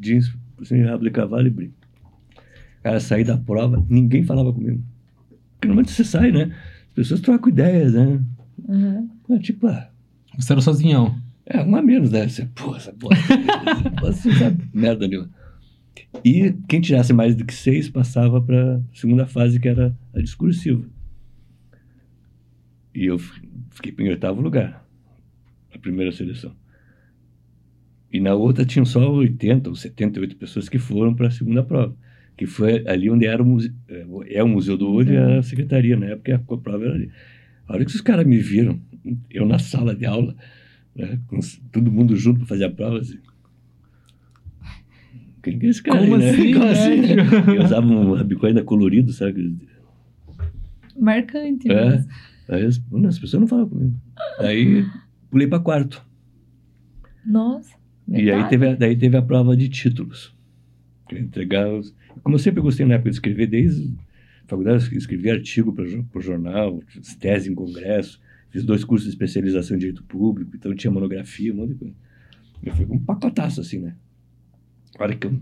jeans 0.00 0.32
cima 0.64 0.80
de 0.80 0.86
rabo 0.88 1.04
de 1.04 1.10
cavalo 1.10 1.46
e 1.46 1.50
brinco. 1.50 1.74
Cara, 2.82 3.00
saí 3.00 3.24
da 3.24 3.36
prova, 3.36 3.84
ninguém 3.88 4.24
falava 4.24 4.52
comigo. 4.52 4.82
Porque 5.54 5.68
normalmente 5.68 5.92
você 5.92 6.04
sai, 6.04 6.30
né? 6.32 6.54
As 6.88 6.94
pessoas 6.94 7.20
trocam 7.20 7.48
ideias, 7.48 7.94
né? 7.94 8.20
Uhum. 8.68 9.08
Ah, 9.30 9.38
Tipo, 9.38 9.66
ah, 9.68 9.88
Você 10.36 10.52
era 10.52 10.60
sozinhão. 10.60 11.16
é, 11.46 11.60
uma 11.60 11.80
menos, 11.82 12.10
né? 12.10 12.28
Você, 12.28 12.44
pô, 12.54 12.76
essa 12.76 12.92
bosta. 12.92 13.16
Você 14.02 14.28
não 14.28 14.36
sabe 14.36 14.64
merda 14.74 15.06
nenhuma. 15.08 15.30
E 16.24 16.52
quem 16.68 16.80
tirasse 16.80 17.12
mais 17.12 17.34
do 17.34 17.44
que 17.44 17.54
seis 17.54 17.88
passava 17.88 18.40
para 18.40 18.76
a 18.76 18.80
segunda 18.94 19.26
fase, 19.26 19.58
que 19.58 19.68
era 19.68 19.96
a 20.14 20.20
discursiva. 20.20 20.84
E 22.94 23.06
eu 23.06 23.18
fi- 23.18 23.48
fiquei 23.70 23.94
em 24.06 24.10
oitavo 24.10 24.40
lugar, 24.40 24.86
na 25.72 25.78
primeira 25.80 26.12
seleção. 26.12 26.54
E 28.12 28.20
na 28.20 28.34
outra 28.34 28.64
tinham 28.64 28.84
só 28.84 29.10
80 29.10 29.70
ou 29.70 29.74
78 29.76 30.36
pessoas 30.36 30.68
que 30.68 30.78
foram 30.78 31.14
para 31.14 31.28
a 31.28 31.30
segunda 31.30 31.62
prova. 31.62 31.96
Que 32.36 32.46
foi 32.46 32.86
ali 32.86 33.10
onde 33.10 33.26
era 33.26 33.42
o 33.42 33.46
museu, 33.46 33.72
é 34.26 34.42
o 34.42 34.48
Museu 34.48 34.76
do 34.76 34.88
Ouro 34.88 35.10
e 35.10 35.16
era 35.16 35.38
a 35.38 35.42
secretaria, 35.42 35.96
na 35.96 36.06
época 36.06 36.34
a 36.34 36.58
prova 36.58 36.84
era 36.84 36.94
ali. 36.94 37.10
A 37.66 37.74
hora 37.74 37.84
que 37.84 37.94
os 37.94 38.00
caras 38.00 38.26
me 38.26 38.38
viram, 38.38 38.80
eu 39.30 39.46
na 39.46 39.58
sala 39.58 39.94
de 39.94 40.04
aula, 40.04 40.34
né, 40.94 41.18
com 41.26 41.38
todo 41.70 41.90
mundo 41.92 42.16
junto 42.16 42.38
para 42.40 42.48
fazer 42.48 42.64
a 42.64 42.70
prova, 42.70 42.98
assim. 42.98 43.18
Quem 45.42 45.58
que 45.58 45.66
é 45.66 45.70
esse 45.70 45.82
cara 45.82 45.98
Como 45.98 46.14
aí, 46.16 46.28
assim, 46.28 46.46
né? 46.46 46.52
Como 46.52 46.64
né? 46.64 46.72
assim? 46.72 47.56
Eu 47.56 47.64
usava 47.64 47.86
um 47.86 48.14
rabicó 48.14 48.46
ainda 48.46 48.62
colorido, 48.62 49.12
sabe? 49.12 49.56
Marcante. 50.96 51.70
É. 51.70 51.84
mas- 51.84 52.08
Aí 52.48 52.64
as, 52.66 52.78
pessoas 53.18 53.40
não 53.40 53.46
falavam 53.46 53.70
comigo. 53.70 53.96
Aí 54.38 54.84
pulei 55.30 55.46
para 55.46 55.60
quarto. 55.60 56.04
Nossa. 57.24 57.74
E 58.08 58.16
aí 58.16 58.24
verdade. 58.24 58.50
teve, 58.50 58.68
a, 58.68 58.74
daí 58.74 58.96
teve 58.96 59.16
a 59.16 59.22
prova 59.22 59.56
de 59.56 59.68
títulos. 59.68 60.34
Entregar 61.10 61.72
os, 61.72 61.94
como 62.22 62.34
eu 62.34 62.38
sempre 62.38 62.60
gostei 62.60 62.84
na 62.84 62.94
época 62.94 63.10
de 63.10 63.16
escrever, 63.16 63.46
desde 63.46 63.94
a 64.44 64.48
faculdade 64.48 64.96
escrevi 64.96 65.30
artigo 65.30 65.72
para 65.72 65.84
o 65.84 66.20
jornal, 66.20 66.82
tese 67.20 67.50
em 67.50 67.54
congresso, 67.54 68.20
fiz 68.50 68.64
dois 68.64 68.84
cursos 68.84 69.06
de 69.06 69.14
especialização 69.14 69.76
em 69.76 69.80
direito 69.80 70.02
público, 70.04 70.50
então 70.54 70.74
tinha 70.74 70.90
monografia, 70.90 71.52
um 71.52 71.56
monte 71.56 71.70
de 71.70 71.74
coisa. 71.76 71.94
Eu 72.62 72.74
fui 72.74 72.86
um 72.88 72.98
pacotaço 72.98 73.60
assim, 73.60 73.78
né? 73.78 73.94
A 74.98 75.02
hora 75.04 75.14
que 75.14 75.26
eu 75.26 75.34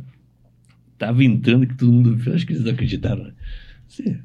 tava 0.98 1.24
entrando, 1.24 1.66
que 1.66 1.74
todo 1.76 1.92
mundo 1.92 2.14
viu, 2.16 2.34
acho 2.34 2.46
que 2.46 2.52
eles 2.52 2.64
não 2.64 2.72
acreditaram, 2.72 3.24
né? 3.24 3.32
Você, 3.88 4.18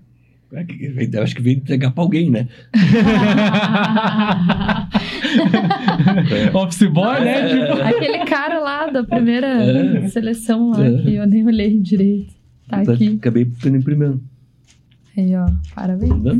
eu 1.11 1.23
acho 1.23 1.35
que 1.35 1.41
veio 1.41 1.57
entregar 1.57 1.91
para 1.91 2.03
alguém, 2.03 2.29
né? 2.29 2.47
Office 6.53 6.87
boy, 6.89 7.19
né? 7.21 7.51
É. 7.51 7.67
Tipo, 7.67 7.81
Aquele 7.81 8.25
cara 8.25 8.59
lá 8.59 8.87
da 8.87 9.03
primeira 9.03 9.47
É. 9.47 10.07
seleção 10.09 10.69
lá, 10.69 10.85
É. 10.85 11.01
que 11.01 11.15
eu 11.15 11.27
nem 11.27 11.45
olhei 11.45 11.79
direito. 11.79 12.33
Tá 12.69 12.77
aqui. 12.81 13.15
Acabei 13.19 13.45
ficando 13.45 13.77
em 13.77 13.81
primeiro. 13.81 14.21
Aí, 15.17 15.35
ó. 15.35 15.45
Parabéns. 15.73 16.23
Tá? 16.23 16.35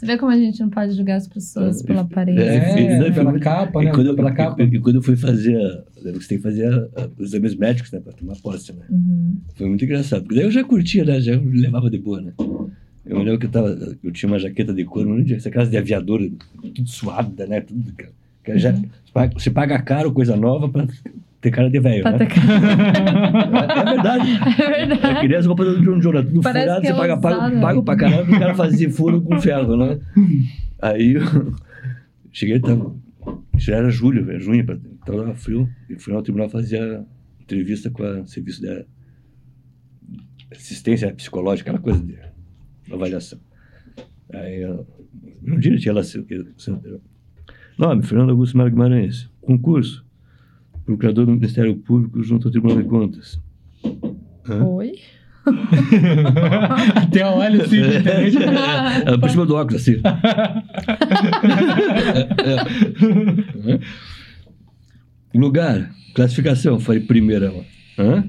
Você 0.00 0.06
vê 0.06 0.16
como 0.16 0.32
a 0.32 0.36
gente 0.38 0.58
não 0.60 0.70
pode 0.70 0.94
julgar 0.96 1.16
as 1.16 1.28
pessoas 1.28 1.82
pela 1.82 2.00
aparência. 2.00 2.40
É, 2.42 3.06
É, 3.06 3.10
pela 3.10 3.30
muito- 3.32 3.42
capa, 3.44 3.82
E 3.82 3.84
né? 3.84 3.92
quando, 3.92 4.06
eu, 4.06 4.16
Pela 4.16 4.32
capa. 4.32 4.62
e, 4.62 4.64
e 4.66 4.80
quando 4.80 4.96
eu 4.96 5.02
fui 5.02 5.14
fazer. 5.14 5.58
Você 5.94 6.28
tem 6.28 6.38
que 6.38 6.42
fazer 6.42 6.72
a- 6.72 6.88
a- 7.02 7.08
os 7.18 7.28
exames 7.34 7.54
médicos, 7.54 7.92
né? 7.92 8.00
Pra 8.00 8.12
tomar 8.14 8.34
posse, 8.36 8.72
né? 8.72 8.86
Uhum. 8.88 9.36
Foi 9.54 9.68
muito 9.68 9.84
engraçado. 9.84 10.22
Porque 10.22 10.36
daí 10.36 10.44
eu 10.44 10.50
já 10.50 10.64
curtia, 10.64 11.04
né? 11.04 11.20
Já 11.20 11.38
levava 11.38 11.90
de 11.90 11.98
boa, 11.98 12.22
né? 12.22 12.32
Eu 13.04 13.18
me 13.18 13.24
lembro 13.24 13.38
que 13.40 13.46
eu, 13.46 13.50
tava, 13.50 13.68
eu 14.02 14.10
tinha 14.10 14.30
uma 14.30 14.38
jaqueta 14.38 14.72
de 14.72 14.84
couro, 14.86 15.22
dia, 15.22 15.36
essa 15.36 15.50
casa 15.50 15.70
de 15.70 15.76
aviador, 15.76 16.20
tudo 16.74 16.88
suada, 16.88 17.46
né? 17.46 17.60
Tudo, 17.60 17.92
cara. 17.92 18.58
Já, 18.58 18.70
Uhum. 18.72 18.80
você 19.04 19.12
paga- 19.12 19.32
você 19.38 19.50
paga 19.50 19.82
caro 19.82 20.12
coisa 20.12 20.34
nova 20.34 20.66
pra 20.68 20.86
ter 21.40 21.50
cara 21.50 21.70
de 21.70 21.80
velho, 21.80 22.04
né? 22.04 22.10
É, 22.10 23.80
é 23.80 23.84
verdade. 23.94 24.30
É 24.62 24.86
verdade. 24.86 25.14
Eu 25.14 25.20
queria 25.20 25.38
as 25.38 25.46
roupas 25.46 25.66
do 25.66 25.80
John 25.82 26.00
Jonah, 26.00 26.22
tudo 26.22 26.40
Parece 26.42 26.66
furado, 26.66 26.80
que 26.82 26.86
você 26.88 26.92
é 26.92 26.96
paga, 26.96 27.16
paga, 27.20 27.60
paga 27.60 27.82
pra 27.82 27.96
caramba, 27.96 28.36
o 28.36 28.38
cara 28.38 28.54
fazia 28.54 28.90
furo 28.90 29.20
com 29.22 29.40
ferro, 29.40 29.76
né? 29.76 29.98
Aí 30.80 31.14
eu 31.14 31.22
cheguei, 32.32 32.60
tava, 32.60 32.94
já 33.56 33.76
era 33.76 33.90
julho, 33.90 34.24
velho, 34.24 34.40
junho, 34.40 34.60
então 34.60 34.78
tava 35.16 35.34
frio, 35.34 35.68
e 35.88 35.98
fui 35.98 36.14
ao 36.14 36.22
tribunal 36.22 36.48
fazer 36.48 37.02
entrevista 37.40 37.90
com 37.90 38.02
a 38.02 38.26
serviço 38.26 38.60
de 38.60 38.84
assistência 40.52 41.12
psicológica, 41.14 41.70
aquela 41.70 41.82
coisa 41.82 42.02
de 42.04 42.18
avaliação. 42.92 43.38
Aí, 44.32 44.62
eu- 44.62 44.86
um 45.46 45.58
dia 45.58 45.76
tinha 45.78 45.94
lá, 45.94 46.02
eu- 46.28 47.00
nome, 47.78 48.02
Fernando 48.02 48.30
Augusto 48.30 48.56
Mário 48.56 48.72
Guimarães, 48.72 49.28
concurso, 49.40 50.04
procurador 50.90 51.26
do 51.26 51.32
Ministério 51.32 51.76
Público 51.76 52.22
junto 52.22 52.48
ao 52.48 52.52
Tribunal 52.52 52.78
de 52.78 52.88
Contas. 52.88 53.40
Hã? 54.48 54.64
Oi? 54.64 54.92
Até 56.96 57.24
olha 57.24 57.64
assim 57.64 57.80
na 57.80 57.88
internet. 57.88 58.36
É, 59.06 59.16
por 59.18 59.30
cima 59.30 59.46
do 59.46 59.54
óculos, 59.54 59.82
assim. 59.82 60.00
É. 65.32 65.38
Lugar, 65.38 65.90
classificação, 66.14 66.80
falei 66.80 67.00
primeira. 67.00 67.52
Hã? 67.98 68.24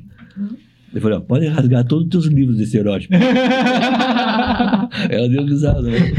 Eu 0.93 0.99
falei, 1.01 1.17
ó, 1.17 1.21
pode 1.21 1.47
rasgar 1.47 1.85
todos 1.85 2.03
os 2.05 2.09
teus 2.11 2.25
livros 2.25 2.57
de 2.57 2.63
estereótipo. 2.63 3.13
Ela 5.09 5.29
deu 5.29 5.45
risada, 5.45 5.81
né? 5.83 5.97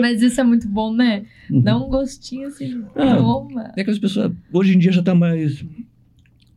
Mas 0.00 0.22
isso 0.22 0.40
é 0.40 0.44
muito 0.44 0.68
bom, 0.68 0.94
né? 0.94 1.24
Uhum. 1.50 1.60
Dá 1.62 1.76
um 1.76 1.88
gostinho 1.88 2.46
assim. 2.46 2.84
Ah. 2.94 3.16
Toma. 3.16 3.72
É 3.76 3.82
que 3.82 3.90
as 3.90 3.98
pessoas, 3.98 4.32
hoje 4.52 4.74
em 4.74 4.78
dia 4.78 4.92
já 4.92 5.02
tá 5.02 5.14
mais, 5.14 5.64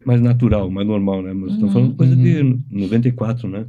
mais 0.06 0.22
natural, 0.22 0.70
mais 0.70 0.88
normal, 0.88 1.24
né? 1.24 1.34
Mas 1.34 1.54
estão 1.54 1.68
Uhum. 1.68 1.74
falando 1.74 1.96
coisa 1.96 2.16
de 2.16 2.44
94, 2.70 3.50
né? 3.50 3.66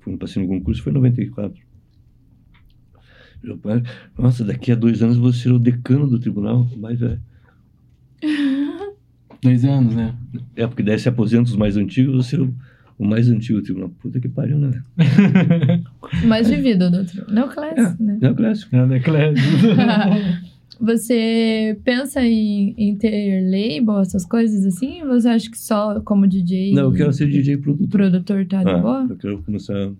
Fui 0.00 0.16
passei 0.16 0.42
no 0.42 0.48
concurso, 0.48 0.82
foi 0.82 0.92
em 0.92 0.96
94. 0.96 1.60
Meu 3.42 3.58
pai, 3.58 3.82
Nossa, 4.16 4.44
daqui 4.44 4.70
a 4.70 4.76
dois 4.76 5.02
anos 5.02 5.16
eu 5.16 5.22
vou 5.22 5.32
ser 5.32 5.50
o 5.50 5.58
decano 5.58 6.06
do 6.08 6.18
tribunal, 6.20 6.68
mas 6.76 7.02
é. 7.02 7.18
Dois 9.42 9.64
anos, 9.64 9.94
né? 9.94 10.14
É, 10.54 10.66
porque 10.66 10.82
daí 10.82 10.98
se 10.98 11.08
aposenta 11.08 11.50
os 11.50 11.56
mais 11.56 11.76
antigos, 11.76 12.12
vou 12.14 12.22
ser 12.22 12.40
o, 12.40 12.54
mais 13.04 13.28
antigo 13.28 13.58
do 13.58 13.64
tribunal. 13.64 13.88
Puta 14.00 14.20
que 14.20 14.28
pariu, 14.28 14.56
né? 14.58 14.82
Mais 16.26 16.48
vivido 16.48 16.88
do 16.90 16.98
outro. 16.98 17.32
Neoclássico, 17.32 18.02
né? 18.02 18.18
É 18.20 18.30
o 18.30 18.34
clássico. 18.36 18.76
Nada 18.76 18.96
é 18.96 19.00
claro. 19.00 19.34
Você 20.80 21.78
pensa 21.84 22.24
em, 22.24 22.74
em 22.76 22.96
ter 22.96 23.40
label, 23.44 24.00
essas 24.00 24.24
coisas 24.24 24.64
assim? 24.64 25.00
Ou 25.02 25.12
você 25.20 25.28
acha 25.28 25.48
que 25.50 25.58
só 25.58 26.00
como 26.00 26.26
DJ 26.26 26.72
Não, 26.74 26.84
eu 26.84 26.92
quero 26.92 27.12
ser 27.12 27.28
DJ 27.28 27.56
produtor. 27.58 27.88
produtor 27.88 28.46
tá 28.46 28.64
de 28.64 28.70
Ah, 28.70 28.78
boa? 28.78 29.06
eu 29.08 29.16
quero 29.16 29.42
começar. 29.42 29.92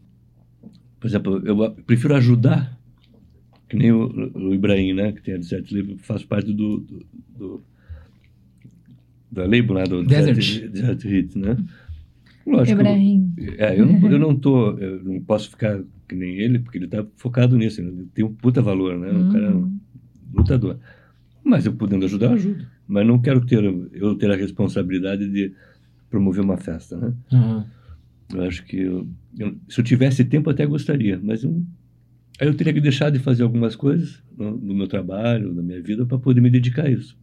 Por 0.98 1.06
exemplo, 1.06 1.40
eu 1.44 1.70
prefiro 1.86 2.14
ajudar, 2.16 2.76
que 3.68 3.76
nem 3.76 3.92
o, 3.92 4.32
o 4.34 4.54
Ibrahim, 4.54 4.92
né? 4.94 5.12
Que 5.12 5.22
tem 5.22 5.34
a 5.34 5.36
Desert 5.38 5.70
Label, 5.70 5.96
faz 5.98 6.24
parte 6.24 6.52
do. 6.52 6.78
do, 6.78 7.06
do 7.38 7.62
da 9.32 9.42
label, 9.44 9.74
né? 9.74 9.84
Do 9.84 10.04
Desert. 10.04 10.36
Desert 10.70 11.02
Hit, 11.04 11.38
né? 11.38 11.56
Lógico. 12.46 12.80
Ibrahim. 12.80 13.32
É, 13.58 13.78
eu 13.78 13.86
não, 13.86 14.10
eu 14.10 14.18
não 14.20 14.36
tô. 14.36 14.76
Eu 14.78 15.02
não 15.02 15.20
posso 15.22 15.48
ficar 15.50 15.80
que 16.08 16.14
nem 16.14 16.36
ele, 16.38 16.58
porque 16.58 16.78
ele 16.78 16.88
tá 16.88 17.04
focado 17.16 17.56
nisso. 17.56 17.80
Ele 17.80 18.06
tem 18.14 18.24
um 18.24 18.34
puta 18.34 18.60
valor, 18.60 18.98
né? 18.98 19.10
O 19.12 19.28
cara 19.28 19.46
é 19.46 19.50
um 19.54 19.62
Hum. 19.62 19.80
lutador. 20.34 20.78
Mas 21.44 21.64
eu 21.66 21.72
podendo 21.72 22.04
ajudar, 22.04 22.26
eu 22.26 22.32
ajudo. 22.34 22.66
Mas 22.86 23.06
não 23.06 23.18
quero 23.20 23.44
ter 23.46 23.62
eu 23.92 24.14
ter 24.16 24.30
a 24.30 24.36
responsabilidade 24.36 25.28
de 25.28 25.52
promover 26.10 26.44
uma 26.44 26.56
festa, 26.56 26.96
né? 26.96 27.14
Aham. 27.32 27.66
Eu 28.34 28.42
acho 28.44 28.64
que 28.64 28.76
eu- 28.78 29.08
eu- 29.38 29.56
se 29.68 29.80
eu 29.80 29.84
tivesse 29.84 30.24
tempo 30.24 30.48
até 30.50 30.64
gostaria, 30.66 31.18
mas 31.22 31.44
eu, 31.44 31.62
aí 32.40 32.46
eu 32.48 32.54
teria 32.54 32.72
que 32.72 32.80
deixar 32.80 33.10
de 33.10 33.18
fazer 33.18 33.42
algumas 33.42 33.76
coisas 33.76 34.22
no, 34.36 34.56
no 34.56 34.74
meu 34.74 34.88
trabalho, 34.88 35.52
na 35.54 35.62
minha 35.62 35.82
vida, 35.82 36.06
para 36.06 36.18
poder 36.18 36.40
me 36.40 36.48
dedicar 36.50 36.86
a 36.86 36.90
isso. 36.90 37.16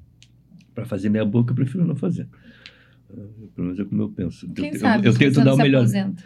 Para 0.80 0.86
fazer 0.86 1.10
minha 1.10 1.26
boca, 1.26 1.52
eu 1.52 1.56
prefiro 1.56 1.86
não 1.86 1.94
fazer. 1.98 2.26
Ah, 3.12 3.16
Pelo 3.54 3.68
menos 3.68 3.80
é 3.80 3.84
como 3.84 4.02
eu 4.02 4.10
penso. 4.10 4.46
Eu 4.46 4.54
Quem 4.54 4.72
eu, 4.72 4.80
sabe? 4.80 5.06
eu 5.08 5.12
se 5.12 5.20
tento 5.20 5.44
dar 5.44 5.54
o 5.54 5.58
melhor. 5.58 5.80
aposenta. 5.80 6.24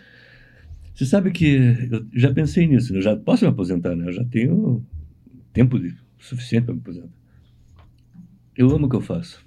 Você 0.93 1.05
sabe 1.07 1.31
que 1.31 1.55
eu 1.89 2.05
já 2.13 2.31
pensei 2.31 2.67
nisso, 2.67 2.93
né? 2.93 2.99
eu 2.99 3.01
já 3.01 3.15
posso 3.15 3.43
me 3.43 3.49
aposentar, 3.49 3.95
né? 3.95 4.07
Eu 4.09 4.11
já 4.11 4.23
tenho 4.25 4.85
tempo 5.51 5.81
suficiente 6.19 6.65
para 6.65 6.75
me 6.75 6.81
aposentar. 6.81 7.09
Eu 8.55 8.69
amo 8.69 8.85
o 8.85 8.89
que 8.89 8.95
eu 8.95 9.01
faço. 9.01 9.43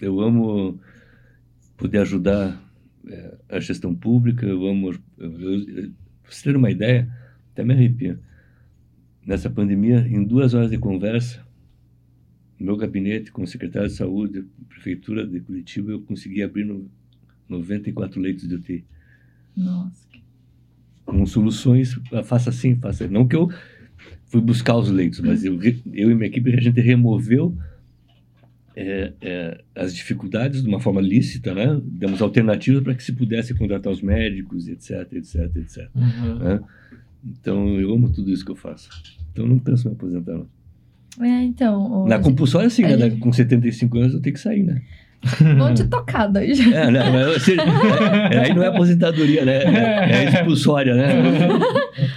Eu 0.00 0.20
amo 0.20 0.78
poder 1.76 1.98
ajudar 1.98 2.62
eh, 3.08 3.36
a 3.48 3.58
gestão 3.58 3.92
pública, 3.92 4.46
eu 4.46 4.64
amo. 4.68 4.92
Eu, 5.18 5.40
eu, 5.40 5.68
eu, 5.68 5.90
você 6.30 6.44
ter 6.44 6.56
uma 6.56 6.70
ideia, 6.70 7.12
até 7.50 7.64
me 7.64 7.74
arrepia. 7.74 8.20
Nessa 9.26 9.50
pandemia, 9.50 10.06
em 10.06 10.22
duas 10.22 10.54
horas 10.54 10.70
de 10.70 10.78
conversa, 10.78 11.43
no 12.64 12.72
meu 12.72 12.76
gabinete 12.78 13.30
com 13.30 13.42
o 13.42 13.46
secretário 13.46 13.88
de 13.88 13.94
saúde, 13.94 14.44
prefeitura 14.68 15.26
de 15.26 15.38
Curitiba, 15.40 15.92
eu 15.92 16.00
consegui 16.00 16.42
abrir 16.42 16.64
no, 16.64 16.90
94 17.46 18.18
leitos 18.18 18.48
de 18.48 18.54
UTI 18.54 18.84
Nossa. 19.54 20.08
com 21.04 21.26
soluções, 21.26 21.94
faça 22.24 22.48
assim, 22.48 22.74
faça. 22.76 23.06
Não 23.06 23.28
que 23.28 23.36
eu 23.36 23.50
fui 24.26 24.40
buscar 24.40 24.76
os 24.76 24.90
leitos, 24.90 25.20
mas 25.20 25.44
eu, 25.44 25.58
eu 25.92 26.10
e 26.10 26.14
minha 26.14 26.26
equipe 26.26 26.52
a 26.54 26.60
gente 26.60 26.80
removeu 26.80 27.54
é, 28.74 29.12
é, 29.20 29.64
as 29.74 29.94
dificuldades 29.94 30.62
de 30.62 30.68
uma 30.68 30.80
forma 30.80 31.02
lícita, 31.02 31.54
né? 31.54 31.78
Demos 31.84 32.22
alternativas 32.22 32.82
para 32.82 32.94
que 32.94 33.04
se 33.04 33.12
pudesse 33.12 33.54
contratar 33.54 33.92
os 33.92 34.00
médicos, 34.00 34.66
etc, 34.68 35.12
etc, 35.12 35.56
etc. 35.56 35.90
Uhum. 35.94 36.38
né? 36.38 36.60
Então 37.24 37.78
eu 37.78 37.92
amo 37.94 38.10
tudo 38.10 38.30
isso 38.30 38.44
que 38.44 38.50
eu 38.50 38.56
faço. 38.56 38.88
Então 39.32 39.46
não 39.46 39.58
penso 39.58 39.86
em 39.86 39.90
me 39.90 39.96
aposentar. 39.96 40.32
Não. 40.32 40.48
É, 41.20 41.42
então. 41.42 42.06
Na 42.06 42.18
compulsória, 42.18 42.68
sim, 42.70 42.82
né? 42.82 42.96
gente- 42.98 43.18
Com 43.20 43.32
75 43.32 43.98
anos 43.98 44.14
eu 44.14 44.20
tenho 44.20 44.34
que 44.34 44.40
sair, 44.40 44.62
né? 44.64 44.82
Vão 45.56 45.72
te 45.72 45.84
tocar 45.84 46.26
daí 46.26 46.52
já. 46.54 46.64
É, 46.64 46.90
né? 46.90 47.10
Mas, 47.10 47.42
você- 47.42 47.56
é, 47.56 48.38
aí 48.40 48.54
não 48.54 48.62
é 48.62 48.66
aposentadoria, 48.66 49.44
né? 49.44 49.62
É, 49.64 50.10
é 50.12 50.24
expulsória, 50.24 50.94
né? 50.94 51.08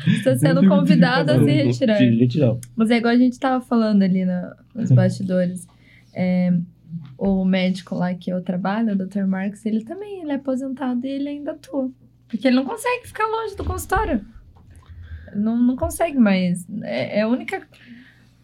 Está 0.08 0.38
sendo 0.38 0.62
Não 0.62 0.78
convidado 0.80 1.32
a 1.32 1.40
se 1.40 1.52
retirar. 1.52 1.98
Se 1.98 2.10
retirar. 2.10 2.56
Mas 2.76 2.90
é 2.92 2.98
igual 2.98 3.14
a 3.14 3.18
gente 3.18 3.40
tava 3.40 3.64
falando 3.64 4.02
ali 4.04 4.26
na- 4.26 4.56
nos 4.76 4.92
bastidores. 4.92 5.66
É, 6.14 6.52
o 7.18 7.46
médico 7.46 7.96
lá 7.96 8.14
que 8.14 8.30
eu 8.32 8.42
trabalho, 8.42 8.94
o 8.94 8.96
Dr. 8.96 9.26
Marcos, 9.26 9.66
ele 9.66 9.84
também 9.86 10.22
ele 10.22 10.32
é 10.32 10.36
aposentado 10.36 11.06
e 11.06 11.10
ele 11.10 11.30
ainda 11.30 11.52
atua. 11.52 11.90
Porque 12.28 12.48
ele 12.48 12.56
não 12.58 12.66
consegue 12.66 13.08
ficar 13.08 13.26
longe 13.28 13.56
do 13.56 13.64
consultório. 13.64 14.20
Não, 15.36 15.56
não 15.58 15.76
consegue 15.76 16.18
mais. 16.18 16.66
É, 16.84 17.20
é 17.20 17.22
a 17.22 17.28
única, 17.28 17.62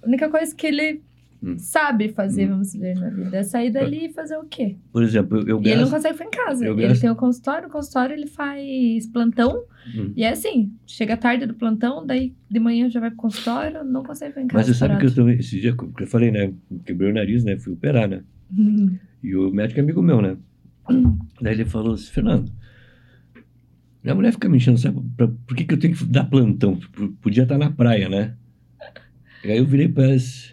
única 0.06 0.30
coisa 0.30 0.56
que 0.56 0.68
ele 0.68 1.02
Hum. 1.46 1.58
sabe 1.60 2.08
fazer, 2.14 2.46
Hum. 2.46 2.52
vamos 2.52 2.72
dizer, 2.72 2.96
na 2.96 3.10
vida. 3.10 3.36
É 3.36 3.44
sair 3.44 3.70
dali 3.70 4.06
e 4.06 4.14
fazer 4.14 4.38
o 4.38 4.46
quê? 4.46 4.78
Por 4.94 5.04
exemplo, 5.04 5.40
eu, 5.42 5.48
eu 5.48 5.62
E 5.62 5.66
ele 5.68 5.76
não 5.76 5.82
gasto... 5.82 5.94
consegue 5.96 6.14
ficar 6.18 6.26
em 6.26 6.46
casa. 6.46 6.66
eu 6.66 6.74
Ele 6.80 6.88
gasto- 6.88 7.02
tem 7.02 7.10
o 7.10 7.16
consultório, 7.18 7.68
o 7.68 7.72
consultório 7.72 8.14
ele 8.16 8.28
faz 8.28 9.08
plantão. 9.08 9.62
Hum. 9.94 10.14
E 10.16 10.24
é 10.24 10.30
assim, 10.30 10.72
chega 10.88 11.18
tarde 11.18 11.46
do 11.46 11.54
plantão, 11.54 12.06
daí 12.06 12.34
de 12.50 12.60
manhã 12.62 12.90
já 12.90 13.02
vai 13.02 13.10
pro 13.10 13.18
consultório, 13.20 13.84
não 13.84 14.04
consegue 14.04 14.32
ficar 14.32 14.42
em 14.42 14.48
casa. 14.48 14.58
Mas 14.60 14.68
você 14.68 14.74
sabe 14.74 14.98
que 14.98 15.06
eu 15.06 15.14
também, 15.16 15.38
esse 15.38 15.60
dia 15.60 15.76
que 15.76 16.04
eu 16.04 16.08
falei, 16.08 16.32
né? 16.32 16.54
Quebrei 16.86 17.12
o 17.12 17.14
nariz, 17.14 17.44
né? 17.44 17.58
Fui 17.60 17.74
operar, 17.74 18.08
né? 18.08 18.24
E 19.22 19.36
o 19.36 19.52
médico 19.52 19.82
é 19.82 19.84
amigo 19.84 20.02
meu, 20.02 20.22
né? 20.22 20.38
Daí 21.42 21.54
ele 21.56 21.66
falou 21.66 21.96
assim, 21.96 22.10
Fernando, 22.10 22.50
minha 24.02 24.16
mulher 24.16 24.32
fica 24.32 24.48
me 24.48 24.58
enchendo, 24.58 24.78
sabe? 24.78 25.02
Pra, 25.18 25.28
por 25.28 25.56
que, 25.58 25.64
que 25.66 25.74
eu 25.74 25.80
tenho 25.80 25.94
que 25.96 26.06
dar 26.06 26.24
plantão? 26.26 26.80
Podia 27.22 27.44
estar 27.44 27.58
na 27.58 27.70
praia, 27.70 28.08
né? 28.08 28.36
E 29.44 29.52
aí 29.52 29.58
eu 29.58 29.66
virei 29.66 29.88
para 29.88 30.04
ela 30.04 30.14
e 30.14 30.18
disse, 30.18 30.52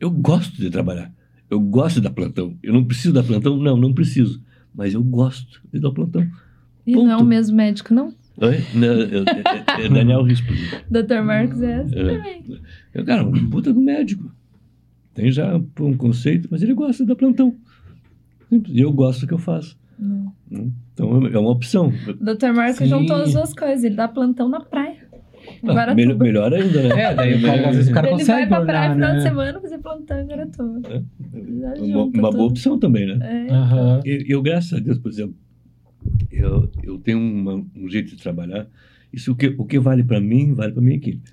eu 0.00 0.10
gosto 0.10 0.56
de 0.56 0.70
trabalhar. 0.70 1.12
Eu 1.50 1.58
gosto 1.60 1.96
de 1.96 2.02
dar 2.02 2.10
plantão. 2.10 2.56
Eu 2.62 2.72
não 2.74 2.84
preciso 2.84 3.14
dar 3.14 3.22
plantão? 3.22 3.56
Não, 3.56 3.76
não 3.76 3.92
preciso. 3.94 4.42
Mas 4.74 4.92
eu 4.94 5.02
gosto 5.02 5.60
de 5.72 5.80
dar 5.80 5.90
plantão. 5.90 6.26
E 6.86 6.92
não 6.92 7.10
é 7.10 7.14
o 7.14 7.18
Ponto. 7.20 7.28
mesmo 7.28 7.56
médico, 7.56 7.94
não? 7.94 8.12
Oi? 8.36 8.58
Não, 8.74 8.86
eu- 8.86 9.24
é, 9.24 9.84
é 9.84 9.88
Daniel 9.88 10.22
Rispoli. 10.22 10.58
Dr. 10.90 11.22
Marcos 11.24 11.60
é 11.62 11.76
assim 11.76 11.94
É. 11.98 12.16
também. 12.16 12.60
Eu, 12.94 13.04
cara, 13.04 13.24
um 13.26 13.50
puta 13.50 13.72
do 13.72 13.80
médico. 13.80 14.30
Tem 15.14 15.32
já 15.32 15.56
um 15.80 15.96
conceito, 15.96 16.46
mas 16.50 16.62
ele 16.62 16.74
gosta 16.74 17.04
da 17.04 17.16
plantão. 17.16 17.56
E 18.68 18.80
eu 18.80 18.92
gosto 18.92 19.22
do 19.22 19.26
que 19.26 19.34
eu 19.34 19.38
faço. 19.38 19.76
Não. 19.98 20.32
Hum. 20.52 20.70
Então 20.94 21.26
é 21.26 21.38
uma 21.38 21.50
opção. 21.50 21.90
Dr. 22.20 22.52
Marcos 22.54 22.78
Sim. 22.78 22.86
juntou 22.86 23.16
as 23.16 23.32
duas 23.32 23.52
coisas. 23.52 23.82
Ele 23.84 23.96
dá 23.96 24.06
plantão 24.06 24.48
na 24.48 24.60
praia. 24.60 24.97
Guaratuba. 25.66 25.94
melhor, 25.94 26.18
melhor 26.18 26.52
ainda, 26.54 26.82
né? 26.88 27.00
É, 27.02 27.14
daí 27.14 27.34
o 27.34 27.42
cara, 27.42 27.68
às 27.68 27.76
vezes 27.76 27.90
o 27.90 27.94
cara 27.94 28.06
Ele 28.06 28.16
vai 28.16 28.24
consegue 28.24 28.46
pra 28.48 28.64
praia 28.64 28.88
no 28.88 28.94
final 28.94 29.10
de 29.10 29.16
né? 29.16 29.22
semana 29.22 29.60
fazer 29.60 29.78
plantão 29.78 30.26
Guaratuba. 30.26 30.88
Já 30.90 31.74
Uma, 31.74 31.86
junta 31.86 32.18
uma 32.18 32.30
boa 32.30 32.44
opção 32.44 32.78
também, 32.78 33.06
né? 33.06 33.46
É. 33.48 33.52
Aham. 33.52 34.00
Eu, 34.04 34.22
eu, 34.26 34.42
graças 34.42 34.72
a 34.72 34.78
Deus, 34.80 34.98
por 34.98 35.10
exemplo, 35.10 35.34
eu, 36.30 36.70
eu 36.82 36.98
tenho 36.98 37.18
uma- 37.18 37.64
um 37.76 37.88
jeito 37.88 38.10
de 38.14 38.22
trabalhar. 38.22 38.66
Isso 39.12 39.32
o 39.32 39.34
que, 39.36 39.54
o 39.58 39.64
que 39.64 39.78
vale 39.78 40.04
para 40.04 40.20
mim, 40.20 40.52
vale 40.54 40.72
para 40.72 40.82
minha 40.82 40.96
equipe. 40.96 41.30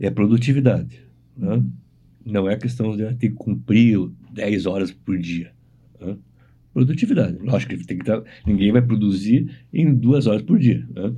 É 0.00 0.10
produtividade. 0.10 1.00
Né? 1.36 1.62
Não 2.24 2.48
é 2.48 2.56
questão 2.56 2.96
de 2.96 3.04
ah, 3.04 3.14
ter 3.14 3.28
que 3.30 3.34
cumprir 3.34 3.98
10 4.32 4.66
horas 4.66 4.90
por 4.90 5.16
dia. 5.18 5.52
né? 6.00 6.16
Produtividade. 6.72 7.38
Lógico 7.40 7.76
que 7.76 7.86
tem 7.86 7.98
que 7.98 8.22
ninguém 8.46 8.72
vai 8.72 8.82
produzir 8.82 9.48
em 9.72 9.94
duas 9.94 10.26
horas 10.26 10.42
por 10.42 10.58
dia. 10.58 10.84
né? 10.94 11.12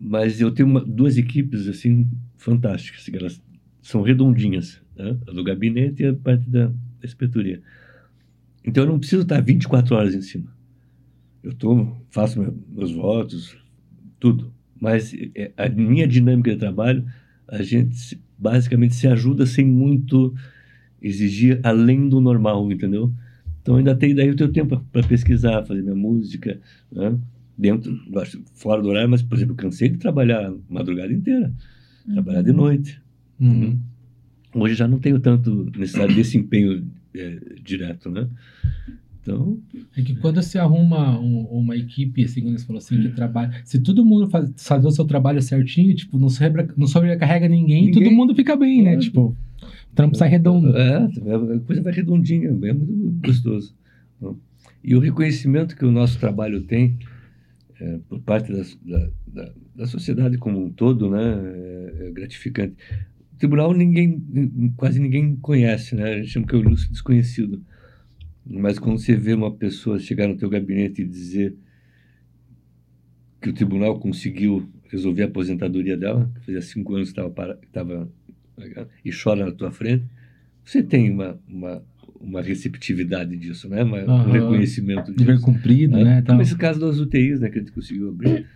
Mas 0.00 0.40
eu 0.40 0.50
tenho 0.50 0.68
uma- 0.68 0.84
duas 0.84 1.18
equipes 1.18 1.68
assim 1.68 2.08
fantásticas. 2.38 3.04
que 3.04 3.16
Elas 3.16 3.42
são 3.82 4.02
redondinhas. 4.02 4.80
Né? 4.96 5.16
A 5.28 5.32
do 5.32 5.44
gabinete 5.44 6.02
e 6.02 6.06
a 6.06 6.14
parte 6.14 6.48
da, 6.48 6.72
inspetoria. 7.02 7.60
Então 8.64 8.84
eu 8.84 8.88
não 8.90 8.98
preciso 8.98 9.22
estar 9.22 9.40
24 9.40 9.94
horas 9.94 10.14
em 10.14 10.22
cima. 10.22 10.46
Eu 11.42 11.54
tô, 11.54 11.96
faço 12.10 12.40
meu- 12.40 12.56
meus 12.68 12.92
votos, 12.92 13.56
tudo. 14.18 14.52
Mas 14.78 15.14
é, 15.34 15.52
a 15.56 15.68
minha 15.68 16.06
dinâmica 16.06 16.50
de 16.52 16.58
trabalho, 16.58 17.04
a 17.48 17.62
gente 17.62 18.20
basicamente 18.38 18.94
se 18.94 19.06
ajuda 19.06 19.44
sem 19.46 19.64
muito 19.66 20.34
exigir 21.00 21.60
além 21.62 22.08
do 22.08 22.20
normal, 22.20 22.70
entendeu? 22.70 23.12
Então 23.62 23.76
ainda 23.76 23.94
tem 23.94 24.14
daí 24.14 24.30
o 24.30 24.36
teu 24.36 24.50
tempo 24.52 24.82
para 24.92 25.02
pesquisar, 25.06 25.64
fazer 25.64 25.82
minha 25.82 25.94
música, 25.94 26.60
né? 26.92 27.18
Dentro, 27.60 27.94
fora 28.54 28.80
do 28.80 28.88
horário, 28.88 29.10
mas, 29.10 29.20
por 29.22 29.36
exemplo, 29.36 29.52
eu 29.52 29.56
cansei 29.56 29.90
de 29.90 29.98
trabalhar 29.98 30.50
madrugada 30.68 31.12
inteira, 31.12 31.52
trabalhar 32.10 32.40
de 32.42 32.52
noite. 32.52 32.98
Uhum. 33.38 33.78
Hoje 34.54 34.74
já 34.74 34.88
não 34.88 34.98
tenho 34.98 35.20
tanto 35.20 35.70
necessidade 35.76 36.14
desse 36.14 36.38
empenho 36.38 36.86
é, 37.14 37.38
direto, 37.62 38.10
né? 38.10 38.26
Então, 39.22 39.58
É 39.94 40.00
que 40.00 40.14
quando 40.16 40.40
você 40.42 40.58
arruma 40.58 41.20
um- 41.20 41.44
uma 41.50 41.76
equipe, 41.76 42.24
assim, 42.24 42.40
como 42.40 42.58
você 42.58 42.64
falou 42.64 42.78
assim, 42.78 42.98
que 43.02 43.08
trabalha. 43.10 43.52
Se 43.64 43.78
todo 43.78 44.04
mundo 44.06 44.28
faz, 44.30 44.50
fazer 44.56 44.86
o 44.86 44.90
seu 44.90 45.04
trabalho 45.04 45.42
certinho, 45.42 45.94
tipo, 45.94 46.18
não, 46.18 46.30
sobra, 46.30 46.66
não 46.76 46.86
sobrecarrega 46.86 47.46
ninguém, 47.46 47.86
Ninguém. 47.86 48.02
todo 48.04 48.14
mundo 48.14 48.34
fica 48.34 48.56
bem, 48.56 48.82
né? 48.82 48.94
É. 48.94 48.96
Tipo, 48.98 49.36
o 49.60 49.94
trampo 49.94 50.16
sai 50.16 50.30
redondo. 50.30 50.74
É, 50.74 50.96
a 51.04 51.60
coisa 51.66 51.82
vai 51.82 51.92
redondinha, 51.92 52.48
é 52.48 52.72
muito 52.72 53.20
gostoso. 53.26 53.74
E 54.82 54.94
o 54.94 54.98
reconhecimento 55.00 55.76
que 55.76 55.84
o 55.84 55.90
nosso 55.92 56.18
trabalho 56.18 56.62
tem 56.62 56.96
é, 57.80 57.98
por 58.08 58.20
parte 58.20 58.52
da, 58.52 59.10
da, 59.26 59.52
da 59.74 59.86
sociedade 59.86 60.36
como 60.36 60.62
um 60.62 60.70
todo, 60.70 61.10
né, 61.10 61.18
é, 61.98 62.08
é 62.08 62.10
gratificante. 62.10 62.76
O 63.32 63.36
tribunal 63.36 63.72
ninguém, 63.72 64.72
quase 64.76 65.00
ninguém 65.00 65.34
conhece, 65.36 65.94
né? 65.94 66.12
A 66.12 66.16
gente 66.18 66.28
chama 66.28 66.46
que 66.46 66.54
é 66.54 66.58
o 66.58 66.60
ilustre 66.60 66.90
desconhecido. 66.90 67.64
Mas 68.44 68.78
quando 68.78 68.98
você 68.98 69.16
vê 69.16 69.32
uma 69.32 69.50
pessoa 69.50 69.98
chegar 69.98 70.28
no 70.28 70.36
teu 70.36 70.50
gabinete 70.50 71.00
e 71.02 71.06
dizer 71.06 71.56
que 73.40 73.48
o 73.48 73.54
tribunal 73.54 73.98
conseguiu 73.98 74.68
resolver 74.90 75.22
a 75.22 75.26
aposentadoria 75.26 75.96
dela, 75.96 76.30
que 76.34 76.46
fazia 76.46 76.60
cinco 76.60 76.94
anos 76.94 77.12
que 77.12 77.20
estava 77.66 78.08
e 79.02 79.10
chora 79.10 79.46
na 79.46 79.52
tua 79.52 79.70
frente, 79.70 80.04
você 80.64 80.82
tem 80.82 81.10
uma, 81.10 81.40
uma, 81.48 81.82
uma 82.20 82.42
receptividade 82.42 83.36
disso, 83.36 83.68
né? 83.68 83.82
Uma, 83.82 83.98
Um 83.98 84.10
Aham. 84.10 84.32
reconhecimento 84.32 85.12
Dever 85.12 85.36
disso. 85.36 85.46
cumprido, 85.46 85.96
né? 85.96 86.04
né? 86.04 86.14
Como 86.16 86.26
Tal. 86.26 86.42
esse 86.42 86.56
caso 86.56 86.78
das 86.78 86.98
UTIs, 86.98 87.40
né? 87.40 87.48
Que 87.48 87.58
a 87.58 87.60
gente 87.62 87.72
conseguiu 87.72 88.10
abrir. 88.10 88.46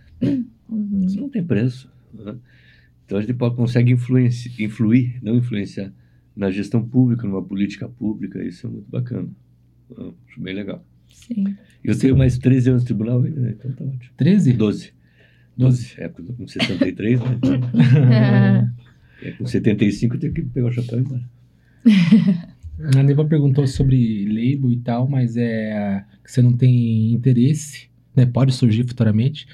Uhum. 0.69 1.03
Isso 1.05 1.19
não 1.19 1.29
tem 1.29 1.43
preço. 1.43 1.89
né? 2.13 2.35
Então 3.05 3.17
a 3.17 3.21
gente 3.21 3.33
pode, 3.33 3.55
consegue 3.55 3.91
influenci, 3.91 4.51
influir, 4.63 5.19
não 5.21 5.35
influenciar, 5.37 5.91
na 6.35 6.49
gestão 6.51 6.83
pública, 6.87 7.27
numa 7.27 7.41
política 7.43 7.87
pública. 7.89 8.43
Isso 8.43 8.67
é 8.67 8.69
muito 8.69 8.89
bacana. 8.89 9.27
né? 9.97 10.11
Acho 10.27 10.41
bem 10.41 10.53
legal. 10.55 10.85
Sim. 11.13 11.55
Eu 11.83 11.97
tenho 11.97 12.17
mais 12.17 12.37
13 12.37 12.69
anos 12.71 12.81
de 12.83 12.87
tribunal 12.87 13.21
ainda, 13.23 13.39
né? 13.39 13.55
Então 13.57 13.71
tá 13.71 13.83
ótimo. 13.83 14.13
13? 14.17 14.53
12. 14.53 14.93
12. 15.57 15.93
É, 15.97 16.07
porque 16.09 16.21
eu 16.23 16.25
tô 16.27 16.33
com 16.33 16.47
73, 16.47 17.19
né? 17.19 17.25
Então, 17.37 17.53
É. 19.23 19.27
é, 19.29 19.31
com 19.31 19.45
75 19.45 20.15
eu 20.15 20.19
tenho 20.19 20.33
que 20.33 20.41
pegar 20.43 20.67
o 20.67 20.71
chapéu 20.71 20.99
e 20.99 21.01
ir 21.01 21.05
embora. 21.05 21.29
A 22.93 23.03
Neva 23.03 23.23
perguntou 23.25 23.65
sobre 23.67 24.25
label 24.25 24.71
e 24.71 24.77
tal, 24.77 25.07
mas 25.07 25.37
é 25.37 26.03
que 26.23 26.31
você 26.31 26.41
não 26.41 26.53
tem 26.53 27.11
interesse, 27.11 27.87
né? 28.15 28.25
Pode 28.25 28.53
surgir 28.53 28.83
futuramente. 28.83 29.47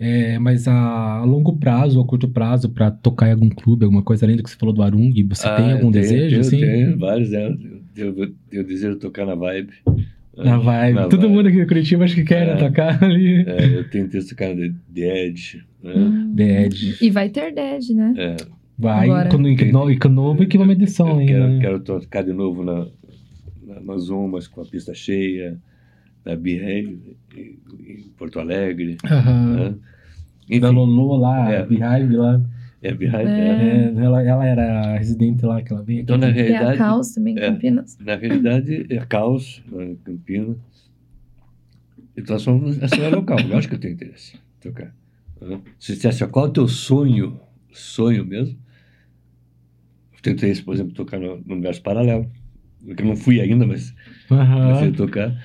É, 0.00 0.38
mas 0.38 0.68
a 0.68 1.24
longo 1.24 1.56
prazo 1.56 1.98
ou 1.98 2.04
a 2.04 2.06
curto 2.06 2.28
prazo 2.28 2.68
pra 2.68 2.88
tocar 2.90 3.28
em 3.28 3.32
algum 3.32 3.48
clube, 3.48 3.84
alguma 3.84 4.02
coisa 4.02 4.24
além 4.24 4.36
do 4.36 4.42
que 4.44 4.50
você 4.50 4.56
falou 4.56 4.72
do 4.74 4.82
Arung, 4.82 5.12
você 5.28 5.42
tem 5.56 5.70
Ah, 5.70 5.72
algum 5.74 5.90
tenho, 5.90 6.02
desejo? 6.04 6.28
tenho, 6.28 6.40
assim? 6.40 6.60
Tenho 6.60 6.98
vários, 6.98 7.30
né? 7.30 7.56
Eu, 7.96 8.16
eu, 8.16 8.34
eu 8.52 8.64
desejo 8.64 8.96
tocar 8.96 9.26
na 9.26 9.34
Vibe. 9.34 9.72
Na 10.36 10.56
vibe. 10.56 10.94
Na 10.94 11.08
Todo 11.08 11.22
vibe. 11.22 11.32
mundo 11.34 11.48
aqui 11.48 11.60
do 11.60 11.66
Curitiba 11.66 12.04
acho 12.04 12.14
que 12.14 12.22
quer 12.22 12.46
né, 12.46 12.52
É. 12.52 12.56
tocar 12.68 13.02
ali. 13.02 13.44
É, 13.44 13.74
eu 13.78 13.90
tenho 13.90 14.08
que 14.08 14.20
tocar 14.22 14.54
na 14.54 14.68
The 14.94 15.26
Edge. 15.26 15.64
Né? 15.82 15.94
Hum. 15.96 16.32
Dead. 16.34 16.74
E 17.00 17.10
vai 17.10 17.28
ter 17.28 17.52
Dead, 17.52 17.88
né? 17.90 18.14
É, 18.16 18.36
Vai, 18.78 19.08
e 19.08 19.28
com, 19.28 19.90
e 19.90 19.98
com 19.98 20.08
novo 20.08 20.42
equipamento 20.42 20.78
de 20.80 20.90
som 20.90 21.08
eu 21.08 21.16
ainda. 21.18 21.32
quero, 21.32 21.48
né? 21.48 21.60
quero 21.60 21.80
tocar 21.80 22.22
de 22.22 22.32
novo 22.32 22.62
na, 22.62 22.86
na 23.66 23.78
Amazon, 23.78 24.30
mas 24.30 24.46
com 24.46 24.60
a 24.60 24.64
pista 24.64 24.94
cheia, 24.94 25.58
na 26.24 26.36
Birrey, 26.36 27.16
em, 27.36 27.58
Porto 28.16 28.38
Alegre. 28.38 28.96
Aham. 29.04 29.56
Né? 29.56 29.74
Enfim, 30.48 30.60
Da 30.60 30.70
Lolo 30.70 31.16
lá, 31.16 31.50
É. 31.52 31.66
Lá. 31.68 32.40
é 32.82 32.94
Birrey, 32.94 33.22
É. 33.22 33.24
né? 33.24 33.94
É, 33.96 34.04
ela, 34.04 34.22
ela 34.22 34.46
era 34.46 34.96
residente 34.96 35.44
lá, 35.44 35.60
que 35.60 35.72
ela 35.72 35.82
veio 35.82 35.98
aqui. 35.98 36.04
Então, 36.04 36.16
na 36.16 36.32
Tem 36.32 36.40
a 36.42 36.46
realidade, 36.46 36.78
Caos 36.78 37.10
também 37.14 37.34
em 37.34 37.38
é. 37.38 37.40
Campinas. 37.50 37.98
na 37.98 38.14
realidade, 38.14 38.86
é 38.90 38.96
caos 39.06 39.62
lá 39.72 39.84
em 39.84 39.96
Campinas. 39.96 40.56
Então, 42.16 42.38
só 42.38 42.52
essa 42.80 42.96
é 42.96 43.08
local. 43.08 43.38
Lógico 43.48 43.70
que 43.72 43.76
eu 43.76 43.80
tenho 43.80 43.94
interesse 43.94 44.36
em 44.36 44.60
tocar. 44.68 44.94
né? 45.40 45.60
Se 45.78 45.86
você 45.88 45.92
dissesse, 45.94 46.26
qual 46.28 46.46
é 46.46 46.48
o 46.48 46.52
teu 46.52 46.68
sonho, 46.68 47.40
sonho 47.72 48.24
mesmo? 48.24 48.56
Interesse, 50.20 50.62
por 50.62 50.74
exemplo, 50.74 50.92
tocar 50.94 51.18
no, 51.18 51.36
no 51.38 51.54
universo 51.54 51.82
paralelo. 51.82 52.30
Porque 52.84 53.02
eu 53.02 53.06
não 53.06 53.16
fui 53.16 53.40
ainda, 53.40 53.66
mas 53.66 53.94
Aham. 54.30 54.62
comecei 54.68 54.88
a 54.88 54.92
tocar. 54.92 55.44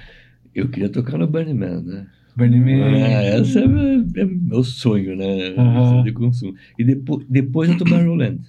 Eu 0.53 0.69
queria 0.69 0.89
tocar 0.89 1.17
no 1.17 1.27
Burning 1.27 1.53
Man, 1.55 1.81
né? 1.81 2.07
Burning 2.35 2.59
Man. 2.61 3.05
Ah, 3.05 3.23
essa 3.23 3.59
é, 3.59 3.67
meu- 3.67 4.05
é 4.15 4.25
meu 4.25 4.63
sonho, 4.63 5.15
né? 5.15 5.55
Aham. 5.57 6.03
De 6.03 6.11
consumo. 6.11 6.55
E 6.77 6.83
depois, 6.83 7.25
depois 7.29 7.69
eu 7.69 7.77
Tomorrowland. 7.77 8.41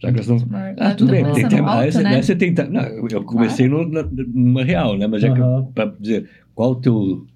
Já 0.00 0.08
que 0.12 0.16
nós 0.16 0.30
estamos... 0.30 0.44
Ah, 0.78 0.94
tudo 0.94 1.10
bem. 1.10 1.24
Tem, 1.32 1.48
tem, 1.48 1.60
aí 1.66 1.90
você, 1.90 2.02
né? 2.02 2.22
você 2.22 2.36
tem, 2.36 2.54
não, 2.70 2.82
eu- 2.82 3.08
eu 3.10 3.24
comecei 3.24 3.68
no, 3.68 3.88
na, 3.88 4.02
numa 4.04 4.62
real, 4.62 4.96
né? 4.96 5.06
Mas 5.08 5.22
já 5.22 5.32
que 5.32 5.40
para 5.74 5.86
dizer 5.98 6.28
qual 6.54 6.72
o 6.72 6.76
teu 6.76 7.26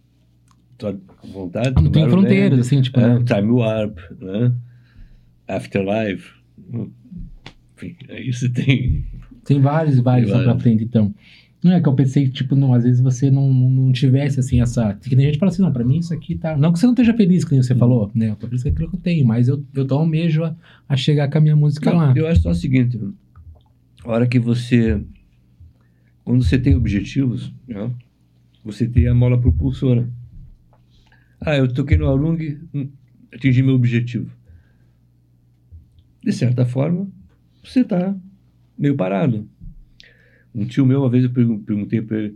tua 0.78 0.98
vontade, 1.24 1.82
Não 1.82 1.90
tem 1.90 2.09
fronteiras, 2.09 2.59
assim, 2.59 2.80
tipo, 2.82 2.98
é, 3.00 3.18
né? 3.18 3.24
Time 3.24 3.50
Warp, 3.50 3.98
né? 4.20 4.52
Afterlife, 5.46 6.30
hum, 6.72 6.90
enfim, 7.82 7.96
aí 8.09 8.30
você 8.32 8.48
tem. 8.48 9.04
Tem 9.44 9.60
vários 9.60 9.96
e 9.98 10.00
vários 10.00 10.30
lá 10.30 10.42
pra 10.42 10.59
frente, 10.59 10.84
então. 10.84 11.12
Não 11.62 11.72
é 11.72 11.80
que 11.80 11.88
eu 11.88 11.94
pensei 11.94 12.24
que, 12.24 12.32
tipo, 12.32 12.56
não, 12.56 12.74
às 12.74 12.82
vezes 12.82 13.00
você 13.00 13.30
não, 13.30 13.52
não, 13.52 13.92
tivesse, 13.92 14.40
assim, 14.40 14.60
essa... 14.60 14.94
Que 14.94 15.14
nem 15.14 15.26
a 15.26 15.28
gente 15.28 15.38
fala 15.38 15.52
assim, 15.52 15.62
não, 15.62 15.72
pra 15.72 15.84
mim 15.84 15.98
isso 15.98 16.12
aqui 16.12 16.34
tá... 16.34 16.56
Não 16.56 16.72
que 16.72 16.78
você 16.78 16.86
não 16.86 16.92
esteja 16.92 17.14
feliz, 17.14 17.44
que 17.44 17.52
nem 17.52 17.62
você 17.62 17.72
falou, 17.72 18.10
né? 18.12 18.30
Eu 18.30 18.36
tô 18.36 18.48
feliz 18.48 18.64
com 18.64 18.68
aquilo 18.68 18.90
que 18.90 18.96
eu 18.96 19.00
tenho, 19.00 19.24
mas 19.24 19.46
eu, 19.46 19.64
eu 19.72 19.86
tô 19.86 19.94
almejo 19.94 20.42
a, 20.42 20.56
a 20.88 20.96
chegar 20.96 21.30
com 21.30 21.38
a 21.38 21.40
minha 21.40 21.54
música 21.54 21.90
Não, 21.90 21.98
lá. 21.98 22.14
Eu 22.16 22.26
acho 22.26 22.42
só 22.42 22.50
o 22.50 22.54
seguinte: 22.54 22.98
a 24.04 24.10
hora 24.10 24.26
que 24.26 24.40
você. 24.40 25.00
Quando 26.24 26.42
você 26.42 26.59
tem 26.59 26.74
objetivos, 26.74 27.52
né, 27.68 27.92
você 28.64 28.88
tem 28.88 29.06
a 29.06 29.14
mola 29.14 29.40
propulsora. 29.40 30.09
Ah, 31.40 31.56
eu 31.56 31.72
toquei 31.72 31.96
no 31.96 32.09
Arung, 32.09 32.59
hum, 32.74 32.88
atingi 33.32 33.62
meu 33.62 33.74
objetivo. 33.74 34.30
De 36.22 36.32
certa 36.32 36.64
forma, 36.64 37.09
você 37.62 37.80
está 37.80 38.14
meio 38.78 38.94
parado. 38.97 39.47
Um 40.55 40.64
tio 40.66 40.84
meu, 40.84 41.01
uma 41.01 41.09
vez 41.10 41.24
eu 41.24 41.30
pergun- 41.30 41.59
perguntei 41.60 42.02
para 42.02 42.18
ele, 42.18 42.34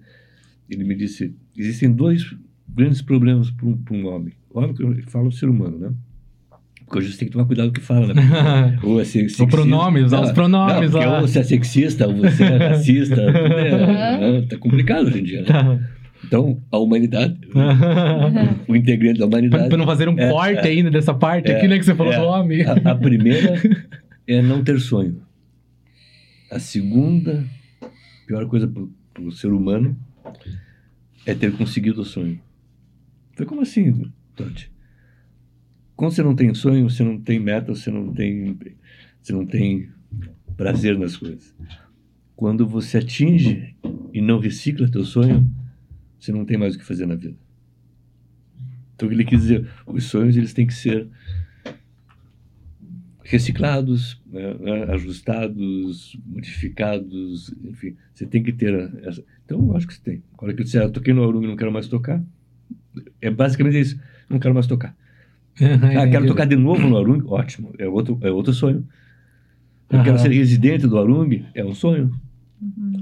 ele 0.70 0.84
me 0.84 0.94
disse: 0.94 1.34
existem 1.56 1.92
dois 1.92 2.34
grandes 2.68 3.02
problemas 3.02 3.50
para 3.50 3.66
um, 3.66 3.78
um 3.90 4.06
homem. 4.06 4.32
O 4.50 4.58
homem, 4.60 5.02
falo, 5.06 5.28
o 5.28 5.32
ser 5.32 5.48
humano, 5.48 5.78
né? 5.78 5.90
Porque 6.86 6.98
hoje 6.98 7.12
você 7.12 7.18
tem 7.18 7.28
que 7.28 7.32
tomar 7.32 7.46
cuidado 7.46 7.66
com 7.66 7.70
o 7.72 7.74
que 7.74 7.80
fala, 7.80 8.14
né? 8.14 8.22
Ou 8.82 9.00
é 9.00 9.04
se- 9.04 9.12
sexista. 9.18 9.42
O 9.44 9.48
pronome, 9.48 10.00
usar 10.02 10.20
os 10.22 10.30
pronomes 10.32 10.92
não, 10.92 11.00
lá. 11.00 11.20
Ou 11.20 11.26
você 11.28 11.40
é 11.40 11.42
sexista, 11.42 12.06
ou 12.06 12.16
você 12.16 12.44
é 12.44 12.56
racista. 12.68 13.20
é, 13.20 14.40
né? 14.40 14.46
Tá 14.48 14.56
complicado 14.56 15.06
hoje 15.08 15.18
em 15.20 15.24
dia, 15.24 15.40
né? 15.42 15.46
Tá. 15.48 15.80
Então, 16.24 16.60
a 16.72 16.78
humanidade, 16.78 17.36
o 18.66 18.74
integrante 18.74 19.18
da 19.18 19.26
humanidade. 19.26 19.68
pra 19.68 19.76
não 19.76 19.84
fazer 19.84 20.08
um 20.08 20.18
É, 20.18 20.30
corte 20.30 20.66
é. 20.66 20.70
ainda 20.70 20.90
dessa 20.90 21.12
parte 21.12 21.50
É, 21.50 21.56
aqui, 21.56 21.68
né? 21.68 21.76
Que 21.78 21.84
você 21.84 21.94
falou 21.94 22.12
é. 22.12 22.18
do 22.18 22.24
homem. 22.24 22.62
A, 22.62 22.72
a 22.72 22.94
primeira 22.94 23.60
é 24.26 24.42
não 24.42 24.64
ter 24.64 24.80
sonho. 24.80 25.22
A 26.50 26.58
segunda, 26.58 27.44
pior 28.26 28.46
coisa 28.48 28.66
para 28.66 29.22
o 29.22 29.32
ser 29.32 29.52
humano, 29.52 29.96
é 31.24 31.34
ter 31.34 31.56
conseguido 31.56 32.02
o 32.02 32.04
sonho. 32.04 32.40
Foi 33.34 33.46
como 33.46 33.60
assim, 33.60 34.10
Totti? 34.34 34.70
Quando 35.94 36.12
você 36.12 36.22
não 36.22 36.34
tem 36.34 36.52
sonho, 36.54 36.88
você 36.88 37.02
não 37.02 37.18
tem 37.18 37.38
meta, 37.38 37.74
você 37.74 37.90
não 37.90 38.12
tem, 38.12 38.56
você 39.22 39.32
não 39.32 39.46
tem 39.46 39.88
prazer 40.56 40.98
nas 40.98 41.16
coisas. 41.16 41.54
Quando 42.34 42.66
você 42.66 42.98
atinge 42.98 43.74
e 44.12 44.20
não 44.20 44.38
recicla 44.38 44.90
teu 44.90 45.04
sonho, 45.04 45.50
você 46.18 46.32
não 46.32 46.44
tem 46.44 46.58
mais 46.58 46.74
o 46.74 46.78
que 46.78 46.84
fazer 46.84 47.06
na 47.06 47.14
vida. 47.14 47.36
Então, 48.94 49.10
ele 49.10 49.24
quis 49.24 49.40
dizer, 49.40 49.70
os 49.86 50.04
sonhos 50.04 50.36
eles 50.36 50.52
têm 50.52 50.66
que 50.66 50.74
ser 50.74 51.08
reciclados, 53.28 54.20
né, 54.26 54.54
né, 54.54 54.84
ajustados, 54.92 56.16
modificados, 56.26 57.52
enfim, 57.64 57.96
você 58.14 58.24
tem 58.26 58.42
que 58.42 58.52
ter 58.52 58.72
essa. 59.04 59.22
Então, 59.44 59.58
eu 59.68 59.76
acho 59.76 59.86
que 59.86 59.94
você 59.94 60.00
tem. 60.00 60.22
Agora 60.34 60.54
que 60.54 60.60
eu 60.60 60.64
disser, 60.64 60.82
ah, 60.82 60.88
toquei 60.88 61.12
no 61.12 61.24
Arung 61.24 61.44
e 61.44 61.48
não 61.48 61.56
quero 61.56 61.72
mais 61.72 61.88
tocar, 61.88 62.22
é 63.20 63.30
basicamente 63.30 63.78
isso. 63.80 64.00
Não 64.30 64.38
quero 64.38 64.54
mais 64.54 64.66
tocar. 64.66 64.96
Ah, 65.60 66.06
quero 66.08 66.26
tocar 66.26 66.46
de 66.46 66.56
novo 66.56 66.86
no 66.86 66.96
Arung, 66.96 67.22
ótimo, 67.26 67.72
é 67.78 67.88
outro, 67.88 68.18
é 68.22 68.30
outro 68.30 68.52
sonho. 68.52 68.86
Eu 69.90 70.02
quero 70.02 70.16
Aham. 70.16 70.18
ser 70.18 70.30
residente 70.32 70.86
do 70.86 70.98
Arung, 70.98 71.44
é 71.54 71.64
um 71.64 71.74
sonho. 71.74 72.12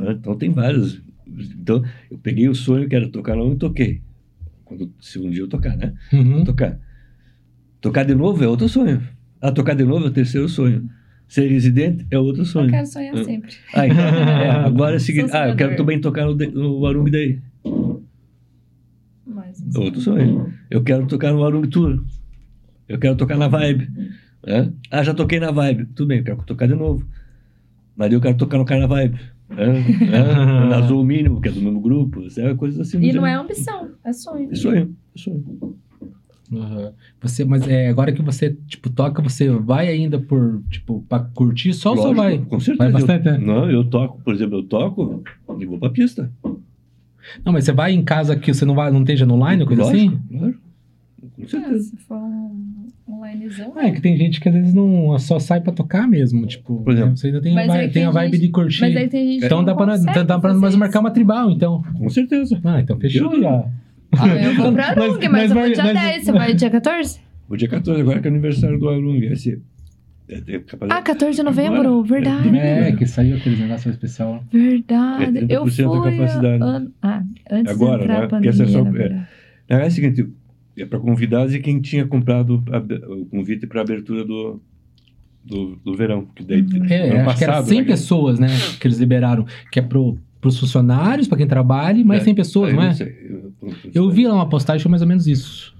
Ah, 0.00 0.12
Então 0.12 0.36
tem 0.36 0.50
vários. 0.50 1.02
Então, 1.26 1.82
eu 2.10 2.18
peguei 2.18 2.48
o 2.48 2.54
sonho 2.54 2.88
que 2.88 2.94
era 2.94 3.08
tocar 3.08 3.34
no 3.34 3.42
Arung 3.42 3.54
e 3.54 3.58
toquei. 3.58 4.02
Quando, 4.64 4.92
se 5.00 5.18
um 5.18 5.30
dia 5.30 5.42
eu 5.42 5.48
tocar, 5.48 5.76
né? 5.76 5.94
Uhum. 6.12 6.44
Tocar. 6.44 6.78
Tocar 7.80 8.04
de 8.04 8.14
novo 8.14 8.42
é 8.42 8.48
outro 8.48 8.68
sonho. 8.68 9.02
Ah, 9.46 9.52
tocar 9.52 9.74
de 9.74 9.84
novo 9.84 10.06
é 10.06 10.08
o 10.08 10.10
terceiro 10.10 10.48
sonho. 10.48 10.88
Ser 11.28 11.48
residente 11.48 12.06
é 12.10 12.18
outro 12.18 12.40
Eu 12.42 12.46
sonho. 12.46 12.70
quero 12.70 12.86
sonhar 12.86 13.14
Ah. 13.14 13.24
sempre. 13.24 13.52
Ah, 13.74 13.86
então, 13.86 13.98
é, 14.04 14.50
agora 14.50 14.94
é 14.94 14.96
o 14.96 15.00
seguinte. 15.00 15.30
Ah, 15.34 15.48
eu 15.50 15.56
quero 15.56 15.76
também 15.76 16.00
tocar 16.00 16.24
no, 16.24 16.34
no 16.34 16.86
Arung 16.86 17.10
daí. 17.10 17.38
Mas, 19.26 19.62
É 19.74 19.78
outro 19.78 20.00
sonho. 20.00 20.52
Eu 20.70 20.82
quero 20.82 21.06
tocar 21.06 21.32
no 21.32 21.44
Arung 21.44 21.66
Tour. 21.68 22.02
Eu 22.88 22.98
quero 22.98 23.16
tocar 23.16 23.36
na 23.36 23.48
Vibe. 23.48 23.88
né? 24.46 24.72
Ah, 24.90 25.02
já 25.02 25.12
toquei 25.14 25.38
na 25.40 25.50
Vibe. 25.50 25.86
Tudo 25.94 26.08
bem, 26.08 26.18
eu 26.18 26.24
quero 26.24 26.42
tocar 26.44 26.66
de 26.66 26.74
novo. 26.74 27.06
Mas 27.96 28.12
eu 28.12 28.20
quero 28.20 28.36
tocar 28.36 28.58
no 28.58 28.64
Carna 28.64 28.86
Vibe. 28.86 29.18
É, 29.56 29.62
é, 29.66 30.68
na 30.68 30.78
Azul 30.78 31.04
Mínimo, 31.04 31.38
que 31.40 31.48
é 31.48 31.52
do 31.52 31.60
mesmo 31.60 31.78
grupo. 31.78 32.22
É 32.38 32.54
coisas 32.54 32.80
assim. 32.80 32.96
E 32.98 33.12
não 33.12 33.24
é 33.26 33.30
gênero. 33.30 33.42
ambição, 33.44 33.90
é 34.02 34.12
sonho. 34.12 34.48
É 34.50 34.54
sonho. 34.54 34.96
É 35.14 35.18
sonho. 35.18 35.76
Aham. 36.52 36.92
Você, 37.22 37.44
mas 37.44 37.66
é, 37.66 37.88
agora 37.88 38.12
que 38.12 38.20
você, 38.22 38.56
tipo, 38.66 38.90
toca, 38.90 39.22
você 39.22 39.48
vai 39.50 39.88
ainda 39.88 40.18
por, 40.18 40.62
tipo, 40.70 41.04
pra 41.08 41.18
curtir 41.20 41.72
só 41.72 41.90
ou 41.90 41.96
só 41.96 42.02
Lógico, 42.08 42.22
vai? 42.22 42.38
Com 42.38 42.60
certeza. 42.60 42.90
Vai 42.90 42.92
bastante, 42.92 43.26
eu, 43.26 43.34
é? 43.34 43.38
Não, 43.38 43.70
eu 43.70 43.84
toco, 43.84 44.20
por 44.22 44.34
exemplo, 44.34 44.58
eu 44.58 44.62
toco 44.64 45.22
e 45.58 45.64
vou 45.64 45.78
pra 45.78 45.88
pista. 45.90 46.30
Não, 47.44 47.52
mas 47.52 47.64
você 47.64 47.72
vai 47.72 47.92
em 47.92 48.04
casa 48.04 48.36
que 48.36 48.52
você 48.52 48.64
não 48.66 48.74
vai, 48.74 48.90
não 48.90 49.00
esteja 49.00 49.24
no 49.24 49.34
online 49.34 49.62
ou 49.62 49.66
coisa 49.68 49.82
lógico, 49.84 50.14
assim? 50.14 50.38
Lógico. 50.38 50.60
Com 51.36 51.42
É, 51.42 51.46
certeza. 51.48 51.82
se 51.84 51.96
for 51.96 52.16
um 52.18 52.84
onlinezão. 53.08 53.72
Ah, 53.76 53.86
é 53.86 53.90
que 53.90 54.00
tem 54.02 54.14
gente 54.16 54.38
que 54.40 54.48
às 54.48 54.54
vezes 54.54 54.74
não 54.74 55.18
só 55.18 55.38
sai 55.38 55.60
pra 55.62 55.72
tocar 55.72 56.06
mesmo, 56.06 56.46
tipo, 56.46 56.82
Por 56.82 56.92
exemplo. 56.92 57.10
né, 57.10 57.16
você 57.16 57.26
ainda 57.28 57.40
tem, 57.40 57.52
a 57.52 57.54
Mas 57.54 57.66
vibe, 57.68 57.80
tem 57.84 57.90
tem 57.92 58.04
a 58.04 58.10
vibe 58.10 58.32
gente- 58.32 58.40
de 58.42 58.48
curtir. 58.50 58.80
Mas 58.82 58.96
aí 58.96 59.08
tem 59.08 59.26
gente 59.32 59.46
então 59.46 59.60
que 59.60 59.64
dá 59.64 59.72
não 59.72 59.76
pra, 59.78 60.22
dá 60.22 60.38
pra 60.38 60.52
isso. 60.68 60.78
marcar 60.78 61.00
uma 61.00 61.10
tribal, 61.10 61.50
então. 61.50 61.82
Com 61.96 62.08
certeza. 62.10 62.60
Ah, 62.62 62.80
então 62.80 62.98
fechou 63.00 63.32
Eu- 63.32 63.40
já. 63.40 63.64
Ah, 64.20 64.36
eu 64.42 64.54
vou 64.54 64.72
pra 64.72 64.94
Mas- 64.96 64.98
Arung, 64.98 65.18
mas, 65.18 65.30
mas 65.30 65.50
eu 65.50 65.56
vou 65.56 65.72
dia 65.72 65.84
mas- 65.84 65.94
10. 66.02 66.24
Você 66.24 66.32
vai 66.32 66.54
dia 66.54 66.70
14? 66.70 67.20
O 67.48 67.56
dia 67.56 67.68
14 67.68 68.00
agora 68.00 68.20
que 68.20 68.26
é 68.28 68.30
aniversário 68.30 68.78
do 68.78 68.88
Arung. 68.88 69.18
Esse, 69.24 69.60
é, 70.28 70.42
é 70.46 70.58
capaz 70.60 70.90
Ah, 70.92 71.02
14 71.02 71.36
de 71.36 71.42
novembro, 71.42 71.80
Agora. 71.80 72.02
verdade. 72.02 72.56
É, 72.56 72.92
que 72.92 73.06
saiu 73.06 73.36
aquele 73.36 73.56
negócio 73.56 73.90
especial. 73.90 74.42
Verdade. 74.52 75.24
É 75.24 75.30
30% 75.42 75.50
eu 75.50 75.66
fui. 76.02 76.10
da 76.10 76.16
capacidade. 76.16 76.62
an- 76.62 76.90
Ah, 77.02 77.22
antes 77.50 77.72
Agora, 77.74 77.98
de 77.98 78.04
entrar 78.04 78.14
né? 78.14 78.20
a 78.20 78.24
essa 78.24 78.28
pandemia, 78.28 78.62
é 78.62 78.66
só- 78.68 78.82
na 78.84 78.88
é. 78.88 78.92
verdade. 78.92 79.26
É 79.68 79.86
o 79.86 79.90
seguinte, 79.90 80.28
é 80.76 80.84
para 80.86 80.98
convidados 80.98 81.54
e 81.54 81.58
quem 81.60 81.80
tinha 81.80 82.06
comprado 82.06 82.62
a- 82.72 83.12
o 83.12 83.26
convite 83.26 83.66
para 83.66 83.80
abertura 83.82 84.24
do, 84.24 84.60
do, 85.44 85.76
do 85.84 85.94
verão. 85.94 86.26
Que 86.34 86.42
daí, 86.42 86.64
É, 86.90 87.10
ano 87.20 87.28
acho 87.28 87.38
que 87.38 87.44
era 87.44 87.52
passado, 87.54 87.68
100 87.68 87.80
né, 87.80 87.84
pessoas, 87.86 88.38
né, 88.38 88.48
que 88.80 88.86
eles 88.86 88.98
liberaram, 88.98 89.46
que 89.70 89.78
é 89.78 89.82
pro, 89.82 90.18
pros 90.40 90.58
funcionários, 90.58 91.28
pra 91.28 91.36
quem 91.38 91.46
trabalha, 91.46 92.02
mais 92.04 92.22
É, 92.22 92.24
100 92.24 92.34
pessoas, 92.34 92.72
não 92.74 92.82
é? 92.82 92.92
sei, 92.94 93.06
eu, 93.94 94.10
vi 94.10 94.26
lá 94.26 94.34
uma 94.34 94.48
postagem, 94.48 94.82
foi 94.82 94.90
mais 94.90 95.02
ou 95.02 95.08
menos 95.08 95.26
isso. 95.26 95.74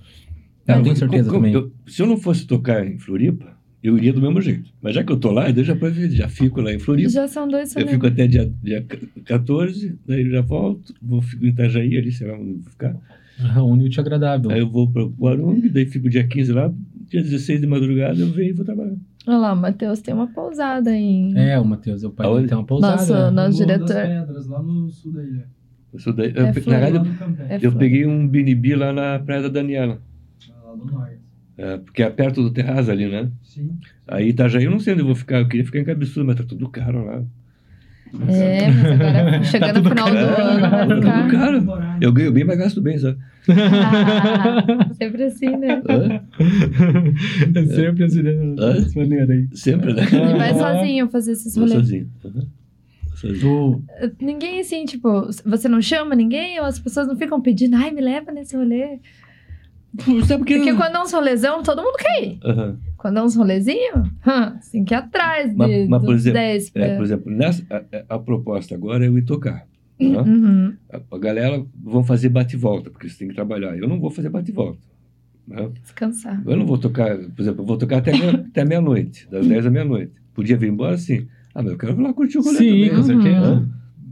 Eu 0.67 0.77
não 0.77 0.83
tenho 0.83 0.97
certeza 0.97 1.29
Como- 1.31 1.41
também. 1.43 1.53
eu- 1.55 1.71
se 1.87 2.01
eu 2.03 2.07
não 2.07 2.17
fosse 2.17 2.47
tocar 2.47 2.87
em 2.87 2.99
Floripa, 2.99 3.55
eu 3.83 3.97
iria 3.99 4.13
do 4.13 4.21
mesmo 4.23 4.41
jeito. 4.41 4.71
Mas 4.81 4.95
já 4.95 5.05
que 5.05 5.13
eu 5.13 5.19
tô 5.19 5.31
lá, 5.31 5.51
eu 5.51 5.63
já, 5.65 5.77
já 6.11 6.29
fico 6.29 6.61
lá 6.63 6.73
em 6.73 6.79
Floripa. 6.79 7.11
Já 7.11 7.29
são 7.29 7.47
dois 7.47 7.77
Eu 7.77 7.87
fico 7.87 8.07
até 8.07 8.27
dia, 8.27 8.51
dia 8.63 8.85
14, 9.27 9.99
daí 10.07 10.23
eu 10.23 10.31
já 10.31 10.41
volto, 10.41 10.95
vou 11.03 11.21
fico 11.21 11.45
em 11.45 11.49
Itajaí 11.51 11.97
ali, 11.99 12.11
sei 12.13 12.27
lá 12.29 12.35
onde 12.39 12.51
eu 12.51 12.59
vou 12.61 12.71
ficar. 12.71 12.97
Ah, 13.41 13.63
útil 13.63 13.91
e 13.99 14.01
agradável. 14.01 14.51
Aí 14.51 14.61
eu 14.61 14.71
vou 14.71 14.89
para 14.91 15.05
o 15.05 15.29
Arung, 15.29 15.61
daí 15.69 15.87
fico 15.87 16.09
dia 16.09 16.27
15 16.27 16.53
lá, 16.53 16.73
dia 17.11 17.21
16 17.23 17.61
de 17.61 17.67
madrugada 17.67 18.19
eu 18.21 18.29
venho 18.33 18.51
e 18.51 18.53
vou 18.53 18.65
trabalhar. 18.65 18.95
Olha 19.27 19.39
lá, 19.39 19.53
o 19.53 19.57
Matheus 19.57 20.01
tem 20.01 20.15
uma 20.15 20.27
pousada 20.29 20.95
em. 20.95 21.37
É, 21.37 21.59
o 21.59 21.65
Matheus, 21.65 22.05
o 22.05 22.11
pai 22.11 22.27
Aonde? 22.27 22.49
tem 22.49 22.57
uma 22.57 22.65
pousada. 22.65 22.93
Nossa, 22.97 23.13
né? 23.13 23.31
nosso 23.31 23.61
No 23.61 23.67
Morro 23.67 23.67
diretor. 23.67 23.87
das 23.95 24.09
Pedras, 24.27 24.47
lá 24.47 24.63
no 24.63 24.89
sul 24.91 25.13
da 25.13 25.23
ilha. 25.25 25.47
Eu 25.95 26.01
sou 26.01 26.13
daí, 26.13 26.33
É 26.35 26.41
eu, 26.41 26.47
na 26.47 26.53
Floripa. 26.53 26.71
verdade, 26.71 26.97
eu, 26.97 27.05
no. 27.05 27.37
É 27.49 27.57
eu 27.57 27.71
Flor. 27.71 27.79
peguei 27.79 28.07
um 28.07 28.27
binibi 28.29 28.75
lá 28.75 28.93
na 28.93 29.19
Praia 29.21 29.43
da 29.43 29.49
Daniela, 29.49 30.01
Lá 30.67 30.75
do 30.75 30.85
norte. 30.93 31.19
é, 31.57 31.77
porque 31.79 32.03
é 32.03 32.11
perto 32.11 32.43
do 32.43 32.51
terraço 32.51 32.91
ali, 32.91 33.09
né? 33.09 33.31
Sim. 33.45 33.71
Aí 34.07 34.29
Itajaí 34.31 34.65
eu 34.65 34.71
não 34.73 34.81
sei 34.81 34.93
onde 34.95 35.03
eu 35.03 35.07
vou 35.07 35.15
ficar, 35.15 35.39
eu 35.39 35.49
queria 35.49 35.65
ficar 35.65 35.79
em 35.79 35.85
Cabeçudo, 35.85 36.27
mas 36.27 36.37
tá 36.37 36.43
tudo 36.43 36.69
caro 36.69 37.05
lá. 37.07 37.23
É, 38.29 38.69
mas 38.71 38.85
agora 38.93 39.43
chegando 39.45 39.77
no 39.77 39.83
tudo 39.83 39.89
final 39.91 40.09
do 40.11 40.15
caro. 40.37 40.43
ano 40.43 41.01
Tá 41.01 41.23
tudo 41.23 41.31
caro. 41.31 41.99
Eu 42.01 42.13
ganho 42.13 42.33
bem, 42.33 42.45
mas 42.45 42.59
gasto 42.59 42.81
bem, 42.81 42.99
sabe? 42.99 43.19
Ah, 43.49 44.89
sempre 44.95 45.23
assim, 45.25 45.57
né? 45.57 45.81
Hã? 45.89 46.21
É 47.55 47.67
sempre 47.67 48.05
assim, 48.05 48.23
né? 48.23 48.33
Maneira 48.97 49.33
aí. 49.33 49.49
Sempre, 49.53 49.95
né? 49.95 50.03
E 50.05 50.37
vai 50.39 50.51
Ah. 50.51 50.55
sozinho 50.55 51.09
fazer 51.09 51.33
esses 51.33 51.55
Vou 51.55 51.65
rolês. 51.65 51.81
sozinho. 51.81 52.09
Uhum. 52.25 52.47
Vou 53.25 53.83
sozinho. 53.83 53.85
O- 54.21 54.25
Ninguém 54.25 54.61
assim, 54.61 54.85
tipo, 54.85 55.09
você 55.45 55.69
não 55.69 55.81
chama 55.83 56.15
ninguém 56.15 56.59
ou 56.61 56.67
as 56.67 56.79
pessoas 56.79 57.07
não 57.09 57.17
ficam 57.17 57.41
pedindo, 57.41 57.77
ai, 57.77 57.91
me 57.91 58.01
leva 58.01 58.31
nesse 58.33 58.57
rolê. 58.57 58.99
Porque 60.39 60.75
quando 60.75 60.97
é 60.97 61.03
uns 61.03 61.13
rolezão, 61.13 61.63
todo 61.63 61.83
mundo 61.83 61.97
quer 61.99 62.25
ir. 62.25 62.39
Aham. 62.45 62.79
Quando 62.99 63.19
é 63.19 63.23
uns 63.23 63.37
rolezinhos, 63.37 64.09
hum, 64.27 64.59
tem 64.73 64.85
que 64.85 64.95
ir 64.95 64.97
atrás 64.97 65.51
de, 65.51 65.57
Mas- 65.57 65.89
mas, 65.89 66.03
por 66.05 66.15
exemplo, 66.15 66.41
10 66.41 66.71
pra... 66.71 66.85
É, 66.87 66.97
por 66.97 67.05
exemplo, 67.05 67.31
nessa, 67.33 67.65
a, 68.09 68.15
a 68.15 68.19
proposta 68.19 68.75
agora 68.75 69.05
é 69.05 69.09
eu 69.09 69.17
ir 69.19 69.23
tocar. 69.25 69.67
né? 70.01 70.19
Uhum. 70.21 70.75
A, 70.93 71.01
a 71.15 71.19
galera 71.19 71.65
vão 71.83 72.03
fazer 72.03 72.29
bate-volta, 72.31 72.91
porque 72.91 73.09
você 73.09 73.19
tem 73.19 73.29
que 73.29 73.35
trabalhar. 73.35 73.77
Eu 73.79 73.87
não 73.87 74.01
vou 74.01 74.11
fazer 74.11 74.31
bate-volta. 74.31 74.81
né? 75.47 75.71
Descansar. 75.83 76.43
Eu 76.45 76.57
não 76.57 76.67
vou 76.67 76.79
tocar, 76.79 77.17
por 77.17 77.43
exemplo, 77.43 77.63
eu 77.63 77.67
vou 77.67 77.77
tocar 77.79 77.99
até, 77.99 78.11
meia- 78.19 78.45
até 78.51 78.65
meia-noite, 78.65 79.29
das 79.31 79.47
10 79.47 79.67
à 79.67 79.71
meia-noite. 79.71 80.13
Podia 80.35 80.57
vir 80.57 80.71
embora 80.71 80.97
sim. 80.97 81.29
Ah, 81.55 81.63
mas 81.63 81.73
eu 81.73 81.79
quero 81.79 82.01
lá 82.01 82.13
curtir 82.13 82.39
o 82.39 82.43
rolê 82.43 82.59
Sim, 82.59 82.71
também. 82.71 82.91
com 82.91 82.97
Uhum. 82.97 83.03
certeza. 83.05 83.69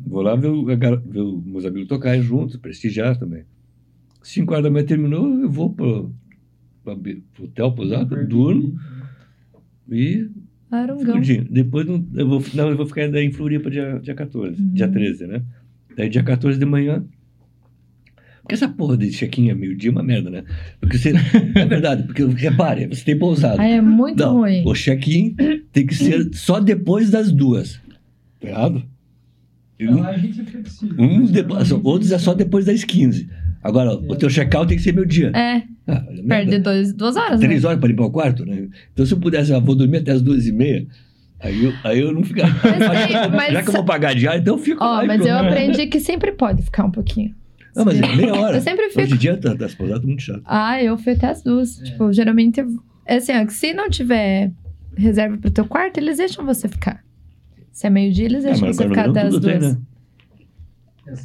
Vou 0.07 0.23
lá 0.23 0.37
ver, 0.37 0.49
o, 0.49 0.65
ver 0.65 1.21
os 1.21 1.45
meus 1.45 1.65
amigos 1.65 1.89
tocarem 1.89 2.23
juntos, 2.23 2.57
prestigiar 2.57 3.17
também. 3.19 3.45
5 4.23 4.53
horas 4.53 4.65
da 4.65 4.71
manhã 4.71 4.85
terminou, 4.87 5.41
eu 5.41 5.51
vou 5.51 5.73
pro, 5.73 6.13
pro, 6.85 6.97
pro 7.35 7.45
hotel, 7.45 7.73
pousada, 7.73 8.25
durmo 8.25 8.79
e 9.91 10.29
Arungão. 10.71 11.21
Depois 11.51 11.87
não, 11.87 12.07
eu 12.15 12.29
vou, 12.29 12.43
não, 12.55 12.71
eu 12.71 12.77
vou 12.77 12.87
ficar 12.87 13.03
ainda 13.03 13.23
em 13.23 13.33
Floripa 13.33 13.71
dia, 13.71 13.99
dia 14.03 14.15
14, 14.15 14.61
Uhum. 14.63 14.73
dia 14.73 14.89
13, 14.89 15.27
né? 15.27 15.43
Daí 15.97 16.09
dia 16.09 16.23
14 16.23 16.59
de 16.59 16.65
manhã. 16.65 17.05
Porque 18.43 18.55
essa 18.55 18.69
porra 18.69 18.97
de 18.97 19.11
check-in 19.11 19.51
a 19.51 19.55
meio-dia 19.55 19.91
é 19.91 19.93
uma 19.93 20.03
merda, 20.03 20.29
né? 20.29 20.45
Porque 20.81 20.99
você. 20.99 21.11
é 21.55 21.65
verdade, 21.65 22.03
porque 22.03 22.25
repare, 22.25 22.87
você 22.87 23.05
tem 23.05 23.19
pousada. 23.19 23.63
Aí 23.63 23.73
é 23.73 23.81
muito 23.81 24.19
não, 24.19 24.39
ruim. 24.41 24.63
o 24.67 24.75
check-in 24.75 25.35
tem 25.73 25.87
que 25.87 25.95
ser 25.95 26.29
só 26.35 26.59
depois 26.61 27.11
das 27.11 27.31
duas. 27.31 27.81
Tá 28.41 28.49
errado? 28.49 28.83
E 29.79 29.89
um- 29.89 30.01
Lá 30.01 30.11
a 30.11 30.19
gente 30.19 30.41
é 30.41 30.45
Mas 30.45 31.31
depois, 31.31 31.69
normalmente- 31.71 31.87
outros 31.89 32.13
é 32.13 32.19
só 32.19 32.35
depois 32.35 32.65
das 32.65 32.83
15. 32.85 33.29
Agora, 33.63 33.95
o 33.95 34.17
teu 34.17 34.29
check-out 34.29 34.67
tem 34.69 34.77
que 34.77 34.83
ser 34.83 34.93
meio-dia. 34.93 35.31
É, 35.37 35.63
Ah, 35.87 36.05
perde 36.29 36.59
dois, 36.59 36.93
duas 36.93 37.17
horas, 37.17 37.41
né? 37.41 37.47
Três 37.47 37.65
horas 37.65 37.79
para 37.79 37.89
limpar 37.89 38.05
o 38.07 38.11
quarto, 38.11 38.45
né? 38.45 38.69
Então, 38.93 39.07
se 39.07 39.13
eu 39.15 39.19
pudesse, 39.21 39.53
ah, 39.55 39.61
vou 39.61 39.75
dormir 39.77 39.99
até 39.99 40.11
as 40.13 40.21
duas 40.23 40.47
e 40.49 40.53
meia, 40.53 40.85
aí 41.41 41.65
eu, 41.65 41.73
aí 41.85 42.01
eu 42.01 42.13
não 42.13 42.23
ficava. 42.25 42.53
Mas 43.31 43.53
Já 43.55 43.63
que 43.63 43.69
eu 43.69 43.73
vou 43.75 43.85
pagar 43.85 44.15
diário, 44.17 44.41
então 44.41 44.55
eu 44.55 44.59
fico 44.59 44.83
Ó, 44.83 44.87
lá. 44.99 45.05
mas 45.05 45.25
eu 45.25 45.37
aprendi 45.37 45.87
que 45.87 46.01
sempre 46.01 46.33
pode 46.33 46.63
ficar 46.63 46.85
um 46.85 46.91
pouquinho. 46.91 47.35
Não, 47.75 47.85
mas 47.85 48.01
é 48.01 48.17
meia 48.17 48.35
hora. 48.35 48.57
Eu 48.57 48.61
sempre 48.61 48.87
Hoje 48.87 48.99
em 49.01 49.05
fico. 49.07 49.19
dia, 49.19 49.37
tá- 49.37 49.55
das 49.55 49.75
pousadas, 49.75 50.05
muito 50.05 50.23
chato. 50.23 50.43
Ah, 50.45 50.83
eu 50.83 50.97
fui 50.99 51.13
até 51.15 51.29
as 51.29 51.43
duas. 51.43 51.81
É. 51.81 51.85
Tipo, 51.85 52.13
geralmente, 52.13 52.61
é 53.07 53.17
assim, 53.17 53.33
ó, 53.33 53.47
que 53.47 53.53
se 53.53 53.73
não 53.73 53.89
tiver 53.89 54.53
reserva 54.97 55.37
pro 55.39 55.51
teu 55.51 55.65
quarto, 55.65 55.97
eles 55.99 56.19
deixam 56.19 56.45
você 56.45 56.69
ficar. 56.69 57.03
Se 57.73 57.87
é 57.87 57.91
meio-dia, 57.91 58.27
eles 58.27 58.45
Ah, 58.45 58.49
deixam 58.49 58.67
mas 58.69 58.77
você 58.77 58.89
ficar 58.89 59.09
até 59.09 59.23
as 59.23 59.35
tudo 59.35 59.47
tem, 59.49 59.59
duas. 59.59 59.75
né? 59.75 59.81
Época 61.07 61.17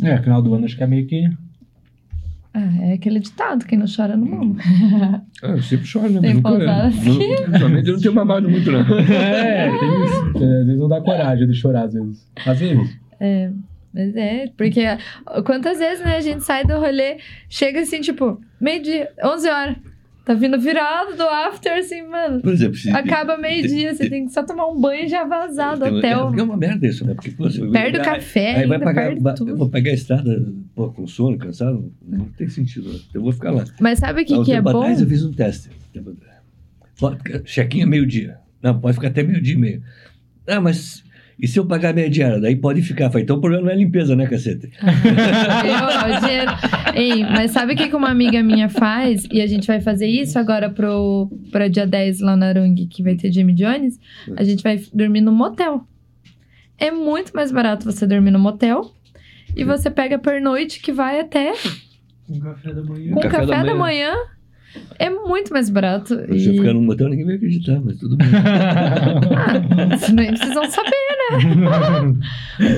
já- 0.00 0.08
É, 0.10 0.22
final 0.22 0.42
do 0.42 0.54
ano 0.54 0.64
acho 0.64 0.76
que 0.76 0.82
é 0.82 0.86
meio 0.86 1.06
que. 1.06 1.24
Ah, 2.52 2.74
é 2.82 2.92
aquele 2.94 3.20
ditado, 3.20 3.64
quem 3.66 3.78
não 3.78 3.86
chora 3.86 4.16
não 4.16 4.26
mama. 4.26 4.56
Ah, 5.42 5.48
eu 5.52 5.62
sempre 5.62 5.86
choro, 5.86 6.08
né? 6.10 6.20
Tem 6.20 6.40
Mas 6.40 6.52
nunca- 6.58 7.46
Ultimamente 7.46 7.88
eu 7.88 7.94
não 7.94 8.00
tenho 8.00 8.14
mamado 8.14 8.48
muito, 8.50 8.70
não. 8.72 8.80
É, 8.98 9.68
tem 9.78 10.04
isso. 10.04 10.44
É, 10.44 10.60
Às 10.60 10.66
vezes 10.66 10.78
não 10.80 10.88
dá 10.88 11.00
coragem 11.00 11.46
de 11.46 11.54
chorar, 11.54 11.84
às 11.84 11.92
vezes. 11.94 12.26
Às 12.46 12.58
vezes. 12.58 12.98
Mas 13.96 14.14
é, 14.14 14.46
porque 14.58 14.82
quantas 15.46 15.78
vezes, 15.78 16.04
né, 16.04 16.16
a 16.18 16.20
gente 16.20 16.44
sai 16.44 16.66
do 16.66 16.74
rolê, 16.74 17.16
chega 17.48 17.80
assim, 17.80 18.02
tipo, 18.02 18.38
meio-dia, 18.60 19.08
11 19.24 19.48
horas. 19.48 19.76
Tá 20.22 20.34
vindo 20.34 20.58
virado 20.58 21.16
do 21.16 21.22
after, 21.22 21.78
assim, 21.78 22.02
mano. 22.02 22.40
Por 22.42 22.52
exemplo, 22.52 22.74
se... 22.76 22.90
Acaba 22.90 23.38
meio-dia, 23.38 23.94
você 23.94 24.10
tem 24.10 24.26
que 24.26 24.32
só 24.32 24.42
tomar 24.42 24.66
um 24.66 24.78
banho 24.80 25.04
e 25.04 25.08
já 25.08 25.22
vazar 25.24 25.78
do 25.78 25.84
tem- 25.84 25.94
hotel. 25.94 26.32
É, 26.36 26.42
uma 26.42 26.56
merda 26.56 26.84
isso, 26.84 27.06
né? 27.06 27.14
Porque, 27.14 27.30
pô, 27.30 27.44
Perde 27.70 27.98
o 27.98 28.02
café, 28.02 28.48
Aí 28.56 28.66
vai 28.66 28.76
ainda 28.76 28.80
pagar, 28.80 29.02
perde 29.06 29.20
vai- 29.22 29.34
eu 29.46 29.56
vou 29.56 29.68
pegar 29.70 29.92
a 29.92 29.94
estrada, 29.94 30.44
pô, 30.74 30.90
com 30.90 31.06
sono, 31.06 31.38
cansado, 31.38 31.92
não 32.04 32.24
tem 32.36 32.48
sentido. 32.48 32.92
né? 32.92 32.98
Eu 33.14 33.22
vou 33.22 33.30
ficar 33.30 33.52
lá. 33.52 33.64
Mas 33.80 34.00
sabe 34.00 34.22
o 34.22 34.24
que, 34.26 34.42
que 34.44 34.52
é 34.52 34.60
bom? 34.60 34.80
atrás 34.80 35.00
eu 35.00 35.06
fiz 35.06 35.24
um 35.24 35.32
teste. 35.32 35.70
Check-in 37.44 37.82
é 37.82 37.86
meio-dia. 37.86 38.38
Não, 38.60 38.78
pode 38.80 38.94
ficar 38.96 39.08
até 39.08 39.22
meio-dia 39.22 39.54
e 39.54 39.58
meio. 39.58 39.82
Ah, 40.46 40.60
mas 40.60 41.04
e 41.38 41.46
se 41.46 41.58
eu 41.58 41.66
pagar 41.66 41.92
meia 41.94 42.08
diária? 42.08 42.40
Daí 42.40 42.56
pode 42.56 42.80
ficar. 42.82 43.10
Falei, 43.10 43.24
então 43.24 43.36
o 43.36 43.40
problema 43.40 43.64
não 43.66 43.70
é 43.72 43.76
limpeza, 43.76 44.16
né, 44.16 44.26
cacete? 44.26 44.70
Eu, 44.80 46.16
o 46.16 46.20
dinheiro. 46.20 46.50
Ei, 46.94 47.24
mas 47.24 47.50
sabe 47.50 47.74
o 47.74 47.76
que, 47.76 47.88
que 47.88 47.96
uma 47.96 48.08
amiga 48.08 48.42
minha 48.42 48.68
faz? 48.68 49.26
E 49.30 49.40
a 49.42 49.46
gente 49.46 49.66
vai 49.66 49.80
fazer 49.80 50.06
isso 50.06 50.38
agora 50.38 50.70
pro, 50.70 51.30
pro 51.52 51.68
dia 51.68 51.86
10 51.86 52.20
lá 52.20 52.36
na 52.36 52.46
Arung, 52.48 52.74
que 52.88 53.02
vai 53.02 53.14
ter 53.16 53.30
Jimmy 53.30 53.52
Jones. 53.54 53.98
A 54.36 54.44
gente 54.44 54.62
vai 54.62 54.80
dormir 54.94 55.20
no 55.20 55.32
motel. 55.32 55.84
É 56.78 56.90
muito 56.90 57.32
mais 57.34 57.50
barato 57.52 57.84
você 57.84 58.06
dormir 58.06 58.30
no 58.30 58.38
motel. 58.38 58.92
E 59.54 59.64
você 59.64 59.90
pega 59.90 60.18
pernoite 60.18 60.80
que 60.80 60.92
vai 60.92 61.20
até 61.20 61.52
Com 62.26 62.40
café 62.40 62.72
da 62.74 62.82
manhã. 62.82 63.12
com 63.14 63.20
café 63.20 63.36
café, 63.38 63.46
da 63.46 63.62
da, 63.62 63.74
manhã. 63.74 64.10
manhã. 64.10 64.14
É 64.98 65.10
muito 65.10 65.52
mais 65.52 65.68
barato. 65.70 66.08
Se 66.38 66.46
eu 66.48 66.54
E... 66.54 66.58
ficar 66.58 66.72
num 66.72 66.82
motel, 66.82 67.08
ninguém 67.08 67.26
vai 67.26 67.34
acreditar, 67.36 67.80
mas 67.84 67.98
tudo 67.98 68.16
bem. 68.16 68.26
Ah, 69.86 69.96
vocês 69.96 70.12
nem 70.12 70.28
precisam 70.28 70.64
saber, 70.70 70.90
né? 70.90 72.16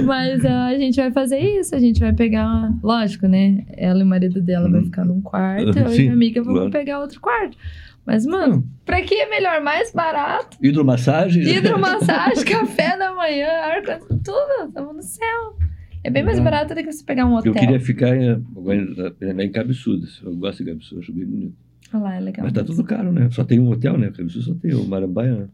Mas 0.05 0.45
ah, 0.45 0.67
a 0.67 0.77
gente 0.79 0.97
vai 0.97 1.11
fazer 1.13 1.39
isso. 1.39 1.75
A 1.75 1.79
gente 1.79 2.01
vai 2.01 2.13
pegar. 2.13 2.73
Lógico, 2.83 3.27
né? 3.29 3.65
Ela 3.77 4.01
e 4.01 4.03
o 4.03 4.07
marido 4.07 4.41
dela 4.41 4.69
vai 4.69 4.81
Uhum. 4.81 4.87
ficar 4.87 5.05
num 5.05 5.21
quarto. 5.21 5.79
Eu 5.79 5.87
e 5.87 5.91
Sim, 5.91 6.03
minha 6.03 6.13
amiga 6.15 6.43
claro. 6.43 6.71
pegar 6.71 7.01
outro 7.01 7.21
quarto. 7.21 7.57
Mas, 8.05 8.25
mano, 8.27 8.65
pra 8.87 9.03
que 9.03 9.15
é 9.15 9.29
melhor? 9.29 9.61
Mais 9.63 9.93
barato. 9.93 10.57
Hidromassagem. 10.63 11.43
Hidromassagem, 11.43 12.43
café 12.47 12.97
da 12.97 13.15
manhã, 13.15 13.49
ar 13.49 13.83
tudo. 14.09 14.69
Estamos 14.69 14.97
no 14.97 15.03
céu. 15.03 15.57
É 16.03 16.11
bem 16.11 16.23
mais 16.25 16.39
barato 16.41 16.75
do 16.75 16.83
que 16.83 16.91
você 16.91 17.05
pegar 17.05 17.27
um 17.27 17.35
hotel. 17.35 17.53
Eu 17.53 17.59
queria 17.61 17.81
ficar 17.81 18.17
em, 18.17 18.31
agora, 18.57 19.15
em, 19.21 19.41
em 19.43 19.51
Cabeçudas. 19.53 20.21
Eu 20.25 20.35
gosto 20.37 20.65
de 20.65 20.71
Cabeçudas, 20.71 21.05
acho 21.05 21.13
bem 21.13 21.27
bonito. 21.27 21.55
Olha 21.93 22.03
lá, 22.03 22.15
é 22.17 22.21
legal. 22.21 22.45
Mas 22.45 22.53
tá 22.53 22.65
tudo 22.65 22.85
caro, 22.85 23.13
né? 23.13 23.31
Só 23.31 23.45
tem 23.45 23.59
um 23.59 23.69
hotel, 23.71 23.97
né? 23.99 24.11
Cabeçudas 24.11 24.47
só 24.47 24.55
tem 24.55 24.75
o 24.75 24.87
Marambaia. 24.87 25.35
né? 25.37 25.49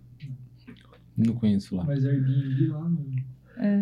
Não 1.17 1.35
conheço 1.35 1.77
lá. 1.77 1.85
Mas 1.85 2.05
Airbnb 2.05 2.67
lá 2.69 2.89
no. 2.89 3.05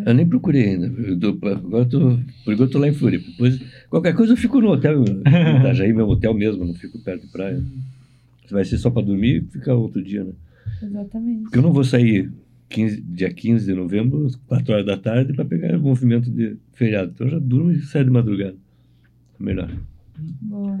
Eu 0.05 0.13
nem 0.13 0.27
procurei 0.27 0.69
ainda. 0.69 0.85
Eu 0.85 1.19
tô- 1.19 1.47
agora 1.47 1.83
eu 1.83 1.89
tô, 1.89 1.99
por 2.45 2.53
enquanto 2.53 2.59
eu 2.61 2.69
tô 2.69 2.77
lá 2.79 2.87
em 2.87 2.93
Floripa. 2.93 3.25
Depois, 3.31 3.59
qualquer 3.89 4.13
coisa 4.13 4.33
eu 4.33 4.37
fico 4.37 4.61
no 4.61 4.67
hotel, 4.69 5.03
em 5.03 5.23
Itajaí, 5.59 5.91
meu 5.93 6.07
hotel 6.07 6.31
mesmo, 6.35 6.63
não 6.63 6.75
fico 6.75 6.99
perto 6.99 7.23
de 7.25 7.27
praia. 7.31 7.59
Se 8.45 8.53
vai 8.53 8.63
ser 8.63 8.77
só 8.77 8.91
pra 8.91 9.01
dormir, 9.01 9.43
fica 9.51 9.73
outro 9.73 10.03
dia, 10.03 10.23
né? 10.23 10.33
Exatamente. 10.81 11.41
Porque 11.43 11.57
eu 11.57 11.63
não 11.63 11.73
vou 11.73 11.83
sair 11.83 12.31
15, 12.69 13.01
dia 13.01 13.33
15 13.33 13.65
de 13.65 13.73
novembro, 13.73 14.27
4 14.45 14.73
horas 14.73 14.85
da 14.85 14.95
tarde, 14.95 15.33
pra 15.33 15.43
pegar 15.43 15.75
o 15.75 15.81
movimento 15.81 16.29
de 16.29 16.55
feriado. 16.73 17.11
Então 17.15 17.25
eu 17.25 17.31
já 17.31 17.39
durmo 17.39 17.71
e 17.71 17.81
saio 17.81 18.05
de 18.05 18.11
madrugada. 18.11 18.55
Melhor. 19.39 19.71
Boa. 20.41 20.79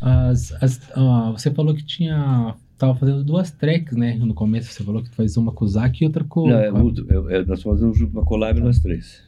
As, 0.00 0.52
as- 0.62 0.90
ah, 0.94 1.32
você 1.32 1.50
falou 1.50 1.74
que 1.74 1.84
tinha. 1.84 2.54
Tava 2.78 2.94
fazendo 2.94 3.24
duas 3.24 3.50
tracks, 3.50 3.96
né? 3.96 4.14
No 4.16 4.34
começo 4.34 4.70
você 4.70 4.84
falou 4.84 5.02
que 5.02 5.08
faz 5.14 5.36
uma 5.38 5.50
com 5.50 5.64
o 5.64 5.68
Zac 5.68 6.02
e 6.02 6.06
outra 6.06 6.22
com. 6.24 6.46
Não, 6.48 6.58
é, 6.58 6.70
com 6.70 6.76
a- 6.76 6.82
muito- 6.82 7.06
é- 7.10 7.36
é- 7.38 7.44
nós 7.44 7.62
fazemos 7.62 8.00
uma 8.00 8.24
collab 8.24 8.60
nós 8.60 8.78
três. 8.78 9.22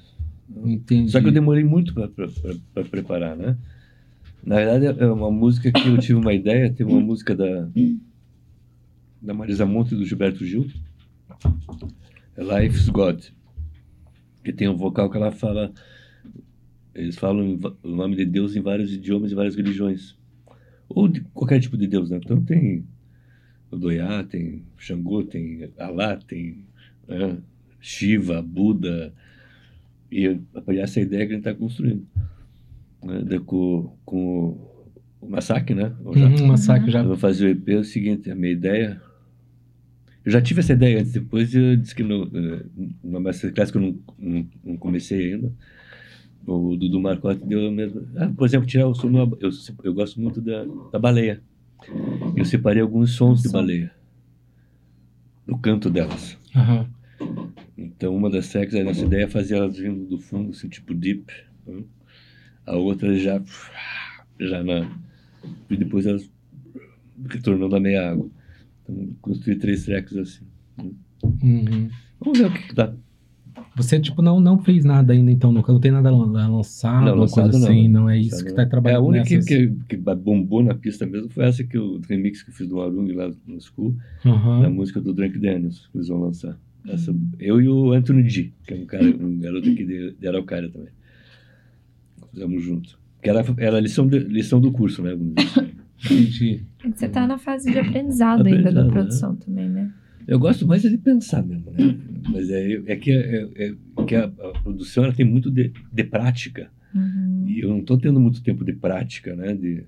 Entendi. 0.64 1.10
Só 1.10 1.20
que 1.20 1.28
eu 1.28 1.32
demorei 1.32 1.64
muito 1.64 1.94
para 1.94 2.84
preparar, 2.84 3.36
né? 3.36 3.56
Na 4.44 4.56
verdade, 4.56 4.86
é 5.02 5.06
uma 5.06 5.30
música 5.30 5.72
que 5.72 5.88
eu 5.88 5.98
tive 5.98 6.14
uma 6.14 6.32
ideia. 6.34 6.70
Tem 6.72 6.86
uma 6.86 7.00
música 7.00 7.34
da, 7.34 7.68
da 9.20 9.34
Marisa 9.34 9.64
Monte 9.66 9.94
e 9.94 9.96
do 9.96 10.04
Gilberto 10.04 10.44
Gil. 10.44 10.66
É 12.36 12.42
Life's 12.62 12.88
God. 12.88 13.24
Que 14.44 14.52
tem 14.52 14.68
um 14.68 14.76
vocal 14.76 15.10
que 15.10 15.16
ela 15.16 15.32
fala. 15.32 15.72
Eles 16.94 17.16
falam 17.16 17.58
o 17.82 17.88
nome 17.88 18.16
de 18.16 18.24
Deus 18.24 18.56
em 18.56 18.60
vários 18.60 18.92
idiomas 18.92 19.32
e 19.32 19.34
várias 19.34 19.54
religiões. 19.56 20.16
Ou 20.88 21.06
de 21.08 21.20
qualquer 21.34 21.60
tipo 21.60 21.76
de 21.76 21.86
Deus, 21.86 22.10
né? 22.10 22.18
Então 22.22 22.42
tem 22.42 22.84
o 23.70 23.76
Doiá, 23.76 24.24
tem 24.24 24.62
Xangô, 24.76 25.22
tem 25.22 25.68
Alá, 25.78 26.16
tem 26.16 26.64
né, 27.06 27.36
Shiva, 27.80 28.40
Buda. 28.42 29.12
E 30.10 30.24
eu- 30.24 30.40
essa 30.78 31.00
ideia 31.00 31.26
que 31.26 31.32
a 31.32 31.36
gente 31.36 31.46
está 31.46 31.54
construindo. 31.58 32.06
Né? 33.04 33.22
Daí 33.26 33.38
com, 33.40 33.94
com 34.04 34.56
o, 35.20 35.28
Massacre, 35.28 35.74
né? 35.74 35.94
Eu 36.04 36.14
já- 36.16 36.28
Uhum, 36.28 36.46
massacre 36.46 36.90
já. 36.90 37.00
eu 37.00 37.08
vou 37.08 37.16
fazer 37.16 37.46
o 37.46 37.48
EP 37.50 37.68
é 37.72 37.76
o 37.78 37.84
seguinte, 37.84 38.30
a 38.30 38.34
minha 38.34 38.52
ideia. 38.52 39.00
Eu 40.24 40.32
já 40.32 40.40
tive 40.42 40.60
essa 40.60 40.72
ideia 40.72 41.00
antes, 41.00 41.12
depois 41.12 41.54
eu 41.54 41.76
disse 41.76 41.94
que 41.94 42.02
no, 42.02 42.24
eh, 42.24 42.64
numa 43.02 43.20
masterclass 43.20 43.70
que 43.70 43.78
eu 43.78 43.82
não, 43.82 43.98
não, 44.18 44.46
não 44.64 44.76
comecei 44.76 45.32
ainda. 45.34 45.52
O 46.50 46.76
Dudu 46.78 46.98
Marcotte 46.98 47.44
deu 47.44 47.68
a 47.68 47.70
mesma. 47.70 48.02
Ah, 48.16 48.32
por 48.34 48.46
exemplo, 48.46 48.66
tirar 48.66 48.88
o 48.88 48.94
som. 48.94 49.10
Eu, 49.38 49.50
eu 49.84 49.92
gosto 49.92 50.18
muito 50.18 50.40
da, 50.40 50.64
da 50.90 50.98
baleia. 50.98 51.42
Eu 52.34 52.44
separei 52.46 52.80
alguns 52.80 53.12
sons 53.12 53.42
de 53.42 53.50
baleia. 53.50 53.92
No 55.46 55.58
canto 55.58 55.90
delas. 55.90 56.38
Aham. 56.56 56.88
Então, 57.76 58.16
uma 58.16 58.30
das 58.30 58.48
tracks, 58.48 58.74
a 58.74 58.82
nossa 58.82 59.04
ideia 59.04 59.24
é 59.24 59.28
fazer 59.28 59.56
elas 59.56 59.76
vindo 59.76 60.06
do 60.06 60.18
fundo, 60.18 60.50
assim, 60.50 60.68
tipo 60.68 60.94
deep. 60.94 61.30
né? 61.66 61.82
A 62.64 62.76
outra 62.76 63.14
já, 63.18 63.42
já 64.40 64.64
na... 64.64 64.90
E 65.68 65.76
depois 65.76 66.06
elas 66.06 66.30
retornando 67.28 67.76
à 67.76 67.80
meia 67.80 68.10
água. 68.10 68.30
Então, 68.82 69.14
construí 69.20 69.56
três 69.56 69.84
tracks 69.84 70.16
assim. 70.16 70.46
Uhum. 71.42 71.90
Vamos 72.20 72.38
ver 72.38 72.46
o 72.46 72.52
que, 72.54 72.68
que 72.68 72.74
dá. 72.74 72.94
Você, 73.76 74.00
tipo, 74.00 74.20
não, 74.22 74.40
não 74.40 74.58
fez 74.58 74.84
nada 74.84 75.12
ainda, 75.12 75.30
então, 75.30 75.52
nunca 75.52 75.72
não 75.72 75.78
tem 75.80 75.92
nada 75.92 76.10
lan- 76.10 76.48
lançado, 76.50 77.04
Não, 77.04 77.12
uma 77.12 77.20
lançado 77.20 77.44
coisa 77.50 77.58
não, 77.60 77.68
assim, 77.68 77.82
né? 77.84 77.88
não, 77.88 78.10
é 78.10 78.18
isso 78.18 78.44
que 78.44 78.52
tá 78.52 78.62
É, 78.62 78.66
trabalhando 78.66 78.98
a 79.04 79.06
única 79.08 79.24
nessas... 79.36 79.44
que, 79.44 79.72
que 79.88 79.96
bombou 79.96 80.62
na 80.64 80.74
pista 80.74 81.06
mesmo 81.06 81.28
foi 81.30 81.44
essa 81.44 81.62
que 81.62 81.78
o 81.78 82.00
remix 82.08 82.42
que 82.42 82.50
eu 82.50 82.54
fiz 82.54 82.66
do 82.68 82.80
Arung 82.80 83.12
lá 83.12 83.30
no 83.46 83.60
School, 83.60 83.94
Aham. 84.26 84.62
da 84.62 84.70
música 84.70 85.00
do 85.00 85.12
Drunk 85.14 85.38
Daniels, 85.38 85.86
que 85.92 85.98
eles 85.98 86.08
vão 86.08 86.20
lançar. 86.20 86.58
Essa, 86.88 87.14
eu 87.38 87.60
e 87.60 87.68
o 87.68 87.92
Anthony 87.92 88.28
G, 88.28 88.52
que 88.66 88.74
é 88.74 88.76
um 88.78 88.86
cara, 88.86 89.04
um 89.04 89.38
garoto 89.38 89.68
aqui 89.70 89.84
de, 89.84 90.12
de 90.18 90.26
Araucária 90.28 90.68
também. 90.70 90.88
Fizemos 92.32 92.62
junto. 92.62 92.98
Que 93.22 93.30
era, 93.30 93.44
era 93.58 93.80
lição, 93.80 94.06
de- 94.06 94.18
lição 94.20 94.60
do 94.60 94.70
curso, 94.72 95.02
né? 95.02 95.12
assim. 95.12 95.34
Entendi. 96.04 96.62
É 96.84 96.90
que 96.90 96.98
Você 96.98 97.08
tá 97.08 97.26
na 97.26 97.38
fase 97.38 97.70
de 97.70 97.78
aprendizado 97.78 98.46
ainda 98.46 98.62
da 98.62 98.68
Aprendizado, 98.82 98.92
produção 98.92 99.36
também, 99.36 99.68
né? 99.68 99.90
Eu 100.28 100.38
gosto 100.38 100.66
mais 100.66 100.84
é 100.84 100.90
de 100.90 100.98
pensar 100.98 101.42
mesmo, 101.42 101.70
né? 101.70 101.98
Mas 102.30 102.50
é, 102.50 102.72
é 102.86 102.96
que, 102.96 103.10
é, 103.10 103.48
é- 103.56 104.04
que 104.06 104.14
a, 104.14 104.24
a 104.24 104.60
produção 104.62 105.04
ela 105.04 105.14
tem 105.14 105.24
muito 105.24 105.50
de, 105.50 105.72
de 105.90 106.04
prática. 106.04 106.70
Uhum. 106.94 107.46
E 107.48 107.60
eu 107.60 107.70
não 107.70 107.78
estou 107.78 107.96
tendo 107.98 108.20
muito 108.20 108.42
tempo 108.42 108.62
de 108.62 108.74
prática, 108.74 109.34
né? 109.34 109.54
De 109.54 109.84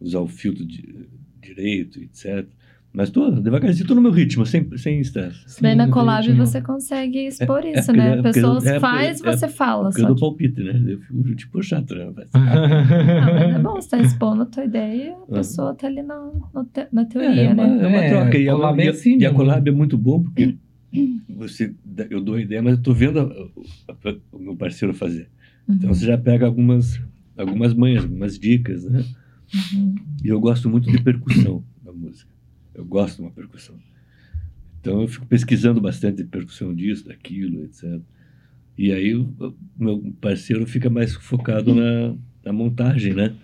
usar 0.00 0.20
o 0.20 0.28
filtro 0.28 0.64
de, 0.64 1.08
direito, 1.40 2.00
etc. 2.00 2.46
Mas 2.94 3.08
tô 3.10 3.30
devagarzinho, 3.30 3.86
tô 3.88 3.94
no 3.94 4.02
meu 4.02 4.10
ritmo, 4.10 4.44
sem 4.44 4.68
sem 4.76 5.00
estresse. 5.00 5.62
Daí 5.62 5.74
na 5.74 5.88
collab 5.88 6.30
você 6.34 6.60
consegue 6.60 7.26
expor 7.26 7.64
é 7.64 7.72
isso, 7.78 7.86
porque- 7.86 7.98
né? 7.98 8.06
é 8.06 8.10
A 8.12 8.16
porque 8.16 8.32
pessoa 8.32 8.58
eu- 8.62 8.68
é 8.74 8.80
faz, 8.80 9.20
é 9.24 9.32
você 9.32 9.48
fala. 9.48 9.84
Porque 9.88 10.00
Só 10.02 10.08
eu 10.08 10.14
dou 10.14 10.20
palpite, 10.28 10.62
né? 10.62 10.82
Eu 10.86 11.00
fico 11.00 11.34
tipo 11.34 11.62
chato, 11.62 11.94
né? 11.94 12.12
Mas- 12.14 12.28
Ah, 12.34 13.30
mas 13.32 13.54
é 13.54 13.58
bom, 13.58 13.74
você 13.76 13.88
tá 13.88 13.98
expondo 13.98 14.42
a 14.42 14.46
tua 14.46 14.64
ideia, 14.66 15.16
a 15.26 15.32
pessoa 15.34 15.74
tá 15.74 15.86
ali 15.86 16.02
na, 16.02 16.30
te- 16.72 16.88
na 16.92 17.00
É, 17.02 17.04
teoria, 17.06 17.42
é 17.42 17.52
uma, 17.54 17.66
né? 17.66 17.82
é 17.84 17.86
uma 17.86 17.98
É, 17.98 18.08
troca. 18.10 18.38
E 18.38 18.48
a, 18.48 18.52
collab 18.52 18.80
é 18.80 18.84
e 18.84 18.88
a- 18.88 18.90
assim 18.90 19.18
e 19.18 19.24
a 19.26 19.32
collab 19.32 19.68
é 19.68 19.72
muito 19.72 19.96
bom 19.96 20.22
porque 20.22 20.54
você, 21.30 21.74
eu 22.10 22.20
dou 22.20 22.34
a 22.34 22.40
ideia, 22.42 22.62
mas 22.62 22.74
eu 22.76 22.82
tô 22.82 22.92
vendo 22.92 23.20
a- 23.20 23.22
a- 23.88 24.14
o 24.32 24.38
meu 24.38 24.54
parceiro 24.54 24.92
fazer. 24.92 25.30
Então 25.66 25.88
Uhum. 25.88 25.94
você 25.94 26.04
já 26.04 26.18
pega 26.18 26.44
algumas, 26.44 27.00
algumas 27.38 27.72
manhas, 27.72 28.04
algumas 28.04 28.38
dicas, 28.38 28.84
né? 28.84 29.02
Uhum. 29.74 29.94
E 30.22 30.28
eu 30.28 30.38
gosto 30.38 30.68
muito 30.68 30.90
de 30.90 31.00
percussão 31.02 31.64
na 31.82 31.90
música. 31.92 32.30
Eu 32.74 32.84
gosto 32.84 33.16
de 33.16 33.22
uma 33.22 33.30
percussão. 33.30 33.76
Então 34.80 35.00
eu 35.02 35.08
fico 35.08 35.26
pesquisando 35.26 35.80
bastante 35.80 36.16
de 36.18 36.24
percussão 36.24 36.74
disso, 36.74 37.06
daquilo, 37.06 37.64
etc. 37.64 38.00
E 38.76 38.90
aí 38.92 39.14
o 39.14 39.32
meu 39.78 40.12
parceiro 40.20 40.66
fica 40.66 40.88
mais 40.90 41.14
focado 41.14 41.74
na, 41.74 42.16
na 42.44 42.52
montagem, 42.52 43.14
né? 43.14 43.34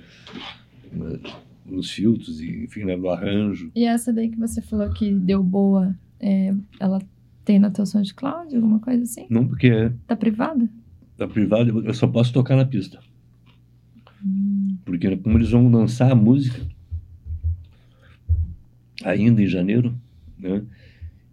Nos 1.66 1.90
filtros, 1.90 2.40
e, 2.40 2.64
enfim, 2.64 2.84
né? 2.84 2.96
no 2.96 3.08
arranjo. 3.10 3.70
E 3.74 3.84
essa 3.84 4.12
daí 4.12 4.30
que 4.30 4.38
você 4.38 4.62
falou 4.62 4.90
que 4.92 5.12
deu 5.14 5.42
boa, 5.42 5.94
é, 6.18 6.54
ela 6.80 7.00
tem 7.44 7.58
na 7.58 7.70
tua 7.70 7.84
SoundCloud, 7.86 8.54
alguma 8.56 8.80
coisa 8.80 9.02
assim? 9.02 9.26
Não 9.28 9.46
porque 9.46 9.66
é 9.68 9.92
Tá 10.06 10.16
privada? 10.16 10.68
da 11.16 11.26
privada, 11.26 11.68
eu 11.70 11.94
só 11.94 12.06
posso 12.06 12.32
tocar 12.32 12.56
na 12.56 12.64
pista. 12.64 13.00
Porque 14.84 15.16
como 15.16 15.36
eles 15.36 15.50
vão 15.50 15.68
lançar 15.70 16.12
a 16.12 16.14
música 16.14 16.60
ainda 19.04 19.42
em 19.42 19.46
janeiro, 19.46 19.94
né? 20.38 20.62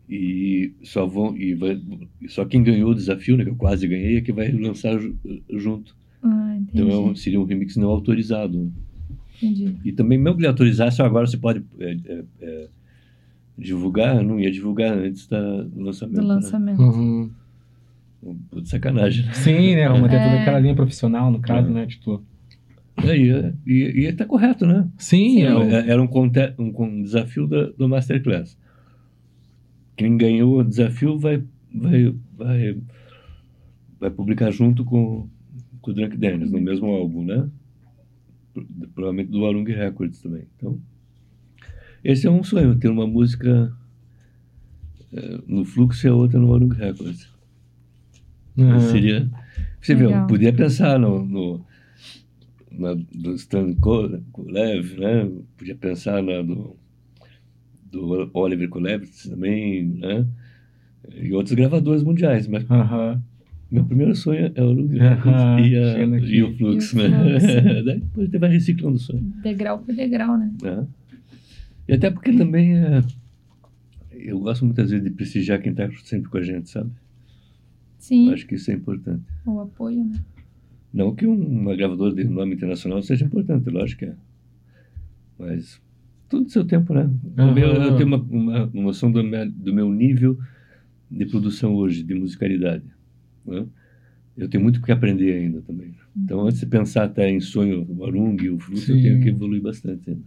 E 0.10 0.72
só 0.84 1.06
vão 1.06 1.36
e 1.36 1.54
vai, 1.56 1.82
só 2.28 2.46
quem 2.46 2.62
ganhou 2.64 2.92
o 2.92 2.96
desafio, 2.96 3.36
né, 3.38 3.44
que 3.44 3.50
eu 3.50 3.56
quase 3.56 3.88
ganhei, 3.88 4.18
é 4.18 4.22
que 4.22 4.32
vai 4.32 4.52
lançar 4.52 5.00
ju- 5.00 5.16
junto. 5.50 5.96
Ah, 6.22 6.56
entendi. 6.58 6.70
Então 6.84 6.90
é 6.90 6.98
um- 7.12 7.16
seria 7.16 7.40
um 7.40 7.44
remix 7.46 7.76
não 7.76 7.90
autorizado. 7.90 8.58
né? 8.66 8.70
entendi. 9.42 9.76
E 9.84 9.92
também, 9.92 10.18
mesmo 10.18 10.36
que 10.38 10.42
ele 10.42 10.48
autorizasse, 10.48 11.02
agora 11.02 11.26
você 11.28 11.38
pode 11.38 11.64
é, 11.80 11.98
é, 12.06 12.24
é, 12.42 12.68
divulgar, 13.58 14.24
não 14.24 14.40
ia 14.40 14.52
divulgar 14.52 14.94
antes 14.98 15.28
da, 15.28 15.64
do 15.64 15.82
lançamento. 15.82 16.16
Do 16.16 16.22
né? 16.22 16.28
lançamento. 16.36 16.82
Uhum. 16.82 17.30
Puta 18.50 18.66
sacanagem. 18.68 19.26
né? 19.26 19.34
Sim, 19.34 19.76
né? 19.76 19.88
Vamos 19.88 20.10
ter 20.10 20.18
toda 20.18 20.36
É. 20.36 20.42
aquela 20.42 20.60
linha 20.60 20.76
profissional, 20.76 21.32
no 21.32 21.40
caso, 21.40 21.68
É. 21.70 21.72
né? 21.72 21.86
Tipo. 21.88 22.24
É, 23.04 23.16
e, 23.18 23.54
e, 23.66 24.08
e 24.08 24.14
tá 24.14 24.26
correto, 24.26 24.66
né? 24.66 24.88
Sim, 24.98 25.42
É, 25.44 25.48
é 25.48 25.56
o- 25.56 25.64
é- 25.64 25.90
Era 25.90 26.02
um, 26.02 26.08
conte- 26.08 26.54
um, 26.58 26.72
um 26.84 27.04
desafio 27.04 27.46
da, 27.48 27.66
do 27.72 27.90
Masterclass. 27.90 28.58
Quem 29.98 30.18
ganhou 30.18 30.60
o 30.60 30.64
desafio 30.64 31.18
vai, 31.20 31.44
vai, 31.74 32.14
vai, 32.38 32.78
vai 34.00 34.10
publicar 34.12 34.52
junto 34.52 34.84
com, 34.86 35.28
com 35.82 35.92
o 35.92 35.94
Drunk 35.94 36.18
Dennis, 36.18 36.52
no 36.52 36.60
mesmo 36.62 36.88
álbum, 36.88 37.24
né? 37.26 37.50
Pro- 38.54 38.66
Provavelmente 38.94 39.32
do 39.32 39.46
Arung 39.46 39.66
Records 39.66 40.22
também. 40.22 40.44
Então, 40.58 40.80
esse 42.04 42.28
é 42.28 42.32
um 42.32 42.44
sonho, 42.44 42.76
ter 42.78 42.88
uma 42.90 43.06
música 43.08 43.74
eh, 45.14 45.40
no 45.48 45.66
fluxo 45.66 46.06
e 46.08 46.10
a 46.10 46.14
outra 46.14 46.40
no 46.40 46.54
Arung 46.54 46.74
Records. 46.74 47.30
Uhum. 48.58 48.80
Seria. 48.80 49.30
Você 49.82 49.94
vê, 49.96 50.06
eu 50.06 50.28
podia 50.28 50.52
pensar 50.54 50.98
no, 51.00 51.26
no 51.26 51.66
na 52.78 52.94
do 52.94 53.34
Stan 53.36 53.74
Ko- 53.76 54.20
Kolev, 54.32 54.98
né? 55.00 55.30
Podia 55.58 55.76
pensar 55.76 56.22
na 56.24 56.42
do, 56.42 56.76
do 57.92 58.30
Oliver 58.34 58.70
Kolev 58.70 59.06
também, 59.28 59.84
né? 59.86 60.26
E 61.16 61.32
outros 61.34 61.56
gravadores 61.56 62.02
mundiais, 62.04 62.48
mas 62.48 62.70
Aham. 62.70 63.22
meu 63.70 63.86
primeiro 63.86 64.16
sonho 64.16 64.52
é 64.56 64.62
o 64.64 64.72
Aham, 64.72 65.60
e, 65.60 65.76
a- 65.78 66.00
e 66.28 66.44
o 66.44 66.58
Fluxo, 66.58 66.98
E 67.00 67.06
o 67.06 67.10
né? 67.10 67.84
Daí 67.84 68.00
depois 68.00 68.30
você 68.30 68.38
vai 68.40 68.50
reciclando 68.50 68.96
o 68.96 69.00
sonho. 69.00 69.22
Degrau 69.44 69.80
por 69.80 69.94
degrau, 69.96 70.38
né? 70.38 70.52
né? 70.62 70.88
E 71.88 71.94
até 71.94 72.10
porque 72.10 72.34
também 72.34 72.76
é, 72.78 73.04
eu 74.12 74.40
gosto 74.40 74.66
muitas 74.66 74.90
vezes 74.90 75.04
de 75.06 75.12
prestigiar 75.12 75.62
quem 75.62 75.72
está 75.72 75.88
sempre 76.04 76.30
com 76.30 76.38
a 76.38 76.42
gente, 76.42 76.70
sabe? 76.70 76.90
Sim, 78.00 78.28
Eu 78.28 78.34
acho 78.34 78.48
que 78.48 78.56
isso 78.56 78.72
é 78.72 78.74
importante. 78.74 79.24
o 79.46 79.60
apoio, 79.60 80.04
né? 80.04 80.16
Não 80.96 81.14
que 81.14 81.28
um- 81.28 81.46
uma 81.62 81.76
gravadora 81.76 82.16
de 82.16 82.24
nome 82.24 82.56
internacional 82.56 83.02
seja 83.04 83.26
importante, 83.26 83.70
lógico 83.70 84.00
que 84.00 84.06
é. 84.06 84.16
Mas 85.38 85.82
tudo 86.30 86.46
do 86.46 86.50
seu 86.50 86.64
tempo, 86.66 86.94
né? 86.94 87.10
Meu- 87.36 87.72
Aham. 87.72 87.84
eu 87.88 87.96
tenho 87.98 88.08
uma, 88.08 88.18
uma, 88.18 88.66
noção 88.74 89.12
do 89.12 89.22
meu, 89.22 89.52
do 89.52 89.74
meu 89.74 89.92
nível 89.92 90.40
de 91.12 91.26
produção 91.26 91.76
hoje, 91.76 92.02
de 92.02 92.16
musicalidade. 92.16 92.86
né? 93.46 93.66
Eu 94.38 94.48
tenho 94.50 94.64
muito 94.64 94.78
o 94.78 94.82
que 94.82 94.92
aprender 94.92 95.34
ainda 95.34 95.62
também. 95.62 95.94
Então, 96.16 96.42
antes 96.48 96.60
de 96.62 96.66
pensar 96.66 97.04
até 97.04 97.30
em 97.30 97.40
sonho, 97.42 97.86
o 97.90 98.06
Arung, 98.06 98.38
o 98.50 98.58
Fruto, 98.60 98.80
eu 98.80 98.96
Sim. 98.96 99.02
tenho 99.02 99.22
que 99.22 99.30
evoluir 99.30 99.62
bastante 99.62 100.10
ainda. 100.10 100.24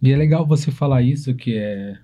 E 0.00 0.10
é 0.12 0.16
legal 0.16 0.46
você 0.46 0.70
falar 0.70 1.02
isso, 1.02 1.34
que 1.34 1.56
é 1.56 1.98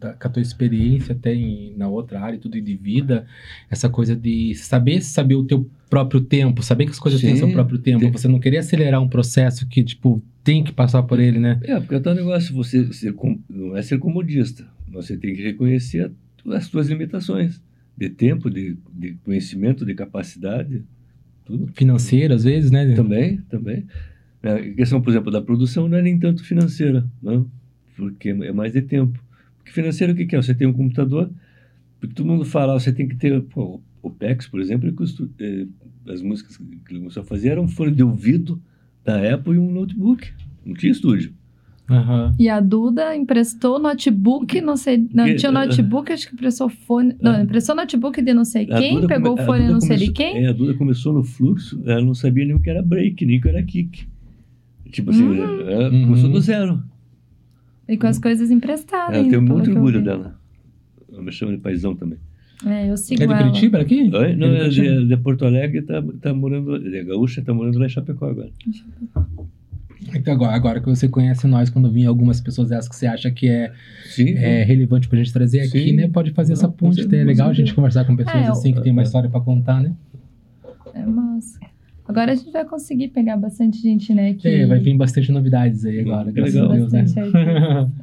da, 0.00 0.12
com 0.14 0.26
a 0.28 0.30
tua 0.30 0.42
experiência 0.42 1.12
até 1.14 1.34
em, 1.34 1.74
na 1.76 1.88
outra 1.88 2.20
área, 2.20 2.38
tudo 2.38 2.60
de 2.60 2.76
vida, 2.76 3.26
essa 3.70 3.88
coisa 3.88 4.16
de 4.16 4.54
saber 4.54 5.00
saber 5.02 5.36
o 5.36 5.44
teu 5.44 5.70
próprio 5.88 6.20
tempo, 6.20 6.62
saber 6.62 6.84
que 6.86 6.90
as 6.90 6.98
coisas 6.98 7.20
têm 7.20 7.34
Sim, 7.34 7.38
seu 7.38 7.52
próprio 7.52 7.78
tempo, 7.78 8.00
tem- 8.00 8.10
você 8.10 8.26
não 8.28 8.40
querer 8.40 8.58
acelerar 8.58 9.00
um 9.00 9.08
processo 9.08 9.66
que, 9.68 9.82
tipo, 9.84 10.22
tem 10.42 10.64
que 10.64 10.72
passar 10.72 11.02
por 11.04 11.20
ele, 11.20 11.38
né? 11.38 11.60
É, 11.62 11.78
porque 11.78 11.94
é 11.94 12.10
um 12.10 12.14
negócio, 12.14 12.54
você 12.54 12.92
ser, 12.92 13.14
não 13.48 13.76
é 13.76 13.82
ser 13.82 13.98
comodista, 13.98 14.66
você 14.90 15.16
tem 15.16 15.34
que 15.34 15.42
reconhecer 15.42 16.10
as 16.46 16.64
suas 16.66 16.88
limitações 16.88 17.60
de 17.96 18.08
tempo, 18.08 18.50
de, 18.50 18.76
de 18.92 19.12
conhecimento, 19.24 19.84
de 19.86 19.94
capacidade, 19.94 20.82
tudo. 21.44 21.70
Financeiro, 21.74 22.34
às 22.34 22.44
vezes, 22.44 22.70
né? 22.70 22.94
Também, 22.94 23.38
também. 23.48 23.86
É, 24.42 24.52
A 24.52 24.74
questão, 24.74 25.00
por 25.00 25.10
exemplo, 25.10 25.30
da 25.32 25.42
produção 25.42 25.88
não 25.88 25.98
é 25.98 26.02
nem 26.02 26.18
tanto 26.18 26.44
financeira, 26.44 27.04
não? 27.22 27.50
porque 27.96 28.28
é 28.28 28.52
mais 28.52 28.72
de 28.72 28.80
tempo. 28.82 29.18
Porque 29.68 29.72
financeiro 29.72 30.12
o 30.14 30.16
que 30.16 30.24
que 30.26 30.34
é? 30.34 30.40
Você 30.42 30.54
tem 30.54 30.66
um 30.66 30.72
computador, 30.72 31.30
porque 32.00 32.14
todo 32.14 32.26
mundo 32.26 32.44
fala, 32.44 32.78
você 32.78 32.90
tem 32.92 33.06
que 33.06 33.16
ter, 33.16 33.40
pô, 33.42 33.80
o 34.02 34.10
PEX, 34.10 34.46
por 34.46 34.60
exemplo, 34.60 34.88
ele 34.88 34.96
custo, 34.96 35.30
eh, 35.38 35.66
as 36.08 36.22
músicas 36.22 36.56
que 36.56 36.62
ele 36.90 37.00
começou 37.00 37.22
a 37.22 37.26
fazer 37.26 37.50
eram 37.50 37.64
um 37.64 37.68
fone 37.68 37.92
de 37.94 38.02
ouvido 38.02 38.60
da 39.04 39.34
Apple 39.34 39.54
e 39.54 39.58
um 39.58 39.70
notebook, 39.70 40.26
não 40.64 40.74
tinha 40.74 40.90
estúdio. 40.90 41.32
Aham. 41.90 42.34
E 42.38 42.48
a 42.50 42.60
Duda 42.60 43.14
emprestou 43.16 43.78
notebook, 43.78 44.60
não 44.60 44.76
sei. 44.76 45.06
Não, 45.12 45.24
Que- 45.24 45.36
tinha 45.36 45.50
notebook, 45.52 46.12
acho 46.12 46.28
que 46.28 46.34
emprestou 46.34 46.68
fone. 46.68 47.14
Não, 47.20 47.32
Ah. 47.32 47.40
emprestou 47.42 47.74
notebook 47.74 48.20
de 48.22 48.34
não 48.34 48.44
sei 48.44 48.66
quem, 48.66 48.94
Duda 48.96 49.06
pegou 49.08 49.30
come- 49.36 49.42
o 49.42 49.46
fone 49.46 49.68
não 49.68 49.80
sei 49.80 49.96
de 49.96 50.12
quem. 50.12 50.44
É, 50.44 50.48
a 50.48 50.52
Duda 50.52 50.74
começou 50.74 51.12
no 51.14 51.24
fluxo, 51.24 51.80
ela 51.86 52.02
não 52.02 52.14
sabia 52.14 52.44
nem 52.44 52.54
o 52.54 52.60
que 52.60 52.68
era 52.70 52.82
break, 52.82 53.24
nem 53.24 53.38
o 53.38 53.40
que 53.40 53.48
era 53.48 53.62
kick. 53.62 54.06
Tipo 54.90 55.10
assim, 55.10 55.24
Hum. 55.24 55.60
ela 55.68 55.90
Uhum. 55.90 56.04
começou 56.04 56.30
do 56.30 56.40
zero. 56.40 56.82
E 57.88 57.96
com 57.96 58.06
as 58.06 58.18
coisas 58.18 58.50
emprestadas. 58.50 59.14
Ela 59.16 59.24
ainda, 59.24 59.38
tem 59.38 59.40
muito 59.46 59.70
orgulho 59.70 60.02
dela. 60.02 60.38
Ela 61.10 61.22
me 61.22 61.32
chama 61.32 61.52
de 61.52 61.58
paizão 61.58 61.94
também. 61.96 62.18
É, 62.66 62.90
eu 62.90 62.96
sigo 62.96 63.22
É 63.22 63.26
de 63.26 63.32
ela. 63.32 63.42
Curitiba 63.44 63.78
aqui? 63.80 64.02
Oi? 64.02 64.36
Não, 64.36 64.48
Ele 64.48 64.56
é 64.56 64.64
continua- 64.64 65.00
de, 65.00 65.06
de 65.08 65.16
Porto 65.16 65.44
Alegre, 65.44 65.82
tá, 65.82 66.02
tá 66.20 66.34
morando, 66.34 66.76
é 66.94 67.04
gaúcha, 67.04 67.40
tá 67.40 67.54
morando 67.54 67.78
lá 67.78 67.86
em 67.86 67.88
Chapecó 67.88 68.26
agora. 68.26 68.50
Então, 70.14 70.32
agora, 70.34 70.54
agora 70.54 70.80
que 70.80 70.86
você 70.86 71.08
conhece 71.08 71.46
nós, 71.46 71.70
quando 71.70 71.90
vir 71.90 72.06
algumas 72.06 72.40
pessoas 72.40 72.68
dessas 72.68 72.88
que 72.88 72.96
você 72.96 73.06
acha 73.06 73.30
que 73.30 73.48
é, 73.48 73.72
Sim. 74.06 74.30
é 74.34 74.62
relevante 74.64 75.08
pra 75.08 75.18
gente 75.18 75.32
trazer 75.32 75.60
aqui, 75.60 75.90
Sim. 75.90 75.92
né? 75.92 76.08
Pode 76.08 76.30
fazer 76.32 76.52
Não, 76.52 76.58
essa 76.58 76.68
ponte. 76.68 76.96
certeza, 76.96 77.22
É 77.22 77.24
legal 77.24 77.48
a 77.50 77.52
gente 77.52 77.74
conversar 77.74 78.04
com 78.04 78.16
pessoas 78.16 78.44
É, 78.44 78.48
assim 78.48 78.72
que 78.72 78.80
tem 78.82 78.92
uma 78.92 79.02
história 79.02 79.28
pra 79.28 79.40
contar, 79.40 79.80
né? 79.82 79.92
É 80.94 81.04
massa. 81.04 81.58
Agora 82.08 82.32
a 82.32 82.34
gente 82.34 82.50
vai 82.50 82.64
conseguir 82.64 83.08
pegar 83.08 83.36
bastante 83.36 83.82
gente, 83.82 84.14
né? 84.14 84.32
Que... 84.32 84.48
É, 84.48 84.66
vai 84.66 84.78
vir 84.78 84.96
bastante 84.96 85.30
novidades 85.30 85.84
aí 85.84 86.00
agora, 86.00 86.32
graças 86.32 86.54
legal. 86.54 86.72
a 86.72 86.74
Deus, 86.74 86.92
né? 86.92 87.04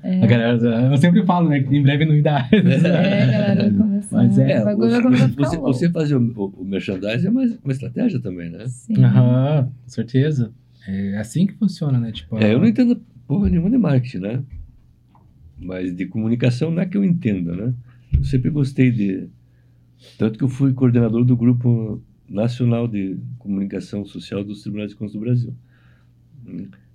É, 0.03 0.21
A 0.21 0.27
galera, 0.27 0.91
eu 0.91 0.97
sempre 0.97 1.25
falo, 1.25 1.49
né? 1.49 1.63
Que 1.63 1.75
em 1.75 1.81
breve 1.81 2.05
novidades. 2.05 2.51
é, 2.53 3.31
galera, 3.31 3.63
vai 3.63 3.71
começar. 3.71 4.17
Mas 4.17 4.37
é, 4.37 4.61
o 4.61 4.65
bagulho 4.65 4.91
vai 4.91 5.01
começar 5.01 5.25
a 5.25 5.29
ficar 5.29 5.43
você, 5.45 5.57
você 5.57 5.89
fazer 5.89 6.15
o, 6.17 6.33
o, 6.35 6.45
o 6.61 6.63
merchandising 6.63 7.25
é 7.25 7.29
uma, 7.31 7.43
uma 7.63 7.71
estratégia 7.73 8.19
também, 8.19 8.51
né? 8.51 8.67
Sim. 8.67 9.03
Aham, 9.03 9.71
com 9.83 9.89
certeza. 9.89 10.51
É 10.87 11.17
assim 11.17 11.47
que 11.47 11.53
funciona, 11.53 11.99
né? 11.99 12.11
Tipo, 12.11 12.37
É, 12.37 12.53
eu 12.53 12.59
não 12.59 12.67
entendo 12.67 13.01
porra 13.27 13.49
nenhuma 13.49 13.71
de 13.71 13.77
marketing, 13.79 14.19
né? 14.19 14.43
Mas 15.57 15.95
de 15.95 16.05
comunicação 16.05 16.69
não 16.69 16.83
é 16.83 16.85
que 16.85 16.95
eu 16.95 17.03
entenda, 17.03 17.55
né? 17.55 17.73
Eu 18.15 18.23
sempre 18.23 18.51
gostei 18.51 18.91
de... 18.91 19.27
Tanto 20.19 20.37
que 20.37 20.43
eu 20.43 20.49
fui 20.49 20.73
coordenador 20.73 21.25
do 21.25 21.35
Grupo 21.35 21.99
Nacional 22.29 22.87
de 22.87 23.17
Comunicação 23.37 24.05
Social 24.05 24.43
dos 24.43 24.61
Tribunais 24.61 24.91
de 24.91 24.95
Contas 24.95 25.13
do 25.13 25.19
Brasil. 25.19 25.53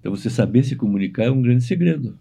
Então, 0.01 0.15
você 0.15 0.31
saber 0.31 0.65
se 0.65 0.77
comunicar 0.77 1.24
é 1.24 1.31
um 1.31 1.43
grande 1.43 1.65
segredo. 1.65 2.16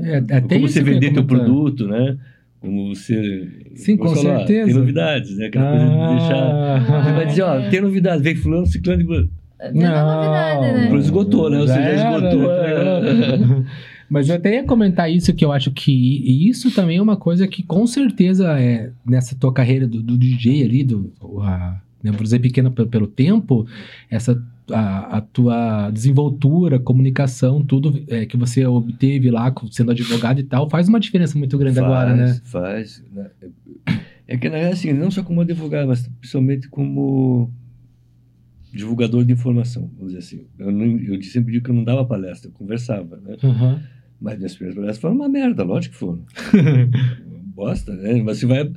é, 0.00 0.16
até 0.16 0.40
Como 0.40 0.68
você 0.68 0.82
vender 0.82 1.12
teu 1.12 1.24
produto, 1.24 1.86
né? 1.86 2.16
Como 2.60 2.94
você... 2.94 3.48
Sim, 3.74 3.96
com 3.96 4.06
ah, 4.06 4.16
certeza. 4.16 4.66
Tem 4.66 4.74
novidades, 4.74 5.36
né? 5.36 5.46
Aquela 5.46 5.70
coisa 5.70 5.86
de 5.86 6.18
deixar... 6.18 6.36
Ah, 6.36 7.02
Você 7.02 7.12
vai 7.12 7.26
dizer, 7.26 7.42
ó, 7.42 7.70
tem 7.70 7.80
novidade, 7.80 8.22
vem 8.22 8.36
fulano, 8.36 8.66
ciclano... 8.66 9.02
de- 9.02 9.30
Não, 9.74 9.86
é 9.86 10.14
novidade, 10.14 10.92
né? 10.92 10.98
Esgotou, 10.98 11.50
né? 11.50 11.58
Você 11.58 11.72
já 11.72 11.80
era, 11.80 12.18
esgotou. 12.18 12.48
né? 12.48 13.66
Mas 14.10 14.28
eu 14.28 14.34
até 14.34 14.56
ia 14.56 14.64
comentar 14.64 15.08
isso, 15.08 15.32
que 15.32 15.44
eu 15.44 15.52
acho 15.52 15.70
que 15.70 15.92
e 15.92 16.48
isso 16.48 16.74
também 16.74 16.98
é 16.98 17.02
uma 17.02 17.16
coisa 17.16 17.46
que 17.46 17.62
com 17.62 17.86
certeza 17.86 18.58
é 18.58 18.90
nessa 19.06 19.36
tua 19.36 19.54
carreira 19.54 19.86
do, 19.86 20.02
do 20.02 20.18
DJ 20.18 20.64
ali, 20.64 20.82
do, 20.82 21.12
a, 21.40 21.80
né, 22.02 22.12
por 22.12 22.22
dizer 22.22 22.38
pequena 22.38 22.70
pelo, 22.70 23.06
tempo, 23.06 23.66
essa 24.10 24.40
a, 24.70 25.18
a 25.18 25.20
tua 25.20 25.90
desenvoltura, 25.90 26.78
comunicação, 26.78 27.64
tudo 27.64 28.02
é, 28.08 28.24
que 28.24 28.36
você 28.36 28.64
obteve 28.64 29.30
lá 29.30 29.52
sendo 29.70 29.90
advogado 29.90 30.40
e 30.40 30.44
tal, 30.44 30.70
faz 30.70 30.88
uma 30.88 31.00
diferença 31.00 31.38
muito 31.38 31.58
grande 31.58 31.78
agora, 31.80 32.14
né? 32.14 32.40
Faz, 32.44 33.04
né? 33.12 33.30
É 34.26 34.36
que, 34.36 34.48
na 34.48 34.56
verdade, 34.56 34.74
assim, 34.74 34.92
não 34.92 35.10
só 35.10 35.24
como 35.24 35.40
advogado, 35.40 35.88
mas 35.88 36.06
principalmente 36.20 36.68
como 36.68 37.50
divulgador 38.72 39.24
de 39.24 39.32
informação, 39.32 39.90
vamos 39.96 40.12
dizer 40.12 40.18
assim. 40.18 40.46
Eu, 40.58 40.70
não, 40.70 40.86
eu 40.86 41.20
sempre 41.22 41.52
digo 41.52 41.64
que 41.64 41.70
eu 41.70 41.74
não 41.74 41.84
dava 41.84 42.04
palestra, 42.04 42.48
eu 42.48 42.54
conversava, 42.54 43.16
né? 43.16 43.36
Aham. 43.42 43.82
Mas 44.20 44.36
minhas 44.36 44.54
primeiras 44.54 44.76
palestras 44.76 45.00
foram 45.00 45.14
uma 45.16 45.28
merda, 45.28 45.64
lógico 45.64 45.94
que 45.94 45.98
foram. 45.98 46.24
Bosta, 47.54 47.94
né? 47.94 48.22
Mas 48.22 48.38
você 48.38 48.46
vai, 48.46 48.70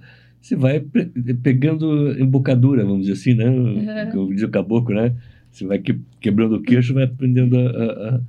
você 0.43 0.55
vai 0.55 0.79
pe- 0.79 1.05
pegando 1.41 2.11
embocadura, 2.19 2.83
vamos 2.83 3.07
dizer 3.07 3.13
assim, 3.13 3.33
né? 3.33 3.49
Uhum. 3.49 4.11
Como 4.11 4.33
diz 4.33 4.43
o 4.43 4.49
caboclo, 4.49 4.93
né? 4.93 5.15
Você 5.51 5.65
vai 5.65 5.79
que- 5.79 5.99
quebrando 6.19 6.55
o 6.55 6.61
queixo, 6.61 6.93
vai 6.93 7.03
aprendendo 7.05 7.57
a... 7.57 7.61
a- 7.61 8.15
a- 8.15 8.21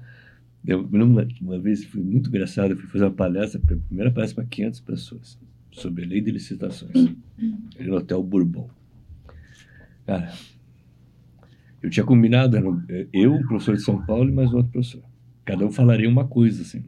Eu 0.66 0.81
uma, 0.91 1.27
uma 1.43 1.59
vez, 1.59 1.85
foi 1.85 2.01
muito 2.03 2.28
engraçado, 2.31 2.70
eu 2.70 2.77
fui 2.77 2.86
fazer 2.89 3.05
uma 3.05 3.11
palestra, 3.11 3.61
a 3.61 3.77
primeira 3.89 4.11
palestra 4.11 4.43
para 4.43 4.49
500 4.51 4.81
pessoas, 4.81 5.39
sobre 5.73 6.05
a 6.05 6.09
lei 6.09 6.20
de 6.20 6.31
licitações, 6.31 6.93
no 7.81 7.97
Hotel 7.97 8.23
Bourbon. 8.23 8.70
Cara, 10.07 10.32
Eu 11.82 11.91
tinha 11.91 12.05
combinado, 12.07 12.57
eu, 13.12 13.35
o 13.35 13.47
professor 13.47 13.74
de 13.77 13.82
São 13.82 14.05
Paulo 14.07 14.31
e 14.31 14.32
mais 14.32 14.53
outro 14.55 14.70
professor. 14.73 15.03
Cada 15.45 15.66
um 15.66 15.70
falaria 15.70 16.09
uma 16.09 16.27
coisa, 16.27 16.62
assim. 16.62 16.82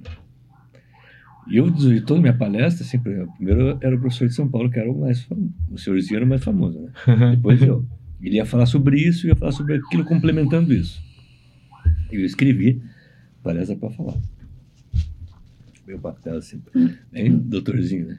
E 1.48 1.56
eu, 1.58 1.70
de 1.70 2.00
toda 2.00 2.18
a 2.18 2.22
minha 2.22 2.34
palestra, 2.34 2.84
assim, 2.84 2.98
primeiro 2.98 3.78
era 3.80 3.94
o 3.94 4.00
professor 4.00 4.26
de 4.26 4.34
São 4.34 4.48
Paulo, 4.48 4.70
que 4.70 4.78
era 4.78 4.90
o 4.90 5.00
mais 5.00 5.22
famoso, 5.22 5.52
o 5.70 5.78
senhorzinho 5.78 6.16
era 6.16 6.24
o 6.24 6.28
mais 6.28 6.42
famoso, 6.42 6.80
né? 6.80 6.90
Depois 7.36 7.62
eu. 7.62 7.86
Ele 8.20 8.36
ia 8.36 8.46
falar 8.46 8.66
sobre 8.66 8.98
isso 8.98 9.26
e 9.26 9.28
ia 9.28 9.36
falar 9.36 9.52
sobre 9.52 9.74
aquilo 9.74 10.04
complementando 10.04 10.72
isso. 10.72 11.00
Eu 12.10 12.24
escrevi 12.24 12.82
palestra 13.42 13.76
para 13.76 13.90
falar. 13.90 14.14
Meu 15.86 15.98
papel, 16.00 16.36
assim, 16.36 16.60
bem 17.12 17.36
doutorzinho, 17.36 18.08
né? 18.08 18.18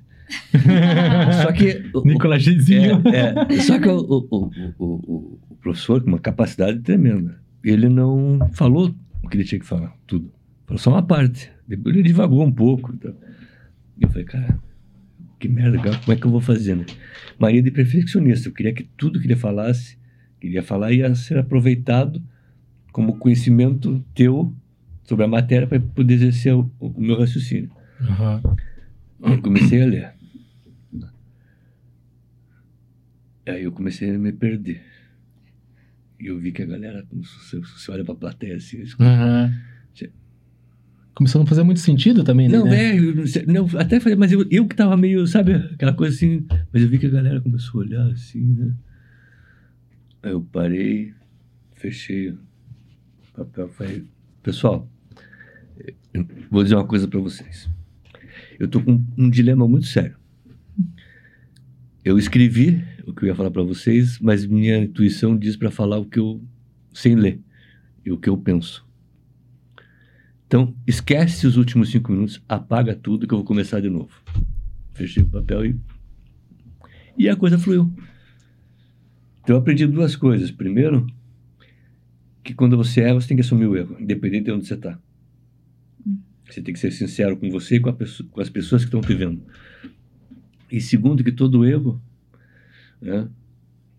só 1.44 1.52
que. 1.52 1.84
Nicolas 2.06 2.44
Gizinho. 2.44 3.02
É, 3.08 3.54
é, 3.54 3.60
só 3.62 3.80
que 3.80 3.88
o, 3.88 3.98
o, 4.00 4.52
o, 4.78 5.40
o, 5.50 5.56
professor, 5.62 6.02
com 6.02 6.08
uma 6.08 6.20
capacidade 6.20 6.80
tremenda, 6.80 7.42
ele 7.64 7.90
não 7.90 8.40
falou 8.54 8.96
o 9.24 9.30
que 9.30 9.38
ele 9.38 9.44
tinha 9.44 9.60
que 9.60 9.66
falar, 9.66 9.94
tudo. 10.06 10.32
Falou 10.66 10.80
só 10.80 10.92
uma 10.92 11.04
parte. 11.04 11.52
Depois 11.68 11.96
ele 11.96 12.08
divagou 12.08 12.44
um 12.44 12.52
pouco. 12.52 12.94
Então. 12.94 13.14
Eu 14.00 14.10
falei, 14.10 14.26
cara, 14.26 14.60
que 15.40 15.48
merda, 15.48 15.78
cara, 15.78 15.98
como 15.98 16.14
é 16.14 16.16
que 16.16 16.26
eu 16.26 16.32
vou 16.32 16.42
fazer, 16.42 16.76
né? 16.76 16.86
Maria 17.38 17.62
de 17.62 17.72
perfeccionista. 17.72 18.48
Eu 18.48 18.54
queria 18.54 18.74
que 18.74 18.84
tudo 18.98 19.20
que 19.20 19.28
ele 19.28 19.36
falasse, 19.36 19.98
queria 20.40 20.64
falar, 20.64 20.92
ia 20.92 21.14
ser 21.16 21.38
aproveitado 21.38 22.24
como 22.92 23.18
conhecimento 23.18 24.04
teu 24.16 24.54
sobre 25.04 25.26
a 25.26 25.28
matéria 25.28 25.68
para 25.68 25.80
poder 25.80 26.16
exercer 26.16 26.54
o, 26.54 26.72
o 26.80 27.02
meu 27.02 27.20
raciocínio. 27.20 27.72
Uhum. 28.02 29.34
Eu 29.34 29.42
comecei 29.42 29.82
a 29.82 29.86
ler. 29.86 30.14
Aí 33.48 33.64
eu 33.64 33.72
comecei 33.72 34.10
a 34.10 34.18
me 34.18 34.32
perder. 34.32 34.84
E 36.20 36.28
eu 36.28 36.38
vi 36.38 36.52
que 36.52 36.64
a 36.64 36.66
galera, 36.66 37.06
você, 37.12 37.60
você 37.60 37.92
olha 37.92 38.04
pra 38.04 38.16
plateia 38.16 38.56
assim, 38.56 38.80
uhum. 39.00 39.54
Começou 41.18 41.40
a 41.40 41.42
não 41.42 41.48
fazer 41.48 41.64
muito 41.64 41.80
sentido 41.80 42.24
também, 42.24 42.48
né? 42.48 42.60
Não, 42.60 42.68
é, 42.68 42.96
não, 43.48 43.68
até 43.80 44.00
falei, 44.00 44.16
mas 44.16 44.32
eu, 44.32 44.46
eu 44.52 44.68
que 44.68 44.76
tava 44.76 44.96
meio, 44.96 45.26
sabe, 45.26 45.54
aquela 45.54 45.92
coisa 45.92 46.16
assim, 46.16 46.46
mas 46.72 46.84
eu 46.84 46.88
vi 46.88 47.00
que 47.00 47.08
a 47.08 47.10
galera 47.10 47.42
começou 47.42 47.82
a 47.82 47.86
olhar 47.86 48.06
assim, 48.12 48.44
né? 48.44 48.72
Aí 50.22 50.32
eu 50.32 50.42
parei, 50.42 51.16
fechei 51.74 52.30
o 52.30 52.38
papel, 53.36 53.68
falei, 53.70 54.06
pessoal, 54.44 54.88
vou 56.52 56.62
dizer 56.62 56.76
uma 56.76 56.86
coisa 56.86 57.08
para 57.08 57.20
vocês. 57.20 57.68
Eu 58.60 58.68
tô 58.68 58.80
com 58.80 59.04
um 59.18 59.28
dilema 59.28 59.68
muito 59.68 59.88
sério. 59.88 60.16
Eu 62.06 62.20
escrevi 62.20 62.84
o 63.08 63.14
que 63.14 63.24
eu 63.24 63.28
ia 63.30 63.36
falar 63.36 63.50
para 63.50 63.64
vocês, 63.64 64.20
mas 64.20 64.46
minha 64.46 64.78
intuição 64.78 65.36
diz 65.36 65.56
para 65.56 65.72
falar 65.72 65.98
o 65.98 66.06
que 66.06 66.20
eu 66.20 66.44
sem 66.94 67.16
ler 67.16 67.40
e 68.06 68.12
o 68.12 68.20
que 68.20 68.30
eu 68.30 68.38
penso. 68.38 68.87
Então, 70.48 70.74
esquece 70.88 71.46
os 71.46 71.58
últimos 71.58 71.92
cinco 71.92 72.12
minutos, 72.12 72.42
apaga 72.48 72.96
tudo 72.96 73.28
que 73.28 73.34
eu 73.34 73.38
vou 73.38 73.46
começar 73.46 73.82
de 73.82 73.90
novo. 73.90 74.10
Fechei 74.94 75.22
o 75.22 75.28
papel 75.28 75.66
e 75.66 75.80
e 77.18 77.28
a 77.28 77.36
coisa 77.36 77.58
fluiu. 77.58 77.92
Então, 79.42 79.56
eu 79.56 79.62
aprendi 79.62 79.86
duas 79.86 80.16
coisas. 80.16 80.52
Primeiro, 80.52 81.08
que 82.44 82.54
quando 82.54 82.78
você 82.78 83.02
erra, 83.02 83.16
você 83.16 83.28
tem 83.28 83.38
que 83.38 83.42
assumir 83.42 83.66
o 83.66 83.76
erro, 83.76 83.98
independente 84.00 84.46
de 84.46 84.52
onde 84.52 84.68
você 84.68 84.76
está. 84.76 85.00
Você 86.50 86.62
tem 86.62 86.74
que 86.74 86.80
ser 86.80 86.92
sincero 86.92 87.36
com 87.36 87.50
você 87.50 87.76
e 87.76 87.80
com, 87.80 87.92
pessoa, 87.92 88.30
com 88.30 88.40
as 88.40 88.50
pessoas 88.50 88.84
que 88.84 88.88
estão 88.88 89.02
te 89.02 89.14
vendo. 89.14 89.42
E 90.72 90.80
segundo, 90.80 91.24
que 91.24 91.32
todo 91.32 91.66
erro 91.66 92.02
né? 93.02 93.28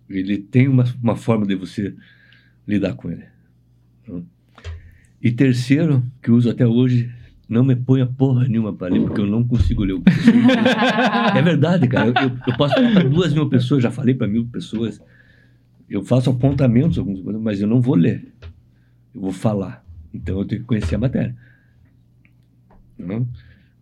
Ele 0.08 0.38
tem 0.38 0.68
uma, 0.68 0.84
uma 1.02 1.16
forma 1.16 1.46
de 1.46 1.54
você 1.54 1.94
lidar 2.66 2.94
com 2.94 3.10
ele. 3.10 3.24
Né? 4.06 4.22
E 5.20 5.32
terceiro, 5.32 6.02
que 6.22 6.30
uso 6.30 6.48
até 6.48 6.66
hoje, 6.66 7.10
não 7.48 7.64
me 7.64 7.74
ponha 7.74 8.06
porra 8.06 8.46
nenhuma 8.46 8.72
para 8.72 8.92
ler, 8.92 9.00
porque 9.00 9.20
eu 9.20 9.26
não 9.26 9.42
consigo 9.42 9.82
ler 9.82 9.94
o 9.94 10.02
que 10.02 10.10
É 11.36 11.42
verdade, 11.42 11.88
cara. 11.88 12.08
Eu, 12.08 12.28
eu, 12.28 12.38
eu 12.46 12.56
posso 12.56 12.74
falar 12.74 12.92
para 12.92 13.08
duas 13.08 13.32
mil 13.32 13.48
pessoas, 13.48 13.82
já 13.82 13.90
falei 13.90 14.14
para 14.14 14.28
mil 14.28 14.46
pessoas. 14.46 15.00
Eu 15.88 16.04
faço 16.04 16.28
apontamentos, 16.28 16.98
coisas, 16.98 17.40
mas 17.40 17.60
eu 17.60 17.66
não 17.66 17.80
vou 17.80 17.94
ler. 17.94 18.32
Eu 19.14 19.22
vou 19.22 19.32
falar. 19.32 19.84
Então 20.12 20.38
eu 20.38 20.44
tenho 20.44 20.60
que 20.60 20.66
conhecer 20.66 20.94
a 20.94 20.98
matéria. 20.98 21.34
Não? 22.98 23.26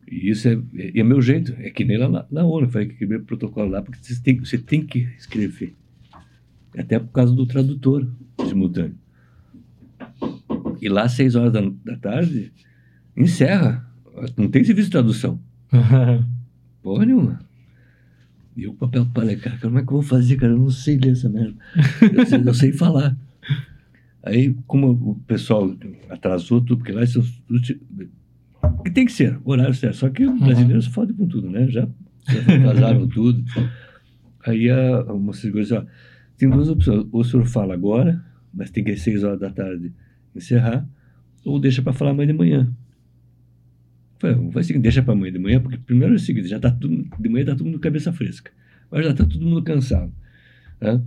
E 0.09 0.31
isso 0.31 0.49
é, 0.49 0.59
é, 0.77 1.01
é 1.01 1.03
meu 1.03 1.21
jeito. 1.21 1.55
É 1.59 1.71
que 1.71 1.85
nem 1.85 1.99
lá 1.99 2.09
na, 2.09 2.27
na 2.31 2.45
ONU, 2.45 2.67
eu 2.67 2.71
falei 2.71 2.87
que 2.87 2.95
escrever 2.95 3.25
protocolo 3.25 3.69
lá, 3.69 3.83
porque 3.83 3.99
você 4.01 4.23
tem, 4.23 4.39
você 4.39 4.59
tem 4.59 4.87
que 4.87 5.01
escrever. 5.19 5.75
Até 6.79 6.99
por 6.99 7.11
causa 7.11 7.35
do 7.35 7.47
tradutor 7.47 8.07
simultâneo. 8.49 8.97
E 10.87 10.89
lá, 10.89 11.03
às 11.03 11.13
seis 11.15 11.35
horas 11.35 11.53
da, 11.53 11.61
da 11.85 11.97
tarde, 11.97 12.53
encerra. 13.17 13.85
Não 14.37 14.49
tem 14.49 14.63
serviço 14.63 14.87
de 14.87 14.93
tradução. 14.93 15.41
Porra 16.81 17.05
nenhuma. 17.05 17.41
E 18.57 18.63
eu, 18.63 18.73
papel, 18.73 19.05
falei, 19.13 19.35
cara, 19.35 19.59
como 19.61 19.81
é 19.81 19.83
que 19.83 19.89
eu 19.89 19.95
vou 19.95 20.03
fazer, 20.03 20.37
cara? 20.37 20.53
Eu 20.53 20.59
não 20.59 20.71
sei 20.71 20.97
ler 20.97 21.11
essa 21.11 21.29
merda. 21.29 21.57
Eu 22.01 22.25
sei, 22.25 22.41
eu 22.47 22.55
sei 22.55 22.73
falar. 22.73 23.17
Aí, 24.23 24.55
como 24.69 24.93
o 24.93 25.17
pessoal 25.27 25.77
atrasou 26.09 26.61
tudo, 26.61 26.79
porque 26.79 26.93
lá 26.93 27.05
são 27.05 27.21
que 28.85 28.91
tem 28.93 29.07
que 29.07 29.13
ser, 29.13 29.41
o 29.45 29.51
horário 29.51 29.75
certo. 29.75 29.97
Só 29.97 30.09
que 30.09 30.25
o 30.25 30.39
brasileiro 30.39 30.81
se 30.81 30.91
fode 30.91 31.13
com 31.15 31.27
tudo, 31.27 31.51
né? 31.51 31.67
Já, 31.67 31.89
já 32.29 32.41
atrasaram 32.43 33.09
tudo. 33.11 33.45
Aí 34.47 34.71
a, 34.71 35.01
a 35.01 35.15
moça 35.15 35.51
disse, 35.51 35.75
ó, 35.75 35.85
tem 36.39 36.49
duas 36.49 36.69
opções. 36.69 37.05
Ou 37.11 37.23
o 37.23 37.25
senhor 37.25 37.45
fala 37.45 37.75
agora, 37.75 38.25
mas 38.55 38.71
tem 38.71 38.85
que 38.85 38.93
ir 38.93 38.99
seis 38.99 39.25
horas 39.25 39.41
da 39.41 39.51
tarde 39.51 39.93
encerrar, 40.39 40.89
ou 41.45 41.59
deixa 41.59 41.83
para 41.83 41.93
falar 41.93 42.11
amanhã 42.11 42.29
de 42.29 42.33
manhã. 42.33 42.73
Falei, 44.19 44.37
vai 44.51 44.65
seguir, 44.65 44.79
deixa 44.79 45.03
para 45.03 45.13
amanhã 45.13 45.33
de 45.33 45.39
manhã, 45.39 45.61
porque 45.61 45.77
primeiro 45.77 46.15
é 46.15 46.17
o 46.17 46.19
seguinte, 46.19 46.49
já 46.49 46.59
tá 46.59 46.71
tudo, 46.71 47.07
de 47.19 47.29
manhã 47.29 47.45
tá 47.45 47.55
todo 47.55 47.67
mundo 47.67 47.79
cabeça 47.79 48.13
fresca. 48.13 48.51
Mas 48.91 49.05
já 49.05 49.13
tá 49.13 49.25
todo 49.25 49.45
mundo 49.45 49.63
cansado. 49.63 50.13
Né? 50.81 51.03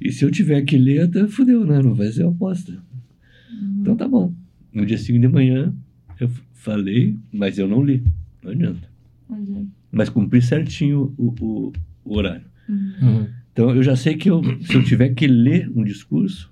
E 0.00 0.10
se 0.12 0.24
eu 0.24 0.30
tiver 0.30 0.62
que 0.62 0.76
ler, 0.76 1.02
até 1.02 1.26
fudeu, 1.28 1.64
né? 1.64 1.80
Não 1.80 1.94
vai 1.94 2.08
ser 2.08 2.24
aposta. 2.24 2.72
Uhum. 2.72 3.78
Então 3.80 3.96
tá 3.96 4.08
bom. 4.08 4.34
No 4.72 4.84
dia 4.84 4.98
seguinte 4.98 5.22
de 5.22 5.28
manhã, 5.28 5.74
eu 6.18 6.30
falei, 6.52 7.16
mas 7.32 7.58
eu 7.58 7.68
não 7.68 7.82
li. 7.82 8.04
Não 8.42 8.50
adianta. 8.50 8.88
Uhum. 9.28 9.68
Mas 9.90 10.08
cumpri 10.08 10.42
certinho 10.42 11.14
o, 11.16 11.34
o, 11.40 11.72
o 12.04 12.16
horário. 12.16 12.46
Uhum. 12.68 12.92
uhum. 13.02 13.28
Então 13.52 13.74
eu 13.74 13.82
já 13.82 13.94
sei 13.94 14.16
que 14.16 14.30
eu, 14.30 14.42
se 14.62 14.74
eu 14.74 14.82
tiver 14.82 15.10
que 15.10 15.26
ler 15.26 15.70
um 15.74 15.84
discurso, 15.84 16.51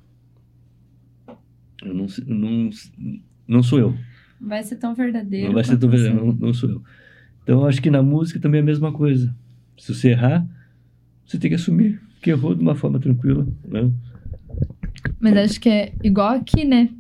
eu 1.83 1.95
não, 1.95 2.07
não, 2.27 2.71
não 3.47 3.63
sou 3.63 3.79
eu. 3.79 3.95
Vai 4.41 4.63
ser 4.63 4.77
tão 4.77 4.95
verdadeiro. 4.95 5.49
Não 5.49 5.55
vai 5.55 5.65
ser 5.65 5.77
tão 5.77 5.89
verdadeiro, 5.89 6.27
não, 6.27 6.33
não, 6.33 6.55
sou 6.55 6.71
eu. 6.71 6.83
Então 7.43 7.61
eu 7.61 7.67
acho 7.67 7.81
que 7.81 7.91
na 7.91 8.03
música 8.03 8.41
também 8.41 8.61
é 8.61 8.63
a 8.63 8.67
mesma 8.67 8.93
coisa. 8.93 9.35
Se 9.79 9.95
você 9.95 10.11
errar, 10.11 10.47
você 11.27 11.39
tem 11.39 11.51
que 11.51 11.57
assumir 11.57 12.01
que 12.23 12.31
errou 12.31 12.55
de 12.55 12.63
uma 12.63 12.75
forma 12.75 12.99
tranquila. 12.99 13.47
Né? 13.67 13.91
Mas 15.19 15.37
acho 15.37 15.61
que 15.61 15.69
é 15.69 15.93
igual 16.03 16.35
aqui, 16.35 16.65
né? 16.65 16.91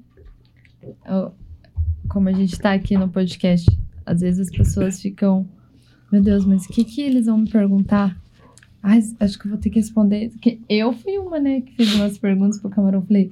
como 2.09 2.28
a 2.28 2.33
gente 2.33 2.59
tá 2.59 2.73
aqui 2.73 2.97
no 2.97 3.09
podcast, 3.09 3.70
às 4.05 4.20
vezes 4.20 4.49
as 4.49 4.57
pessoas 4.57 5.00
ficam, 5.00 5.49
meu 6.10 6.23
Deus, 6.23 6.44
mas 6.44 6.65
o 6.65 6.68
que 6.68 6.84
que 6.84 7.00
eles 7.00 7.26
vão 7.26 7.39
me 7.39 7.49
perguntar? 7.49 8.17
Ai, 8.83 9.00
acho 9.20 9.39
que 9.39 9.47
eu 9.47 9.50
vou 9.50 9.60
ter 9.60 9.70
que 9.70 9.78
responder. 9.78 10.31
Porque 10.31 10.59
eu 10.68 10.92
fui 10.92 11.18
uma, 11.18 11.39
né, 11.39 11.60
que 11.60 11.76
fez 11.76 11.94
umas 11.94 12.18
perguntas 12.18 12.59
pro 12.59 12.70
Camarão. 12.70 13.02
Falei, 13.02 13.31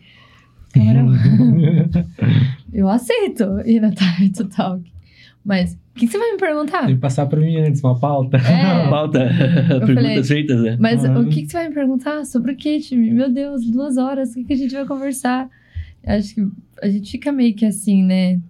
Camarão, 0.79 1.13
eu 2.73 2.89
aceito 2.89 3.45
ir 3.65 3.81
na 3.81 3.91
Time 3.91 4.31
to 4.31 4.45
Talk. 4.49 4.83
Mas, 5.45 5.73
o 5.73 5.79
que, 5.95 6.07
que, 6.07 6.13
você 6.13 6.19
vai 6.19 6.33
me 6.33 6.39
perguntar? 6.39 6.87
Tem 6.87 6.95
que 6.95 7.01
passar 7.01 7.27
pra 7.27 7.41
mim 7.41 7.57
antes, 7.57 7.83
uma 7.83 7.99
pauta. 7.99 8.37
É, 8.37 8.83
uma 8.83 8.91
pauta. 8.91 9.31
Perguntas 9.87 10.29
feitas, 10.29 10.61
né? 10.61 10.77
Mas 10.79 11.05
o 11.05 11.27
que, 11.29 11.43
que 11.43 11.49
você 11.49 11.57
vai 11.57 11.69
me 11.69 11.75
perguntar? 11.75 12.25
Sobre 12.25 12.53
o 12.53 12.57
que, 12.57 12.81
time? 12.81 13.11
Meu 13.11 13.33
Deus, 13.33 13.65
duas 13.71 13.97
horas, 13.97 14.33
o 14.33 14.35
que, 14.35 14.45
que 14.45 14.53
a 14.53 14.57
gente 14.57 14.75
vai 14.75 14.85
conversar? 14.85 15.49
Acho 16.05 16.35
que 16.35 16.47
a 16.83 16.89
gente 16.89 17.11
fica 17.11 17.33
meio 17.33 17.55
que 17.55 17.65
assim, 17.65 18.03
né? 18.03 18.41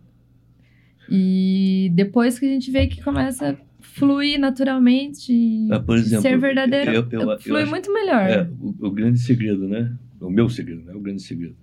E 1.11 1.91
depois 1.95 2.39
que 2.39 2.47
a 2.47 2.49
gente 2.49 2.71
vê 2.71 2.87
que 2.87 3.03
começa 3.03 3.51
a 3.51 3.55
fluir 3.81 4.39
naturalmente, 4.39 5.69
ah, 5.71 5.81
por 5.81 5.97
exemplo, 5.97 6.23
ser 6.23 6.39
verdadeiro, 6.39 6.93
eu, 6.93 7.09
eu, 7.11 7.31
eu 7.31 7.41
flui 7.41 7.65
muito 7.65 7.93
melhor. 7.93 8.29
É, 8.29 8.49
o, 8.61 8.75
o, 8.87 8.91
grande 8.91 9.19
segredo, 9.19 9.67
né? 9.67 9.93
O 10.21 10.31
meu 10.31 10.49
segredo, 10.49 10.83
né? 10.85 10.93
O 10.95 11.01
grande 11.01 11.23
segredo. 11.23 11.57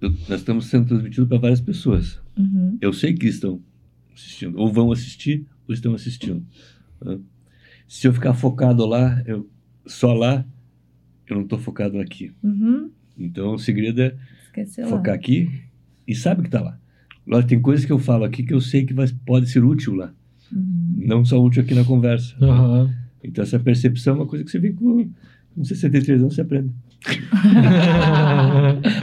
Nós 0.00 0.40
estamos 0.40 0.66
sendo 0.66 0.86
transmitidos 0.86 1.28
para 1.28 1.38
várias 1.38 1.60
pessoas. 1.60 2.20
Uhum. 2.36 2.78
Eu 2.80 2.92
sei 2.92 3.14
que 3.14 3.26
estão 3.26 3.60
assistindo, 4.14 4.58
ou 4.58 4.72
vão 4.72 4.92
assistir, 4.92 5.46
ou 5.66 5.74
estão 5.74 5.94
assistindo. 5.94 6.44
Né? 7.04 7.18
Se 7.86 8.06
eu 8.06 8.12
ficar 8.12 8.34
focado 8.34 8.84
lá, 8.86 9.22
eu, 9.26 9.48
só 9.86 10.12
lá, 10.12 10.44
eu 11.26 11.36
não 11.36 11.42
estou 11.42 11.58
focado 11.58 11.98
aqui. 11.98 12.32
Uhum. 12.42 12.90
Então, 13.18 13.54
o 13.54 13.58
segredo 13.58 14.00
é 14.00 14.16
Esqueci 14.46 14.82
focar 14.84 15.08
lá. 15.08 15.14
aqui 15.14 15.50
e 16.06 16.14
sabe 16.14 16.42
que 16.42 16.48
está 16.48 16.60
lá. 16.60 16.78
Lógico, 17.26 17.48
tem 17.48 17.60
coisas 17.60 17.84
que 17.84 17.92
eu 17.92 17.98
falo 17.98 18.24
aqui 18.24 18.42
que 18.42 18.54
eu 18.54 18.60
sei 18.60 18.86
que 18.86 18.94
vai, 18.94 19.06
pode 19.26 19.48
ser 19.48 19.64
útil 19.64 19.94
lá. 19.94 20.14
Uhum. 20.52 20.94
Não 20.96 21.24
só 21.24 21.42
útil 21.42 21.62
aqui 21.62 21.74
na 21.74 21.84
conversa. 21.84 22.34
Uhum. 22.40 22.90
Então, 23.22 23.42
essa 23.42 23.58
percepção 23.58 24.14
é 24.14 24.16
uma 24.18 24.26
coisa 24.26 24.44
que 24.44 24.50
você 24.50 24.58
vem 24.58 24.72
com, 24.72 25.10
Com 25.54 25.64
63 25.64 26.20
anos 26.20 26.34
você 26.34 26.40
aprende. 26.40 26.70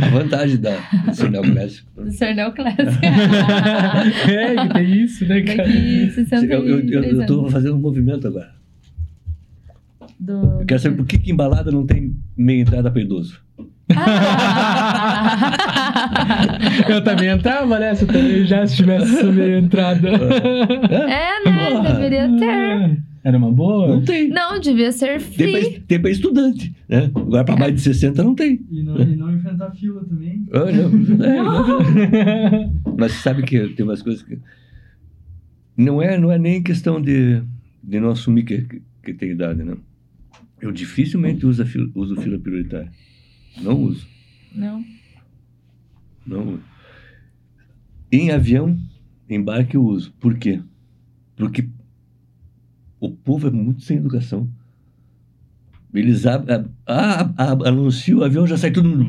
A 0.01 0.09
vantagem 0.09 0.57
da 0.57 0.77
do 1.05 1.15
ser 1.15 1.31
neoclássico. 1.31 1.89
Do 2.01 2.11
ser 2.11 2.35
neoclássico. 2.35 2.83
é, 4.29 4.55
que 4.55 4.73
tem 4.73 5.03
isso, 5.03 5.25
né, 5.25 5.41
cara? 5.41 5.57
Daqui 5.63 6.11
63 6.11 6.51
Eu, 6.51 6.67
eu, 6.67 6.89
eu, 6.89 7.03
eu 7.03 7.25
tô 7.25 7.49
fazendo 7.49 7.75
um 7.75 7.79
movimento 7.79 8.27
agora. 8.27 8.53
Do... 10.19 10.59
Eu 10.61 10.65
quero 10.65 10.79
saber 10.79 10.97
por 10.97 11.05
que, 11.05 11.17
que 11.17 11.31
embalada 11.31 11.71
não 11.71 11.85
tem 11.85 12.15
meia 12.37 12.61
entrada 12.61 12.91
para 12.91 13.01
idoso. 13.01 13.41
Ah! 13.95 15.51
Eu 16.89 17.03
também 17.03 17.29
entrava 17.29 17.77
nessa 17.79 18.05
também, 18.05 18.45
já 18.45 18.65
se 18.65 18.77
tivesse 18.77 19.15
essa 19.15 19.31
meia 19.31 19.59
entrada. 19.59 20.09
é, 20.09 21.43
né? 21.43 21.69
Porra. 21.69 21.93
Deveria 21.93 22.27
ter. 22.37 22.97
Era 23.25 23.39
uma 23.39 23.51
boa? 23.51 23.87
Não 23.87 24.05
tem. 24.05 24.29
Não, 24.29 24.59
devia 24.59 24.91
ser 24.91 25.19
Tem 25.19 25.51
free. 25.51 25.71
pra, 25.71 25.81
tem 25.87 25.99
pra 25.99 26.11
estudante, 26.11 26.75
né? 26.87 27.05
Agora 27.15 27.43
para 27.43 27.57
mais 27.57 27.73
de 27.73 27.81
60 27.81 28.23
não 28.23 28.35
tem. 28.35 28.63
E 28.69 28.83
não, 28.83 29.01
e 29.01 29.15
não 29.15 29.33
enfrentar 29.33 29.71
fila 29.71 30.05
também. 30.05 30.45
Ah, 30.53 30.71
não, 30.71 31.25
é, 31.25 31.41
não. 32.85 32.95
Mas 32.95 33.13
você 33.13 33.21
sabe 33.23 33.41
que 33.41 33.69
tem 33.69 33.83
umas 33.83 34.03
coisas 34.03 34.21
que. 34.21 34.37
Não 35.75 35.99
é, 35.99 36.19
não 36.19 36.31
é 36.31 36.37
nem 36.37 36.61
questão 36.61 37.01
de, 37.01 37.41
de 37.83 37.99
não 37.99 38.11
assumir 38.11 38.43
que, 38.43 38.61
que, 38.61 38.81
que 39.03 39.13
tem 39.15 39.31
idade, 39.31 39.63
não. 39.63 39.79
Eu 40.61 40.71
dificilmente 40.71 41.47
uso, 41.47 41.63
a 41.63 41.65
fila, 41.65 41.89
uso 41.95 42.15
fila 42.17 42.37
prioritária. 42.37 42.91
Não 43.59 43.81
uso. 43.81 44.07
Não. 44.53 44.85
Não 46.27 46.47
uso. 46.53 46.63
Em 48.11 48.29
avião, 48.29 48.77
embarque 49.27 49.75
eu 49.75 49.83
uso. 49.83 50.13
Por 50.19 50.37
quê? 50.37 50.61
Porque 51.35 51.67
o 53.05 53.11
povo 53.11 53.47
é 53.47 53.51
muito 53.51 53.83
sem 53.83 53.97
educação. 53.97 54.47
Eles 55.93 56.25
abrem. 56.25 56.65
Ah, 56.85 57.29
ah, 57.37 57.51
anuncia 57.65 58.17
o 58.17 58.23
avião, 58.23 58.45
já 58.45 58.57
sai 58.57 58.71
tudo. 58.71 58.89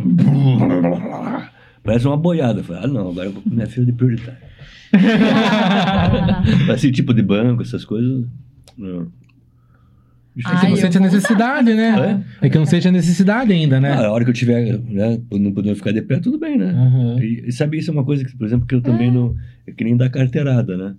Parece 1.83 2.07
uma 2.07 2.17
boiada. 2.17 2.63
Falei, 2.63 2.85
ah, 2.85 2.87
não, 2.87 3.11
agora 3.11 3.27
eu 3.27 3.33
vou 3.33 3.43
minha 3.45 3.67
fila 3.67 3.87
de 3.87 3.93
prioritária. 3.93 4.47
Assim, 6.73 6.93
tipo 6.93 7.13
de 7.13 7.23
banco, 7.23 7.63
essas 7.63 7.85
coisas. 7.85 8.25
Não. 8.77 9.09
É 10.39 10.61
que 10.61 10.69
não 10.69 10.77
sente 10.77 10.99
a 10.99 11.01
necessidade, 11.01 11.73
né? 11.73 12.25
É 12.43 12.51
que 12.51 12.59
não 12.59 12.67
sente 12.67 12.87
a 12.87 12.93
necessidade 12.93 13.53
ainda, 13.53 13.81
né? 13.81 13.93
Ah, 13.93 14.07
a 14.07 14.13
hora 14.13 14.23
que 14.23 14.31
eu 14.31 14.35
tiver, 14.35 14.79
né, 14.79 15.19
não 15.33 15.51
podendo 15.53 15.75
ficar 15.77 15.93
de 15.93 16.03
pé, 16.03 16.19
tudo 16.21 16.39
bem, 16.39 16.59
né? 16.59 16.71
Aham. 16.71 17.17
E, 17.21 17.45
e 17.47 17.53
sabe, 17.53 17.79
isso 17.79 17.91
é 17.91 17.95
uma 17.95 18.05
coisa 18.05 18.23
que, 18.23 18.37
por 18.37 18.47
exemplo, 18.47 18.67
que 18.67 18.75
eu 18.75 18.83
também 18.83 19.11
não. 19.11 19.35
É 19.67 19.73
que 19.73 19.83
nem 19.83 19.97
dar 19.97 20.11
carteirada, 20.11 20.77
né? 20.77 20.95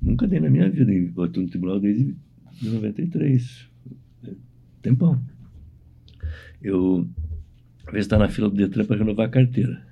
Nunca 0.00 0.26
dei 0.26 0.40
na 0.40 0.50
minha 0.50 0.70
vida. 0.70 0.92
Eu 0.92 1.24
estou 1.24 1.42
no 1.42 1.48
tribunal 1.48 1.80
desde 1.80 2.14
93. 2.62 3.68
É, 4.24 4.30
Tempão. 4.82 5.20
Eu. 6.62 7.08
Às 7.86 7.92
vezes 7.92 8.06
está 8.06 8.18
na 8.18 8.28
fila 8.28 8.50
do 8.50 8.56
Detran 8.56 8.84
para 8.84 8.98
renovar 8.98 9.26
a 9.26 9.30
carteira. 9.30 9.86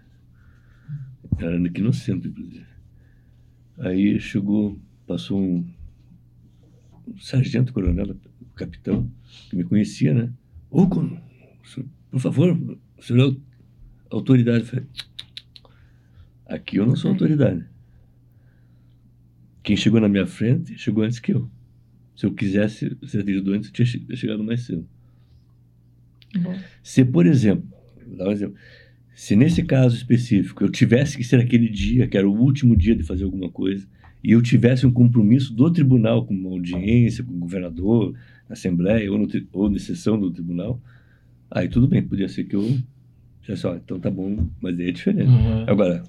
Era 1.38 1.56
aqui 1.66 1.80
no 1.80 1.92
centro, 1.92 2.28
inclusive. 2.30 2.66
Aí 3.78 4.18
chegou, 4.20 4.78
passou 5.06 5.40
um, 5.40 5.66
um 7.08 7.18
sargento 7.18 7.72
coronel, 7.72 8.16
capitão, 8.54 9.10
que 9.50 9.56
me 9.56 9.64
conhecia, 9.64 10.14
né? 10.14 10.32
Ô, 10.70 10.86
por 10.86 12.20
favor, 12.20 12.52
o 12.98 13.02
senhor 13.02 13.20
é 13.20 13.22
au- 13.24 13.36
autoridade. 14.10 14.60
Eu 14.60 14.66
falei, 14.66 14.86
Aqui 16.46 16.76
eu 16.76 16.86
não 16.86 16.96
sou 16.96 17.10
autoridade. 17.10 17.64
Quem 19.66 19.76
chegou 19.76 20.00
na 20.00 20.08
minha 20.08 20.28
frente 20.28 20.78
chegou 20.78 21.02
antes 21.02 21.18
que 21.18 21.32
eu. 21.32 21.50
Se 22.14 22.24
eu 22.24 22.32
quisesse 22.32 22.96
ser 23.04 23.18
atendido 23.20 23.52
antes, 23.52 23.68
eu 23.68 23.74
tinha 23.74 23.84
che- 23.84 24.06
chegado 24.14 24.44
mais 24.44 24.62
cedo. 24.62 24.86
Bom. 26.38 26.56
Se, 26.84 27.04
por 27.04 27.26
exemplo, 27.26 27.68
vou 28.06 28.16
dar 28.16 28.28
um 28.28 28.30
exemplo, 28.30 28.54
se 29.12 29.34
nesse 29.34 29.64
caso 29.64 29.96
específico 29.96 30.62
eu 30.62 30.70
tivesse 30.70 31.16
que 31.16 31.24
ser 31.24 31.40
aquele 31.40 31.68
dia, 31.68 32.06
que 32.06 32.16
era 32.16 32.28
o 32.30 32.32
último 32.40 32.76
dia 32.76 32.94
de 32.94 33.02
fazer 33.02 33.24
alguma 33.24 33.50
coisa, 33.50 33.84
e 34.22 34.30
eu 34.30 34.40
tivesse 34.40 34.86
um 34.86 34.92
compromisso 34.92 35.52
do 35.52 35.68
tribunal, 35.72 36.24
com 36.24 36.32
uma 36.32 36.50
audiência, 36.50 37.24
com 37.24 37.32
o 37.32 37.38
governador, 37.38 38.14
na 38.48 38.52
Assembleia 38.52 39.10
ou, 39.10 39.18
no, 39.18 39.26
ou 39.52 39.68
na 39.68 39.80
sessão 39.80 40.16
do 40.16 40.30
tribunal, 40.30 40.80
aí 41.50 41.68
tudo 41.68 41.88
bem, 41.88 42.06
podia 42.06 42.28
ser 42.28 42.44
que 42.44 42.54
eu. 42.54 42.78
Já 43.42 43.56
só, 43.56 43.74
então 43.74 43.98
tá 43.98 44.12
bom, 44.12 44.48
mas 44.60 44.78
aí 44.78 44.90
é 44.90 44.92
diferente. 44.92 45.28
Aham. 45.28 45.64
Agora, 45.66 46.04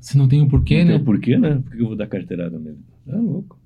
Se 0.00 0.16
não 0.16 0.26
tem 0.26 0.40
o 0.40 0.48
porquê, 0.48 0.78
não 0.78 0.86
tem 0.86 0.94
né? 0.96 1.02
o 1.02 1.04
porquê, 1.04 1.36
né? 1.36 1.62
Por 1.62 1.76
que 1.76 1.82
eu 1.82 1.86
vou 1.88 1.96
dar 1.96 2.06
carteirada 2.06 2.58
mesmo? 2.58 2.82
Tá 3.06 3.16
louco. 3.16 3.58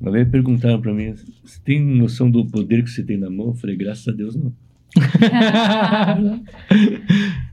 Uma 0.00 0.10
vez 0.10 0.28
perguntaram 0.28 0.80
pra 0.80 0.92
mim, 0.92 1.14
você 1.42 1.60
tem 1.64 1.80
noção 1.80 2.30
do 2.30 2.44
poder 2.46 2.82
que 2.82 2.90
você 2.90 3.02
tem 3.02 3.16
na 3.16 3.30
mão? 3.30 3.46
Eu 3.48 3.54
falei, 3.54 3.76
graças 3.76 4.06
a 4.08 4.12
Deus 4.12 4.34
não. 4.36 4.52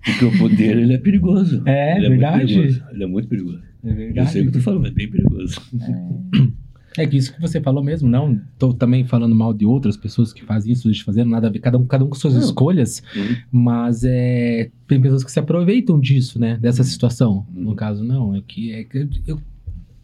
Porque 0.04 0.26
o 0.26 0.38
poder, 0.38 0.78
ele 0.78 0.94
é 0.94 0.98
perigoso. 0.98 1.64
É, 1.66 1.98
ele 1.98 2.10
verdade. 2.10 2.44
É 2.44 2.48
perigoso. 2.48 2.84
Ele 2.92 3.04
é 3.04 3.08
muito 3.08 3.28
perigoso. 3.28 3.62
É 3.84 4.12
Eu 4.16 4.26
sei 4.26 4.42
o 4.42 4.46
que 4.46 4.50
eu 4.50 4.54
tô 4.54 4.60
falando, 4.60 4.88
é 4.88 4.92
bem 4.92 5.10
perigoso. 5.10 5.62
É 5.74 6.42
que 6.94 7.16
isso 7.18 7.34
que 7.34 7.40
você 7.42 7.62
falou 7.62 7.84
mesmo, 7.84 8.10
não 8.10 8.40
tô 8.60 8.74
também 8.74 9.06
falando 9.06 9.34
mal 9.34 9.54
de 9.54 9.66
outras 9.66 9.96
pessoas 9.96 10.34
que 10.34 10.44
fazem 10.44 10.74
isso, 10.74 10.88
deixam 10.88 11.06
fazer 11.06 11.24
nada 11.24 11.48
a 11.48 11.50
ver, 11.50 11.60
cada 11.60 11.78
um, 11.78 11.86
cada 11.86 12.04
um 12.04 12.10
com 12.10 12.16
suas 12.16 12.34
Não. 12.34 12.42
escolhas, 12.42 13.02
Uhum. 13.16 13.36
mas 13.52 14.04
é, 14.04 14.70
tem 14.88 15.00
pessoas 15.00 15.24
que 15.24 15.32
se 15.32 15.40
aproveitam 15.40 16.00
disso, 16.00 16.40
né, 16.40 16.58
dessa 16.62 16.84
situação. 16.84 17.46
Uhum. 17.56 17.64
No 17.64 17.76
caso, 17.76 18.04
não, 18.04 18.36
é 18.36 18.42
que, 18.46 18.72
é 18.74 18.84
que 18.84 19.08
eu- 19.26 19.40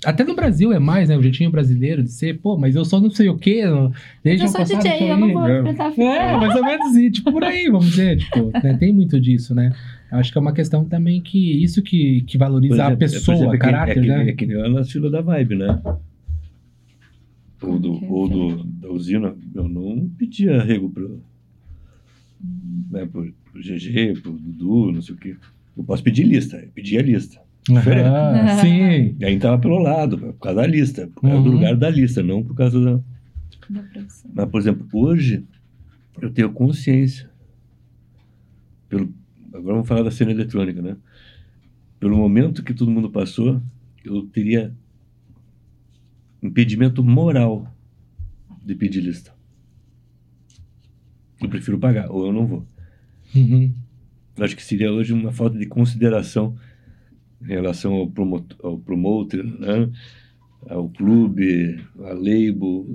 até 0.06 0.24
no 0.24 0.36
Brasil 0.36 0.72
é 0.72 0.80
mais, 0.80 1.10
né, 1.10 1.18
o 1.18 1.22
jeitinho 1.24 1.50
brasileiro 1.52 2.04
de 2.04 2.12
ser, 2.12 2.40
pô, 2.40 2.56
mas 2.56 2.76
eu 2.76 2.86
só 2.86 3.02
não 3.02 3.10
sei 3.10 3.28
o 3.30 3.38
quê, 3.38 3.66
não- 3.66 3.92
deixa 4.24 4.44
Eu 4.44 4.48
sou 4.48 4.60
passar, 4.62 4.78
DJ, 4.80 5.12
eu 5.12 5.18
não 5.18 5.34
vou 5.34 5.50
enfrentar. 5.50 5.92
É, 6.00 6.38
mais 6.38 6.56
ou 6.56 6.64
menos 6.64 6.96
isso, 6.96 7.12
tipo, 7.14 7.32
por 7.32 7.44
aí, 7.44 7.66
vamos 7.70 7.88
dizer, 7.88 8.18
tipo, 8.18 8.52
né, 8.64 8.78
tem 8.80 8.94
muito 8.94 9.20
disso, 9.20 9.54
né. 9.56 9.74
Acho 10.10 10.32
que 10.32 10.38
é 10.38 10.42
uma 10.42 10.54
questão 10.54 10.86
também 10.86 11.20
que, 11.20 11.62
isso 11.62 11.82
que, 11.82 12.22
que 12.22 12.38
valoriza 12.38 12.76
a 12.86 12.96
Por 12.96 13.04
exemplo, 13.04 13.20
pessoa, 13.26 13.36
exemplo, 13.36 13.56
é 13.56 13.58
que- 13.58 13.64
caráter, 13.66 13.98
é 13.98 14.02
que, 14.02 14.08
né. 14.08 14.30
É 14.30 14.34
que 14.34 14.46
nem 14.46 14.56
lá 14.58 14.70
na 14.70 14.84
fila 14.86 15.10
da 15.10 15.20
Vibe, 15.22 15.56
né? 15.56 15.82
Ou, 17.62 17.80
do, 17.80 17.94
Ok, 17.94 18.08
ou 18.10 18.30
do, 18.30 18.64
da 18.64 18.90
usina, 18.90 19.36
eu 19.56 19.68
não 19.68 20.08
pedia 20.18 20.62
arrego 20.62 20.90
pro, 20.90 21.20
né, 22.92 23.06
pro, 23.06 23.34
pro 23.52 23.62
GG, 23.62 24.22
pro 24.22 24.32
Dudu, 24.34 24.92
não 24.92 25.02
sei 25.02 25.16
o 25.16 25.18
quê. 25.18 25.36
Eu 25.76 25.84
posso 25.84 26.04
pedir 26.04 26.24
lista, 26.24 26.58
eu 26.58 26.70
pedi 26.70 26.98
a 26.98 27.02
lista. 27.02 27.40
Diferente. 27.68 28.08
Aham, 28.08 28.48
sim. 28.62 29.16
E 29.20 29.26
aí 29.26 29.36
estava 29.36 29.58
pelo 29.60 29.80
lado, 29.80 30.18
por 30.18 30.34
causa 30.34 30.62
da 30.62 30.68
lista, 30.68 31.08
por 31.14 31.22
causa 31.22 31.42
do 31.42 31.50
Uhum. 31.50 31.56
lugar 31.56 31.76
da 31.76 31.90
lista, 31.90 32.22
não 32.24 32.44
por 32.44 32.56
causa 32.56 32.80
da. 32.80 33.00
Da 33.70 33.82
profissão. 33.84 34.32
Mas, 34.34 34.50
por 34.50 34.62
exemplo, 34.62 34.88
hoje 34.94 35.44
eu 36.22 36.32
tenho 36.32 36.52
consciência. 36.54 37.30
Pelo, 38.88 39.14
agora 39.50 39.74
vamos 39.74 39.88
falar 39.88 40.04
da 40.04 40.12
cena 40.12 40.32
eletrônica, 40.32 40.82
né? 40.82 40.96
Pelo 42.00 42.16
momento 42.16 42.64
que 42.64 42.74
todo 42.74 42.90
mundo 42.92 43.10
passou, 43.10 43.62
eu 44.06 44.22
teria 44.28 44.74
impedimento 46.42 47.04
moral 47.04 47.74
de 48.64 48.76
pedir 48.76 49.02
lista. 49.02 49.34
Eu 51.42 51.50
prefiro 51.50 51.78
pagar, 51.78 52.10
ou 52.10 52.26
eu 52.26 52.34
não 52.34 52.46
vou. 52.46 52.68
Uhum. 53.36 53.74
Eu 54.36 54.46
acho 54.46 54.56
que 54.56 54.64
seria 54.64 54.92
hoje 54.92 55.14
uma 55.14 55.32
falta 55.32 55.58
de 55.58 55.66
consideração 55.66 56.56
em 57.42 57.48
relação 57.48 57.94
ao, 57.94 58.10
promotor, 58.10 58.58
ao 58.64 58.78
promoter, 58.78 59.44
né? 59.44 59.90
ao 60.70 60.90
clube, 60.90 61.80
à 62.00 62.14
label. 62.14 62.86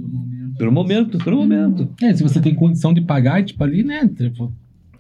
Pelo 0.59 0.73
momento, 0.73 1.19
pelo 1.19 1.37
momento. 1.37 1.89
É, 2.03 2.13
se 2.15 2.23
você 2.23 2.41
tem 2.41 2.55
condição 2.55 2.93
de 2.93 3.01
pagar, 3.01 3.45
tipo, 3.45 3.63
ali, 3.63 3.83
né? 3.83 4.09
Tipo, 4.09 4.53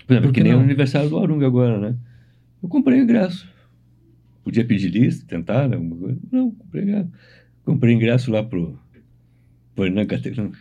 Por 0.06 0.12
exemplo, 0.12 0.32
que 0.32 0.42
nem 0.42 0.52
não? 0.52 0.60
o 0.60 0.62
aniversário 0.62 1.10
do 1.10 1.18
Arunga 1.18 1.46
agora, 1.46 1.78
né? 1.78 1.96
Eu 2.62 2.68
comprei 2.68 3.00
ingresso. 3.00 3.50
Podia 4.44 4.64
pedir 4.64 4.88
lista, 4.88 5.26
tentar, 5.26 5.68
né? 5.68 5.76
Alguma 5.76 5.96
coisa. 5.96 6.18
Não, 6.30 6.50
comprei 6.50 6.84
ingresso. 6.84 7.10
Comprei 7.64 7.94
ingresso 7.94 8.30
lá 8.30 8.42
pro. 8.42 8.78
Pro 9.74 9.86
Hernan 9.86 10.06
Categão. 10.06 10.52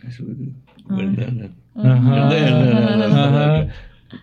O 0.88 1.00
Hernan, 1.00 1.30
né? 1.32 1.50
Aham. 1.76 2.30
Aham. 3.02 3.68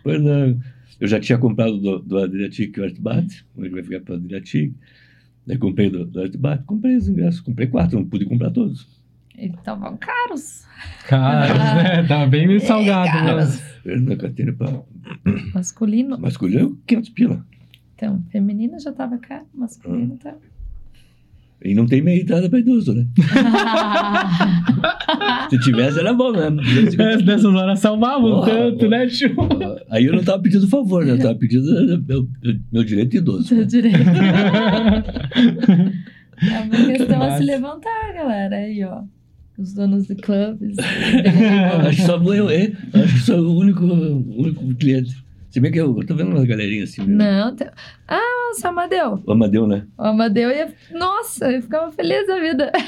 O 0.06 0.10
Hernan. 0.10 0.60
Eu 1.00 1.08
já 1.08 1.20
tinha 1.20 1.38
comprado 1.38 1.78
do, 1.78 2.00
do 2.00 2.18
Adriatic 2.18 2.78
o 2.78 2.84
Artbat, 2.84 3.46
ele 3.58 3.70
vai 3.70 3.84
ficar 3.84 4.02
pro 4.02 4.16
Adriatic. 4.16 4.74
Daí 5.48 5.58
comprei 5.58 5.90
do, 5.90 6.06
do 6.06 6.22
Artbat, 6.22 6.64
comprei 6.66 6.98
os 6.98 7.08
ingressos, 7.08 7.40
comprei 7.40 7.68
quatro, 7.68 7.98
não 7.98 8.06
pude 8.06 8.26
comprar 8.26 8.52
todos. 8.52 8.88
Então 9.38 9.80
vão 9.80 9.96
caros. 9.96 10.66
Cara, 11.08 11.76
né? 11.76 12.04
Tá 12.04 12.26
bem 12.26 12.48
meio 12.48 12.60
salgado, 12.60 13.12
né? 13.14 13.26
caros. 13.26 13.62
Categão 14.20 14.56
para 14.56 14.84
Masculino. 15.54 16.20
masculino, 16.20 16.78
500 16.86 17.10
pila. 17.12 17.46
Então, 17.96 18.22
feminino 18.30 18.80
já 18.80 18.92
tava 18.92 19.18
caro, 19.18 19.46
masculino 19.54 20.18
tá. 20.18 20.36
E 21.64 21.76
não 21.76 21.86
tem 21.86 22.02
meia 22.02 22.22
entrada 22.22 22.50
para 22.50 22.60
idoso, 22.60 22.94
né? 22.94 23.06
Se 25.50 25.60
tivesse, 25.60 26.00
era 26.00 26.14
bom 26.14 26.32
mesmo. 26.32 26.58
250 26.62 27.04
É, 27.04 27.18
Nessas 27.26 27.54
horas 27.54 27.80
salvavam 27.80 28.46
tanto, 28.46 28.78
porra. 28.78 28.90
né, 28.90 29.08
tio? 29.08 29.36
Aí 29.92 30.06
eu 30.06 30.14
não 30.14 30.24
tava 30.24 30.42
pedindo 30.42 30.68
favor, 30.70 31.06
né? 31.06 31.12
Eu 31.14 31.20
tava 31.20 31.36
pedindo 31.36 31.66
meu, 32.08 32.28
meu 32.72 32.84
direito 32.84 33.12
de 33.12 33.18
idoso. 33.18 33.48
Seu 33.48 33.66
direito. 33.66 33.98
É 36.42 36.60
uma 36.62 36.86
questão 36.86 37.18
a 37.22 37.26
Massa. 37.26 37.38
se 37.40 37.44
levantar, 37.44 38.14
galera. 38.14 38.56
Aí, 38.56 38.82
ó. 38.86 39.02
Os 39.58 39.74
donos 39.74 40.08
de 40.08 40.16
clubes. 40.16 40.78
acho 40.80 41.98
que 41.98 42.02
só 42.06 42.16
eu, 42.34 42.50
é, 42.50 42.72
acho 42.94 43.14
que 43.16 43.20
sou 43.20 43.40
o 43.40 43.58
único, 43.60 43.84
o 43.84 44.44
único 44.44 44.74
cliente. 44.76 45.18
Se 45.50 45.60
bem 45.60 45.72
que 45.72 45.80
eu, 45.80 45.98
eu 46.00 46.06
tô 46.06 46.16
vendo 46.16 46.30
umas 46.32 46.46
galerinhas 46.46 46.90
assim. 46.92 47.02
mesmo. 47.02 47.18
Não, 47.18 47.56
tem... 47.56 47.68
Ah, 48.08 48.20
o 48.64 48.68
Amadeu. 48.68 49.22
O 49.26 49.32
Amadeu, 49.32 49.66
né? 49.68 49.84
O 49.98 50.04
Amadeu 50.04 50.50
ia. 50.52 50.72
Nossa, 50.92 51.52
eu 51.52 51.62
ficava 51.62 51.92
feliz 51.92 52.28
da 52.28 52.40
vida. 52.40 52.72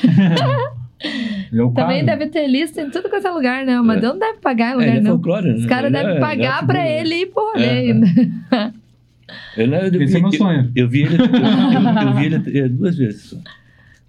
Eu 1.51 1.71
Também 1.71 2.05
deve 2.05 2.27
ter 2.27 2.45
lista 2.47 2.79
em 2.79 2.91
tudo 2.91 3.09
quanto 3.09 3.25
é 3.27 3.31
lugar, 3.31 3.65
né? 3.65 3.75
O 3.75 3.79
Amadeu 3.79 4.11
não 4.13 4.19
deve 4.19 4.37
pagar 4.37 4.67
em 4.67 4.71
É, 4.71 4.75
lugar 4.75 4.87
ele 4.89 4.97
é 4.97 5.01
não. 5.01 5.11
folclore, 5.13 5.47
né? 5.47 5.53
Os 5.55 5.65
caras 5.65 5.91
devem 5.91 6.15
é- 6.17 6.19
pagar 6.19 6.35
ele 6.59 6.63
é 6.63 6.65
pra 6.67 6.87
ele 6.89 7.15
ir 7.15 7.25
pro 7.25 7.43
rolê 7.51 7.65
É. 7.65 7.71
ainda. 7.71 8.07
Eu, 9.57 9.67
não, 9.67 9.77
eu, 9.79 9.87
Esse 9.87 10.05
vi, 10.05 10.15
é 10.17 10.19
meu 10.19 10.29
eu- 10.31 10.37
sonho. 10.37 10.71
Eu, 10.75 10.89
vi 10.89 11.01
ele, 11.01 11.15
eu, 11.15 11.25
eu- 11.25 12.07
eu 12.07 12.13
vi 12.13 12.25
ele 12.27 12.59
é, 12.59 12.67
duas 12.69 12.95
vezes 12.97 13.23
só. 13.23 13.37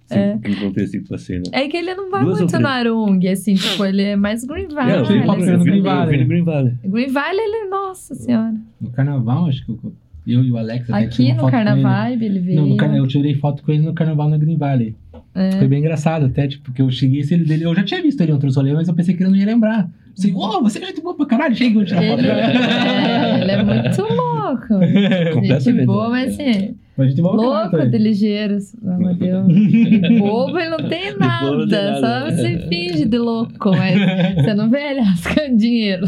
É. 0.09 0.33
encontrei 0.33 0.85
assim 0.85 1.01
né? 1.35 1.43
É 1.51 1.67
que 1.67 1.77
ele 1.77 1.93
não 1.95 2.09
vai 2.09 2.23
Duas 2.23 2.39
muito 2.39 2.59
no 2.59 2.67
Arung, 2.67 3.27
assim, 3.27 3.55
tipo, 3.55 3.85
ele 3.85 4.03
é 4.03 4.15
mais 4.15 4.43
Green 4.43 4.67
Valley. 4.67 4.93
É, 4.93 4.99
eu 4.99 5.05
vi, 5.05 5.13
vi, 5.13 5.65
Green 5.65 5.81
no 6.21 6.27
Green 6.27 6.43
Valley. 6.43 6.77
Green 6.83 7.09
Valley, 7.09 7.39
ele, 7.39 7.69
nossa 7.69 8.13
senhora. 8.15 8.55
No 8.79 8.91
carnaval, 8.91 9.47
acho 9.47 9.65
que 9.65 9.71
eu, 9.71 9.93
eu 10.25 10.43
e 10.43 10.51
o 10.51 10.57
Alex 10.57 10.89
até 10.89 11.05
Aqui 11.05 11.33
no 11.33 11.39
foto 11.39 11.51
com 11.51 11.57
ele. 11.57 11.65
Carnaval, 11.65 12.11
ele 12.11 12.39
veio. 12.39 12.61
Não, 12.61 12.67
no 12.67 12.77
carna... 12.77 12.97
eu 12.97 13.07
tirei 13.07 13.35
foto 13.35 13.63
com 13.63 13.71
ele 13.71 13.83
no 13.83 13.93
carnaval 13.93 14.29
na 14.29 14.37
Green 14.37 14.57
Valley. 14.57 14.95
É. 15.35 15.51
Foi 15.53 15.67
bem 15.67 15.79
engraçado 15.79 16.25
até, 16.27 16.47
tipo, 16.47 16.65
porque 16.65 16.81
eu 16.81 16.89
cheguei 16.91 17.21
e 17.21 17.33
ele 17.33 17.43
dele. 17.45 17.65
Eu 17.65 17.75
já 17.75 17.83
tinha 17.83 18.01
visto 18.01 18.21
ele 18.21 18.31
em 18.31 18.33
outros 18.33 18.55
rolês, 18.55 18.75
mas 18.75 18.87
eu 18.87 18.93
pensei 18.93 19.15
que 19.15 19.23
ele 19.23 19.31
não 19.31 19.37
ia 19.37 19.45
lembrar. 19.45 19.89
Assim, 20.17 20.31
ô, 20.33 20.61
você 20.61 20.77
é 20.77 20.85
gente 20.85 21.01
boa 21.01 21.15
pra 21.15 21.25
caralho, 21.25 21.55
chega, 21.55 21.73
vou 21.73 21.83
tirar 21.85 22.03
foto. 22.03 22.19
Ele, 22.19 22.27
é, 22.29 23.41
ele 23.41 23.51
é 23.51 23.63
muito 23.63 24.01
louco. 24.01 24.79
Gente 24.85 25.33
Completamente. 25.33 25.85
boa, 25.85 26.09
mas 26.09 26.33
assim, 26.33 26.75
Mas 26.95 27.07
a 27.07 27.09
gente 27.09 27.21
louco 27.21 27.71
também. 27.71 27.89
de 27.89 27.97
ligeiro. 27.97 28.57
Meu 28.83 29.15
Deus. 29.15 29.47
Bobo 30.19 30.59
ele 30.59 30.69
não 30.69 30.87
tem 30.87 31.17
nada. 31.17 31.51
não 31.51 31.67
tem 31.67 31.83
nada. 31.83 32.29
Só 32.29 32.37
se 32.37 32.57
finge 32.67 33.05
de 33.05 33.17
louco, 33.17 33.71
mas 33.71 34.35
você 34.35 34.53
não 34.53 34.69
vê 34.69 34.91
ele 34.91 34.99
rascando 35.01 35.57
dinheiro. 35.57 36.05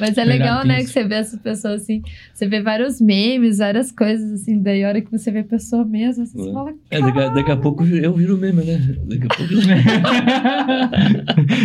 Mas 0.00 0.16
é 0.18 0.24
legal, 0.24 0.64
né, 0.66 0.78
que 0.78 0.86
você 0.88 1.04
vê 1.04 1.14
essas 1.16 1.38
pessoas 1.40 1.82
assim. 1.82 2.02
Você 2.32 2.48
vê 2.48 2.60
vários 2.62 3.00
memes, 3.00 3.58
várias 3.58 3.92
coisas 3.92 4.32
assim. 4.32 4.60
Daí, 4.62 4.82
a 4.84 4.88
hora 4.88 5.00
que 5.00 5.10
você 5.10 5.30
vê 5.30 5.40
a 5.40 5.44
pessoa 5.44 5.84
mesmo, 5.84 6.26
você 6.26 6.48
É. 6.48 6.52
fala. 6.52 6.72
É, 6.90 7.00
daqui, 7.00 7.18
a- 7.18 7.28
daqui 7.28 7.50
a 7.50 7.56
pouco 7.56 7.84
eu 7.84 8.12
viro 8.14 8.36
meme, 8.38 8.64
né? 8.64 8.78
Daqui 9.06 9.26
a 9.26 9.34
pouco. 9.36 9.52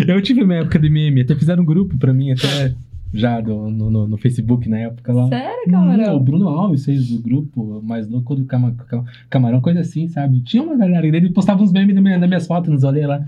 eu 0.08 0.22
tive 0.24 0.46
minha 0.46 0.60
época 0.60 0.80
de 0.80 0.90
meme, 0.90 1.22
até 1.22 1.36
fizeram 1.36 1.64
um 1.64 1.66
grupo 1.66 1.98
pra 1.98 2.14
mim, 2.14 2.32
até 2.32 2.74
já 3.14 3.40
do- 3.40 3.70
no, 3.70 3.90
no, 3.90 4.08
no 4.08 4.18
Facebook 4.18 4.68
na 4.70 4.80
época 4.80 5.14
lá. 5.14 5.28
Sério, 5.30 5.56
Hum, 5.68 5.70
o 5.70 5.72
camarão? 5.72 6.20
Bruno 6.20 6.48
Alves 6.50 6.86
fez 6.86 7.12
o 7.12 7.22
grupo 7.22 7.82
mais 7.84 8.08
louco 8.08 8.36
do 8.36 8.46
cama, 8.46 8.76
Cama- 8.88 9.06
Camarão, 9.30 9.62
coisa 9.62 9.80
assim, 9.80 10.08
sabe? 10.10 10.42
Tinha 10.42 10.62
uma 10.64 10.76
galera, 10.76 11.06
ele 11.08 11.30
postava 11.30 11.64
uns 11.64 11.72
memes 11.72 11.96
da 11.96 12.02
minha, 12.02 12.20
das 12.20 12.28
minhas 12.28 12.46
fotos 12.48 12.70
nos 12.72 12.84
rolês 12.84 13.08
lá. 13.08 13.24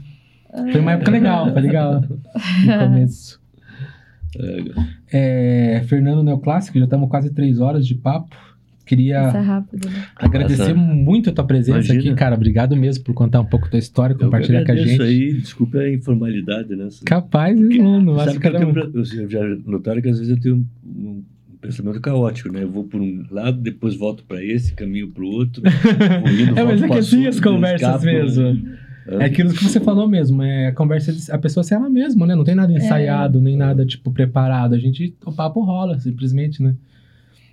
Foi 0.72 0.80
uma 0.82 0.94
época 0.94 1.12
legal, 1.12 1.52
foi 1.52 1.62
legal. 1.62 2.02
No 2.66 2.80
começo. 2.88 3.27
É, 5.12 5.84
Fernando 5.88 6.24
Neoclássico, 6.24 6.78
já 6.78 6.86
estamos 6.86 7.10
quase 7.10 7.30
três 7.34 7.60
horas 7.60 7.86
de 7.86 7.96
papo. 7.96 8.36
Queria 8.86 9.28
Isso 9.28 9.36
é 9.38 9.42
rápido, 9.42 9.90
né? 9.90 10.06
agradecer 10.16 10.74
Nossa. 10.74 10.76
muito 10.76 11.30
a 11.30 11.34
tua 11.34 11.44
presença 11.46 11.80
Imagina. 11.92 12.00
aqui, 12.00 12.14
cara. 12.16 12.36
Obrigado 12.36 12.74
mesmo 12.78 13.04
por 13.04 13.14
contar 13.14 13.42
um 13.42 13.46
pouco 13.46 13.70
da 13.70 13.78
história, 13.78 14.14
Eu 14.14 14.18
compartilhar 14.20 14.64
com 14.66 14.72
a 14.72 14.76
gente. 14.78 15.02
aí, 15.02 15.34
desculpa 15.34 15.80
a 15.80 15.94
informalidade, 15.94 16.74
né? 16.74 16.88
Capaz, 17.06 17.60
mano. 17.60 18.16
Acho 18.16 18.26
Sabe 18.36 18.40
que 18.40 18.48
eu, 18.48 18.54
tenho- 18.74 18.92
eu 18.94 19.30
já 19.30 19.42
notaram 19.66 20.02
que 20.02 20.08
às 20.08 20.20
vezes 20.20 20.34
eu 20.34 20.40
tenho 20.42 20.56
um, 20.56 20.66
um 21.10 21.24
pensamento 21.60 22.00
caótico, 22.00 22.50
né? 22.50 22.64
Eu 22.64 22.72
vou 22.72 22.86
por 22.86 23.02
um 23.02 23.26
lado, 23.30 23.60
depois 23.60 23.94
volto 23.94 24.24
para 24.24 24.42
esse, 24.42 24.72
caminho 24.74 25.10
para 25.10 25.24
o 25.24 25.28
outro. 25.28 25.62
indo, 26.42 26.58
É, 26.58 26.64
mas 26.64 26.82
é 26.82 26.88
que 26.88 26.98
assim 26.98 27.28
as 27.28 27.42
conversas 27.42 27.82
escapo, 27.82 28.06
mesmo. 28.06 28.44
né? 28.54 28.78
É 29.08 29.26
aquilo 29.26 29.54
que 29.54 29.64
você 29.64 29.80
falou 29.80 30.08
mesmo, 30.08 30.42
é 30.44 30.68
a 30.68 30.74
conversa, 30.74 31.14
de- 31.14 31.32
a 31.32 31.38
pessoa 31.38 31.64
ser 31.64 31.76
ela 31.76 31.90
mesma, 31.90 32.26
né? 32.28 32.36
Não 32.36 32.44
tem 32.44 32.56
nada 32.56 32.72
ensaiado, 32.74 33.40
nem 33.40 33.56
nada, 33.56 33.86
tipo, 33.86 34.12
preparado. 34.12 34.74
A 34.76 34.78
gente, 34.80 35.16
o 35.26 35.32
papo 35.32 35.62
rola, 35.62 35.98
simplesmente, 36.00 36.62
né? 36.62 36.76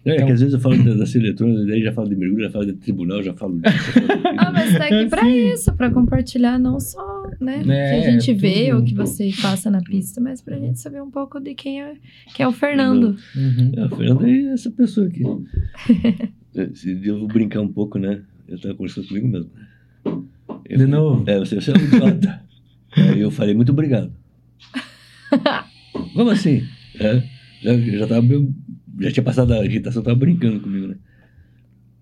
É, 0.06 0.16
Então- 0.16 0.26
que 0.26 0.32
às 0.32 0.40
vezes 0.40 0.52
eu 0.52 0.60
falo 0.60 0.76
da- 0.84 0.94
das 0.96 1.14
eletrônicas, 1.14 1.66
daí 1.66 1.82
já 1.82 1.90
falo 1.92 2.08
de 2.10 2.16
mergulho, 2.16 2.44
já 2.44 2.50
falo 2.50 2.66
de 2.66 2.74
tribunal, 2.74 3.22
já 3.22 3.32
falo 3.32 3.58
disso. 3.58 3.62
já 3.94 4.02
falo 4.02 4.22
daquilo. 4.22 4.34
Ah, 4.38 4.52
mas 4.52 4.76
tá 4.76 4.84
aqui 4.84 5.06
pra 5.08 5.22
Sim. 5.24 5.52
isso, 5.52 5.72
pra 5.74 5.90
compartilhar 5.90 6.58
não 6.58 6.78
só, 6.78 7.30
né, 7.40 7.62
o 7.64 7.70
É, 7.72 8.00
que 8.00 8.06
a 8.06 8.10
gente 8.10 8.34
vê, 8.34 8.66
tudo. 8.70 8.80
o 8.80 8.84
que 8.84 8.94
você 8.94 9.30
passa 9.40 9.70
na 9.70 9.80
pista, 9.80 10.20
mas 10.20 10.42
pra 10.42 10.58
gente 10.58 10.78
saber 10.78 11.00
um 11.02 11.10
pouco 11.10 11.40
de 11.40 11.54
quem 11.54 11.80
é, 11.82 11.94
quem 12.34 12.44
é 12.44 12.46
o 12.48 12.52
Fernando. 12.52 13.16
Uhum. 13.34 13.72
É, 13.76 13.80
a 13.80 13.88
Fernanda 13.88 14.28
é 14.28 14.44
essa 14.52 14.70
pessoa 14.70 15.06
aqui. 15.06 15.22
É, 16.56 16.68
Se 16.72 17.00
eu 17.04 17.18
vou 17.18 17.26
brincar 17.26 17.60
um 17.62 17.68
pouco, 17.68 17.98
né? 17.98 18.20
Eu 18.46 18.60
tava 18.60 18.74
conversando 18.74 19.08
comigo 19.08 19.26
mesmo. 19.26 19.50
Eu 20.64 20.78
De 20.78 20.86
novo? 20.86 21.28
É, 21.28 21.38
você, 21.38 21.56
você 21.56 21.70
é 21.70 21.74
um 21.74 21.84
idiota. 21.84 22.42
Aí 22.96 23.20
eu 23.20 23.30
falei, 23.30 23.54
muito 23.54 23.72
obrigado. 23.72 24.12
Como 26.14 26.30
assim? 26.30 26.66
É, 26.98 27.22
já, 27.62 27.76
já 27.76 28.06
tava 28.06 28.26
já 29.00 29.10
tinha 29.10 29.24
passado 29.24 29.52
a 29.52 29.64
irritação, 29.64 30.02
tava 30.02 30.16
brincando 30.16 30.60
comigo, 30.60 30.86
né? 30.86 30.96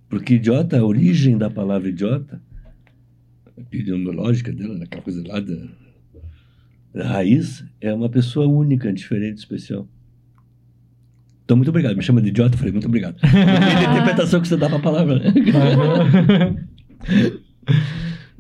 Porque 0.09 0.35
idiota, 0.35 0.79
a 0.79 0.85
origem 0.85 1.39
da 1.39 1.49
palavra 1.49 1.89
idiota, 1.89 2.41
a 3.57 3.61
epidemiológica 3.61 4.53
dela, 4.53 4.85
aquela 4.85 5.03
coisa 5.03 5.27
lá 5.27 5.41
da, 5.41 5.57
da 6.95 7.09
raiz, 7.09 7.65
é 7.81 7.93
uma 7.95 8.11
pessoa 8.11 8.47
única, 8.47 8.93
diferente, 8.93 9.39
especial. 9.39 9.89
Então, 11.45 11.57
muito 11.57 11.71
obrigado. 11.71 11.97
Me 11.97 12.03
chama 12.03 12.21
de 12.21 12.29
idiota, 12.29 12.55
eu 12.55 12.59
falei, 12.59 12.73
muito 12.73 12.89
obrigado. 12.89 13.17
Da 13.23 13.93
interpretação 13.93 14.41
que 14.41 14.49
você 14.49 14.57
dá 14.57 14.69
pra 14.69 14.79
palavra, 14.79 15.19
né? 15.19 15.33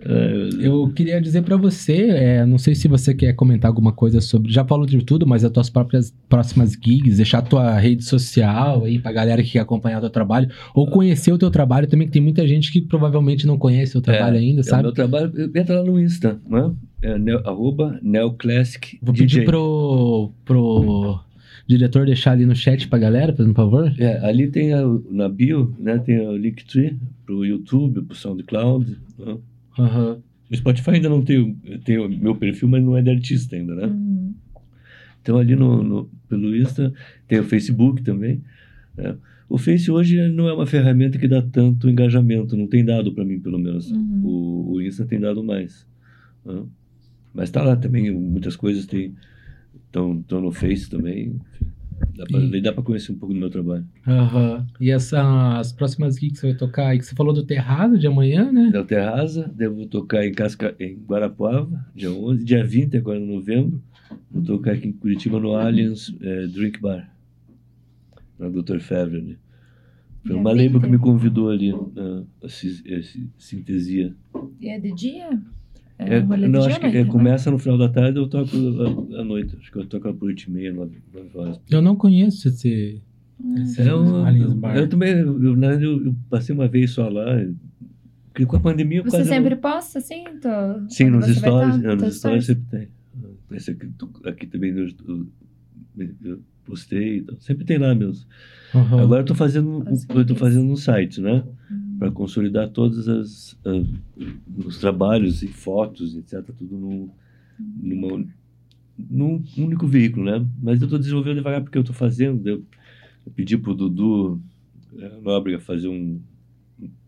É, 0.04 0.48
Eu 0.66 0.88
queria 0.94 1.20
dizer 1.20 1.42
pra 1.42 1.56
você, 1.56 2.08
é, 2.10 2.46
não 2.46 2.58
sei 2.58 2.74
se 2.74 2.88
você 2.88 3.14
quer 3.14 3.32
comentar 3.34 3.68
alguma 3.68 3.92
coisa 3.92 4.20
sobre. 4.20 4.52
Já 4.52 4.64
falou 4.64 4.84
de 4.86 5.02
tudo, 5.04 5.26
mas 5.26 5.44
as 5.44 5.50
tuas 5.50 5.70
próprias 5.70 6.12
próximas 6.28 6.72
gigs, 6.72 7.16
deixar 7.16 7.38
a 7.38 7.42
tua 7.42 7.78
rede 7.78 8.04
social 8.04 8.84
aí 8.84 8.98
pra 8.98 9.12
galera 9.12 9.42
que 9.42 9.50
quer 9.52 9.60
acompanhar 9.60 9.98
o 9.98 10.00
teu 10.02 10.10
trabalho, 10.10 10.48
ou 10.74 10.86
conhecer 10.90 11.32
o 11.32 11.38
teu 11.38 11.50
trabalho 11.50 11.86
também, 11.86 12.06
que 12.06 12.12
tem 12.12 12.22
muita 12.22 12.46
gente 12.46 12.72
que 12.72 12.80
provavelmente 12.80 13.46
não 13.46 13.56
conhece 13.58 13.96
o 13.96 14.00
trabalho 14.00 14.36
ainda, 14.38 14.60
É 14.60 14.62
o 14.62 14.64
sabe? 14.64 14.82
meu 14.84 14.92
trabalho, 14.92 15.32
entra 15.54 15.80
lá 15.80 15.84
no 15.84 16.00
Insta, 16.00 16.40
né? 16.48 16.72
É 17.00 17.18
neo, 17.18 17.38
arroba 17.44 17.98
neoclassic 18.02 18.98
Vou 19.02 19.12
pedir 19.12 19.26
DJ. 19.40 19.44
pro, 19.44 20.30
pro 20.44 21.18
diretor 21.66 22.06
deixar 22.06 22.32
ali 22.32 22.46
no 22.46 22.54
chat 22.54 22.86
pra 22.88 22.98
galera, 22.98 23.32
por 23.32 23.52
favor. 23.54 23.92
É, 23.98 24.18
ali 24.24 24.48
tem 24.48 24.72
a, 24.72 24.82
na 25.10 25.28
bio, 25.28 25.74
né? 25.78 25.98
Tem 25.98 26.20
o 26.26 26.36
Linktree 26.36 26.96
pro 27.26 27.44
YouTube, 27.44 28.02
pro 28.02 28.16
SoundCloud. 28.16 28.96
Né? 29.18 29.36
Aham. 29.78 30.18
No 30.50 30.56
Spotify 30.56 30.90
ainda 30.92 31.08
não 31.08 31.22
tem, 31.22 31.38
o- 31.38 31.78
tem 31.84 31.98
o 31.98 32.08
meu 32.08 32.34
perfil, 32.36 32.68
mas 32.68 32.82
não 32.84 32.96
é 32.96 33.02
de 33.02 33.10
artista 33.10 33.56
ainda, 33.56 33.74
né? 33.74 33.86
Uhum. 33.86 34.34
Então 35.22 35.38
ali 35.38 35.54
no, 35.56 35.82
no- 35.82 36.10
pelo 36.28 36.54
Insta, 36.56 36.92
tem 37.28 37.38
o 37.38 37.44
Facebook 37.44 38.02
também. 38.02 38.42
né? 38.96 39.16
O 39.48 39.58
Face 39.58 39.90
hoje 39.90 40.28
não 40.30 40.48
é 40.48 40.52
uma 40.54 40.66
ferramenta 40.66 41.18
que 41.18 41.28
dá 41.28 41.42
tanto 41.42 41.88
engajamento, 41.88 42.56
não 42.56 42.66
tem 42.66 42.84
dado 42.84 43.12
para 43.12 43.24
mim, 43.24 43.38
pelo 43.38 43.58
menos. 43.58 43.90
Uhum. 43.90 44.20
O, 44.24 44.72
o 44.74 44.82
Insta 44.82 45.04
tem 45.06 45.20
dado 45.20 45.42
mais. 45.44 45.86
né? 46.44 46.62
Mas 47.34 47.50
tá 47.50 47.62
lá 47.62 47.76
também, 47.76 48.10
muitas 48.10 48.56
coisas 48.56 48.86
estão 48.86 50.24
no 50.40 50.52
Face 50.52 50.88
também. 50.88 51.28
enfim. 51.36 51.66
Dá 52.16 52.24
pra, 52.26 52.38
E- 52.40 52.50
daí 52.50 52.60
dá 52.60 52.72
para 52.72 52.82
conhecer 52.82 53.12
um 53.12 53.16
pouco 53.18 53.32
do 53.34 53.40
meu 53.40 53.48
trabalho. 53.50 53.86
Aham. 54.06 54.66
E 54.80 54.90
essa, 54.90 55.58
as 55.58 55.72
próximas 55.72 56.16
gigs 56.16 56.32
que 56.34 56.38
você 56.40 56.46
vai 56.48 56.56
tocar 56.56 56.88
aí, 56.88 56.98
que 56.98 57.04
você 57.06 57.14
falou 57.14 57.32
do 57.32 57.44
Terrado 57.44 57.98
de 57.98 58.06
amanhã, 58.06 58.50
né? 58.52 58.70
Del 58.70 58.84
Terraza, 58.84 59.50
devo 59.54 59.86
tocar 59.86 60.26
em, 60.26 60.32
Casca, 60.32 60.74
em 60.78 60.96
Guarapuava, 60.96 61.86
dia 61.94 62.10
11. 62.10 62.44
Dia 62.44 62.64
20, 62.64 62.96
agora 62.96 63.18
em 63.18 63.26
novembro, 63.26 63.82
vou 64.30 64.42
tocar 64.42 64.72
aqui 64.72 64.88
em 64.88 64.92
Curitiba 64.92 65.40
no 65.40 65.54
Aliens 65.56 66.14
eh, 66.20 66.46
Drink 66.48 66.80
Bar, 66.80 67.10
na 68.38 68.48
Dr. 68.48 68.78
Fever. 68.80 69.22
Né? 69.22 69.36
Foi 70.24 70.36
uma 70.36 70.50
label 70.52 70.80
que 70.80 70.86
20? 70.86 70.90
me 70.90 70.98
convidou 70.98 71.48
ali, 71.50 71.72
na 71.72 72.24
a, 72.42 72.48
Cis- 72.48 72.82
eh, 72.86 73.02
Ci- 73.02 73.30
Sintesia. 73.38 74.14
E 74.60 74.68
é 74.68 74.78
de 74.78 74.92
dia? 74.94 75.40
É, 76.06 76.16
É, 76.18 76.20
um 76.20 76.26
rolê 76.26 76.48
não, 76.48 76.64
acho 76.64 76.80
que 76.80 76.86
é, 76.86 76.92
né? 76.92 77.04
começa 77.04 77.50
no 77.50 77.58
final 77.58 77.78
da 77.78 77.88
tarde, 77.88 78.18
eu 78.18 78.28
toco 78.28 78.56
à, 79.16 79.24
noite. 79.24 79.56
Acho 79.60 79.70
que 79.72 79.78
eu 79.78 79.86
toco 79.86 80.12
por 80.14 80.26
8 80.26 80.42
e 80.44 80.50
meia, 80.50 80.72
9, 80.72 80.96
horas. 81.34 81.60
Eu 81.70 81.80
não 81.82 81.96
conheço 81.96 82.48
esse. 82.48 83.00
esse 83.58 83.80
É 83.82 83.94
um- 83.94 84.24
Aliens 84.24 84.52
Bar. 84.54 84.76
eu 84.76 84.88
também, 84.88 85.12
eu, 85.12 85.42
eu, 85.42 86.06
eu 86.06 86.14
passei 86.30 86.54
uma 86.54 86.68
vez 86.68 86.90
só 86.92 87.08
lá, 87.08 87.24
porque 88.32 88.46
com 88.46 88.56
a 88.56 88.60
pandemia 88.60 88.98
eu 88.98 89.04
Você 89.04 89.10
quase 89.18 89.28
não- 89.30 89.36
sempre 89.36 89.56
posta, 89.56 89.98
assim? 89.98 90.24
Tô... 90.40 90.48
Sim, 90.88 91.04
quando 91.10 91.14
nos 91.16 91.26
você 91.26 91.40
vai 91.40 91.50
stories, 91.50 91.82
tá? 91.82 91.88
é, 91.90 91.94
nos 91.96 92.16
stories 92.16 92.46
sempre 92.46 92.64
tem. 92.70 92.88
Esse 93.56 93.70
aqui, 93.72 93.88
aqui 94.24 94.46
também 94.46 94.70
eu, 94.70 94.88
eu- 95.06 95.26
eu 96.24 96.40
postei, 96.64 97.18
então, 97.18 97.36
sempre 97.40 97.64
tem 97.64 97.76
lá 97.78 97.94
mesmo. 97.94 98.24
Aham. 98.74 99.02
Agora 99.02 99.20
eu 99.20 99.26
tô 99.26 99.34
fazendo, 99.34 99.84
eu 100.14 100.24
tô 100.26 100.34
fazendo 100.34 100.70
um 100.70 100.76
site, 100.76 101.20
né? 101.20 101.44
Uhum. 101.70 101.81
Para 102.02 102.10
consolidar 102.10 102.68
todos 102.68 103.08
as, 103.08 103.56
as- 103.64 103.86
os 104.66 104.78
trabalhos 104.78 105.40
e 105.44 105.46
fotos, 105.46 106.16
etc, 106.16 106.42
tudo 106.58 106.76
num, 106.76 107.08
numa, 107.80 108.24
num 108.98 109.40
único 109.56 109.86
veículo, 109.86 110.24
né? 110.26 110.44
Mas 110.60 110.82
eu 110.82 110.88
tô 110.88 110.98
desenvolvendo 110.98 111.36
devagar 111.36 111.62
porque 111.62 111.78
eu 111.78 111.84
tô 111.84 111.92
fazendo, 111.92 112.44
eu, 112.48 112.64
eu 113.24 113.32
pedi 113.32 113.56
pro 113.56 113.72
Dudu 113.72 114.42
eh, 114.98 115.20
Nóbrega 115.22 115.60
fazer 115.60 115.86
um, 115.86 116.20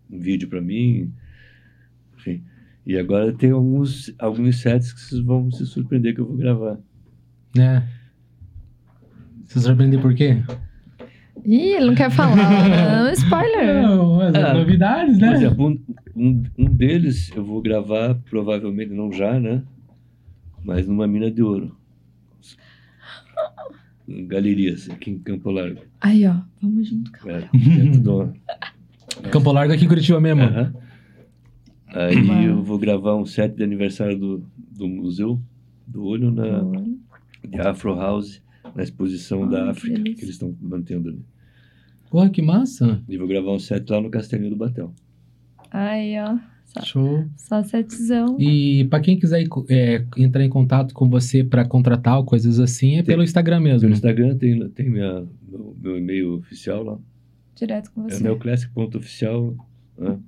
um 0.08 0.20
vídeo 0.20 0.48
para 0.48 0.60
mim, 0.60 1.12
enfim. 2.16 2.44
E 2.86 2.96
agora 2.96 3.32
tem 3.32 3.50
alguns, 3.50 4.14
alguns 4.16 4.60
sets 4.60 4.92
que 4.92 5.00
vocês 5.00 5.20
vão 5.22 5.50
se 5.50 5.66
surpreender 5.66 6.14
que 6.14 6.20
eu 6.20 6.26
vou 6.26 6.36
gravar. 6.36 6.78
Né? 7.56 7.88
Você 9.44 9.58
surpreendeu 9.60 10.00
por 10.00 10.14
quê? 10.14 10.40
Ih, 11.44 11.74
ele 11.76 11.86
não 11.86 11.94
quer 11.94 12.10
falar. 12.10 12.36
Não, 12.36 13.10
spoiler. 13.12 13.82
Não, 13.82 14.20
as 14.20 14.34
Ah, 14.34 14.54
novidades, 14.54 15.18
Por 15.18 15.26
né? 15.26 15.34
exemplo, 15.34 15.66
um, 15.68 15.78
um, 16.16 16.42
um 16.58 16.64
deles 16.66 17.30
eu 17.34 17.44
vou 17.44 17.60
gravar, 17.60 18.14
provavelmente 18.30 18.92
não 18.92 19.12
já, 19.12 19.38
né? 19.38 19.62
Mas 20.64 20.86
numa 20.86 21.06
mina 21.06 21.30
de 21.30 21.42
ouro. 21.42 21.76
Galerias, 24.06 24.88
aqui 24.90 25.10
em 25.10 25.18
Campo 25.18 25.50
Largo. 25.50 25.80
Aí, 26.00 26.26
ó. 26.26 26.36
Vamos 26.60 26.88
junto, 26.88 27.10
cara. 27.12 27.48
É, 27.54 27.98
do- 27.98 28.32
Campo 29.30 29.52
Largo 29.52 29.72
aqui 29.72 29.84
em 29.84 29.88
Curitiba 29.88 30.20
mesmo. 30.20 30.42
Aham. 30.42 30.74
Aí 31.88 32.28
Uau. 32.28 32.42
eu 32.42 32.62
vou 32.62 32.78
gravar 32.78 33.14
um 33.14 33.24
set 33.24 33.54
de 33.54 33.62
aniversário 33.62 34.18
do, 34.18 34.44
do 34.76 34.88
Museu 34.88 35.40
do 35.86 36.04
Olho 36.04 36.30
na, 36.30 36.60
de 37.46 37.60
Afro 37.60 37.94
House, 37.94 38.42
na 38.74 38.82
exposição 38.82 39.44
Ah, 39.44 39.46
da 39.46 39.64
que 39.64 39.70
África, 39.70 39.96
delícia. 39.96 40.14
que 40.16 40.24
eles 40.24 40.34
estão 40.34 40.56
mantendo 40.60 41.08
ali. 41.08 41.22
Porra, 42.10 42.28
que 42.30 42.40
massa. 42.42 43.02
E 43.08 43.16
vou 43.18 43.26
gravar 43.26 43.52
um 43.52 43.58
set 43.58 43.88
lá 43.90 44.00
no 44.00 44.10
Castelinho 44.10 44.50
do 44.50 44.56
Batel. 44.56 44.92
Aí, 45.70 46.14
ó. 46.20 46.38
Só, 46.66 46.80
Show. 46.82 47.24
só 47.36 47.62
setzão. 47.62 48.36
E 48.40 48.84
pra 48.86 48.98
quem 49.00 49.18
quiser 49.18 49.44
é, 49.68 50.04
entrar 50.16 50.44
em 50.44 50.48
contato 50.48 50.92
com 50.94 51.08
você 51.08 51.44
pra 51.44 51.64
contratar 51.64 52.16
ou 52.18 52.24
coisas 52.24 52.58
assim, 52.58 52.94
é 52.94 52.96
Tem- 52.96 53.04
pelo 53.04 53.22
Instagram 53.22 53.58
No 53.58 53.64
mesmo. 53.64 53.90
Instagram 53.90 54.36
tem, 54.36 54.68
tem 54.70 54.90
minha, 54.90 55.24
meu, 55.48 55.76
meu 55.80 55.98
e-mail 55.98 56.34
oficial 56.38 56.82
lá. 56.82 56.98
Direto 57.54 57.92
com 57.92 58.06
É 58.06 58.10
você. 58.10 58.22
neoclassic.oficial, 58.24 59.54
né? 59.98 60.18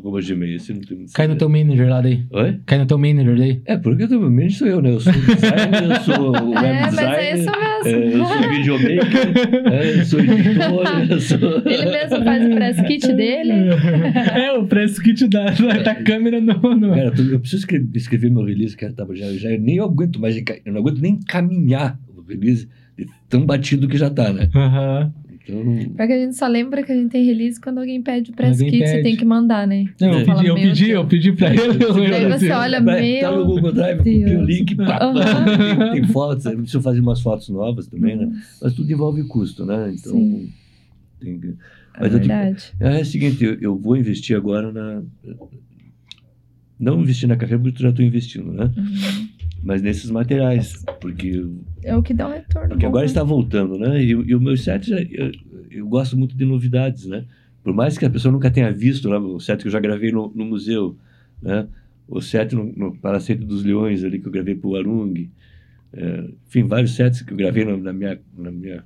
Arroba 0.00 0.20
gmail. 0.20 0.56
Esse 0.56 0.72
não 0.72 0.80
tem 0.80 0.96
muito 0.96 1.12
Cai 1.12 1.28
no 1.28 1.36
teu 1.36 1.48
manager 1.48 1.88
lá 1.88 2.00
daí. 2.00 2.24
Oi? 2.30 2.60
Cai 2.66 2.78
no 2.78 2.86
teu 2.86 2.98
manager 2.98 3.36
daí. 3.36 3.62
É, 3.66 3.76
porque 3.76 4.04
eu 4.04 4.08
também 4.08 4.50
sou 4.50 4.66
eu, 4.66 4.80
né? 4.80 4.90
Eu 4.90 5.00
sou 5.00 5.12
designer, 5.12 5.84
eu 5.84 6.00
sou 6.00 6.32
web 6.50 6.66
É, 6.66 6.80
mas 6.80 6.90
designer. 6.90 7.18
é 7.18 7.38
isso 7.38 7.50
é, 7.50 7.98
mesmo. 7.98 8.18
eu 8.18 8.24
sou 8.26 8.50
videomaker, 8.50 9.72
é, 9.72 10.00
eu 10.00 10.04
sou 10.04 10.20
editor, 10.20 11.10
eu 11.10 11.20
sou... 11.20 11.38
Ele 11.66 11.90
mesmo 11.90 12.24
faz 12.24 12.46
o 12.46 12.54
press 12.54 12.80
kit 12.82 13.12
dele. 13.12 13.52
é, 14.34 14.52
o 14.52 14.66
press 14.66 14.98
kit 14.98 15.28
da, 15.28 15.46
da 15.50 15.94
câmera 15.94 16.40
no. 16.40 16.54
no... 16.54 16.90
Cara, 16.90 17.12
eu 17.18 17.40
preciso 17.40 17.62
escrever, 17.62 17.88
escrever 17.94 18.30
meu 18.30 18.44
release, 18.44 18.76
cara, 18.76 18.92
tá, 18.92 19.06
já, 19.12 19.32
já 19.34 19.50
eu 19.50 19.60
nem 19.60 19.78
aguento 19.80 20.20
mais, 20.20 20.36
eu 20.36 20.72
não 20.72 20.80
aguento 20.80 21.00
nem 21.00 21.18
caminhar 21.20 21.98
o 22.16 22.22
release, 22.22 22.68
de 22.96 23.06
tão 23.28 23.44
batido 23.44 23.88
que 23.88 23.96
já 23.96 24.10
tá, 24.10 24.32
né? 24.32 24.48
Aham. 25.52 25.80
Então, 25.80 25.94
Porque 25.96 26.12
a 26.12 26.18
gente 26.18 26.36
só 26.36 26.46
lembra 26.46 26.82
que 26.82 26.92
a 26.92 26.94
gente 26.94 27.10
tem 27.10 27.24
release 27.24 27.60
quando 27.60 27.78
alguém 27.78 28.02
pede 28.02 28.30
o 28.30 28.34
press 28.34 28.60
Alguém 28.60 28.70
kit, 28.70 28.86
você 28.86 28.92
pede. 28.92 29.02
tem 29.02 29.16
que 29.16 29.24
mandar, 29.24 29.66
né? 29.66 29.86
Não, 30.00 30.08
eu 30.08 30.14
Você 30.20 30.24
fala, 30.24 30.38
pedi, 30.38 30.48
eu 30.48 30.54
meu 30.54 30.62
pedi, 30.68 30.86
Deus. 30.86 30.94
eu 30.94 31.06
pedi 31.06 31.32
pra 31.32 31.48
ele. 31.54 31.60
eu 31.84 31.94
Daí 31.94 32.10
lembro 32.10 32.38
você 32.38 32.50
olha, 32.52 32.80
vai, 32.82 33.18
tá 33.20 33.30
no 33.30 33.36
meu 33.38 33.46
Google 33.46 33.72
Drive, 33.72 33.98
copia 33.98 34.38
o 34.38 34.44
link, 34.44 34.74
pá, 34.76 34.84
pá, 34.86 35.04
Aham. 35.04 35.90
tem, 35.90 36.00
tem 36.02 36.04
fotos, 36.04 36.44
eu 36.46 36.56
preciso 36.56 36.80
fazer 36.82 37.00
umas 37.00 37.20
fotos 37.20 37.48
novas 37.48 37.86
também, 37.86 38.16
né? 38.16 38.30
Mas 38.62 38.72
tudo 38.74 38.90
envolve 38.92 39.22
custo, 39.24 39.64
né? 39.66 39.92
Então, 39.92 40.12
Sim. 40.12 40.48
tem 41.20 41.38
que... 41.40 41.46
É 41.48 42.00
Mas 42.02 42.12
eu 42.12 42.18
digo- 42.20 42.34
verdade. 42.34 42.72
É 42.78 43.00
o 43.00 43.04
seguinte, 43.04 43.44
eu, 43.44 43.54
eu 43.60 43.76
vou 43.78 43.96
investir 43.96 44.36
agora 44.36 44.70
na... 44.72 45.02
Não 46.78 47.00
investir 47.02 47.28
na 47.28 47.36
carreira, 47.36 47.62
porque 47.62 47.76
eu 47.78 47.82
já 47.82 47.90
estou 47.90 48.04
investindo, 48.04 48.52
né? 48.52 48.72
Uhum. 48.76 49.28
Mas 49.62 49.82
nesses 49.82 50.10
materiais, 50.10 50.82
porque 51.00 51.44
É 51.82 51.94
o 51.96 52.02
que 52.02 52.14
dá 52.14 52.28
um 52.28 52.32
retorno. 52.32 52.68
Porque 52.70 52.82
bom, 52.86 52.88
agora 52.88 53.02
né? 53.04 53.06
está 53.06 53.22
voltando, 53.22 53.78
né? 53.78 54.02
E, 54.02 54.08
e 54.10 54.34
o 54.34 54.40
meu 54.40 54.56
set, 54.56 54.88
já- 54.88 55.00
eu, 55.02 55.30
eu 55.70 55.86
gosto 55.86 56.16
muito 56.16 56.34
de 56.36 56.44
novidades, 56.44 57.06
né? 57.06 57.24
Por 57.62 57.74
mais 57.74 57.98
que 57.98 58.06
a 58.06 58.10
pessoa 58.10 58.32
nunca 58.32 58.50
tenha 58.50 58.72
visto 58.72 59.08
lá, 59.08 59.18
o 59.18 59.38
set 59.38 59.60
que 59.60 59.68
eu 59.68 59.72
já 59.72 59.78
gravei 59.80 60.10
no, 60.12 60.32
no 60.34 60.44
museu, 60.46 60.96
né? 61.42 61.66
O 62.08 62.20
set 62.22 62.54
no, 62.54 62.64
no 62.74 62.96
Palacete 62.96 63.44
dos 63.44 63.62
Leões, 63.62 64.02
ali, 64.02 64.18
que 64.18 64.26
eu 64.26 64.32
gravei 64.32 64.54
para 64.54 64.68
o 64.68 64.76
Arung. 64.76 65.28
É, 65.92 66.24
enfim, 66.48 66.64
vários 66.66 66.94
sets 66.94 67.20
que 67.22 67.32
eu 67.32 67.36
gravei 67.36 67.64
na, 67.64 67.76
na 67.76 67.92
minha, 67.92 68.18
na 68.36 68.50
minha 68.50 68.84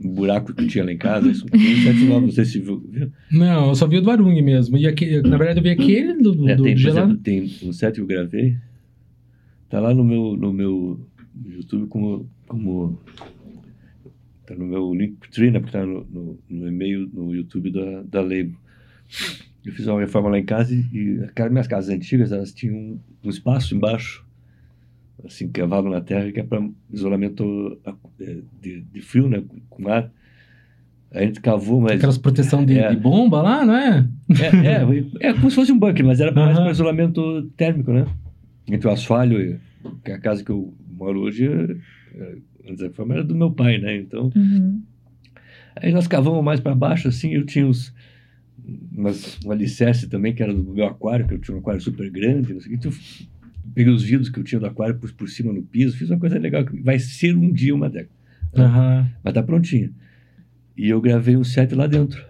no 0.00 0.10
buraco 0.10 0.52
que 0.54 0.62
eu 0.64 0.68
tinha 0.68 0.84
lá 0.84 0.92
em 0.92 0.96
casa. 0.98 1.30
Isso, 1.30 1.44
tem 1.46 2.10
um 2.10 2.20
não 2.20 2.30
sei 2.30 2.44
se 2.44 2.58
viu. 2.58 2.82
viu? 2.90 3.10
Não, 3.30 3.68
eu 3.68 3.74
só 3.74 3.86
vi 3.86 3.98
o 3.98 4.02
do 4.02 4.10
Arung 4.10 4.40
mesmo. 4.42 4.76
E 4.76 4.86
aquele, 4.86 5.22
na 5.22 5.36
verdade, 5.36 5.58
eu 5.60 5.62
vi 5.62 5.70
aquele 5.70 6.14
do, 6.14 6.32
do, 6.34 6.48
É, 6.48 6.56
do 6.56 6.62
tem, 6.64 6.72
por 6.74 6.80
gelado. 6.80 7.06
exemplo, 7.12 7.22
tem 7.22 7.50
um 7.62 7.72
set 7.72 7.94
que 7.94 8.00
eu 8.00 8.06
gravei, 8.06 8.56
tá 9.74 9.80
lá 9.80 9.92
no 9.92 10.04
meu, 10.04 10.36
no 10.36 10.52
meu 10.52 11.00
YouTube 11.44 11.88
como, 11.88 12.30
como 12.46 12.96
tá 14.46 14.54
no 14.54 14.66
meu 14.66 14.94
Linktree, 14.94 15.50
né, 15.50 15.58
porque 15.58 15.76
tá 15.76 15.84
no, 15.84 16.04
no, 16.04 16.38
no 16.48 16.68
e-mail, 16.68 17.10
no 17.12 17.34
YouTube 17.34 17.72
da, 17.72 18.02
da 18.02 18.20
Label. 18.20 18.54
Eu 19.64 19.72
fiz 19.72 19.84
uma 19.88 19.98
reforma 19.98 20.28
lá 20.28 20.38
em 20.38 20.44
casa 20.44 20.72
e, 20.72 20.78
e 20.78 21.50
minhas 21.50 21.66
casas 21.66 21.92
antigas, 21.92 22.30
elas 22.30 22.52
tinham 22.52 22.76
um, 22.76 23.00
um 23.24 23.28
espaço 23.28 23.74
embaixo, 23.74 24.24
assim, 25.24 25.48
cavado 25.48 25.88
na 25.88 26.00
terra, 26.00 26.30
que 26.30 26.38
é 26.38 26.44
para 26.44 26.64
isolamento 26.92 27.76
eh, 28.20 28.42
de, 28.62 28.80
de 28.82 29.00
frio, 29.00 29.28
né, 29.28 29.42
com 29.68 29.88
ar. 29.88 30.08
A 31.10 31.20
gente 31.20 31.40
cavou, 31.40 31.80
mas... 31.80 31.92
Aquelas 31.92 32.18
proteção 32.18 32.64
de, 32.64 32.78
É. 32.78 32.90
de 32.90 32.96
bomba 32.96 33.42
lá, 33.42 33.66
não 33.66 33.74
é? 33.74 34.08
É, 34.40 35.26
é, 35.26 35.28
é 35.30 35.32
como 35.32 35.50
se 35.50 35.56
fosse 35.56 35.72
um 35.72 35.78
bunker, 35.80 36.06
mas 36.06 36.20
era 36.20 36.30
mais 36.30 36.56
para 36.56 36.70
isolamento 36.70 37.50
térmico, 37.56 37.92
né? 37.92 38.06
Entre 38.66 38.88
o 38.88 38.90
asfalho 38.90 39.40
e 39.40 39.60
que 40.04 40.10
a 40.10 40.18
casa 40.18 40.42
que 40.44 40.50
eu 40.50 40.74
moro 40.90 41.20
hoje, 41.20 41.46
é, 41.46 41.76
é, 42.14 42.36
antes 42.70 42.78
da 42.78 42.90
forma, 42.90 43.14
era 43.14 43.24
do 43.24 43.34
meu 43.34 43.50
pai, 43.50 43.78
né? 43.78 43.96
Então, 43.96 44.30
Uhum. 44.34 44.82
aí 45.76 45.92
nós 45.92 46.06
cavamos 46.06 46.42
mais 46.44 46.60
para 46.60 46.74
baixo, 46.74 47.08
assim, 47.08 47.34
eu 47.34 47.44
tinha 47.44 47.66
uns, 47.66 47.94
umas, 48.92 49.38
um 49.44 49.50
alicerce 49.50 50.08
também, 50.08 50.34
que 50.34 50.42
era 50.42 50.52
do 50.54 50.64
meu 50.72 50.86
aquário, 50.86 51.26
que 51.26 51.34
eu 51.34 51.38
tinha 51.38 51.56
um 51.56 51.60
aquário 51.60 51.80
super 51.80 52.10
grande, 52.10 52.54
não 52.54 52.60
sei 52.60 52.74
o 52.74 52.78
que. 52.78 52.86
Então, 52.88 52.90
eu 52.90 53.70
peguei 53.74 53.92
os 53.92 54.02
vidros 54.02 54.28
que 54.30 54.38
eu 54.38 54.44
tinha 54.44 54.58
do 54.60 54.66
aquário, 54.66 54.96
pus 54.98 55.12
por 55.12 55.28
cima 55.28 55.52
no 55.52 55.62
piso, 55.62 55.96
fiz 55.96 56.08
uma 56.10 56.18
coisa 56.18 56.38
legal, 56.38 56.64
que 56.64 56.80
vai 56.82 56.98
ser 56.98 57.36
um 57.36 57.52
dia 57.52 57.74
uma 57.74 57.90
década, 57.90 58.10
Aham. 58.56 59.10
mas 59.22 59.34
tá 59.34 59.42
prontinha. 59.42 59.90
E 60.76 60.88
eu 60.88 61.00
gravei 61.00 61.36
um 61.36 61.44
set 61.44 61.74
lá 61.74 61.86
dentro. 61.86 62.24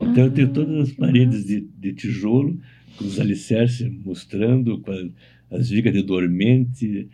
Então 0.00 0.24
eu 0.24 0.30
tenho 0.30 0.48
todas 0.52 0.88
as 0.88 0.92
paredes 0.94 1.44
de, 1.44 1.60
de 1.78 1.92
tijolo, 1.92 2.58
com 2.96 3.04
os 3.04 3.20
alicerces 3.20 3.90
mostrando, 4.04 4.80
com 4.80 4.90
a- 4.90 5.08
as 5.50 5.68
vigas 5.70 5.92
de 5.92 6.02
dormente. 6.02 7.08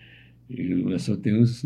E 0.50 0.60
eu 0.70 0.98
só 0.98 1.16
tem 1.16 1.34
uns. 1.40 1.64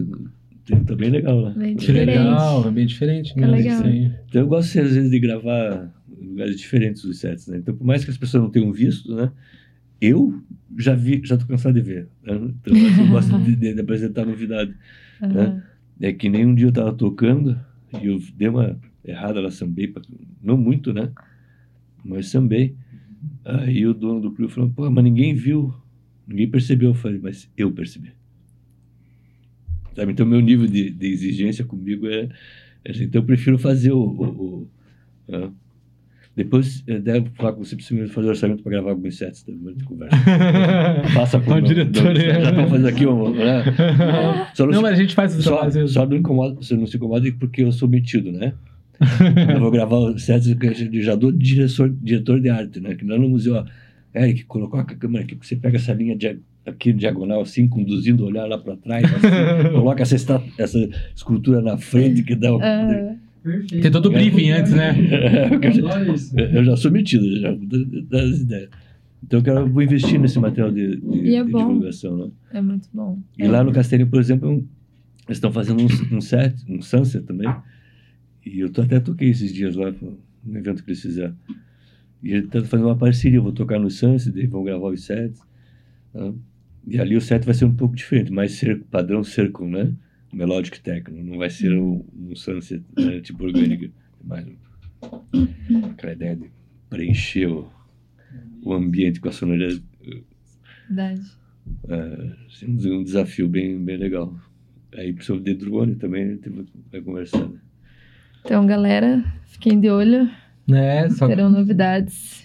Tem, 0.65 0.85
tá 0.85 0.95
bem 0.95 1.11
legal 1.11 1.41
lá. 1.41 1.51
Bem 1.51 1.75
Que 1.75 1.87
Diferente. 1.87 2.07
legal, 2.07 2.67
é 2.69 2.71
bem 2.71 2.87
diferente 2.87 3.37
mesmo. 3.37 3.53
legal. 3.53 3.87
Então 3.87 4.43
eu 4.43 4.47
gosto 4.49 4.79
às 4.81 4.93
vezes 4.95 5.11
de 5.11 5.19
gravar 5.19 5.93
em 6.21 6.29
lugares 6.29 6.59
diferentes 6.59 7.03
os 7.05 7.19
sets, 7.19 7.47
né? 7.49 7.59
Então 7.59 7.75
por 7.75 7.85
mais 7.87 8.05
que 8.05 8.11
as 8.11 8.17
pessoas 8.19 8.43
não 8.43 8.51
tenham 8.51 8.73
visto, 8.73 9.15
né? 9.15 9.33
Eu 10.01 10.43
já 10.79 10.95
vi, 10.95 11.21
já 11.25 11.37
tô 11.37 11.47
cansado 11.47 11.75
de 11.75 11.81
ver. 11.83 12.09
né? 12.23 12.35
Então 12.61 12.75
eu 12.77 13.07
gosto 13.09 13.39
de, 13.41 13.55
de- 13.57 13.75
de 13.75 13.81
apresentar 13.81 14.25
novidade. 14.25 14.75
Aham. 15.23 15.63
É 16.01 16.13
que 16.13 16.31
nem 16.31 16.47
um 16.47 16.55
dia 16.55 16.67
eu 16.69 16.73
tava 16.73 16.95
tocando 16.95 17.59
e 18.03 18.07
eu 18.07 18.19
dei 18.35 18.49
uma 18.49 18.79
errada 19.05 19.41
lá, 19.41 19.51
sambei, 19.51 19.87
pra- 19.89 20.01
não 20.43 20.57
muito, 20.57 20.93
né? 20.95 21.11
Mas 22.05 22.29
sambei. 22.29 22.75
Aí 23.45 23.87
o 23.87 23.93
dono 23.93 24.21
do 24.21 24.33
clube 24.33 24.53
falou, 24.53 24.71
pô, 24.71 24.91
mas 24.91 25.05
ninguém 25.05 25.35
viu, 25.35 25.75
ninguém 26.31 26.51
percebeu. 26.51 26.91
Eu 26.91 26.95
falei, 26.95 27.21
mas 27.23 27.51
eu 27.57 27.71
percebi. 27.71 28.13
Sabe? 29.95 30.13
Então 30.13 30.25
meu 30.25 30.41
nível 30.41 30.67
de, 30.67 30.91
de 30.91 31.07
exigência 31.09 31.65
comigo 31.65 32.07
é, 32.07 32.29
é 32.85 32.91
assim. 32.91 33.05
Então 33.05 33.21
eu 33.21 33.27
prefiro 33.27 33.59
fazer 33.59 33.93
o... 33.93 34.01
o, 34.01 34.69
o? 35.29 35.53
Depois 36.37 36.83
eu 36.87 37.01
devo 37.01 37.29
falar 37.35 37.53
com 37.53 37.65
você, 37.65 37.75
preciso 37.75 38.09
fazer 38.09 38.29
orçamento 38.29 38.63
para 38.63 38.73
gravar 38.73 38.91
alguns 38.91 39.19
sets 39.19 39.43
também 39.43 39.75
de 39.75 39.85
conversa. 39.85 40.17
Passa 41.13 41.41
por 41.41 41.57
O 41.57 41.61
diretor, 41.61 42.17
é. 42.17 42.41
Já 42.41 42.51
estão 42.51 42.69
fazendo 42.69 42.89
aqui 42.89 43.07
um... 43.07 43.35
Né? 43.35 43.65
Só 44.55 44.67
Não, 44.67 44.81
mas 44.81 44.93
a 44.93 45.03
gente 45.03 45.15
faz 45.15 45.35
isso 45.35 45.43
só, 45.43 45.69
vezes. 45.69 45.93
só 45.93 46.07
não 46.07 46.17
incomoda, 46.17 46.55
você 46.55 46.77
não 46.77 46.87
se 46.87 46.97
incomoda 46.97 47.31
porque 47.39 47.63
eu 47.63 47.73
sou 47.73 47.89
metido, 47.89 48.31
né? 48.31 48.55
eu 49.55 49.61
vou 49.61 49.71
gravar 49.71 49.97
o 49.97 50.19
set 50.19 50.55
que 50.55 50.67
eu 50.67 51.03
já 51.03 51.15
dou 51.15 51.33
diretor, 51.33 51.91
diretor 52.03 52.41
de 52.41 52.49
arte, 52.49 52.81
né? 52.81 52.95
Que 52.95 53.05
lá 53.05 53.19
no 53.19 53.29
museu, 53.29 53.55
ó, 53.55 53.65
Eric, 54.15 54.45
colocou 54.45 54.79
a 54.81 54.85
câmera 54.85 55.25
aqui, 55.25 55.35
porque 55.37 55.47
você 55.49 55.57
pega 55.57 55.77
essa 55.77 55.93
linha 55.93 56.17
dia- 56.17 56.39
aqui 56.67 56.93
diagonal, 56.93 57.41
assim, 57.43 57.69
conduzindo 57.69 58.25
o 58.25 58.27
olhar 58.27 58.45
lá 58.47 58.59
para 58.59 58.77
trás, 58.77 59.05
assim, 59.05 59.71
coloca 59.73 60.03
essa, 60.03 60.15
esta- 60.17 60.43
essa 60.59 60.79
escultura 61.15 61.61
na 61.63 61.77
frente 61.79 62.23
que 62.23 62.35
dá 62.35 62.55
o. 62.55 62.61
Ah, 62.61 63.15
Perfeito. 63.43 63.81
Tem 63.83 63.91
todo 63.91 64.07
o 64.07 64.13
briefing 64.13 64.51
antes, 64.51 64.73
né? 64.73 64.95
eu, 65.63 65.73
já, 65.73 65.81
Adoro 65.95 66.15
isso. 66.15 66.39
eu 66.39 66.63
já 66.65 66.77
sou 66.77 66.91
metido, 66.91 67.41
já 67.41 67.51
das 68.11 68.41
ideias. 68.41 68.69
Então 69.25 69.39
eu 69.39 69.43
quero, 69.45 69.67
vou 69.71 69.83
investir 69.83 70.21
nesse 70.21 70.39
material 70.39 70.71
de, 70.71 70.97
de- 70.97 71.19
E 71.29 71.35
é 71.37 71.43
de 71.45 71.51
bom. 71.51 71.69
divulgação, 71.69 72.17
né? 72.19 72.31
é 72.53 72.61
muito 72.61 72.89
bom. 72.93 73.19
E 73.39 73.47
lá 73.47 73.65
no 73.65 73.73
Castelinho, 73.73 74.11
por 74.11 74.21
exemplo, 74.21 74.49
um- 74.51 74.67
eles 75.27 75.37
estão 75.39 75.51
fazendo 75.53 75.81
um, 75.83 76.17
um 76.17 76.21
set, 76.21 76.55
um 76.69 76.83
sunset 76.83 77.25
também. 77.25 77.51
E 78.45 78.61
eu 78.61 78.71
tô, 78.71 78.83
até 78.83 78.99
toquei 79.01 79.31
esses 79.31 79.53
dias 79.55 79.75
lá 79.77 79.91
no 79.93 80.59
evento 80.59 80.83
que 80.85 80.91
eles 80.91 81.01
fizeram. 81.01 81.35
E 82.23 82.33
ele 82.33 82.47
está 82.47 82.63
fazendo 82.65 82.87
uma 82.87 82.97
parceria. 82.97 83.39
Eu 83.39 83.43
vou 83.43 83.53
tocar 83.53 83.79
no 83.79 83.91
sunset, 83.91 84.31
daí 84.35 84.47
vão 84.47 84.63
gravar 84.65 84.89
os 84.89 85.05
sets. 85.05 85.41
né? 86.15 86.35
E 86.87 86.99
ali 86.99 87.17
o 87.17 87.21
set 87.21 87.45
vai 87.45 87.55
ser 87.55 87.65
um 87.67 87.75
pouco 87.75 87.95
diferente, 87.95 88.33
mais 88.33 88.53
cer- 88.53 88.83
padrão 88.91 89.23
circle, 89.23 89.67
né? 89.67 89.93
Melodic 90.33 90.81
techno. 90.81 91.23
Não 91.23 91.39
vai 91.39 91.51
ser 91.51 91.73
um, 91.77 92.05
um 92.17 92.35
sunset 92.37 92.83
né, 92.97 93.21
tipo 93.21 93.45
orgânico. 93.45 93.93
Mais 94.25 94.47
um- 94.47 95.87
aquela 95.91 96.13
ideia 96.13 96.37
de 96.37 96.51
preencher 96.89 97.47
o, 97.47 97.71
o 98.63 98.73
ambiente 98.73 99.21
com 99.21 99.29
a 99.29 99.33
sonoridade. 99.33 99.83
Verdade. 100.89 101.23
É, 101.89 102.33
assim, 102.49 102.67
um 102.67 102.99
um 103.01 103.05
desafio 103.05 103.49
bem, 103.49 103.83
bem 103.83 103.97
legal. 103.97 104.35
Aí 104.95 105.15
sobre 105.23 105.45
de 105.45 105.55
drone 105.55 105.95
também 105.97 106.25
a 106.25 106.29
gente 106.35 106.51
vai 106.91 107.01
conversar. 107.01 107.47
Né? 107.49 107.59
Então, 108.45 108.67
galera, 108.67 109.23
fiquem 109.47 109.79
de 109.81 109.89
olho. 109.91 110.29
É, 110.75 111.09
só 111.11 111.27
Terão 111.27 111.51
novidades. 111.51 112.45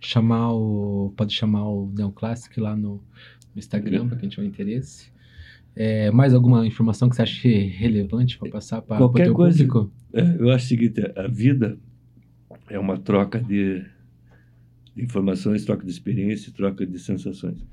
chamar 0.00 0.52
o. 0.52 1.12
Pode 1.16 1.32
chamar 1.32 1.68
o 1.68 1.90
Neoclassic 1.96 2.58
lá 2.60 2.76
no, 2.76 2.94
no 3.54 3.58
Instagram, 3.58 4.08
pra 4.08 4.16
quem 4.18 4.28
tiver 4.28 4.46
interesse. 4.46 5.10
É, 5.74 6.10
mais 6.10 6.34
alguma 6.34 6.66
informação 6.66 7.08
que 7.08 7.16
você 7.16 7.22
acha 7.22 7.48
relevante 7.48 8.38
para 8.38 8.50
passar 8.50 8.82
para 8.82 8.96
o 8.96 8.98
Qualquer 8.98 9.24
teu 9.24 9.34
coisa. 9.34 9.56
público? 9.56 9.90
É, 10.12 10.36
eu 10.38 10.50
acho 10.50 10.66
o 10.66 10.68
seguinte, 10.68 11.00
a 11.16 11.26
vida 11.26 11.78
é 12.68 12.78
uma 12.78 12.98
troca 12.98 13.40
de, 13.40 13.82
de 14.94 15.02
informações, 15.02 15.64
troca 15.64 15.84
de 15.84 15.90
experiência, 15.90 16.52
troca 16.52 16.86
de 16.86 16.98
sensações. 16.98 17.64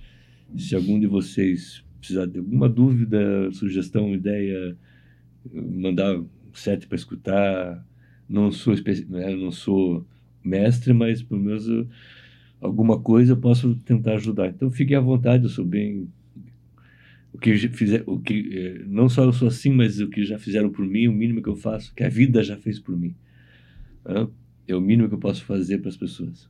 Se 0.57 0.75
algum 0.75 0.97
de 0.99 1.07
vocês 1.07 1.83
precisar 1.99 2.25
de 2.25 2.39
alguma 2.39 2.69
dúvida, 2.69 3.51
sugestão, 3.51 4.13
ideia, 4.13 4.77
mandar 5.53 6.17
um 6.17 6.27
set 6.53 6.87
para 6.87 6.95
escutar, 6.95 7.85
não 8.29 8.51
sou 8.51 8.75
né, 9.09 9.35
não 9.35 9.51
sou 9.51 10.05
mestre, 10.43 10.93
mas 10.93 11.21
pelo 11.23 11.41
menos 11.41 11.67
eu- 11.67 11.87
alguma 12.61 12.99
coisa 12.99 13.33
eu 13.33 13.37
posso 13.37 13.75
tentar 13.85 14.15
ajudar. 14.15 14.49
Então 14.49 14.69
fiquem 14.71 14.97
à 14.97 15.01
vontade, 15.01 15.43
eu 15.45 15.49
sou 15.49 15.65
bem 15.65 16.07
o 17.33 17.37
que 17.37 17.55
fizer, 17.69 18.03
o 18.07 18.19
que 18.19 18.49
eh, 18.51 18.83
não 18.87 19.07
só 19.07 19.23
eu 19.23 19.31
sou 19.33 19.47
assim, 19.47 19.71
mas 19.71 19.99
o 19.99 20.09
que 20.09 20.23
já 20.25 20.39
fizeram 20.39 20.69
por 20.71 20.85
mim, 20.85 21.07
o 21.07 21.13
mínimo 21.13 21.41
que 21.41 21.49
eu 21.49 21.55
faço, 21.55 21.93
que 21.93 22.03
a 22.03 22.09
vida 22.09 22.43
já 22.43 22.57
fez 22.57 22.79
por 22.79 22.97
mim, 22.97 23.15
é 24.67 24.75
o 24.75 24.81
mínimo 24.81 25.07
que 25.09 25.15
eu 25.15 25.19
posso 25.19 25.43
fazer 25.45 25.79
para 25.79 25.89
as 25.89 25.97
pessoas. 25.97 26.47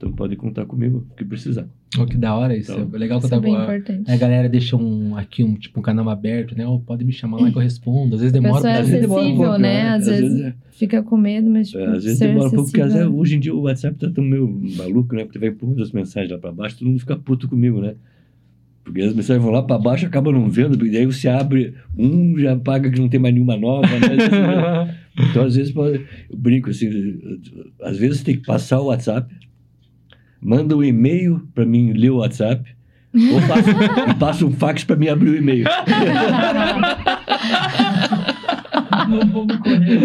Então 0.00 0.10
podem 0.12 0.34
contar 0.34 0.64
comigo, 0.64 1.06
o 1.10 1.14
que 1.14 1.22
precisar. 1.26 1.68
Oh, 1.98 2.06
que 2.06 2.16
da 2.16 2.34
hora 2.34 2.56
isso. 2.56 2.72
Então, 2.72 2.88
é 2.94 2.98
legal 2.98 3.18
Isso 3.18 3.28
quando 3.28 3.34
é 3.38 3.44
bem 3.44 3.54
a, 3.54 3.62
importante. 3.64 4.10
a 4.10 4.16
galera 4.16 4.48
deixa 4.48 4.74
um, 4.74 5.14
aqui 5.14 5.44
um, 5.44 5.54
tipo, 5.56 5.78
um 5.78 5.82
canal 5.82 6.08
aberto, 6.08 6.56
né? 6.56 6.66
Ou 6.66 6.80
pode 6.80 7.04
me 7.04 7.12
chamar 7.12 7.38
lá 7.38 7.50
que 7.50 7.58
eu 7.58 7.60
respondo. 7.60 8.14
Às 8.14 8.22
vezes 8.22 8.32
demora 8.32 8.54
pessoa 8.54 8.70
é 8.70 8.72
pra 8.76 8.80
Às 8.82 8.88
vezes 8.88 9.00
demora 9.02 9.20
um 9.20 9.24
acessível, 9.26 9.44
pouco, 9.46 9.60
né? 9.60 9.88
Às 9.90 10.06
vezes 10.06 10.40
é- 10.40 10.54
Fica 10.70 11.02
com 11.02 11.16
medo, 11.18 11.50
mas 11.50 11.68
tipo, 11.68 11.82
é, 11.82 11.86
às 11.96 12.04
vezes 12.04 12.18
demora 12.18 12.48
um 12.48 12.50
pouco, 12.50 12.64
porque 12.70 12.80
às 12.80 12.94
vezes, 12.94 13.08
hoje 13.12 13.36
em 13.36 13.40
dia 13.40 13.54
o 13.54 13.60
WhatsApp 13.60 13.98
tá 13.98 14.10
tão 14.10 14.24
meio 14.24 14.48
maluco, 14.78 15.14
né? 15.14 15.24
Porque 15.24 15.38
vai 15.38 15.50
empurrando 15.50 15.82
as 15.82 15.92
mensagens 15.92 16.32
lá 16.32 16.38
para 16.38 16.50
baixo, 16.52 16.78
todo 16.78 16.88
mundo 16.88 17.00
fica 17.00 17.16
puto 17.16 17.46
comigo, 17.46 17.82
né? 17.82 17.94
Porque 18.82 19.02
as 19.02 19.12
mensagens 19.12 19.44
vão 19.44 19.52
lá 19.52 19.62
para 19.62 19.76
baixo, 19.78 20.06
acaba 20.06 20.32
não 20.32 20.48
vendo, 20.48 20.78
porque 20.78 20.92
daí 20.92 21.04
você 21.04 21.28
abre, 21.28 21.74
um 21.98 22.38
já 22.38 22.56
paga 22.56 22.90
que 22.90 22.98
não 22.98 23.10
tem 23.10 23.20
mais 23.20 23.34
nenhuma 23.34 23.58
nova, 23.58 23.86
né? 23.86 24.96
Então, 25.30 25.44
às 25.44 25.54
vezes, 25.56 25.70
pode- 25.72 26.02
eu 26.30 26.36
brinco 26.38 26.70
assim, 26.70 26.88
às 27.82 27.98
vezes 27.98 28.22
tem 28.22 28.36
que 28.36 28.46
passar 28.46 28.80
o 28.80 28.86
WhatsApp, 28.86 29.30
manda 30.40 30.76
um 30.76 30.82
e-mail 30.82 31.40
para 31.54 31.66
mim 31.66 31.92
ler 31.92 32.10
o 32.10 32.16
WhatsApp, 32.16 32.64
ou 33.14 33.40
passa, 33.46 34.14
passa 34.18 34.46
um 34.46 34.52
fax 34.52 34.84
para 34.84 34.96
mim 34.96 35.08
abrir 35.08 35.30
o 35.30 35.36
e-mail. 35.36 35.66
Não 39.10 39.20
vamos 39.26 39.56
correr. 39.56 39.98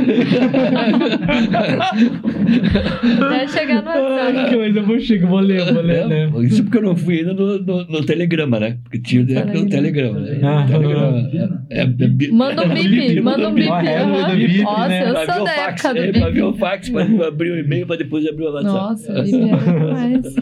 Até 3.22 3.48
chegar 3.48 3.82
no 3.82 3.90
WhatsApp. 3.90 4.58
Mas 4.58 4.76
eu 4.76 4.86
vou 4.86 5.00
chegar, 5.00 5.28
vou 5.28 5.40
ler, 5.40 5.74
vou 5.74 5.82
ler, 5.82 6.08
né? 6.08 6.32
É, 6.36 6.40
Isso 6.44 6.64
porque 6.64 6.78
eu 6.78 6.82
não 6.84 6.96
fui 6.96 7.20
ainda 7.20 7.34
no, 7.34 7.60
no, 7.60 7.86
no 7.86 8.06
Telegrama, 8.06 8.60
né? 8.60 8.78
Porque 8.84 9.00
tinha 9.00 9.24
na 9.26 9.40
época 9.42 9.60
o 9.60 9.70
Telegrama. 9.70 10.20
Né? 10.20 10.40
Ah, 10.44 10.66
Telegrama 10.68 11.30
é, 11.70 11.82
é, 11.82 11.86
bi- 11.86 12.32
Manda 12.32 12.64
um 12.66 12.70
bip, 12.74 13.22
manda 13.22 13.50
um 13.50 13.54
bip. 13.54 13.70
É, 13.70 14.36
bip, 14.36 14.62
Nossa, 14.64 14.88
né? 14.88 15.10
eu 15.10 15.14
Pra 15.14 15.26
ver 15.26 15.34
sou 15.34 15.42
o 15.42 15.46
da 15.46 15.52
fax, 15.52 15.86
época 15.86 15.94
do 15.94 16.06
é, 16.06 16.12
pra 16.20 16.30
ver 16.30 16.42
o 16.44 16.52
bip. 16.52 16.60
fax, 16.60 16.90
para 16.90 17.04
abrir 17.28 17.52
o 17.52 17.60
e-mail, 17.60 17.88
para 17.88 17.98
depois 17.98 18.26
abrir 18.28 18.44
o 18.46 18.54
WhatsApp. 18.54 18.66
Nossa, 18.76 19.12
o 19.20 19.24
bip 19.24 19.32
demais. 19.38 20.36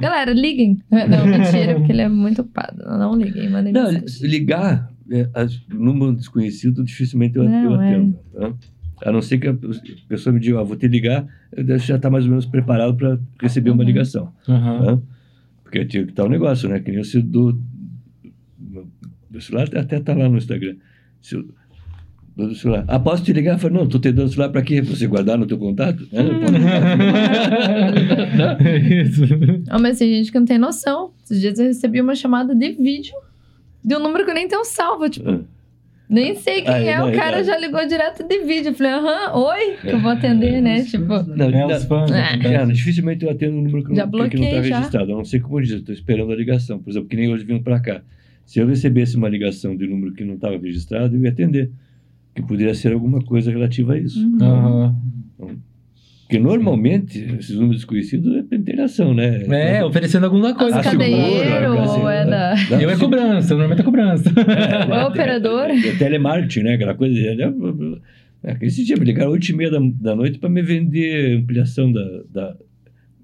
Galera, 0.00 0.32
liguem. 0.32 0.78
Não, 0.90 1.26
mentira, 1.26 1.74
porque 1.76 1.92
ele 1.92 2.02
é 2.02 2.08
muito 2.08 2.42
ocupado. 2.42 2.76
Não 2.98 3.14
liguem, 3.14 3.48
mandem 3.48 3.72
Não, 3.72 3.92
mensagem. 3.92 4.28
ligar, 4.28 4.90
é, 4.90 4.91
número 5.68 6.14
desconhecido, 6.14 6.84
dificilmente 6.84 7.36
eu, 7.36 7.44
Não, 7.44 7.64
eu 7.74 7.80
é. 7.80 7.88
atendo. 7.94 8.18
né? 8.34 8.54
A 9.04 9.10
não 9.10 9.20
ser 9.20 9.38
que 9.38 9.48
a 9.48 9.56
pessoa 10.08 10.32
me 10.32 10.38
diga, 10.38 10.60
ah, 10.60 10.62
vou 10.62 10.76
te 10.76 10.86
ligar, 10.86 11.26
eu 11.56 11.76
já 11.78 11.96
estar 11.96 12.08
mais 12.10 12.24
ou 12.24 12.30
menos 12.30 12.46
preparado 12.46 12.94
para 12.96 13.18
receber 13.40 13.70
uma 13.70 13.80
Uhum. 13.82 13.86
ligação. 13.88 14.32
Aham. 14.48 14.80
né? 14.96 15.02
Porque 15.64 15.84
tinha 15.86 16.04
que 16.04 16.10
estar 16.10 16.24
o 16.24 16.28
negócio, 16.28 16.68
né? 16.68 16.78
Que 16.80 16.92
nem 16.92 17.02
se 17.02 17.20
do. 17.20 17.58
Meu 19.30 19.40
celular 19.40 19.68
até 19.76 19.96
está 19.96 20.14
lá 20.14 20.28
no 20.28 20.36
Instagram. 20.38 20.76
Se 21.20 21.34
eu- 21.34 21.48
do 22.36 22.54
celular. 22.54 22.84
Ah, 22.88 22.98
posso 22.98 23.22
te 23.24 23.32
ligar? 23.32 23.54
Eu 23.54 23.58
falei, 23.58 23.76
não, 23.78 23.86
tô 23.88 23.98
te 23.98 24.10
dando 24.12 24.26
o 24.26 24.30
celular 24.30 24.50
para 24.50 24.62
quê? 24.62 24.80
Pra 24.82 24.94
você 24.94 25.06
guardar 25.06 25.36
no 25.38 25.46
teu 25.46 25.58
contato? 25.58 26.06
É, 26.12 26.22
não 26.22 26.40
pode 26.40 26.58
ligar. 26.58 26.82
Isso. 29.06 29.22
Ah, 29.68 29.78
mas 29.78 29.98
tem 29.98 30.08
gente 30.10 30.30
que 30.32 30.38
não 30.38 30.46
tem 30.46 30.58
noção. 30.58 31.12
Esses 31.24 31.40
dias 31.40 31.58
eu 31.58 31.66
recebi 31.66 32.00
uma 32.00 32.14
chamada 32.14 32.54
de 32.54 32.72
vídeo 32.72 33.14
de 33.84 33.96
um 33.96 34.00
número 34.00 34.24
que 34.24 34.30
eu 34.30 34.34
nem 34.34 34.48
tenho 34.48 34.64
salvo. 34.64 35.08
Tipo, 35.08 35.28
Ah, 35.30 35.40
nem 36.08 36.34
sei 36.36 36.60
quem 36.62 36.70
Ah, 36.72 36.78
é. 36.78 36.98
não, 36.98 37.08
O 37.08 37.12
cara 37.14 37.36
verdade. 37.36 37.46
já 37.46 37.58
ligou 37.58 37.86
direto 37.86 38.22
de 38.26 38.38
vídeo. 38.40 38.70
Eu 38.70 38.74
falei, 38.74 38.92
aham, 38.92 39.34
oi, 39.38 39.76
que 39.80 39.88
eu 39.88 39.98
vou 40.00 40.10
atender, 40.10 40.60
né? 40.60 40.82
Tipo, 40.84 41.22
Não, 41.22 41.46
É, 41.46 41.50
não, 41.50 41.66
os 41.68 41.84
fãs. 41.84 42.10
É. 42.10 42.66
dificilmente 42.66 43.24
eu 43.24 43.30
atendo 43.30 43.56
um 43.56 43.62
número 43.62 43.82
que 43.84 43.88
não, 43.90 43.96
Já 43.96 44.04
que- 44.04 44.10
que 44.10 44.16
não 44.18 44.28
bloqueei, 44.28 44.44
está 44.48 44.62
já. 44.62 44.76
registrado. 44.76 45.12
A 45.12 45.16
não 45.16 45.24
ser 45.24 45.40
como 45.40 45.56
eu 45.58 45.62
disse, 45.62 45.74
eu 45.74 45.78
estou 45.80 45.94
esperando 45.94 46.32
a 46.32 46.36
ligação. 46.36 46.78
Por 46.78 46.90
exemplo, 46.90 47.08
que 47.08 47.16
nem 47.16 47.32
hoje 47.32 47.44
vindo 47.44 47.62
para 47.62 47.80
cá. 47.80 48.02
Se 48.44 48.58
eu 48.58 48.66
recebesse 48.66 49.16
uma 49.16 49.28
ligação 49.28 49.74
de 49.76 49.86
número 49.86 50.12
que 50.12 50.24
não 50.24 50.34
estava 50.34 50.58
registrado, 50.58 51.16
eu 51.16 51.22
ia 51.22 51.30
atender. 51.30 51.70
Que 52.34 52.42
poderia 52.42 52.74
ser 52.74 52.92
alguma 52.92 53.20
coisa 53.22 53.50
relativa 53.50 53.94
a 53.94 53.98
isso. 53.98 54.18
uhum. 54.20 54.38
Aham. 54.42 54.96
Porque 56.32 56.42
normalmente, 56.42 57.18
esses 57.38 57.56
números 57.56 57.76
desconhecidos 57.82 58.34
é 58.34 58.42
para 58.42 58.56
interação, 58.56 59.12
né? 59.12 59.42
É, 59.50 59.84
oferecendo 59.84 60.24
alguma 60.24 60.54
coisa. 60.54 60.82
Seguro, 60.82 60.98
cadeiro, 61.00 61.74
ou 61.74 62.08
é 62.08 62.24
da... 62.24 62.54
Eu 62.80 62.88
é 62.88 62.96
cobrança, 62.96 63.50
normalmente 63.50 63.80
é 63.80 63.84
cobrança. 63.84 64.32
Ou 64.88 64.94
é 64.94 65.04
operador. 65.04 65.66
É, 65.66 65.88
é 65.88 65.94
telemarketing, 65.94 66.62
né? 66.62 66.74
Aquela 66.76 66.94
coisa. 66.94 67.14
É, 67.18 68.50
é, 68.50 68.56
esse 68.62 68.82
dia 68.82 68.96
me 68.96 69.04
ligaram 69.04 69.28
às 69.28 69.34
8 69.34 69.50
e 69.50 69.52
meia 69.54 69.70
da, 69.70 69.78
da 69.78 70.16
noite 70.16 70.38
para 70.38 70.48
me 70.48 70.62
vender 70.62 71.36
ampliação 71.40 71.92
da, 71.92 72.22
da 72.32 72.56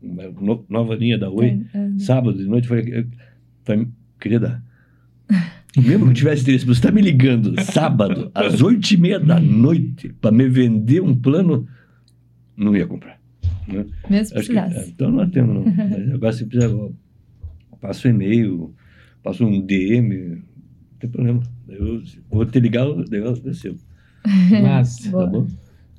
uma 0.03 0.25
no- 0.25 0.67
nova 0.69 0.95
linha 0.95 1.17
da 1.17 1.31
Oi. 1.31 1.62
É. 1.73 1.99
Sábado 1.99 2.37
de 2.37 2.45
noite, 2.45 2.70
eu 2.70 2.77
falei, 2.77 3.07
eu, 3.75 3.87
querida, 4.20 4.62
mesmo 5.75 6.05
que 6.05 6.11
eu 6.11 6.15
tivesse 6.15 6.43
interesse, 6.43 6.67
você 6.67 6.73
está 6.73 6.93
me 6.93 7.01
ligando 7.01 7.59
sábado, 7.62 8.31
às 8.35 8.61
oito 8.61 8.93
e 8.93 8.99
meia 8.99 9.19
da 9.19 9.41
noite, 9.41 10.11
para 10.20 10.31
me 10.31 10.47
vender 10.47 11.01
um 11.01 11.15
plano, 11.15 11.67
não 12.59 12.77
ia 12.77 12.87
comprar. 12.87 13.19
Né? 13.67 13.87
Mesmo 14.11 14.28
que, 14.28 14.35
precisasse. 14.35 14.78
é, 14.78 14.87
então 14.89 15.11
não 15.11 15.20
atendo, 15.20 15.55
não. 15.55 15.65
Mas 15.77 16.12
Agora, 16.12 16.33
se 16.33 16.45
precisar, 16.47 16.73
eu 16.73 16.95
passo 17.81 18.09
um 18.09 18.11
e-mail, 18.11 18.75
passo 19.23 19.47
um 19.47 19.61
DM, 19.65 20.37
não 20.37 20.43
tem 20.99 21.11
problema. 21.11 21.43
Eu 21.69 22.03
vou 22.31 22.45
te 22.47 22.59
ligar, 22.61 22.87
eu 22.87 23.05
eu 23.11 23.43
recebo. 23.43 23.78
Mas, 24.62 25.07
Boa. 25.07 25.25
Tá 25.25 25.31
bom? 25.31 25.47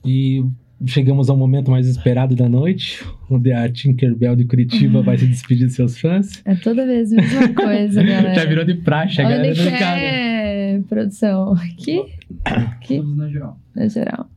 e 0.06 0.44
chegamos 0.86 1.30
ao 1.30 1.36
momento 1.38 1.70
mais 1.70 1.88
esperado 1.88 2.36
da 2.36 2.48
noite, 2.48 3.04
onde 3.30 3.52
a 3.52 3.70
Tinkerbell 3.70 4.36
de 4.36 4.46
Curitiba 4.46 5.02
vai 5.02 5.18
se 5.18 5.28
despedir 5.28 5.68
de 5.68 5.74
seus 5.74 6.00
fãs. 6.00 6.42
É 6.46 6.56
toda 6.56 6.86
vez 6.86 7.12
a 7.14 7.18
mesma 7.18 7.50
coisa, 7.54 8.02
galera. 8.04 8.34
Já 8.34 8.46
virou 8.46 8.66
de 8.66 8.76
praxe, 8.76 9.22
a 9.22 9.26
Onde 9.26 9.34
galera 9.36 9.54
que 9.72 9.78
cara. 9.78 10.00
é, 10.02 10.80
produção? 10.88 11.54
Aqui, 11.54 12.02
aqui, 12.46 12.96
Estamos 12.96 13.18
na 13.18 13.28
geral. 13.30 13.60
na 13.76 13.88
geral. 13.88 14.30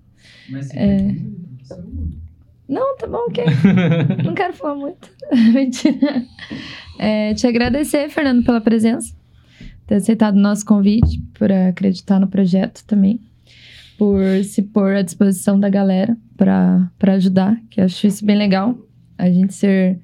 Mas 0.50 0.66
se 0.66 0.78
É. 0.78 1.14
Não, 2.68 2.96
tá 2.96 3.06
bom, 3.06 3.18
ok. 3.28 3.44
Não 4.24 4.34
quero 4.34 4.54
falar 4.54 4.74
muito. 4.74 5.10
Mentira. 5.52 6.24
É, 6.98 7.34
te 7.34 7.46
agradecer, 7.46 8.08
Fernando, 8.08 8.44
pela 8.44 8.60
presença, 8.60 9.14
ter 9.86 9.96
aceitado 9.96 10.36
o 10.36 10.40
nosso 10.40 10.64
convite, 10.64 11.20
por 11.34 11.50
acreditar 11.52 12.18
no 12.18 12.28
projeto 12.28 12.84
também, 12.86 13.20
por 13.98 14.22
se 14.44 14.62
pôr 14.62 14.94
à 14.94 15.02
disposição 15.02 15.58
da 15.58 15.68
galera 15.68 16.16
para 16.36 16.90
ajudar, 17.14 17.60
que 17.68 17.80
eu 17.80 17.84
acho 17.84 18.06
isso 18.06 18.24
bem 18.24 18.36
legal. 18.36 18.76
A 19.18 19.30
gente 19.30 19.54
ser 19.54 20.00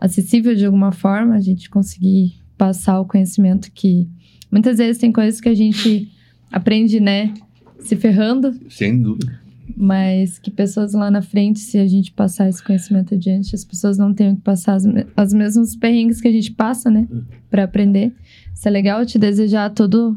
acessível 0.00 0.54
de 0.54 0.64
alguma 0.64 0.92
forma, 0.92 1.34
a 1.34 1.40
gente 1.40 1.68
conseguir 1.68 2.40
passar 2.56 3.00
o 3.00 3.06
conhecimento 3.06 3.70
que 3.72 4.08
muitas 4.50 4.78
vezes 4.78 4.98
tem 4.98 5.10
coisas 5.12 5.40
que 5.40 5.48
a 5.48 5.54
gente 5.54 6.10
aprende, 6.52 7.00
né, 7.00 7.34
se 7.80 7.96
ferrando, 7.96 8.58
Sem 8.70 9.00
dúvida. 9.02 9.45
Mas 9.76 10.38
que 10.38 10.50
pessoas 10.50 10.94
lá 10.94 11.10
na 11.10 11.20
frente, 11.20 11.58
se 11.60 11.76
a 11.78 11.86
gente 11.86 12.10
passar 12.12 12.48
esse 12.48 12.62
conhecimento 12.64 13.14
adiante, 13.14 13.54
as 13.54 13.64
pessoas 13.64 13.98
não 13.98 14.14
tenham 14.14 14.34
que 14.34 14.40
passar 14.42 14.74
as, 14.74 14.86
me- 14.86 15.04
os 15.16 15.32
mesmos 15.32 15.76
perrengues 15.76 16.20
que 16.20 16.28
a 16.28 16.32
gente 16.32 16.50
passa, 16.52 16.90
né? 16.90 17.06
Pra 17.50 17.64
aprender. 17.64 18.12
Isso 18.54 18.66
é 18.66 18.70
legal, 18.70 19.04
te 19.04 19.18
desejar 19.18 19.70
todo 19.70 20.16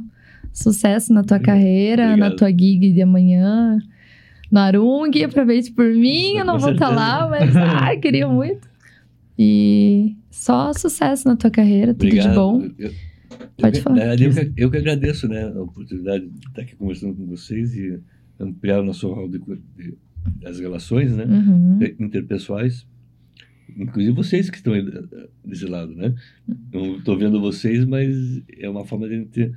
sucesso 0.54 1.12
na 1.14 1.24
tua 1.24 1.40
carreira, 1.40 2.06
na 2.08 2.28
Obrigado. 2.28 2.36
tua 2.38 2.50
gig 2.50 2.92
de 2.94 3.02
amanhã. 3.02 3.78
No 4.52 4.60
Arung, 4.60 5.12
aproveite 5.24 5.72
por 5.72 5.86
mim, 5.94 6.38
eu 6.38 6.46
não 6.46 6.56
Com 6.56 6.62
vou 6.62 6.72
estar 6.72 6.88
certeza. 6.88 7.08
lá, 7.08 7.30
mas 7.30 7.56
ah, 7.56 7.96
queria 7.98 8.28
muito. 8.28 8.68
E 9.38 10.16
só 10.32 10.74
sucesso 10.74 11.28
na 11.28 11.36
tua 11.36 11.52
carreira, 11.52 11.94
tudo 11.94 12.06
Obrigado. 12.08 12.30
de 12.30 12.36
bom. 12.36 12.70
Eu- 12.80 12.92
Pode 13.58 13.78
eu, 13.78 13.84
falar. 13.84 13.96
na 13.96 14.02
verdade, 14.16 14.24
Eu, 14.24 14.32
que, 14.34 14.62
eu 14.64 14.72
que 14.72 14.78
agradeço 14.78 15.28
né, 15.28 15.44
a 15.44 15.62
oportunidade 15.62 16.28
de 16.28 16.48
estar 16.48 16.62
aqui 16.62 16.76
conversando 16.76 17.14
com 17.16 17.26
vocês 17.26 17.76
e 17.76 18.00
ampliar 18.40 18.80
o 18.80 18.84
nosso 18.86 19.12
rol 19.12 19.28
de, 19.30 19.40
de, 19.78 19.98
das 20.42 20.60
relações 20.60 21.16
né, 21.16 21.26
Uhum. 21.26 21.80
interpessoais. 22.00 22.86
Inclusive 23.78 24.16
vocês 24.16 24.50
que 24.50 24.58
estão 24.58 24.74
aí 24.74 24.82
eh, 24.88 25.28
desse 25.46 25.66
lado, 25.66 25.94
né? 25.94 26.16
Eu 26.74 26.98
estou 26.98 27.18
vendo 27.18 27.40
vocês, 27.40 27.86
mas 27.86 28.42
é 28.58 28.68
uma 28.70 28.84
forma 28.86 29.08
de 29.08 29.26
ter. 29.26 29.56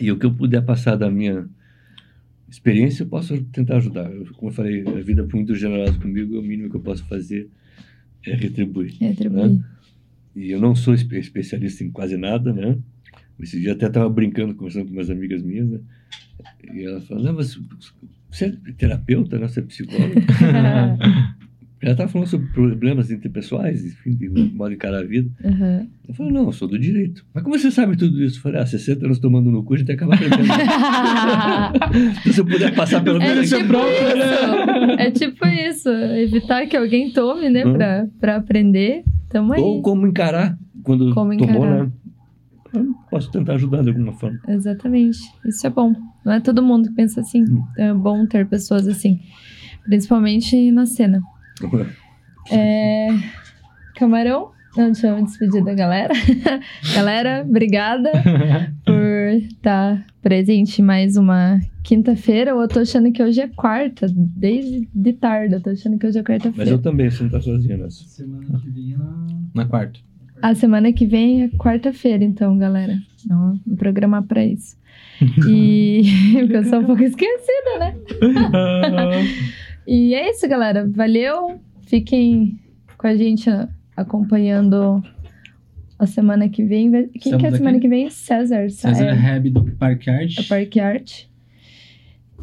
E 0.00 0.10
o 0.10 0.18
que 0.18 0.26
eu 0.26 0.34
puder 0.34 0.62
passar 0.64 0.96
da 0.96 1.10
minha 1.10 1.48
experiência, 2.48 3.04
eu 3.04 3.06
posso 3.08 3.40
tentar 3.44 3.76
ajudar. 3.76 4.10
Eu, 4.12 4.24
como 4.34 4.50
eu 4.50 4.54
falei, 4.54 4.82
a 4.86 5.00
vida 5.02 5.24
foi 5.28 5.38
muito 5.40 5.54
generosa 5.54 5.98
comigo, 5.98 6.38
o 6.38 6.42
mínimo 6.42 6.68
que 6.68 6.76
eu 6.76 6.80
posso 6.80 7.04
fazer 7.06 7.48
é 8.26 8.34
retribuir. 8.34 8.96
Retribuir. 8.98 9.60
E 10.34 10.50
eu 10.50 10.60
não 10.60 10.74
sou 10.74 10.92
espe- 10.94 11.18
especialista 11.18 11.84
em 11.84 11.90
quase 11.90 12.16
nada, 12.16 12.52
né? 12.52 12.76
Esse 13.42 13.60
dia 13.60 13.72
até 13.72 13.86
estava 13.86 14.08
brincando, 14.08 14.54
conversando 14.54 14.86
com 14.86 14.92
umas 14.92 15.10
amigas 15.10 15.42
minhas, 15.42 15.68
né? 15.68 15.80
E 16.72 16.84
ela 16.84 17.00
falou, 17.02 17.22
não, 17.24 17.34
mas 17.34 17.58
você 18.30 18.46
é 18.46 18.72
terapeuta, 18.72 19.38
né? 19.38 19.48
Você 19.48 19.60
é 19.60 19.62
psicóloga? 19.62 20.14
Ela 21.82 21.92
estava 21.92 22.10
falando 22.10 22.28
sobre 22.28 22.46
problemas 22.48 23.10
interpessoais, 23.10 23.82
enfim, 23.86 24.14
de 24.14 24.28
modo 24.28 24.68
de 24.68 24.74
encarar 24.74 24.98
a 24.98 25.02
vida. 25.02 25.30
Uhum. 25.42 25.88
Eu 26.06 26.14
falei, 26.14 26.30
não, 26.30 26.44
eu 26.44 26.52
sou 26.52 26.68
do 26.68 26.78
direito. 26.78 27.24
Mas 27.32 27.42
como 27.42 27.58
você 27.58 27.70
sabe 27.70 27.96
tudo 27.96 28.22
isso? 28.22 28.36
Eu 28.36 28.42
falei, 28.42 28.60
ah, 28.60 28.66
60 28.66 29.06
anos 29.06 29.18
tomando 29.18 29.50
no 29.50 29.64
cu, 29.64 29.72
a 29.72 29.78
gente 29.78 29.90
acaba 29.90 30.14
aprendendo. 30.14 30.44
Se 32.34 32.38
eu 32.40 32.44
puder 32.44 32.74
passar 32.74 33.02
pelo 33.02 33.16
É 33.22 33.28
menos... 33.28 33.48
tipo 33.48 33.64
isso. 33.64 35.00
É 35.00 35.10
tipo 35.10 35.46
isso. 35.46 35.88
Evitar 35.88 36.66
que 36.66 36.76
alguém 36.76 37.10
tome, 37.14 37.48
né? 37.48 37.64
Hum. 37.64 37.72
Pra, 37.72 38.06
pra 38.20 38.36
aprender. 38.36 39.02
Tamo 39.30 39.54
aí. 39.54 39.62
Ou 39.62 39.80
como 39.80 40.06
encarar 40.06 40.58
quando 40.82 41.14
Como 41.14 41.34
tomou, 41.36 41.64
encarar. 41.64 41.84
né? 41.86 41.92
Eu 42.72 42.94
posso 43.10 43.30
tentar 43.30 43.54
ajudar 43.54 43.82
de 43.82 43.88
alguma 43.90 44.12
forma. 44.12 44.38
Exatamente. 44.48 45.18
Isso 45.44 45.66
é 45.66 45.70
bom. 45.70 45.94
Não 46.24 46.32
é 46.32 46.40
todo 46.40 46.62
mundo 46.62 46.88
que 46.88 46.94
pensa 46.94 47.20
assim. 47.20 47.44
Hum. 47.44 47.64
É 47.76 47.92
bom 47.92 48.26
ter 48.26 48.46
pessoas 48.46 48.86
assim. 48.86 49.20
Principalmente 49.84 50.70
na 50.70 50.86
cena. 50.86 51.20
É... 52.50 53.08
Camarão, 53.96 54.50
não 54.76 54.86
deixa 54.92 55.08
eu 55.08 55.16
me 55.16 55.24
despedir 55.24 55.64
da 55.64 55.74
galera. 55.74 56.14
galera, 56.94 57.44
obrigada 57.46 58.10
por 58.86 59.34
estar 59.34 60.04
presente 60.22 60.80
mais 60.80 61.16
uma 61.16 61.58
quinta-feira. 61.82 62.52
Eu 62.52 62.68
tô 62.68 62.80
achando 62.80 63.10
que 63.10 63.22
hoje 63.22 63.40
é 63.40 63.48
quarta, 63.48 64.06
desde 64.14 64.88
de 64.94 65.12
tarde. 65.12 65.54
Eu 65.54 65.60
tô 65.60 65.70
achando 65.70 65.98
que 65.98 66.06
hoje 66.06 66.18
é 66.18 66.22
Mas 66.22 66.28
eu 66.28 66.40
quarta-feira. 66.40 66.78
também, 66.78 67.10
você 67.10 67.22
não 67.24 67.30
tá 67.30 67.40
sozinha 67.40 67.76
nessa. 67.76 68.04
Semana 68.04 68.60
que 68.60 68.70
vem 68.70 68.96
na. 68.96 69.26
Na 69.54 69.64
quarta. 69.66 69.98
A 70.42 70.54
semana 70.54 70.92
que 70.92 71.06
vem 71.06 71.42
é 71.44 71.48
quarta-feira, 71.48 72.24
então, 72.24 72.56
galera. 72.56 72.98
Então, 73.24 73.60
vou 73.66 73.76
programar 73.76 74.22
pra 74.22 74.44
isso. 74.44 74.76
E 75.48 76.02
porque 76.32 76.56
eu 76.56 76.64
sou 76.64 76.80
um 76.80 76.84
pouco 76.84 77.02
esquecida, 77.02 77.78
né? 77.78 77.94
E 79.86 80.14
é 80.14 80.30
isso, 80.30 80.46
galera. 80.48 80.88
Valeu. 80.88 81.60
Fiquem 81.82 82.60
com 82.96 83.08
a 83.08 83.16
gente 83.16 83.50
acompanhando 83.96 85.02
a 85.98 86.06
semana 86.06 86.48
que 86.48 86.62
vem. 86.62 86.90
Quem 86.90 87.08
que 87.08 87.28
é 87.28 87.32
Estamos 87.32 87.54
a 87.54 87.56
semana 87.56 87.76
aqui. 87.76 87.80
que 87.80 87.88
vem? 87.88 88.08
César. 88.08 88.70
César 88.70 89.04
é, 89.06 89.12
Reb 89.12 89.50
do 89.50 89.64
Parque 89.72 90.08
Art. 90.08 90.38
a 90.38 90.42
Park 90.44 90.76
Art. 90.76 91.24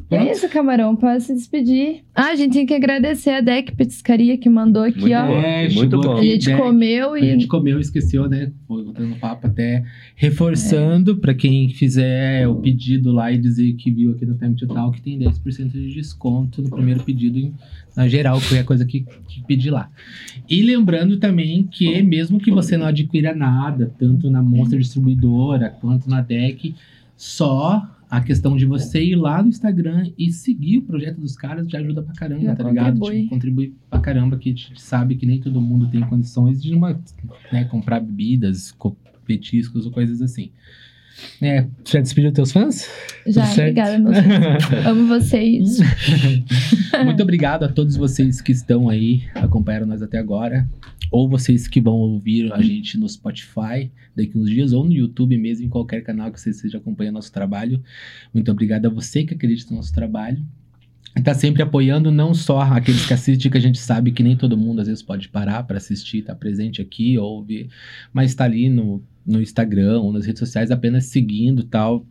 É 0.10 0.32
isso, 0.32 0.48
Camarão. 0.48 0.95
Pode 0.95 1.22
se 1.24 1.34
despedir. 1.34 2.03
Ah, 2.16 2.27
a 2.30 2.36
gente 2.36 2.53
tem 2.53 2.66
que 2.66 2.74
agradecer 2.74 3.30
a 3.32 3.42
Deck 3.42 3.76
Petiscaria 3.76 4.38
que 4.38 4.48
mandou 4.50 4.84
aqui, 4.84 5.02
Muito 5.02 5.14
ó. 5.16 5.27
bom. 5.27 5.38
É, 5.38 5.69
Muito 5.69 6.00
bom. 6.02 6.18
A 6.18 6.24
gente 6.24 6.50
né? 6.50 6.58
comeu 6.58 7.14
A 7.14 7.19
e. 7.19 7.26
gente 7.32 7.48
comeu 7.48 7.77
e 7.77 7.82
esqueceu, 7.82 8.30
né? 8.30 8.52
Foi 8.68 8.86
botando 8.86 9.11
um 9.11 9.19
papo 9.19 9.48
até 9.48 9.84
reforçando 10.16 11.18
pra 11.18 11.34
quem 11.34 11.69
fizer 11.69 12.48
o 12.48 12.56
pedido 12.56 13.11
lá 13.11 13.32
e 13.32 13.38
dizer 13.38 13.74
que 13.74 13.92
viu 13.92 14.11
aqui 14.11 14.26
no 14.26 14.36
Time 14.38 14.56
to 14.56 14.68
Talk, 14.68 15.02
tem 15.02 15.18
10% 15.19 15.72
de 15.72 15.94
desconto 15.94 16.61
no 16.61 16.69
primeiro 16.69 17.03
pedido 17.03 17.38
em- 17.38 17.53
na 17.95 18.08
geral, 18.08 18.40
qualquer 18.40 18.64
coisa 18.64 18.86
que, 18.86 19.06
que 19.27 19.44
pedir 19.45 19.72
lá. 19.72 19.90
E 20.50 20.61
lembrando 20.61 21.18
também 21.18 21.64
que 21.64 22.02
mesmo 22.03 22.40
que 22.40 22.52
você 22.52 22.77
não 22.77 22.86
adquira 22.86 23.34
nada, 23.36 23.92
tanto 24.00 24.30
na 24.30 24.42
Monster 24.42 24.80
Distribuidora 24.80 25.69
quanto 25.82 26.10
na 26.10 26.22
Deck, 26.22 26.76
só 27.16 27.84
a 28.10 28.22
questão 28.22 28.56
de 28.56 28.66
você 28.66 29.03
ir 29.03 29.16
lá 29.16 29.42
no 29.44 29.50
Instagram 29.50 30.10
e 30.18 30.32
seguir 30.32 30.77
o 30.77 30.82
projeto 30.84 31.19
dos 31.19 31.36
caras 31.36 31.69
já 31.69 31.80
ajuda 31.80 32.02
pra 32.02 32.14
caramba, 32.14 32.42
Já 32.42 32.56
tá 32.56 32.64
ligado? 32.64 33.00
contribui. 33.00 33.18
Tipo, 33.24 33.30
contribui 33.30 33.74
pra 33.90 34.00
caramba, 34.00 34.38
que 34.38 34.50
a 34.50 34.52
gente 34.53 34.82
sabe 34.82 35.16
que 35.16 35.26
nem 35.26 35.40
todo 35.42 35.60
mundo 35.60 35.90
tem 35.90 36.02
condições 36.02 36.61
de 36.64 36.74
uma, 36.74 37.00
né, 37.52 37.66
comprar 37.66 38.00
bebidas, 38.00 38.72
co- 38.72 38.95
petiscos 39.26 39.86
ou 39.86 39.92
coisas 39.92 40.22
assim. 40.22 40.52
É, 41.42 41.68
já 41.86 42.00
despediu 42.02 42.32
teus 42.32 42.52
fãs? 42.52 42.90
Já, 43.26 43.52
obrigada, 43.52 44.00
meus 44.00 44.18
filhos. 44.18 44.86
Amo 44.86 45.08
vocês. 45.08 45.78
Muito 47.04 47.22
obrigado 47.22 47.64
a 47.64 47.68
todos 47.68 47.96
vocês 47.96 48.42
que 48.42 48.52
estão 48.52 48.90
aí, 48.90 49.24
acompanharam 49.36 49.86
nós 49.86 50.02
até 50.02 50.18
agora. 50.18 50.68
Ou 51.12 51.30
vocês 51.30 51.68
que 51.68 51.80
vão 51.80 51.96
ouvir 51.96 52.52
a 52.52 52.62
gente 52.62 52.98
no 52.98 53.08
Spotify 53.08 53.92
daqui 54.16 54.38
uns 54.38 54.50
dias, 54.50 54.74
ou 54.74 54.84
no 54.84 54.92
YouTube 54.92 55.38
mesmo, 55.38 55.66
em 55.66 55.70
qualquer 55.70 56.02
canal 56.02 56.32
que 56.32 56.40
você 56.40 56.50
esteja 56.50 56.80
acompanhando 56.80 57.16
nosso 57.16 57.32
trabalho. 57.32 57.82
Muito 58.34 58.52
obrigado 58.52 58.88
a 58.88 58.90
você 58.90 59.24
que 59.24 59.34
acredita 59.34 59.72
no 59.72 59.78
nosso 59.78 59.94
trabalho. 59.94 60.44
E 61.16 61.22
tá 61.22 61.34
sempre 61.34 61.64
apoiando 61.64 62.12
não 62.12 62.34
só 62.34 62.62
aqueles 62.62 63.06
que 63.06 63.14
assistem, 63.14 63.50
que 63.50 63.58
a 63.58 63.62
gente 63.62 63.80
sabe 63.80 64.12
que 64.12 64.22
nem 64.22 64.36
todo 64.36 64.58
mundo 64.58 64.82
às 64.82 64.88
vezes 64.88 65.02
pode 65.02 65.30
parar 65.30 65.64
para 65.64 65.78
assistir, 65.78 66.22
tá 66.22 66.36
presente 66.36 66.82
aqui, 66.82 67.18
ou 67.18 67.38
ouvir, 67.38 67.70
mas 68.14 68.36
tá 68.36 68.44
ali 68.44 68.70
no, 68.70 69.02
no 69.28 69.42
Instagram 69.42 70.00
ou 70.00 70.14
nas 70.14 70.26
redes 70.26 70.40
sociais 70.40 70.72
apenas 70.72 71.06
seguindo 71.06 71.64
tal. 71.64 72.06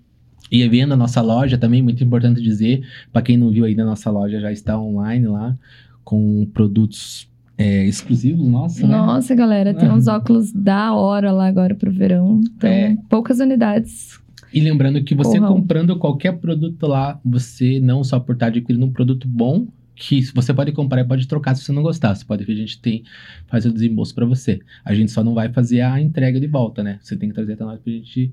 E 0.51 0.67
vendo 0.69 0.93
a 0.95 0.97
nossa 0.97 1.21
loja 1.21 1.59
também, 1.59 1.83
muito 1.83 2.05
importante 2.05 2.41
dizer, 2.41 2.87
para 3.13 3.23
quem 3.23 3.37
não 3.37 3.51
viu 3.51 3.65
ainda, 3.65 3.83
a 3.83 3.87
nossa 3.87 4.11
loja 4.11 4.41
já 4.41 4.53
está 4.53 4.79
online 4.81 5.27
lá, 5.27 5.57
com 6.05 6.47
produtos 6.55 7.29
é, 7.59 7.85
exclusivos, 7.87 8.47
nossa, 8.47 8.87
né? 8.87 8.97
Nossa, 8.97 9.35
galera, 9.35 9.75
tem 9.75 9.91
uns 9.91 10.07
óculos 10.09 10.53
da 10.53 10.95
hora 10.95 11.33
lá 11.33 11.47
agora 11.49 11.75
pro 11.75 11.91
verão. 11.91 12.41
Então, 12.45 12.71
É. 12.71 12.97
poucas 13.09 13.41
unidades. 13.41 14.21
E 14.53 14.61
lembrando 14.61 15.03
que 15.03 15.15
você 15.15 15.39
Corram. 15.41 15.55
comprando 15.55 15.99
qualquer 15.99 16.39
produto 16.39 16.87
lá, 16.87 17.19
você 17.25 17.81
não 17.81 18.05
só 18.05 18.21
por 18.21 18.35
estar 18.35 18.47
adquirindo 18.47 18.87
um 18.87 18.93
produto 18.93 19.27
bom, 19.27 19.67
que 19.97 20.21
você 20.35 20.53
pode 20.53 20.71
comprar 20.73 21.01
e 21.01 21.05
pode 21.05 21.27
trocar 21.27 21.55
se 21.55 21.65
você 21.65 21.73
não 21.73 21.83
gostar. 21.83 22.15
Você 22.15 22.25
pode 22.25 22.45
ver, 22.45 22.53
a 22.53 22.57
gente 22.57 22.79
tem, 22.81 23.03
faz 23.47 23.65
o 23.65 23.73
desembolso 23.73 24.15
para 24.15 24.27
você. 24.27 24.61
A 24.85 24.95
gente 24.95 25.11
só 25.11 25.25
não 25.25 25.35
vai 25.35 25.49
fazer 25.49 25.81
a 25.81 26.01
entrega 26.01 26.39
de 26.39 26.47
volta, 26.47 26.83
né? 26.83 26.99
Você 27.01 27.17
tem 27.17 27.31
que 27.31 27.35
trazer 27.35 27.55
até 27.55 27.65
nós 27.65 27.81
pra 27.81 27.93
gente 27.93 28.33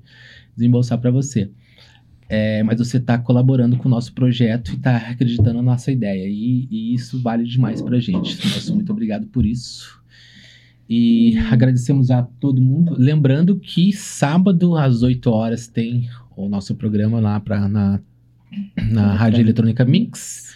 desembolsar 0.54 0.98
para 0.98 1.10
você. 1.10 1.50
É, 2.28 2.62
mas 2.62 2.78
você 2.78 2.98
está 2.98 3.18
colaborando 3.18 3.76
com 3.76 3.88
o 3.88 3.90
nosso 3.90 4.12
projeto 4.12 4.72
e 4.72 4.74
está 4.74 4.96
acreditando 4.96 5.54
na 5.54 5.62
nossa 5.62 5.90
ideia. 5.90 6.28
E, 6.28 6.68
e 6.70 6.94
isso 6.94 7.20
vale 7.20 7.44
demais 7.44 7.80
pra 7.80 7.98
gente. 7.98 8.36
Nosso 8.46 8.74
muito 8.74 8.92
obrigado 8.92 9.26
por 9.26 9.46
isso. 9.46 10.02
E 10.88 11.38
agradecemos 11.50 12.10
a 12.10 12.22
todo 12.22 12.60
mundo. 12.60 12.94
Lembrando 12.98 13.56
que 13.56 13.92
sábado 13.92 14.76
às 14.76 15.02
8 15.02 15.30
horas 15.30 15.66
tem 15.66 16.10
o 16.36 16.48
nosso 16.48 16.74
programa 16.74 17.20
lá 17.20 17.40
pra, 17.40 17.68
na, 17.68 18.00
na 18.90 19.14
Rádio 19.14 19.40
Eletrônica 19.40 19.84
Mix, 19.84 20.54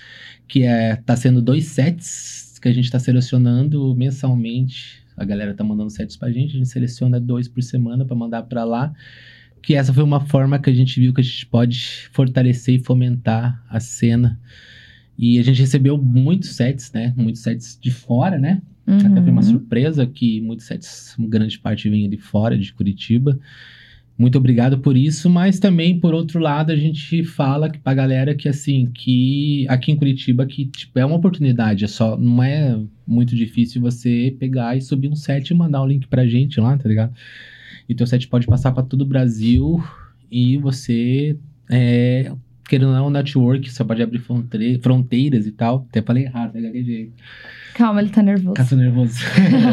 que 0.48 0.62
é 0.64 0.96
tá 0.96 1.14
sendo 1.14 1.40
dois 1.42 1.66
sets 1.66 2.58
que 2.60 2.68
a 2.68 2.72
gente 2.72 2.86
está 2.86 2.98
selecionando 2.98 3.94
mensalmente. 3.94 5.02
A 5.16 5.24
galera 5.24 5.54
tá 5.54 5.62
mandando 5.62 5.90
sets 5.90 6.16
pra 6.16 6.30
gente, 6.30 6.54
a 6.54 6.58
gente 6.58 6.68
seleciona 6.68 7.20
dois 7.20 7.46
por 7.48 7.62
semana 7.62 8.04
para 8.04 8.16
mandar 8.16 8.42
para 8.44 8.64
lá. 8.64 8.92
Que 9.62 9.74
essa 9.74 9.92
foi 9.92 10.02
uma 10.02 10.20
forma 10.20 10.58
que 10.58 10.70
a 10.70 10.74
gente 10.74 10.98
viu 11.00 11.12
que 11.12 11.20
a 11.20 11.24
gente 11.24 11.44
pode 11.46 12.08
fortalecer 12.12 12.76
e 12.76 12.78
fomentar 12.84 13.62
a 13.68 13.78
cena. 13.80 14.40
E 15.18 15.38
a 15.38 15.42
gente 15.42 15.60
recebeu 15.60 15.98
muitos 15.98 16.50
sets, 16.50 16.92
né? 16.92 17.12
Muitos 17.16 17.42
sets 17.42 17.76
de 17.80 17.90
fora, 17.90 18.38
né? 18.38 18.62
Até 18.86 19.20
foi 19.20 19.30
uma 19.30 19.42
Uhum. 19.42 19.42
surpresa 19.42 20.06
que 20.06 20.40
muitos 20.40 20.64
sets, 20.66 21.14
uma 21.18 21.28
grande 21.28 21.58
parte 21.58 21.90
vinha 21.90 22.08
de 22.08 22.16
fora, 22.16 22.56
de 22.56 22.72
Curitiba. 22.72 23.38
Muito 24.18 24.36
obrigado 24.36 24.78
por 24.80 24.96
isso, 24.96 25.30
mas 25.30 25.60
também, 25.60 26.00
por 26.00 26.12
outro 26.12 26.40
lado, 26.40 26.72
a 26.72 26.76
gente 26.76 27.22
fala 27.22 27.70
pra 27.70 27.94
galera 27.94 28.34
que, 28.34 28.48
assim, 28.48 28.90
que 28.92 29.64
aqui 29.68 29.92
em 29.92 29.96
Curitiba, 29.96 30.44
que, 30.44 30.66
tipo, 30.66 30.98
é 30.98 31.06
uma 31.06 31.14
oportunidade, 31.14 31.84
é 31.84 31.88
só, 31.88 32.16
não 32.16 32.42
é 32.42 32.76
muito 33.06 33.36
difícil 33.36 33.80
você 33.80 34.34
pegar 34.36 34.76
e 34.76 34.80
subir 34.82 35.08
um 35.08 35.14
set 35.14 35.48
e 35.50 35.54
mandar 35.54 35.82
o 35.82 35.86
link 35.86 36.08
pra 36.08 36.26
gente 36.26 36.58
lá, 36.60 36.76
tá 36.76 36.88
ligado? 36.88 37.14
E 37.88 37.94
teu 37.94 38.06
set 38.08 38.26
pode 38.26 38.46
passar 38.48 38.72
pra 38.72 38.82
todo 38.82 39.02
o 39.02 39.06
Brasil 39.06 39.80
e 40.28 40.56
você, 40.58 41.36
é, 41.70 42.32
querendo 42.68 42.88
ou 42.88 42.94
não, 42.94 43.10
network, 43.10 43.70
você 43.70 43.84
pode 43.84 44.02
abrir 44.02 44.18
fronte- 44.18 44.80
fronteiras 44.82 45.46
e 45.46 45.52
tal. 45.52 45.86
Até 45.88 46.02
falei 46.02 46.24
errado, 46.24 46.54
né? 46.54 46.60
Gaguejei. 46.62 47.12
Calma, 47.78 48.00
ele 48.00 48.10
tá 48.10 48.20
nervoso. 48.22 48.54
Caça 48.54 48.74
nervoso. 48.74 49.20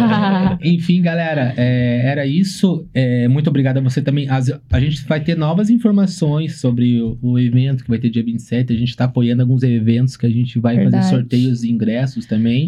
Enfim, 0.64 1.02
galera, 1.02 1.54
é, 1.58 2.02
era 2.06 2.26
isso. 2.26 2.86
É, 2.94 3.28
muito 3.28 3.50
obrigado 3.50 3.78
a 3.78 3.82
você 3.82 4.00
também. 4.02 4.30
As- 4.30 4.52
a 4.72 4.80
gente 4.80 5.04
vai 5.08 5.20
ter 5.20 5.36
novas 5.36 5.72
informações 5.72 6.60
sobre 6.60 7.02
o, 7.02 7.18
o 7.20 7.40
evento 7.40 7.84
que 7.84 7.90
vai 7.90 7.98
ter 7.98 8.12
dia 8.12 8.24
27. 8.24 8.72
A 8.72 8.78
gente 8.78 8.90
está 8.90 9.06
apoiando 9.06 9.42
alguns 9.42 9.64
eventos 9.64 10.16
que 10.16 10.26
a 10.26 10.30
gente 10.30 10.60
vai 10.60 10.76
Verdade. 10.76 11.04
fazer 11.04 11.16
sorteios 11.16 11.62
de 11.62 11.72
ingressos 11.72 12.28
também. 12.28 12.68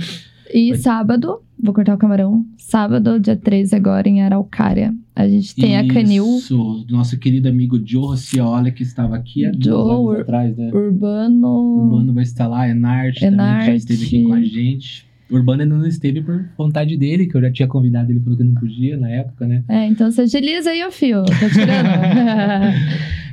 E 0.54 0.70
Vai- 0.72 0.80
sábado, 0.80 1.42
vou 1.62 1.74
cortar 1.74 1.94
o 1.94 1.98
camarão. 2.00 2.46
Sábado, 2.58 3.20
dia 3.20 3.36
13, 3.36 3.76
agora 3.76 4.08
em 4.10 4.22
Araucária. 4.24 4.94
A 5.16 5.28
gente 5.28 5.56
tem 5.56 5.78
a 5.78 5.88
Canil 5.88 6.26
Isso, 6.38 6.86
nosso 6.90 7.18
querido 7.18 7.48
amigo 7.50 7.80
Joe 7.86 8.06
Rocciola, 8.08 8.72
que 8.72 8.84
estava 8.84 9.16
aqui 9.16 9.46
há 9.46 9.52
duas 9.52 9.66
Joe, 9.66 9.76
anos 9.92 10.00
Ur- 10.06 10.22
atrás, 10.22 10.56
né? 10.58 10.72
Urbano. 10.74 11.48
O 11.48 11.90
Bando 11.90 12.14
vai 12.14 12.24
estar 12.24 12.48
lá, 12.48 12.68
Enarte, 12.70 13.20
também, 13.20 13.38
que 13.38 13.44
já 13.46 13.52
Enarte. 13.54 13.76
esteve 13.76 14.06
aqui 14.06 14.24
com 14.24 14.34
a 14.34 14.42
gente. 14.44 15.07
O 15.30 15.36
Urbano 15.36 15.62
ainda 15.62 15.76
não 15.76 15.86
esteve 15.86 16.22
por 16.22 16.46
vontade 16.58 16.96
dele, 16.98 17.28
que 17.28 17.36
eu 17.36 17.42
já 17.42 17.52
tinha 17.52 17.68
convidado 17.68 18.12
ele, 18.12 18.20
falou 18.22 18.38
que 18.38 18.44
não 18.44 18.56
podia 18.56 18.98
na 18.98 19.10
época, 19.10 19.46
né? 19.46 19.64
É, 19.68 19.86
então 19.86 20.10
você 20.10 20.22
agiliza 20.22 20.70
aí, 20.72 20.86
ô 20.86 20.92
fio. 20.92 21.24
Tá 21.26 21.50
tirando. 21.50 21.90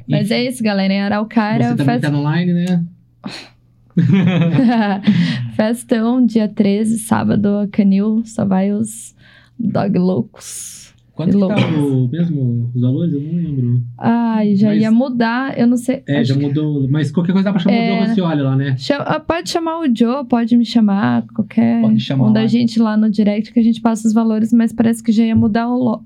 Mas 0.08 0.30
é 0.30 0.44
isso, 0.44 0.62
galera. 0.62 0.92
Em 0.92 1.00
Araucária, 1.00 1.68
Você 1.68 1.76
também 1.76 1.94
festa... 1.94 2.10
tá 2.10 2.16
online, 2.16 2.52
né? 2.52 2.84
festão, 5.56 6.26
dia 6.26 6.48
13, 6.48 6.98
sábado, 6.98 7.68
Canil, 7.70 8.22
só 8.24 8.44
vai 8.44 8.72
os 8.72 9.14
dog 9.58 9.98
loucos. 9.98 10.83
Quanto 11.14 11.38
Que 11.38 11.46
tá 11.46 11.56
o 11.78 12.08
mesmo, 12.08 12.70
os 12.74 12.80
valores? 12.82 13.14
Eu 13.14 13.20
não 13.20 13.34
lembro. 13.34 13.82
Ai, 13.96 14.56
já 14.56 14.68
Mas- 14.70 14.82
ia 14.82 14.90
mudar, 14.90 15.56
eu 15.56 15.66
não 15.66 15.76
sei. 15.76 16.02
É, 16.08 16.24
já 16.24 16.34
que- 16.34 16.40
mudou. 16.42 16.88
Mas 16.88 17.10
qualquer 17.12 17.32
coisa 17.32 17.44
dá 17.44 17.52
pra 17.52 17.60
chamar 17.60 17.76
É. 17.76 17.92
o 17.92 17.96
Joe 17.98 18.06
Rossioli 18.08 18.42
lá, 18.42 18.56
né? 18.56 18.76
Chama- 18.76 19.04
ah, 19.04 19.20
pode 19.20 19.48
chamar 19.48 19.78
o 19.78 19.84
Joe, 19.96 20.24
pode 20.28 20.56
me 20.56 20.64
chamar, 20.64 21.24
qualquer 21.34 21.80
Pode 21.82 22.00
chamar 22.00 22.28
um 22.28 22.32
da 22.32 22.46
gente 22.48 22.80
lá 22.80 22.96
no 22.96 23.08
direct 23.08 23.52
que 23.52 23.60
a 23.60 23.62
gente 23.62 23.80
passa 23.80 24.08
os 24.08 24.12
valores, 24.12 24.52
mas 24.52 24.72
parece 24.72 25.02
que 25.02 25.12
já 25.12 25.24
ia 25.24 25.36
mudar 25.36 25.68
o. 25.68 25.78
Lo... 25.78 26.02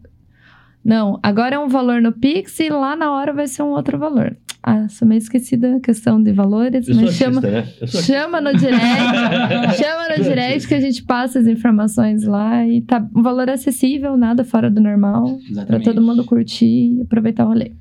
Não, 0.85 1.19
agora 1.23 1.57
é 1.57 1.59
um 1.59 1.69
valor 1.69 2.01
no 2.03 2.13
Pix 2.13 2.61
e 2.61 2.69
lá 2.69 2.95
na 2.95 3.11
hora 3.13 3.33
vai 3.33 3.47
ser 3.47 3.63
um 3.63 3.71
outro 3.71 3.99
valor. 3.99 4.37
Ah, 4.69 4.89
sou 4.89 5.07
meio 5.07 5.19
esquecida 5.19 5.77
a 5.77 5.81
questão 5.81 6.23
de 6.23 6.33
valores, 6.33 6.89
Eu 6.89 6.95
sou 6.95 7.03
mas 7.03 7.21
artista, 7.21 7.25
chama, 7.25 7.41
né? 7.41 7.69
Eu 7.81 7.87
sou 7.89 8.03
chama 8.03 8.41
no 8.41 8.57
direct. 8.57 9.77
chama 9.79 10.17
no 10.17 10.23
direct 10.23 10.69
que 10.69 10.75
a 10.75 10.81
gente 10.81 11.03
passa 11.03 11.39
as 11.39 11.47
informações 11.47 12.25
lá 12.25 12.67
e 12.67 12.81
tá 12.83 13.07
um 13.15 13.23
valor 13.23 13.49
acessível, 13.51 14.17
nada 14.17 14.45
fora 14.45 14.71
do 14.71 14.81
normal, 14.81 15.25
pra 15.25 15.51
Exatamente. 15.51 15.85
todo 15.85 16.03
mundo 16.03 16.25
curtir 16.25 16.99
e 16.99 17.03
aproveitar 17.03 17.45
o 17.45 17.49
rolê. 17.49 17.73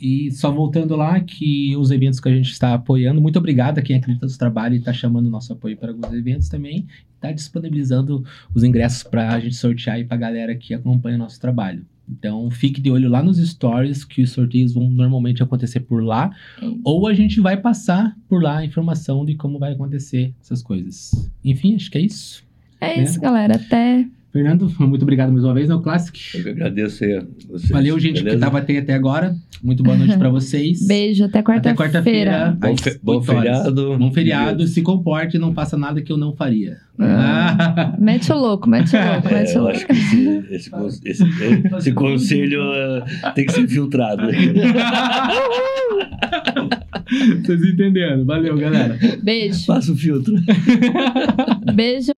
E 0.00 0.30
só 0.32 0.52
voltando 0.52 0.96
lá, 0.96 1.20
que 1.20 1.76
os 1.76 1.90
eventos 1.90 2.20
que 2.20 2.28
a 2.28 2.34
gente 2.34 2.50
está 2.50 2.74
apoiando, 2.74 3.20
muito 3.20 3.38
obrigado 3.38 3.78
a 3.78 3.82
quem 3.82 3.96
acredita 3.96 4.26
no 4.26 4.38
trabalho 4.38 4.74
e 4.74 4.78
está 4.78 4.92
chamando 4.92 5.26
o 5.26 5.30
nosso 5.30 5.52
apoio 5.52 5.76
para 5.76 5.92
alguns 5.92 6.12
eventos 6.12 6.48
também. 6.48 6.86
Está 7.14 7.32
disponibilizando 7.32 8.24
os 8.54 8.62
ingressos 8.62 9.02
para 9.02 9.30
a 9.32 9.40
gente 9.40 9.56
sortear 9.56 9.96
aí 9.96 10.04
para 10.04 10.16
a 10.16 10.20
galera 10.20 10.54
que 10.54 10.74
acompanha 10.74 11.16
o 11.16 11.20
nosso 11.20 11.40
trabalho. 11.40 11.86
Então, 12.08 12.50
fique 12.50 12.80
de 12.80 12.90
olho 12.90 13.08
lá 13.08 13.22
nos 13.22 13.38
stories, 13.38 14.04
que 14.04 14.22
os 14.22 14.30
sorteios 14.30 14.74
vão 14.74 14.90
normalmente 14.90 15.42
acontecer 15.42 15.80
por 15.80 16.02
lá. 16.04 16.30
É 16.60 16.66
isso. 16.66 16.80
Ou 16.84 17.06
a 17.06 17.14
gente 17.14 17.40
vai 17.40 17.56
passar 17.56 18.16
por 18.28 18.42
lá 18.42 18.58
a 18.58 18.64
informação 18.64 19.24
de 19.24 19.34
como 19.34 19.58
vai 19.58 19.72
acontecer 19.72 20.34
essas 20.40 20.62
coisas. 20.62 21.30
Enfim, 21.44 21.74
acho 21.74 21.90
que 21.90 21.98
é 21.98 22.02
isso. 22.02 22.44
É 22.80 22.96
né? 22.98 23.02
isso, 23.02 23.20
galera. 23.20 23.56
Até 23.56 24.06
Fernando, 24.34 24.68
muito 24.80 25.02
obrigado 25.02 25.30
mais 25.32 25.44
uma 25.44 25.54
vez 25.54 25.68
no 25.68 25.80
Classic. 25.80 26.18
Eu 26.36 26.42
que 26.42 26.48
agradeço 26.50 27.04
aí 27.04 27.14
a 27.18 27.22
vocês. 27.48 27.70
Valeu, 27.70 27.96
gente, 28.00 28.16
que 28.18 28.24
beleza? 28.24 28.40
tava 28.40 28.58
até, 28.58 28.76
até 28.78 28.92
agora. 28.92 29.32
Muito 29.62 29.82
boa 29.84 29.96
noite 29.96 30.18
para 30.18 30.28
vocês. 30.28 30.84
beijo, 30.86 31.22
até 31.24 31.38
Até 31.38 31.72
quarta-feira. 31.72 31.76
quarta-feira. 31.76 32.58
Bom, 32.60 32.76
fe- 32.76 32.98
bom 33.00 33.12
8 33.18 33.30
horas. 33.30 33.42
feriado. 33.44 33.96
Bom 33.98 34.12
feriado, 34.12 34.66
se 34.66 34.82
comporte, 34.82 35.38
não 35.38 35.54
faça 35.54 35.76
nada 35.76 36.02
que 36.02 36.10
eu 36.12 36.16
não 36.16 36.34
faria. 36.34 36.78
Ah, 36.98 37.94
mete 37.98 38.32
o 38.32 38.36
louco, 38.36 38.68
mete 38.68 38.94
o 38.96 38.98
louco, 39.12 39.28
É, 39.28 39.34
mete 39.34 39.50
o 39.52 39.54
eu 39.58 39.62
louco. 39.62 39.76
acho 39.76 39.86
que 39.86 39.92
esse, 39.92 40.44
esse, 40.50 40.70
esse- 41.04 41.24
esse 41.78 41.92
conselho 41.92 42.60
eh, 42.74 43.04
tem 43.36 43.46
que 43.46 43.52
ser 43.52 43.68
filtrado. 43.68 44.22
Vocês 47.44 47.62
entenderam. 47.64 48.24
Valeu, 48.24 48.56
galera. 48.56 48.98
Beijo, 49.22 49.64
Faça 49.66 49.92
o 49.92 49.96
filtro. 49.96 50.34
beijo. 51.74 52.12